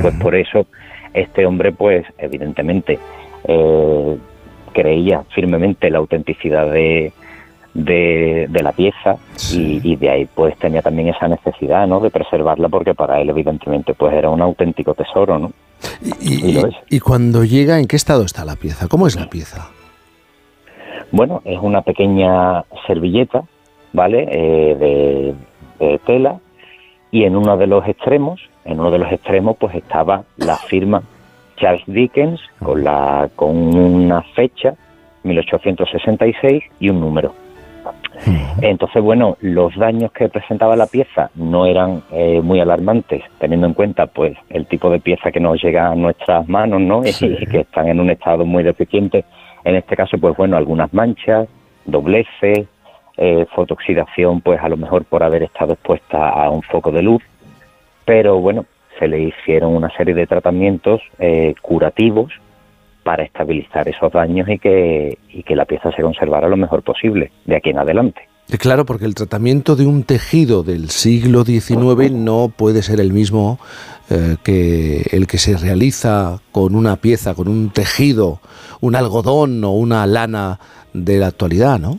Pues 0.00 0.14
por 0.16 0.34
eso 0.34 0.66
este 1.14 1.46
hombre, 1.46 1.72
pues 1.72 2.04
evidentemente, 2.18 2.98
eh, 3.44 4.16
creía 4.72 5.22
firmemente 5.34 5.90
la 5.90 5.98
autenticidad 5.98 6.70
de, 6.70 7.12
de, 7.74 8.46
de 8.48 8.62
la 8.62 8.72
pieza 8.72 9.16
y, 9.52 9.80
y 9.82 9.96
de 9.96 10.10
ahí 10.10 10.28
pues 10.34 10.56
tenía 10.58 10.82
también 10.82 11.08
esa 11.08 11.28
necesidad, 11.28 11.86
¿no? 11.86 12.00
De 12.00 12.10
preservarla 12.10 12.68
porque 12.68 12.94
para 12.94 13.20
él 13.20 13.30
evidentemente 13.30 13.94
pues 13.94 14.14
era 14.14 14.30
un 14.30 14.40
auténtico 14.40 14.94
tesoro, 14.94 15.38
¿no? 15.38 15.52
Y, 16.20 16.52
lo 16.52 16.68
es. 16.68 16.74
y 16.88 17.00
cuando 17.00 17.44
llega, 17.44 17.78
¿en 17.78 17.86
qué 17.86 17.96
estado 17.96 18.24
está 18.24 18.44
la 18.44 18.56
pieza? 18.56 18.88
¿Cómo 18.88 19.06
es 19.06 19.16
la 19.16 19.28
pieza? 19.28 19.70
Bueno, 21.12 21.42
es 21.44 21.58
una 21.60 21.82
pequeña 21.82 22.64
servilleta, 22.86 23.44
¿vale? 23.92 24.26
Eh, 24.30 24.74
de, 25.78 25.86
de 25.86 25.98
tela 26.00 26.40
y 27.10 27.24
en 27.24 27.36
uno 27.36 27.56
de 27.56 27.66
los 27.66 27.86
extremos, 27.86 28.40
en 28.64 28.80
uno 28.80 28.90
de 28.90 28.98
los 28.98 29.12
extremos, 29.12 29.56
pues 29.58 29.74
estaba 29.74 30.24
la 30.38 30.56
firma 30.56 31.02
Charles 31.56 31.84
Dickens 31.86 32.40
con 32.58 32.82
la 32.82 33.28
con 33.36 33.56
una 33.76 34.22
fecha 34.34 34.74
1866 35.22 36.64
y 36.80 36.88
un 36.88 37.00
número. 37.00 37.34
Entonces, 38.60 39.02
bueno, 39.02 39.36
los 39.40 39.74
daños 39.76 40.12
que 40.12 40.28
presentaba 40.28 40.76
la 40.76 40.86
pieza 40.86 41.30
no 41.34 41.66
eran 41.66 42.02
eh, 42.12 42.40
muy 42.40 42.60
alarmantes, 42.60 43.22
teniendo 43.38 43.66
en 43.66 43.74
cuenta, 43.74 44.06
pues, 44.06 44.36
el 44.50 44.66
tipo 44.66 44.90
de 44.90 45.00
pieza 45.00 45.32
que 45.32 45.40
nos 45.40 45.62
llega 45.62 45.88
a 45.88 45.94
nuestras 45.94 46.48
manos, 46.48 46.80
¿no? 46.80 47.02
Y 47.04 47.12
que 47.46 47.60
están 47.60 47.88
en 47.88 48.00
un 48.00 48.10
estado 48.10 48.44
muy 48.44 48.62
deficiente. 48.62 49.24
En 49.64 49.76
este 49.76 49.96
caso, 49.96 50.18
pues, 50.18 50.36
bueno, 50.36 50.56
algunas 50.56 50.92
manchas, 50.92 51.48
dobleces, 51.84 52.66
eh, 53.16 53.46
fotooxidación, 53.54 54.40
pues, 54.40 54.60
a 54.60 54.68
lo 54.68 54.76
mejor 54.76 55.04
por 55.04 55.22
haber 55.22 55.42
estado 55.44 55.74
expuesta 55.74 56.28
a 56.28 56.50
un 56.50 56.62
foco 56.62 56.90
de 56.90 57.02
luz. 57.02 57.22
Pero, 58.04 58.38
bueno, 58.40 58.66
se 58.98 59.08
le 59.08 59.20
hicieron 59.20 59.74
una 59.74 59.90
serie 59.96 60.14
de 60.14 60.26
tratamientos 60.26 61.00
eh, 61.18 61.54
curativos 61.62 62.32
para 63.02 63.24
estabilizar 63.24 63.88
esos 63.88 64.12
daños 64.12 64.48
y 64.48 64.58
que, 64.58 65.18
y 65.28 65.42
que 65.42 65.56
la 65.56 65.64
pieza 65.64 65.90
se 65.92 66.02
conservara 66.02 66.48
lo 66.48 66.56
mejor 66.56 66.82
posible 66.82 67.32
de 67.44 67.56
aquí 67.56 67.70
en 67.70 67.78
adelante. 67.78 68.31
Eh, 68.52 68.58
Claro, 68.58 68.84
porque 68.84 69.06
el 69.06 69.14
tratamiento 69.14 69.76
de 69.76 69.86
un 69.86 70.04
tejido 70.04 70.62
del 70.62 70.90
siglo 70.90 71.42
XIX 71.44 72.12
no 72.12 72.50
puede 72.54 72.82
ser 72.82 73.00
el 73.00 73.12
mismo 73.12 73.58
eh, 74.10 74.36
que 74.44 75.06
el 75.12 75.26
que 75.26 75.38
se 75.38 75.56
realiza 75.56 76.38
con 76.52 76.74
una 76.74 76.96
pieza, 76.96 77.34
con 77.34 77.48
un 77.48 77.70
tejido, 77.70 78.40
un 78.82 78.94
algodón 78.94 79.64
o 79.64 79.70
una 79.70 80.06
lana 80.06 80.58
de 80.92 81.18
la 81.18 81.28
actualidad, 81.28 81.78
¿no? 81.78 81.98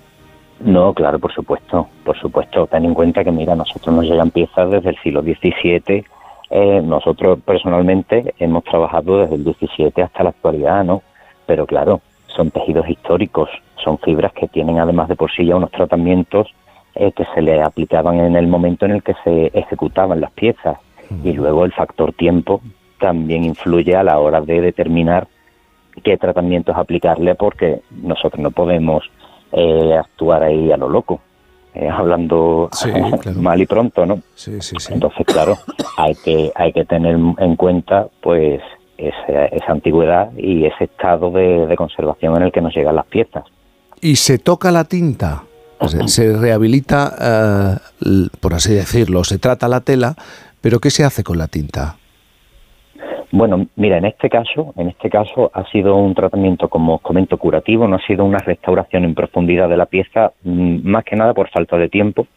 No, 0.60 0.94
claro, 0.94 1.18
por 1.18 1.34
supuesto, 1.34 1.88
por 2.06 2.18
supuesto. 2.20 2.68
Ten 2.68 2.86
en 2.86 2.94
cuenta 2.94 3.24
que, 3.24 3.32
mira, 3.32 3.56
nosotros 3.56 3.94
nos 3.96 4.06
llegan 4.06 4.30
piezas 4.30 4.70
desde 4.70 4.92
el 4.92 4.98
siglo 5.02 5.22
XVII. 5.24 6.06
eh, 6.52 6.82
nosotros 6.84 7.40
personalmente 7.44 8.36
hemos 8.38 8.64
trabajado 8.64 9.22
desde 9.22 9.36
el 9.36 9.44
XVII 9.44 10.04
hasta 10.04 10.24
la 10.24 10.30
actualidad, 10.30 10.84
¿no? 10.84 11.02
Pero 11.48 11.66
claro, 11.66 12.02
son 12.28 12.52
tejidos 12.52 12.88
históricos, 12.88 13.50
son 13.84 13.98
fibras 14.00 14.34
que 14.34 14.48
tienen 14.48 14.80
además 14.80 15.10
de 15.10 15.16
por 15.16 15.32
sí 15.32 15.46
ya 15.46 15.56
unos 15.56 15.72
tratamientos 15.72 16.48
eh, 16.96 17.12
que 17.12 17.26
se 17.34 17.42
le 17.42 17.62
aplicaban 17.62 18.20
en 18.20 18.36
el 18.36 18.48
momento 18.48 18.86
en 18.86 18.92
el 18.92 19.04
que 19.04 19.16
se 19.24 19.48
ejecutaban 19.48 20.22
las 20.22 20.32
piezas. 20.32 20.78
Y 21.24 21.34
luego 21.34 21.66
el 21.66 21.74
factor 21.74 22.14
tiempo 22.14 22.62
también 23.00 23.44
influye 23.44 23.96
a 23.96 24.04
la 24.04 24.18
hora 24.20 24.42
de 24.42 24.62
determinar 24.62 25.28
qué 26.04 26.18
tratamientos 26.18 26.76
aplicarle 26.76 27.36
porque 27.36 27.82
nosotros 27.92 28.40
no 28.40 28.52
podemos 28.52 29.04
eh, 29.52 29.96
actuar 29.98 30.44
ahí 30.44 30.72
a 30.72 30.78
lo 30.78 30.90
loco, 30.90 31.20
eh, 31.76 31.88
hablando 31.88 32.70
mal 33.36 33.62
y 33.62 33.66
pronto, 33.66 34.06
¿no? 34.06 34.20
Entonces, 34.94 35.26
claro, 35.26 35.56
hay 35.98 36.16
que, 36.16 36.52
hay 36.56 36.72
que 36.74 36.86
tener 36.86 37.18
en 37.38 37.56
cuenta 37.56 38.08
pues 38.22 38.62
esa, 38.98 39.46
esa 39.46 39.72
antigüedad 39.72 40.32
y 40.38 40.66
ese 40.66 40.86
estado 40.86 41.32
de, 41.32 41.68
de 41.68 41.76
conservación 41.76 42.38
en 42.38 42.44
el 42.44 42.52
que 42.52 42.62
nos 42.62 42.74
llegan 42.76 42.96
las 42.96 43.06
piezas. 43.06 43.44
Y 44.04 44.18
se 44.18 44.38
toca 44.38 44.70
la 44.70 44.84
tinta, 44.84 45.44
se, 46.08 46.38
rehabilita, 46.38 47.14
eh, 47.22 47.78
l- 48.06 48.28
por 48.42 48.54
así 48.54 48.74
decirlo, 48.74 49.24
se 49.24 49.40
trata 49.40 49.70
la 49.70 49.80
tela, 49.80 50.14
pero 50.60 50.80
¿qué 50.80 50.90
se 50.90 51.06
hace 51.06 51.24
con 51.24 51.38
la 51.38 51.48
tinta? 51.48 51.96
Bueno, 53.32 53.66
mira, 53.78 53.98
en 53.98 54.06
este 54.06 54.30
caso, 54.30 54.74
en 54.76 54.90
este 54.90 55.10
caso 55.10 55.50
ha 55.54 55.64
sido 55.72 55.96
un 55.96 56.14
tratamiento, 56.14 56.68
como 56.68 56.96
os 56.96 57.02
comento, 57.02 57.38
curativo, 57.38 57.88
no 57.88 57.96
ha 57.96 58.06
sido 58.06 58.26
una 58.26 58.40
restauración 58.40 59.06
en 59.06 59.16
profundidad 59.16 59.70
de 59.70 59.78
la 59.78 59.86
pieza, 59.86 60.34
mm, 60.44 60.86
más 60.88 61.06
que 61.06 61.16
nada 61.16 61.34
por 61.34 61.50
falta 61.50 61.78
de 61.78 61.88
tiempo, 61.88 62.28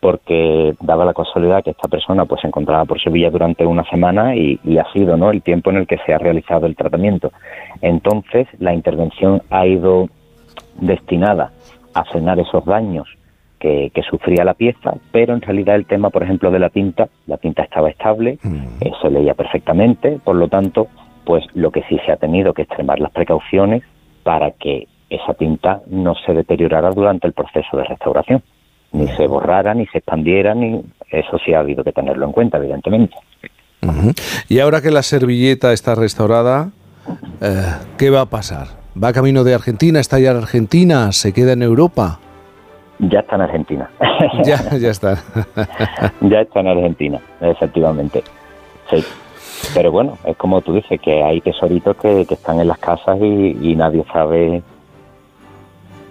porque 0.00 0.74
daba 0.80 1.04
la 1.04 1.14
casualidad 1.14 1.64
que 1.64 1.70
esta 1.72 1.88
persona 1.88 2.24
pues 2.26 2.40
se 2.42 2.46
encontraba 2.46 2.84
por 2.84 3.02
Sevilla 3.02 3.30
durante 3.30 3.66
una 3.66 3.82
semana 3.90 4.36
y, 4.36 4.60
y 4.62 4.78
ha 4.78 4.86
sido 4.92 5.16
no 5.16 5.32
el 5.32 5.42
tiempo 5.42 5.70
en 5.70 5.78
el 5.78 5.86
que 5.88 5.98
se 6.06 6.14
ha 6.14 6.18
realizado 6.18 6.66
el 6.66 6.76
tratamiento. 6.76 7.32
Entonces, 7.82 8.46
la 8.60 8.72
intervención 8.72 9.42
ha 9.50 9.66
ido 9.66 10.08
destinada 10.78 11.52
a 11.94 12.04
frenar 12.04 12.38
esos 12.38 12.64
daños 12.64 13.08
que, 13.58 13.90
que 13.94 14.02
sufría 14.02 14.44
la 14.44 14.54
pieza, 14.54 14.94
pero 15.10 15.34
en 15.34 15.40
realidad 15.40 15.76
el 15.76 15.86
tema, 15.86 16.10
por 16.10 16.22
ejemplo, 16.22 16.50
de 16.50 16.58
la 16.58 16.70
tinta, 16.70 17.08
la 17.26 17.38
tinta 17.38 17.62
estaba 17.62 17.90
estable, 17.90 18.38
eh, 18.80 18.92
se 19.02 19.10
leía 19.10 19.34
perfectamente, 19.34 20.18
por 20.22 20.36
lo 20.36 20.48
tanto, 20.48 20.88
pues 21.24 21.44
lo 21.54 21.70
que 21.70 21.82
sí 21.88 21.98
se 22.06 22.12
ha 22.12 22.16
tenido 22.16 22.54
que 22.54 22.62
extremar 22.62 23.00
las 23.00 23.12
precauciones 23.12 23.82
para 24.22 24.52
que 24.52 24.86
esa 25.10 25.34
tinta 25.34 25.80
no 25.88 26.14
se 26.14 26.32
deteriorara 26.34 26.90
durante 26.90 27.26
el 27.26 27.32
proceso 27.32 27.76
de 27.76 27.84
restauración, 27.84 28.42
ni 28.92 29.08
se 29.08 29.26
borrara, 29.26 29.74
ni 29.74 29.86
se 29.86 29.98
expandiera, 29.98 30.54
ni 30.54 30.80
eso 31.10 31.38
sí 31.44 31.52
ha 31.52 31.60
habido 31.60 31.82
que 31.82 31.92
tenerlo 31.92 32.26
en 32.26 32.32
cuenta, 32.32 32.58
evidentemente. 32.58 33.16
Y 34.48 34.60
ahora 34.60 34.80
que 34.80 34.90
la 34.90 35.02
servilleta 35.02 35.72
está 35.72 35.94
restaurada, 35.94 36.70
eh, 37.40 37.74
¿qué 37.96 38.10
va 38.10 38.22
a 38.22 38.26
pasar? 38.26 38.68
¿Va 39.02 39.12
camino 39.12 39.44
de 39.44 39.54
Argentina? 39.54 40.00
¿Está 40.00 40.18
ya 40.18 40.32
en 40.32 40.38
Argentina? 40.38 41.12
¿Se 41.12 41.32
queda 41.32 41.52
en 41.52 41.62
Europa? 41.62 42.18
Ya 42.98 43.20
está 43.20 43.36
en 43.36 43.42
Argentina. 43.42 43.88
ya, 44.44 44.76
ya 44.76 44.90
está. 44.90 45.18
ya 46.20 46.40
está 46.40 46.60
en 46.60 46.68
Argentina, 46.68 47.20
efectivamente. 47.40 48.24
Sí. 48.90 49.04
Pero 49.74 49.92
bueno, 49.92 50.18
es 50.24 50.36
como 50.36 50.60
tú 50.62 50.72
dices, 50.74 51.00
que 51.00 51.22
hay 51.22 51.40
tesoritos 51.40 51.96
que, 51.96 52.26
que 52.26 52.34
están 52.34 52.58
en 52.60 52.68
las 52.68 52.78
casas 52.78 53.18
y, 53.20 53.56
y 53.70 53.76
nadie 53.76 54.04
sabe 54.12 54.62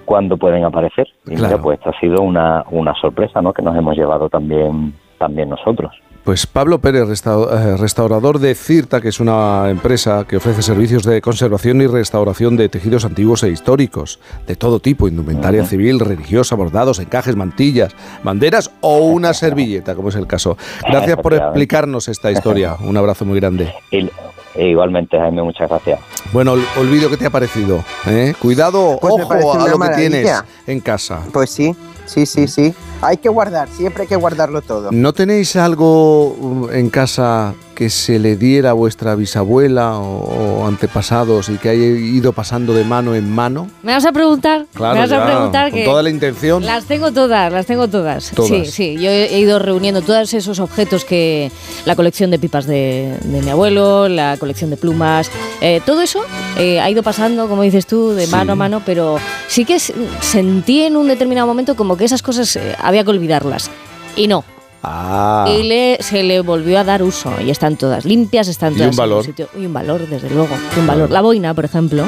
cuándo 0.06 0.38
pueden 0.38 0.64
aparecer. 0.64 1.08
Y 1.26 1.32
mira, 1.32 1.50
Claro. 1.50 1.64
pues 1.64 1.80
esta 1.80 1.90
ha 1.90 2.00
sido 2.00 2.22
una, 2.22 2.64
una 2.72 2.94
sorpresa, 2.96 3.42
¿no? 3.42 3.54
Que 3.54 3.62
nos 3.62 3.76
hemos 3.76 3.98
llevado 3.98 4.30
también, 4.30 4.94
también 5.18 5.50
nosotros. 5.50 5.92
Pues 6.28 6.46
Pablo 6.46 6.80
Pérez, 6.80 7.08
resta- 7.08 7.38
eh, 7.54 7.78
restaurador 7.78 8.40
de 8.40 8.54
Cirta, 8.54 9.00
que 9.00 9.08
es 9.08 9.22
una 9.22 9.70
empresa 9.70 10.26
que 10.28 10.36
ofrece 10.36 10.62
servicios 10.62 11.04
de 11.04 11.22
conservación 11.22 11.80
y 11.82 11.88
restauración 11.88 12.58
de 12.58 12.68
tejidos 12.68 13.06
antiguos 13.06 13.44
e 13.44 13.50
históricos, 13.50 14.20
de 14.46 14.58
todo 14.58 14.82
tipo, 14.82 15.08
indumentaria 15.08 15.64
civil, 15.66 16.02
religiosa, 16.02 16.56
bordados, 16.56 17.00
encajes, 17.00 17.38
mantillas, 17.38 17.96
banderas 18.24 18.72
o 18.82 18.98
una 19.06 19.34
servilleta, 19.34 19.96
como 19.96 20.10
es 20.10 20.16
el 20.16 20.28
caso. 20.28 20.58
Gracias 20.86 21.16
por 21.16 21.34
explicarnos 21.34 22.10
esta 22.10 22.30
historia. 22.30 22.76
Un 22.82 22.98
abrazo 22.98 23.24
muy 23.24 23.40
grande. 23.40 23.74
E 23.90 24.68
igualmente, 24.70 25.18
Jaime, 25.18 25.44
muchas 25.44 25.70
gracias. 25.70 26.02
Bueno, 26.34 26.54
ol- 26.54 26.66
olvido, 26.78 27.10
¿qué 27.10 27.16
te 27.16 27.28
ha 27.28 27.30
parecido? 27.30 27.86
¿Eh? 28.06 28.34
Cuidado, 28.38 28.98
Pues 29.00 29.14
ojo 29.14 29.54
a 29.62 29.68
lo 29.70 29.80
que 29.80 29.90
tienes 29.96 30.44
en 30.66 30.82
casa. 30.82 31.22
Pues 31.32 31.52
sí, 31.52 31.74
sí, 32.06 32.26
sí, 32.26 32.48
sí. 32.50 32.74
Hay 33.02 33.18
que 33.18 33.30
guardar, 33.30 33.70
siempre 33.70 34.04
hay 34.04 34.08
que 34.08 34.16
guardarlo 34.16 34.62
todo. 34.62 34.92
¿No 34.92 35.14
tenéis 35.14 35.56
algo 35.56 36.30
uh, 36.30 36.70
en 36.72 36.90
casa 36.90 37.54
que 37.76 37.92
se 37.92 38.18
le 38.18 38.36
diera 38.38 38.72
a 38.72 38.74
vuestra 38.74 39.14
bisabuela 39.14 40.00
o, 40.00 40.62
o 40.62 40.68
antepasados 40.68 41.50
y 41.50 41.58
que 41.58 41.70
haya 41.70 41.86
ido 41.86 42.34
pasando 42.34 42.74
de 42.74 42.84
mano 42.84 43.14
en 43.14 43.30
mano? 43.30 43.70
¿Me 43.84 43.94
vas 43.94 44.04
a 44.04 44.12
preguntar? 44.12 44.66
Claro, 44.74 44.96
¿Me 44.96 45.02
vas 45.02 45.10
ya, 45.12 45.22
a 45.22 45.26
preguntar 45.28 45.70
con 45.70 45.80
que 45.80 45.86
toda 45.86 46.02
la 46.02 46.10
intención. 46.10 46.66
Las 46.66 46.86
tengo 46.86 47.12
todas, 47.12 47.54
las 47.54 47.68
tengo 47.68 47.88
todas. 47.88 48.32
Todas. 48.32 48.50
Sí, 48.50 48.66
sí. 48.66 48.98
Yo 49.00 49.12
he 49.12 49.40
ido 49.40 49.60
reuniendo 49.60 50.02
todos 50.02 50.34
esos 50.34 50.60
objetos 50.60 51.06
que 51.06 51.52
la 51.86 51.96
colección 51.96 52.32
de 52.32 52.40
pipas 52.40 52.66
de, 52.66 53.16
de 53.24 53.42
mi 53.44 53.50
abuelo, 53.52 54.10
la 54.10 54.38
colección 54.38 54.72
de 54.72 54.78
plumas, 54.78 55.30
eh, 55.62 55.82
todo 55.86 56.02
eso 56.02 56.22
eh, 56.58 56.80
ha 56.80 56.90
ido 56.90 57.04
pasando, 57.04 57.48
como 57.48 57.62
dices 57.62 57.86
tú, 57.86 58.10
de 58.10 58.26
mano 58.26 58.54
a 58.54 58.56
mano, 58.56 58.82
pero 58.84 59.20
sí 59.48 59.66
que 59.66 59.78
sentí 59.80 60.82
en 60.82 60.98
un 60.98 61.08
determinado 61.08 61.46
momento 61.46 61.76
como 61.76 61.96
que 61.96 62.06
esas 62.06 62.24
cosas 62.24 62.56
eh, 62.56 62.76
había 62.88 63.04
que 63.04 63.10
olvidarlas. 63.10 63.70
Y 64.16 64.28
no. 64.28 64.46
Ah. 64.82 65.46
Y 65.50 65.64
le, 65.64 65.98
se 66.00 66.24
le 66.24 66.40
volvió 66.40 66.80
a 66.80 66.86
dar 66.86 67.04
uso 67.04 67.34
y 67.44 67.50
están 67.50 67.76
todas 67.76 68.06
limpias, 68.06 68.48
están 68.48 68.74
Y 68.74 68.78
todas 68.78 68.88
un 68.88 68.94
en 68.94 68.98
valor. 68.98 69.26
sitio. 69.26 69.50
Y 69.58 69.66
un 69.66 69.74
valor, 69.74 70.08
desde 70.08 70.30
luego. 70.30 70.56
y 70.76 70.80
un 70.80 70.88
valor. 70.88 71.12
La 71.12 71.20
boina, 71.22 71.54
por 71.54 71.66
ejemplo, 71.66 72.06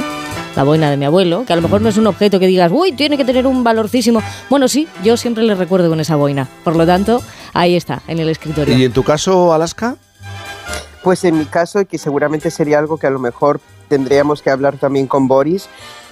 la 0.56 0.64
boina 0.64 0.90
de 0.90 0.96
mi 0.96 1.04
abuelo, 1.04 1.44
que 1.46 1.52
a 1.52 1.58
lo 1.58 1.62
mejor 1.64 1.82
no 1.82 1.90
es 1.90 1.98
un 1.98 2.08
objeto 2.08 2.40
que 2.40 2.48
digas, 2.48 2.72
uy, 2.74 2.94
tiene 2.94 3.18
que 3.18 3.26
tener 3.26 3.46
un 3.46 3.62
valorcísimo. 3.64 4.22
Bueno, 4.50 4.70
sí, 4.70 4.88
yo 5.04 5.18
siempre 5.18 5.44
le 5.44 5.54
recuerdo 5.56 5.90
con 5.90 6.00
esa 6.00 6.16
boina. 6.16 6.48
Por 6.64 6.78
lo 6.78 6.86
tanto, 6.86 7.22
ahí 7.54 7.76
está, 7.76 8.02
en 8.08 8.20
el 8.20 8.30
escritorio. 8.30 8.78
¿Y 8.78 8.86
en 8.86 8.94
tu 8.94 9.04
caso, 9.04 9.52
Alaska? 9.54 9.98
Pues 11.04 11.26
en 11.26 11.38
mi 11.38 11.46
caso, 11.46 11.82
y 11.82 11.86
que 11.86 11.98
seguramente 11.98 12.50
sería 12.52 12.80
algo 12.80 12.98
que 12.98 13.08
a 13.08 13.12
lo 13.12 13.20
mejor 13.20 13.60
tendríamos 13.90 14.42
que 14.42 14.50
hablar 14.50 14.78
también 14.78 15.08
con 15.08 15.28
Boris, 15.28 15.68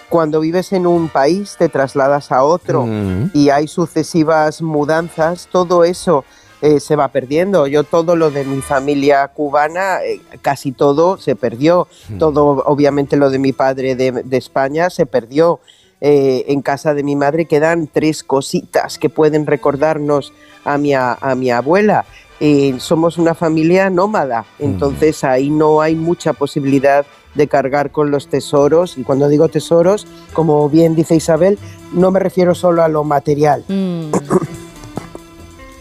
cuando 0.10 0.40
vives 0.40 0.72
en 0.74 0.88
un 0.88 1.10
país, 1.10 1.56
te 1.58 1.70
trasladas 1.70 2.32
a 2.32 2.44
otro 2.44 2.86
Mm. 2.86 3.32
y 3.34 3.50
hay 3.50 3.68
sucesivas 3.68 4.62
mudanzas, 4.62 5.48
todo 5.52 5.84
eso 5.84 6.24
eh, 6.62 6.80
se 6.80 6.96
va 6.96 7.10
perdiendo. 7.10 7.68
Yo 7.68 7.84
todo 7.84 8.16
lo 8.16 8.32
de 8.32 8.44
mi 8.44 8.62
familia 8.62 9.28
cubana, 9.28 10.00
eh, 10.04 10.20
casi 10.42 10.72
todo 10.72 11.18
se 11.18 11.36
perdió. 11.36 11.88
Mm. 12.10 12.18
Todo, 12.18 12.64
obviamente, 12.66 13.16
lo 13.16 13.30
de 13.30 13.38
mi 13.38 13.54
padre 13.54 13.96
de, 13.96 14.12
de 14.12 14.38
España 14.38 14.90
se 14.90 15.06
perdió. 15.06 15.60
Eh, 16.00 16.46
en 16.50 16.62
casa 16.62 16.94
de 16.94 17.02
mi 17.04 17.16
madre 17.16 17.46
quedan 17.46 17.88
tres 17.88 18.24
cositas 18.24 19.00
que 19.00 19.10
pueden 19.10 19.48
recordarnos 19.48 20.32
a 20.64 20.78
mi, 20.78 20.94
a, 20.94 21.14
a 21.14 21.34
mi 21.36 21.50
abuela. 21.52 22.06
Eh, 22.40 22.76
somos 22.80 23.18
una 23.18 23.34
familia 23.34 23.90
nómada, 23.90 24.46
entonces 24.60 25.24
ahí 25.24 25.50
no 25.50 25.82
hay 25.82 25.96
mucha 25.96 26.34
posibilidad 26.34 27.04
de 27.38 27.48
cargar 27.48 27.92
con 27.92 28.12
los 28.12 28.28
tesoros. 28.28 28.98
Y 28.98 29.04
cuando 29.04 29.30
digo 29.30 29.48
tesoros, 29.48 30.06
como 30.34 30.70
bien 30.70 30.96
dice 30.96 31.16
Isabel, 31.16 31.58
no 31.94 32.12
me 32.12 32.20
refiero 32.20 32.54
solo 32.56 32.84
a 32.84 32.90
lo 32.90 33.04
material. 33.04 33.64
Mm. 33.68 34.12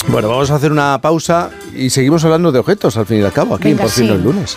Bueno, 0.09 0.29
vamos 0.29 0.51
a 0.53 0.55
hacer 0.55 0.71
una 0.71 1.01
pausa 1.01 1.51
y 1.75 1.91
seguimos 1.91 2.25
hablando 2.25 2.53
de 2.53 2.61
objetos 2.61 2.97
al 2.97 3.07
fin 3.07 3.19
y 3.19 3.23
al 3.23 3.33
cabo, 3.33 3.57
aquí 3.57 3.71
en 3.71 3.77
Por 3.79 3.89
fin 3.91 4.07
sí. 4.07 4.13
es 4.13 4.21
lunes. 4.23 4.57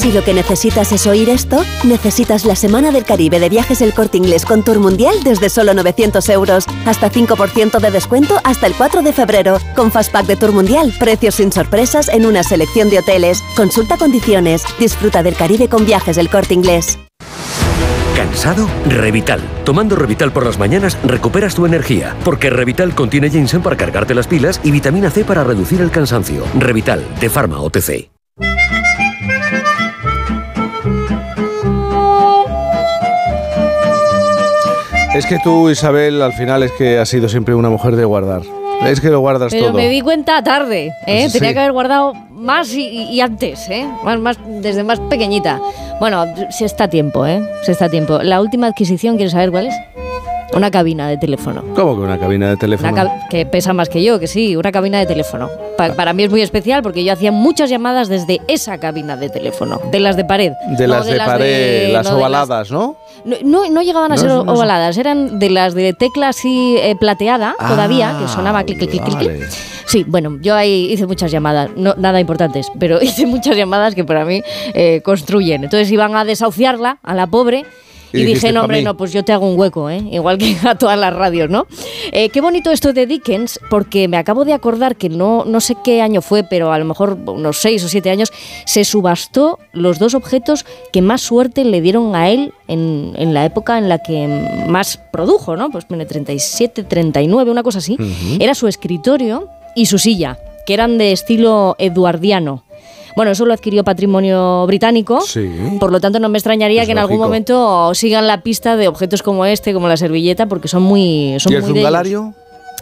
Si 0.00 0.12
lo 0.12 0.24
que 0.24 0.32
necesitas 0.32 0.92
es 0.92 1.06
oír 1.06 1.28
esto, 1.28 1.62
necesitas 1.84 2.46
la 2.46 2.56
Semana 2.56 2.90
del 2.90 3.04
Caribe 3.04 3.38
de 3.38 3.50
Viajes 3.50 3.82
El 3.82 3.92
Corte 3.92 4.16
Inglés 4.16 4.46
con 4.46 4.62
Tour 4.62 4.78
Mundial 4.78 5.14
desde 5.22 5.50
solo 5.50 5.74
900 5.74 6.26
euros. 6.30 6.64
Hasta 6.86 7.10
5% 7.10 7.78
de 7.78 7.90
descuento 7.90 8.40
hasta 8.42 8.66
el 8.66 8.72
4 8.72 9.02
de 9.02 9.12
febrero. 9.12 9.58
Con 9.76 9.92
Fastpack 9.92 10.24
de 10.24 10.36
Tour 10.36 10.52
Mundial, 10.52 10.90
precios 10.98 11.34
sin 11.34 11.52
sorpresas 11.52 12.08
en 12.08 12.24
una 12.24 12.42
selección 12.42 12.88
de 12.88 13.00
hoteles. 13.00 13.42
Consulta 13.54 13.98
condiciones. 13.98 14.64
Disfruta 14.78 15.22
del 15.22 15.36
Caribe 15.36 15.68
con 15.68 15.84
Viajes 15.84 16.16
El 16.16 16.30
Corte 16.30 16.54
Inglés. 16.54 16.98
¿Cansado? 18.16 18.70
Revital. 18.86 19.42
Tomando 19.66 19.96
Revital 19.96 20.32
por 20.32 20.46
las 20.46 20.58
mañanas 20.58 20.96
recuperas 21.04 21.54
tu 21.54 21.66
energía, 21.66 22.16
porque 22.24 22.48
Revital 22.48 22.94
contiene 22.94 23.28
ginseng 23.28 23.60
para 23.60 23.76
cargarte 23.76 24.14
las 24.14 24.26
pilas 24.26 24.62
y 24.64 24.70
vitamina 24.70 25.10
C 25.10 25.26
para 25.26 25.44
reducir 25.44 25.82
el 25.82 25.90
cansancio. 25.90 26.46
Revital, 26.58 27.04
de 27.20 27.28
Pharma 27.28 27.60
OTC. 27.60 28.08
Es 35.14 35.26
que 35.26 35.38
tú, 35.40 35.68
Isabel, 35.70 36.22
al 36.22 36.32
final 36.32 36.62
es 36.62 36.70
que 36.72 36.98
has 36.98 37.08
sido 37.08 37.28
siempre 37.28 37.54
una 37.54 37.68
mujer 37.68 37.96
de 37.96 38.04
guardar. 38.04 38.42
Es 38.86 39.00
que 39.00 39.10
lo 39.10 39.20
guardas 39.20 39.52
Pero 39.52 39.66
todo. 39.66 39.76
me 39.76 39.88
di 39.88 40.00
cuenta 40.00 40.42
tarde, 40.42 40.92
¿eh? 41.06 41.28
Sí. 41.28 41.38
Tenía 41.38 41.52
que 41.52 41.58
haber 41.58 41.72
guardado 41.72 42.14
más 42.30 42.72
y, 42.72 42.86
y 42.86 43.20
antes, 43.20 43.68
¿eh? 43.68 43.86
Más, 44.04 44.18
más, 44.18 44.38
desde 44.62 44.84
más 44.84 45.00
pequeñita. 45.00 45.60
Bueno, 45.98 46.24
se 46.50 46.64
está 46.64 46.84
a 46.84 46.88
tiempo, 46.88 47.26
¿eh? 47.26 47.42
Se 47.64 47.72
está 47.72 47.86
a 47.86 47.88
tiempo. 47.90 48.20
La 48.22 48.40
última 48.40 48.68
adquisición, 48.68 49.16
¿quieres 49.16 49.32
saber 49.32 49.50
cuál 49.50 49.66
es? 49.66 49.74
Una 50.52 50.70
cabina 50.70 51.08
de 51.08 51.16
teléfono. 51.16 51.62
¿Cómo 51.76 51.94
que 51.96 52.02
una 52.02 52.18
cabina 52.18 52.48
de 52.50 52.56
teléfono? 52.56 52.92
Cab- 52.94 53.28
que 53.30 53.46
pesa 53.46 53.72
más 53.72 53.88
que 53.88 54.02
yo, 54.02 54.18
que 54.18 54.26
sí, 54.26 54.56
una 54.56 54.72
cabina 54.72 54.98
de 54.98 55.06
teléfono. 55.06 55.48
Pa- 55.78 55.92
para 55.94 56.12
mí 56.12 56.24
es 56.24 56.30
muy 56.30 56.42
especial 56.42 56.82
porque 56.82 57.04
yo 57.04 57.12
hacía 57.12 57.30
muchas 57.30 57.70
llamadas 57.70 58.08
desde 58.08 58.40
esa 58.48 58.78
cabina 58.78 59.16
de 59.16 59.28
teléfono, 59.30 59.80
de 59.92 60.00
las 60.00 60.16
de 60.16 60.24
pared. 60.24 60.52
de 60.76 60.86
no 60.88 60.94
las 60.94 61.06
de, 61.06 61.16
pared, 61.18 61.86
de- 61.86 61.92
las 61.92 62.10
no 62.10 62.16
ovaladas, 62.16 62.70
¿no? 62.72 62.96
No, 63.24 63.36
no, 63.44 63.70
no 63.70 63.82
llegaban 63.82 64.10
a 64.12 64.16
ser 64.16 64.30
ovaladas, 64.30 64.98
eran 64.98 65.38
de 65.38 65.50
las 65.50 65.74
de 65.74 65.92
tecla 65.92 66.28
así 66.30 66.76
eh, 66.80 66.96
plateada 66.98 67.54
Ah, 67.58 67.68
todavía, 67.68 68.16
que 68.20 68.26
sonaba 68.26 68.64
clic, 68.64 68.78
clic, 68.78 68.90
clic, 69.04 69.18
clic. 69.18 69.48
Sí, 69.86 70.04
bueno, 70.06 70.38
yo 70.40 70.54
ahí 70.56 70.90
hice 70.92 71.06
muchas 71.06 71.30
llamadas, 71.30 71.70
no, 71.76 71.94
nada 71.96 72.18
importantes, 72.20 72.66
pero 72.80 72.98
hice 73.02 73.24
muchas 73.26 73.56
llamadas 73.56 73.94
que 73.94 74.04
para 74.04 74.24
mí 74.24 74.42
eh, 74.74 75.00
construyen. 75.04 75.62
Entonces 75.64 75.90
iban 75.92 76.16
a 76.16 76.24
desahuciarla, 76.24 76.98
a 77.02 77.14
la 77.14 77.26
pobre. 77.28 77.64
Y 78.12 78.24
dije, 78.24 78.52
no, 78.52 78.60
"Pa' 78.60 78.64
hombre, 78.64 78.78
mí". 78.78 78.84
no, 78.84 78.96
pues 78.96 79.12
yo 79.12 79.24
te 79.24 79.32
hago 79.32 79.46
un 79.48 79.58
hueco, 79.58 79.88
¿eh? 79.90 80.02
igual 80.12 80.38
que 80.38 80.56
a 80.64 80.74
todas 80.74 80.98
las 80.98 81.12
radios, 81.14 81.48
¿no? 81.50 81.66
Eh, 82.12 82.28
qué 82.30 82.40
bonito 82.40 82.70
esto 82.70 82.92
de 82.92 83.06
Dickens, 83.06 83.60
porque 83.70 84.08
me 84.08 84.16
acabo 84.16 84.44
de 84.44 84.52
acordar 84.52 84.96
que 84.96 85.08
no, 85.08 85.44
no 85.44 85.60
sé 85.60 85.76
qué 85.82 86.02
año 86.02 86.22
fue, 86.22 86.42
pero 86.44 86.72
a 86.72 86.78
lo 86.78 86.84
mejor 86.84 87.16
unos 87.26 87.58
seis 87.58 87.84
o 87.84 87.88
siete 87.88 88.10
años, 88.10 88.32
se 88.66 88.84
subastó 88.84 89.58
los 89.72 89.98
dos 89.98 90.14
objetos 90.14 90.64
que 90.92 91.02
más 91.02 91.20
suerte 91.20 91.64
le 91.64 91.80
dieron 91.80 92.14
a 92.14 92.30
él 92.30 92.52
en, 92.68 93.12
en 93.16 93.34
la 93.34 93.44
época 93.44 93.78
en 93.78 93.88
la 93.88 93.98
que 93.98 94.26
más 94.68 94.98
produjo, 95.12 95.56
¿no? 95.56 95.70
Pues 95.70 95.84
pone 95.84 96.06
37, 96.06 96.84
39, 96.84 97.50
una 97.50 97.62
cosa 97.62 97.78
así. 97.78 97.96
Era 98.40 98.54
su 98.54 98.66
escritorio 98.68 99.48
y 99.76 99.86
su 99.86 99.98
silla, 99.98 100.38
que 100.66 100.74
eran 100.74 100.98
de 100.98 101.12
estilo 101.12 101.76
eduardiano. 101.78 102.64
Bueno, 103.16 103.30
eso 103.30 103.44
lo 103.46 103.52
adquirió 103.52 103.84
Patrimonio 103.84 104.66
Británico. 104.66 105.20
Sí. 105.20 105.48
Por 105.78 105.92
lo 105.92 106.00
tanto, 106.00 106.18
no 106.18 106.28
me 106.28 106.38
extrañaría 106.38 106.82
Es 106.82 106.88
que 106.88 106.92
en 106.92 106.98
algún 106.98 107.18
momento 107.18 107.94
sigan 107.94 108.26
la 108.26 108.42
pista 108.42 108.76
de 108.76 108.88
objetos 108.88 109.22
como 109.22 109.44
este, 109.44 109.72
como 109.72 109.88
la 109.88 109.96
servilleta, 109.96 110.46
porque 110.46 110.68
son 110.68 110.82
muy. 110.82 111.36
Son 111.38 111.52
¿Y 111.52 111.56
el 111.56 111.62
muy 111.62 111.72
zungalario? 111.72 112.34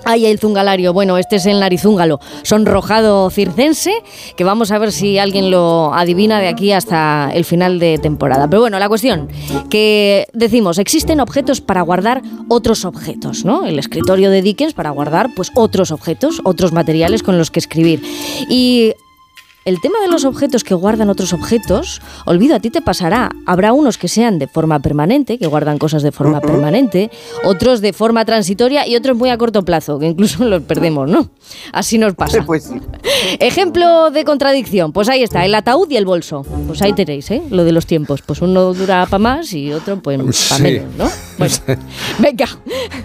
Ay, 0.04 0.26
el 0.26 0.38
zungalario. 0.38 0.92
Bueno, 0.92 1.18
este 1.18 1.36
es 1.36 1.46
el 1.46 1.60
narizúngalo, 1.60 2.20
sonrojado 2.42 3.30
circense, 3.30 3.92
que 4.36 4.44
vamos 4.44 4.70
a 4.70 4.78
ver 4.78 4.92
si 4.92 5.18
alguien 5.18 5.50
lo 5.50 5.92
adivina 5.92 6.40
de 6.40 6.48
aquí 6.48 6.72
hasta 6.72 7.30
el 7.34 7.44
final 7.44 7.78
de 7.78 7.98
temporada. 7.98 8.48
Pero 8.48 8.60
bueno, 8.60 8.78
la 8.78 8.88
cuestión, 8.88 9.28
que 9.70 10.26
decimos, 10.32 10.78
existen 10.78 11.20
objetos 11.20 11.60
para 11.60 11.82
guardar 11.82 12.22
otros 12.48 12.84
objetos, 12.84 13.44
¿no? 13.44 13.66
El 13.66 13.78
escritorio 13.78 14.30
de 14.30 14.42
Dickens 14.42 14.72
para 14.72 14.90
guardar 14.90 15.30
pues 15.34 15.50
otros 15.54 15.90
objetos, 15.90 16.40
otros 16.44 16.72
materiales 16.72 17.22
con 17.22 17.36
los 17.36 17.50
que 17.50 17.58
escribir. 17.58 18.02
Y 18.48 18.94
el 19.68 19.80
tema 19.82 20.00
de 20.00 20.08
los 20.08 20.24
objetos 20.24 20.64
que 20.64 20.72
guardan 20.74 21.10
otros 21.10 21.34
objetos, 21.34 22.00
olvido, 22.24 22.56
a 22.56 22.60
ti 22.60 22.70
te 22.70 22.80
pasará. 22.80 23.30
Habrá 23.44 23.74
unos 23.74 23.98
que 23.98 24.08
sean 24.08 24.38
de 24.38 24.46
forma 24.46 24.80
permanente, 24.80 25.38
que 25.38 25.46
guardan 25.46 25.76
cosas 25.76 26.02
de 26.02 26.10
forma 26.10 26.40
permanente, 26.40 27.10
otros 27.44 27.82
de 27.82 27.92
forma 27.92 28.24
transitoria 28.24 28.86
y 28.86 28.96
otros 28.96 29.14
muy 29.16 29.28
a 29.28 29.36
corto 29.36 29.64
plazo, 29.66 29.98
que 29.98 30.06
incluso 30.06 30.42
los 30.46 30.62
perdemos, 30.62 31.08
¿no? 31.10 31.28
Así 31.72 31.98
nos 31.98 32.14
pasa. 32.22 32.44
Pues 32.46 32.64
sí. 32.64 32.80
Ejemplo 33.40 34.10
de 34.10 34.24
contradicción, 34.24 34.92
pues 34.92 35.10
ahí 35.10 35.22
está, 35.22 35.44
el 35.44 35.54
ataúd 35.54 35.90
y 35.90 35.96
el 35.96 36.06
bolso. 36.06 36.46
Pues 36.66 36.80
ahí 36.80 36.94
tenéis, 36.94 37.30
¿eh? 37.30 37.42
Lo 37.50 37.64
de 37.64 37.72
los 37.72 37.84
tiempos. 37.84 38.22
Pues 38.22 38.40
uno 38.40 38.72
dura 38.72 39.04
para 39.04 39.18
más 39.18 39.52
y 39.52 39.72
otro 39.74 40.00
pues 40.00 40.16
para 40.18 40.32
Sí. 40.32 40.62
menos, 40.62 40.94
¿no? 40.96 41.10
Bueno, 41.36 41.54
venga, 42.18 42.46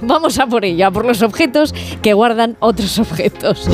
vamos 0.01 0.39
a 0.39 0.47
por 0.47 0.63
ello, 0.63 0.87
a 0.87 0.91
por 0.91 1.03
los 1.05 1.21
objetos 1.23 1.73
que 2.01 2.13
guardan 2.13 2.55
otros 2.61 2.99
objetos. 2.99 3.67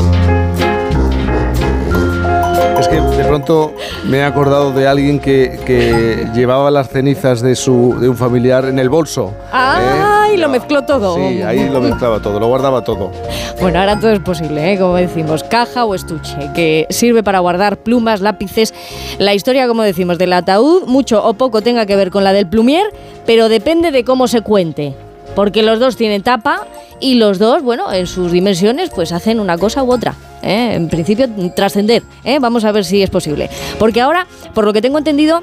Es 2.79 2.87
que 2.87 3.01
de 3.01 3.25
pronto 3.25 3.73
me 4.05 4.19
he 4.19 4.23
acordado 4.23 4.71
de 4.71 4.87
alguien 4.87 5.19
que, 5.19 5.59
que 5.65 6.29
llevaba 6.33 6.71
las 6.71 6.87
cenizas 6.87 7.41
de, 7.41 7.55
su, 7.57 7.97
de 7.99 8.07
un 8.07 8.15
familiar 8.15 8.63
en 8.65 8.79
el 8.79 8.87
bolso. 8.87 9.33
¡Ay! 9.51 10.37
Lo 10.37 10.47
mezcló 10.47 10.83
todo. 10.85 11.15
Sí, 11.15 11.41
ahí 11.41 11.67
lo 11.67 11.81
mezclaba 11.81 12.21
todo, 12.21 12.39
lo 12.39 12.47
guardaba 12.47 12.81
todo. 12.85 13.11
Bueno, 13.59 13.79
ahora 13.79 13.99
todo 13.99 14.11
es 14.11 14.21
posible, 14.21 14.71
¿eh? 14.71 14.79
como 14.79 14.95
decimos, 14.95 15.43
caja 15.43 15.83
o 15.83 15.93
estuche, 15.93 16.37
que 16.55 16.87
sirve 16.89 17.21
para 17.21 17.39
guardar 17.39 17.75
plumas, 17.75 18.21
lápices. 18.21 18.73
La 19.17 19.33
historia, 19.33 19.67
como 19.67 19.83
decimos, 19.83 20.17
del 20.17 20.31
ataúd, 20.31 20.85
mucho 20.85 21.21
o 21.25 21.33
poco 21.33 21.61
tenga 21.61 21.85
que 21.85 21.97
ver 21.97 22.11
con 22.11 22.23
la 22.23 22.31
del 22.31 22.47
plumier, 22.47 22.85
pero 23.25 23.49
depende 23.49 23.91
de 23.91 24.05
cómo 24.05 24.29
se 24.29 24.39
cuente. 24.39 24.95
Porque 25.39 25.63
los 25.63 25.79
dos 25.79 25.95
tienen 25.95 26.21
tapa 26.21 26.67
y 26.99 27.13
los 27.13 27.39
dos, 27.39 27.63
bueno, 27.63 27.93
en 27.93 28.07
sus 28.07 28.33
dimensiones, 28.33 28.89
pues 28.89 29.13
hacen 29.13 29.39
una 29.39 29.57
cosa 29.57 29.83
u 29.83 29.93
otra. 29.93 30.13
¿eh? 30.41 30.73
En 30.73 30.89
principio, 30.89 31.29
trascender. 31.55 32.03
¿eh? 32.25 32.39
Vamos 32.39 32.65
a 32.65 32.73
ver 32.73 32.83
si 32.83 33.01
es 33.01 33.09
posible. 33.09 33.49
Porque 33.79 34.01
ahora, 34.01 34.27
por 34.53 34.65
lo 34.65 34.73
que 34.73 34.81
tengo 34.81 34.97
entendido, 34.97 35.41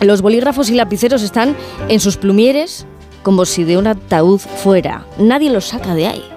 los 0.00 0.22
bolígrafos 0.22 0.70
y 0.70 0.76
lapiceros 0.76 1.24
están 1.24 1.56
en 1.88 1.98
sus 1.98 2.16
plumieres 2.18 2.86
como 3.24 3.46
si 3.46 3.64
de 3.64 3.76
un 3.76 3.88
ataúd 3.88 4.38
fuera. 4.38 5.04
Nadie 5.18 5.50
los 5.50 5.64
saca 5.64 5.96
de 5.96 6.06
ahí. 6.06 6.35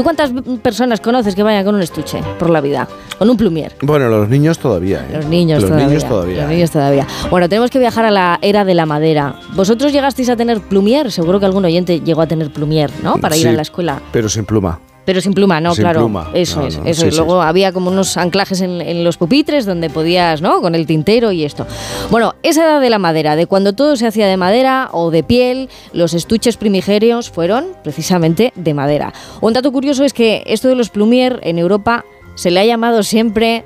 ¿Tú 0.00 0.04
cuántas 0.04 0.32
personas 0.62 0.98
conoces 0.98 1.34
que 1.34 1.42
vayan 1.42 1.62
con 1.62 1.74
un 1.74 1.82
estuche 1.82 2.22
por 2.38 2.48
la 2.48 2.62
vida? 2.62 2.88
Con 3.18 3.28
un 3.28 3.36
plumier. 3.36 3.76
Bueno, 3.82 4.08
los 4.08 4.30
niños 4.30 4.58
todavía. 4.58 5.00
¿eh? 5.00 5.16
Los 5.16 5.26
niños 5.26 5.60
los 5.60 5.68
todavía. 5.68 5.88
Niños 5.88 6.08
todavía. 6.08 6.40
Los 6.40 6.50
niños 6.50 6.70
todavía. 6.70 7.06
Bueno, 7.28 7.50
tenemos 7.50 7.70
que 7.70 7.78
viajar 7.78 8.06
a 8.06 8.10
la 8.10 8.38
era 8.40 8.64
de 8.64 8.72
la 8.72 8.86
madera. 8.86 9.34
¿Vosotros 9.54 9.92
llegasteis 9.92 10.30
a 10.30 10.36
tener 10.36 10.62
plumier? 10.62 11.12
Seguro 11.12 11.38
que 11.38 11.44
algún 11.44 11.66
oyente 11.66 12.00
llegó 12.00 12.22
a 12.22 12.26
tener 12.26 12.50
plumier, 12.50 12.90
¿no? 13.02 13.18
Para 13.18 13.36
ir 13.36 13.46
a 13.48 13.52
la 13.52 13.60
escuela. 13.60 14.00
Pero 14.10 14.30
sin 14.30 14.46
pluma. 14.46 14.80
Pero 15.10 15.20
sin 15.20 15.34
pluma, 15.34 15.60
no, 15.60 15.74
Sin 15.74 15.82
claro. 15.82 16.02
pluma. 16.02 16.30
Eso 16.34 16.60
No, 16.60 16.66
es, 16.68 16.78
no, 16.78 16.84
eso 16.84 17.00
sí, 17.00 17.08
es. 17.08 17.14
sí, 17.14 17.18
Luego 17.18 17.42
había 17.42 17.72
como 17.72 17.90
unos 17.90 18.16
anclajes 18.16 18.60
en, 18.60 18.80
en 18.80 19.02
los 19.02 19.16
pupitres 19.16 19.66
donde 19.66 19.90
podías, 19.90 20.40
¿no? 20.40 20.60
Con 20.60 20.76
el 20.76 20.86
tintero 20.86 21.32
y 21.32 21.42
esto. 21.44 21.66
Bueno, 22.12 22.36
esa 22.44 22.62
edad 22.64 22.80
de 22.80 22.90
la 22.90 23.00
madera, 23.00 23.34
de 23.34 23.46
cuando 23.48 23.72
todo 23.72 23.96
se 23.96 24.06
hacía 24.06 24.28
de 24.28 24.36
madera 24.36 24.88
o 24.92 25.10
de 25.10 25.24
piel, 25.24 25.68
los 25.92 26.14
estuches 26.14 26.56
primigenios 26.56 27.28
fueron 27.28 27.70
precisamente 27.82 28.52
de 28.54 28.72
madera. 28.72 29.12
Un 29.40 29.52
dato 29.52 29.72
curioso 29.72 30.04
es 30.04 30.12
que 30.12 30.44
esto 30.46 30.68
de 30.68 30.76
los 30.76 30.90
plumier 30.90 31.40
en 31.42 31.58
Europa 31.58 32.04
se 32.36 32.52
le 32.52 32.60
ha 32.60 32.64
llamado 32.64 33.02
siempre, 33.02 33.64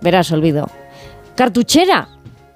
verás, 0.00 0.32
olvido, 0.32 0.68
cartuchera. 1.36 2.08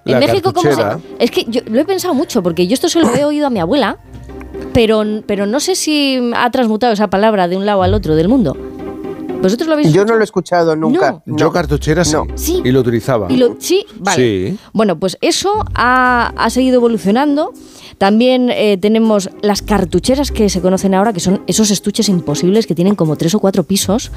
En 0.07 0.19
México, 0.19 0.53
¿cómo 0.53 0.73
se.? 0.73 0.83
Es 1.21 1.31
que 1.31 1.45
yo 1.47 1.61
lo 1.67 1.81
he 1.81 1.85
pensado 1.85 2.15
mucho, 2.15 2.43
porque 2.43 2.67
yo 2.67 2.75
esto 2.75 2.89
se 2.89 2.99
lo 3.01 3.15
he 3.15 3.25
oído 3.25 3.47
a 3.47 3.51
mi 3.51 3.61
abuela, 3.61 3.97
pero, 4.73 5.03
pero 5.27 5.47
no 5.47 5.61
sé 5.61 5.75
si 5.75 6.21
ha 6.37 6.51
transmutado 6.51 6.93
esa 6.93 7.09
palabra 7.09 7.49
de 7.49 7.57
un 7.57 7.67
lado 7.67 7.83
al 7.83 7.95
otro 7.95 8.15
del 8.17 8.29
mundo. 8.29 8.57
¿Vosotros 9.45 9.67
lo 9.69 9.75
habéis 9.75 9.93
Yo 9.93 10.05
no 10.05 10.15
lo 10.15 10.21
he 10.21 10.25
escuchado 10.25 10.75
nunca. 10.75 11.23
Yo 11.27 11.53
cartuchera 11.53 12.05
sí. 12.05 12.17
Sí. 12.35 12.61
Y 12.65 12.73
lo 12.73 12.81
utilizaba. 12.81 13.27
Y 13.31 13.37
lo- 13.37 13.57
sí, 13.59 13.85
vale. 14.01 14.17
Sí. 14.51 14.59
Bueno, 14.73 14.99
pues 14.99 15.17
eso 15.21 15.65
ha, 15.75 16.33
ha 16.37 16.51
seguido 16.51 16.77
evolucionando. 16.77 17.53
También 17.99 18.51
eh, 18.51 18.77
tenemos 18.79 19.31
las 19.43 19.63
cartucheras 19.63 20.33
que 20.33 20.49
se 20.49 20.61
conocen 20.61 20.95
ahora, 20.95 21.13
que 21.13 21.21
son 21.21 21.43
esos 21.47 21.71
estuches 21.71 22.09
imposibles 22.09 22.67
que 22.67 22.75
tienen 22.75 22.97
como 22.97 23.15
tres 23.17 23.35
o 23.37 23.39
cuatro 23.39 23.63
pisos. 23.63 24.11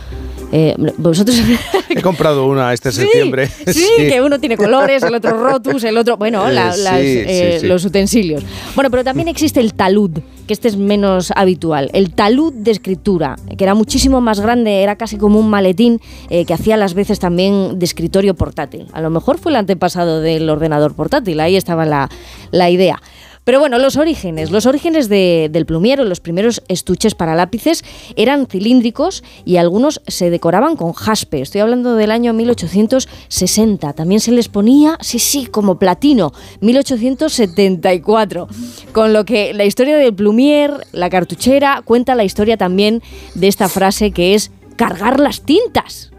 Eh, 0.52 0.76
vosotros 0.98 1.38
He 1.90 2.02
comprado 2.02 2.48
una 2.48 2.74
este 2.74 2.92
septiembre. 2.92 3.48
Sí, 3.68 3.86
que 3.98 4.22
uno 4.22 4.40
tiene 4.40 4.58
colores, 4.58 5.04
el 5.04 5.14
otro 5.14 5.38
rotus, 5.38 5.84
el 5.84 5.98
otro, 5.98 6.18
bueno, 6.18 6.48
Eh, 6.50 6.54
la- 6.54 6.74
sí, 6.74 6.82
las, 6.84 7.00
sí, 7.02 7.06
eh, 7.28 7.58
sí. 7.62 7.68
los 7.68 7.86
utensilios. 7.86 8.44
Bueno, 8.76 8.90
pero 8.90 9.04
también 9.04 9.28
existe 9.28 9.60
el 9.60 9.74
talud, 9.74 10.12
que 10.48 10.54
este 10.54 10.68
es 10.68 10.78
menos 10.78 11.32
habitual. 11.36 11.90
El 11.94 12.12
talud 12.12 12.54
de 12.54 12.72
escritura, 12.72 13.36
que 13.58 13.64
era 13.64 13.76
muchísimo 13.76 14.22
más 14.22 14.40
grande, 14.40 14.82
era 14.82 14.96
casi 14.96 15.18
como 15.18 15.40
un 15.40 15.50
maletín 15.50 16.02
eh, 16.30 16.46
que 16.46 16.54
hacía 16.54 16.78
las 16.78 16.94
veces 16.94 17.20
también 17.20 17.78
de 17.78 17.86
escritorio 17.86 18.34
portátil. 18.34 18.88
A 18.94 19.02
lo 19.02 19.10
mejor 19.10 19.38
fue 19.38 19.52
el 19.52 19.58
antepasado 19.58 20.22
del 20.22 20.50
ordenador 20.50 20.96
portátil, 20.96 21.40
ahí 21.40 21.56
estaba 21.56 21.86
la, 21.86 22.10
la 22.52 22.70
idea. 22.70 23.02
Pero 23.48 23.62
bueno, 23.62 23.80
los 23.80 23.96
orígenes. 23.96 24.52
Los 24.52 24.66
orígenes 24.66 25.08
de- 25.08 25.48
del 25.50 25.66
plumiero, 25.66 26.04
los 26.04 26.20
primeros 26.20 26.62
estuches 26.68 27.16
para 27.16 27.34
lápices, 27.34 27.82
eran 28.18 28.46
cilíndricos 28.46 29.24
y 29.46 29.56
algunos 29.56 30.02
se 30.06 30.30
decoraban 30.30 30.76
con 30.76 30.92
jaspe. 30.92 31.40
Estoy 31.40 31.62
hablando 31.62 31.96
del 31.96 32.12
año 32.12 32.34
1860. 32.34 33.94
También 33.94 34.20
se 34.20 34.34
les 34.34 34.50
ponía, 34.50 34.98
sí, 35.00 35.18
sí, 35.20 35.46
como 35.46 35.80
platino, 35.80 36.34
1874. 36.60 38.50
Con 38.92 39.14
lo 39.14 39.24
que 39.24 39.54
la 39.54 39.64
historia 39.64 39.96
del 39.96 40.14
plumier, 40.14 40.86
la 40.92 41.10
cartuchera, 41.10 41.82
cuenta 41.86 42.16
la 42.16 42.26
historia 42.26 42.58
también 42.58 43.02
de 43.34 43.48
esta 43.48 43.70
frase 43.70 44.12
que 44.12 44.34
es 44.34 44.52
cargar 44.76 45.22
las 45.22 45.40
tintas. 45.44 46.12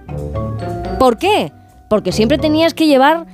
¿Por 0.98 1.18
qué? 1.18 1.52
Porque 1.90 2.10
siempre 2.12 2.38
tenías 2.38 2.72
que 2.72 2.86
llevar 2.86 3.26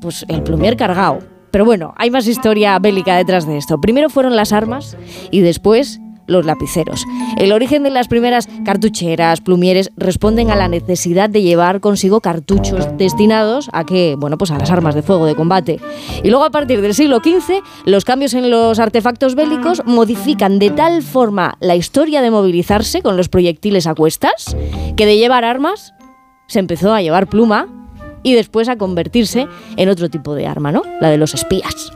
pues, 0.00 0.24
el 0.26 0.42
plumier 0.42 0.76
cargado. 0.76 1.35
Pero 1.56 1.64
bueno, 1.64 1.94
hay 1.96 2.10
más 2.10 2.26
historia 2.26 2.78
bélica 2.78 3.16
detrás 3.16 3.46
de 3.46 3.56
esto. 3.56 3.80
Primero 3.80 4.10
fueron 4.10 4.36
las 4.36 4.52
armas 4.52 4.94
y 5.30 5.40
después 5.40 6.02
los 6.26 6.44
lapiceros. 6.44 7.02
El 7.38 7.50
origen 7.50 7.82
de 7.82 7.88
las 7.88 8.08
primeras 8.08 8.46
cartucheras, 8.66 9.40
plumieres, 9.40 9.90
responden 9.96 10.50
a 10.50 10.54
la 10.54 10.68
necesidad 10.68 11.30
de 11.30 11.40
llevar 11.40 11.80
consigo 11.80 12.20
cartuchos 12.20 12.86
destinados 12.98 13.70
a 13.72 13.86
que, 13.86 14.16
bueno, 14.18 14.36
pues 14.36 14.50
a 14.50 14.58
las 14.58 14.70
armas 14.70 14.94
de 14.94 15.00
fuego 15.00 15.24
de 15.24 15.34
combate. 15.34 15.80
Y 16.22 16.28
luego 16.28 16.44
a 16.44 16.50
partir 16.50 16.82
del 16.82 16.92
siglo 16.92 17.20
XV, 17.20 17.62
los 17.86 18.04
cambios 18.04 18.34
en 18.34 18.50
los 18.50 18.78
artefactos 18.78 19.34
bélicos 19.34 19.82
modifican 19.86 20.58
de 20.58 20.68
tal 20.68 21.02
forma 21.02 21.56
la 21.60 21.74
historia 21.74 22.20
de 22.20 22.30
movilizarse 22.30 23.00
con 23.00 23.16
los 23.16 23.30
proyectiles 23.30 23.86
a 23.86 23.94
cuestas, 23.94 24.54
que 24.94 25.06
de 25.06 25.16
llevar 25.16 25.46
armas 25.46 25.94
se 26.48 26.58
empezó 26.58 26.92
a 26.92 27.00
llevar 27.00 27.28
pluma 27.28 27.85
y 28.26 28.34
después 28.34 28.68
a 28.68 28.76
convertirse 28.76 29.46
en 29.76 29.88
otro 29.88 30.10
tipo 30.10 30.34
de 30.34 30.48
arma, 30.48 30.72
¿no? 30.72 30.82
La 31.00 31.10
de 31.10 31.16
los 31.16 31.32
espías. 31.32 31.92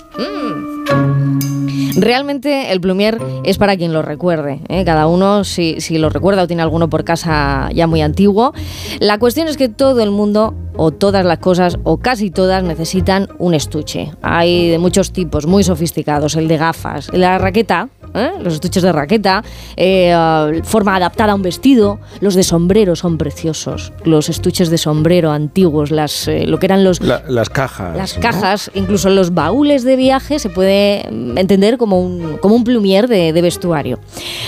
Realmente 1.97 2.71
el 2.71 2.81
plumier 2.81 3.19
es 3.43 3.59
para 3.59 3.77
quien 3.77 3.93
lo 3.93 4.01
recuerde. 4.01 4.61
¿eh? 4.69 4.85
Cada 4.85 5.09
uno, 5.09 5.43
si, 5.43 5.81
si 5.81 5.99
lo 5.99 6.09
recuerda 6.09 6.45
o 6.45 6.47
tiene 6.47 6.63
alguno 6.63 6.89
por 6.89 7.03
casa 7.03 7.69
ya 7.75 7.89
muy 7.89 8.01
antiguo. 8.01 8.55
La 9.01 9.19
cuestión 9.19 9.49
es 9.49 9.57
que 9.57 9.69
todo 9.69 10.01
el 10.03 10.13
mundo, 10.13 10.55
o 10.77 10.93
todas 10.93 11.25
las 11.25 11.39
cosas, 11.39 11.79
o 11.83 11.97
casi 11.97 12.31
todas, 12.31 12.63
necesitan 12.63 13.29
un 13.39 13.55
estuche. 13.55 14.13
Hay 14.23 14.69
de 14.71 14.79
muchos 14.79 15.13
tipos, 15.13 15.47
muy 15.47 15.65
sofisticados. 15.65 16.37
El 16.37 16.47
de 16.47 16.59
gafas, 16.59 17.13
la 17.13 17.39
raqueta, 17.39 17.89
¿eh? 18.15 18.31
los 18.43 18.55
estuches 18.55 18.83
de 18.83 18.93
raqueta, 18.93 19.43
eh, 19.77 20.61
forma 20.65 20.97
adaptada 20.97 21.33
a 21.33 21.35
un 21.35 21.43
vestido. 21.43 21.99
Los 22.21 22.35
de 22.35 22.43
sombrero 22.43 22.97
son 22.97 23.19
preciosos. 23.19 23.93
Los 24.05 24.29
estuches 24.29 24.71
de 24.71 24.79
sombrero 24.79 25.31
antiguos, 25.33 25.91
las, 25.91 26.29
eh, 26.29 26.47
lo 26.47 26.59
que 26.59 26.67
eran 26.67 26.85
los, 26.85 27.01
La- 27.01 27.23
las 27.29 27.49
cajas. 27.51 27.97
las 27.97 28.17
¿no? 28.17 28.23
cajas, 28.23 28.71
incluso 28.75 29.11
los 29.11 29.35
baúles 29.35 29.85
de 29.85 29.97
viaje, 29.97 30.39
se 30.39 30.49
puede 30.51 31.07
entender 31.09 31.79
como 31.79 32.01
un, 32.01 32.39
como 32.39 32.55
un 32.55 32.65
plumier 32.65 33.09
de, 33.09 33.33
de 33.33 33.43
vestuario. 33.43 33.99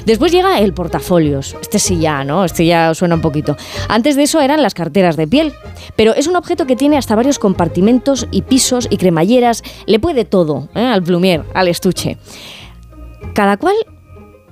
Después 0.06 0.32
llega 0.32 0.58
el 0.60 0.72
portafolios. 0.72 1.56
Este 1.60 1.78
sí 1.78 1.98
ya, 1.98 2.24
¿no? 2.24 2.44
Este 2.44 2.66
ya 2.66 2.94
suena 2.94 3.14
un 3.14 3.20
poquito. 3.20 3.56
Antes 3.88 4.16
de 4.16 4.24
eso 4.24 4.40
eran 4.40 4.62
las 4.62 4.74
carteras 4.74 5.16
de 5.16 5.26
piel. 5.26 5.52
Pero 5.96 6.14
es 6.14 6.26
un 6.26 6.36
objeto 6.36 6.66
que 6.66 6.76
tiene 6.76 6.96
hasta 6.96 7.14
varios 7.14 7.38
compartimentos 7.38 8.26
y 8.30 8.42
pisos 8.42 8.86
y 8.90 8.96
cremalleras. 8.96 9.62
Le 9.86 9.98
puede 9.98 10.24
todo 10.24 10.68
¿eh? 10.74 10.80
al 10.84 11.02
plumier, 11.02 11.44
al 11.54 11.68
estuche. 11.68 12.16
Cada 13.34 13.56
cual 13.56 13.74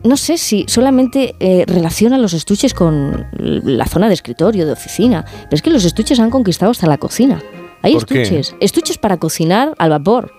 no 0.03 0.17
sé 0.17 0.39
si 0.39 0.65
solamente 0.67 1.35
eh, 1.41 1.65
relaciona 1.67 2.17
los 2.19 2.33
estuches 2.33 2.73
con 2.75 3.27
la 3.39 3.87
zona 3.87 4.09
de 4.09 4.15
escritorio, 4.15 4.65
de 4.67 4.73
oficina, 4.73 5.25
pero 5.45 5.57
es 5.57 5.63
que 5.63 5.71
los 5.71 5.85
estuches 5.85 6.19
han 6.21 6.31
conquistado 6.31 6.71
hasta 6.73 6.87
la 6.87 6.97
cocina. 6.99 7.43
Hay 7.83 7.95
estuches, 7.97 8.55
estuches 8.61 8.99
para 8.99 9.17
cocinar 9.19 9.75
al 9.79 9.91
vapor. 9.91 10.33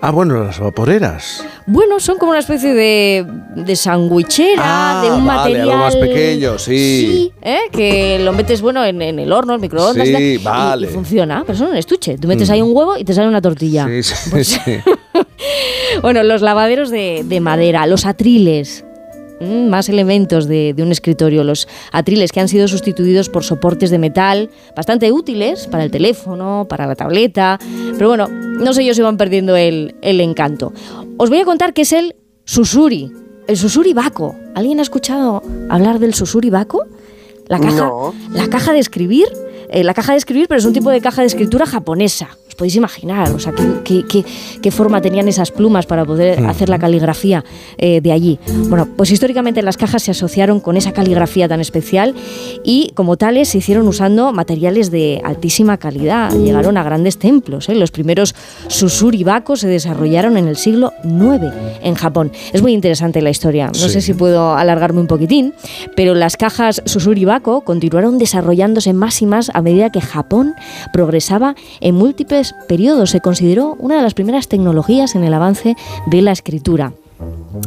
Ah, 0.00 0.12
bueno, 0.12 0.44
las 0.44 0.60
vaporeras. 0.60 1.44
Bueno, 1.66 1.98
son 1.98 2.18
como 2.18 2.30
una 2.30 2.38
especie 2.38 2.72
de, 2.72 3.26
de 3.56 3.74
sandwichera, 3.74 4.62
Ah, 4.64 5.02
de 5.04 5.10
un 5.10 5.26
vale, 5.26 5.38
material. 5.38 5.70
algo 5.70 5.76
más 5.84 5.96
pequeño, 5.96 6.56
sí. 6.58 6.72
Sí, 6.76 7.32
¿eh? 7.42 7.58
que 7.72 8.20
lo 8.20 8.32
metes 8.32 8.60
bueno 8.60 8.84
en, 8.84 9.02
en 9.02 9.18
el 9.18 9.32
horno, 9.32 9.54
en 9.56 9.60
microondas 9.60 10.06
Sí, 10.06 10.14
y- 10.14 10.38
vale. 10.38 10.86
y, 10.86 10.90
funciona. 10.90 11.42
Pero 11.44 11.58
son 11.58 11.70
un 11.70 11.76
estuche. 11.76 12.16
Tú 12.16 12.28
metes 12.28 12.48
Mm. 12.48 12.52
ahí 12.52 12.62
un 12.62 12.76
huevo 12.76 12.96
y 12.96 13.02
te 13.04 13.12
sale 13.12 13.26
una 13.26 13.42
tortilla. 13.42 13.88
Sí, 13.88 14.02
sí, 14.04 14.44
sí. 14.44 14.60
Bueno, 16.02 16.22
los 16.22 16.42
lavaderos 16.42 16.90
de, 16.90 17.24
de 17.26 17.40
madera, 17.40 17.86
los 17.86 18.06
atriles. 18.06 18.84
Mm, 19.40 19.68
más 19.68 19.88
elementos 19.88 20.48
de, 20.48 20.74
de 20.74 20.82
un 20.82 20.90
escritorio, 20.90 21.44
los 21.44 21.68
atriles 21.92 22.32
que 22.32 22.40
han 22.40 22.48
sido 22.48 22.66
sustituidos 22.66 23.28
por 23.28 23.44
soportes 23.44 23.90
de 23.90 23.98
metal 23.98 24.50
bastante 24.74 25.12
útiles 25.12 25.68
para 25.68 25.84
el 25.84 25.92
teléfono, 25.92 26.66
para 26.68 26.86
la 26.88 26.96
tableta, 26.96 27.56
pero 27.96 28.08
bueno, 28.08 28.26
no 28.28 28.72
sé 28.72 28.84
yo 28.84 28.94
si 28.94 29.00
van 29.02 29.16
perdiendo 29.16 29.54
el, 29.56 29.94
el 30.02 30.20
encanto. 30.20 30.72
Os 31.18 31.30
voy 31.30 31.38
a 31.38 31.44
contar 31.44 31.72
qué 31.72 31.82
es 31.82 31.92
el 31.92 32.16
susuri, 32.46 33.12
el 33.46 33.56
susuri 33.56 33.92
baco. 33.92 34.34
¿Alguien 34.56 34.80
ha 34.80 34.82
escuchado 34.82 35.42
hablar 35.68 36.00
del 36.00 36.14
susuri 36.14 36.50
baco? 36.50 36.84
La 37.46 37.60
caja, 37.60 37.76
No. 37.76 38.14
la 38.32 38.48
caja 38.48 38.72
de 38.72 38.80
escribir, 38.80 39.26
eh, 39.70 39.84
la 39.84 39.94
caja 39.94 40.12
de 40.12 40.18
escribir, 40.18 40.46
pero 40.48 40.58
es 40.58 40.64
un 40.64 40.72
tipo 40.72 40.90
de 40.90 41.00
caja 41.00 41.22
de 41.22 41.26
escritura 41.26 41.66
japonesa. 41.66 42.28
Os 42.48 42.54
podéis 42.54 42.74
imaginar, 42.76 43.30
o 43.30 43.38
sea, 43.38 43.52
qué, 43.52 44.04
qué- 44.08 44.24
qué- 44.62 44.70
forma 44.72 45.00
tenían 45.00 45.28
esas 45.28 45.50
plumas 45.50 45.86
para 45.86 46.04
poder 46.04 46.40
Mm. 46.40 46.46
hacer 46.50 46.68
la 46.68 46.78
caligrafía 46.78 47.44
eh, 47.78 48.00
de 48.00 48.12
allí. 48.12 48.38
Bueno, 48.68 48.86
pues 48.96 49.10
históricamente 49.10 49.62
las 49.62 49.76
cajas 49.76 50.02
se 50.02 50.10
asociaron 50.12 50.60
con 50.60 50.76
esa 50.76 50.92
caligrafía 50.92 51.48
tan 51.48 51.60
especial 51.60 52.14
y 52.64 52.90
como 52.94 53.16
tales 53.16 53.48
se 53.48 53.58
hicieron 53.58 53.86
usando 53.88 54.32
materiales 54.32 54.90
de 54.90 55.20
altísima 55.24 55.76
calidad. 55.78 56.32
Llegaron 56.32 56.76
a 56.76 56.82
grandes 56.82 57.18
templos. 57.18 57.68
¿eh? 57.68 57.74
Los 57.74 57.90
primeros 57.90 58.34
susuribako 58.68 59.56
se 59.56 59.68
desarrollaron 59.68 60.36
en 60.36 60.46
el 60.48 60.56
siglo 60.56 60.92
IX 61.04 61.52
en 61.82 61.94
Japón. 61.94 62.30
Es 62.52 62.62
muy 62.62 62.72
interesante 62.72 63.20
la 63.22 63.30
historia. 63.30 63.66
No 63.68 63.74
Sí. 63.74 63.90
sé 63.90 64.00
si 64.00 64.14
puedo 64.14 64.54
alargarme 64.54 65.00
un 65.00 65.06
poquitín, 65.06 65.54
pero 65.96 66.14
las 66.14 66.36
cajas 66.36 66.82
susuribako 66.84 67.62
continuaron 67.62 68.18
desarrollándose 68.18 68.92
más 68.92 69.20
y 69.22 69.26
más 69.26 69.50
a 69.54 69.57
medida 69.62 69.90
que 69.90 70.00
Japón 70.00 70.54
progresaba 70.92 71.54
en 71.80 71.94
múltiples 71.94 72.54
periodos. 72.68 73.10
Se 73.10 73.20
consideró 73.20 73.76
una 73.78 73.96
de 73.96 74.02
las 74.02 74.14
primeras 74.14 74.48
tecnologías 74.48 75.14
en 75.14 75.24
el 75.24 75.34
avance 75.34 75.76
de 76.06 76.22
la 76.22 76.32
escritura. 76.32 76.92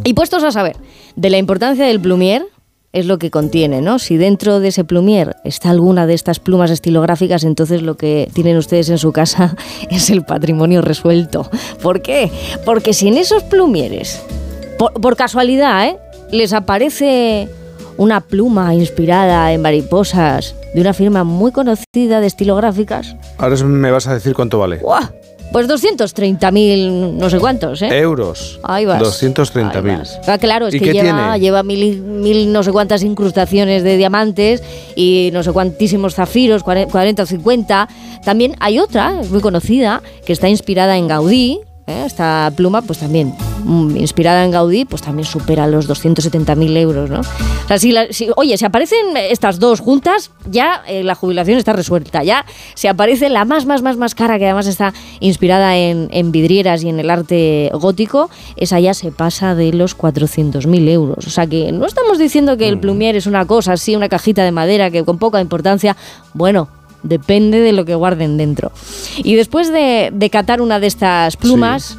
Y 0.04 0.14
puestos 0.14 0.44
a 0.44 0.52
saber 0.52 0.78
de 1.16 1.30
la 1.30 1.38
importancia 1.38 1.86
del 1.86 2.00
plumier, 2.00 2.46
es 2.94 3.06
lo 3.06 3.20
que 3.20 3.32
contiene, 3.32 3.82
¿no? 3.82 4.00
Si 4.00 4.18
dentro 4.18 4.60
de 4.60 4.68
ese 4.68 4.84
plumier 4.84 5.38
está 5.46 5.70
alguna 5.70 6.08
de 6.08 6.14
estas 6.14 6.40
plumas 6.40 6.72
estilográficas, 6.72 7.44
entonces 7.46 7.82
lo 7.82 7.96
que 7.96 8.30
tienen 8.34 8.58
ustedes 8.58 8.90
en 8.90 8.98
su 8.98 9.14
casa 9.14 9.56
es 9.90 10.10
el 10.10 10.24
patrimonio 10.26 10.82
resuelto. 10.82 11.50
¿Por 11.82 12.02
qué? 12.02 12.30
Porque 12.66 12.94
si 12.94 13.08
en 13.08 13.18
esos 13.18 13.44
plumieres, 13.44 14.22
por, 14.78 14.94
por 14.94 15.16
casualidad, 15.16 15.88
¿eh? 15.88 15.98
les 16.32 16.54
aparece 16.54 17.50
una 17.98 18.22
pluma 18.22 18.74
inspirada 18.74 19.52
en 19.54 19.62
mariposas 19.62 20.56
de 20.74 20.82
una 20.82 20.94
firma 20.94 21.24
muy 21.24 21.52
conocida 21.52 22.20
de 22.20 22.28
estilográficas, 22.28 23.16
Ahora 23.38 23.56
me 23.64 23.92
vas 23.92 24.08
a 24.08 24.14
decir 24.14 24.34
cuánto 24.34 24.60
vale. 24.60 24.78
¡guau! 24.78 25.04
Pues 25.52 25.68
230.000 25.68 27.14
no 27.18 27.30
sé 27.30 27.38
cuántos, 27.38 27.82
¿eh? 27.82 27.90
Euros. 28.00 28.60
Ahí 28.64 28.86
vas. 28.86 29.02
230.000. 29.02 30.22
Ah, 30.26 30.38
claro, 30.38 30.68
es 30.68 30.76
¿Y 30.76 30.80
que 30.80 30.94
lleva, 30.94 31.64
mil, 31.64 32.02
mil 32.02 32.54
no 32.54 32.64
sé 32.64 32.72
cuántas 32.72 33.04
incrustaciones 33.04 33.84
de 33.84 33.98
diamantes 33.98 34.64
y 34.96 35.30
no 35.34 35.44
sé 35.44 35.52
cuantísimos 35.52 36.16
zafiros, 36.16 36.64
40 36.64 37.24
o 37.24 37.26
50. 37.26 37.90
También 38.24 38.56
hay 38.62 38.80
otra, 38.80 39.12
muy 39.30 39.42
conocida, 39.42 40.02
que 40.26 40.32
está 40.32 40.48
inspirada 40.48 40.96
en 40.96 41.10
Gaudí. 41.10 41.60
¿eh? 41.86 42.04
Esta 42.06 42.50
pluma, 42.56 42.82
pues 42.82 43.00
también, 43.00 43.34
inspirada 43.96 44.44
en 44.46 44.52
Gaudí, 44.52 44.86
pues 44.86 45.02
también 45.02 45.26
supera 45.28 45.68
los 45.68 45.88
270.000 45.90 46.78
euros, 46.78 47.10
¿no? 47.10 47.20
O 47.22 47.68
sea, 47.68 47.78
si 47.80 47.92
la- 47.92 48.08
si- 48.12 48.30
oye, 48.36 48.58
si 48.58 48.66
aparecen 48.66 49.16
estas 49.18 49.60
dos 49.60 49.80
juntas, 49.80 50.32
ya 50.50 50.84
eh, 50.88 51.04
la 51.04 51.16
jubilación 51.16 51.58
está 51.58 51.74
resuelta. 51.74 52.24
Ya 52.24 52.46
si 52.76 52.88
aparece 52.88 53.30
la 53.30 53.46
más, 53.46 53.66
más, 53.66 53.82
más, 53.82 53.98
más 53.98 54.16
cara, 54.16 54.38
que 54.40 54.46
además 54.46 54.68
está 54.68 54.94
inspirada 55.20 55.78
en, 55.78 56.10
en 56.12 56.32
vidrieras 56.32 56.84
y 56.84 56.90
en 56.90 57.00
el 57.00 57.10
arte 57.10 57.70
gótico, 57.74 58.30
esa 58.56 58.80
ya 58.80 58.94
se 58.94 59.12
pasa 59.12 59.56
de 59.56 59.74
los 59.74 59.98
400.000 59.98 60.90
euros. 60.90 61.28
O 61.28 61.30
sea 61.30 61.48
que 61.48 61.72
no 61.72 61.86
estamos 61.86 62.18
diciendo 62.20 62.58
que 62.58 62.68
el 62.68 62.80
plumier 62.80 63.16
es 63.16 63.26
una 63.28 63.46
cosa 63.46 63.74
así, 63.74 63.96
una 63.96 64.10
cajita 64.10 64.44
de 64.44 64.52
madera 64.52 64.92
que 64.92 65.04
con 65.04 65.18
poca 65.18 65.40
importancia. 65.40 65.96
Bueno, 66.34 66.68
depende 67.04 67.60
de 67.62 67.72
lo 67.74 67.86
que 67.86 67.96
guarden 67.96 68.38
dentro. 68.38 68.72
Y 69.18 69.36
después 69.36 69.72
de, 69.72 70.10
de 70.14 70.30
catar 70.30 70.62
una 70.62 70.80
de 70.80 70.88
estas 70.88 71.36
plumas, 71.38 71.98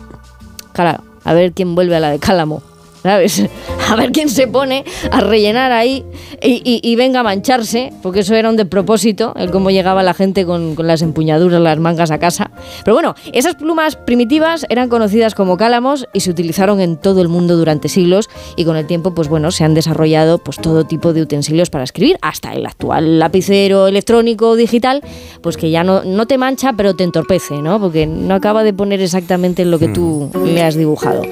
claro, 0.72 1.02
a 1.24 1.34
ver 1.34 1.52
quién 1.52 1.74
vuelve 1.74 1.96
a 1.96 2.00
la 2.00 2.10
de 2.10 2.18
Cálamo. 2.18 2.62
¿Sabes? 3.02 3.42
A 3.90 3.96
ver 3.96 4.12
quién 4.12 4.28
se 4.28 4.46
pone 4.46 4.84
a 5.10 5.20
rellenar 5.20 5.72
ahí 5.72 6.04
y, 6.40 6.62
y- 6.64 6.80
y 6.82 6.96
venga 6.96 7.20
a 7.20 7.22
mancharse, 7.22 7.92
porque 8.02 8.20
eso 8.20 8.34
era 8.34 8.48
un 8.48 8.56
despropósito, 8.56 9.34
el 9.36 9.50
cómo 9.50 9.70
llegaba 9.70 10.02
la 10.02 10.14
gente 10.14 10.46
con, 10.46 10.74
con 10.76 10.86
las 10.86 11.02
empuñaduras, 11.02 11.60
las 11.60 11.78
mangas 11.78 12.10
a 12.10 12.18
casa. 12.18 12.50
Pero 12.84 12.94
bueno, 12.94 13.14
esas 13.32 13.56
plumas 13.56 13.96
primitivas 13.96 14.64
eran 14.70 14.88
conocidas 14.88 15.34
como 15.34 15.56
cálamos 15.56 16.06
y 16.14 16.20
se 16.20 16.30
utilizaron 16.30 16.80
en 16.80 16.96
todo 16.96 17.20
el 17.20 17.28
mundo 17.28 17.56
durante 17.56 17.88
siglos 17.88 18.30
y 18.56 18.64
con 18.64 18.76
el 18.76 18.86
tiempo, 18.86 19.14
pues 19.14 19.28
bueno, 19.28 19.50
se 19.50 19.64
han 19.64 19.74
desarrollado 19.74 20.38
pues 20.38 20.56
todo 20.58 20.84
tipo 20.84 21.12
de 21.12 21.22
utensilios 21.22 21.68
para 21.68 21.84
escribir, 21.84 22.16
hasta 22.22 22.52
el 22.52 22.64
actual 22.64 23.18
lapicero 23.18 23.88
electrónico 23.88 24.56
digital, 24.56 25.02
pues 25.42 25.56
que 25.58 25.70
ya 25.70 25.84
no, 25.84 26.02
no 26.04 26.26
te 26.26 26.38
mancha, 26.38 26.72
pero 26.74 26.94
te 26.94 27.04
entorpece, 27.04 27.60
¿no? 27.60 27.78
Porque 27.80 28.06
no 28.06 28.34
acaba 28.34 28.62
de 28.62 28.72
poner 28.72 29.00
exactamente 29.02 29.64
lo 29.66 29.78
que 29.78 29.88
tú 29.88 30.30
le 30.46 30.62
has 30.62 30.76
dibujado. 30.76 31.22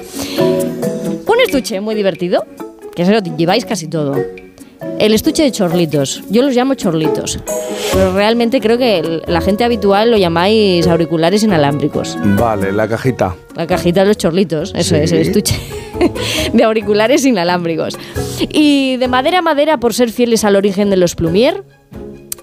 Estuche 1.51 1.81
muy 1.81 1.95
divertido, 1.95 2.45
que 2.95 3.03
se 3.03 3.11
lo 3.11 3.19
lleváis 3.19 3.65
casi 3.65 3.87
todo. 3.89 4.15
El 4.99 5.13
estuche 5.13 5.43
de 5.43 5.51
chorlitos. 5.51 6.23
Yo 6.29 6.43
los 6.43 6.55
llamo 6.55 6.75
chorlitos. 6.75 7.39
Pero 7.91 8.13
realmente 8.13 8.61
creo 8.61 8.77
que 8.77 9.21
la 9.27 9.41
gente 9.41 9.65
habitual 9.65 10.11
lo 10.11 10.17
llamáis 10.17 10.87
auriculares 10.87 11.43
inalámbricos. 11.43 12.17
Vale, 12.37 12.71
la 12.71 12.87
cajita. 12.87 13.35
La 13.57 13.67
cajita 13.67 13.99
de 13.99 14.07
los 14.07 14.17
chorlitos, 14.17 14.71
eso 14.77 14.95
Sí. 14.95 15.01
es, 15.01 15.11
el 15.11 15.19
estuche 15.19 15.59
de 16.53 16.63
auriculares 16.63 17.25
inalámbricos. 17.25 17.97
Y 18.47 18.95
de 18.95 19.09
madera 19.09 19.39
a 19.39 19.41
madera, 19.41 19.77
por 19.77 19.93
ser 19.93 20.09
fieles 20.09 20.45
al 20.45 20.55
origen 20.55 20.89
de 20.89 20.95
los 20.95 21.15
plumier, 21.15 21.65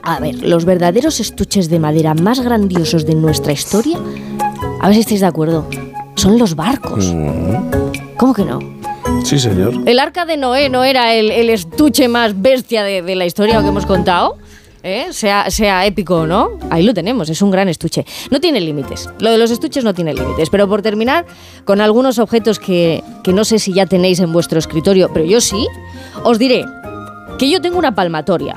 a 0.03 0.21
ver, 0.21 0.35
los 0.43 0.67
verdaderos 0.67 1.19
estuches 1.19 1.71
de 1.71 1.79
madera 1.79 2.13
más 2.13 2.41
grandiosos 2.41 3.07
de 3.07 3.15
nuestra 3.15 3.53
historia, 3.53 3.99
a 4.83 4.87
ver 4.87 4.95
si 4.97 5.01
estáis 5.01 5.21
de 5.23 5.27
acuerdo, 5.29 5.67
son 6.15 6.39
los 6.39 6.55
barcos. 6.55 7.07
¿Cómo 8.19 8.35
que 8.35 8.45
no? 8.45 8.77
Sí, 9.29 9.39
señor. 9.39 9.75
El 9.85 9.99
arca 9.99 10.25
de 10.25 10.39
Noé 10.39 10.71
no 10.71 10.85
era 10.85 11.13
el, 11.13 11.51
estuche 11.51 12.09
más 12.09 12.41
bestia 12.41 12.83
de, 12.83 13.03
de 13.03 13.15
la 13.15 13.27
historia 13.27 13.61
que 13.61 13.69
hemos 13.69 13.85
contado. 13.85 14.39
¿eh? 14.83 15.09
Sea, 15.11 15.51
sea 15.51 15.85
épico 15.85 16.21
o 16.21 16.27
no, 16.27 16.59
ahí 16.71 16.83
lo 16.83 16.95
tenemos, 16.95 17.29
es 17.29 17.43
un 17.43 17.51
gran 17.51 17.69
estuche. 17.69 18.07
No 18.31 18.41
tiene 18.41 18.59
límites, 18.59 19.11
lo 19.21 19.31
de 19.31 19.37
los 19.37 19.51
estuches 19.51 19.85
no 19.85 19.93
tiene 19.93 20.15
límites, 20.15 20.49
pero 20.49 20.67
por 20.67 20.81
terminar 20.81 21.27
con 21.67 21.83
algunos 21.83 22.19
objetos 22.19 22.59
que, 22.59 23.05
que 23.23 23.35
no 23.35 23.45
sé 23.45 23.59
si 23.59 23.75
ya 23.75 23.85
tenéis 23.85 24.19
en 24.21 24.33
vuestro 24.33 24.59
escritorio, 24.59 25.11
pero 25.13 25.27
yo 25.27 25.43
sí, 25.43 25.67
os 26.25 26.39
diré 26.39 26.65
que 27.39 27.51
yo 27.51 27.61
tengo 27.61 27.77
una 27.77 27.95
palmatoria. 27.95 28.57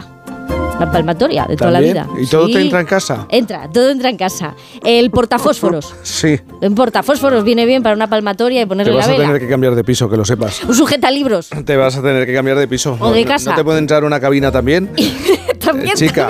Una 0.82 0.92
palmatoria 0.92 1.46
de 1.48 1.56
toda 1.56 1.70
la 1.70 1.80
vida. 1.80 2.08
¿Y 2.20 2.26
todo 2.26 2.48
Sí. 2.48 2.54
te 2.54 2.62
entra 2.62 2.80
en 2.80 2.88
casa? 2.88 3.28
Entra, 3.30 3.70
todo 3.72 3.92
entra 3.92 4.10
en 4.10 4.18
casa. 4.18 4.56
El 4.84 5.12
portafósforos. 5.12 5.94
Sí. 6.04 6.40
Un 6.62 6.74
portafósforos 6.76 7.44
viene 7.44 7.66
bien 7.66 7.82
para 7.84 7.96
una 7.96 8.08
palmatoria 8.08 8.62
y 8.62 8.64
Te 8.64 8.68
ponerle 8.68 8.94
vas 8.96 9.06
la 9.08 9.14
a 9.14 9.16
vela. 9.18 9.26
tener 9.28 9.42
que 9.42 9.48
cambiar 9.48 9.76
de 9.76 9.84
piso, 9.84 10.10
que 10.10 10.18
lo 10.18 10.26
sepas. 10.26 10.64
Un 10.68 10.74
sujetalibros. 10.76 11.50
Te 11.66 11.76
vas 11.78 11.96
a 11.98 12.02
tener 12.02 12.26
que 12.26 12.34
cambiar 12.34 12.58
de 12.58 12.68
piso. 12.68 12.98
O 13.00 13.12
de 13.12 13.22
¿No- 13.24 13.28
casa. 13.28 13.52
¿No 13.52 13.56
te 13.56 13.64
puede 13.64 13.78
entrar 13.80 14.04
una 14.04 14.20
cabina 14.20 14.52
también? 14.52 14.90
También, 15.62 15.90
Eh, 15.90 15.94
chica. 15.96 16.28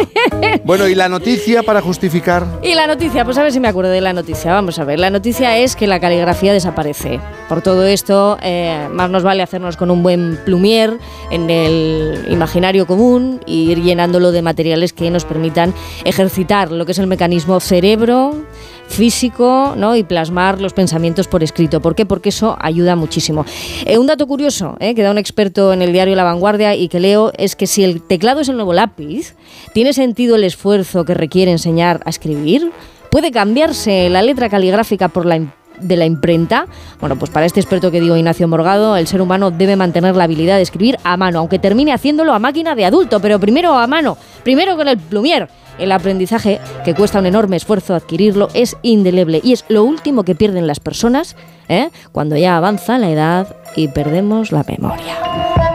Bueno, 0.66 0.90
¿y 0.90 0.94
la 0.96 1.08
noticia 1.08 1.64
para 1.64 1.82
justificar? 1.82 2.46
Y 2.64 2.76
la 2.76 2.86
noticia, 2.86 3.24
pues 3.24 3.38
a 3.38 3.44
ver 3.44 3.54
si 3.54 3.62
me 3.62 3.70
acuerdo 3.70 3.90
de 3.90 4.02
la 4.02 4.12
noticia. 4.12 4.52
Vamos 4.54 4.78
a 4.78 4.84
ver, 4.84 5.00
la 5.00 5.10
noticia 5.10 5.58
es 5.58 5.78
que 5.78 5.88
la 5.88 6.02
caligrafía 6.02 6.52
desaparece. 6.52 7.22
Por 7.48 7.62
todo 7.62 7.86
esto, 7.86 8.38
eh, 8.44 8.90
más 8.92 9.10
nos 9.10 9.24
vale 9.24 9.42
hacernos 9.42 9.78
con 9.78 9.90
un 9.90 10.04
buen 10.04 10.38
plumier 10.44 10.98
en 11.32 11.50
el 11.50 12.26
imaginario 12.30 12.86
común 12.86 13.40
e 13.48 13.52
ir 13.54 13.82
llenándolo 13.82 14.34
de 14.34 14.41
materiales 14.42 14.94
que 14.94 15.10
nos 15.12 15.26
permitan 15.26 15.74
ejercitar 16.06 16.72
lo 16.72 16.86
que 16.86 16.92
es 16.94 17.00
el 17.00 17.08
mecanismo 17.08 17.60
cerebro 17.60 18.46
físico 18.88 19.74
¿no? 19.78 19.96
y 19.96 20.04
plasmar 20.04 20.62
los 20.62 20.74
pensamientos 20.74 21.28
por 21.28 21.44
escrito. 21.44 21.82
¿Por 21.82 21.96
qué? 21.96 22.06
Porque 22.06 22.30
eso 22.30 22.58
ayuda 22.60 22.96
muchísimo. 22.96 23.46
Eh, 23.86 23.98
un 23.98 24.08
dato 24.08 24.28
curioso 24.28 24.76
eh, 24.80 24.94
que 24.94 25.02
da 25.02 25.12
un 25.12 25.18
experto 25.18 25.74
en 25.74 25.82
el 25.82 25.94
diario 25.94 26.16
La 26.16 26.24
Vanguardia 26.24 26.76
y 26.76 26.90
que 26.90 27.00
leo 27.00 27.32
es 27.38 27.56
que 27.56 27.68
si 27.68 27.84
el 27.84 28.02
teclado 28.02 28.42
es 28.42 28.50
el 28.50 28.56
nuevo 28.56 28.74
lápiz, 28.74 29.36
¿tiene 29.74 29.94
sentido 29.94 30.36
el 30.36 30.44
esfuerzo 30.44 31.06
que 31.06 31.14
requiere 31.14 31.52
enseñar 31.52 32.02
a 32.06 32.10
escribir? 32.10 32.72
¿Puede 33.10 33.32
cambiarse 33.32 34.10
la 34.10 34.22
letra 34.22 34.50
caligráfica 34.50 35.10
por 35.10 35.26
la 35.26 35.36
de 35.82 35.98
la 35.98 36.06
imprenta? 36.06 36.66
Bueno, 37.00 37.18
pues 37.18 37.32
para 37.32 37.46
este 37.46 37.60
experto 37.60 37.92
que 37.92 38.00
digo 38.00 38.16
Ignacio 38.16 38.48
Morgado, 38.48 38.96
el 38.96 39.08
ser 39.08 39.22
humano 39.22 39.52
debe 39.52 39.76
mantener 39.76 40.16
la 40.16 40.26
habilidad 40.26 40.58
de 40.58 40.62
escribir 40.62 40.98
a 41.04 41.18
mano, 41.18 41.40
aunque 41.40 41.60
termine 41.60 41.94
haciéndolo 41.94 42.34
a 42.34 42.40
máquina 42.40 42.76
de 42.76 42.86
adulto, 42.86 43.20
pero 43.20 43.40
primero 43.40 43.74
a 43.78 43.88
mano, 43.88 44.18
primero 44.44 44.78
con 44.78 44.88
el 44.88 44.98
plumier. 44.98 45.50
El 45.80 45.92
aprendizaje, 45.92 46.60
que 46.86 46.94
cuesta 46.94 47.20
un 47.20 47.26
enorme 47.26 47.56
esfuerzo 47.56 47.96
adquirirlo, 47.96 48.50
es 48.54 48.78
indeleble 48.84 49.42
y 49.44 49.54
es 49.54 49.66
lo 49.68 49.84
último 49.84 50.24
que 50.24 50.36
pierden 50.36 50.68
las 50.68 50.80
personas 50.80 51.36
¿eh? 51.70 51.90
cuando 52.12 52.38
ya 52.38 52.58
avanza 52.58 52.98
la 52.98 53.10
edad 53.10 53.56
y 53.76 53.88
perdemos 53.88 54.52
la 54.52 54.64
memoria. 54.68 55.71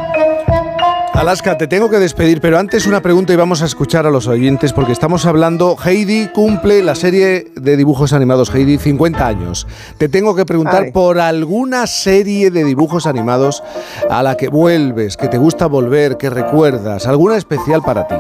Alaska, 1.17 1.57
te 1.57 1.67
tengo 1.67 1.89
que 1.89 1.99
despedir, 1.99 2.43
pero 2.43 2.59
antes 2.59 2.87
una 2.87 3.01
pregunta 3.01 3.33
y 3.33 3.37
vamos 3.37 3.63
a 3.63 3.65
escuchar 3.65 4.07
a 4.07 4.11
los 4.11 4.27
oyentes 4.27 4.75
porque 4.75 4.93
estamos 4.93 5.25
hablando, 5.25 5.75
Heidi 5.83 6.29
cumple 6.29 6.83
la 6.83 6.95
serie 6.95 7.53
de 7.57 7.77
dibujos 7.79 8.13
animados 8.13 8.55
Heidi 8.55 8.77
50 8.77 9.27
años. 9.27 9.67
Te 9.97 10.11
tengo 10.11 10.35
que 10.37 10.45
preguntar 10.45 10.83
Ay. 10.85 10.93
por 10.93 11.19
alguna 11.19 11.87
serie 11.87 12.51
de 12.51 12.65
dibujos 12.65 13.07
animados 13.07 13.63
a 14.11 14.23
la 14.23 14.37
que 14.37 14.49
vuelves, 14.49 15.17
que 15.17 15.29
te 15.29 15.39
gusta 15.39 15.67
volver, 15.67 16.19
que 16.19 16.29
recuerdas, 16.29 17.07
alguna 17.07 17.37
especial 17.37 17.83
para 17.83 18.07
ti. 18.07 18.17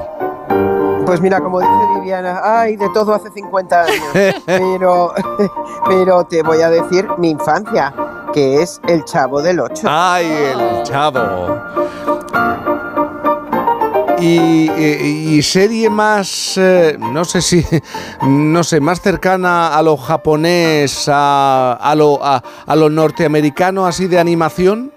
Pues 1.05 1.21
mira, 1.21 1.41
como 1.41 1.61
dice 1.61 1.73
Viviana, 2.01 2.41
ay, 2.43 2.77
de 2.77 2.89
todo 2.95 3.13
hace 3.13 3.31
50 3.31 3.83
años. 3.83 4.35
Pero, 4.47 5.13
pero 5.87 6.25
te 6.25 6.43
voy 6.43 6.63
a 6.63 6.71
decir 6.71 7.07
mi 7.19 7.31
infancia, 7.31 7.95
que 8.33 8.63
es 8.63 8.81
el 8.89 9.05
Chavo 9.05 9.43
del 9.43 9.61
8. 9.61 9.87
Ay, 9.89 10.27
el 10.27 10.83
Chavo. 10.83 11.86
Y, 14.19 14.71
y- 14.71 15.43
serie 15.43 15.91
más, 15.91 16.57
eh, 16.57 16.97
no 16.99 17.25
sé 17.25 17.43
si, 17.43 17.65
no 18.27 18.65
sé, 18.65 18.81
más 18.81 19.01
cercana 19.03 19.77
a 19.77 19.83
lo 19.83 19.97
japonés, 19.99 21.09
a, 21.13 21.75
a 21.75 21.95
lo, 21.95 22.19
a, 22.25 22.43
lo 22.77 22.89
norteamericano, 22.89 23.87
así 23.87 24.07
de 24.07 24.19
animación. 24.19 24.91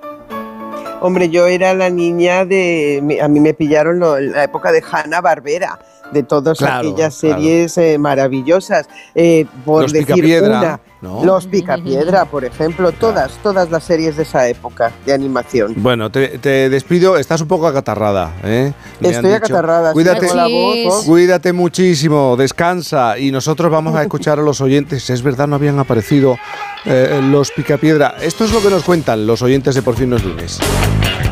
Hombre, 1.01 1.29
yo 1.29 1.47
era 1.47 1.73
la 1.73 1.89
niña 1.89 2.45
de. 2.45 3.19
A 3.21 3.27
mí 3.27 3.39
me 3.39 3.53
pillaron 3.53 3.99
lo- 3.99 4.19
la 4.19 4.43
época 4.43 4.71
de 4.71 4.83
Hanna 4.89 5.21
Barbera, 5.21 5.79
de 6.11 6.23
todas 6.23 6.57
Claro, 6.57 6.89
aquellas 6.89 7.17
claro. 7.19 7.35
series 7.41 7.77
eh, 7.77 7.97
maravillosas. 7.97 8.87
Eh, 9.15 9.45
por 9.65 9.83
Los 9.83 9.93
decir 9.93 10.07
Picapiedra, 10.15 10.59
una. 10.59 10.79
¿no? 11.01 11.23
Los 11.23 11.47
Picapiedra, 11.47 12.25
por 12.25 12.43
ejemplo, 12.43 12.91
todas, 12.91 13.31
todas 13.43 13.69
las 13.71 13.83
series 13.83 14.17
de 14.17 14.23
esa 14.23 14.47
época 14.49 14.91
de 15.05 15.13
animación. 15.13 15.73
Bueno, 15.77 16.09
te, 16.11 16.37
te 16.39 16.69
despido, 16.69 17.17
estás 17.17 17.41
un 17.41 17.47
poco 17.47 17.67
acatarrada. 17.67 18.33
¿eh? 18.43 18.73
Me 18.99 19.09
Estoy 19.09 19.31
acatarrada, 19.33 19.93
Cuídate, 19.93 20.33
la 20.35 20.47
voz, 20.47 20.77
¿no? 20.85 21.03
cuídate 21.11 21.53
muchísimo, 21.53 22.35
descansa 22.37 23.17
y 23.17 23.31
nosotros 23.31 23.71
vamos 23.71 23.95
a 23.95 24.01
escuchar 24.01 24.39
a 24.39 24.41
los 24.41 24.59
oyentes. 24.61 25.09
Es 25.09 25.21
verdad, 25.23 25.47
no 25.47 25.55
habían 25.55 25.79
aparecido 25.79 26.37
eh, 26.85 27.21
los 27.23 27.51
Picapiedra. 27.51 28.15
Esto 28.21 28.43
es 28.43 28.51
lo 28.51 28.61
que 28.61 28.69
nos 28.69 28.83
cuentan 28.83 29.25
los 29.25 29.41
oyentes 29.41 29.75
de 29.75 29.81
Por 29.81 29.95
fin 29.95 30.09
no 30.09 30.17
es 30.17 30.23
lunes. 30.25 30.59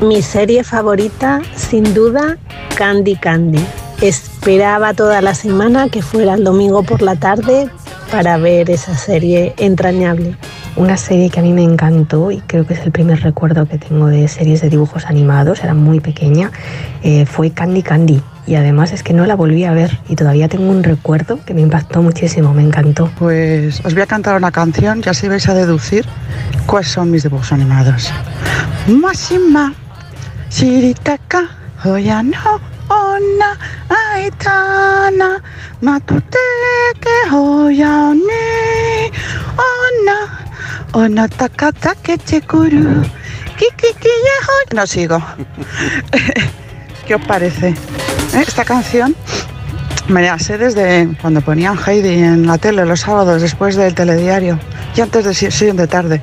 Mi 0.02 0.22
serie 0.22 0.64
favorita, 0.64 1.42
sin 1.56 1.94
duda, 1.94 2.38
Candy 2.78 3.16
Candy. 3.16 3.66
Esperaba 4.02 4.94
toda 4.94 5.24
la 5.24 5.34
semana 5.34 5.90
que 5.90 6.04
fuera 6.04 6.36
el 6.36 6.44
domingo 6.44 6.84
por 6.84 7.02
la 7.02 7.16
tarde 7.16 7.68
para 8.12 8.38
ver 8.38 8.70
esa 8.70 8.96
serie 8.96 9.56
entrañable. 9.58 10.38
Una 10.76 10.98
serie 10.98 11.32
que 11.32 11.40
a 11.40 11.44
mí 11.44 11.52
me 11.52 11.64
encantó 11.64 12.30
y 12.30 12.38
creo 12.42 12.68
que 12.68 12.76
es 12.76 12.82
el 12.82 12.92
primer 12.92 13.22
recuerdo 13.24 13.68
que 13.68 13.80
tengo 13.80 14.06
de 14.06 14.28
series 14.28 14.62
de 14.62 14.70
dibujos 14.70 15.08
animados, 15.08 15.64
era 15.64 15.74
muy 15.74 16.00
pequeña, 16.00 16.52
eh, 17.02 17.26
fue 17.26 17.50
Candy 17.50 17.82
Candy. 17.82 18.22
Y 18.46 18.54
además 18.54 18.94
es 18.94 19.02
que 19.02 19.14
no 19.14 19.26
la 19.26 19.36
volví 19.36 19.64
a 19.64 19.72
ver 19.72 20.00
y 20.08 20.16
todavía 20.16 20.48
tengo 20.48 20.70
un 20.70 20.84
recuerdo 20.84 21.40
que 21.44 21.56
me 21.56 21.62
impactó 21.62 22.04
muchísimo, 22.04 22.54
me 22.54 22.62
encantó. 22.62 23.10
Pues 23.18 23.84
os 23.84 23.96
voy 23.96 24.04
a 24.04 24.06
cantar 24.06 24.36
una 24.36 24.52
canción 24.52 25.02
y 25.04 25.10
así 25.10 25.28
vais 25.28 25.50
a 25.50 25.56
deducir 25.56 26.06
cuáles 26.68 26.92
son 26.92 27.10
mis 27.10 27.24
dibujos 27.24 27.52
animados. 27.52 28.12
Mashima, 28.88 29.74
Shiritaka, 30.52 31.50
No 44.74 44.88
sigo. 44.88 45.22
¿Qué 47.08 47.16
os 47.16 47.22
parece? 47.26 47.70
¿Eh? 47.70 47.76
Esta 48.48 48.64
canción 48.66 49.16
me 50.08 50.22
la 50.24 50.40
sé 50.40 50.58
desde 50.58 51.10
cuando 51.22 51.42
ponían 51.42 51.78
Heidi 51.86 52.24
en 52.24 52.48
la 52.48 52.58
tele 52.58 52.86
los 52.86 53.02
sábados 53.02 53.42
después 53.42 53.76
del 53.76 53.94
telediario 53.94 54.60
y 54.96 55.02
antes 55.02 55.26
de 55.26 55.34
si- 55.34 55.52
Sillón 55.52 55.78
de 55.78 55.88
tarde. 55.88 56.22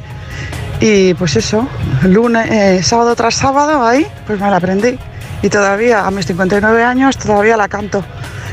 Y 0.81 1.15
pues 1.15 1.37
eso, 1.37 1.67
lunes, 2.03 2.51
eh, 2.51 2.83
sábado 2.83 3.15
tras 3.15 3.35
sábado 3.35 3.85
ahí, 3.87 4.07
pues 4.27 4.41
me 4.41 4.51
la 4.51 4.57
aprendí. 4.57 4.99
Y 5.45 5.51
todavía, 5.51 6.07
a 6.07 6.11
mis 6.11 6.25
59 6.25 6.83
años, 6.83 7.19
todavía 7.19 7.59
la 7.59 7.69
canto. 7.69 8.03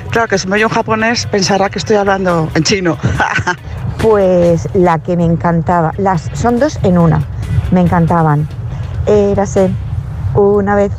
Claro 0.10 0.28
que 0.28 0.38
si 0.38 0.46
me 0.50 0.56
oye 0.56 0.66
un 0.66 0.72
japonés 0.72 1.26
pensará 1.26 1.70
que 1.70 1.80
estoy 1.80 1.96
hablando 1.96 2.50
en 2.54 2.64
chino. 2.64 2.98
Pues 4.02 4.68
la 4.74 4.98
que 4.98 5.16
me 5.16 5.24
encantaba, 5.24 5.94
las 5.98 6.30
son 6.34 6.60
dos 6.60 6.80
en 6.82 6.98
una, 6.98 7.22
me 7.72 7.82
encantaban. 7.82 8.48
Érase 9.06 9.70
una 10.34 10.76
vez 10.76 10.92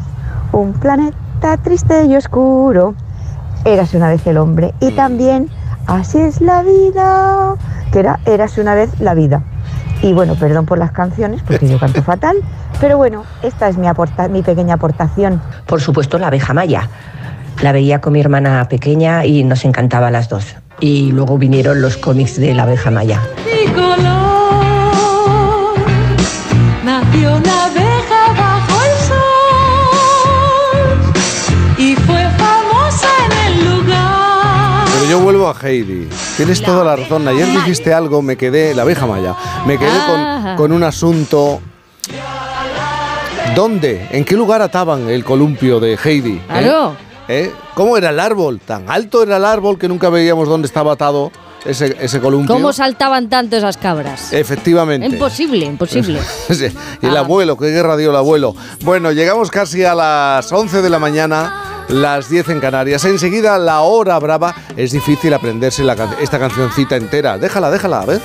un 0.52 0.72
planeta 0.72 1.56
triste 1.58 2.04
y 2.04 2.16
oscuro. 2.16 2.94
Érase 3.64 3.96
una 3.96 4.08
vez 4.08 4.24
el 4.26 4.38
hombre. 4.38 4.72
Y 4.80 4.92
también 4.92 5.50
Así 5.86 6.18
es 6.18 6.40
la 6.40 6.62
vida, 6.62 7.56
que 7.92 7.98
era 7.98 8.20
Érase 8.24 8.60
una 8.60 8.74
vez 8.74 9.00
la 9.00 9.14
vida. 9.14 9.42
Y 10.02 10.12
bueno, 10.12 10.34
perdón 10.34 10.66
por 10.66 10.78
las 10.78 10.90
canciones, 10.90 11.42
porque 11.46 11.68
yo 11.68 11.78
canto 11.78 12.02
fatal, 12.02 12.36
pero 12.80 12.96
bueno, 12.96 13.24
esta 13.42 13.68
es 13.68 13.78
mi, 13.78 13.86
aporta 13.86 14.28
mi 14.28 14.42
pequeña 14.42 14.74
aportación. 14.74 15.40
Por 15.66 15.80
supuesto, 15.80 16.18
la 16.18 16.26
abeja 16.26 16.52
maya. 16.52 16.88
La 17.62 17.70
veía 17.70 18.00
con 18.00 18.12
mi 18.12 18.20
hermana 18.20 18.66
pequeña 18.68 19.24
y 19.24 19.44
nos 19.44 19.64
encantaba 19.64 20.08
a 20.08 20.10
las 20.10 20.28
dos. 20.28 20.56
Y 20.80 21.12
luego 21.12 21.38
vinieron 21.38 21.80
los 21.80 21.96
cómics 21.96 22.40
de 22.40 22.52
la 22.54 22.64
abeja 22.64 22.90
maya. 22.90 23.20
A 35.52 35.68
Heidi. 35.68 36.08
Tienes 36.36 36.62
toda 36.62 36.84
la 36.84 36.96
razón. 36.96 37.26
Ayer 37.28 37.46
dijiste 37.46 37.92
algo, 37.94 38.22
me 38.22 38.36
quedé, 38.36 38.74
la 38.74 38.82
abeja 38.82 39.06
maya, 39.06 39.34
me 39.66 39.78
quedé 39.78 39.98
con, 40.06 40.56
con 40.56 40.72
un 40.72 40.82
asunto. 40.82 41.60
¿Dónde? 43.54 44.08
¿En 44.10 44.24
qué 44.24 44.34
lugar 44.34 44.62
ataban 44.62 45.08
el 45.10 45.24
columpio 45.24 45.78
de 45.78 45.98
Heidi? 46.02 46.40
¿Eh? 46.54 46.72
¿Eh? 47.28 47.52
¿Cómo 47.74 47.96
era 47.96 48.10
el 48.10 48.18
árbol? 48.20 48.60
Tan 48.64 48.90
alto 48.90 49.22
era 49.22 49.36
el 49.36 49.44
árbol 49.44 49.78
que 49.78 49.88
nunca 49.88 50.08
veíamos 50.08 50.48
dónde 50.48 50.66
estaba 50.66 50.92
atado 50.92 51.30
ese, 51.66 51.96
ese 52.00 52.18
columpio. 52.20 52.54
¿Cómo 52.54 52.72
saltaban 52.72 53.28
tanto 53.28 53.56
esas 53.56 53.76
cabras? 53.76 54.32
Efectivamente. 54.32 55.06
Imposible, 55.06 55.66
imposible. 55.66 56.18
Sí, 56.50 56.66
Y 57.02 57.06
el 57.06 57.16
Ah. 57.16 57.20
abuelo, 57.20 57.56
qué 57.58 57.66
guerra 57.66 57.96
dio 57.96 58.10
el 58.10 58.16
abuelo. 58.16 58.54
Bueno, 58.84 59.12
llegamos 59.12 59.50
casi 59.50 59.84
a 59.84 59.94
las 59.94 60.50
11 60.50 60.80
de 60.82 60.90
la 60.90 60.98
mañana, 60.98 61.71
las 61.92 62.28
10 62.28 62.48
en 62.48 62.60
Canarias. 62.60 63.04
Enseguida, 63.04 63.58
la 63.58 63.82
hora 63.82 64.18
brava. 64.18 64.54
Es 64.76 64.92
difícil 64.92 65.32
aprenderse 65.34 65.84
la 65.84 65.94
esta 66.20 66.38
cancioncita 66.38 66.96
entera. 66.96 67.38
Déjala, 67.38 67.70
déjala, 67.70 68.00
a 68.00 68.06
ver. 68.06 68.20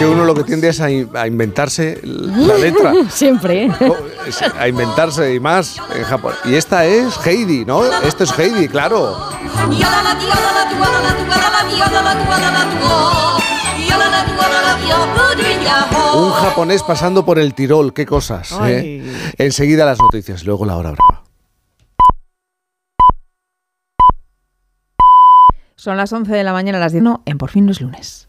Que 0.00 0.06
uno 0.06 0.24
lo 0.24 0.34
que 0.34 0.44
tiende 0.44 0.68
es 0.70 0.80
a, 0.80 0.90
in- 0.90 1.10
a 1.14 1.26
inventarse 1.26 2.00
la 2.02 2.56
letra. 2.56 2.92
Siempre. 3.10 3.70
A 4.58 4.66
inventarse 4.66 5.34
y 5.34 5.40
más 5.40 5.76
en 5.94 6.04
Japón. 6.04 6.32
Y 6.46 6.54
esta 6.54 6.86
es 6.86 7.18
Heidi, 7.26 7.66
¿no? 7.66 7.84
Esto 7.84 8.24
es 8.24 8.36
Heidi, 8.38 8.66
claro. 8.66 9.28
Un 16.14 16.30
japonés 16.32 16.82
pasando 16.82 17.24
por 17.24 17.38
el 17.38 17.54
Tirol, 17.54 17.92
qué 17.94 18.04
cosas. 18.04 18.52
¿eh? 18.64 19.02
Enseguida 19.38 19.84
las 19.86 19.98
noticias, 19.98 20.44
luego 20.44 20.64
la 20.66 20.76
hora 20.76 20.90
brava. 20.90 21.22
Son 25.76 25.96
las 25.96 26.12
11 26.12 26.32
de 26.32 26.44
la 26.44 26.52
mañana, 26.52 26.78
las 26.78 26.92
10. 26.92 27.02
No, 27.02 27.22
en 27.24 27.38
Por 27.38 27.48
fin 27.50 27.64
no 27.64 27.72
es 27.72 27.80
lunes. 27.80 28.28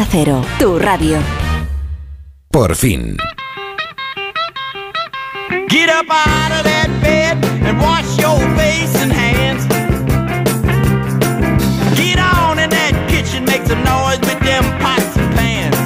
Cero, 0.09 0.43
tu 0.57 0.77
radio. 0.79 1.19
Por 2.49 2.75
fin. 2.75 3.17
Get 5.69 5.89
up 5.89 6.05
out 6.09 6.51
of 6.51 6.63
that 6.63 6.89
bed 7.01 7.37
and 7.65 7.79
wash 7.79 8.17
your 8.19 8.39
face 8.57 8.95
and 9.01 9.11
hands. 9.11 9.65
Get 11.95 12.19
on 12.19 12.59
in 12.59 12.69
that 12.69 12.93
kitchen, 13.09 13.45
make 13.45 13.63
some 13.65 13.83
noise 13.83 14.19
with 14.19 14.39
them 14.43 14.63
pots 14.79 15.15
and 15.17 15.33
pans. 15.35 15.77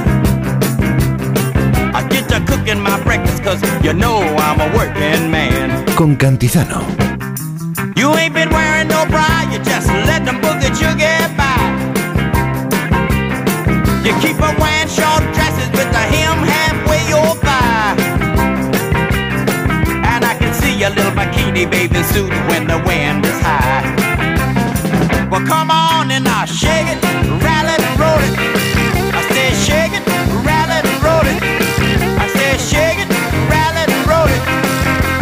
I 1.94 2.08
get 2.10 2.28
to 2.30 2.40
cooking 2.46 2.80
my 2.82 3.00
breakfast 3.04 3.44
cause 3.44 3.62
you 3.84 3.94
know 3.94 4.18
I'm 4.18 4.60
a 4.62 4.70
working 4.76 5.30
man. 5.30 5.86
Con 5.96 6.16
Cantizano. 6.16 6.82
You 7.96 8.16
ain't 8.16 8.34
been 8.34 8.50
wearing 8.50 8.88
no 8.88 9.06
bra, 9.06 9.48
you 9.52 9.60
just 9.60 9.88
let 9.88 10.26
them 10.26 10.42
bikini 21.26 21.70
bathing 21.70 22.04
suit 22.04 22.32
when 22.50 22.68
the 22.68 22.78
wind 22.86 23.26
is 23.26 23.40
high. 23.42 23.84
Well, 25.30 25.46
come 25.46 25.72
on 25.72 26.12
and 26.12 26.24
now 26.24 26.46
shake 26.46 26.88
it, 26.88 27.02
rattle 27.42 27.82
and 27.88 28.00
roll 28.00 28.22
it. 28.28 28.34
I 29.14 29.22
said 29.34 29.54
shake 29.66 29.94
it, 29.98 30.06
rattle 30.46 30.82
and 30.86 31.04
roll 31.04 31.26
it. 31.26 31.40
I 32.24 32.28
said 32.38 32.60
shake 32.60 33.00
it, 33.04 33.10
rattle 33.50 33.94
and 33.94 34.08
roll 34.10 34.30
it. 34.30 34.44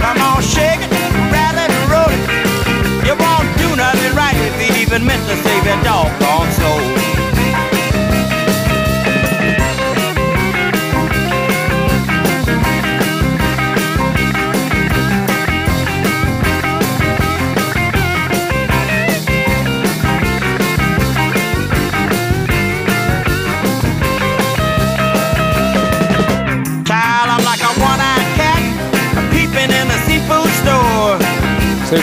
Come 0.03 0.19
on, 0.19 0.41
shake 0.41 0.81
it, 0.85 0.91
rattle 1.31 1.63
and 1.67 1.75
roll 1.91 2.11
it. 2.11 2.23
You 3.07 3.15
won't 3.15 3.49
do 3.57 3.75
nothing 3.75 4.13
right 4.15 4.35
if 4.35 4.55
you 4.61 4.81
even 4.81 5.05
meant 5.05 5.23
to 5.29 5.35
save 5.43 5.65
your 5.65 5.81
doggone 5.83 6.32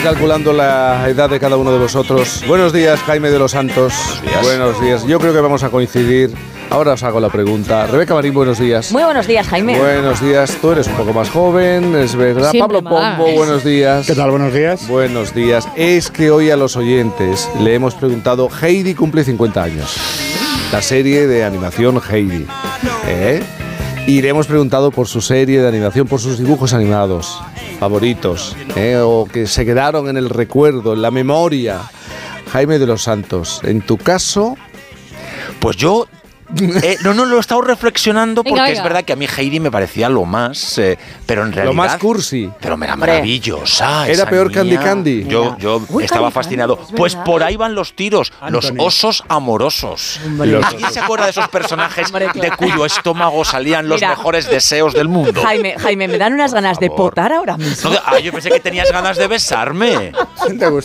calculando 0.01 0.51
la 0.51 1.07
edad 1.07 1.29
de 1.29 1.39
cada 1.39 1.57
uno 1.57 1.71
de 1.71 1.77
vosotros. 1.77 2.43
Buenos 2.47 2.73
días, 2.73 2.99
Jaime 3.01 3.29
de 3.29 3.37
los 3.37 3.51
Santos. 3.51 3.93
Buenos 4.41 4.81
días. 4.81 5.05
Yo 5.05 5.19
creo 5.19 5.33
que 5.33 5.39
vamos 5.41 5.63
a 5.63 5.69
coincidir. 5.69 6.31
Ahora 6.69 6.93
os 6.93 7.03
hago 7.03 7.19
la 7.19 7.29
pregunta. 7.29 7.85
Rebeca 7.85 8.13
Marín, 8.13 8.33
buenos 8.33 8.57
días. 8.57 8.91
Muy 8.91 9.03
buenos 9.03 9.27
días, 9.27 9.47
Jaime. 9.47 9.77
Buenos 9.77 10.21
días, 10.21 10.57
tú 10.61 10.71
eres 10.71 10.87
un 10.87 10.93
poco 10.93 11.13
más 11.13 11.29
joven, 11.29 11.95
es 11.95 12.15
verdad. 12.15 12.49
Siempre 12.51 12.81
Pablo 12.81 12.89
Pombo, 12.89 13.27
más. 13.27 13.35
buenos 13.35 13.63
días. 13.63 14.07
¿Qué 14.07 14.15
tal? 14.15 14.31
Buenos 14.31 14.53
días. 14.53 14.87
Buenos 14.87 15.35
días. 15.35 15.67
Es 15.75 16.09
que 16.09 16.31
hoy 16.31 16.49
a 16.49 16.55
los 16.55 16.75
oyentes 16.77 17.47
le 17.59 17.75
hemos 17.75 17.93
preguntado, 17.93 18.49
Heidi 18.61 18.95
cumple 18.95 19.23
50 19.23 19.63
años. 19.63 19.97
La 20.71 20.81
serie 20.81 21.27
de 21.27 21.43
animación 21.43 22.01
Heidi. 22.09 22.47
¿Eh? 23.07 23.43
Y 24.07 24.21
le 24.21 24.29
hemos 24.29 24.47
preguntado 24.47 24.89
por 24.89 25.07
su 25.07 25.21
serie 25.21 25.61
de 25.61 25.67
animación, 25.67 26.07
por 26.07 26.19
sus 26.19 26.39
dibujos 26.39 26.73
animados 26.73 27.39
favoritos, 27.81 28.55
¿eh? 28.75 28.99
o 29.03 29.25
que 29.25 29.47
se 29.47 29.65
quedaron 29.65 30.07
en 30.07 30.15
el 30.15 30.29
recuerdo, 30.29 30.93
en 30.93 31.01
la 31.01 31.09
memoria. 31.09 31.81
Jaime 32.51 32.77
de 32.77 32.85
los 32.85 33.01
Santos, 33.01 33.59
en 33.63 33.81
tu 33.81 33.97
caso... 33.97 34.55
Pues 35.59 35.77
yo 35.77 36.05
Eh, 36.83 36.97
no, 37.03 37.13
no, 37.13 37.25
lo 37.25 37.37
he 37.37 37.39
estado 37.39 37.61
reflexionando 37.61 38.43
porque 38.43 38.61
venga. 38.61 38.73
es 38.73 38.83
verdad 38.83 39.03
que 39.03 39.13
a 39.13 39.15
mí 39.15 39.25
Heidi 39.25 39.59
me 39.59 39.71
parecía 39.71 40.09
lo 40.09 40.25
más, 40.25 40.77
eh, 40.77 40.97
pero 41.25 41.43
en 41.43 41.51
realidad... 41.51 41.65
Lo 41.65 41.73
más 41.73 41.97
cursi. 41.97 42.49
Pero 42.59 42.77
me 42.77 42.85
era 42.85 42.95
maravillosa. 42.95 44.05
Era 44.05 44.13
esa 44.13 44.29
peor 44.29 44.51
Candy 44.51 44.71
niña. 44.71 44.83
Candy. 44.83 45.25
Yo, 45.25 45.57
yo 45.57 45.81
Uy, 45.89 46.03
estaba 46.03 46.23
Candy 46.23 46.33
fascinado. 46.33 46.77
Candy, 46.77 46.91
es 46.91 46.97
pues 46.97 47.13
verdad. 47.13 47.25
por 47.25 47.43
ahí 47.43 47.55
van 47.57 47.75
los 47.75 47.93
tiros, 47.93 48.31
los 48.49 48.65
Anthony. 48.69 48.85
osos 48.85 49.23
amorosos. 49.27 50.19
Los 50.25 50.65
¿Alguien 50.65 50.91
se 50.91 50.99
acuerda 50.99 51.25
de 51.25 51.31
esos 51.31 51.47
personajes 51.49 52.11
de 52.11 52.51
cuyo 52.57 52.85
estómago 52.85 53.43
salían 53.45 53.87
los 53.87 53.97
Mira. 54.01 54.09
mejores 54.09 54.49
deseos 54.49 54.93
del 54.93 55.07
mundo? 55.07 55.41
Jaime, 55.41 55.75
Jaime, 55.77 56.07
me 56.07 56.17
dan 56.17 56.33
unas 56.33 56.53
ganas 56.53 56.79
de 56.79 56.89
potar 56.89 57.31
ahora 57.33 57.57
mismo. 57.57 57.91
No, 57.91 57.99
ah, 58.05 58.19
yo 58.19 58.31
pensé 58.31 58.49
que 58.49 58.59
tenías 58.59 58.91
ganas 58.91 59.17
de 59.17 59.27
besarme. 59.27 60.11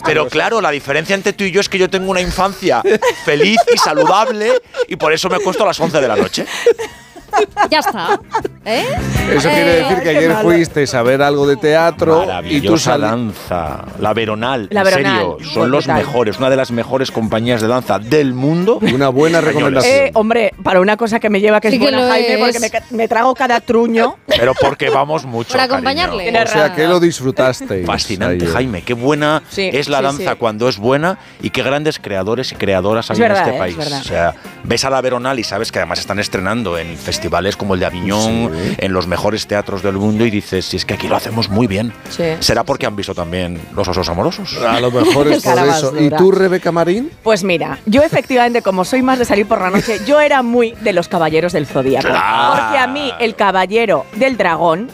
Pero 0.05 0.27
claro, 0.27 0.61
la 0.61 0.71
diferencia 0.71 1.15
entre 1.15 1.33
tú 1.33 1.43
y 1.43 1.51
yo 1.51 1.61
es 1.61 1.69
que 1.69 1.77
yo 1.77 1.89
tengo 1.89 2.11
una 2.11 2.21
infancia 2.21 2.81
feliz 3.25 3.57
y 3.73 3.77
saludable 3.77 4.53
y 4.87 4.95
por 4.95 5.13
eso 5.13 5.29
me 5.29 5.39
acuesto 5.57 5.63
a 5.63 5.67
las 5.67 5.79
11 5.79 6.01
de 6.01 6.07
la 6.07 6.15
noche. 6.15 6.45
Ya 7.69 7.79
está. 7.79 8.19
¿Eh? 8.65 8.85
Eso 9.33 9.49
quiere 9.49 9.79
Eh, 9.79 9.83
decir 9.83 10.03
que 10.03 10.09
ayer 10.09 10.29
malo. 10.33 10.49
fuiste 10.49 10.85
a 10.93 11.01
ver 11.03 11.21
algo 11.21 11.47
de 11.47 11.55
teatro 11.57 12.25
y 12.45 12.61
tú 12.61 12.77
danza, 12.97 13.85
la 13.99 14.13
Veronal, 14.13 14.67
La 14.71 14.81
en 14.81 14.85
Veronal, 14.85 15.17
serio, 15.37 15.53
son 15.53 15.71
los 15.71 15.87
mejores, 15.87 16.37
una 16.37 16.49
de 16.49 16.55
las 16.55 16.71
mejores 16.71 17.11
compañías 17.11 17.61
de 17.61 17.67
danza 17.67 17.99
del 17.99 18.33
mundo. 18.33 18.79
Una 18.93 19.09
buena 19.09 19.41
Eh, 19.85 20.11
hombre, 20.13 20.51
para 20.63 20.81
una 20.81 20.97
cosa 20.97 21.19
que 21.19 21.29
me 21.29 21.39
lleva 21.39 21.59
que 21.61 21.69
Sí 21.69 21.75
es 21.75 21.79
que 21.81 21.85
buena, 21.85 22.01
lo 22.05 22.09
Jaime, 22.11 22.33
es. 22.33 22.39
porque 22.39 22.59
me, 22.91 22.97
me 22.97 23.07
trago 23.07 23.33
cada 23.35 23.59
truño. 23.61 24.17
Pero 24.27 24.53
porque 24.53 24.89
vamos 24.89 25.25
mucho. 25.25 25.51
Para 25.51 25.67
cariño. 25.67 25.89
acompañarle. 25.89 26.43
O 26.43 26.47
sea, 26.47 26.73
que 26.73 26.87
lo 26.87 26.99
disfrutasteis. 26.99 27.85
Fascinante, 27.85 28.43
ayer. 28.45 28.53
Jaime. 28.53 28.81
Qué 28.81 28.93
buena 28.93 29.43
Sí, 29.49 29.69
es 29.71 29.87
la 29.89 29.97
sí, 29.99 30.03
danza 30.03 30.31
sí. 30.31 30.37
cuando 30.37 30.67
es 30.69 30.77
buena 30.77 31.17
y 31.41 31.49
qué 31.49 31.63
grandes 31.63 31.99
creadores 31.99 32.51
y 32.51 32.55
creadoras 32.55 33.09
hay 33.11 33.15
Es 33.15 33.19
en 33.19 33.31
eh, 33.31 33.35
este 33.37 33.51
es 33.51 33.57
país. 33.57 33.77
verdad. 33.77 34.01
O 34.01 34.03
sea, 34.03 34.35
ves 34.63 34.83
a 34.85 34.89
la 34.89 35.01
Veronal 35.01 35.39
y 35.39 35.43
sabes 35.43 35.71
que 35.71 35.79
además 35.79 35.99
están 35.99 36.19
estrenando 36.19 36.77
en 36.77 36.97
festivales 36.97 37.26
como 37.57 37.73
el 37.73 37.79
de 37.79 37.85
Aviñón, 37.85 38.51
en 38.77 38.93
los 38.93 39.07
mejores 39.07 39.47
teatros 39.47 39.81
del 39.83 39.93
mundo 39.93 40.25
y 40.25 40.31
dices, 40.31 40.65
si 40.65 40.77
es 40.77 40.85
que 40.85 40.93
aquí 40.95 41.07
lo 41.07 41.15
hacemos 41.15 41.49
muy 41.49 41.67
bien. 41.67 41.93
Sí. 42.09 42.23
¿Será 42.39 42.63
porque 42.63 42.85
han 42.85 42.95
visto 42.95 43.13
también 43.13 43.59
los 43.75 43.87
osos 43.87 44.07
amorosos? 44.09 44.57
A 44.57 44.79
lo 44.79 44.91
mejor 44.91 45.27
es 45.27 45.43
por 45.43 45.59
eso. 45.59 45.93
¿Y 45.99 46.09
tú, 46.09 46.31
Rebeca 46.31 46.71
Marín? 46.71 47.11
Pues 47.23 47.43
mira, 47.43 47.79
yo 47.85 48.01
efectivamente, 48.03 48.61
como 48.61 48.85
soy 48.85 49.01
más 49.01 49.19
de 49.19 49.25
salir 49.25 49.47
por 49.47 49.61
la 49.61 49.69
noche, 49.69 49.99
yo 50.05 50.19
era 50.19 50.41
muy 50.41 50.71
de 50.81 50.93
los 50.93 51.07
caballeros 51.07 51.53
del 51.53 51.65
zodíaco. 51.65 52.07
Claro. 52.07 52.61
Porque 52.61 52.77
a 52.77 52.87
mí, 52.87 53.11
el 53.19 53.35
caballero 53.35 54.05
del 54.15 54.37
dragón. 54.37 54.89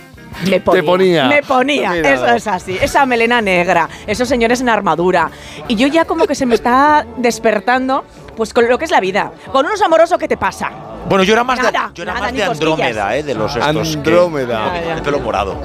Me 0.49 0.59
ponía, 0.59 0.83
ponía. 0.83 1.27
Me 1.27 1.43
ponía, 1.43 1.91
Mira. 1.91 2.13
eso 2.13 2.25
es 2.27 2.47
así. 2.47 2.77
Esa 2.81 3.05
melena 3.05 3.39
negra, 3.39 3.87
esos 4.07 4.27
señores 4.27 4.61
en 4.61 4.69
armadura. 4.69 5.29
Y 5.67 5.75
yo 5.75 5.87
ya 5.87 6.05
como 6.05 6.25
que 6.25 6.33
se 6.33 6.47
me 6.47 6.55
está 6.55 7.05
despertando, 7.17 8.03
pues 8.35 8.53
con 8.53 8.67
lo 8.67 8.77
que 8.77 8.85
es 8.85 8.91
la 8.91 8.99
vida. 8.99 9.31
Con 9.51 9.65
unos 9.65 9.81
amorosos, 9.81 10.17
¿qué 10.17 10.27
te 10.27 10.37
pasa? 10.37 10.71
Bueno, 11.07 11.23
yo 11.25 11.33
era 11.33 11.43
más 11.43 11.57
Nada, 11.59 11.87
de, 11.89 11.93
yo 11.95 12.03
era 12.03 12.13
nada, 12.13 12.25
más 12.27 12.33
de. 12.33 12.43
Andrómeda, 12.43 13.15
¿eh? 13.17 13.23
De 13.23 13.33
los 13.35 13.55
estos 13.55 13.89
que- 13.89 13.97
Andrómeda. 13.97 14.65
con 14.83 14.91
el 14.97 15.01
pelo 15.01 15.19
morado. 15.19 15.57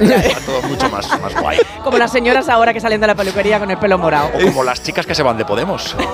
Todo 0.44 0.62
mucho 0.68 0.88
más, 0.88 1.08
más 1.20 1.40
guay. 1.40 1.58
Como 1.84 1.96
las 1.96 2.10
señoras 2.10 2.48
ahora 2.48 2.72
que 2.74 2.80
salen 2.80 3.00
de 3.00 3.06
la 3.06 3.14
peluquería 3.14 3.58
con 3.60 3.70
el 3.70 3.78
pelo 3.78 3.98
morado. 3.98 4.30
O 4.34 4.40
como 4.46 4.64
las 4.64 4.82
chicas 4.82 5.06
que 5.06 5.14
se 5.14 5.22
van 5.22 5.38
de 5.38 5.44
Podemos. 5.44 5.94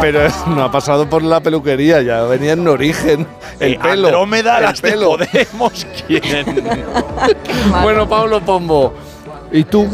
Pero 0.00 0.20
no 0.46 0.64
ha 0.64 0.70
pasado 0.72 1.08
por 1.08 1.22
la 1.22 1.40
peluquería, 1.40 2.00
ya 2.02 2.22
venía 2.22 2.52
en 2.52 2.66
origen. 2.66 3.26
El 3.60 3.74
Eh, 3.74 3.78
pelo. 3.80 4.08
Andrómeda, 4.08 4.58
el 4.58 4.64
las 4.64 4.80
de 4.82 4.90
pelo. 4.90 5.10
Podemos, 5.18 5.86
¿quién? 6.06 6.64
Bueno, 7.82 8.08
Pablo 8.08 8.40
Pombo. 8.40 8.94
¿Y 9.52 9.64
tú? 9.64 9.86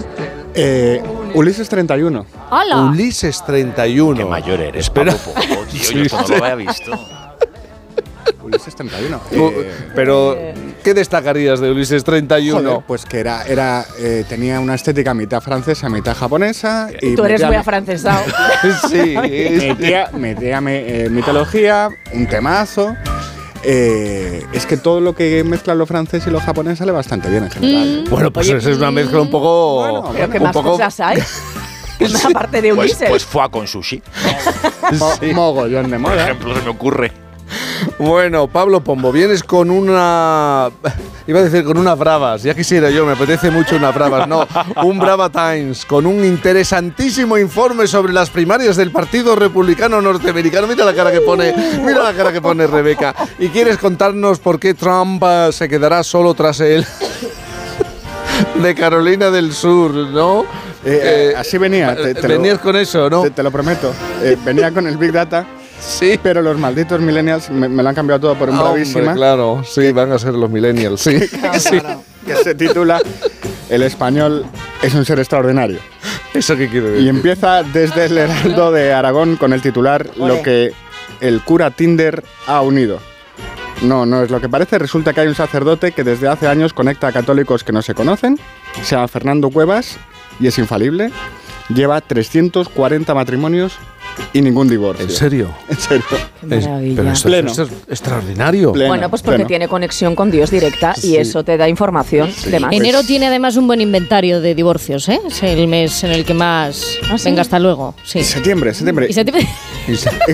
Eh, 0.54 1.02
Ulises 1.34 1.68
31. 1.68 2.26
¡Hala! 2.50 2.76
Ulises 2.90 3.44
31. 3.44 4.16
Qué 4.16 4.24
mayor 4.24 4.60
eres, 4.60 4.84
Espera. 4.86 5.14
Tío. 5.14 5.58
Sí, 5.70 5.94
yo 6.08 6.24
sí. 6.24 6.32
lo 6.36 6.44
había 6.44 6.54
visto. 6.56 6.92
Ulises 8.42 8.74
31. 8.74 9.20
Tú, 9.30 9.36
Eh, 9.50 9.70
Pero, 9.94 10.36
¿qué 10.82 10.94
destacarías 10.94 11.60
de 11.60 11.70
Ulises 11.70 12.02
31? 12.02 12.60
Joder, 12.70 12.84
pues 12.86 13.04
que 13.04 13.20
era, 13.20 13.44
era 13.46 13.84
eh, 13.98 14.24
tenía 14.28 14.58
una 14.60 14.74
estética 14.74 15.12
mitad 15.14 15.40
francesa, 15.42 15.88
mitad 15.88 16.16
japonesa. 16.16 16.88
Y 17.00 17.14
Tú 17.14 17.24
eres 17.24 17.44
muy 17.44 17.56
afrancesado. 17.56 18.22
sí. 18.90 19.16
Metía, 19.16 20.10
metía 20.14 20.60
me- 20.60 21.04
eh, 21.04 21.10
mitología, 21.10 21.90
un 22.12 22.26
temazo. 22.26 22.96
Eh, 23.64 24.44
es 24.52 24.66
que 24.66 24.76
todo 24.76 25.00
lo 25.00 25.14
que 25.14 25.42
mezcla 25.44 25.74
lo 25.74 25.84
francés 25.86 26.24
y 26.26 26.30
lo 26.30 26.40
japonés 26.40 26.78
sale 26.78 26.92
bastante 26.92 27.28
bien 27.28 27.44
en 27.44 27.50
general. 27.50 28.04
Bueno, 28.08 28.32
pues 28.32 28.48
esa 28.48 28.70
es 28.70 28.76
una 28.76 28.90
mezcla 28.90 29.20
un 29.20 29.30
poco. 29.30 30.12
Pero 30.14 30.30
¿qué 30.30 30.38
un 30.38 30.44
más 30.44 30.52
poco 30.52 30.72
cosas 30.72 31.00
hay? 31.00 31.18
Aparte 32.30 32.62
de 32.62 32.74
Pues, 32.74 32.90
Ulises. 32.92 33.08
pues 33.10 33.24
fue 33.24 33.50
con 33.50 33.66
sushi. 33.66 34.00
Mo- 34.98 35.32
Mogollón 35.34 35.90
de 35.90 35.98
Por 35.98 36.10
moda. 36.12 36.22
ejemplo, 36.24 36.54
se 36.56 36.62
me 36.62 36.68
ocurre. 36.70 37.12
Bueno, 37.98 38.46
Pablo 38.48 38.80
Pombo, 38.82 39.10
vienes 39.12 39.42
con 39.42 39.70
una. 39.70 40.70
Iba 41.26 41.40
a 41.40 41.42
decir 41.42 41.64
con 41.64 41.76
unas 41.78 41.98
bravas, 41.98 42.42
ya 42.42 42.54
quisiera 42.54 42.90
yo, 42.90 43.04
me 43.04 43.12
apetece 43.12 43.50
mucho 43.50 43.76
unas 43.76 43.94
bravas. 43.94 44.26
No, 44.28 44.46
un 44.84 44.98
Brava 44.98 45.28
Times, 45.30 45.84
con 45.84 46.06
un 46.06 46.24
interesantísimo 46.24 47.36
informe 47.38 47.86
sobre 47.86 48.12
las 48.12 48.30
primarias 48.30 48.76
del 48.76 48.90
Partido 48.92 49.34
Republicano 49.36 50.00
Norteamericano. 50.00 50.66
Mira 50.66 50.84
la 50.84 50.94
cara 50.94 51.10
que 51.12 51.20
pone, 51.20 51.54
mira 51.84 52.02
la 52.02 52.12
cara 52.14 52.32
que 52.32 52.40
pone 52.40 52.66
Rebeca. 52.66 53.14
Y 53.38 53.48
quieres 53.48 53.78
contarnos 53.78 54.38
por 54.38 54.58
qué 54.58 54.74
Trump 54.74 55.22
eh, 55.26 55.48
se 55.52 55.68
quedará 55.68 56.02
solo 56.02 56.34
tras 56.34 56.60
él. 56.60 56.86
De 58.62 58.74
Carolina 58.74 59.30
del 59.30 59.52
Sur, 59.52 59.92
¿no? 59.94 60.42
Eh, 60.84 61.32
eh, 61.32 61.34
así 61.36 61.58
venía. 61.58 61.94
te- 61.94 62.14
te 62.14 62.22
lo- 62.22 62.34
venías 62.34 62.58
con 62.58 62.76
eso, 62.76 63.10
¿no? 63.10 63.22
Te, 63.22 63.30
te 63.30 63.42
lo 63.42 63.50
prometo. 63.50 63.92
Eh, 64.22 64.36
venía 64.44 64.70
con 64.72 64.86
el 64.86 64.96
Big 64.96 65.12
Data. 65.12 65.44
Sí. 65.80 66.18
Pero 66.22 66.42
los 66.42 66.58
malditos 66.58 67.00
millennials 67.00 67.50
me, 67.50 67.68
me 67.68 67.82
lo 67.82 67.88
han 67.88 67.94
cambiado 67.94 68.20
todo 68.20 68.34
por 68.34 68.50
un 68.50 68.56
Hombre, 68.56 68.72
bravísima. 68.72 69.14
claro, 69.14 69.62
sí, 69.64 69.92
van 69.92 70.12
a 70.12 70.18
ser 70.18 70.34
los 70.34 70.50
millennials, 70.50 71.00
sí. 71.00 71.18
sí. 71.58 71.78
Que 72.26 72.36
se 72.36 72.54
titula 72.54 73.00
El 73.70 73.82
español 73.82 74.44
es 74.82 74.94
un 74.94 75.04
ser 75.04 75.18
extraordinario. 75.18 75.78
¿Eso 76.34 76.56
qué 76.56 76.68
quiere 76.68 76.90
decir? 76.90 77.06
Y 77.06 77.08
empieza 77.08 77.62
desde 77.62 78.06
el 78.06 78.18
Heraldo 78.18 78.70
de 78.70 78.92
Aragón 78.92 79.36
con 79.36 79.52
el 79.52 79.62
titular 79.62 80.10
Lo 80.16 80.42
que 80.42 80.72
el 81.20 81.40
cura 81.42 81.70
Tinder 81.70 82.22
ha 82.46 82.60
unido. 82.60 83.00
No, 83.82 84.04
no 84.06 84.22
es 84.22 84.30
lo 84.30 84.40
que 84.40 84.48
parece. 84.48 84.78
Resulta 84.78 85.12
que 85.12 85.20
hay 85.20 85.28
un 85.28 85.34
sacerdote 85.34 85.92
que 85.92 86.04
desde 86.04 86.28
hace 86.28 86.48
años 86.48 86.72
conecta 86.72 87.06
a 87.08 87.12
católicos 87.12 87.64
que 87.64 87.72
no 87.72 87.80
se 87.80 87.94
conocen. 87.94 88.38
Se 88.82 88.94
llama 88.96 89.08
Fernando 89.08 89.50
Cuevas 89.50 89.96
y 90.40 90.48
es 90.48 90.58
infalible. 90.58 91.10
Lleva 91.68 92.00
340 92.00 93.14
matrimonios 93.14 93.78
y 94.32 94.40
ningún 94.42 94.68
divorcio. 94.68 95.04
¿En 95.04 95.10
serio? 95.10 95.48
En 95.70 95.76
serio. 95.78 96.04
Es- 96.50 96.66
maravilla. 96.66 96.96
pero 96.96 97.12
esto, 97.12 97.28
Pleno. 97.28 97.50
esto 97.50 97.62
es 97.64 97.70
extraordinario. 97.88 98.72
bueno, 98.72 99.10
pues 99.10 99.22
porque 99.22 99.44
tiene 99.44 99.68
conexión 99.68 100.14
con 100.14 100.30
Dios 100.30 100.50
directa 100.50 100.94
y 101.02 101.16
eso 101.16 101.44
te 101.44 101.56
da 101.56 101.68
información 101.68 102.30
de 102.46 102.60
más. 102.60 102.72
Enero 102.72 103.02
tiene 103.02 103.26
además 103.26 103.56
un 103.56 103.66
buen 103.66 103.80
inventario 103.80 104.40
de 104.40 104.54
divorcios, 104.54 105.08
¿eh? 105.08 105.20
Es 105.26 105.42
el 105.42 105.66
mes 105.68 106.02
en 106.04 106.10
el 106.12 106.24
que 106.24 106.34
más. 106.34 106.84
Venga, 107.24 107.42
hasta 107.42 107.58
luego. 107.58 107.94
Sí. 108.04 108.22
Septiembre, 108.22 108.72
septiembre. 108.72 109.06
Y 109.08 109.12
septiembre- 109.12 109.46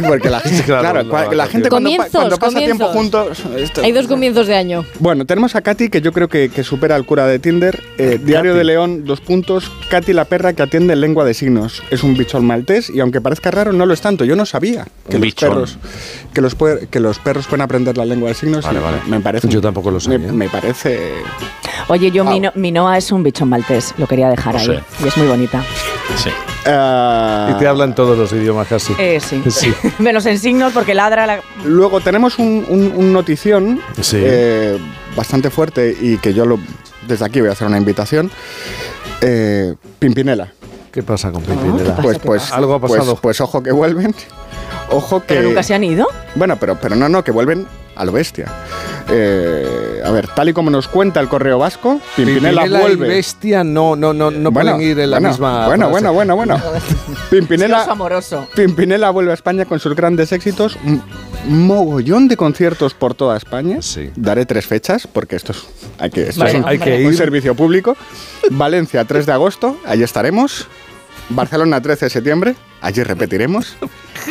Porque 0.08 0.30
la 0.30 0.40
gente, 0.40 0.62
Claro, 0.64 1.08
claro, 1.08 1.32
la 1.32 1.46
gente 1.46 1.68
cuando, 1.68 1.88
pa- 1.90 1.96
Comienzos, 1.96 2.10
cuando 2.20 2.36
pasa 2.38 2.58
tiempo 2.58 2.86
juntos... 2.88 3.38
esto- 3.56 3.82
Hay 3.82 3.92
dos 3.92 4.06
comienzos 4.06 4.46
de 4.46 4.56
año. 4.56 4.84
Bueno, 4.98 5.24
tenemos 5.24 5.54
a 5.56 5.62
Katy, 5.62 5.88
que 5.88 6.00
yo 6.00 6.12
creo 6.12 6.28
que, 6.28 6.48
que 6.48 6.62
supera 6.64 6.94
al 6.96 7.04
cura 7.06 7.26
de 7.26 7.38
Tinder. 7.38 7.80
Eh, 7.98 8.20
Diario 8.22 8.54
de 8.54 8.64
León, 8.64 9.04
dos 9.04 9.20
puntos. 9.20 9.70
Katy, 9.90 10.12
la 10.12 10.24
perra 10.26 10.52
que 10.52 10.62
atiende 10.62 10.92
en 10.92 11.00
lengua 11.00 11.24
de 11.24 11.34
signos. 11.34 11.82
Es 11.90 12.02
un 12.02 12.16
bichón 12.16 12.44
maltés 12.44 12.90
y 12.90 13.00
aunque 13.00 13.20
parezca 13.20 13.50
raro, 13.50 13.72
no 13.74 13.86
lo 13.86 13.92
es 13.94 14.00
tanto. 14.00 14.24
Yo 14.24 14.36
no 14.36 14.46
sabía 14.46 14.86
que, 15.08 15.18
los 15.18 15.34
perros, 15.34 15.78
que, 16.32 16.40
los, 16.40 16.56
puer- 16.58 16.86
que 16.88 17.00
los 17.00 17.18
perros 17.18 17.46
pueden 17.46 17.62
aprender 17.62 17.96
la 17.98 18.04
lengua 18.04 18.28
de 18.30 18.34
signos. 18.34 18.64
Vale, 18.64 18.78
y 18.80 18.82
vale. 18.82 18.96
Me 19.06 19.20
parece, 19.20 19.48
Yo 19.48 19.60
tampoco 19.60 19.90
lo 19.90 20.00
sabía. 20.00 20.18
Me, 20.18 20.32
me 20.32 20.48
parece... 20.48 21.12
Oye, 21.88 22.10
yo, 22.10 22.24
mi, 22.24 22.40
no- 22.40 22.52
mi 22.54 22.72
Noa 22.72 22.96
es 22.96 23.12
un 23.12 23.22
bichón 23.22 23.48
maltés, 23.48 23.94
lo 23.98 24.06
quería 24.06 24.30
dejar 24.30 24.56
ahí. 24.56 24.66
sé. 24.66 24.80
Y 25.04 25.08
es 25.08 25.16
muy 25.18 25.26
bonita. 25.26 25.62
Sí. 26.16 26.30
ah, 26.66 27.52
Y 27.54 27.58
te 27.58 27.66
hablan 27.66 27.94
todos 27.94 28.16
los 28.16 28.32
idiomas 28.32 28.66
casi. 28.68 28.94
Eh, 28.98 29.20
sí. 29.20 29.42
Sí. 29.50 29.72
Menos 29.98 30.24
en 30.26 30.38
signos 30.38 30.72
porque 30.72 30.94
ladra 30.94 31.26
la... 31.26 31.40
Luego 31.64 32.00
tenemos 32.00 32.38
un, 32.38 32.64
un- 32.68 32.92
un 32.94 33.12
notición 33.12 33.80
Sí. 34.00 34.18
eh, 34.20 34.78
bastante 35.16 35.50
fuerte 35.50 35.94
y 36.00 36.16
que 36.18 36.32
yo 36.32 36.46
lo, 36.46 36.58
desde 37.06 37.24
aquí 37.24 37.40
voy 37.40 37.50
a 37.50 37.52
hacer 37.52 37.66
una 37.66 37.78
invitación. 37.78 38.30
Eh, 39.20 39.74
Pimpinela. 39.98 40.52
¿Qué 40.94 41.02
pasa 41.02 41.32
con 41.32 41.42
Pimpinela? 41.42 41.96
Pues, 41.96 42.20
pues, 42.20 42.52
Algo 42.52 42.74
ha 42.74 42.80
pues- 42.80 42.92
pasado. 42.92 43.16
Pues, 43.16 43.40
ojo 43.40 43.64
que 43.64 43.72
vuelven. 43.72 44.14
Ojo 44.90 45.20
que. 45.20 45.34
¿Pero 45.34 45.42
nunca 45.48 45.62
se 45.64 45.74
han 45.74 45.82
ido? 45.82 46.06
Bueno, 46.36 46.56
pero, 46.60 46.78
pero 46.80 46.94
no, 46.94 47.08
no, 47.08 47.24
que 47.24 47.32
vuelven 47.32 47.66
a 47.96 48.04
lo 48.04 48.12
bestia. 48.12 48.46
Eh, 49.10 50.00
a 50.04 50.10
ver, 50.10 50.28
tal 50.28 50.50
y 50.50 50.52
como 50.52 50.70
nos 50.70 50.86
cuenta 50.88 51.18
el 51.20 51.28
correo 51.28 51.58
vasco, 51.58 52.00
Pimpinela, 52.14 52.62
Pimpinela 52.62 52.78
y 52.78 52.82
vuelve. 52.82 53.08
Bestia 53.08 53.64
no, 53.64 53.96
no, 53.96 54.12
no, 54.12 54.30
no 54.30 54.50
Bueno, 54.52 54.72
pueden 54.76 54.90
ir 54.90 54.98
en 55.00 55.10
la 55.10 55.16
bueno, 55.16 55.28
misma. 55.30 55.66
Bueno, 55.66 55.88
frase. 55.88 55.90
bueno, 56.10 56.12
bueno, 56.12 56.36
bueno. 56.36 56.62
Pimpinela, 57.30 57.84
amoroso. 57.84 58.46
Pimpinela 58.54 59.10
vuelve 59.10 59.32
a 59.32 59.34
España 59.34 59.64
con 59.64 59.80
sus 59.80 59.96
grandes 59.96 60.30
éxitos. 60.32 60.76
Un 60.84 61.02
mogollón 61.66 62.28
de 62.28 62.36
conciertos 62.36 62.94
por 62.94 63.14
toda 63.14 63.36
España. 63.36 63.78
Sí. 63.80 64.10
Daré 64.16 64.46
tres 64.46 64.66
fechas 64.66 65.06
porque 65.06 65.36
esto 65.36 65.52
es, 65.52 65.64
hay 65.98 66.10
que, 66.10 66.28
esto 66.28 66.40
Vale, 66.40 66.52
es 66.52 66.58
un, 66.58 66.68
hay 66.68 66.78
que 66.78 66.94
un 67.06 67.12
ir. 67.12 67.16
servicio 67.16 67.54
público. 67.54 67.96
Valencia, 68.50 69.04
3 69.04 69.26
de 69.26 69.32
agosto, 69.32 69.78
allí 69.86 70.02
estaremos. 70.02 70.68
Barcelona, 71.30 71.80
13 71.80 72.06
de 72.06 72.10
septiembre, 72.10 72.56
allí 72.80 73.02
repetiremos. 73.02 73.76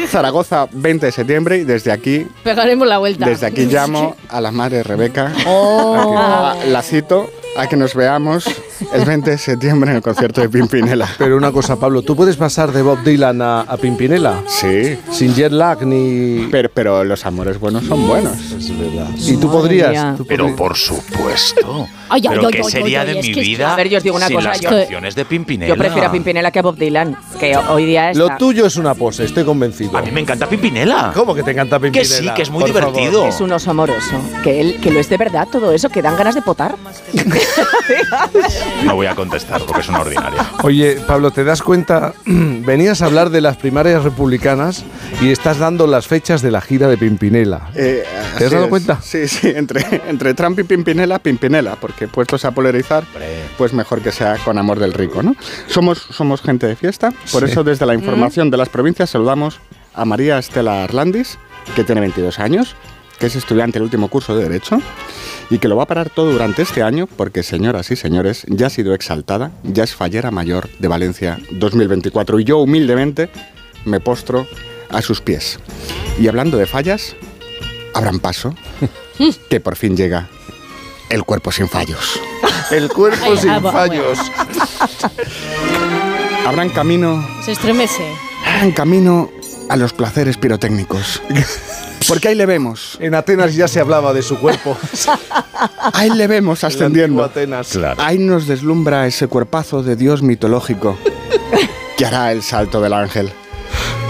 Zaragoza, 0.08 0.68
20 0.72 1.06
de 1.08 1.12
septiembre 1.12 1.58
y 1.58 1.64
desde 1.64 1.92
aquí, 1.92 2.28
Pegaremos 2.44 2.88
la 2.88 2.98
vuelta. 2.98 3.26
desde 3.26 3.46
aquí 3.48 3.66
llamo 3.66 4.16
a 4.30 4.42
la 4.42 4.52
madre 4.52 4.84
Rebeca. 4.84 5.32
Oh. 5.48 6.16
a 6.18 6.56
que- 6.56 6.62
a- 6.64 6.66
la 6.72 6.82
cito 6.82 7.30
a 7.56 7.68
que 7.68 7.76
nos 7.78 7.94
veamos 7.94 8.46
el 8.94 9.06
20 9.06 9.30
de 9.32 9.38
septiembre 9.38 9.92
en 9.92 9.98
el 9.98 10.02
concierto 10.02 10.42
de 10.42 10.50
Pimpinela. 10.50 11.08
Pero 11.20 11.38
una 11.38 11.52
cosa, 11.52 11.76
Pablo, 11.76 12.02
¿tú 12.02 12.16
puedes 12.16 12.36
pasar 12.36 12.72
de 12.72 12.82
Bob 12.82 13.04
Dylan 13.04 13.42
a, 13.44 13.62
a 13.62 13.78
Pimpinela? 13.78 14.42
Sí. 14.48 14.98
Sin 15.12 15.36
jet 15.36 15.52
lag 15.52 15.86
ni. 15.86 16.48
Pero, 16.52 16.70
pero 16.74 17.04
los 17.04 17.24
amores 17.28 17.60
buenos 17.60 17.84
son 17.86 18.08
buenos. 18.08 18.34
Es 18.52 18.76
verdad. 18.76 19.08
¿Y 19.18 19.38
tú 19.38 19.52
podrías? 19.52 20.18
tú 20.18 20.26
Pero 20.26 20.46
podrías- 20.46 20.58
por 20.58 20.76
supuesto. 20.76 21.88
Ay, 22.10 22.22
ay, 22.28 22.36
Pero 22.36 22.48
ay, 22.48 22.54
¿qué 22.54 22.62
ay, 22.64 22.72
sería 22.72 23.02
ay, 23.02 23.08
de 23.08 23.12
ay, 23.14 23.20
es 23.20 23.26
mi 23.28 23.34
que 23.34 23.40
es- 23.42 23.48
vida 23.48 23.74
A 23.74 23.76
ver, 23.76 23.90
yo 23.90 23.98
os 23.98 24.04
digo 24.04 24.16
una 24.16 24.28
sin 24.28 24.36
cosa, 24.36 24.50
las 24.50 24.60
yo- 24.62 24.70
canciones 24.70 25.16
de 25.16 25.26
Pimpinela? 25.26 25.70
Yo 25.74 25.78
prefiero 25.78 26.08
a 26.08 26.12
Pimpinela 26.12 26.52
que 26.52 26.60
a 26.60 26.62
Bob 26.62 26.76
Dylan, 26.78 27.18
que 27.40 27.56
hoy 27.58 27.86
día 27.86 28.12
está... 28.12 28.24
Lo 28.24 28.38
tuyo 28.38 28.66
es 28.68 28.76
una 28.78 28.94
pose, 28.94 29.24
estoy 29.26 29.44
convencido. 29.44 29.73
A 29.94 30.02
mí 30.02 30.12
me 30.12 30.22
encanta 30.22 30.48
Pimpinela. 30.48 31.12
¿Cómo 31.16 31.34
que 31.34 31.44
te 31.44 31.52
encanta 31.52 31.78
Que 31.80 31.84
Pimpinela? 31.92 32.16
sí, 32.16 32.30
que 32.36 32.42
es 32.44 32.50
muy 32.50 32.62
Por 32.64 32.74
favor. 32.74 32.94
divertido. 32.94 33.28
Es 33.28 33.42
un 33.42 33.52
oso 33.52 33.72
amoroso. 33.72 34.22
Que, 34.44 34.62
él, 34.62 34.80
que 34.82 34.92
lo 34.92 35.00
es 35.00 35.10
de 35.10 35.18
verdad 35.18 35.48
todo 35.52 35.72
eso, 35.74 35.90
que 35.90 36.02
dan 36.02 36.16
ganas 36.16 36.36
de 36.36 36.42
potar. 36.42 36.76
No 38.86 38.96
voy 38.96 39.08
a 39.08 39.16
contestar 39.16 39.62
porque 39.66 39.82
es 39.82 39.90
una 39.90 40.02
ordinaria. 40.02 40.46
Oye, 40.64 40.98
Pablo, 41.08 41.32
¿te 41.32 41.44
das 41.44 41.62
cuenta? 41.62 42.14
Venías 42.26 43.02
a 43.02 43.06
hablar 43.06 43.30
de 43.30 43.42
las 43.42 43.58
primarias 43.58 44.04
republicanas 44.04 44.84
y 45.22 45.30
estás 45.32 45.58
dando 45.60 45.88
las 45.88 46.08
fechas 46.08 46.42
de 46.42 46.52
la 46.52 46.62
gira 46.62 46.88
de 46.88 46.98
Pimpinela. 46.98 47.70
Eh, 47.76 48.04
¿Te 48.38 48.46
has 48.46 48.52
dado 48.52 48.66
es. 48.66 48.70
cuenta? 48.70 49.00
Sí, 49.02 49.28
sí, 49.28 49.52
entre, 49.56 50.02
entre 50.08 50.34
Trump 50.34 50.60
y 50.60 50.64
Pimpinela, 50.64 51.20
Pimpinela, 51.20 51.76
porque 51.76 52.08
puestos 52.08 52.46
a 52.46 52.52
polarizar, 52.52 53.04
pues 53.58 53.74
mejor 53.74 54.02
que 54.02 54.12
sea 54.12 54.38
con 54.38 54.58
amor 54.58 54.80
del 54.80 54.94
rico, 54.94 55.24
¿no? 55.24 55.36
Somos, 55.68 56.00
somos 56.10 56.42
gente 56.42 56.68
de 56.68 56.76
fiesta, 56.76 57.12
por 57.32 57.44
Sí. 57.46 57.52
eso 57.52 57.64
desde 57.64 57.86
la 57.86 57.94
información 57.94 58.50
de 58.50 58.58
las 58.58 58.70
provincias 58.70 59.10
saludamos 59.10 59.60
a 59.94 60.06
María 60.06 60.38
Estela 60.38 60.84
Arlandis, 60.84 61.38
que 61.76 61.84
tiene 61.84 62.02
22 62.02 62.40
años, 62.40 62.76
que 63.20 63.28
es 63.28 63.36
estudiante 63.36 63.74
del 63.80 63.84
último 63.84 64.08
curso 64.10 64.36
de 64.36 64.44
Derecho 64.44 64.82
y 65.50 65.60
que 65.60 65.68
lo 65.68 65.76
va 65.76 65.84
a 65.84 65.88
parar 65.88 66.10
todo 66.10 66.32
durante 66.32 66.62
este 66.62 66.84
año 66.84 67.08
porque, 67.08 67.44
señoras 67.44 67.92
y 67.92 67.96
señores, 67.96 68.44
ya 68.48 68.68
ha 68.68 68.70
sido 68.70 68.94
exaltada, 68.94 69.52
ya 69.64 69.84
es 69.84 69.96
fallera 69.96 70.32
mayor 70.32 70.70
de 70.80 70.88
Valencia 70.88 71.40
2024 71.52 72.40
y 72.40 72.44
yo 72.44 72.58
humildemente 72.60 73.30
me 73.86 74.00
postro 74.00 74.48
a 74.90 75.02
sus 75.02 75.22
pies. 75.22 75.60
Y 76.20 76.28
hablando 76.28 76.58
de 76.58 76.66
fallas, 76.66 77.16
abran 77.94 78.20
paso, 78.20 78.56
que 79.50 79.60
por 79.60 79.76
fin 79.76 79.96
llega 79.96 80.28
el 81.10 81.24
cuerpo 81.24 81.52
sin 81.52 81.68
fallos. 81.70 82.20
El 82.72 82.90
cuerpo 82.90 83.26
Ay, 83.26 83.38
sin 83.38 83.50
ah, 83.52 83.60
bueno. 83.60 83.78
fallos. 83.78 84.20
Abran 86.48 86.70
camino, 86.70 87.26
Se 87.44 87.52
estremece. 87.52 88.04
abran 88.46 88.72
camino 88.72 89.30
a 89.70 89.76
los 89.76 89.94
placeres 89.94 90.38
pirotécnicos. 90.38 91.22
Porque 92.08 92.28
ahí 92.28 92.36
le 92.36 92.46
vemos, 92.46 92.98
En 93.00 93.16
Atenas 93.16 93.56
ya 93.56 93.68
se 93.68 93.80
hablaba 93.80 94.14
de 94.14 94.22
su 94.22 94.38
cuerpo. 94.38 94.78
ahí 95.94 96.10
le 96.10 96.28
vemos 96.28 96.64
ascendiendo. 96.64 97.24
Atenas. 97.24 97.78
Ahí 97.98 98.18
nos 98.18 98.48
deslumbra 98.48 99.08
ese 99.08 99.28
cuerpazo 99.28 99.84
de 99.84 99.96
dios 99.96 100.22
mitológico 100.22 100.98
que 101.98 102.06
hará 102.06 102.32
el 102.32 102.44
salto 102.44 102.82
del 102.82 102.94
ángel. 102.94 103.32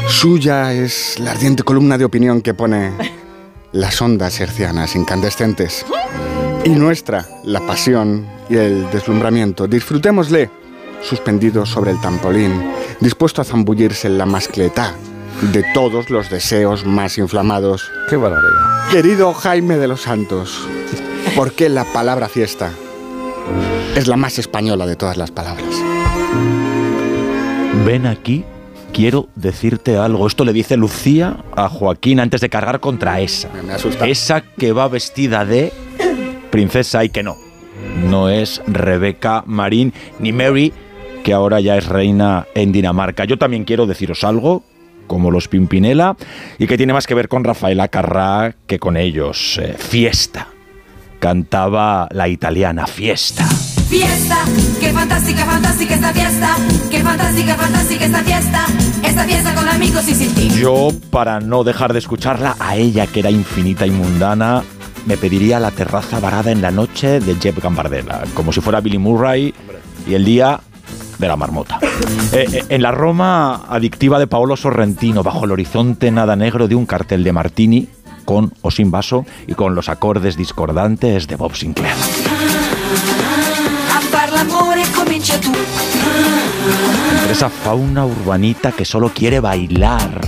Suya 0.08 0.74
es 0.74 1.20
la 1.20 1.32
ardiente 1.32 1.64
columna 1.64 1.98
de 1.98 2.06
opinión 2.06 2.42
que 2.42 2.54
pone 2.54 2.92
las 3.72 4.02
ondas 4.02 4.40
hercianas 4.40 4.96
incandescentes. 4.96 5.86
Y 6.66 6.70
nuestra, 6.70 7.28
la 7.44 7.60
pasión 7.66 8.26
y 8.50 8.56
el 8.56 8.90
deslumbramiento. 8.92 9.68
Disfrutémosle, 9.68 10.50
suspendido 11.02 11.66
sobre 11.66 11.92
el 11.92 12.02
trampolín, 12.02 12.72
dispuesto 13.00 13.42
a 13.42 13.46
zambullirse 13.46 14.08
en 14.08 14.18
la 14.18 14.26
mascletá 14.26 14.96
de 15.52 15.64
todos 15.74 16.10
los 16.10 16.30
deseos 16.30 16.86
más 16.86 17.18
inflamados. 17.18 17.90
Qué 18.10 18.16
barbaridad. 18.16 18.90
Querido 18.92 19.34
Jaime 19.34 19.78
de 19.78 19.88
los 19.88 20.02
Santos, 20.02 20.68
¿por 21.36 21.52
qué 21.54 21.70
la 21.70 21.86
palabra 21.92 22.30
fiesta 22.30 22.72
es 23.96 24.08
la 24.08 24.16
más 24.18 24.40
española 24.40 24.86
de 24.86 24.96
todas 24.96 25.18
las 25.18 25.32
palabras? 25.32 25.66
Ven 27.86 28.06
aquí, 28.06 28.44
quiero 28.94 29.28
decirte 29.36 29.98
algo. 29.98 30.28
Esto 30.28 30.46
le 30.46 30.54
dice 30.54 30.78
Lucía 30.78 31.38
a 31.56 31.68
Joaquín 31.70 32.20
antes 32.20 32.42
de 32.42 32.50
cargar 32.50 32.80
contra 32.80 33.20
esa. 33.20 33.50
Me- 33.66 33.74
asusta. 33.74 34.08
Esa 34.08 34.42
que 34.42 34.72
va 34.72 34.88
vestida 34.88 35.46
de 35.46 35.74
princesa 36.52 37.04
y 37.04 37.10
que 37.10 37.24
no. 37.24 37.36
No 38.10 38.30
es 38.30 38.62
Rebeca 38.68 39.44
Marín 39.46 39.94
ni 40.20 40.32
Mary, 40.32 40.72
que 41.24 41.34
ahora 41.34 41.60
ya 41.60 41.78
es 41.78 41.86
reina 41.88 42.46
en 42.56 42.72
Dinamarca. 42.72 43.26
Yo 43.26 43.38
también 43.38 43.66
quiero 43.66 43.86
deciros 43.88 44.24
algo, 44.24 44.64
como 45.14 45.30
los 45.30 45.48
Pimpinela, 45.48 46.18
y 46.58 46.66
que 46.66 46.76
tiene 46.76 46.92
más 46.92 47.06
que 47.06 47.14
ver 47.14 47.28
con 47.28 47.44
Rafaela 47.44 47.92
Carrà 47.92 48.56
que 48.66 48.80
con 48.80 48.98
ellos. 48.98 49.60
Eh, 49.62 49.76
fiesta. 49.78 50.48
Cantaba 51.20 52.08
la 52.12 52.28
italiana, 52.28 52.88
fiesta. 52.88 53.46
Fiesta, 53.46 54.38
qué 54.80 54.92
fantástica, 54.92 55.46
fantástica 55.46 55.94
esta 55.94 56.12
fiesta. 56.14 56.56
Qué 56.90 57.00
fantástica, 57.02 57.56
fantástica 57.56 58.06
esta 58.06 58.24
fiesta. 58.24 58.66
Esta 59.04 59.24
fiesta 59.26 59.54
con 59.54 59.70
amigos 59.70 60.10
y 60.10 60.16
sin 60.16 60.34
ti. 60.34 60.50
Yo, 60.50 60.90
para 61.12 61.40
no 61.40 61.64
dejar 61.64 61.94
de 61.94 62.00
escucharla, 62.00 62.56
a 62.60 62.76
ella 62.76 63.06
que 63.06 63.20
era 63.20 63.30
infinita 63.30 63.86
y 63.86 63.92
mundana, 63.92 64.64
me 65.06 65.16
pediría 65.16 65.60
la 65.60 65.70
terraza 65.70 66.20
varada 66.20 66.52
en 66.52 66.64
la 66.64 66.72
noche 66.72 67.20
de 67.20 67.36
Jeff 67.36 67.62
Gambardella, 67.62 68.24
como 68.34 68.52
si 68.52 68.62
fuera 68.62 68.82
Billy 68.82 68.98
Murray 68.98 69.54
y 70.08 70.16
el 70.16 70.26
día 70.26 70.60
de 71.18 71.28
la 71.28 71.36
marmota. 71.36 71.80
Eh, 72.32 72.48
eh, 72.52 72.64
en 72.70 72.82
la 72.82 72.92
Roma 72.92 73.66
adictiva 73.68 74.20
de 74.20 74.28
Paolo 74.28 74.56
Sorrentino, 74.56 75.24
bajo 75.24 75.46
el 75.46 75.52
horizonte 75.52 76.12
nada 76.12 76.36
negro 76.36 76.68
de 76.68 76.76
un 76.76 76.86
cartel 76.86 77.24
de 77.24 77.32
Martini, 77.32 77.88
con 78.26 78.54
o 78.62 78.72
sin 78.72 78.92
vaso 78.92 79.26
y 79.48 79.54
con 79.54 79.76
los 79.76 79.90
acordes 79.90 80.38
discordantes 80.38 81.28
de 81.28 81.36
Bob 81.36 81.56
Sinclair. 81.56 81.94
Entre 87.12 87.32
esa 87.32 87.50
fauna 87.50 88.06
urbanita 88.06 88.72
que 88.72 88.86
solo 88.86 89.10
quiere 89.10 89.40
bailar. 89.40 90.22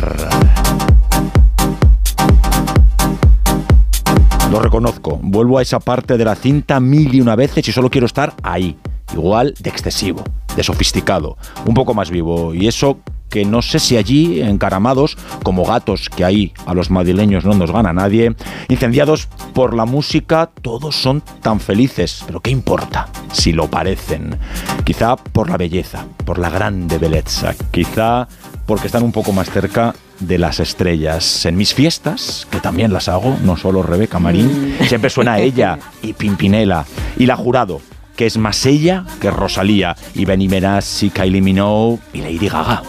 Lo 4.51 4.59
reconozco, 4.59 5.19
vuelvo 5.21 5.57
a 5.57 5.61
esa 5.61 5.79
parte 5.79 6.17
de 6.17 6.25
la 6.25 6.35
cinta 6.35 6.79
mil 6.79 7.13
y 7.13 7.21
una 7.21 7.35
veces 7.35 7.67
y 7.67 7.71
solo 7.71 7.89
quiero 7.89 8.07
estar 8.07 8.33
ahí. 8.43 8.77
Igual 9.13 9.53
de 9.59 9.69
excesivo, 9.69 10.23
de 10.55 10.63
sofisticado, 10.63 11.37
un 11.65 11.73
poco 11.73 11.93
más 11.93 12.09
vivo. 12.09 12.53
Y 12.53 12.67
eso 12.67 12.99
que 13.29 13.43
no 13.43 13.61
sé 13.61 13.79
si 13.79 13.97
allí, 13.97 14.41
encaramados, 14.41 15.17
como 15.43 15.65
gatos 15.65 16.09
que 16.09 16.23
ahí 16.23 16.53
a 16.65 16.73
los 16.73 16.89
madrileños 16.89 17.43
no 17.43 17.53
nos 17.53 17.71
gana 17.71 17.91
nadie, 17.91 18.35
incendiados 18.69 19.27
por 19.53 19.73
la 19.73 19.85
música, 19.85 20.51
todos 20.61 20.95
son 20.95 21.21
tan 21.41 21.59
felices. 21.59 22.23
Pero 22.25 22.39
¿qué 22.39 22.51
importa 22.51 23.09
si 23.33 23.51
lo 23.51 23.69
parecen? 23.69 24.37
Quizá 24.83 25.17
por 25.17 25.49
la 25.49 25.57
belleza, 25.57 26.05
por 26.23 26.37
la 26.37 26.49
grande 26.49 26.97
belleza, 26.97 27.53
quizá 27.71 28.27
porque 28.65 28.87
están 28.87 29.03
un 29.03 29.11
poco 29.11 29.33
más 29.33 29.49
cerca 29.49 29.93
de 30.19 30.37
las 30.37 30.59
estrellas. 30.59 31.45
En 31.45 31.57
mis 31.57 31.73
fiestas, 31.73 32.47
que 32.49 32.59
también 32.59 32.93
las 32.93 33.09
hago, 33.09 33.37
no 33.43 33.57
solo 33.57 33.83
Rebeca 33.83 34.19
Marín, 34.19 34.77
siempre 34.87 35.09
suena 35.09 35.39
ella 35.39 35.77
y 36.01 36.13
Pimpinela 36.13 36.85
y 37.17 37.25
la 37.25 37.35
jurado, 37.35 37.81
que 38.15 38.25
es 38.25 38.37
más 38.37 38.65
ella 38.65 39.03
que 39.19 39.31
Rosalía 39.31 39.95
y 40.13 40.25
Benny 40.25 40.47
Benassi, 40.47 41.09
Kylie 41.09 41.41
Minogue 41.41 41.99
y 42.13 42.21
Lady 42.21 42.47
Gaga. 42.47 42.81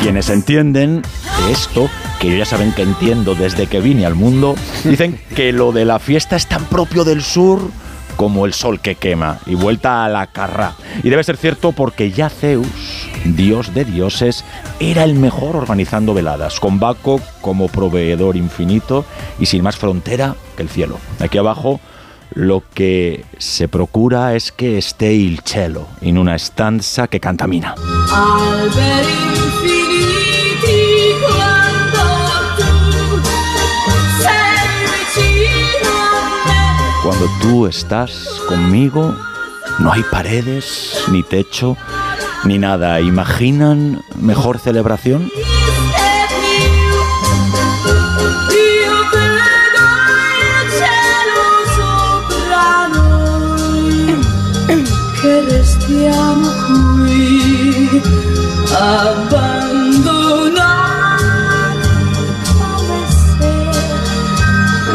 Quienes 0.00 0.30
entienden 0.30 1.02
de 1.02 1.52
esto, 1.52 1.90
que 2.20 2.30
yo 2.30 2.36
ya 2.36 2.44
saben 2.44 2.72
que 2.72 2.82
entiendo 2.82 3.34
desde 3.34 3.66
que 3.66 3.80
vine 3.80 4.06
al 4.06 4.14
mundo, 4.14 4.54
dicen 4.84 5.18
que 5.34 5.52
lo 5.52 5.72
de 5.72 5.84
la 5.84 5.98
fiesta 5.98 6.36
es 6.36 6.46
tan 6.46 6.64
propio 6.66 7.04
del 7.04 7.22
sur 7.22 7.70
como 8.16 8.46
el 8.46 8.52
sol 8.54 8.80
que 8.80 8.94
quema 8.94 9.38
y 9.46 9.54
vuelta 9.54 10.04
a 10.04 10.08
la 10.08 10.26
carra. 10.26 10.74
Y 11.02 11.10
debe 11.10 11.24
ser 11.24 11.36
cierto 11.36 11.72
porque 11.72 12.10
ya 12.10 12.30
Zeus, 12.30 12.66
dios 13.24 13.74
de 13.74 13.84
dioses, 13.84 14.44
era 14.80 15.04
el 15.04 15.14
mejor 15.14 15.56
organizando 15.56 16.14
veladas, 16.14 16.60
con 16.60 16.78
Baco 16.78 17.20
como 17.40 17.68
proveedor 17.68 18.36
infinito 18.36 19.04
y 19.38 19.46
sin 19.46 19.62
más 19.62 19.76
frontera 19.76 20.34
que 20.56 20.62
el 20.62 20.68
cielo. 20.68 20.98
Aquí 21.20 21.38
abajo 21.38 21.80
lo 22.36 22.62
que 22.74 23.24
se 23.38 23.68
procura 23.68 24.34
es 24.34 24.52
que 24.52 24.78
esté 24.78 25.14
il 25.14 25.40
cielo 25.40 25.86
en 26.00 26.18
una 26.18 26.34
estanza 26.34 27.08
que 27.08 27.20
contamina. 27.20 27.74
Alberi 28.12 29.12
infiniti 29.36 30.76
quando 31.22 32.04
tu 32.56 33.22
sei 34.20 34.84
vicino 34.92 35.90
a 35.90 36.44
me. 36.46 37.02
Cuando 37.02 37.26
tú 37.40 37.66
estás 37.66 38.12
conmigo, 38.48 39.14
no 39.78 39.92
hay 39.92 40.02
paredes, 40.10 41.04
ni 41.10 41.22
techo, 41.22 41.76
ni 42.46 42.58
nada. 42.58 43.00
¿Imaginan 43.00 44.02
mejor 44.14 44.58
celebración? 44.58 45.30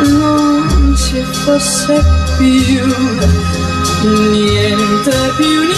Non 0.03 0.95
ci 0.95 1.21
fosse 1.43 2.03
più 2.37 2.85
niente 4.03 5.11
più 5.37 5.70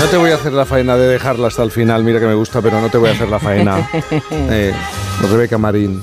No 0.00 0.06
te 0.06 0.16
voy 0.16 0.30
a 0.30 0.36
hacer 0.36 0.52
la 0.52 0.64
faena 0.64 0.96
de 0.96 1.06
dejarla 1.06 1.48
hasta 1.48 1.62
el 1.62 1.70
final, 1.70 2.02
mira 2.04 2.18
que 2.18 2.26
me 2.26 2.34
gusta, 2.34 2.60
pero 2.62 2.80
no 2.80 2.88
te 2.88 2.98
voy 2.98 3.10
a 3.10 3.12
hacer 3.12 3.28
la 3.28 3.38
faena. 3.38 3.88
Eh, 4.32 4.72
Rebeca 5.30 5.58
Marín. 5.58 6.02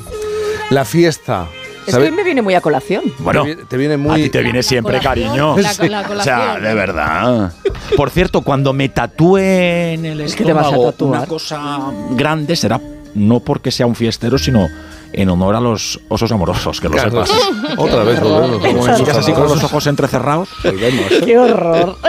La 0.70 0.86
fiesta. 0.86 1.48
Es 1.86 1.92
¿sabe? 1.94 2.06
que 2.06 2.10
hoy 2.12 2.16
me 2.18 2.24
viene 2.24 2.42
muy 2.42 2.54
a 2.54 2.62
colación. 2.62 3.04
Bueno, 3.20 3.44
te, 3.44 3.56
vi- 3.56 3.64
te 3.64 3.78
viene 3.78 3.98
muy. 3.98 4.12
a 4.22 4.24
ti 4.24 4.30
te 4.30 4.42
viene 4.42 4.62
siempre, 4.62 5.00
cariño. 5.00 5.58
La- 5.58 5.74
la 5.88 6.02
o 6.02 6.22
sea, 6.22 6.60
de 6.60 6.74
verdad. 6.74 7.54
Por 7.96 8.10
cierto, 8.10 8.42
cuando 8.42 8.74
me 8.74 8.90
tatúe 8.90 9.38
en 9.38 10.06
el 10.06 10.36
que 10.36 10.44
te 10.44 10.54
vas 10.54 10.66
a 10.66 10.70
estómago 10.70 10.92
tatuar. 10.92 11.18
una 11.20 11.28
cosa 11.28 11.80
grande 12.12 12.56
será 12.56 12.80
no 13.16 13.40
porque 13.40 13.72
sea 13.72 13.88
un 13.88 13.96
fiestero, 13.96 14.38
sino 14.38 14.68
en 15.14 15.30
honor 15.30 15.56
a 15.56 15.60
los 15.60 16.00
osos 16.10 16.32
amorosos, 16.32 16.80
que 16.82 16.90
lo 16.90 16.96
Carlos, 16.96 17.30
sepas. 17.30 17.74
otra 17.78 18.04
vez 18.04 18.20
volvemos. 18.22 18.66
Como 18.66 18.86
así 18.86 19.34
con 19.34 19.44
los 19.44 19.64
ojos 19.64 19.88
entrecerrados, 19.88 20.50
volvemos. 20.64 21.06
¡Qué 21.26 21.38
horror! 21.38 21.96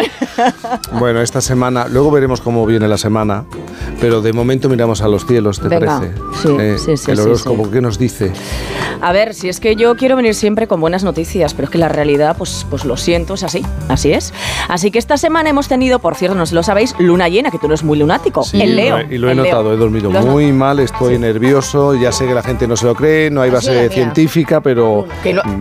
Bueno, 0.98 1.20
esta 1.20 1.40
semana, 1.40 1.88
luego 1.88 2.10
veremos 2.12 2.40
cómo 2.40 2.64
viene 2.64 2.86
la 2.86 2.96
semana, 2.96 3.44
pero 4.00 4.22
de 4.22 4.32
momento 4.32 4.68
miramos 4.68 5.02
a 5.02 5.08
los 5.08 5.26
cielos, 5.26 5.58
¿te 5.60 5.68
Venga, 5.68 5.98
parece? 5.98 6.14
sí, 6.40 6.78
sí, 6.78 6.96
sí, 6.96 7.10
El 7.10 7.16
sí, 7.16 7.22
horóscopo, 7.24 7.64
sí. 7.64 7.70
¿qué 7.72 7.80
nos 7.80 7.98
dice? 7.98 8.32
A 9.00 9.12
ver, 9.12 9.34
si 9.34 9.48
es 9.48 9.58
que 9.58 9.74
yo 9.76 9.96
quiero 9.96 10.14
venir 10.16 10.34
siempre 10.34 10.68
con 10.68 10.80
buenas 10.80 11.02
noticias, 11.04 11.54
pero 11.54 11.64
es 11.66 11.70
que 11.70 11.78
la 11.78 11.88
realidad, 11.88 12.36
pues, 12.36 12.66
pues 12.70 12.84
lo 12.84 12.96
siento, 12.96 13.34
es 13.34 13.42
así, 13.42 13.64
así 13.88 14.12
es. 14.12 14.32
Así 14.68 14.90
que 14.92 14.98
esta 14.98 15.16
semana 15.16 15.50
hemos 15.50 15.66
tenido, 15.68 15.98
por 15.98 16.14
cierto, 16.14 16.36
no 16.36 16.46
se 16.46 16.54
lo 16.54 16.62
sabéis, 16.62 16.94
luna 16.98 17.28
llena, 17.28 17.50
que 17.50 17.58
tú 17.58 17.66
no 17.68 17.74
eres 17.74 17.84
muy 17.84 17.98
lunático. 17.98 18.42
Sí, 18.44 18.60
el 18.62 18.76
Leo. 18.76 19.00
Y 19.10 19.18
lo 19.18 19.28
he 19.28 19.32
el 19.32 19.42
Leo. 19.42 19.44
notado, 19.46 19.72
he 19.72 19.76
dormido 19.76 20.10
¿Lo 20.12 20.18
has 20.20 20.26
muy 20.26 20.52
mal, 20.52 20.78
estoy 20.78 21.18
nervioso, 21.18 21.94
ya 21.94 22.12
sé 22.12 22.26
que 22.26 22.34
la 22.34 22.42
gente 22.42 22.66
no 22.68 22.76
se 22.76 22.86
lo 22.88 22.94
cree, 22.94 23.30
no 23.30 23.42
hay 23.42 23.50
base 23.50 23.70
mira, 23.70 23.82
mira. 23.82 23.92
científica, 23.92 24.62
pero 24.62 25.06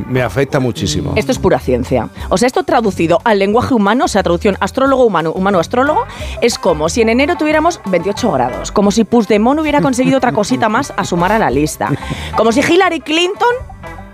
me 0.08 0.22
afecta 0.22 0.62
muchísimo. 0.62 1.12
Esto 1.18 1.34
es 1.34 1.40
pura 1.40 1.60
ciencia. 1.60 2.10
O 2.30 2.38
sea, 2.38 2.48
esto 2.48 2.64
traducido 2.64 3.20
al 3.26 3.40
lenguaje 3.40 3.74
humano, 3.74 4.06
o 4.06 4.08
sea, 4.08 4.24
traducción 4.24 4.56
astrólogo 4.62 5.04
humano, 5.04 5.34
humano 5.34 5.60
astrólogo, 5.60 6.06
es 6.42 6.58
como 6.58 6.88
si 6.88 7.02
en 7.02 7.10
enero 7.10 7.36
tuviéramos 7.36 7.82
28 7.88 8.32
grados, 8.32 8.72
como 8.72 8.92
si 8.92 9.04
Puigdemont 9.04 9.60
hubiera 9.60 9.82
conseguido 9.82 10.18
otra 10.18 10.32
cosita 10.32 10.70
más 10.70 10.94
a 10.96 11.04
sumar 11.04 11.34
a 11.34 11.40
la 11.40 11.50
lista, 11.50 11.92
como 12.38 12.54
si 12.54 12.62
Hillary 12.62 13.02
Clinton 13.02 13.54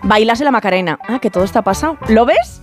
bailase 0.01 0.43
la 0.43 0.51
Macarena. 0.51 0.98
Ah, 1.08 1.19
que 1.19 1.30
todo 1.30 1.43
está 1.43 1.61
pasado. 1.61 1.98
¿Lo 2.08 2.25
ves? 2.25 2.61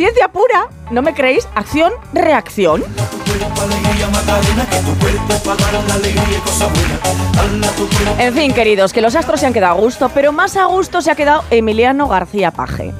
Ciencia 0.00 0.28
pura, 0.28 0.66
¿no 0.90 1.02
me 1.02 1.12
creéis? 1.12 1.46
Acción, 1.54 1.92
reacción. 2.14 2.82
En 8.18 8.32
fin, 8.32 8.54
queridos, 8.54 8.94
que 8.94 9.02
los 9.02 9.14
astros 9.14 9.40
se 9.40 9.46
han 9.46 9.52
quedado 9.52 9.76
a 9.76 9.78
gusto, 9.78 10.08
pero 10.14 10.32
más 10.32 10.56
a 10.56 10.64
gusto 10.64 11.02
se 11.02 11.10
ha 11.10 11.14
quedado 11.16 11.44
Emiliano 11.50 12.08
García 12.08 12.50
Paje. 12.50 12.94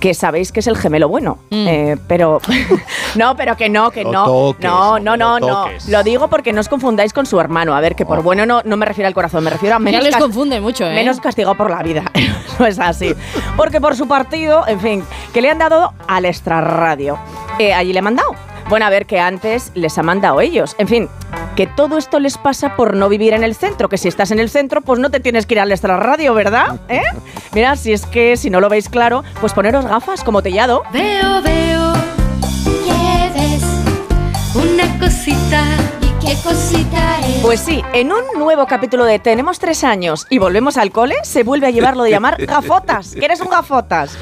Que 0.00 0.14
sabéis 0.14 0.52
que 0.52 0.60
es 0.60 0.66
el 0.68 0.76
gemelo 0.76 1.08
bueno. 1.08 1.38
Eh, 1.50 1.96
pero. 2.06 2.40
no, 3.16 3.36
pero 3.36 3.56
que 3.56 3.68
no, 3.68 3.90
que 3.90 4.04
Lo 4.04 4.12
no. 4.12 4.24
toques, 4.24 4.64
no, 4.64 4.98
no, 5.00 5.16
no, 5.16 5.38
lo 5.40 5.46
no. 5.46 5.64
toques. 5.64 5.88
Lo 5.88 6.02
digo 6.04 6.28
porque 6.28 6.52
no 6.52 6.60
os 6.60 6.68
confundáis 6.68 7.12
con 7.12 7.26
su 7.26 7.40
hermano. 7.40 7.74
A 7.74 7.80
ver, 7.80 7.96
que 7.96 8.06
por 8.06 8.22
bueno 8.22 8.46
no, 8.46 8.62
no 8.64 8.76
me 8.76 8.86
refiero 8.86 9.08
al 9.08 9.14
corazón, 9.14 9.42
me 9.42 9.50
refiero 9.50 9.74
a 9.74 9.78
menos. 9.80 10.02
les 10.04 10.12
cas- 10.14 10.22
confunde 10.22 10.60
mucho, 10.60 10.86
¿eh? 10.86 10.94
Menos 10.94 11.18
castigado 11.20 11.56
por 11.56 11.70
la 11.70 11.82
vida. 11.82 12.04
no 12.60 12.66
es 12.66 12.78
así. 12.78 13.12
Porque 13.56 13.80
por 13.80 13.96
su 13.96 14.06
partido, 14.06 14.64
en 14.68 14.78
fin, 14.80 15.04
que 15.34 15.42
le 15.42 15.50
han 15.50 15.58
dado 15.58 15.92
al 16.06 16.24
extrarradio. 16.26 17.18
Eh, 17.58 17.74
allí 17.74 17.92
le 17.92 17.98
han 17.98 18.04
mandado. 18.04 18.34
Bueno, 18.68 18.86
a 18.86 18.90
ver, 18.90 19.06
que 19.06 19.18
antes 19.18 19.72
les 19.74 19.96
ha 19.98 20.02
mandado 20.04 20.40
ellos. 20.40 20.76
En 20.78 20.86
fin, 20.86 21.08
que 21.58 21.66
todo 21.66 21.98
esto 21.98 22.20
les 22.20 22.38
pasa 22.38 22.76
por 22.76 22.94
no 22.94 23.08
vivir 23.08 23.32
en 23.32 23.42
el 23.42 23.56
centro. 23.56 23.88
Que 23.88 23.98
si 23.98 24.06
estás 24.06 24.30
en 24.30 24.38
el 24.38 24.48
centro, 24.48 24.80
pues 24.80 25.00
no 25.00 25.10
te 25.10 25.18
tienes 25.18 25.44
que 25.44 25.54
ir 25.54 25.60
al 25.60 25.72
extrarradio, 25.72 26.32
¿verdad? 26.32 26.78
¿Eh? 26.88 27.02
Mira, 27.52 27.74
si 27.74 27.92
es 27.92 28.06
que 28.06 28.36
si 28.36 28.48
no 28.48 28.60
lo 28.60 28.68
veis 28.68 28.88
claro, 28.88 29.24
pues 29.40 29.52
poneros 29.54 29.84
gafas 29.84 30.22
como 30.22 30.40
tellado. 30.40 30.84
Veo, 30.92 31.42
veo 31.42 31.94
que 32.64 33.58
una 34.54 35.00
cosita 35.00 35.64
qué 36.28 36.34
cosita 36.42 37.20
es. 37.20 37.40
Pues 37.40 37.60
sí, 37.60 37.82
en 37.94 38.12
un 38.12 38.22
nuevo 38.36 38.66
capítulo 38.66 39.04
de 39.04 39.18
Tenemos 39.18 39.58
tres 39.58 39.82
años 39.82 40.26
y 40.28 40.38
volvemos 40.38 40.76
al 40.76 40.90
cole, 40.90 41.16
se 41.22 41.42
vuelve 41.42 41.66
a 41.66 41.70
llevarlo 41.70 42.02
de 42.02 42.10
llamar 42.10 42.36
gafotas. 42.46 43.14
que 43.14 43.24
eres 43.24 43.40
un 43.40 43.48
gafotas? 43.48 44.18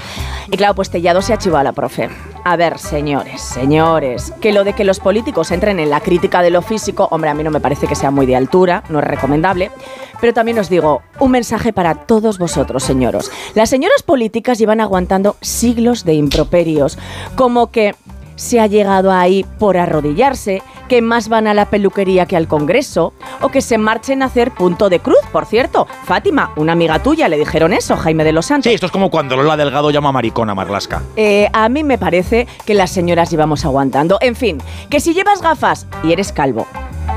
Y 0.48 0.56
claro, 0.56 0.76
pues 0.76 0.90
Tellado 0.90 1.20
se 1.20 1.32
ha 1.32 1.38
chivado 1.38 1.58
a 1.58 1.64
la 1.64 1.72
profe. 1.72 2.08
A 2.44 2.54
ver, 2.54 2.78
señores, 2.78 3.42
señores, 3.42 4.32
que 4.40 4.52
lo 4.52 4.62
de 4.62 4.74
que 4.74 4.84
los 4.84 5.00
políticos 5.00 5.50
entren 5.50 5.80
en 5.80 5.90
la 5.90 6.00
crítica 6.00 6.42
de 6.42 6.50
lo 6.50 6.62
físico, 6.62 7.08
hombre, 7.10 7.30
a 7.30 7.34
mí 7.34 7.42
no 7.42 7.50
me 7.50 7.60
parece 7.60 7.88
que 7.88 7.96
sea 7.96 8.12
muy 8.12 8.26
de 8.26 8.36
altura, 8.36 8.84
no 8.88 9.00
es 9.00 9.04
recomendable. 9.04 9.72
Pero 10.20 10.32
también 10.32 10.58
os 10.60 10.68
digo, 10.68 11.02
un 11.18 11.32
mensaje 11.32 11.72
para 11.72 11.94
todos 12.06 12.38
vosotros, 12.38 12.84
señoros. 12.84 13.32
Las 13.54 13.68
señoras 13.68 14.04
políticas 14.04 14.58
llevan 14.58 14.80
aguantando 14.80 15.36
siglos 15.40 16.04
de 16.04 16.14
improperios, 16.14 16.98
como 17.34 17.72
que 17.72 17.96
se 18.36 18.60
ha 18.60 18.66
llegado 18.66 19.12
ahí 19.12 19.44
por 19.58 19.76
arrodillarse, 19.76 20.62
que 20.88 21.02
más 21.02 21.28
van 21.28 21.46
a 21.46 21.54
la 21.54 21.66
peluquería 21.66 22.26
que 22.26 22.36
al 22.36 22.46
Congreso, 22.46 23.12
o 23.40 23.48
que 23.48 23.60
se 23.60 23.78
marchen 23.78 24.22
a 24.22 24.26
hacer 24.26 24.52
punto 24.52 24.88
de 24.88 25.00
cruz, 25.00 25.18
por 25.32 25.46
cierto. 25.46 25.86
Fátima, 26.04 26.52
una 26.56 26.72
amiga 26.72 27.02
tuya, 27.02 27.28
le 27.28 27.38
dijeron 27.38 27.72
eso, 27.72 27.96
Jaime 27.96 28.24
de 28.24 28.32
los 28.32 28.46
Santos. 28.46 28.70
Sí, 28.70 28.74
esto 28.74 28.86
es 28.86 28.92
como 28.92 29.10
cuando 29.10 29.36
Lola 29.36 29.56
Delgado 29.56 29.90
llama 29.90 30.12
maricona 30.12 30.52
a 30.52 30.54
Marlasca. 30.54 31.02
Eh, 31.16 31.48
a 31.52 31.68
mí 31.68 31.82
me 31.82 31.98
parece 31.98 32.46
que 32.64 32.74
las 32.74 32.90
señoras 32.90 33.30
llevamos 33.30 33.64
aguantando. 33.64 34.18
En 34.20 34.36
fin, 34.36 34.58
que 34.90 35.00
si 35.00 35.14
llevas 35.14 35.42
gafas 35.42 35.86
y 36.04 36.12
eres 36.12 36.32
calvo 36.32 36.66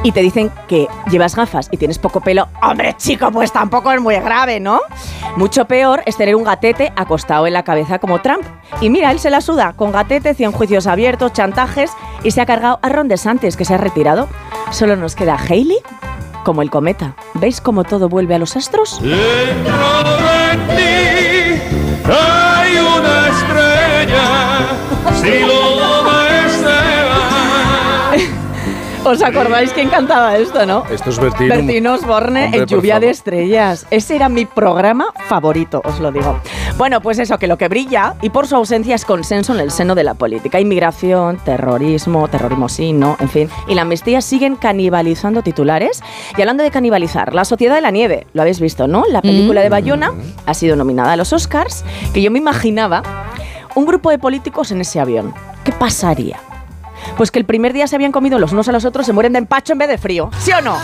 y 0.04 0.12
te 0.12 0.22
dicen 0.22 0.52
que 0.68 0.88
llevas 1.10 1.36
gafas 1.36 1.68
y 1.72 1.78
tienes 1.78 2.00
poco 2.00 2.22
pelo, 2.22 2.48
hombre 2.62 2.96
chico, 2.98 3.32
pues 3.32 3.52
tampoco 3.52 3.92
es 3.92 4.02
muy 4.02 4.16
grave, 4.16 4.60
¿no? 4.60 4.82
Mucho 5.36 5.66
peor 5.66 6.04
es 6.06 6.18
tener 6.18 6.36
un 6.36 6.44
gatete 6.44 6.92
acostado 6.96 7.48
en 7.48 7.54
la 7.54 7.64
cabeza 7.64 8.00
como 8.00 8.22
Trump. 8.22 8.44
Y 8.82 8.90
mira, 8.90 9.12
él 9.12 9.20
se 9.20 9.30
la 9.30 9.42
suda, 9.42 9.74
con 9.74 9.92
gatete, 9.92 10.34
100 10.34 10.52
juicios 10.52 10.88
abiertos, 10.88 11.34
chantajes 11.34 11.92
y 12.24 12.32
se 12.32 12.42
ha 12.42 12.46
cargado 12.46 12.80
a 12.82 12.90
Ron 12.90 13.08
DeSantis, 13.08 13.58
que 13.58 13.66
se 13.66 13.74
ha 13.74 13.78
retirado. 13.78 14.28
Solo 14.72 14.96
nos 14.96 15.16
queda 15.16 15.38
Hailey 15.38 15.80
como 16.44 16.62
el 16.62 16.70
cometa. 16.70 17.16
¿Veis 17.36 17.62
cómo 17.62 17.84
todo 17.84 18.10
vuelve 18.10 18.36
a 18.36 18.40
los 18.40 18.56
astros? 18.56 19.00
Dentro 19.02 19.78
de 20.14 20.58
ti 20.76 21.62
hay 22.06 22.78
una 22.78 23.28
estrella. 23.28 24.68
Si 25.22 25.40
lo 25.46 25.99
¿Os 29.06 29.24
acordáis 29.24 29.72
quién 29.72 29.90
cantaba 29.90 30.38
esto, 30.38 30.66
no? 30.66 30.84
Esto 30.92 31.10
es 31.10 31.20
Bertino. 31.20 31.56
Bertín 31.56 31.88
Osborne 31.88 32.46
Hombre, 32.46 32.60
en 32.60 32.66
Lluvia 32.66 33.00
de. 33.00 33.10
Estrellas. 33.10 33.88
Ese 33.92 34.16
era 34.16 34.30
mi 34.30 34.46
programa 34.46 35.08
favorito, 35.28 35.82
os 35.86 36.00
lo 36.00 36.12
digo. 36.12 36.40
Bueno, 36.78 37.02
pues 37.02 37.18
eso, 37.18 37.38
que 37.38 37.48
lo 37.48 37.58
que 37.58 37.70
brilla 37.70 38.16
y 38.22 38.30
por 38.30 38.46
su 38.46 38.56
ausencia 38.56 38.96
es 38.96 39.06
consenso 39.06 39.54
en 39.54 39.62
el 39.62 39.72
seno 39.72 39.96
de 39.96 40.04
la 40.04 40.14
política. 40.14 40.60
Inmigración, 40.60 41.38
terrorismo, 41.38 42.28
terrorismo 42.28 42.70
sí, 42.70 42.94
no, 42.94 43.18
en 43.20 43.30
fin. 43.30 43.50
Y 43.68 43.76
la 43.76 43.84
amnistía 43.84 44.22
siguen 44.22 44.56
canibalizando 44.56 45.42
titulares. 45.42 46.02
Y 46.38 46.42
hablando 46.42 46.64
de 46.64 46.70
canibalizar, 46.70 47.34
La 47.34 47.46
Sociedad 47.46 47.76
de 47.76 47.82
la 47.82 47.92
Nieve, 47.92 48.28
lo 48.34 48.42
habéis 48.42 48.60
visto, 48.60 48.88
¿no? 48.88 49.06
La 49.10 49.22
película 49.22 49.62
de 49.62 49.70
Bayona 49.70 50.12
ha 50.46 50.54
sido 50.54 50.76
nominada 50.76 51.14
a 51.14 51.18
los 51.18 51.34
Oscars, 51.34 51.84
que 52.14 52.22
yo 52.22 52.32
me 52.32 52.40
imaginaba 52.40 53.02
un 53.76 53.86
grupo 53.86 54.10
de 54.12 54.20
políticos 54.20 54.72
en 54.72 54.82
ese 54.82 55.00
avión. 55.00 55.34
¿Qué 55.64 55.72
pasaría? 55.72 56.40
Pues 57.18 57.32
que 57.32 57.40
el 57.40 57.46
primer 57.46 57.74
día 57.74 57.88
se 57.88 57.96
habían 57.96 58.12
comido 58.12 58.40
los 58.40 58.52
unos 58.52 58.68
a 58.68 58.72
los 58.72 58.86
otros, 58.86 59.06
se 59.06 59.14
mueren 59.14 59.34
de 59.34 59.40
empacho 59.40 59.74
en 59.74 59.80
vez 59.80 59.90
de 59.90 59.98
frío. 59.98 60.30
¿Sí 60.40 60.52
o 60.52 60.62
no? 60.62 60.78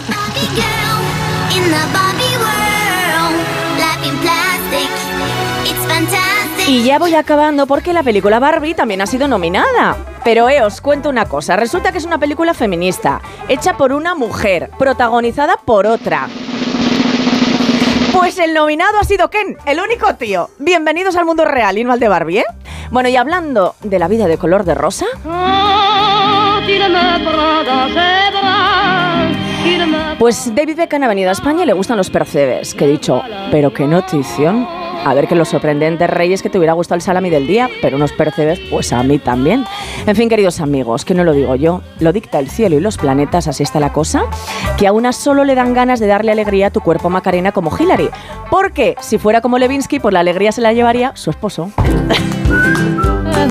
Y 6.68 6.84
ya 6.84 6.98
voy 6.98 7.14
acabando 7.14 7.68
porque 7.68 7.94
la 7.94 8.02
película 8.02 8.40
Barbie 8.40 8.74
también 8.74 9.00
ha 9.02 9.06
sido 9.06 9.28
nominada. 9.28 9.98
Pero 10.24 10.50
eh, 10.50 10.64
os 10.64 10.82
cuento 10.82 11.10
una 11.10 11.26
cosa, 11.26 11.56
resulta 11.56 11.92
que 11.92 12.00
es 12.00 12.06
una 12.06 12.18
película 12.18 12.56
feminista, 12.56 13.22
hecha 13.48 13.78
por 13.78 13.94
una 13.94 14.16
mujer, 14.16 14.72
protagonizada 14.80 15.58
por 15.64 15.86
otra. 15.86 16.28
Pues 18.12 18.40
el 18.40 18.56
nominado 18.56 18.98
ha 19.00 19.04
sido 19.04 19.30
Ken, 19.30 19.58
el 19.68 19.80
único 19.80 20.16
tío. 20.16 20.50
Bienvenidos 20.58 21.16
al 21.16 21.26
mundo 21.26 21.46
real 21.46 21.78
y 21.78 21.84
no 21.84 21.94
al 21.94 22.00
de 22.00 22.08
Barbie, 22.08 22.40
¿eh? 22.40 22.46
Bueno, 22.92 23.10
y 23.10 23.16
hablando 23.16 23.76
de 23.82 24.00
la 24.00 24.08
vida 24.08 24.28
de 24.28 24.38
color 24.38 24.64
de 24.64 24.76
rosa, 24.76 25.06
pues 30.20 30.56
David 30.56 30.78
Beckham 30.78 31.04
ha 31.04 31.08
venido 31.08 31.30
a 31.30 31.34
España 31.34 31.64
y 31.64 31.66
le 31.66 31.74
gustan 31.74 31.98
los 31.98 32.10
percebes. 32.10 32.74
Que 32.74 32.86
he 32.86 32.88
dicho, 32.88 33.22
pero 33.52 33.74
qué 33.74 33.86
notición. 33.86 34.68
A 35.06 35.14
ver 35.14 35.28
que 35.28 35.36
los 35.36 35.50
sorprendentes 35.50 36.10
reyes 36.10 36.42
que 36.42 36.50
te 36.50 36.58
hubiera 36.58 36.74
gustado 36.74 36.96
el 36.96 37.02
salami 37.02 37.30
del 37.30 37.46
día, 37.46 37.70
pero 37.80 37.98
unos 37.98 38.12
percebes, 38.12 38.60
pues 38.72 38.92
a 38.92 39.04
mí 39.04 39.20
también. 39.20 39.64
En 40.08 40.16
fin, 40.16 40.30
queridos 40.30 40.62
amigos, 40.62 41.06
que 41.06 41.14
no 41.14 41.24
lo 41.24 41.34
digo 41.34 41.56
yo, 41.56 41.84
lo 42.00 42.12
dicta 42.12 42.40
el 42.40 42.50
cielo 42.50 42.78
y 42.78 42.80
los 42.80 42.98
planetas, 42.98 43.48
así 43.48 43.62
está 43.62 43.80
la 43.80 43.94
cosa, 43.94 44.24
que 44.78 44.88
a 44.88 44.94
una 44.94 45.14
solo 45.14 45.44
le 45.44 45.54
dan 45.54 45.76
ganas 45.76 46.00
de 46.00 46.08
darle 46.08 46.32
alegría 46.32 46.68
a 46.68 46.72
tu 46.72 46.82
cuerpo 46.82 47.12
Macarena 47.12 47.52
como 47.52 47.76
Hillary. 47.78 48.10
Porque 48.50 48.96
si 49.00 49.20
fuera 49.20 49.42
como 49.42 49.60
Levinsky, 49.60 50.00
pues 50.00 50.12
la 50.12 50.22
alegría 50.22 50.52
se 50.52 50.62
la 50.62 50.74
llevaría 50.74 51.16
su 51.16 51.30
esposo. 51.30 51.70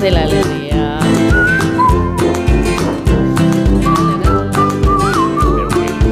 de 0.01 0.11
la 0.11 0.21
alegría. 0.23 0.99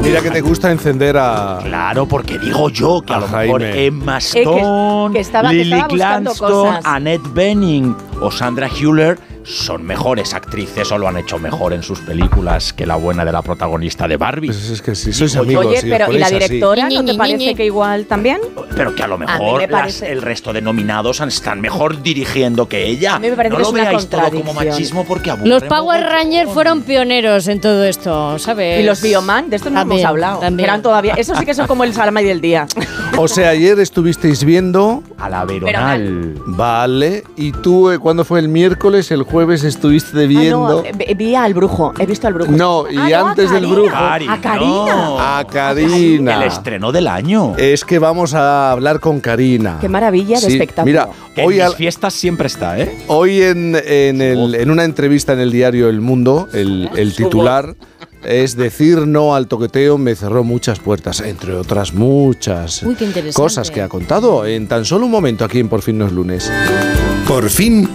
Mira 0.02 0.22
que 0.22 0.32
te 0.32 0.42
gusta 0.42 0.70
encender 0.72 1.18
a. 1.18 1.60
Claro, 1.64 2.06
porque 2.08 2.38
digo 2.38 2.70
yo 2.70 3.02
que 3.06 3.14
a, 3.14 3.20
lo 3.20 3.28
mejor 3.28 3.62
Jaime. 3.62 3.86
Emma 3.86 4.20
que- 4.20 4.42
Stone, 4.44 5.14
que 5.14 5.20
estaba- 5.22 5.50
que 5.50 5.56
Lily 5.56 5.80
estaba 5.94 6.24
cosas. 6.36 6.86
Annette 6.86 7.28
Bening 7.34 7.96
o 8.22 8.30
Sandra 8.30 8.68
Hüller 8.70 9.18
son 9.44 9.84
mejores 9.84 10.34
actrices 10.34 10.92
o 10.92 10.98
lo 10.98 11.08
han 11.08 11.18
hecho 11.18 11.38
mejor 11.40 11.74
en 11.74 11.84
sus 11.84 12.00
películas 12.00 12.74
que 12.74 12.86
la 12.86 12.96
buena 12.96 13.26
de 13.26 13.32
la 13.32 13.42
protagonista 13.42 14.08
de 14.08 14.18
Barbie. 14.18 14.48
Pues 14.48 14.70
es 14.70 14.82
que 14.82 14.96
si 14.96 15.12
sois 15.14 15.36
amigos. 15.36 15.66
Oye, 15.66 15.82
si 15.82 15.90
pero 15.90 16.12
¿y 16.12 16.18
la 16.18 16.26
así. 16.28 16.36
directora 16.36 16.90
no 16.90 17.04
te 17.06 17.14
parece 17.16 17.56
que 17.56 17.66
igual 17.66 18.06
también? 18.06 18.40
Pero 18.76 18.96
que 18.96 19.04
a 19.04 19.08
lo 19.08 19.18
me 19.18 19.26
mejor 19.26 19.70
las- 19.70 20.02
el 20.02 20.22
resto 20.22 20.54
de 20.54 20.62
nominados 20.62 21.20
están 21.22 21.62
mejor 21.62 22.02
dirigiendo 22.02 22.68
que 22.68 22.86
ella. 22.86 23.16
A 23.16 23.20
mí 23.20 23.30
me 23.30 23.36
parece 23.36 23.52
no 23.52 23.58
que 23.58 23.62
lo 23.64 23.68
es 23.70 23.74
una 23.74 23.84
veáis 23.90 24.08
todo 24.08 24.32
como 24.32 24.54
machismo 24.54 25.06
porque 25.06 25.32
aburre 25.32 25.48
Los 25.50 25.64
Power 25.64 26.04
Rangers 26.04 26.50
fueron 26.52 26.82
pioneros 26.84 27.48
en 27.48 27.60
todo 27.62 27.84
esto, 27.84 28.38
¿sabes? 28.40 28.82
Y 28.82 28.84
los 28.84 29.02
Bioman, 29.02 29.50
de 29.50 29.58
estos 29.58 29.72
no 29.72 29.80
También, 29.80 30.00
hemos 30.02 30.10
hablado. 30.10 30.40
también. 30.40 30.70
Eran 30.70 30.82
todavía, 30.82 31.14
esos 31.16 31.38
sí 31.38 31.46
que 31.46 31.54
son 31.54 31.68
como 31.68 31.84
el 31.84 31.94
salami 31.94 32.24
del 32.24 32.42
día. 32.42 32.66
O 33.16 33.28
sea, 33.28 33.50
ayer 33.50 33.80
estuvisteis 33.80 34.44
viendo. 34.44 35.04
A 35.20 35.30
la 35.30 35.46
Veronal. 35.46 36.34
Vale. 36.48 37.24
¿Y 37.38 37.52
tú, 37.52 37.92
eh, 37.92 38.00
cuándo 38.00 38.26
fue 38.26 38.40
el 38.40 38.48
miércoles? 38.48 39.12
El 39.12 39.24
jueves 39.34 39.64
estuviste 39.64 40.24
Ah, 40.24 40.28
viendo. 40.28 40.70
no, 40.70 40.84
vi- 40.84 41.14
vi 41.16 41.36
al 41.36 41.54
brujo, 41.56 41.92
he 42.00 42.06
visto 42.06 42.28
al 42.28 42.34
brujo. 42.36 42.52
No, 42.52 42.86
y 42.90 42.96
Ah, 42.98 43.10
no, 43.22 43.28
antes 43.30 43.50
del 43.50 43.64
Karina. 43.64 43.74
brujo. 43.76 43.96
A 44.32 44.40
Karina. 44.42 45.40
A 45.40 45.48
Karina. 45.48 46.36
El 46.36 46.44
estreno 46.44 46.92
del 46.92 47.08
año. 47.08 47.56
Es 47.58 47.84
que 47.84 47.98
vamos 48.00 48.34
a 48.36 48.72
hablar 48.72 49.00
con 49.00 49.20
Karina. 49.20 49.80
Qué 49.82 49.90
maravilla 49.90 50.40
de 50.40 50.46
Sí, 50.48 50.54
espectáculo. 50.54 50.86
Mira, 50.86 51.10
Que 51.36 51.42
hoy, 51.44 51.60
en 51.60 51.68
mis 51.68 51.76
fiestas 51.76 52.14
siempre 52.14 52.46
está, 52.48 52.80
¿eh? 52.80 52.96
hoy 53.08 53.42
en, 53.42 53.76
en 53.86 54.22
el- 54.22 54.54
en 54.56 54.70
una 54.70 54.84
entrevista 54.84 55.34
en 55.34 55.40
el 55.40 55.52
diario 55.52 55.90
El 55.90 56.00
Mundo, 56.00 56.48
el, 56.54 56.90
el 56.96 57.16
titular 57.16 57.76
es 58.24 58.56
decir 58.56 59.06
no 59.06 59.36
al 59.36 59.48
toqueteo 59.48 59.98
me 59.98 60.16
cerró 60.16 60.44
muchas 60.46 60.80
puertas, 60.80 61.20
entre 61.22 61.56
otras 61.56 61.94
muchas 61.94 62.82
Uy, 62.84 62.96
cosas 63.34 63.70
que 63.70 63.82
ha 63.82 63.90
contado 63.90 64.46
en 64.46 64.68
tan 64.68 64.86
solo 64.86 65.06
un 65.08 65.12
momento 65.12 65.44
aquí 65.44 65.60
en 65.60 65.68
Por 65.68 65.82
fin 65.82 65.98
no 65.98 66.06
es 66.06 66.12
lunes. 66.14 66.50
Por 67.28 67.50
fin, 67.50 67.90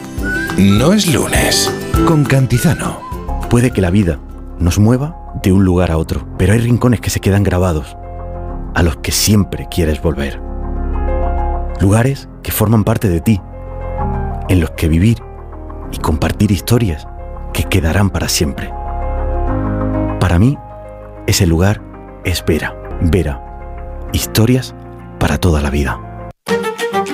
no 0.59 0.93
es 0.93 1.13
lunes. 1.13 1.73
Con 2.07 2.25
Cantizano. 2.25 3.01
Puede 3.49 3.71
que 3.71 3.81
la 3.81 3.91
vida 3.91 4.19
nos 4.59 4.79
mueva 4.79 5.17
de 5.43 5.53
un 5.53 5.65
lugar 5.65 5.93
a 5.93 5.97
otro, 5.97 6.27
pero 6.37 6.53
hay 6.53 6.59
rincones 6.59 7.01
que 7.01 7.11
se 7.11 7.21
quedan 7.21 7.45
grabados, 7.45 7.97
a 8.75 8.83
los 8.83 8.97
que 8.97 9.13
siempre 9.13 9.69
quieres 9.71 10.03
volver. 10.03 10.41
Lugares 11.81 12.29
que 12.43 12.51
forman 12.51 12.83
parte 12.83 13.09
de 13.09 13.21
ti, 13.21 13.41
en 14.49 14.61
los 14.61 14.71
que 14.73 14.89
vivir 14.89 15.19
y 15.93 15.99
compartir 15.99 16.51
historias 16.51 17.07
que 17.53 17.63
quedarán 17.65 18.11
para 18.11 18.29
siempre. 18.29 18.73
Para 20.19 20.41
mí, 20.41 20.59
ese 21.29 21.47
lugar 21.47 21.81
es 22.25 22.45
Vera. 22.45 22.75
Vera. 23.01 24.09
Historias 24.13 24.75
para 25.21 25.39
toda 25.39 25.61
la 25.61 25.71
vida. 25.71 26.08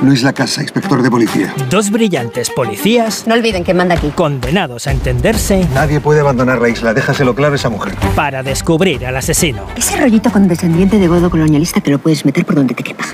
Luis 0.02 0.23
Lacasa, 0.23 0.62
inspector 0.62 1.02
de 1.02 1.10
policía. 1.10 1.55
Dos 1.70 1.90
brillantes 1.90 2.50
policías. 2.50 3.26
No 3.26 3.34
olviden 3.34 3.64
que 3.64 3.74
manda 3.74 3.94
aquí. 3.94 4.08
Condenados 4.14 4.86
a 4.86 4.92
entenderse 4.92 5.66
Nadie 5.74 6.00
puede 6.00 6.20
abandonar 6.20 6.60
la 6.60 6.68
isla, 6.68 6.92
déjaselo 6.94 7.34
claro 7.34 7.55
a 7.55 7.56
esa 7.56 7.68
mujer. 7.70 7.94
para 8.14 8.42
descubrir 8.42 9.06
al 9.06 9.16
asesino. 9.16 9.66
Ese 9.76 9.97
rollito 9.97 10.31
condescendiente 10.31 10.98
de 10.98 11.08
godo 11.08 11.31
colonialista 11.31 11.81
te 11.81 11.90
lo 11.90 11.98
puedes 11.98 12.24
meter 12.24 12.44
por 12.44 12.56
donde 12.56 12.74
te 12.74 12.82
quepa. 12.82 13.05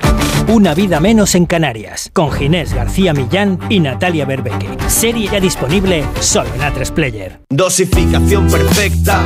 Una 0.47 0.73
vida 0.73 0.99
menos 0.99 1.35
en 1.35 1.45
Canarias. 1.45 2.09
Con 2.13 2.31
Ginés 2.31 2.73
García 2.73 3.13
Millán 3.13 3.59
y 3.69 3.79
Natalia 3.79 4.25
Berbeque. 4.25 4.67
Serie 4.87 5.29
ya 5.31 5.39
disponible 5.39 6.03
solo 6.19 6.49
en 6.55 6.61
A3 6.61 6.91
Player. 6.91 7.39
Dosificación 7.49 8.47
perfecta. 8.49 9.21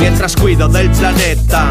Mientras 0.00 0.36
cuido 0.36 0.68
del 0.68 0.90
planeta. 0.90 1.70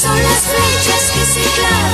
Son 0.00 0.22
las 0.22 0.46
flechas 0.46 1.10
que 1.12 1.24
se 1.24 1.60
clavan. 1.60 1.89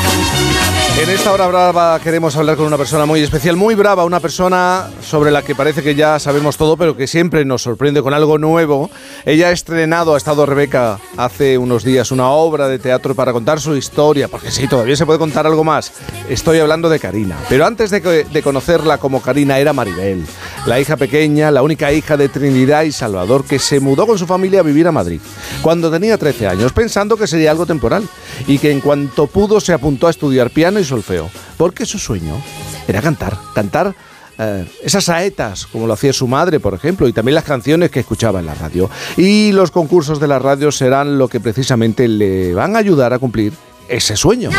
En 0.99 1.11
esta 1.11 1.31
hora 1.31 1.47
brava 1.47 2.01
queremos 2.01 2.35
hablar 2.37 2.57
con 2.57 2.65
una 2.65 2.79
persona 2.79 3.05
muy 3.05 3.21
especial, 3.21 3.55
muy 3.55 3.75
brava, 3.75 4.07
una 4.07 4.19
persona 4.19 4.89
sobre 5.03 5.31
la 5.31 5.43
que 5.43 5.55
parece 5.55 5.83
que 5.83 5.95
ya 5.95 6.19
sabemos 6.19 6.57
todo, 6.57 6.79
pero 6.79 6.97
que 6.97 7.07
siempre 7.07 7.45
nos 7.45 7.61
sorprende 7.61 8.01
con 8.01 8.15
algo 8.15 8.39
nuevo. 8.39 8.91
Ella 9.27 9.49
ha 9.49 9.51
estrenado, 9.51 10.15
ha 10.15 10.17
estado 10.17 10.47
Rebeca 10.47 10.99
hace 11.19 11.59
unos 11.59 11.85
días 11.85 12.13
una 12.13 12.31
obra 12.31 12.67
de 12.67 12.79
teatro 12.79 13.15
para 13.15 13.35
contar 13.35 13.61
su 13.61 13.77
historia, 13.77 14.29
porque 14.29 14.51
sí, 14.51 14.69
todavía 14.69 14.97
se 14.97 15.05
puede 15.05 15.19
contar 15.19 15.47
algo 15.47 15.65
más. 15.65 15.93
Estoy 16.31 16.61
hablando 16.61 16.89
de 16.89 16.99
Karina, 16.99 17.37
pero 17.51 17.67
antes 17.67 17.91
de, 17.91 18.43
conocerla 18.43 18.97
como 18.97 19.21
Karina 19.21 19.59
era 19.59 19.75
Maribel. 19.75 20.25
la 20.65 20.81
hija 20.81 20.97
pequeña, 20.97 21.51
la 21.51 21.63
única 21.63 21.93
hija 21.93 22.17
de 22.17 22.31
Trinidad 22.31 22.85
y 22.85 22.93
Salvador, 22.93 23.45
que 23.45 23.59
se 23.59 23.81
mudó 23.81 24.07
con 24.07 24.19
su 24.19 24.27
familia 24.27 24.61
a 24.61 24.63
vivir 24.63 24.89
a 24.89 24.93
Madrid 24.93 25.21
cuando 25.61 25.91
tenía 25.91 26.17
13 26.17 26.49
años, 26.49 26.73
pensando 26.73 27.19
que 27.19 27.27
sería 27.27 27.51
algo 27.51 27.67
temporal 27.67 28.09
y 28.47 28.59
que 28.59 28.71
en 28.71 28.81
cuanto 28.81 29.27
pudo 29.27 29.61
se 29.61 29.75
apuntó 29.75 30.07
a 30.07 30.11
estudiar 30.11 30.51
piano 30.51 30.81
y 30.81 30.86
solfeo, 30.87 31.31
porque 31.57 31.85
su 31.85 31.99
sueño 31.99 32.41
era 32.89 33.03
cantar, 33.03 33.37
cantar 33.55 33.95
eh, 34.39 34.67
esas 34.83 35.05
saetas, 35.05 35.67
como 35.67 35.87
lo 35.87 35.95
hacía 35.95 36.13
su 36.13 36.29
madre, 36.29 36.61
por 36.61 36.75
ejemplo, 36.75 37.09
y 37.09 37.13
también 37.13 37.35
las 37.35 37.45
canciones 37.45 37.91
que 37.91 38.01
escuchaba 38.01 38.41
en 38.41 38.47
la 38.47 38.55
radio. 38.55 38.91
Y 39.17 39.53
los 39.53 39.71
concursos 39.71 40.21
de 40.21 40.29
la 40.29 40.39
radio 40.39 40.71
serán 40.71 41.19
lo 41.19 41.29
que 41.29 41.41
precisamente 41.41 42.09
le 42.09 42.55
van 42.55 42.77
a 42.77 42.79
ayudar 42.79 43.13
a 43.13 43.19
cumplir 43.19 43.53
ese 43.89 44.17
sueño. 44.17 44.51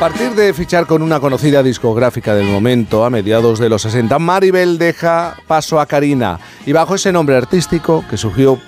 Partir 0.00 0.34
de 0.34 0.54
fichar 0.54 0.86
con 0.86 1.02
una 1.02 1.20
conocida 1.20 1.62
discográfica 1.62 2.34
del 2.34 2.46
momento, 2.46 3.04
a 3.04 3.10
mediados 3.10 3.58
de 3.58 3.68
los 3.68 3.82
60, 3.82 4.18
Maribel 4.18 4.78
deja 4.78 5.36
paso 5.46 5.78
a 5.78 5.84
Karina 5.84 6.40
y 6.64 6.72
bajo 6.72 6.94
ese 6.94 7.12
nombre 7.12 7.36
artístico 7.36 8.02
que 8.08 8.16
surgió 8.16 8.58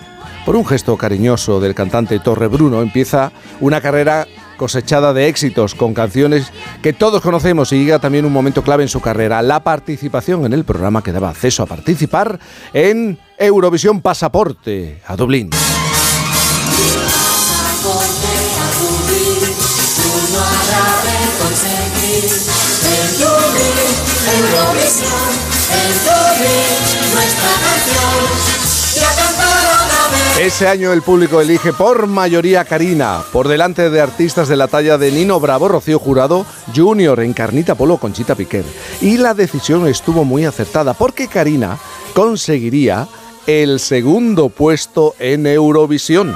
por 0.45 0.57
un 0.57 0.67
gesto 0.67 0.95
cariñoso 0.99 1.59
del 1.59 1.75
cantante 1.75 2.19
Torre 2.19 2.49
Bruno, 2.49 2.83
empieza 2.83 3.33
una 3.61 3.81
carrera 3.81 4.27
cosechada 4.59 5.15
de 5.15 5.29
éxitos 5.29 5.75
con 5.75 5.95
canciones 5.95 6.53
que 6.83 6.93
todos 6.93 7.23
conocemos 7.23 7.73
y 7.73 7.79
llega 7.79 7.99
también 7.99 8.27
un 8.27 8.33
momento 8.33 8.63
clave 8.63 8.83
en 8.83 8.91
su 8.91 9.01
carrera, 9.01 9.41
la 9.41 9.65
participación 9.65 10.45
en 10.45 10.53
el 10.53 10.65
programa 10.65 11.03
que 11.03 11.13
daba 11.13 11.31
acceso 11.31 11.63
a 11.63 11.67
participar 11.67 12.41
en 12.75 13.19
Eurovisión 13.39 14.03
Pasaporte 14.03 15.01
a 15.07 15.17
Dublín. 15.17 15.49
Eurovisión, 24.33 25.11
nuestra 27.13 27.53
canción, 27.61 28.21
ya 28.95 29.11
cantaron 29.15 29.91
a 29.91 30.37
ver. 30.37 30.47
Ese 30.47 30.67
año 30.67 30.93
el 30.95 31.03
público 31.03 31.43
elige 31.43 31.75
por 31.75 32.07
mayoría 32.07 32.65
Karina, 32.65 33.23
por 33.33 33.49
delante 33.49 33.91
de 33.91 34.01
artistas 34.01 34.49
de 34.49 34.57
la 34.57 34.69
talla 34.69 34.97
de 34.97 35.13
Nino 35.13 35.41
Bravo, 35.41 35.69
Rocío 35.69 35.99
Jurado, 35.99 36.47
Junior, 36.75 37.21
Encarnita 37.21 37.75
Polo, 37.75 37.99
Conchita 37.99 38.35
Piquer. 38.35 38.65
Y 39.03 39.19
la 39.19 39.35
decisión 39.35 39.87
estuvo 39.87 40.25
muy 40.25 40.47
acertada, 40.47 40.95
porque 40.95 41.29
Karina 41.29 41.77
conseguiría 42.15 43.09
el 43.47 43.79
segundo 43.79 44.49
puesto 44.49 45.15
en 45.19 45.47
Eurovisión. 45.47 46.35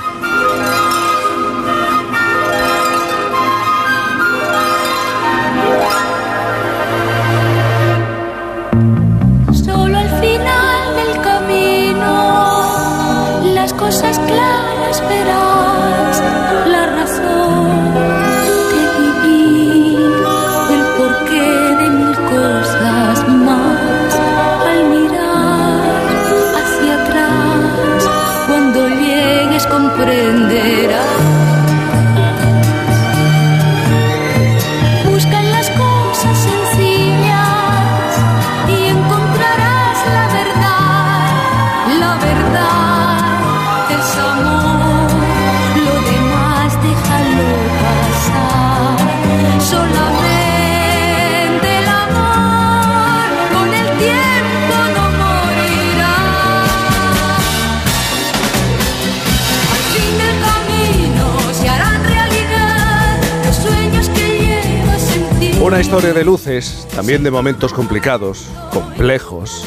Historia 65.87 66.13
de 66.13 66.25
luces, 66.25 66.89
también 66.97 67.23
de 67.23 67.31
momentos 67.31 67.73
complicados, 67.73 68.49
complejos. 68.73 69.65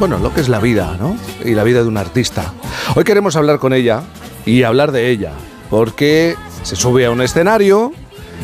Bueno, 0.00 0.18
lo 0.18 0.34
que 0.34 0.40
es 0.40 0.48
la 0.48 0.58
vida, 0.58 0.96
¿no? 0.98 1.16
Y 1.44 1.54
la 1.54 1.62
vida 1.62 1.80
de 1.80 1.86
un 1.86 1.96
artista. 1.96 2.52
Hoy 2.96 3.04
queremos 3.04 3.36
hablar 3.36 3.60
con 3.60 3.72
ella 3.72 4.02
y 4.44 4.64
hablar 4.64 4.90
de 4.90 5.10
ella, 5.10 5.30
porque 5.70 6.34
se 6.64 6.74
sube 6.74 7.06
a 7.06 7.12
un 7.12 7.22
escenario 7.22 7.92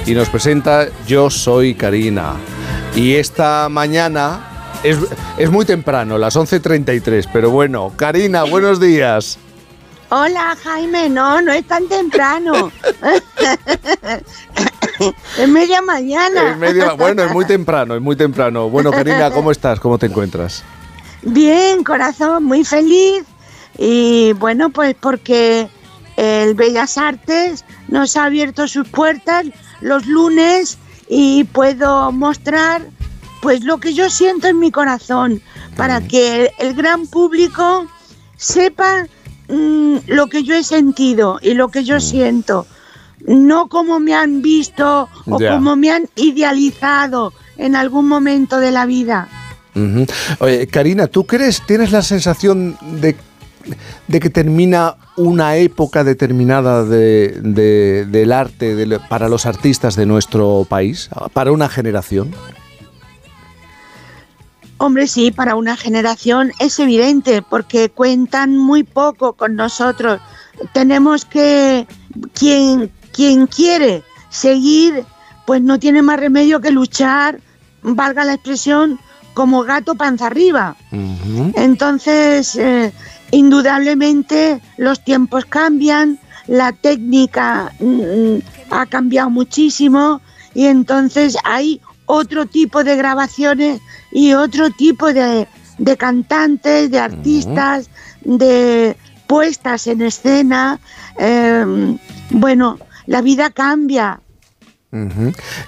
y 0.06 0.14
nos 0.14 0.28
presenta 0.28 0.86
Yo 1.08 1.28
soy 1.28 1.74
Karina. 1.74 2.34
Y 2.94 3.14
esta 3.14 3.68
mañana 3.68 4.78
es, 4.84 4.96
es 5.36 5.50
muy 5.50 5.64
temprano, 5.64 6.18
las 6.18 6.36
11.33, 6.36 7.28
pero 7.32 7.50
bueno, 7.50 7.92
Karina, 7.96 8.44
buenos 8.44 8.78
días. 8.78 9.36
Hola 10.10 10.56
Jaime, 10.62 11.08
no, 11.08 11.42
no 11.42 11.50
es 11.50 11.66
tan 11.66 11.88
temprano. 11.88 12.70
es 15.38 15.48
media 15.48 15.82
mañana. 15.82 16.56
Bueno, 16.96 17.22
es 17.24 17.32
muy 17.32 17.44
temprano, 17.44 17.94
es 17.94 18.02
muy 18.02 18.16
temprano. 18.16 18.68
Bueno, 18.68 18.90
Karina, 18.90 19.30
¿cómo 19.34 19.50
estás? 19.50 19.80
¿Cómo 19.80 19.98
te 19.98 20.06
encuentras? 20.06 20.64
Bien, 21.22 21.82
corazón, 21.84 22.44
muy 22.44 22.64
feliz. 22.64 23.24
Y 23.78 24.32
bueno, 24.34 24.70
pues 24.70 24.96
porque 24.98 25.68
el 26.16 26.54
Bellas 26.54 26.96
Artes 26.96 27.64
nos 27.88 28.16
ha 28.16 28.24
abierto 28.24 28.68
sus 28.68 28.88
puertas 28.88 29.46
los 29.80 30.06
lunes 30.06 30.78
y 31.08 31.44
puedo 31.44 32.10
mostrar 32.12 32.82
pues 33.42 33.62
lo 33.64 33.78
que 33.78 33.94
yo 33.94 34.10
siento 34.10 34.48
en 34.48 34.58
mi 34.58 34.70
corazón 34.70 35.42
para 35.76 36.00
que 36.00 36.50
el 36.58 36.74
gran 36.74 37.06
público 37.06 37.86
sepa 38.36 39.06
mm, 39.48 39.96
lo 40.06 40.26
que 40.28 40.42
yo 40.42 40.54
he 40.54 40.64
sentido 40.64 41.38
y 41.42 41.54
lo 41.54 41.68
que 41.68 41.84
yo 41.84 42.00
siento, 42.00 42.66
no 43.26 43.68
como 43.68 43.98
me 44.00 44.14
han 44.14 44.42
visto 44.42 45.08
o 45.26 45.40
Ya. 45.40 45.52
como 45.52 45.76
me 45.76 45.90
han 45.90 46.08
idealizado 46.16 47.32
en 47.56 47.74
algún 47.76 48.06
momento 48.08 48.58
de 48.58 48.70
la 48.70 48.86
vida. 48.86 49.28
Oye, 50.38 50.66
Karina, 50.68 51.06
¿tú 51.06 51.26
crees, 51.26 51.62
tienes 51.66 51.92
la 51.92 52.00
sensación 52.02 52.78
de, 53.00 53.14
de 54.08 54.20
que 54.20 54.30
termina 54.30 54.96
una 55.16 55.56
época 55.56 56.02
determinada 56.04 56.84
de- 56.84 57.38
de- 57.42 58.06
del 58.06 58.32
arte 58.32 58.74
de 58.74 58.98
para 59.00 59.28
los 59.28 59.44
artistas 59.44 59.96
de 59.96 60.06
nuestro 60.06 60.66
país, 60.68 61.10
para 61.34 61.52
una 61.52 61.68
generación? 61.68 62.30
Hombre, 64.78 65.06
sí, 65.06 65.30
para 65.30 65.54
una 65.56 65.76
generación 65.76 66.52
es 66.58 66.78
evidente, 66.78 67.40
porque 67.42 67.88
cuentan 67.88 68.56
muy 68.58 68.82
poco 68.82 69.32
con 69.32 69.56
nosotros. 69.56 70.20
Tenemos 70.74 71.24
que, 71.24 71.86
quien, 72.34 72.90
quien 73.16 73.46
quiere 73.46 74.04
seguir, 74.28 75.04
pues 75.46 75.62
no 75.62 75.78
tiene 75.78 76.02
más 76.02 76.20
remedio 76.20 76.60
que 76.60 76.70
luchar, 76.70 77.40
valga 77.82 78.24
la 78.24 78.34
expresión, 78.34 79.00
como 79.32 79.62
gato 79.62 79.94
panza 79.94 80.26
arriba. 80.26 80.76
Entonces, 81.54 82.56
eh, 82.56 82.92
indudablemente 83.30 84.60
los 84.76 85.02
tiempos 85.02 85.46
cambian, 85.46 86.18
la 86.46 86.72
técnica 86.72 87.72
mm, 87.80 88.36
ha 88.70 88.86
cambiado 88.86 89.30
muchísimo 89.30 90.20
y 90.54 90.66
entonces 90.66 91.36
hay 91.44 91.80
otro 92.06 92.46
tipo 92.46 92.84
de 92.84 92.96
grabaciones 92.96 93.80
y 94.12 94.34
otro 94.34 94.70
tipo 94.70 95.12
de, 95.12 95.48
de 95.78 95.96
cantantes, 95.96 96.90
de 96.90 96.98
artistas, 96.98 97.90
de 98.22 98.96
puestas 99.26 99.86
en 99.86 100.02
escena. 100.02 100.78
Eh, 101.18 101.96
bueno, 102.30 102.78
la 103.06 103.22
vida 103.22 103.50
cambia. 103.50 104.20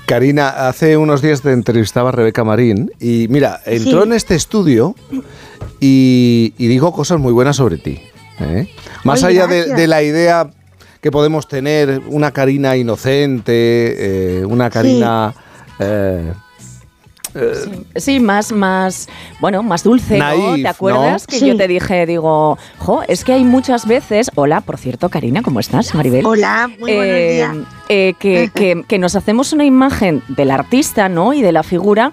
Karina, 0.07 0.69
hace 0.69 0.97
unos 0.97 1.21
días 1.21 1.43
te 1.43 1.53
entrevistaba 1.53 2.09
a 2.09 2.13
Rebeca 2.13 2.45
Marín 2.45 2.91
y 2.99 3.27
mira, 3.29 3.61
entró 3.67 4.03
Sí. 4.03 4.09
en 4.09 4.13
este 4.15 4.35
estudio 4.35 4.95
y, 5.81 6.55
y 6.57 6.67
dijo 6.67 6.93
cosas 6.93 7.19
muy 7.19 7.33
buenas 7.33 7.57
sobre 7.57 7.77
ti. 7.77 8.01
¿eh? 8.41 8.69
Más 9.05 9.23
Ay, 9.25 9.39
allá 9.39 9.47
de, 9.49 9.87
la 9.87 10.03
idea 10.03 10.49
que 11.03 11.11
podemos 11.11 11.47
tener, 11.47 12.01
una 12.07 12.31
Karina 12.31 12.77
inocente, 12.77 14.39
eh, 14.41 14.45
una 14.47 14.71
Karina 14.71 15.35
eh, 15.79 16.33
Sí, 17.97 18.21
más, 18.21 18.53
más, 18.53 19.09
bueno, 19.41 19.63
más 19.63 19.83
dulce, 19.85 20.19
¿no? 20.19 20.55
¿Te 20.57 20.69
acuerdas 20.69 21.23
¿no? 21.23 21.27
que 21.27 21.39
Sí. 21.39 21.47
yo 21.47 21.57
te 21.57 21.69
dije, 21.69 22.07
digo, 22.07 22.59
jo, 22.79 23.03
es 23.09 23.25
que 23.25 23.33
hay 23.35 23.45
muchas 23.45 23.87
veces, 23.87 24.31
hola, 24.35 24.61
por 24.61 24.79
cierto, 24.79 25.09
Karina, 25.09 25.43
¿cómo 25.43 25.61
estás, 25.61 25.95
Maribel? 25.95 26.25
Hola, 26.27 26.69
muy 26.79 26.95
buenos 26.95 27.17
Eh, 27.17 27.33
días. 27.35 27.57
eh, 27.89 28.15
que, 28.19 28.51
que- 28.55 28.85
que 28.87 28.99
nos 28.99 29.17
hacemos 29.17 29.53
una 29.53 29.65
imagen 29.65 30.23
del 30.29 30.51
artista, 30.51 31.09
¿no? 31.09 31.33
Y 31.35 31.43
de 31.43 31.53
la 31.53 31.63
figura. 31.63 32.13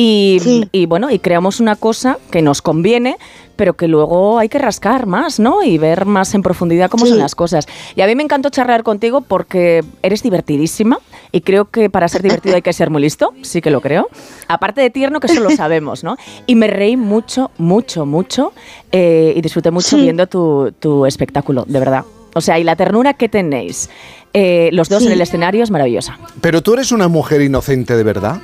Y, 0.00 0.68
y, 0.70 0.86
bueno, 0.86 1.10
y 1.10 1.18
creamos 1.18 1.58
una 1.58 1.74
cosa 1.74 2.18
que 2.30 2.40
nos 2.40 2.62
conviene, 2.62 3.16
pero 3.56 3.74
que 3.74 3.88
luego 3.88 4.38
hay 4.38 4.48
que 4.48 4.58
rascar 4.58 5.06
más, 5.06 5.40
¿no? 5.40 5.64
Y 5.64 5.76
ver 5.78 6.06
más 6.06 6.34
en 6.34 6.42
profundidad 6.42 6.88
cómo 6.88 7.04
son 7.04 7.18
las 7.18 7.34
cosas. 7.34 7.66
Y 7.96 8.02
a 8.02 8.06
mí 8.06 8.14
me 8.14 8.22
encantó 8.22 8.48
charlar 8.50 8.84
contigo 8.84 9.22
porque 9.22 9.82
eres 10.02 10.22
divertidísima 10.22 11.00
y 11.32 11.40
creo 11.40 11.64
que 11.70 11.90
para 11.90 12.06
ser 12.06 12.22
divertido 12.22 12.54
hay 12.54 12.62
que 12.62 12.72
ser 12.72 12.90
muy 12.90 13.02
listo, 13.02 13.34
sí 13.42 13.60
que 13.60 13.70
lo 13.72 13.80
creo. 13.80 14.06
Aparte 14.46 14.80
de 14.80 14.90
tierno, 14.90 15.18
que 15.18 15.26
eso 15.26 15.40
lo 15.40 15.50
sabemos, 15.50 16.04
¿no? 16.04 16.16
Y 16.46 16.54
me 16.54 16.68
reí 16.68 16.96
mucho, 16.96 17.50
mucho, 17.58 18.06
mucho 18.06 18.52
eh, 18.92 19.32
y 19.34 19.40
disfruté 19.40 19.72
mucho 19.72 19.96
Sí. 19.96 20.02
viendo 20.02 20.28
tu, 20.28 20.72
tu 20.78 21.06
espectáculo, 21.06 21.64
de 21.66 21.80
verdad. 21.80 22.04
O 22.34 22.40
sea, 22.40 22.60
y 22.60 22.62
la 22.62 22.76
ternura 22.76 23.14
que 23.14 23.28
tenéis 23.28 23.90
eh, 24.32 24.68
los 24.72 24.88
dos 24.88 25.00
Sí. 25.00 25.06
en 25.08 25.14
el 25.14 25.20
escenario 25.22 25.64
es 25.64 25.72
maravillosa. 25.72 26.16
Pero 26.40 26.62
tú 26.62 26.74
eres 26.74 26.92
una 26.92 27.08
mujer 27.08 27.40
inocente 27.40 27.96
de 27.96 28.04
verdad. 28.04 28.40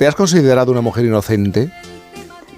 ¿Te 0.00 0.06
has 0.06 0.14
considerado 0.14 0.72
una 0.72 0.80
mujer 0.80 1.04
inocente? 1.04 1.70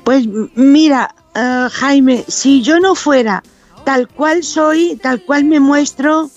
Pues 0.04 0.28
mira, 0.54 1.12
eh, 1.34 1.66
Jaime, 1.72 2.24
si 2.28 2.62
yo 2.62 2.78
no 2.78 2.94
fuera 2.94 3.42
tal 3.84 4.06
cual 4.06 4.44
soy, 4.44 4.94
tal 5.02 5.24
cual 5.24 5.42
me 5.46 5.58
muestro, 5.58 6.30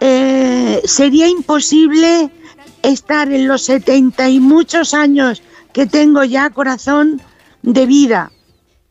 eh, 0.00 0.82
sería 0.84 1.28
imposible 1.28 2.32
estar 2.82 3.30
en 3.32 3.46
los 3.46 3.62
70 3.62 4.28
y 4.28 4.40
muchos 4.40 4.92
años 4.92 5.40
que 5.72 5.86
tengo 5.86 6.24
ya 6.24 6.50
corazón 6.50 7.22
de 7.62 7.86
vida. 7.86 8.32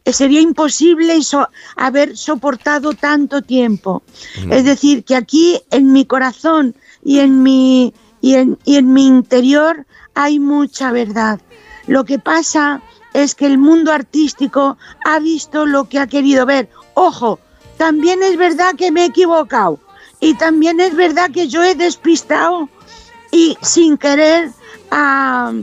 Eh, 0.05 0.13
Sería 0.13 0.39
imposible 0.39 1.21
so- 1.23 1.49
haber 1.75 2.15
soportado 2.15 2.93
tanto 2.93 3.41
tiempo. 3.41 4.01
Es 4.49 4.63
decir, 4.63 5.03
que 5.03 5.17
aquí 5.17 5.59
en 5.71 5.91
mi 5.91 6.05
corazón 6.05 6.73
y 7.03 7.19
en 7.19 7.43
mi, 7.43 7.93
y 8.21 8.35
en, 8.35 8.57
y 8.63 8.77
en 8.77 8.93
mi 8.93 9.07
interior 9.07 9.85
hay 10.17 10.39
mucha 10.39 10.91
verdad. 10.91 11.39
Lo 11.85 12.03
que 12.03 12.17
pasa 12.19 12.81
es 13.13 13.35
que 13.35 13.45
el 13.45 13.57
mundo 13.57 13.91
artístico 13.91 14.77
ha 15.05 15.19
visto 15.19 15.65
lo 15.65 15.87
que 15.87 15.99
ha 15.99 16.07
querido 16.07 16.45
ver. 16.45 16.69
Ojo, 16.95 17.39
también 17.77 18.23
es 18.23 18.35
verdad 18.37 18.73
que 18.75 18.91
me 18.91 19.03
he 19.03 19.05
equivocado 19.05 19.79
y 20.19 20.33
también 20.33 20.79
es 20.79 20.95
verdad 20.95 21.29
que 21.31 21.47
yo 21.47 21.63
he 21.63 21.75
despistado 21.75 22.67
y 23.31 23.57
sin 23.61 23.97
querer 23.97 24.49
a 24.91 25.53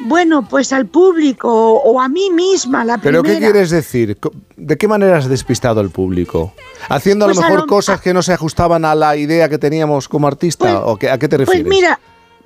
bueno 0.00 0.46
pues 0.48 0.72
al 0.72 0.86
público 0.86 1.48
o, 1.48 1.92
o 1.92 2.00
a 2.00 2.08
mí 2.08 2.30
misma 2.30 2.84
la 2.84 2.98
¿Pero 2.98 3.22
qué 3.22 3.30
primera. 3.34 3.52
quieres 3.52 3.70
decir? 3.70 4.18
¿De 4.56 4.76
qué 4.76 4.88
manera 4.88 5.18
has 5.18 5.28
despistado 5.28 5.80
al 5.80 5.90
público? 5.90 6.52
¿Haciendo 6.88 7.24
a 7.26 7.28
Pues 7.28 7.36
lo 7.36 7.42
a 7.42 7.46
mejor 7.46 7.60
lo- 7.60 7.66
cosas 7.68 8.00
que 8.00 8.12
no 8.12 8.22
se 8.22 8.32
ajustaban 8.32 8.84
a 8.84 8.94
la 8.96 9.16
idea 9.16 9.48
que 9.48 9.58
teníamos 9.58 10.08
como 10.08 10.26
artista? 10.26 10.84
¿O 10.84 10.96
qué- 10.96 11.08
a 11.10 11.18
qué 11.18 11.28
te 11.28 11.36
Pues 11.36 11.48
refieres? 11.48 11.70
mira, 11.70 12.00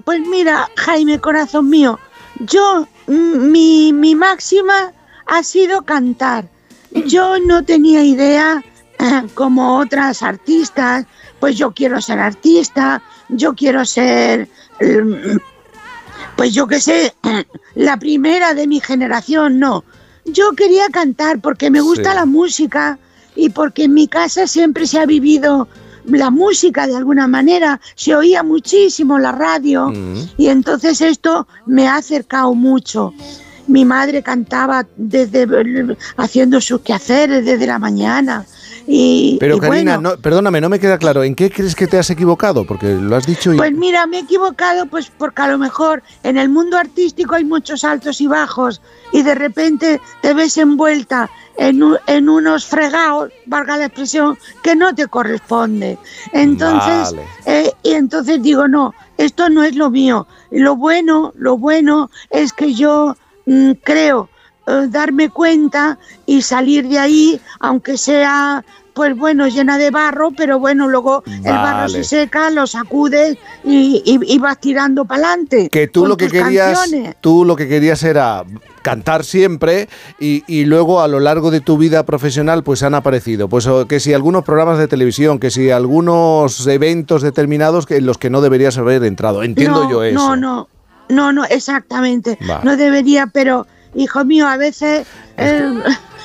pues 0.04 0.20
mira, 0.20 0.68
Jaime, 0.76 1.18
corazón 1.20 1.68
mío, 1.68 1.98
yo, 2.40 2.86
mi, 3.06 3.92
mi 3.92 4.14
máxima 4.14 4.92
ha 5.26 5.42
sido 5.42 5.82
cantar. 5.82 6.48
Yo 7.06 7.38
no 7.38 7.64
tenía 7.64 8.02
idea, 8.02 8.62
eh, 8.98 9.22
como 9.34 9.78
otras 9.78 10.22
artistas, 10.22 11.04
pues 11.40 11.56
yo 11.56 11.72
quiero 11.72 12.00
ser 12.00 12.18
artista, 12.18 13.02
yo 13.28 13.54
quiero 13.54 13.84
ser, 13.84 14.48
mm, 14.80 15.36
pues 16.36 16.54
yo 16.54 16.66
qué 16.66 16.80
sé, 16.80 17.14
la 17.74 17.96
primera 17.98 18.54
de 18.54 18.66
mi 18.66 18.80
generación, 18.80 19.58
no. 19.58 19.84
Yo 20.24 20.52
quería 20.52 20.88
cantar 20.88 21.40
porque 21.40 21.70
me 21.70 21.80
gusta 21.80 22.10
Sí. 22.10 22.16
la 22.16 22.26
música 22.26 22.98
y 23.36 23.50
porque 23.50 23.84
en 23.84 23.94
mi 23.94 24.08
casa 24.08 24.46
siempre 24.46 24.86
se 24.86 24.98
ha 24.98 25.06
vivido 25.06 25.68
la 26.10 26.30
música 26.30 26.86
de 26.86 26.96
alguna 26.96 27.26
manera, 27.26 27.80
se 27.94 28.14
oía 28.14 28.42
muchísimo 28.42 29.18
la 29.18 29.32
radio 29.32 29.92
y 30.36 30.48
entonces 30.48 31.00
esto 31.00 31.46
me 31.66 31.86
ha 31.86 31.96
acercado 31.96 32.54
mucho. 32.54 33.12
Mi 33.66 33.84
madre 33.84 34.22
cantaba 34.22 34.86
desde 34.96 35.46
haciendo 36.16 36.60
sus 36.60 36.80
quehaceres 36.80 37.44
desde 37.44 37.66
la 37.66 37.78
mañana 37.78 38.46
y, 38.90 39.36
Pero 39.38 39.56
y 39.56 39.60
Karina, 39.60 39.96
bueno, 39.98 40.16
no- 40.16 40.22
perdóname, 40.22 40.62
no 40.62 40.70
me 40.70 40.80
queda 40.80 40.96
claro. 40.96 41.22
¿En 41.22 41.34
qué 41.34 41.50
crees 41.50 41.74
que 41.76 41.86
te 41.86 41.98
has 41.98 42.08
equivocado? 42.08 42.64
Porque 42.64 42.94
lo 42.94 43.14
has 43.16 43.26
dicho 43.26 43.52
y... 43.52 43.58
Pues 43.58 43.72
mira, 43.72 44.06
me 44.06 44.16
he 44.16 44.20
equivocado 44.20 44.86
pues 44.86 45.12
porque 45.18 45.42
a 45.42 45.48
lo 45.48 45.58
mejor 45.58 46.02
en 46.22 46.38
el 46.38 46.48
mundo 46.48 46.78
artístico 46.78 47.34
hay 47.34 47.44
muchos 47.44 47.84
altos 47.84 48.18
y 48.22 48.26
bajos 48.26 48.80
y 49.12 49.20
de 49.22 49.34
repente 49.34 50.00
te 50.22 50.32
ves 50.32 50.56
envuelta 50.56 51.28
en, 51.58 51.82
en 52.06 52.28
unos 52.30 52.64
fregados, 52.64 53.30
valga 53.44 53.76
la 53.76 53.84
expresión, 53.86 54.38
que 54.62 54.74
no 54.74 54.94
te 54.94 55.06
corresponde. 55.06 55.98
Entonces, 56.32 57.14
Vale. 57.14 57.26
eh, 57.44 57.72
y 57.82 57.92
entonces 57.92 58.42
digo, 58.42 58.68
no, 58.68 58.94
esto 59.18 59.50
no 59.50 59.64
es 59.64 59.76
lo 59.76 59.90
mío. 59.90 60.26
Lo 60.50 60.76
bueno, 60.76 61.34
lo 61.36 61.58
bueno 61.58 62.10
es 62.30 62.54
que 62.54 62.72
yo 62.72 63.16
mm, 63.44 63.72
creo 63.84 64.30
eh, 64.68 64.86
darme 64.88 65.30
cuenta 65.30 65.98
y 66.26 66.42
salir 66.42 66.86
de 66.88 66.98
ahí, 66.98 67.40
aunque 67.60 67.96
sea, 67.96 68.64
pues 68.94 69.16
bueno, 69.16 69.46
llena 69.46 69.78
de 69.78 69.90
barro, 69.92 70.32
pero 70.36 70.58
bueno, 70.58 70.88
luego 70.88 71.22
el 71.44 71.52
barro 71.52 71.88
se 71.88 72.02
seca, 72.02 72.50
lo 72.50 72.66
sacudes 72.66 73.38
y, 73.64 74.02
y- 74.04 74.34
y 74.34 74.38
vas 74.40 74.58
tirando 74.60 75.04
para 75.04 75.28
adelante. 75.28 75.68
que 75.70 75.86
tú 75.86 76.04
lo 76.06 76.16
que 76.16 76.28
querías 76.28 76.84
tú 77.20 77.44
lo 77.44 77.54
que 77.54 77.68
querías 77.68 78.02
era 78.02 78.44
cantar 78.82 79.24
siempre 79.24 79.88
y, 80.18 80.42
y 80.48 80.64
luego 80.64 81.00
a 81.00 81.06
lo 81.08 81.20
largo 81.20 81.50
de 81.52 81.60
tu 81.60 81.78
vida 81.78 82.04
profesional 82.04 82.64
pues 82.64 82.82
han 82.82 82.94
aparecido 82.94 83.48
pues 83.48 83.66
o 83.68 83.86
que 83.86 84.00
si 84.00 84.14
algunos 84.14 84.44
programas 84.44 84.78
de 84.78 84.88
televisión 84.88 85.38
que 85.38 85.50
si 85.50 85.70
algunos 85.70 86.66
eventos 86.66 87.22
determinados 87.22 87.86
que 87.86 87.96
en 87.98 88.06
los 88.06 88.18
que 88.18 88.30
no 88.30 88.40
deberías 88.40 88.78
haber 88.78 89.04
entrado 89.04 89.42
entiendo 89.44 89.84
no, 89.84 89.90
yo 89.90 90.02
eso 90.04 90.14
No, 90.14 90.36
no, 90.36 90.68
no, 91.08 91.32
no, 91.32 91.44
exactamente. 91.44 92.36
Vale. 92.46 92.64
No 92.64 92.76
debería, 92.76 93.26
pero, 93.28 93.66
hijo 93.94 94.24
mío, 94.24 94.46
a 94.46 94.56
veces... 94.56 95.06
eh, 95.36 95.72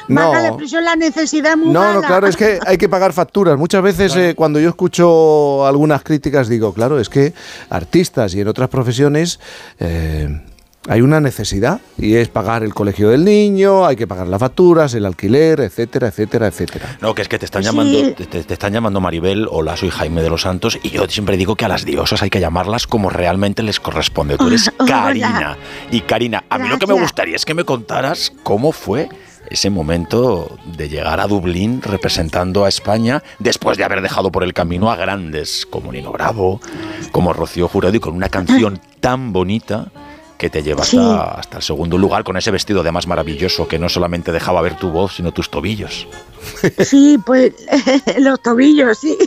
No. 0.10 0.34
la 0.34 0.48
expresión, 0.48 0.84
la 0.84 0.98
necesidad 0.98 1.54
es 1.54 1.58
muy 1.58 1.72
No, 1.72 1.94
no, 1.94 2.02
claro, 2.02 2.28
es 2.28 2.36
que 2.36 2.60
hay 2.66 2.78
que 2.78 2.90
pagar 2.90 3.14
facturas. 3.14 3.58
Muchas 3.58 3.82
veces 3.82 4.14
eh, 4.18 4.34
cuando 4.36 4.60
yo 4.60 4.68
escucho 4.70 5.66
algunas 5.66 6.04
críticas 6.04 6.50
digo, 6.50 6.74
claro, 6.74 7.00
es 7.00 7.08
que 7.08 7.34
artistas 7.70 8.36
y 8.36 8.42
en 8.42 8.50
otras 8.50 8.68
profesiones 8.70 9.40
eh, 9.80 10.42
hay 10.88 11.02
una 11.02 11.20
necesidad 11.22 11.80
y 11.98 12.16
es 12.16 12.28
pagar 12.28 12.64
el 12.64 12.74
colegio 12.74 13.10
del 13.10 13.24
niño, 13.24 13.86
hay 13.86 13.96
que 13.96 14.06
pagar 14.08 14.28
las 14.28 14.40
facturas, 14.40 14.94
el 14.94 15.06
alquiler, 15.06 15.62
etcétera, 15.62 16.08
etcétera, 16.10 16.48
etcétera. 16.48 16.98
No, 17.02 17.16
que 17.16 17.22
es 17.22 17.28
que 17.30 17.40
te 17.40 17.46
están 17.46 17.64
Sí. 17.64 17.70
llamando, 17.70 18.14
te, 18.14 18.26
te- 18.26 18.44
te 18.44 18.54
están 18.54 18.74
llamando 18.74 19.00
Maribel, 19.00 19.48
hola, 19.50 19.78
soy 19.78 19.90
Jaime 19.90 20.22
de 20.22 20.30
los 20.30 20.42
Santos, 20.42 20.78
y 20.84 20.90
yo 20.90 21.08
siempre 21.08 21.38
digo 21.38 21.56
que 21.56 21.66
a 21.66 21.70
las 21.70 21.86
diosas 21.86 22.22
hay 22.22 22.30
que 22.30 22.40
llamarlas 22.40 22.86
como 22.88 23.10
realmente 23.10 23.64
les 23.64 23.80
corresponde. 23.80 24.38
Tú 24.38 24.48
eres. 24.48 24.72
Karina. 24.88 25.58
Y 25.92 26.02
Karina, 26.02 26.44
a 26.50 26.58
mí 26.58 26.68
lo 26.68 26.78
que 26.78 26.88
me 26.88 26.94
gustaría 26.94 27.36
es 27.36 27.46
que 27.46 27.54
me 27.54 27.64
contaras 27.64 28.32
cómo 28.44 28.72
fue 28.72 29.08
ese 29.50 29.70
momento 29.70 30.58
de 30.78 30.88
llegar 30.90 31.20
a 31.20 31.28
Dublín 31.28 31.82
representando 31.82 32.66
a 32.66 32.70
España 32.70 33.22
después 33.40 33.78
de 33.78 33.84
haber 33.84 34.02
dejado 34.02 34.32
por 34.32 34.44
el 34.44 34.54
camino 34.54 34.90
a 34.90 34.96
grandes 34.96 35.66
como 35.70 35.92
Nino 35.92 36.12
Bravo, 36.12 36.60
como 37.12 37.34
Rocío 37.34 37.68
Jurado 37.68 37.96
y 37.96 38.00
con 38.00 38.16
una 38.16 38.30
canción 38.30 38.80
tan 39.02 39.34
bonita 39.34 39.88
que 40.44 40.50
te 40.50 40.62
lleva 40.62 40.84
Sí. 40.84 40.98
hasta, 40.98 41.24
hasta 41.40 41.58
el 41.60 41.64
segundo 41.64 41.98
lugar 41.98 42.26
con 42.26 42.36
ese 42.36 42.52
vestido 42.52 42.82
además 42.82 43.08
maravilloso 43.08 43.66
que 43.66 43.80
no 43.80 43.88
solamente 43.88 44.34
dejaba 44.34 44.62
ver 44.62 44.76
tu 44.76 44.90
voz, 44.90 45.16
sino 45.16 45.32
tus 45.32 45.50
tobillos. 45.50 46.06
Sí, 46.84 47.18
pues 47.26 47.54
los 48.20 48.42
tobillos, 48.42 48.98
sí. 49.00 49.18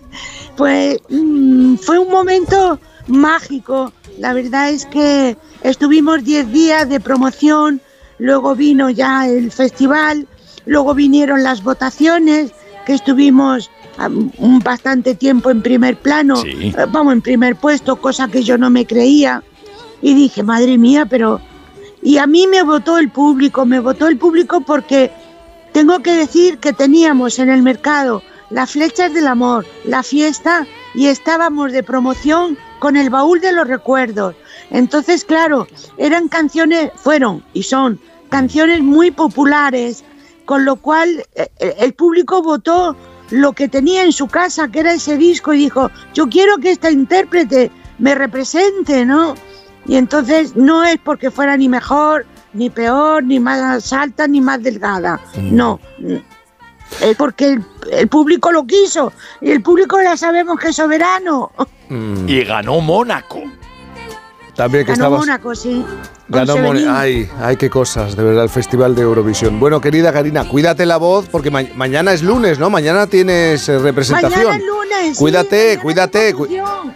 Pues 0.56 0.96
mm, 1.10 1.76
fue 1.76 1.98
un 1.98 2.10
momento 2.10 2.78
mágico. 3.06 3.92
La 4.18 4.32
verdad 4.32 4.70
es 4.70 4.86
que 4.86 5.36
estuvimos 5.62 6.24
10 6.24 6.50
días 6.50 6.88
de 6.88 7.00
promoción, 7.00 7.82
luego 8.18 8.54
vino 8.54 8.88
ya 8.88 9.28
el 9.28 9.52
festival, 9.52 10.26
luego 10.64 10.94
vinieron 10.94 11.42
las 11.42 11.62
votaciones, 11.62 12.52
que 12.86 12.94
estuvimos 12.94 13.70
bastante 14.64 15.14
tiempo 15.14 15.50
en 15.50 15.60
primer 15.62 15.96
plano, 15.98 16.36
Sí. 16.36 16.72
eh, 16.76 16.86
vamos, 16.90 17.12
en 17.12 17.20
primer 17.20 17.56
puesto, 17.56 17.96
cosa 17.96 18.26
que 18.28 18.42
yo 18.42 18.56
no 18.56 18.70
me 18.70 18.86
creía. 18.86 19.42
Y 20.02 20.14
dije, 20.14 20.42
madre 20.42 20.76
mía, 20.76 21.06
pero... 21.06 21.40
Y 22.02 22.18
a 22.18 22.26
mí 22.26 22.46
me 22.48 22.62
votó 22.62 22.98
el 22.98 23.10
público, 23.10 23.64
me 23.64 23.78
votó 23.78 24.08
el 24.08 24.18
público 24.18 24.60
porque 24.60 25.12
tengo 25.72 26.00
que 26.00 26.12
decir 26.12 26.58
que 26.58 26.72
teníamos 26.72 27.38
en 27.38 27.48
el 27.48 27.62
mercado 27.62 28.22
las 28.52 28.72
flechas 28.72 29.14
del 29.14 29.26
amor, 29.26 29.64
la 29.84 30.02
fiesta 30.02 30.66
y 30.94 31.06
estábamos 31.06 31.72
de 31.72 31.82
promoción 31.82 32.58
con 32.80 32.96
el 32.96 33.08
baúl 33.08 33.40
de 33.40 33.52
los 33.52 33.66
recuerdos. 33.66 34.34
Entonces, 34.70 35.24
claro, 35.24 35.66
eran 35.96 36.28
canciones, 36.28 36.90
fueron 36.96 37.42
y 37.54 37.62
son 37.62 37.98
canciones 38.28 38.82
muy 38.82 39.10
populares, 39.10 40.04
con 40.44 40.64
lo 40.64 40.76
cual 40.76 41.24
eh, 41.34 41.48
eh, 41.58 41.76
el 41.78 41.94
público 41.94 42.42
votó 42.42 42.96
lo 43.30 43.52
que 43.52 43.68
tenía 43.68 44.02
en 44.02 44.12
su 44.12 44.26
casa, 44.26 44.68
que 44.68 44.80
era 44.80 44.92
ese 44.92 45.16
disco, 45.16 45.54
y 45.54 45.58
dijo, 45.58 45.90
yo 46.12 46.28
quiero 46.28 46.58
que 46.58 46.72
esta 46.72 46.90
intérprete 46.90 47.70
me 47.98 48.14
represente, 48.14 49.06
¿no? 49.06 49.34
Y 49.86 49.96
entonces 49.96 50.56
no 50.56 50.84
es 50.84 50.98
porque 50.98 51.30
fuera 51.30 51.56
ni 51.56 51.68
mejor, 51.68 52.26
ni 52.52 52.70
peor, 52.70 53.24
ni 53.24 53.40
más 53.40 53.92
alta, 53.92 54.26
ni 54.26 54.40
más 54.40 54.62
delgada. 54.62 55.20
No. 55.36 55.80
Es 57.00 57.16
porque 57.16 57.54
el, 57.54 57.64
el 57.90 58.08
público 58.08 58.52
lo 58.52 58.66
quiso. 58.66 59.12
Y 59.40 59.50
el 59.50 59.62
público 59.62 60.00
ya 60.02 60.16
sabemos 60.16 60.58
que 60.58 60.68
es 60.68 60.76
soberano. 60.76 61.50
Y 62.26 62.44
ganó 62.44 62.80
Mónaco. 62.80 63.42
También 64.62 64.84
que 64.86 64.92
Ganó 64.92 65.04
estabas... 65.06 65.18
Mónaco, 65.20 65.54
sí. 65.56 65.84
Ganó. 66.28 66.54
Ay, 66.88 67.28
ay, 67.40 67.56
qué 67.56 67.68
cosas, 67.68 68.14
de 68.14 68.22
verdad, 68.22 68.44
el 68.44 68.48
Festival 68.48 68.94
de 68.94 69.02
Eurovisión. 69.02 69.58
Bueno, 69.58 69.80
querida 69.80 70.12
Karina, 70.12 70.46
cuídate 70.48 70.86
la 70.86 70.98
voz 70.98 71.26
porque 71.28 71.50
ma- 71.50 71.64
mañana 71.74 72.12
es 72.12 72.22
lunes, 72.22 72.60
¿no? 72.60 72.70
Mañana 72.70 73.08
tienes 73.08 73.68
eh, 73.68 73.78
representación. 73.80 74.44
Mañana 74.44 74.56
es 74.56 74.64
lunes. 74.64 75.16
sí, 75.16 75.18
Cuídate, 75.18 75.78
cuídate, 75.82 76.32
cu- 76.32 76.46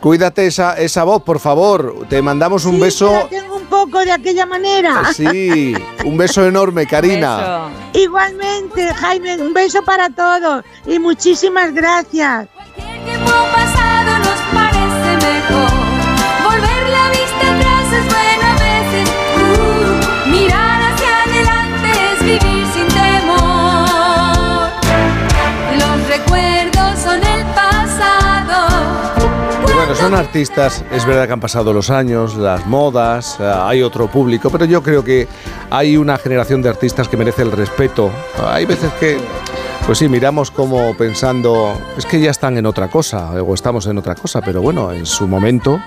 cuídate 0.00 0.46
esa, 0.46 0.78
esa 0.78 1.02
voz, 1.02 1.22
por 1.24 1.40
favor. 1.40 2.06
Te 2.08 2.22
mandamos 2.22 2.64
un 2.66 2.76
Sí, 2.76 2.80
beso. 2.82 3.26
que 3.28 3.34
la 3.36 3.42
tengo 3.42 3.56
un 3.56 3.64
poco 3.66 3.98
de 3.98 4.12
aquella 4.12 4.46
manera. 4.46 5.02
Sí, 5.12 5.74
un 6.04 6.16
beso 6.16 6.46
enorme, 6.46 6.86
Karina. 6.86 7.64
Igualmente, 7.94 8.94
Jaime, 8.94 9.36
un 9.42 9.52
beso 9.52 9.82
para 9.84 10.08
todos 10.08 10.64
y 10.86 11.00
muchísimas 11.00 11.74
gracias. 11.74 12.46
tiempo 13.04 13.32
pasado 13.52 13.85
son 30.06 30.14
artistas, 30.14 30.84
es 30.92 31.04
verdad 31.04 31.26
que 31.26 31.32
han 31.32 31.40
pasado 31.40 31.72
los 31.72 31.90
años, 31.90 32.36
las 32.36 32.64
modas, 32.64 33.38
eh, 33.40 33.42
hay 33.44 33.82
otro 33.82 34.06
público, 34.06 34.50
pero 34.50 34.64
yo 34.64 34.80
creo 34.80 35.02
que 35.02 35.26
hay 35.68 35.96
una 35.96 36.16
generación 36.16 36.62
de 36.62 36.68
artistas 36.68 37.08
que 37.08 37.16
merece 37.16 37.42
el 37.42 37.50
respeto. 37.50 38.12
Hay 38.46 38.66
veces 38.66 38.92
que, 39.00 39.18
pues 39.86 39.98
sí, 39.98 40.08
miramos 40.08 40.50
como 40.50 40.96
pensando, 40.96 41.72
es 41.96 42.06
que 42.06 42.18
ya 42.18 42.32
están 42.32 42.58
en 42.58 42.66
otra 42.66 42.88
cosa, 42.88 43.30
o 43.40 43.54
estamos 43.54 43.86
en 43.86 43.96
otra 43.98 44.16
cosa, 44.16 44.40
pero 44.40 44.60
bueno, 44.60 44.92
en 44.92 45.06
su 45.06 45.28
momento, 45.28 45.80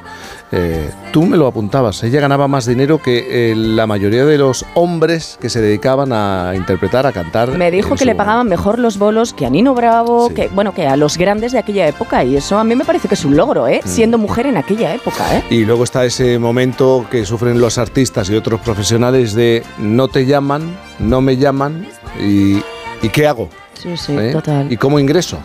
eh, 0.53 0.89
tú 1.11 1.25
me 1.25 1.35
lo 1.35 1.47
apuntabas, 1.47 2.01
ella 2.03 2.21
ganaba 2.21 2.47
más 2.47 2.65
dinero 2.65 3.01
que 3.01 3.51
eh, 3.51 3.55
la 3.57 3.87
mayoría 3.87 4.23
de 4.23 4.37
los 4.37 4.65
hombres 4.73 5.37
que 5.41 5.49
se 5.49 5.59
dedicaban 5.59 6.13
a 6.13 6.53
interpretar, 6.55 7.05
a 7.07 7.11
cantar. 7.11 7.57
Me 7.57 7.71
dijo 7.71 7.95
que 7.95 8.05
le 8.05 8.15
pagaban 8.15 8.47
mejor 8.47 8.79
los 8.79 8.97
bolos 8.97 9.33
que 9.33 9.45
a 9.45 9.49
Nino 9.49 9.75
Bravo, 9.75 10.29
que 10.33 10.47
bueno, 10.47 10.73
que 10.73 10.87
a 10.87 10.95
los 10.95 11.17
grandes 11.17 11.51
de 11.51 11.59
aquella 11.59 11.85
época 11.85 12.23
y 12.23 12.37
eso 12.37 12.57
a 12.57 12.63
mí 12.63 12.77
me 12.77 12.85
parece 12.85 13.09
que 13.09 13.15
es 13.15 13.25
un 13.25 13.35
logro, 13.35 13.67
¿eh? 13.67 13.81
Mm. 13.83 13.87
Siendo 13.87 14.17
mujer 14.17 14.45
en 14.45 14.55
aquella 14.55 14.95
época, 14.95 15.35
¿eh? 15.35 15.43
Y 15.49 15.65
luego 15.65 15.83
está 15.83 16.05
ese 16.05 16.39
momento 16.39 17.05
que 17.11 17.25
sufren 17.25 17.59
los 17.59 17.77
artistas 17.77 18.29
y 18.29 18.35
otros 18.35 18.61
profesionales 18.61 19.33
de 19.33 19.61
no 19.77 20.07
te 20.07 20.25
llaman, 20.25 20.77
no 20.99 21.19
me 21.19 21.35
llaman 21.35 21.85
y, 22.17 22.63
¿y 23.01 23.09
qué 23.11 23.27
hago? 23.27 23.49
Sí, 23.81 23.95
sí, 23.97 24.15
¿Eh? 24.17 24.31
total. 24.33 24.71
¿Y 24.71 24.77
cómo 24.77 24.99
ingreso? 24.99 25.39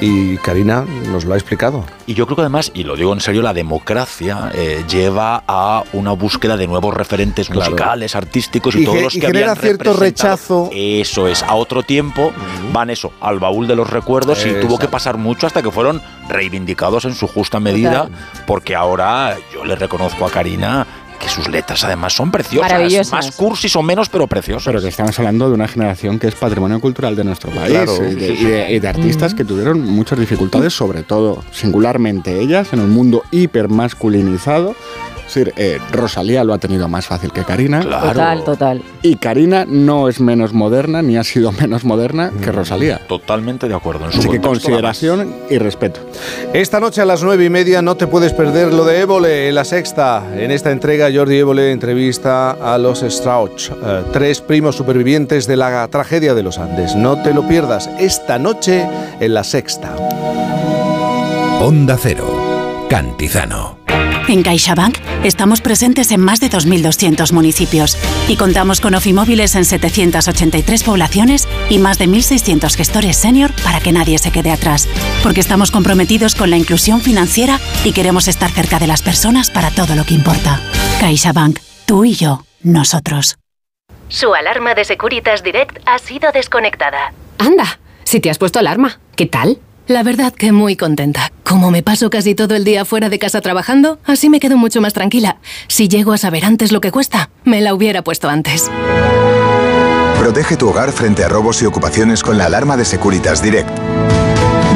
Y 0.00 0.36
Karina 0.38 0.84
nos 1.10 1.24
lo 1.24 1.32
ha 1.32 1.36
explicado. 1.36 1.84
Y 2.06 2.12
yo 2.12 2.26
creo 2.26 2.36
que 2.36 2.42
además, 2.42 2.70
y 2.74 2.84
lo 2.84 2.96
digo 2.96 3.14
en 3.14 3.20
serio, 3.20 3.40
la 3.40 3.54
democracia 3.54 4.50
eh, 4.54 4.84
lleva 4.90 5.42
a 5.48 5.82
una 5.94 6.12
búsqueda 6.12 6.58
de 6.58 6.66
nuevos 6.66 6.92
referentes 6.92 7.48
Claro. 7.48 7.70
musicales, 7.70 8.14
artísticos 8.14 8.74
y, 8.76 8.82
Y 8.82 8.84
todos 8.84 8.96
ge- 8.98 9.04
los 9.04 9.16
y 9.16 9.20
que 9.20 9.26
genera 9.28 9.52
habían 9.52 9.62
cierto 9.62 9.92
rechazo. 9.94 10.68
Eso 10.70 11.28
es, 11.28 11.42
a 11.42 11.54
otro 11.54 11.82
tiempo 11.82 12.30
van 12.74 12.90
eso, 12.90 13.12
al 13.22 13.38
baúl 13.38 13.66
de 13.66 13.74
los 13.76 13.88
recuerdos 13.88 14.44
y 14.44 14.52
tuvo 14.60 14.78
que 14.78 14.88
pasar 14.88 15.16
mucho 15.16 15.46
hasta 15.46 15.62
que 15.62 15.70
fueron 15.70 16.02
reivindicados 16.28 17.06
en 17.06 17.14
su 17.14 17.26
justa 17.26 17.58
medida, 17.58 18.08
porque 18.46 18.74
ahora 18.74 19.36
yo 19.54 19.64
le 19.64 19.76
reconozco 19.76 20.26
a 20.26 20.30
Karina 20.30 20.86
que 21.18 21.28
sus 21.28 21.48
letras 21.48 21.84
además 21.84 22.12
son 22.12 22.30
preciosas, 22.30 22.70
Maravillosas. 22.70 23.12
más 23.12 23.30
cursis 23.32 23.74
o 23.76 23.82
menos, 23.82 24.08
pero 24.08 24.26
preciosas. 24.26 24.64
Pero 24.66 24.80
que 24.80 24.88
estamos 24.88 25.18
hablando 25.18 25.48
de 25.48 25.54
una 25.54 25.68
generación 25.68 26.18
que 26.18 26.28
es 26.28 26.34
patrimonio 26.34 26.80
cultural 26.80 27.16
de 27.16 27.24
nuestro 27.24 27.50
país 27.50 27.70
Claro, 27.70 27.96
y, 28.08 28.14
de, 28.14 28.32
y 28.34 28.44
de- 28.44 28.72
y 28.74 28.78
de 28.78 28.88
artistas 28.88 29.34
que 29.34 29.44
tuvieron 29.44 29.80
muchas 29.82 30.18
dificultades, 30.18 30.72
sobre 30.72 31.02
todo 31.02 31.42
singularmente 31.52 32.40
ellas, 32.40 32.72
en 32.72 32.80
un 32.80 32.90
mundo 32.90 33.22
hiper 33.30 33.68
masculinizado. 33.68 34.74
Es 35.26 35.34
decir, 35.34 35.54
eh, 35.56 35.78
Rosalía 35.90 36.44
lo 36.44 36.52
ha 36.52 36.58
tenido 36.58 36.86
más 36.86 37.06
fácil 37.06 37.32
que 37.32 37.44
Karina. 37.44 37.80
Total, 37.80 38.44
total. 38.44 38.82
Y 39.00 39.16
Karina 39.16 39.64
no 39.66 40.10
es 40.10 40.20
menos 40.20 40.52
moderna 40.52 41.00
ni 41.00 41.16
ha 41.16 41.24
sido 41.24 41.50
menos 41.60 41.82
moderna 41.84 42.30
que 42.42 42.52
Rosalía. 42.52 42.98
Totalmente 43.08 43.66
de 43.66 43.74
acuerdo. 43.74 44.04
En 44.04 44.12
su 44.12 44.18
Así 44.18 44.28
que 44.28 44.38
consideración 44.40 45.34
y 45.48 45.56
respeto. 45.56 46.00
Esta 46.52 46.78
noche 46.78 47.00
a 47.00 47.06
las 47.06 47.22
nueve 47.22 47.46
y 47.46 47.50
media 47.50 47.80
no 47.80 47.96
te 47.96 48.06
puedes 48.06 48.34
perder 48.34 48.74
lo 48.74 48.84
de 48.84 49.00
Évole 49.00 49.48
en 49.48 49.54
la 49.54 49.64
sexta. 49.64 50.22
En 50.36 50.50
esta 50.50 50.70
entrega 50.70 51.03
Jordi 51.12 51.38
Évole 51.38 51.72
entrevista 51.72 52.52
a 52.52 52.78
los 52.78 53.00
Strauch, 53.00 53.70
eh, 53.70 54.02
tres 54.12 54.40
primos 54.40 54.76
supervivientes 54.76 55.46
de 55.46 55.56
la 55.56 55.86
tragedia 55.88 56.34
de 56.34 56.42
los 56.42 56.58
Andes. 56.58 56.94
No 56.94 57.22
te 57.22 57.34
lo 57.34 57.46
pierdas 57.46 57.88
esta 57.98 58.38
noche 58.38 58.86
en 59.20 59.34
la 59.34 59.44
sexta. 59.44 59.94
Onda 61.60 61.96
Cero. 62.00 62.86
Cantizano. 62.88 63.83
En 64.26 64.42
CaixaBank 64.42 64.98
estamos 65.22 65.60
presentes 65.60 66.10
en 66.10 66.20
más 66.20 66.40
de 66.40 66.48
2.200 66.48 67.32
municipios 67.32 67.98
y 68.26 68.36
contamos 68.36 68.80
con 68.80 68.94
ofimóviles 68.94 69.54
en 69.54 69.66
783 69.66 70.82
poblaciones 70.82 71.46
y 71.68 71.78
más 71.78 71.98
de 71.98 72.06
1.600 72.06 72.74
gestores 72.74 73.16
senior 73.18 73.50
para 73.62 73.80
que 73.80 73.92
nadie 73.92 74.16
se 74.18 74.32
quede 74.32 74.50
atrás. 74.50 74.88
Porque 75.22 75.40
estamos 75.40 75.70
comprometidos 75.70 76.34
con 76.34 76.48
la 76.48 76.56
inclusión 76.56 77.02
financiera 77.02 77.60
y 77.84 77.92
queremos 77.92 78.26
estar 78.26 78.50
cerca 78.50 78.78
de 78.78 78.86
las 78.86 79.02
personas 79.02 79.50
para 79.50 79.70
todo 79.70 79.94
lo 79.94 80.04
que 80.04 80.14
importa. 80.14 80.60
CaixaBank, 81.00 81.58
tú 81.84 82.04
y 82.04 82.14
yo, 82.14 82.44
nosotros. 82.62 83.36
Su 84.08 84.34
alarma 84.34 84.74
de 84.74 84.84
Securitas 84.84 85.42
Direct 85.42 85.78
ha 85.86 85.98
sido 85.98 86.32
desconectada. 86.32 87.12
Anda, 87.38 87.78
si 88.04 88.20
te 88.20 88.30
has 88.30 88.38
puesto 88.38 88.58
alarma, 88.58 89.00
¿qué 89.16 89.26
tal? 89.26 89.58
La 89.86 90.02
verdad 90.02 90.32
que 90.32 90.50
muy 90.50 90.76
contenta. 90.76 91.30
Como 91.42 91.70
me 91.70 91.82
paso 91.82 92.08
casi 92.08 92.34
todo 92.34 92.54
el 92.54 92.64
día 92.64 92.86
fuera 92.86 93.10
de 93.10 93.18
casa 93.18 93.42
trabajando, 93.42 93.98
así 94.04 94.30
me 94.30 94.40
quedo 94.40 94.56
mucho 94.56 94.80
más 94.80 94.94
tranquila. 94.94 95.36
Si 95.68 95.88
llego 95.88 96.14
a 96.14 96.18
saber 96.18 96.46
antes 96.46 96.72
lo 96.72 96.80
que 96.80 96.90
cuesta, 96.90 97.28
me 97.44 97.60
la 97.60 97.74
hubiera 97.74 98.02
puesto 98.02 98.30
antes. 98.30 98.70
Protege 100.18 100.56
tu 100.56 100.70
hogar 100.70 100.90
frente 100.90 101.22
a 101.22 101.28
robos 101.28 101.60
y 101.60 101.66
ocupaciones 101.66 102.22
con 102.22 102.38
la 102.38 102.46
alarma 102.46 102.78
de 102.78 102.86
Securitas 102.86 103.42
Direct. 103.42 103.68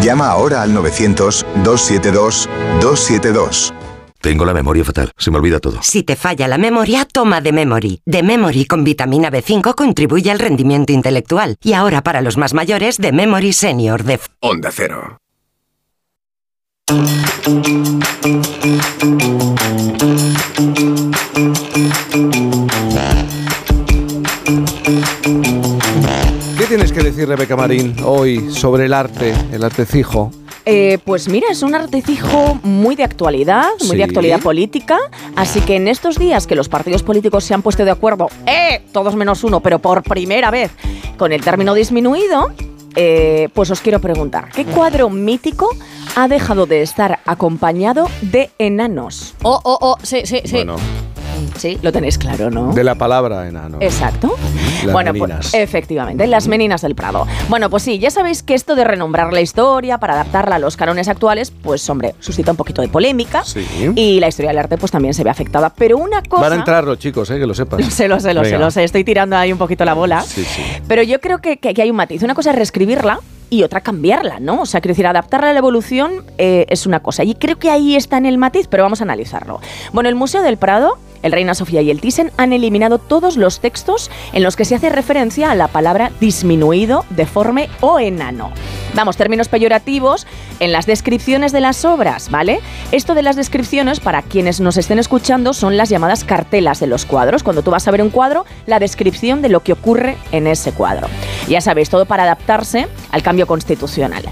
Llama 0.02 0.28
ahora 0.28 0.60
al 0.60 0.76
900-272-272. 0.76 3.72
Tengo 4.20 4.44
la 4.44 4.52
memoria 4.52 4.84
fatal, 4.84 5.12
se 5.16 5.30
me 5.30 5.38
olvida 5.38 5.60
todo. 5.60 5.78
Si 5.82 6.02
te 6.02 6.16
falla 6.16 6.48
la 6.48 6.58
memoria, 6.58 7.04
toma 7.04 7.40
de 7.40 7.52
Memory. 7.52 8.02
De 8.04 8.22
Memory 8.22 8.64
con 8.64 8.82
vitamina 8.82 9.30
B5 9.30 9.74
contribuye 9.74 10.30
al 10.30 10.40
rendimiento 10.40 10.92
intelectual. 10.92 11.56
Y 11.62 11.74
ahora 11.74 12.02
para 12.02 12.20
los 12.20 12.36
más 12.36 12.52
mayores, 12.52 12.98
de 12.98 13.12
Memory 13.12 13.52
Senior 13.52 14.02
de 14.02 14.18
Onda 14.40 14.70
Cero. 14.72 15.18
¿Qué 26.58 26.64
tienes 26.66 26.92
que 26.92 27.02
decir, 27.02 27.28
Rebeca 27.28 27.56
Marín, 27.56 27.94
hoy 28.02 28.50
sobre 28.52 28.86
el 28.86 28.94
arte, 28.94 29.34
el 29.52 29.62
artecijo? 29.62 30.32
Eh, 30.70 30.98
pues 31.02 31.30
mira, 31.30 31.48
es 31.50 31.62
un 31.62 31.74
artecijo 31.74 32.60
muy 32.62 32.94
de 32.94 33.02
actualidad, 33.02 33.68
muy 33.80 33.88
Sí. 33.88 33.96
de 33.96 34.04
actualidad 34.04 34.40
política. 34.40 34.98
Así 35.34 35.60
que 35.62 35.76
en 35.76 35.88
estos 35.88 36.18
días 36.18 36.46
que 36.46 36.54
los 36.54 36.68
partidos 36.68 37.02
políticos 37.02 37.44
se 37.44 37.54
han 37.54 37.62
puesto 37.62 37.86
de 37.86 37.90
acuerdo, 37.90 38.28
¡eh! 38.46 38.82
Todos 38.92 39.16
menos 39.16 39.44
uno, 39.44 39.60
pero 39.60 39.78
por 39.78 40.02
primera 40.02 40.50
vez, 40.50 40.70
con 41.16 41.32
el 41.32 41.42
término 41.42 41.72
disminuido, 41.72 42.52
eh, 42.96 43.48
pues 43.54 43.70
os 43.70 43.80
quiero 43.80 43.98
preguntar: 44.00 44.50
¿qué 44.54 44.66
cuadro 44.66 45.08
mítico 45.08 45.70
ha 46.16 46.28
dejado 46.28 46.66
de 46.66 46.82
estar 46.82 47.20
acompañado 47.24 48.06
de 48.20 48.50
enanos? 48.58 49.34
Oh, 49.42 49.58
oh, 49.64 49.78
oh, 49.80 49.96
sí, 50.02 50.20
sí, 50.24 50.42
sí. 50.44 50.52
Bueno, 50.52 50.76
Sí, 51.56 51.78
lo 51.82 51.92
tenéis 51.92 52.18
claro, 52.18 52.50
¿no? 52.50 52.72
de 52.72 52.84
la 52.84 52.94
palabra 52.94 53.48
enano. 53.48 53.78
Exacto. 53.80 54.34
Las 54.84 54.92
bueno, 54.92 55.12
meninas. 55.12 55.50
pues 55.50 55.54
efectivamente, 55.54 56.26
las 56.26 56.46
meninas 56.48 56.82
del 56.82 56.94
Prado. 56.94 57.26
Bueno, 57.48 57.68
pues 57.70 57.82
sí, 57.82 57.98
ya 57.98 58.10
sabéis 58.10 58.42
que 58.42 58.54
esto 58.54 58.76
de 58.76 58.84
renombrar 58.84 59.32
la 59.32 59.40
historia 59.40 59.98
para 59.98 60.14
adaptarla 60.14 60.56
a 60.56 60.58
los 60.58 60.76
cánones 60.76 61.08
actuales, 61.08 61.50
pues 61.50 61.88
hombre, 61.90 62.14
suscita 62.20 62.50
un 62.52 62.56
poquito 62.56 62.82
de 62.82 62.88
polémica. 62.88 63.42
Sí. 63.44 63.66
Y 63.96 64.20
la 64.20 64.28
historia 64.28 64.50
del 64.50 64.58
arte 64.58 64.78
pues 64.78 64.92
también 64.92 65.14
se 65.14 65.24
ve 65.24 65.30
afectada. 65.30 65.70
Pero 65.74 65.98
una 65.98 66.22
cosa... 66.22 66.42
Van 66.42 66.52
a 66.52 66.56
entrar 66.56 66.84
los 66.84 66.98
chicos, 66.98 67.28
eh, 67.30 67.38
que 67.38 67.46
lo 67.46 67.54
sepan. 67.54 67.80
Lo 67.88 67.90
sé, 67.90 68.08
lo 68.08 68.20
sé, 68.20 68.34
lo 68.34 68.44
sé, 68.44 68.58
lo 68.58 68.70
sé. 68.70 68.84
Estoy 68.84 69.04
tirando 69.04 69.36
ahí 69.36 69.52
un 69.52 69.58
poquito 69.58 69.84
la 69.84 69.94
bola. 69.94 70.20
Sí, 70.22 70.44
sí. 70.44 70.62
Pero 70.86 71.02
yo 71.02 71.20
creo 71.20 71.38
que, 71.38 71.56
que- 71.58 71.74
que 71.74 71.82
hay 71.82 71.90
un 71.90 71.96
matiz. 71.96 72.22
Una 72.22 72.34
cosa 72.34 72.50
es 72.50 72.56
reescribirla 72.56 73.20
y 73.50 73.62
otra 73.62 73.80
cambiarla, 73.80 74.40
¿no? 74.40 74.62
O 74.62 74.66
sea, 74.66 74.80
quiero 74.80 74.92
decir, 74.92 75.06
adaptarla 75.06 75.50
a 75.50 75.52
la 75.52 75.58
evolución 75.58 76.24
eh, 76.38 76.66
es 76.68 76.86
una 76.86 77.00
cosa. 77.00 77.24
Y 77.24 77.34
creo 77.34 77.58
que 77.58 77.70
ahí 77.70 77.96
está 77.96 78.16
en 78.18 78.26
el 78.26 78.38
matiz, 78.38 78.66
pero 78.68 78.82
vamos 78.82 79.00
a 79.00 79.04
analizarlo. 79.04 79.60
Bueno, 79.92 80.08
el 80.08 80.14
Museo 80.14 80.42
del 80.42 80.56
Prado, 80.56 80.98
el 81.22 81.32
Reina 81.32 81.54
Sofía 81.54 81.82
y 81.82 81.90
el 81.90 82.00
Thyssen 82.00 82.30
han 82.36 82.52
eliminado 82.52 82.98
todos 82.98 83.36
los 83.36 83.60
textos 83.60 84.10
en 84.32 84.42
los 84.42 84.56
que 84.56 84.64
se 84.64 84.74
hace 84.74 84.90
referencia 84.90 85.50
a 85.50 85.54
la 85.54 85.68
palabra 85.68 86.12
disminuido, 86.20 87.04
deforme 87.10 87.68
o 87.80 87.98
enano. 87.98 88.50
Vamos, 88.98 89.16
términos 89.16 89.46
peyorativos 89.46 90.26
en 90.58 90.72
las 90.72 90.84
descripciones 90.84 91.52
de 91.52 91.60
las 91.60 91.84
obras, 91.84 92.32
¿vale? 92.32 92.58
Esto 92.90 93.14
de 93.14 93.22
las 93.22 93.36
descripciones, 93.36 94.00
para 94.00 94.22
quienes 94.22 94.58
nos 94.60 94.76
estén 94.76 94.98
escuchando, 94.98 95.52
son 95.52 95.76
las 95.76 95.88
llamadas 95.88 96.24
cartelas 96.24 96.80
de 96.80 96.88
los 96.88 97.04
cuadros. 97.04 97.44
Cuando 97.44 97.62
tú 97.62 97.70
vas 97.70 97.86
a 97.86 97.92
ver 97.92 98.02
un 98.02 98.10
cuadro, 98.10 98.44
la 98.66 98.80
descripción 98.80 99.40
de 99.40 99.50
lo 99.50 99.60
que 99.60 99.72
ocurre 99.72 100.16
en 100.32 100.48
ese 100.48 100.72
cuadro. 100.72 101.06
Ya 101.46 101.60
sabéis, 101.60 101.90
todo 101.90 102.06
para 102.06 102.24
adaptarse 102.24 102.88
al 103.12 103.22
cambio 103.22 103.46
constitucional. 103.46 104.24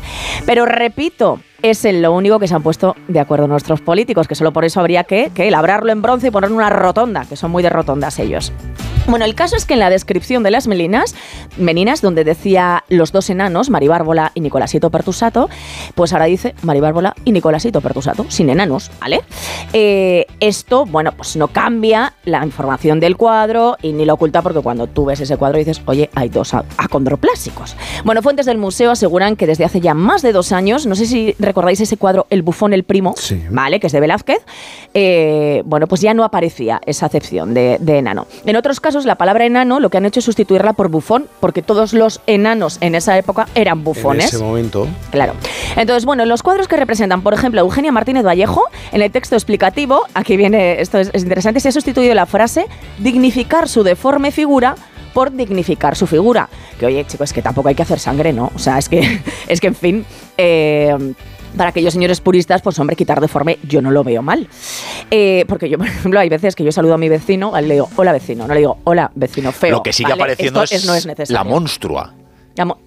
Pero 0.47 0.67
repito, 0.67 1.39
es 1.63 1.85
en 1.85 2.03
lo 2.03 2.13
único 2.13 2.39
que 2.39 2.49
se 2.49 2.55
han 2.55 2.63
puesto 2.63 2.97
de 3.09 3.21
acuerdo 3.21 3.49
nuestros 3.49 3.81
políticos, 3.81 4.29
que 4.29 4.35
solo 4.35 4.53
por 4.53 4.65
eso 4.65 4.81
habría 4.81 5.05
que, 5.05 5.31
que 5.35 5.51
labrarlo 5.51 5.93
en 5.93 6.03
bronce 6.03 6.29
y 6.29 6.31
poner 6.31 6.53
una 6.53 6.71
rotonda, 6.71 7.25
que 7.25 7.37
son 7.37 7.51
muy 7.51 7.63
de 7.63 7.71
rotondas 7.71 8.19
ellos. 8.19 8.53
Bueno, 9.09 9.25
el 9.25 9.37
caso 9.37 9.55
es 9.55 9.65
que 9.67 9.75
en 9.75 9.81
la 9.81 9.89
descripción 9.89 10.43
de 10.43 10.51
las 10.51 10.67
melinas, 10.67 11.15
meninas, 11.57 12.03
donde 12.03 12.25
decía 12.25 12.83
los 12.89 13.13
dos 13.13 13.31
enanos, 13.31 13.71
Maribárbola 13.71 14.33
y 14.35 14.41
Nicolasito 14.41 14.91
Pertusato, 14.91 15.49
pues 15.95 16.13
ahora 16.13 16.25
dice 16.25 16.57
Maribárbola 16.63 17.15
y 17.25 17.31
Nicolasito 17.31 17.81
Pertusato, 17.81 18.27
sin 18.29 18.51
enanos, 18.51 18.91
¿vale? 19.01 19.21
Eh, 19.73 20.27
esto, 20.41 20.87
bueno, 20.87 21.13
pues 21.13 21.37
no 21.37 21.47
cambia 21.49 22.15
la 22.25 22.45
información 22.45 22.99
del 22.99 23.17
cuadro 23.17 23.77
y 23.81 23.93
ni 23.93 24.05
lo 24.05 24.15
oculta 24.15 24.43
porque 24.43 24.61
cuando 24.61 24.89
tú 24.89 25.05
ves 25.05 25.21
ese 25.21 25.37
cuadro 25.37 25.59
dices, 25.59 25.81
oye, 25.87 26.11
hay 26.17 26.29
dos 26.29 26.53
acondroplásicos. 26.55 27.77
Bueno, 28.05 28.23
fuentes 28.23 28.47
del 28.47 28.59
museo 28.59 28.91
aseguran 28.91 29.37
que 29.37 29.47
desde 29.47 29.65
hace 29.65 29.81
ya 29.81 29.95
más 29.95 30.23
de 30.23 30.33
dos 30.33 30.51
años, 30.51 30.85
no 30.85 30.97
sé 30.97 31.07
si 31.07 31.37
recordáis 31.57 31.81
ese 31.81 31.97
cuadro 31.97 32.27
El 32.29 32.43
bufón 32.43 32.75
el 32.75 32.85
primo, 32.85 33.15
¿vale? 33.51 33.81
Que 33.81 33.87
es 33.87 33.93
de 33.95 34.01
Velázquez, 34.01 34.41
eh, 34.93 35.63
bueno, 35.65 35.87
pues 35.87 36.03
ya 36.03 36.13
no 36.13 36.23
aparecía 36.23 36.83
esa 36.85 37.07
acepción 37.07 37.55
de, 37.55 37.79
de 37.81 37.97
enano. 37.97 38.27
En 38.45 38.57
otros 38.57 38.79
casos, 38.79 39.07
la 39.07 39.15
palabra 39.15 39.47
enano 39.47 39.81
lo 39.81 39.89
que 39.89 39.97
han 39.97 40.05
hecho 40.05 40.21
es 40.21 40.27
sustituirla 40.27 40.75
por 40.75 40.91
bufón, 40.91 41.29
porque 41.41 41.63
todos 41.63 41.95
los 41.95 42.21
enanos 42.27 42.77
en 42.83 42.95
esa 42.95 43.17
época 43.17 43.49
eran 43.55 43.79
En 43.79 43.85
bufones. 43.85 44.35
ese 44.35 44.39
momento. 44.45 44.87
Claro. 45.11 45.33
Entonces, 45.77 46.05
bueno, 46.05 46.27
los 46.27 46.43
cuadros 46.43 46.69
que 46.69 46.77
representan, 46.77 47.23
por 47.23 47.33
ejemplo, 47.33 47.59
a 47.63 47.65
Eugenia 47.65 47.91
Martínez 47.91 48.27
Vallejo, 48.27 48.63
en 48.93 49.01
el 49.01 49.11
texto 49.11 49.35
explicativo, 49.35 50.03
aquí 50.13 50.37
viene, 50.37 50.83
esto 50.83 50.99
es, 50.99 51.09
es 51.15 51.23
interesante, 51.23 51.61
se 51.61 51.71
ha 51.71 51.73
sustituido 51.73 52.15
la 52.15 52.27
frase 52.27 52.67
dignificar 52.99 53.67
su 53.67 53.83
deforme 53.83 54.31
figura 54.31 54.75
por 55.15 55.33
dignificar 55.33 55.97
su 55.97 56.07
figura. 56.07 56.51
Que 56.79 56.85
oye, 56.85 57.03
chicos, 57.07 57.31
es 57.31 57.33
que 57.33 57.41
tampoco 57.41 57.71
hay 57.71 57.75
que 57.75 57.81
hacer 57.81 57.99
sangre, 57.99 58.35
¿no? 58.35 58.53
O 58.55 58.59
sea, 58.59 58.77
es 58.77 58.91
que, 58.91 59.23
es 59.49 59.63
que 59.63 59.69
en 59.69 59.75
fin, 59.75 60.05
eh, 60.37 60.95
para 61.57 61.71
aquellos 61.71 61.93
señores 61.93 62.21
puristas, 62.21 62.63
pues 62.63 62.79
hombre, 62.79 62.97
quitar 62.97 63.21
deforme 63.21 63.59
yo 63.67 63.81
no 63.83 63.91
lo 63.91 64.05
veo 64.05 64.23
mal. 64.23 64.49
Eh, 65.11 65.45
porque 65.49 65.69
yo, 65.69 65.79
por 65.79 65.87
ejemplo, 65.87 66.21
hay 66.21 66.29
veces 66.29 66.55
que 66.55 66.65
yo 66.65 66.73
saludo 66.73 66.95
a 66.95 66.99
mi 66.99 67.09
vecino, 67.09 67.53
le 67.61 67.75
digo, 67.75 67.89
hola 67.97 68.13
vecino, 68.13 68.47
no 68.47 68.55
le 68.55 68.61
digo, 68.61 68.79
hola 68.85 69.11
vecino 69.15 69.53
feo. 69.53 69.71
Lo 69.73 69.83
que 69.83 69.93
sigue 69.93 70.11
¿vale? 70.11 70.23
apareciendo 70.23 70.63
Esto 70.63 70.77
es, 70.77 70.85
no 70.87 70.95
es 70.95 71.07
necesario. 71.07 71.35
la 71.35 71.45
monstrua. 71.45 72.15
La 72.57 72.65
mo- 72.65 72.79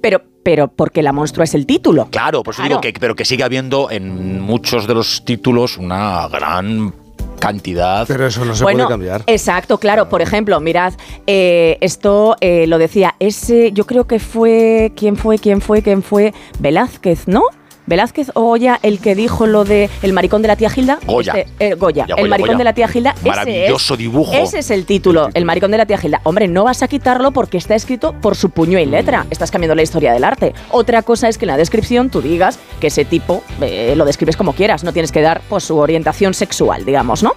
Pero, 0.00 0.22
pero 0.42 0.68
porque 0.68 1.02
la 1.02 1.12
monstrua 1.12 1.44
es 1.44 1.54
el 1.54 1.66
título. 1.66 2.08
Claro, 2.10 2.42
por 2.42 2.54
eso 2.54 2.62
Claro. 2.62 2.80
digo 2.80 2.80
que, 2.80 2.98
pero 2.98 3.14
que 3.16 3.24
sigue 3.24 3.44
habiendo 3.44 3.90
en 3.90 4.40
muchos 4.40 4.86
de 4.86 4.94
los 4.94 5.24
títulos 5.24 5.76
una 5.76 6.28
gran 6.28 6.94
cantidad. 7.38 8.06
Pero 8.06 8.26
eso 8.26 8.44
no 8.44 8.54
bueno, 8.62 8.88
Exacto, 9.26 9.78
claro. 9.78 10.08
Por 10.08 10.22
ejemplo, 10.22 10.58
mirad, 10.60 10.94
eh, 11.26 11.78
esto 11.80 12.36
eh, 12.40 12.66
lo 12.66 12.78
decía 12.78 13.14
ese, 13.20 13.72
yo 13.72 13.86
creo 13.86 14.06
que 14.06 14.18
fue, 14.18 14.92
¿quién 14.96 15.16
fue, 15.16 15.38
quién 15.38 15.60
fue, 15.60 15.82
quién 15.82 16.02
fue? 16.02 16.34
Velázquez, 16.58 17.28
¿no? 17.28 17.42
Velázquez 17.88 18.30
o 18.34 18.42
Goya 18.42 18.78
el 18.82 19.00
que 19.00 19.14
dijo 19.14 19.46
lo 19.46 19.64
de 19.64 19.90
el 20.02 20.12
maricón 20.12 20.42
de 20.42 20.48
la 20.48 20.56
tía 20.56 20.70
Gilda. 20.70 20.98
Goya. 21.06 21.32
Este, 21.32 21.68
eh, 21.70 21.74
Goya. 21.74 22.06
Ya, 22.08 22.14
el 22.16 22.28
maricón 22.28 22.48
Goya. 22.50 22.58
de 22.58 22.64
la 22.64 22.72
tía 22.74 22.88
Gilda. 22.88 23.14
ese 23.18 23.28
Maravilloso 23.28 23.94
es- 23.94 23.98
dibujo. 23.98 24.32
Ese 24.34 24.58
es 24.60 24.70
el 24.70 24.84
título, 24.86 25.28
el 25.34 25.44
maricón 25.44 25.70
de 25.70 25.78
la 25.78 25.86
tía 25.86 25.98
Gilda. 25.98 26.20
Hombre, 26.24 26.48
no 26.48 26.64
vas 26.64 26.82
a 26.82 26.88
quitarlo 26.88 27.32
porque 27.32 27.56
está 27.58 27.74
escrito 27.74 28.12
por 28.20 28.36
su 28.36 28.50
puño 28.50 28.78
y 28.78 28.86
letra. 28.86 29.26
Estás 29.30 29.50
cambiando 29.50 29.74
la 29.74 29.82
historia 29.82 30.12
del 30.12 30.24
arte. 30.24 30.54
Otra 30.70 31.02
cosa 31.02 31.28
es 31.28 31.38
que 31.38 31.44
en 31.44 31.48
la 31.48 31.56
descripción 31.56 32.10
tú 32.10 32.20
digas 32.20 32.58
que 32.80 32.88
ese 32.88 33.04
tipo 33.04 33.42
eh, 33.60 33.94
lo 33.96 34.04
describes 34.04 34.36
como 34.36 34.52
quieras. 34.52 34.84
No 34.84 34.92
tienes 34.92 35.10
que 35.12 35.22
dar 35.22 35.40
pues, 35.48 35.64
su 35.64 35.76
orientación 35.78 36.34
sexual, 36.34 36.84
digamos, 36.84 37.22
¿no? 37.22 37.32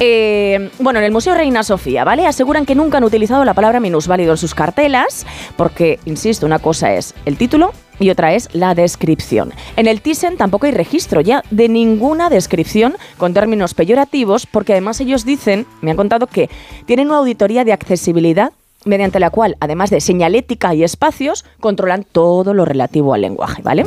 Eh, 0.00 0.70
bueno, 0.78 0.98
en 0.98 1.04
el 1.06 1.12
Museo 1.12 1.34
Reina 1.34 1.62
Sofía, 1.62 2.04
¿vale? 2.04 2.26
Aseguran 2.26 2.66
que 2.66 2.74
nunca 2.74 2.98
han 2.98 3.04
utilizado 3.04 3.44
la 3.44 3.54
palabra 3.54 3.80
minusválido 3.80 4.32
en 4.32 4.36
sus 4.38 4.54
cartelas, 4.54 5.26
porque, 5.56 5.98
insisto, 6.04 6.44
una 6.46 6.58
cosa 6.58 6.92
es 6.94 7.14
el 7.24 7.36
título 7.36 7.72
y 7.98 8.10
otra 8.10 8.34
es 8.34 8.48
la 8.52 8.74
descripción. 8.74 9.52
En 9.76 9.86
el 9.86 10.00
Thyssen 10.00 10.36
tampoco 10.36 10.66
hay 10.66 10.72
registro 10.72 11.20
ya 11.20 11.42
de 11.50 11.68
ninguna 11.68 12.30
descripción 12.30 12.96
con 13.16 13.34
términos 13.34 13.74
peyorativos, 13.74 14.46
porque 14.46 14.72
además 14.72 15.00
ellos 15.00 15.24
dicen, 15.24 15.66
me 15.80 15.90
han 15.90 15.96
contado 15.96 16.26
que 16.26 16.50
tienen 16.86 17.08
una 17.08 17.18
auditoría 17.18 17.64
de 17.64 17.72
accesibilidad 17.72 18.52
mediante 18.86 19.20
la 19.20 19.30
cual, 19.30 19.56
además 19.60 19.90
de 19.90 20.00
señalética 20.00 20.74
y 20.74 20.82
espacios, 20.82 21.44
controlan 21.60 22.04
todo 22.04 22.54
lo 22.54 22.64
relativo 22.64 23.12
al 23.12 23.20
lenguaje, 23.20 23.60
¿vale? 23.62 23.84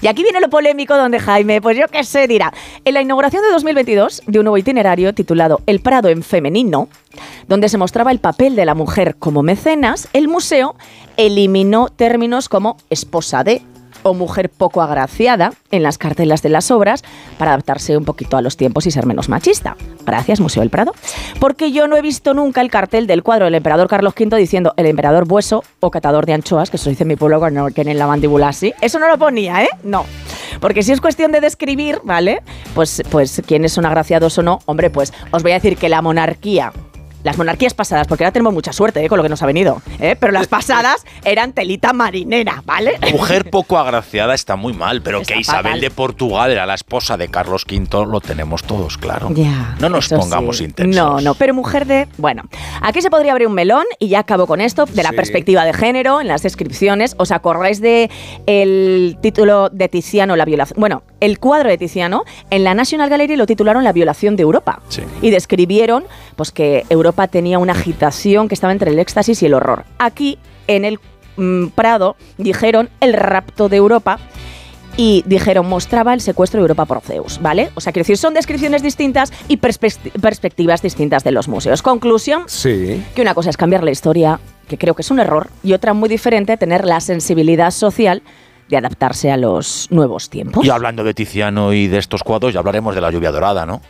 Y 0.00 0.06
aquí 0.08 0.22
viene 0.22 0.40
lo 0.40 0.50
polémico 0.50 0.96
donde 0.96 1.20
Jaime, 1.20 1.60
pues 1.60 1.78
yo 1.78 1.86
qué 1.88 2.02
sé, 2.02 2.26
dirá, 2.26 2.52
en 2.84 2.94
la 2.94 3.02
inauguración 3.02 3.42
de 3.42 3.50
2022 3.50 4.22
de 4.26 4.38
un 4.38 4.44
nuevo 4.44 4.58
itinerario 4.58 5.14
titulado 5.14 5.60
El 5.66 5.80
Prado 5.80 6.08
en 6.08 6.22
femenino, 6.22 6.88
donde 7.46 7.68
se 7.68 7.78
mostraba 7.78 8.10
el 8.10 8.18
papel 8.18 8.56
de 8.56 8.64
la 8.64 8.74
mujer 8.74 9.16
como 9.16 9.42
mecenas, 9.42 10.08
el 10.12 10.28
museo 10.28 10.74
eliminó 11.16 11.88
términos 11.88 12.48
como 12.48 12.76
esposa 12.90 13.44
de 13.44 13.62
o 14.06 14.14
mujer 14.14 14.50
poco 14.50 14.82
agraciada 14.82 15.52
en 15.70 15.82
las 15.82 15.98
cartelas 15.98 16.42
de 16.42 16.48
las 16.48 16.70
obras 16.70 17.02
para 17.38 17.52
adaptarse 17.52 17.96
un 17.96 18.04
poquito 18.04 18.36
a 18.36 18.42
los 18.42 18.56
tiempos 18.56 18.86
y 18.86 18.90
ser 18.90 19.06
menos 19.06 19.28
machista. 19.28 19.76
Gracias, 20.04 20.40
Museo 20.40 20.60
del 20.60 20.70
Prado. 20.70 20.92
Porque 21.40 21.72
yo 21.72 21.88
no 21.88 21.96
he 21.96 22.02
visto 22.02 22.32
nunca 22.32 22.60
el 22.60 22.70
cartel 22.70 23.06
del 23.06 23.22
cuadro 23.22 23.46
del 23.46 23.54
emperador 23.56 23.88
Carlos 23.88 24.14
V 24.18 24.36
diciendo 24.36 24.74
el 24.76 24.86
emperador 24.86 25.26
bueso 25.26 25.64
o 25.80 25.90
catador 25.90 26.24
de 26.26 26.34
anchoas, 26.34 26.70
que 26.70 26.76
eso 26.76 26.88
dice 26.88 27.04
mi 27.04 27.16
pueblo 27.16 27.40
cuando 27.40 27.68
tienen 27.70 27.98
la 27.98 28.06
mandíbula 28.06 28.48
así. 28.48 28.72
Eso 28.80 28.98
no 28.98 29.08
lo 29.08 29.18
ponía, 29.18 29.64
¿eh? 29.64 29.68
No. 29.82 30.04
Porque 30.60 30.82
si 30.82 30.92
es 30.92 31.00
cuestión 31.00 31.32
de 31.32 31.40
describir, 31.40 32.00
¿vale? 32.04 32.42
Pues, 32.74 33.02
pues 33.10 33.42
quiénes 33.46 33.72
son 33.72 33.86
agraciados 33.86 34.38
o 34.38 34.42
no, 34.42 34.60
hombre, 34.66 34.90
pues 34.90 35.12
os 35.32 35.42
voy 35.42 35.52
a 35.52 35.54
decir 35.54 35.76
que 35.76 35.88
la 35.88 36.00
monarquía 36.00 36.72
las 37.26 37.36
monarquías 37.36 37.74
pasadas, 37.74 38.06
porque 38.06 38.24
ahora 38.24 38.32
tenemos 38.32 38.54
mucha 38.54 38.72
suerte 38.72 39.04
¿eh? 39.04 39.08
con 39.08 39.18
lo 39.18 39.22
que 39.22 39.28
nos 39.28 39.42
ha 39.42 39.46
venido, 39.46 39.82
¿eh? 40.00 40.16
pero 40.18 40.32
las 40.32 40.46
pasadas 40.46 41.04
eran 41.24 41.52
telita 41.52 41.92
marinera, 41.92 42.62
¿vale? 42.64 42.98
Mujer 43.12 43.50
poco 43.50 43.78
agraciada 43.78 44.34
está 44.34 44.56
muy 44.56 44.72
mal, 44.72 45.02
pero 45.02 45.22
que 45.22 45.36
Isabel 45.38 45.64
fatal. 45.64 45.80
de 45.80 45.90
Portugal 45.90 46.50
era 46.50 46.64
la 46.66 46.74
esposa 46.74 47.16
de 47.16 47.28
Carlos 47.28 47.64
V 47.70 48.06
lo 48.06 48.20
tenemos 48.20 48.62
todos 48.62 48.96
claro. 48.96 49.28
Ya, 49.34 49.74
no 49.80 49.88
nos 49.88 50.08
pongamos 50.08 50.58
sí. 50.58 50.64
intensos. 50.64 50.96
No, 50.96 51.20
no, 51.20 51.34
pero 51.34 51.52
mujer 51.52 51.86
de... 51.86 52.08
Bueno, 52.16 52.44
aquí 52.80 53.02
se 53.02 53.10
podría 53.10 53.32
abrir 53.32 53.48
un 53.48 53.54
melón 53.54 53.84
y 53.98 54.08
ya 54.08 54.20
acabo 54.20 54.46
con 54.46 54.60
esto, 54.60 54.86
de 54.86 55.02
la 55.02 55.10
Sí. 55.10 55.16
perspectiva 55.16 55.64
de 55.64 55.72
género, 55.72 56.20
en 56.20 56.28
las 56.28 56.42
descripciones. 56.42 57.14
¿Os 57.18 57.32
acordáis 57.32 57.80
de 57.80 58.10
el 58.46 59.18
título 59.20 59.68
de 59.70 59.88
Tiziano, 59.88 60.36
la 60.36 60.44
violación? 60.44 60.78
Bueno, 60.78 61.02
el 61.20 61.38
cuadro 61.38 61.68
de 61.70 61.78
Tiziano, 61.78 62.24
en 62.50 62.64
la 62.64 62.74
National 62.74 63.08
Gallery 63.08 63.36
lo 63.36 63.46
titularon 63.46 63.82
La 63.84 63.92
violación 63.92 64.36
de 64.36 64.42
Europa. 64.42 64.80
Y 65.22 65.30
describieron 65.30 66.04
pues, 66.36 66.52
que 66.52 66.84
Europa 66.90 67.15
tenía 67.26 67.58
una 67.58 67.72
agitación 67.72 68.48
que 68.48 68.54
estaba 68.54 68.72
entre 68.72 68.90
el 68.90 68.98
éxtasis 68.98 69.42
y 69.42 69.46
el 69.46 69.54
horror. 69.54 69.84
Aquí, 69.98 70.38
en 70.66 70.84
el 70.84 70.98
mm, 71.36 71.68
Prado, 71.68 72.16
dijeron 72.38 72.90
el 73.00 73.12
rapto 73.14 73.68
de 73.68 73.76
Europa 73.76 74.18
y 74.98 75.22
dijeron 75.26 75.68
mostraba 75.68 76.14
el 76.14 76.20
secuestro 76.22 76.58
de 76.58 76.62
Europa 76.62 76.86
por 76.86 77.00
Zeus, 77.02 77.38
¿vale? 77.42 77.70
O 77.74 77.80
sea, 77.82 77.92
quiero 77.92 78.04
decir, 78.04 78.16
son 78.16 78.32
descripciones 78.32 78.82
distintas 78.82 79.30
y 79.48 79.58
perspect- 79.58 80.10
perspectivas 80.20 80.80
distintas 80.80 81.22
de 81.24 81.32
los 81.32 81.48
museos. 81.48 81.82
Conclusión, 81.82 82.44
Sí. 82.46 83.02
que 83.14 83.20
una 83.22 83.34
cosa 83.34 83.50
es 83.50 83.56
cambiar 83.58 83.82
la 83.84 83.90
historia, 83.90 84.40
que 84.68 84.78
creo 84.78 84.94
que 84.94 85.02
es 85.02 85.10
un 85.10 85.18
error, 85.20 85.48
y 85.62 85.74
otra 85.74 85.92
muy 85.92 86.08
diferente, 86.08 86.56
tener 86.56 86.86
la 86.86 87.00
sensibilidad 87.00 87.70
social 87.72 88.22
de 88.70 88.78
adaptarse 88.78 89.30
a 89.30 89.36
los 89.36 89.86
nuevos 89.90 90.28
tiempos. 90.30 90.64
Y 90.66 90.70
hablando 90.70 91.04
de 91.04 91.12
Tiziano 91.14 91.72
y 91.74 91.86
de 91.88 91.98
estos 91.98 92.22
cuadros, 92.24 92.52
ya 92.54 92.60
hablaremos 92.60 92.94
de 92.94 93.00
la 93.02 93.10
lluvia 93.10 93.30
dorada, 93.30 93.64
¿no? 93.66 93.80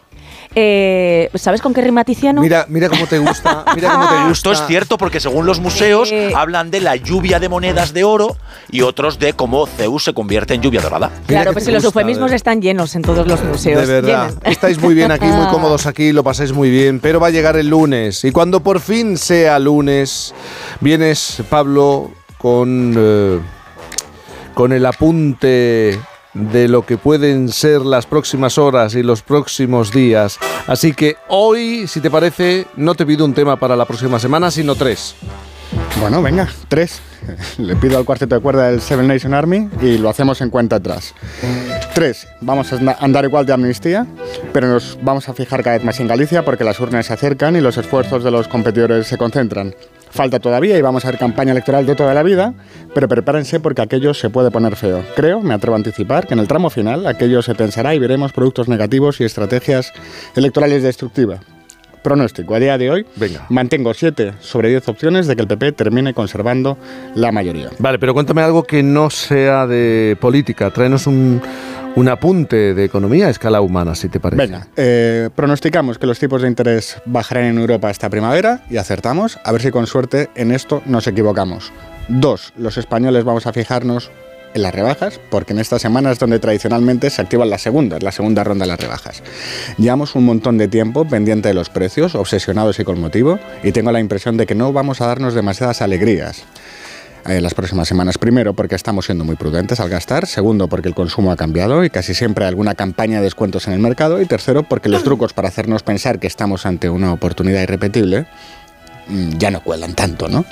Eh, 0.58 1.28
¿Sabes 1.34 1.60
con 1.60 1.74
qué 1.74 1.82
rima 1.82 2.02
Tiziano? 2.02 2.40
Mira, 2.40 2.64
mira 2.70 2.88
cómo 2.88 3.06
te 3.06 3.18
gusta, 3.18 3.62
mira 3.74 3.90
cómo 3.92 4.08
te 4.08 4.14
gusta. 4.28 4.32
Esto 4.32 4.52
es 4.52 4.66
cierto 4.66 4.96
porque 4.96 5.20
según 5.20 5.44
los 5.44 5.60
museos 5.60 6.10
Eh. 6.10 6.32
hablan 6.34 6.70
de 6.70 6.80
la 6.80 6.96
lluvia 6.96 7.38
de 7.38 7.50
monedas 7.50 7.92
de 7.92 8.04
oro 8.04 8.38
y 8.70 8.80
otros 8.80 9.18
de 9.18 9.34
cómo 9.34 9.66
Zeus 9.66 10.04
se 10.04 10.14
convierte 10.14 10.54
en 10.54 10.62
lluvia 10.62 10.80
dorada. 10.80 11.10
Claro, 11.26 11.52
pues 11.52 11.66
si 11.66 11.72
los 11.72 11.84
eufemismos 11.84 12.32
están 12.32 12.62
llenos 12.62 12.94
en 12.96 13.02
todos 13.02 13.26
los 13.26 13.44
museos. 13.44 13.86
De 13.86 14.00
verdad, 14.00 14.28
Llenos. 14.30 14.42
estáis 14.44 14.80
muy 14.80 14.94
bien 14.94 15.12
aquí, 15.12 15.26
muy 15.26 15.46
cómodos 15.50 15.84
aquí, 15.84 16.12
lo 16.12 16.24
pasáis 16.24 16.52
muy 16.54 16.70
bien, 16.70 17.00
pero 17.00 17.20
va 17.20 17.26
a 17.26 17.30
llegar 17.30 17.58
el 17.58 17.68
lunes. 17.68 18.24
Y 18.24 18.32
cuando 18.32 18.60
por 18.60 18.80
fin 18.80 19.18
sea 19.18 19.58
lunes, 19.58 20.32
vienes, 20.80 21.42
Pablo, 21.50 22.10
con, 22.38 22.94
eh, 22.96 23.40
con 24.54 24.72
el 24.72 24.86
apunte 24.86 25.98
de 26.52 26.68
lo 26.68 26.84
que 26.84 26.96
pueden 26.98 27.48
ser 27.48 27.80
las 27.82 28.06
próximas 28.06 28.58
horas 28.58 28.94
y 28.94 29.02
los 29.02 29.22
próximos 29.22 29.90
días. 29.92 30.38
Así 30.66 30.92
que 30.92 31.16
hoy, 31.28 31.86
si 31.86 32.00
te 32.00 32.10
parece, 32.10 32.66
no 32.76 32.94
te 32.94 33.06
pido 33.06 33.24
un 33.24 33.34
tema 33.34 33.56
para 33.56 33.74
la 33.76 33.84
próxima 33.86 34.18
semana, 34.18 34.50
sino 34.50 34.74
tres. 34.74 35.14
Bueno, 36.00 36.22
venga, 36.22 36.48
tres. 36.68 37.00
Le 37.58 37.74
pido 37.76 37.98
al 37.98 38.04
cuarteto 38.04 38.34
de 38.36 38.40
cuerda 38.40 38.70
del 38.70 38.80
Seven 38.80 39.08
Nation 39.08 39.34
Army 39.34 39.68
y 39.82 39.98
lo 39.98 40.08
hacemos 40.08 40.40
en 40.40 40.50
cuenta 40.50 40.76
atrás. 40.76 41.12
Tres, 41.94 42.28
vamos 42.40 42.72
a 42.72 42.76
anda- 42.76 42.96
andar 43.00 43.24
igual 43.24 43.46
de 43.46 43.52
amnistía, 43.54 44.06
pero 44.52 44.68
nos 44.68 44.98
vamos 45.02 45.28
a 45.28 45.32
fijar 45.34 45.62
cada 45.64 45.76
vez 45.76 45.84
más 45.84 45.98
en 45.98 46.06
Galicia 46.06 46.44
porque 46.44 46.62
las 46.64 46.78
urnas 46.78 47.06
se 47.06 47.14
acercan 47.14 47.56
y 47.56 47.60
los 47.60 47.76
esfuerzos 47.78 48.22
de 48.22 48.30
los 48.30 48.46
competidores 48.46 49.06
se 49.06 49.16
concentran. 49.16 49.74
Falta 50.16 50.40
todavía 50.40 50.78
y 50.78 50.80
vamos 50.80 51.04
a 51.04 51.10
ver 51.10 51.18
campaña 51.18 51.52
electoral 51.52 51.84
de 51.84 51.94
toda 51.94 52.14
la 52.14 52.22
vida, 52.22 52.54
pero 52.94 53.06
prepárense 53.06 53.60
porque 53.60 53.82
aquello 53.82 54.14
se 54.14 54.30
puede 54.30 54.50
poner 54.50 54.74
feo. 54.74 55.04
Creo, 55.14 55.42
me 55.42 55.52
atrevo 55.52 55.74
a 55.74 55.76
anticipar, 55.76 56.26
que 56.26 56.32
en 56.32 56.40
el 56.40 56.48
tramo 56.48 56.70
final 56.70 57.06
aquello 57.06 57.42
se 57.42 57.54
tensará 57.54 57.94
y 57.94 57.98
veremos 57.98 58.32
productos 58.32 58.66
negativos 58.66 59.20
y 59.20 59.24
estrategias 59.24 59.92
electorales 60.34 60.82
destructivas. 60.82 61.40
Pronóstico, 62.02 62.54
a 62.54 62.58
día 62.58 62.78
de 62.78 62.90
hoy 62.90 63.06
Venga. 63.16 63.44
mantengo 63.50 63.92
7 63.92 64.34
sobre 64.40 64.70
10 64.70 64.88
opciones 64.88 65.26
de 65.26 65.36
que 65.36 65.42
el 65.42 65.48
PP 65.48 65.72
termine 65.72 66.14
conservando 66.14 66.78
la 67.14 67.30
mayoría. 67.30 67.68
Vale, 67.78 67.98
pero 67.98 68.14
cuéntame 68.14 68.40
algo 68.40 68.62
que 68.62 68.82
no 68.82 69.10
sea 69.10 69.66
de 69.66 70.16
política. 70.18 70.70
Tráenos 70.70 71.06
un, 71.06 71.42
un 71.96 72.08
apunte 72.08 72.74
de 72.74 72.84
economía 72.84 73.26
a 73.26 73.30
escala 73.30 73.62
humana, 73.62 73.94
si 73.94 74.08
te 74.08 74.20
parece. 74.20 74.42
Venga, 74.42 74.68
eh, 74.76 75.30
pronosticamos 75.34 75.98
que 75.98 76.06
los 76.06 76.18
tipos 76.18 76.42
de 76.42 76.48
interés 76.48 76.98
bajarán 77.06 77.44
en 77.44 77.58
Europa 77.58 77.90
esta 77.90 78.10
primavera 78.10 78.62
y 78.70 78.76
acertamos. 78.76 79.38
A 79.44 79.50
ver 79.50 79.62
si 79.62 79.70
con 79.70 79.86
suerte 79.86 80.28
en 80.34 80.52
esto 80.52 80.82
nos 80.84 81.06
equivocamos. 81.06 81.72
Dos, 82.08 82.52
los 82.56 82.76
españoles 82.76 83.24
vamos 83.24 83.46
a 83.46 83.52
fijarnos 83.54 84.10
en 84.52 84.62
las 84.62 84.74
rebajas, 84.74 85.18
porque 85.30 85.54
en 85.54 85.58
esta 85.58 85.78
semana 85.78 86.12
es 86.12 86.18
donde 86.18 86.38
tradicionalmente 86.38 87.08
se 87.08 87.22
activan 87.22 87.48
las 87.48 87.62
segundas, 87.62 88.02
la 88.02 88.12
segunda 88.12 88.44
ronda 88.44 88.64
de 88.64 88.70
las 88.70 88.80
rebajas. 88.80 89.22
Llevamos 89.78 90.14
un 90.14 90.24
montón 90.26 90.58
de 90.58 90.68
tiempo 90.68 91.06
pendiente 91.06 91.48
de 91.48 91.54
los 91.54 91.70
precios, 91.70 92.14
obsesionados 92.14 92.78
y 92.78 92.84
con 92.84 93.00
motivo, 93.00 93.38
y 93.62 93.72
tengo 93.72 93.90
la 93.90 94.00
impresión 94.00 94.36
de 94.36 94.46
que 94.46 94.54
no 94.54 94.72
vamos 94.72 95.00
a 95.00 95.06
darnos 95.06 95.34
demasiadas 95.34 95.80
alegrías 95.80 96.44
en 97.28 97.42
las 97.42 97.54
próximas 97.54 97.88
semanas. 97.88 98.18
Primero, 98.18 98.54
porque 98.54 98.74
estamos 98.74 99.06
siendo 99.06 99.24
muy 99.24 99.36
prudentes 99.36 99.80
al 99.80 99.88
gastar. 99.88 100.26
Segundo, 100.26 100.68
porque 100.68 100.88
el 100.88 100.94
consumo 100.94 101.32
ha 101.32 101.36
cambiado 101.36 101.84
y 101.84 101.90
casi 101.90 102.14
siempre 102.14 102.44
hay 102.44 102.48
alguna 102.48 102.74
campaña 102.74 103.18
de 103.18 103.24
descuentos 103.24 103.66
en 103.66 103.74
el 103.74 103.80
mercado. 103.80 104.20
Y 104.20 104.26
tercero, 104.26 104.62
porque 104.62 104.88
los 104.88 105.02
trucos 105.04 105.32
para 105.32 105.48
hacernos 105.48 105.82
pensar 105.82 106.18
que 106.18 106.26
estamos 106.26 106.66
ante 106.66 106.88
una 106.88 107.12
oportunidad 107.12 107.62
irrepetible 107.62 108.26
mm, 109.08 109.38
ya 109.38 109.50
no 109.50 109.62
cuelan 109.62 109.94
tanto, 109.94 110.28
¿no? 110.28 110.44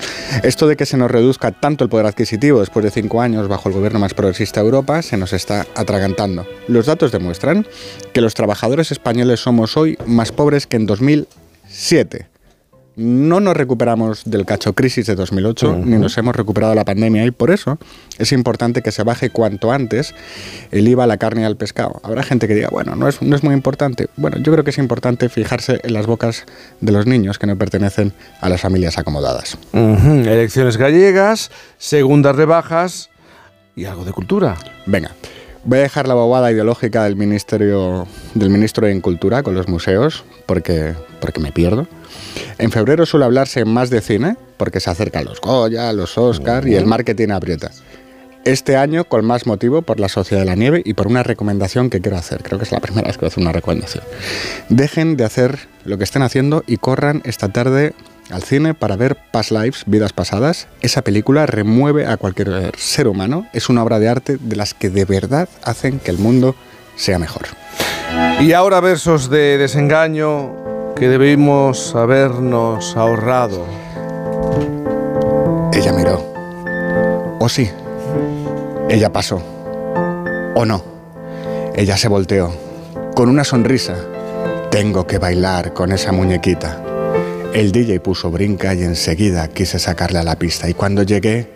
Esto 0.42 0.66
de 0.66 0.76
que 0.76 0.86
se 0.86 0.96
nos 0.96 1.10
reduzca 1.10 1.52
tanto 1.52 1.84
el 1.84 1.90
poder 1.90 2.06
adquisitivo 2.06 2.60
después 2.60 2.84
de 2.84 2.90
cinco 2.90 3.20
años 3.20 3.48
bajo 3.48 3.68
el 3.68 3.74
gobierno 3.74 3.98
más 3.98 4.14
progresista 4.14 4.60
de 4.60 4.66
Europa 4.66 5.02
se 5.02 5.16
nos 5.16 5.32
está 5.32 5.66
atragantando. 5.74 6.46
Los 6.68 6.86
datos 6.86 7.12
demuestran 7.12 7.66
que 8.12 8.20
los 8.20 8.34
trabajadores 8.34 8.92
españoles 8.92 9.40
somos 9.40 9.76
hoy 9.76 9.98
más 10.06 10.32
pobres 10.32 10.66
que 10.66 10.76
en 10.76 10.86
2007. 10.86 12.33
No 12.96 13.40
nos 13.40 13.56
recuperamos 13.56 14.22
del 14.24 14.46
cacho 14.46 14.72
crisis 14.72 15.06
de 15.06 15.16
2008, 15.16 15.70
Ujú. 15.70 15.84
ni 15.84 15.98
nos 15.98 16.16
hemos 16.16 16.36
recuperado 16.36 16.70
de 16.72 16.76
la 16.76 16.84
pandemia 16.84 17.24
y 17.24 17.32
por 17.32 17.50
eso 17.50 17.78
es 18.18 18.30
importante 18.30 18.82
que 18.82 18.92
se 18.92 19.02
baje 19.02 19.30
cuanto 19.30 19.72
antes 19.72 20.14
el 20.70 20.86
IVA 20.86 21.04
a 21.04 21.06
la 21.08 21.16
carne 21.16 21.42
y 21.42 21.44
al 21.44 21.56
pescado. 21.56 22.00
Habrá 22.04 22.22
gente 22.22 22.46
que 22.46 22.54
diga, 22.54 22.68
bueno, 22.70 22.94
no 22.94 23.08
es, 23.08 23.20
no 23.20 23.34
es 23.34 23.42
muy 23.42 23.52
importante. 23.54 24.06
Bueno, 24.16 24.38
yo 24.38 24.52
creo 24.52 24.62
que 24.62 24.70
es 24.70 24.78
importante 24.78 25.28
fijarse 25.28 25.80
en 25.82 25.92
las 25.92 26.06
bocas 26.06 26.44
de 26.80 26.92
los 26.92 27.06
niños 27.06 27.38
que 27.40 27.48
no 27.48 27.56
pertenecen 27.58 28.12
a 28.40 28.48
las 28.48 28.60
familias 28.60 28.96
acomodadas. 28.96 29.58
Elecciones 29.72 30.76
gallegas, 30.76 31.50
segundas 31.78 32.36
rebajas 32.36 33.10
y 33.74 33.86
algo 33.86 34.04
de 34.04 34.12
cultura. 34.12 34.56
Venga, 34.86 35.10
voy 35.64 35.78
a 35.78 35.82
dejar 35.82 36.08
la 36.08 36.14
bobada 36.14 36.52
ideológica 36.52 37.04
del 37.04 37.16
ministerio 37.16 38.06
del 38.34 38.50
ministro 38.50 38.86
en 38.86 39.00
Cultura 39.00 39.42
con 39.42 39.54
los 39.54 39.68
museos 39.68 40.24
porque 40.46 40.94
porque 41.20 41.40
me 41.40 41.52
pierdo. 41.52 41.86
En 42.58 42.70
febrero 42.70 43.06
suele 43.06 43.24
hablarse 43.24 43.64
más 43.64 43.90
de 43.90 44.00
cine 44.00 44.36
porque 44.56 44.80
se 44.80 44.90
acercan 44.90 45.24
los 45.24 45.40
Goya, 45.40 45.92
los 45.92 46.18
Oscar 46.18 46.68
y 46.68 46.74
el 46.74 46.86
marketing 46.86 47.30
aprieta. 47.30 47.70
Este 48.44 48.76
año 48.76 49.04
con 49.04 49.24
más 49.24 49.46
motivo 49.46 49.80
por 49.80 49.98
la 50.00 50.10
Sociedad 50.10 50.42
de 50.42 50.46
la 50.46 50.54
Nieve 50.54 50.82
y 50.84 50.92
por 50.92 51.06
una 51.06 51.22
recomendación 51.22 51.88
que 51.88 52.02
quiero 52.02 52.18
hacer. 52.18 52.42
Creo 52.42 52.58
que 52.58 52.64
es 52.64 52.72
la 52.72 52.80
primera 52.80 53.06
vez 53.06 53.16
que 53.16 53.22
voy 53.22 53.28
a 53.28 53.32
hacer 53.32 53.42
una 53.42 53.52
recomendación. 53.52 54.04
Dejen 54.68 55.16
de 55.16 55.24
hacer 55.24 55.58
lo 55.86 55.96
que 55.96 56.04
estén 56.04 56.20
haciendo 56.20 56.62
y 56.66 56.76
corran 56.76 57.22
esta 57.24 57.48
tarde 57.48 57.94
al 58.30 58.42
cine 58.42 58.74
para 58.74 58.96
ver 58.96 59.16
Past 59.32 59.50
Lives, 59.50 59.84
Vidas 59.86 60.12
Pasadas. 60.12 60.66
Esa 60.80 61.02
película 61.02 61.46
remueve 61.46 62.06
a 62.06 62.16
cualquier 62.16 62.72
ser 62.76 63.08
humano. 63.08 63.46
Es 63.52 63.68
una 63.68 63.82
obra 63.82 63.98
de 63.98 64.08
arte 64.08 64.38
de 64.40 64.56
las 64.56 64.74
que 64.74 64.90
de 64.90 65.04
verdad 65.04 65.48
hacen 65.62 65.98
que 65.98 66.10
el 66.10 66.18
mundo 66.18 66.54
sea 66.96 67.18
mejor. 67.18 67.46
Y 68.40 68.52
ahora 68.52 68.80
versos 68.80 69.30
de 69.30 69.58
desengaño 69.58 70.94
que 70.94 71.08
debimos 71.08 71.94
habernos 71.94 72.96
ahorrado. 72.96 73.64
Ella 75.72 75.92
miró. 75.92 76.34
O 77.40 77.48
sí. 77.48 77.70
Ella 78.88 79.12
pasó. 79.12 79.42
O 80.54 80.64
no. 80.64 80.82
Ella 81.74 81.96
se 81.96 82.08
volteó. 82.08 82.54
Con 83.14 83.28
una 83.28 83.44
sonrisa. 83.44 83.96
Tengo 84.70 85.06
que 85.06 85.18
bailar 85.18 85.72
con 85.72 85.92
esa 85.92 86.12
muñequita. 86.12 86.93
El 87.54 87.70
DJ 87.70 88.00
puso 88.00 88.32
brinca 88.32 88.74
y 88.74 88.82
enseguida 88.82 89.46
quise 89.46 89.78
sacarle 89.78 90.18
a 90.18 90.24
la 90.24 90.36
pista. 90.36 90.68
Y 90.68 90.74
cuando 90.74 91.04
llegué... 91.04 91.48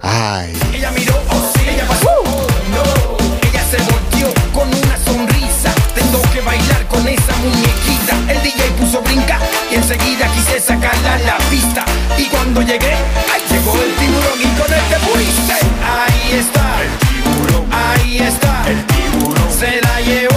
¡Ay! 0.00 0.52
Ella 0.74 0.90
miró, 0.90 1.14
oh 1.30 1.52
sí, 1.54 1.60
ella 1.72 1.86
pasó, 1.86 2.10
oh 2.10 2.46
no. 2.74 3.48
Ella 3.48 3.62
se 3.70 3.76
volteó 3.76 4.34
con 4.52 4.66
una 4.66 4.98
sonrisa. 5.04 5.72
Tengo 5.94 6.20
que 6.32 6.40
bailar 6.40 6.88
con 6.88 7.06
esa 7.06 7.32
muñequita. 7.36 8.16
El 8.28 8.42
DJ 8.42 8.64
puso 8.80 9.00
brinca 9.02 9.38
y 9.70 9.76
enseguida 9.76 10.26
quise 10.34 10.58
sacarla 10.58 11.14
a 11.14 11.18
la 11.20 11.38
pista. 11.48 11.84
Y 12.18 12.24
cuando 12.24 12.62
llegué, 12.62 12.94
ahí 13.32 13.42
llegó 13.48 13.72
el 13.72 13.94
tiburón 13.94 14.40
y 14.40 14.60
con 14.60 14.72
él 14.72 14.82
te 14.90 14.96
fuiste. 14.96 15.54
Ahí 15.94 16.40
está, 16.40 16.82
el 16.82 16.90
tiburón. 17.06 17.72
Ahí 17.72 18.18
está, 18.18 18.64
el 18.68 18.84
tiburón. 18.84 19.48
Se 19.56 19.80
la 19.80 20.00
llevó. 20.00 20.33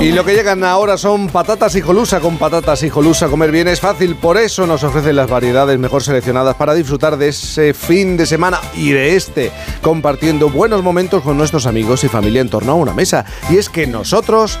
Y 0.00 0.12
lo 0.12 0.24
que 0.24 0.32
llegan 0.32 0.62
ahora 0.62 0.96
son 0.96 1.26
patatas 1.26 1.74
hijolusa. 1.74 2.20
Con 2.20 2.38
patatas 2.38 2.84
hijolusa 2.84 3.26
comer 3.26 3.50
bien 3.50 3.66
es 3.66 3.80
fácil, 3.80 4.14
por 4.14 4.36
eso 4.36 4.64
nos 4.64 4.84
ofrecen 4.84 5.16
las 5.16 5.28
variedades 5.28 5.76
mejor 5.76 6.04
seleccionadas 6.04 6.54
para 6.54 6.72
disfrutar 6.72 7.16
de 7.16 7.28
ese 7.28 7.74
fin 7.74 8.16
de 8.16 8.24
semana 8.24 8.60
y 8.76 8.92
de 8.92 9.16
este, 9.16 9.50
compartiendo 9.82 10.50
buenos 10.50 10.84
momentos 10.84 11.24
con 11.24 11.36
nuestros 11.36 11.66
amigos 11.66 12.04
y 12.04 12.08
familia 12.08 12.40
en 12.40 12.48
torno 12.48 12.72
a 12.72 12.74
una 12.76 12.94
mesa. 12.94 13.24
Y 13.50 13.56
es 13.56 13.68
que 13.68 13.88
nosotros 13.88 14.60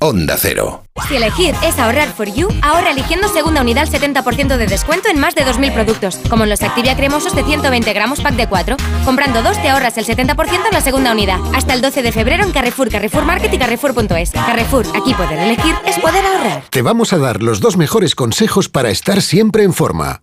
Onda 0.00 0.36
Cero. 0.38 0.82
Si 1.08 1.16
elegir 1.16 1.54
es 1.62 1.78
ahorrar 1.78 2.08
for 2.08 2.32
you, 2.32 2.48
ahorra 2.62 2.90
eligiendo 2.90 3.28
segunda 3.28 3.60
unidad 3.60 3.84
al 3.84 3.90
70% 3.90 4.56
de 4.56 4.66
descuento 4.66 5.08
en 5.08 5.18
más 5.18 5.34
de 5.34 5.44
2.000 5.44 5.72
productos, 5.72 6.16
como 6.28 6.44
en 6.44 6.50
los 6.50 6.62
Activia 6.62 6.96
cremosos 6.96 7.34
de 7.34 7.44
120 7.44 7.92
gramos 7.92 8.20
pack 8.20 8.34
de 8.34 8.48
4. 8.48 8.76
Comprando 9.04 9.42
dos 9.42 9.60
te 9.62 9.68
ahorras 9.68 9.96
el 9.98 10.06
70% 10.06 10.66
en 10.66 10.72
la 10.72 10.80
segunda 10.80 11.12
unidad. 11.12 11.38
Hasta 11.54 11.74
el 11.74 11.80
12 11.80 12.02
de 12.02 12.12
febrero 12.12 12.44
en 12.44 12.52
Carrefour, 12.52 12.90
Carrefour 12.90 13.24
Market 13.24 13.52
y 13.52 13.58
Carrefour.es. 13.58 14.30
Carrefour, 14.32 14.86
aquí 14.94 15.14
poder 15.14 15.38
elegir 15.38 15.74
es 15.86 15.98
poder 15.98 16.24
ahorrar. 16.24 16.62
Te 16.70 16.82
vamos 16.82 17.12
a 17.12 17.18
dar 17.18 17.42
los 17.42 17.60
dos 17.60 17.76
mejores 17.76 18.14
consejos 18.14 18.68
para 18.68 18.90
estar 18.90 19.22
siempre 19.22 19.62
en 19.62 19.72
forma. 19.72 20.22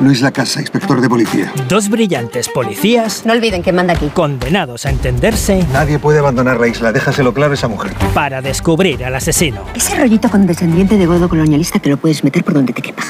Luis 0.00 0.20
Lacasa, 0.22 0.60
inspector 0.60 1.00
de 1.00 1.08
policía. 1.08 1.52
Dos 1.68 1.88
brillantes 1.88 2.48
policías. 2.48 3.26
No 3.26 3.32
olviden 3.32 3.62
que 3.62 3.72
manda 3.72 3.94
aquí. 3.94 4.08
Condenados 4.08 4.86
a 4.86 4.90
entenderse 4.90 5.64
Nadie 5.72 5.98
puede 5.98 6.20
abandonar 6.20 6.60
la 6.60 6.68
isla, 6.68 6.92
déjaselo 6.92 7.34
claro 7.34 7.52
a 7.52 7.54
esa 7.54 7.66
mujer. 7.68 7.92
para 8.14 8.40
descubrir 8.40 9.04
al 9.04 9.14
asesino. 9.16 9.62
Ese 9.74 9.96
rollito 9.96 10.30
con 10.30 10.46
descendiente 10.46 10.96
de 10.96 11.06
godo 11.06 11.28
colonialista 11.28 11.78
te 11.80 11.90
lo 11.90 11.96
puedes 11.96 12.22
meter 12.22 12.44
por 12.44 12.54
donde 12.54 12.72
te 12.72 12.80
quepa. 12.82 13.02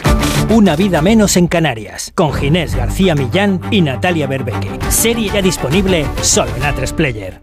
Una 0.48 0.76
vida 0.76 1.02
menos 1.02 1.36
en 1.36 1.46
Canarias. 1.46 2.10
Con 2.14 2.32
Ginés 2.32 2.74
García 2.74 3.14
Millán 3.14 3.60
y 3.70 3.82
Natalia 3.82 4.26
Berbeque. 4.26 4.70
Serie 4.88 5.30
ya 5.32 5.42
disponible 5.42 6.06
solo 6.22 6.50
en 6.56 6.62
A3 6.62 6.92
Player. 6.94 7.42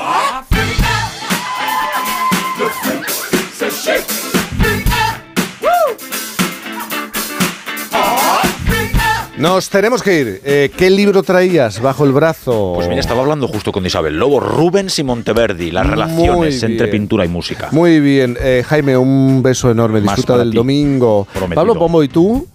Nos 9.41 9.71
tenemos 9.71 10.03
que 10.03 10.19
ir. 10.19 10.41
Eh, 10.45 10.69
¿Qué 10.77 10.91
libro 10.91 11.23
traías 11.23 11.81
bajo 11.81 12.05
el 12.05 12.11
brazo? 12.11 12.73
Pues 12.75 12.87
mira, 12.87 13.01
estaba 13.01 13.21
hablando 13.21 13.47
justo 13.47 13.71
con 13.71 13.83
Isabel 13.83 14.15
Lobo, 14.19 14.39
Rubens 14.39 14.99
y 14.99 15.03
Monteverdi, 15.03 15.71
las 15.71 15.87
relaciones 15.87 16.61
entre 16.61 16.87
pintura 16.89 17.25
y 17.25 17.27
música. 17.27 17.69
Muy 17.71 17.99
bien. 17.99 18.37
Eh, 18.39 18.63
Jaime, 18.67 18.95
un 18.97 19.41
beso 19.41 19.71
enorme. 19.71 19.99
Disfruta 19.99 20.37
del 20.37 20.51
ti. 20.51 20.57
domingo. 20.57 21.27
Prometido. 21.33 21.55
Pablo 21.55 21.73
Pombo, 21.73 22.03
¿y 22.03 22.07
tú? 22.07 22.47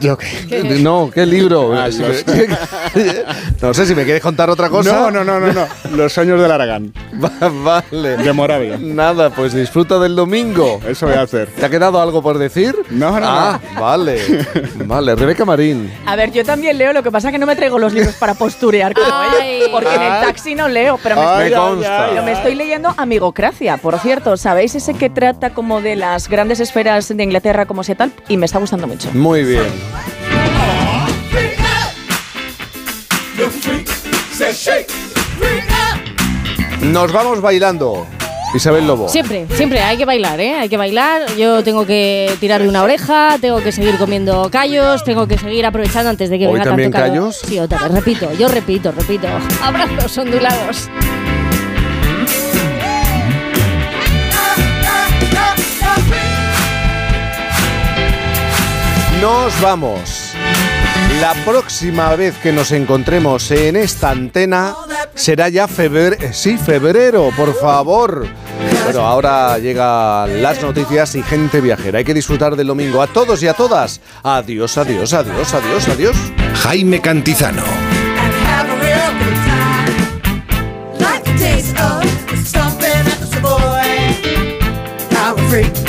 ¿Yo 0.00 0.16
qué? 0.18 0.78
No, 0.80 1.10
¿qué 1.12 1.24
libro? 1.26 1.72
Ah, 1.74 1.88
no 3.62 3.74
sé 3.74 3.86
si 3.86 3.94
me 3.94 4.04
quieres 4.04 4.22
contar 4.22 4.50
otra 4.50 4.68
cosa. 4.68 4.92
No, 4.92 5.10
no, 5.10 5.24
no, 5.24 5.40
no, 5.40 5.52
no. 5.52 5.66
Los 5.96 6.12
sueños 6.12 6.40
del 6.40 6.50
Aragán. 6.50 6.92
Va- 7.22 7.48
vale. 7.90 8.16
De 8.18 8.32
Moravia. 8.32 8.76
Nada, 8.80 9.30
pues 9.30 9.54
disfruta 9.54 9.98
del 9.98 10.14
domingo. 10.16 10.80
Eso 10.86 11.06
voy 11.06 11.14
a 11.16 11.22
hacer. 11.22 11.48
¿Te 11.48 11.64
ha 11.64 11.70
quedado 11.70 12.00
algo 12.00 12.22
por 12.22 12.38
decir? 12.38 12.76
No, 12.90 13.18
no, 13.18 13.26
Ah, 13.28 13.60
vale. 13.78 14.20
Vale, 14.84 15.14
Rebeca 15.14 15.44
Marín. 15.44 15.90
A 16.06 16.16
ver, 16.16 16.30
yo 16.32 16.44
también 16.44 16.76
leo, 16.78 16.92
lo 16.92 17.02
que 17.02 17.10
pasa 17.10 17.28
es 17.28 17.32
que 17.32 17.38
no 17.38 17.46
me 17.46 17.56
traigo 17.56 17.78
los 17.78 17.92
libros 17.92 18.14
para 18.16 18.34
posturear 18.34 18.92
como 18.94 19.06
Ay. 19.12 19.62
ella, 19.62 19.66
porque 19.72 19.94
en 19.94 20.02
el 20.02 20.20
taxi 20.20 20.54
no 20.54 20.68
leo, 20.68 20.98
pero 21.02 21.16
me, 21.16 21.22
Ay, 21.22 21.46
estoy, 21.48 21.60
consta. 21.60 22.06
pero 22.10 22.22
me 22.22 22.32
estoy 22.32 22.54
leyendo 22.54 22.92
Amigocracia, 22.96 23.76
por 23.78 23.98
cierto, 23.98 24.36
¿sabéis 24.36 24.74
ese 24.74 24.94
que 24.94 25.08
trata 25.10 25.50
como 25.50 25.80
de 25.80 25.96
las 25.96 26.28
grandes 26.28 26.60
esferas 26.60 27.08
de 27.14 27.22
Inglaterra 27.22 27.66
como 27.66 27.82
sea 27.82 27.94
tal? 27.94 28.12
Y 28.28 28.36
me 28.36 28.46
está 28.46 28.58
gustando 28.58 28.86
mucho. 28.86 29.10
Muy 29.14 29.42
bien. 29.46 29.66
Nos 36.82 37.12
vamos 37.12 37.40
bailando. 37.40 38.06
Isabel 38.54 38.86
Lobo. 38.86 39.08
Siempre, 39.08 39.46
siempre 39.54 39.80
hay 39.82 39.96
que 39.98 40.04
bailar, 40.04 40.40
¿eh? 40.40 40.54
Hay 40.54 40.68
que 40.68 40.76
bailar. 40.76 41.34
Yo 41.36 41.62
tengo 41.64 41.84
que 41.84 42.32
tirar 42.40 42.62
de 42.62 42.68
una 42.68 42.82
oreja, 42.82 43.36
tengo 43.40 43.60
que 43.60 43.72
seguir 43.72 43.98
comiendo 43.98 44.48
callos, 44.50 45.04
tengo 45.04 45.26
que 45.26 45.36
seguir 45.36 45.66
aprovechando 45.66 46.10
antes 46.10 46.30
de 46.30 46.38
que 46.38 46.46
¿Hoy 46.46 46.52
venga 46.54 46.64
también 46.64 46.90
tanto 46.90 47.06
calor. 47.08 47.18
callos? 47.18 47.40
Sí, 47.44 47.58
otra 47.58 47.80
vez, 47.80 47.92
repito, 47.92 48.32
yo 48.38 48.48
repito, 48.48 48.92
repito. 48.92 49.26
Abrazos 49.62 50.16
ondulados. 50.18 50.88
Nos 59.26 59.60
vamos. 59.60 60.34
La 61.20 61.34
próxima 61.44 62.14
vez 62.14 62.36
que 62.38 62.52
nos 62.52 62.70
encontremos 62.70 63.50
en 63.50 63.74
esta 63.74 64.10
antena 64.10 64.76
será 65.16 65.48
ya 65.48 65.66
febrero. 65.66 66.16
Sí, 66.32 66.56
febrero, 66.56 67.30
por 67.36 67.52
favor. 67.58 68.24
Bueno, 68.84 69.00
ahora 69.00 69.58
llegan 69.58 70.40
las 70.40 70.62
noticias 70.62 71.16
y 71.16 71.24
gente 71.24 71.60
viajera. 71.60 71.98
Hay 71.98 72.04
que 72.04 72.14
disfrutar 72.14 72.54
del 72.54 72.68
domingo. 72.68 73.02
A 73.02 73.08
todos 73.08 73.42
y 73.42 73.48
a 73.48 73.54
todas. 73.54 74.00
Adiós, 74.22 74.78
adiós, 74.78 75.12
adiós, 75.12 75.54
adiós, 75.54 75.88
adiós. 75.88 76.16
Jaime 76.62 77.00
Cantizano. 77.00 77.64
Like 85.50 85.85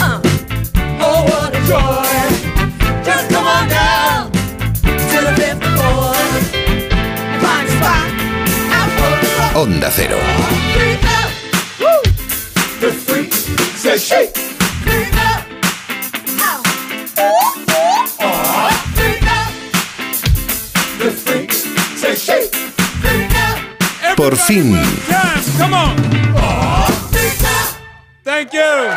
Freak 23.01 23.35
out. 23.35 23.59
Por 24.15 24.37
fin. 24.37 24.77
Thank 28.23 28.53
you. 28.53 28.93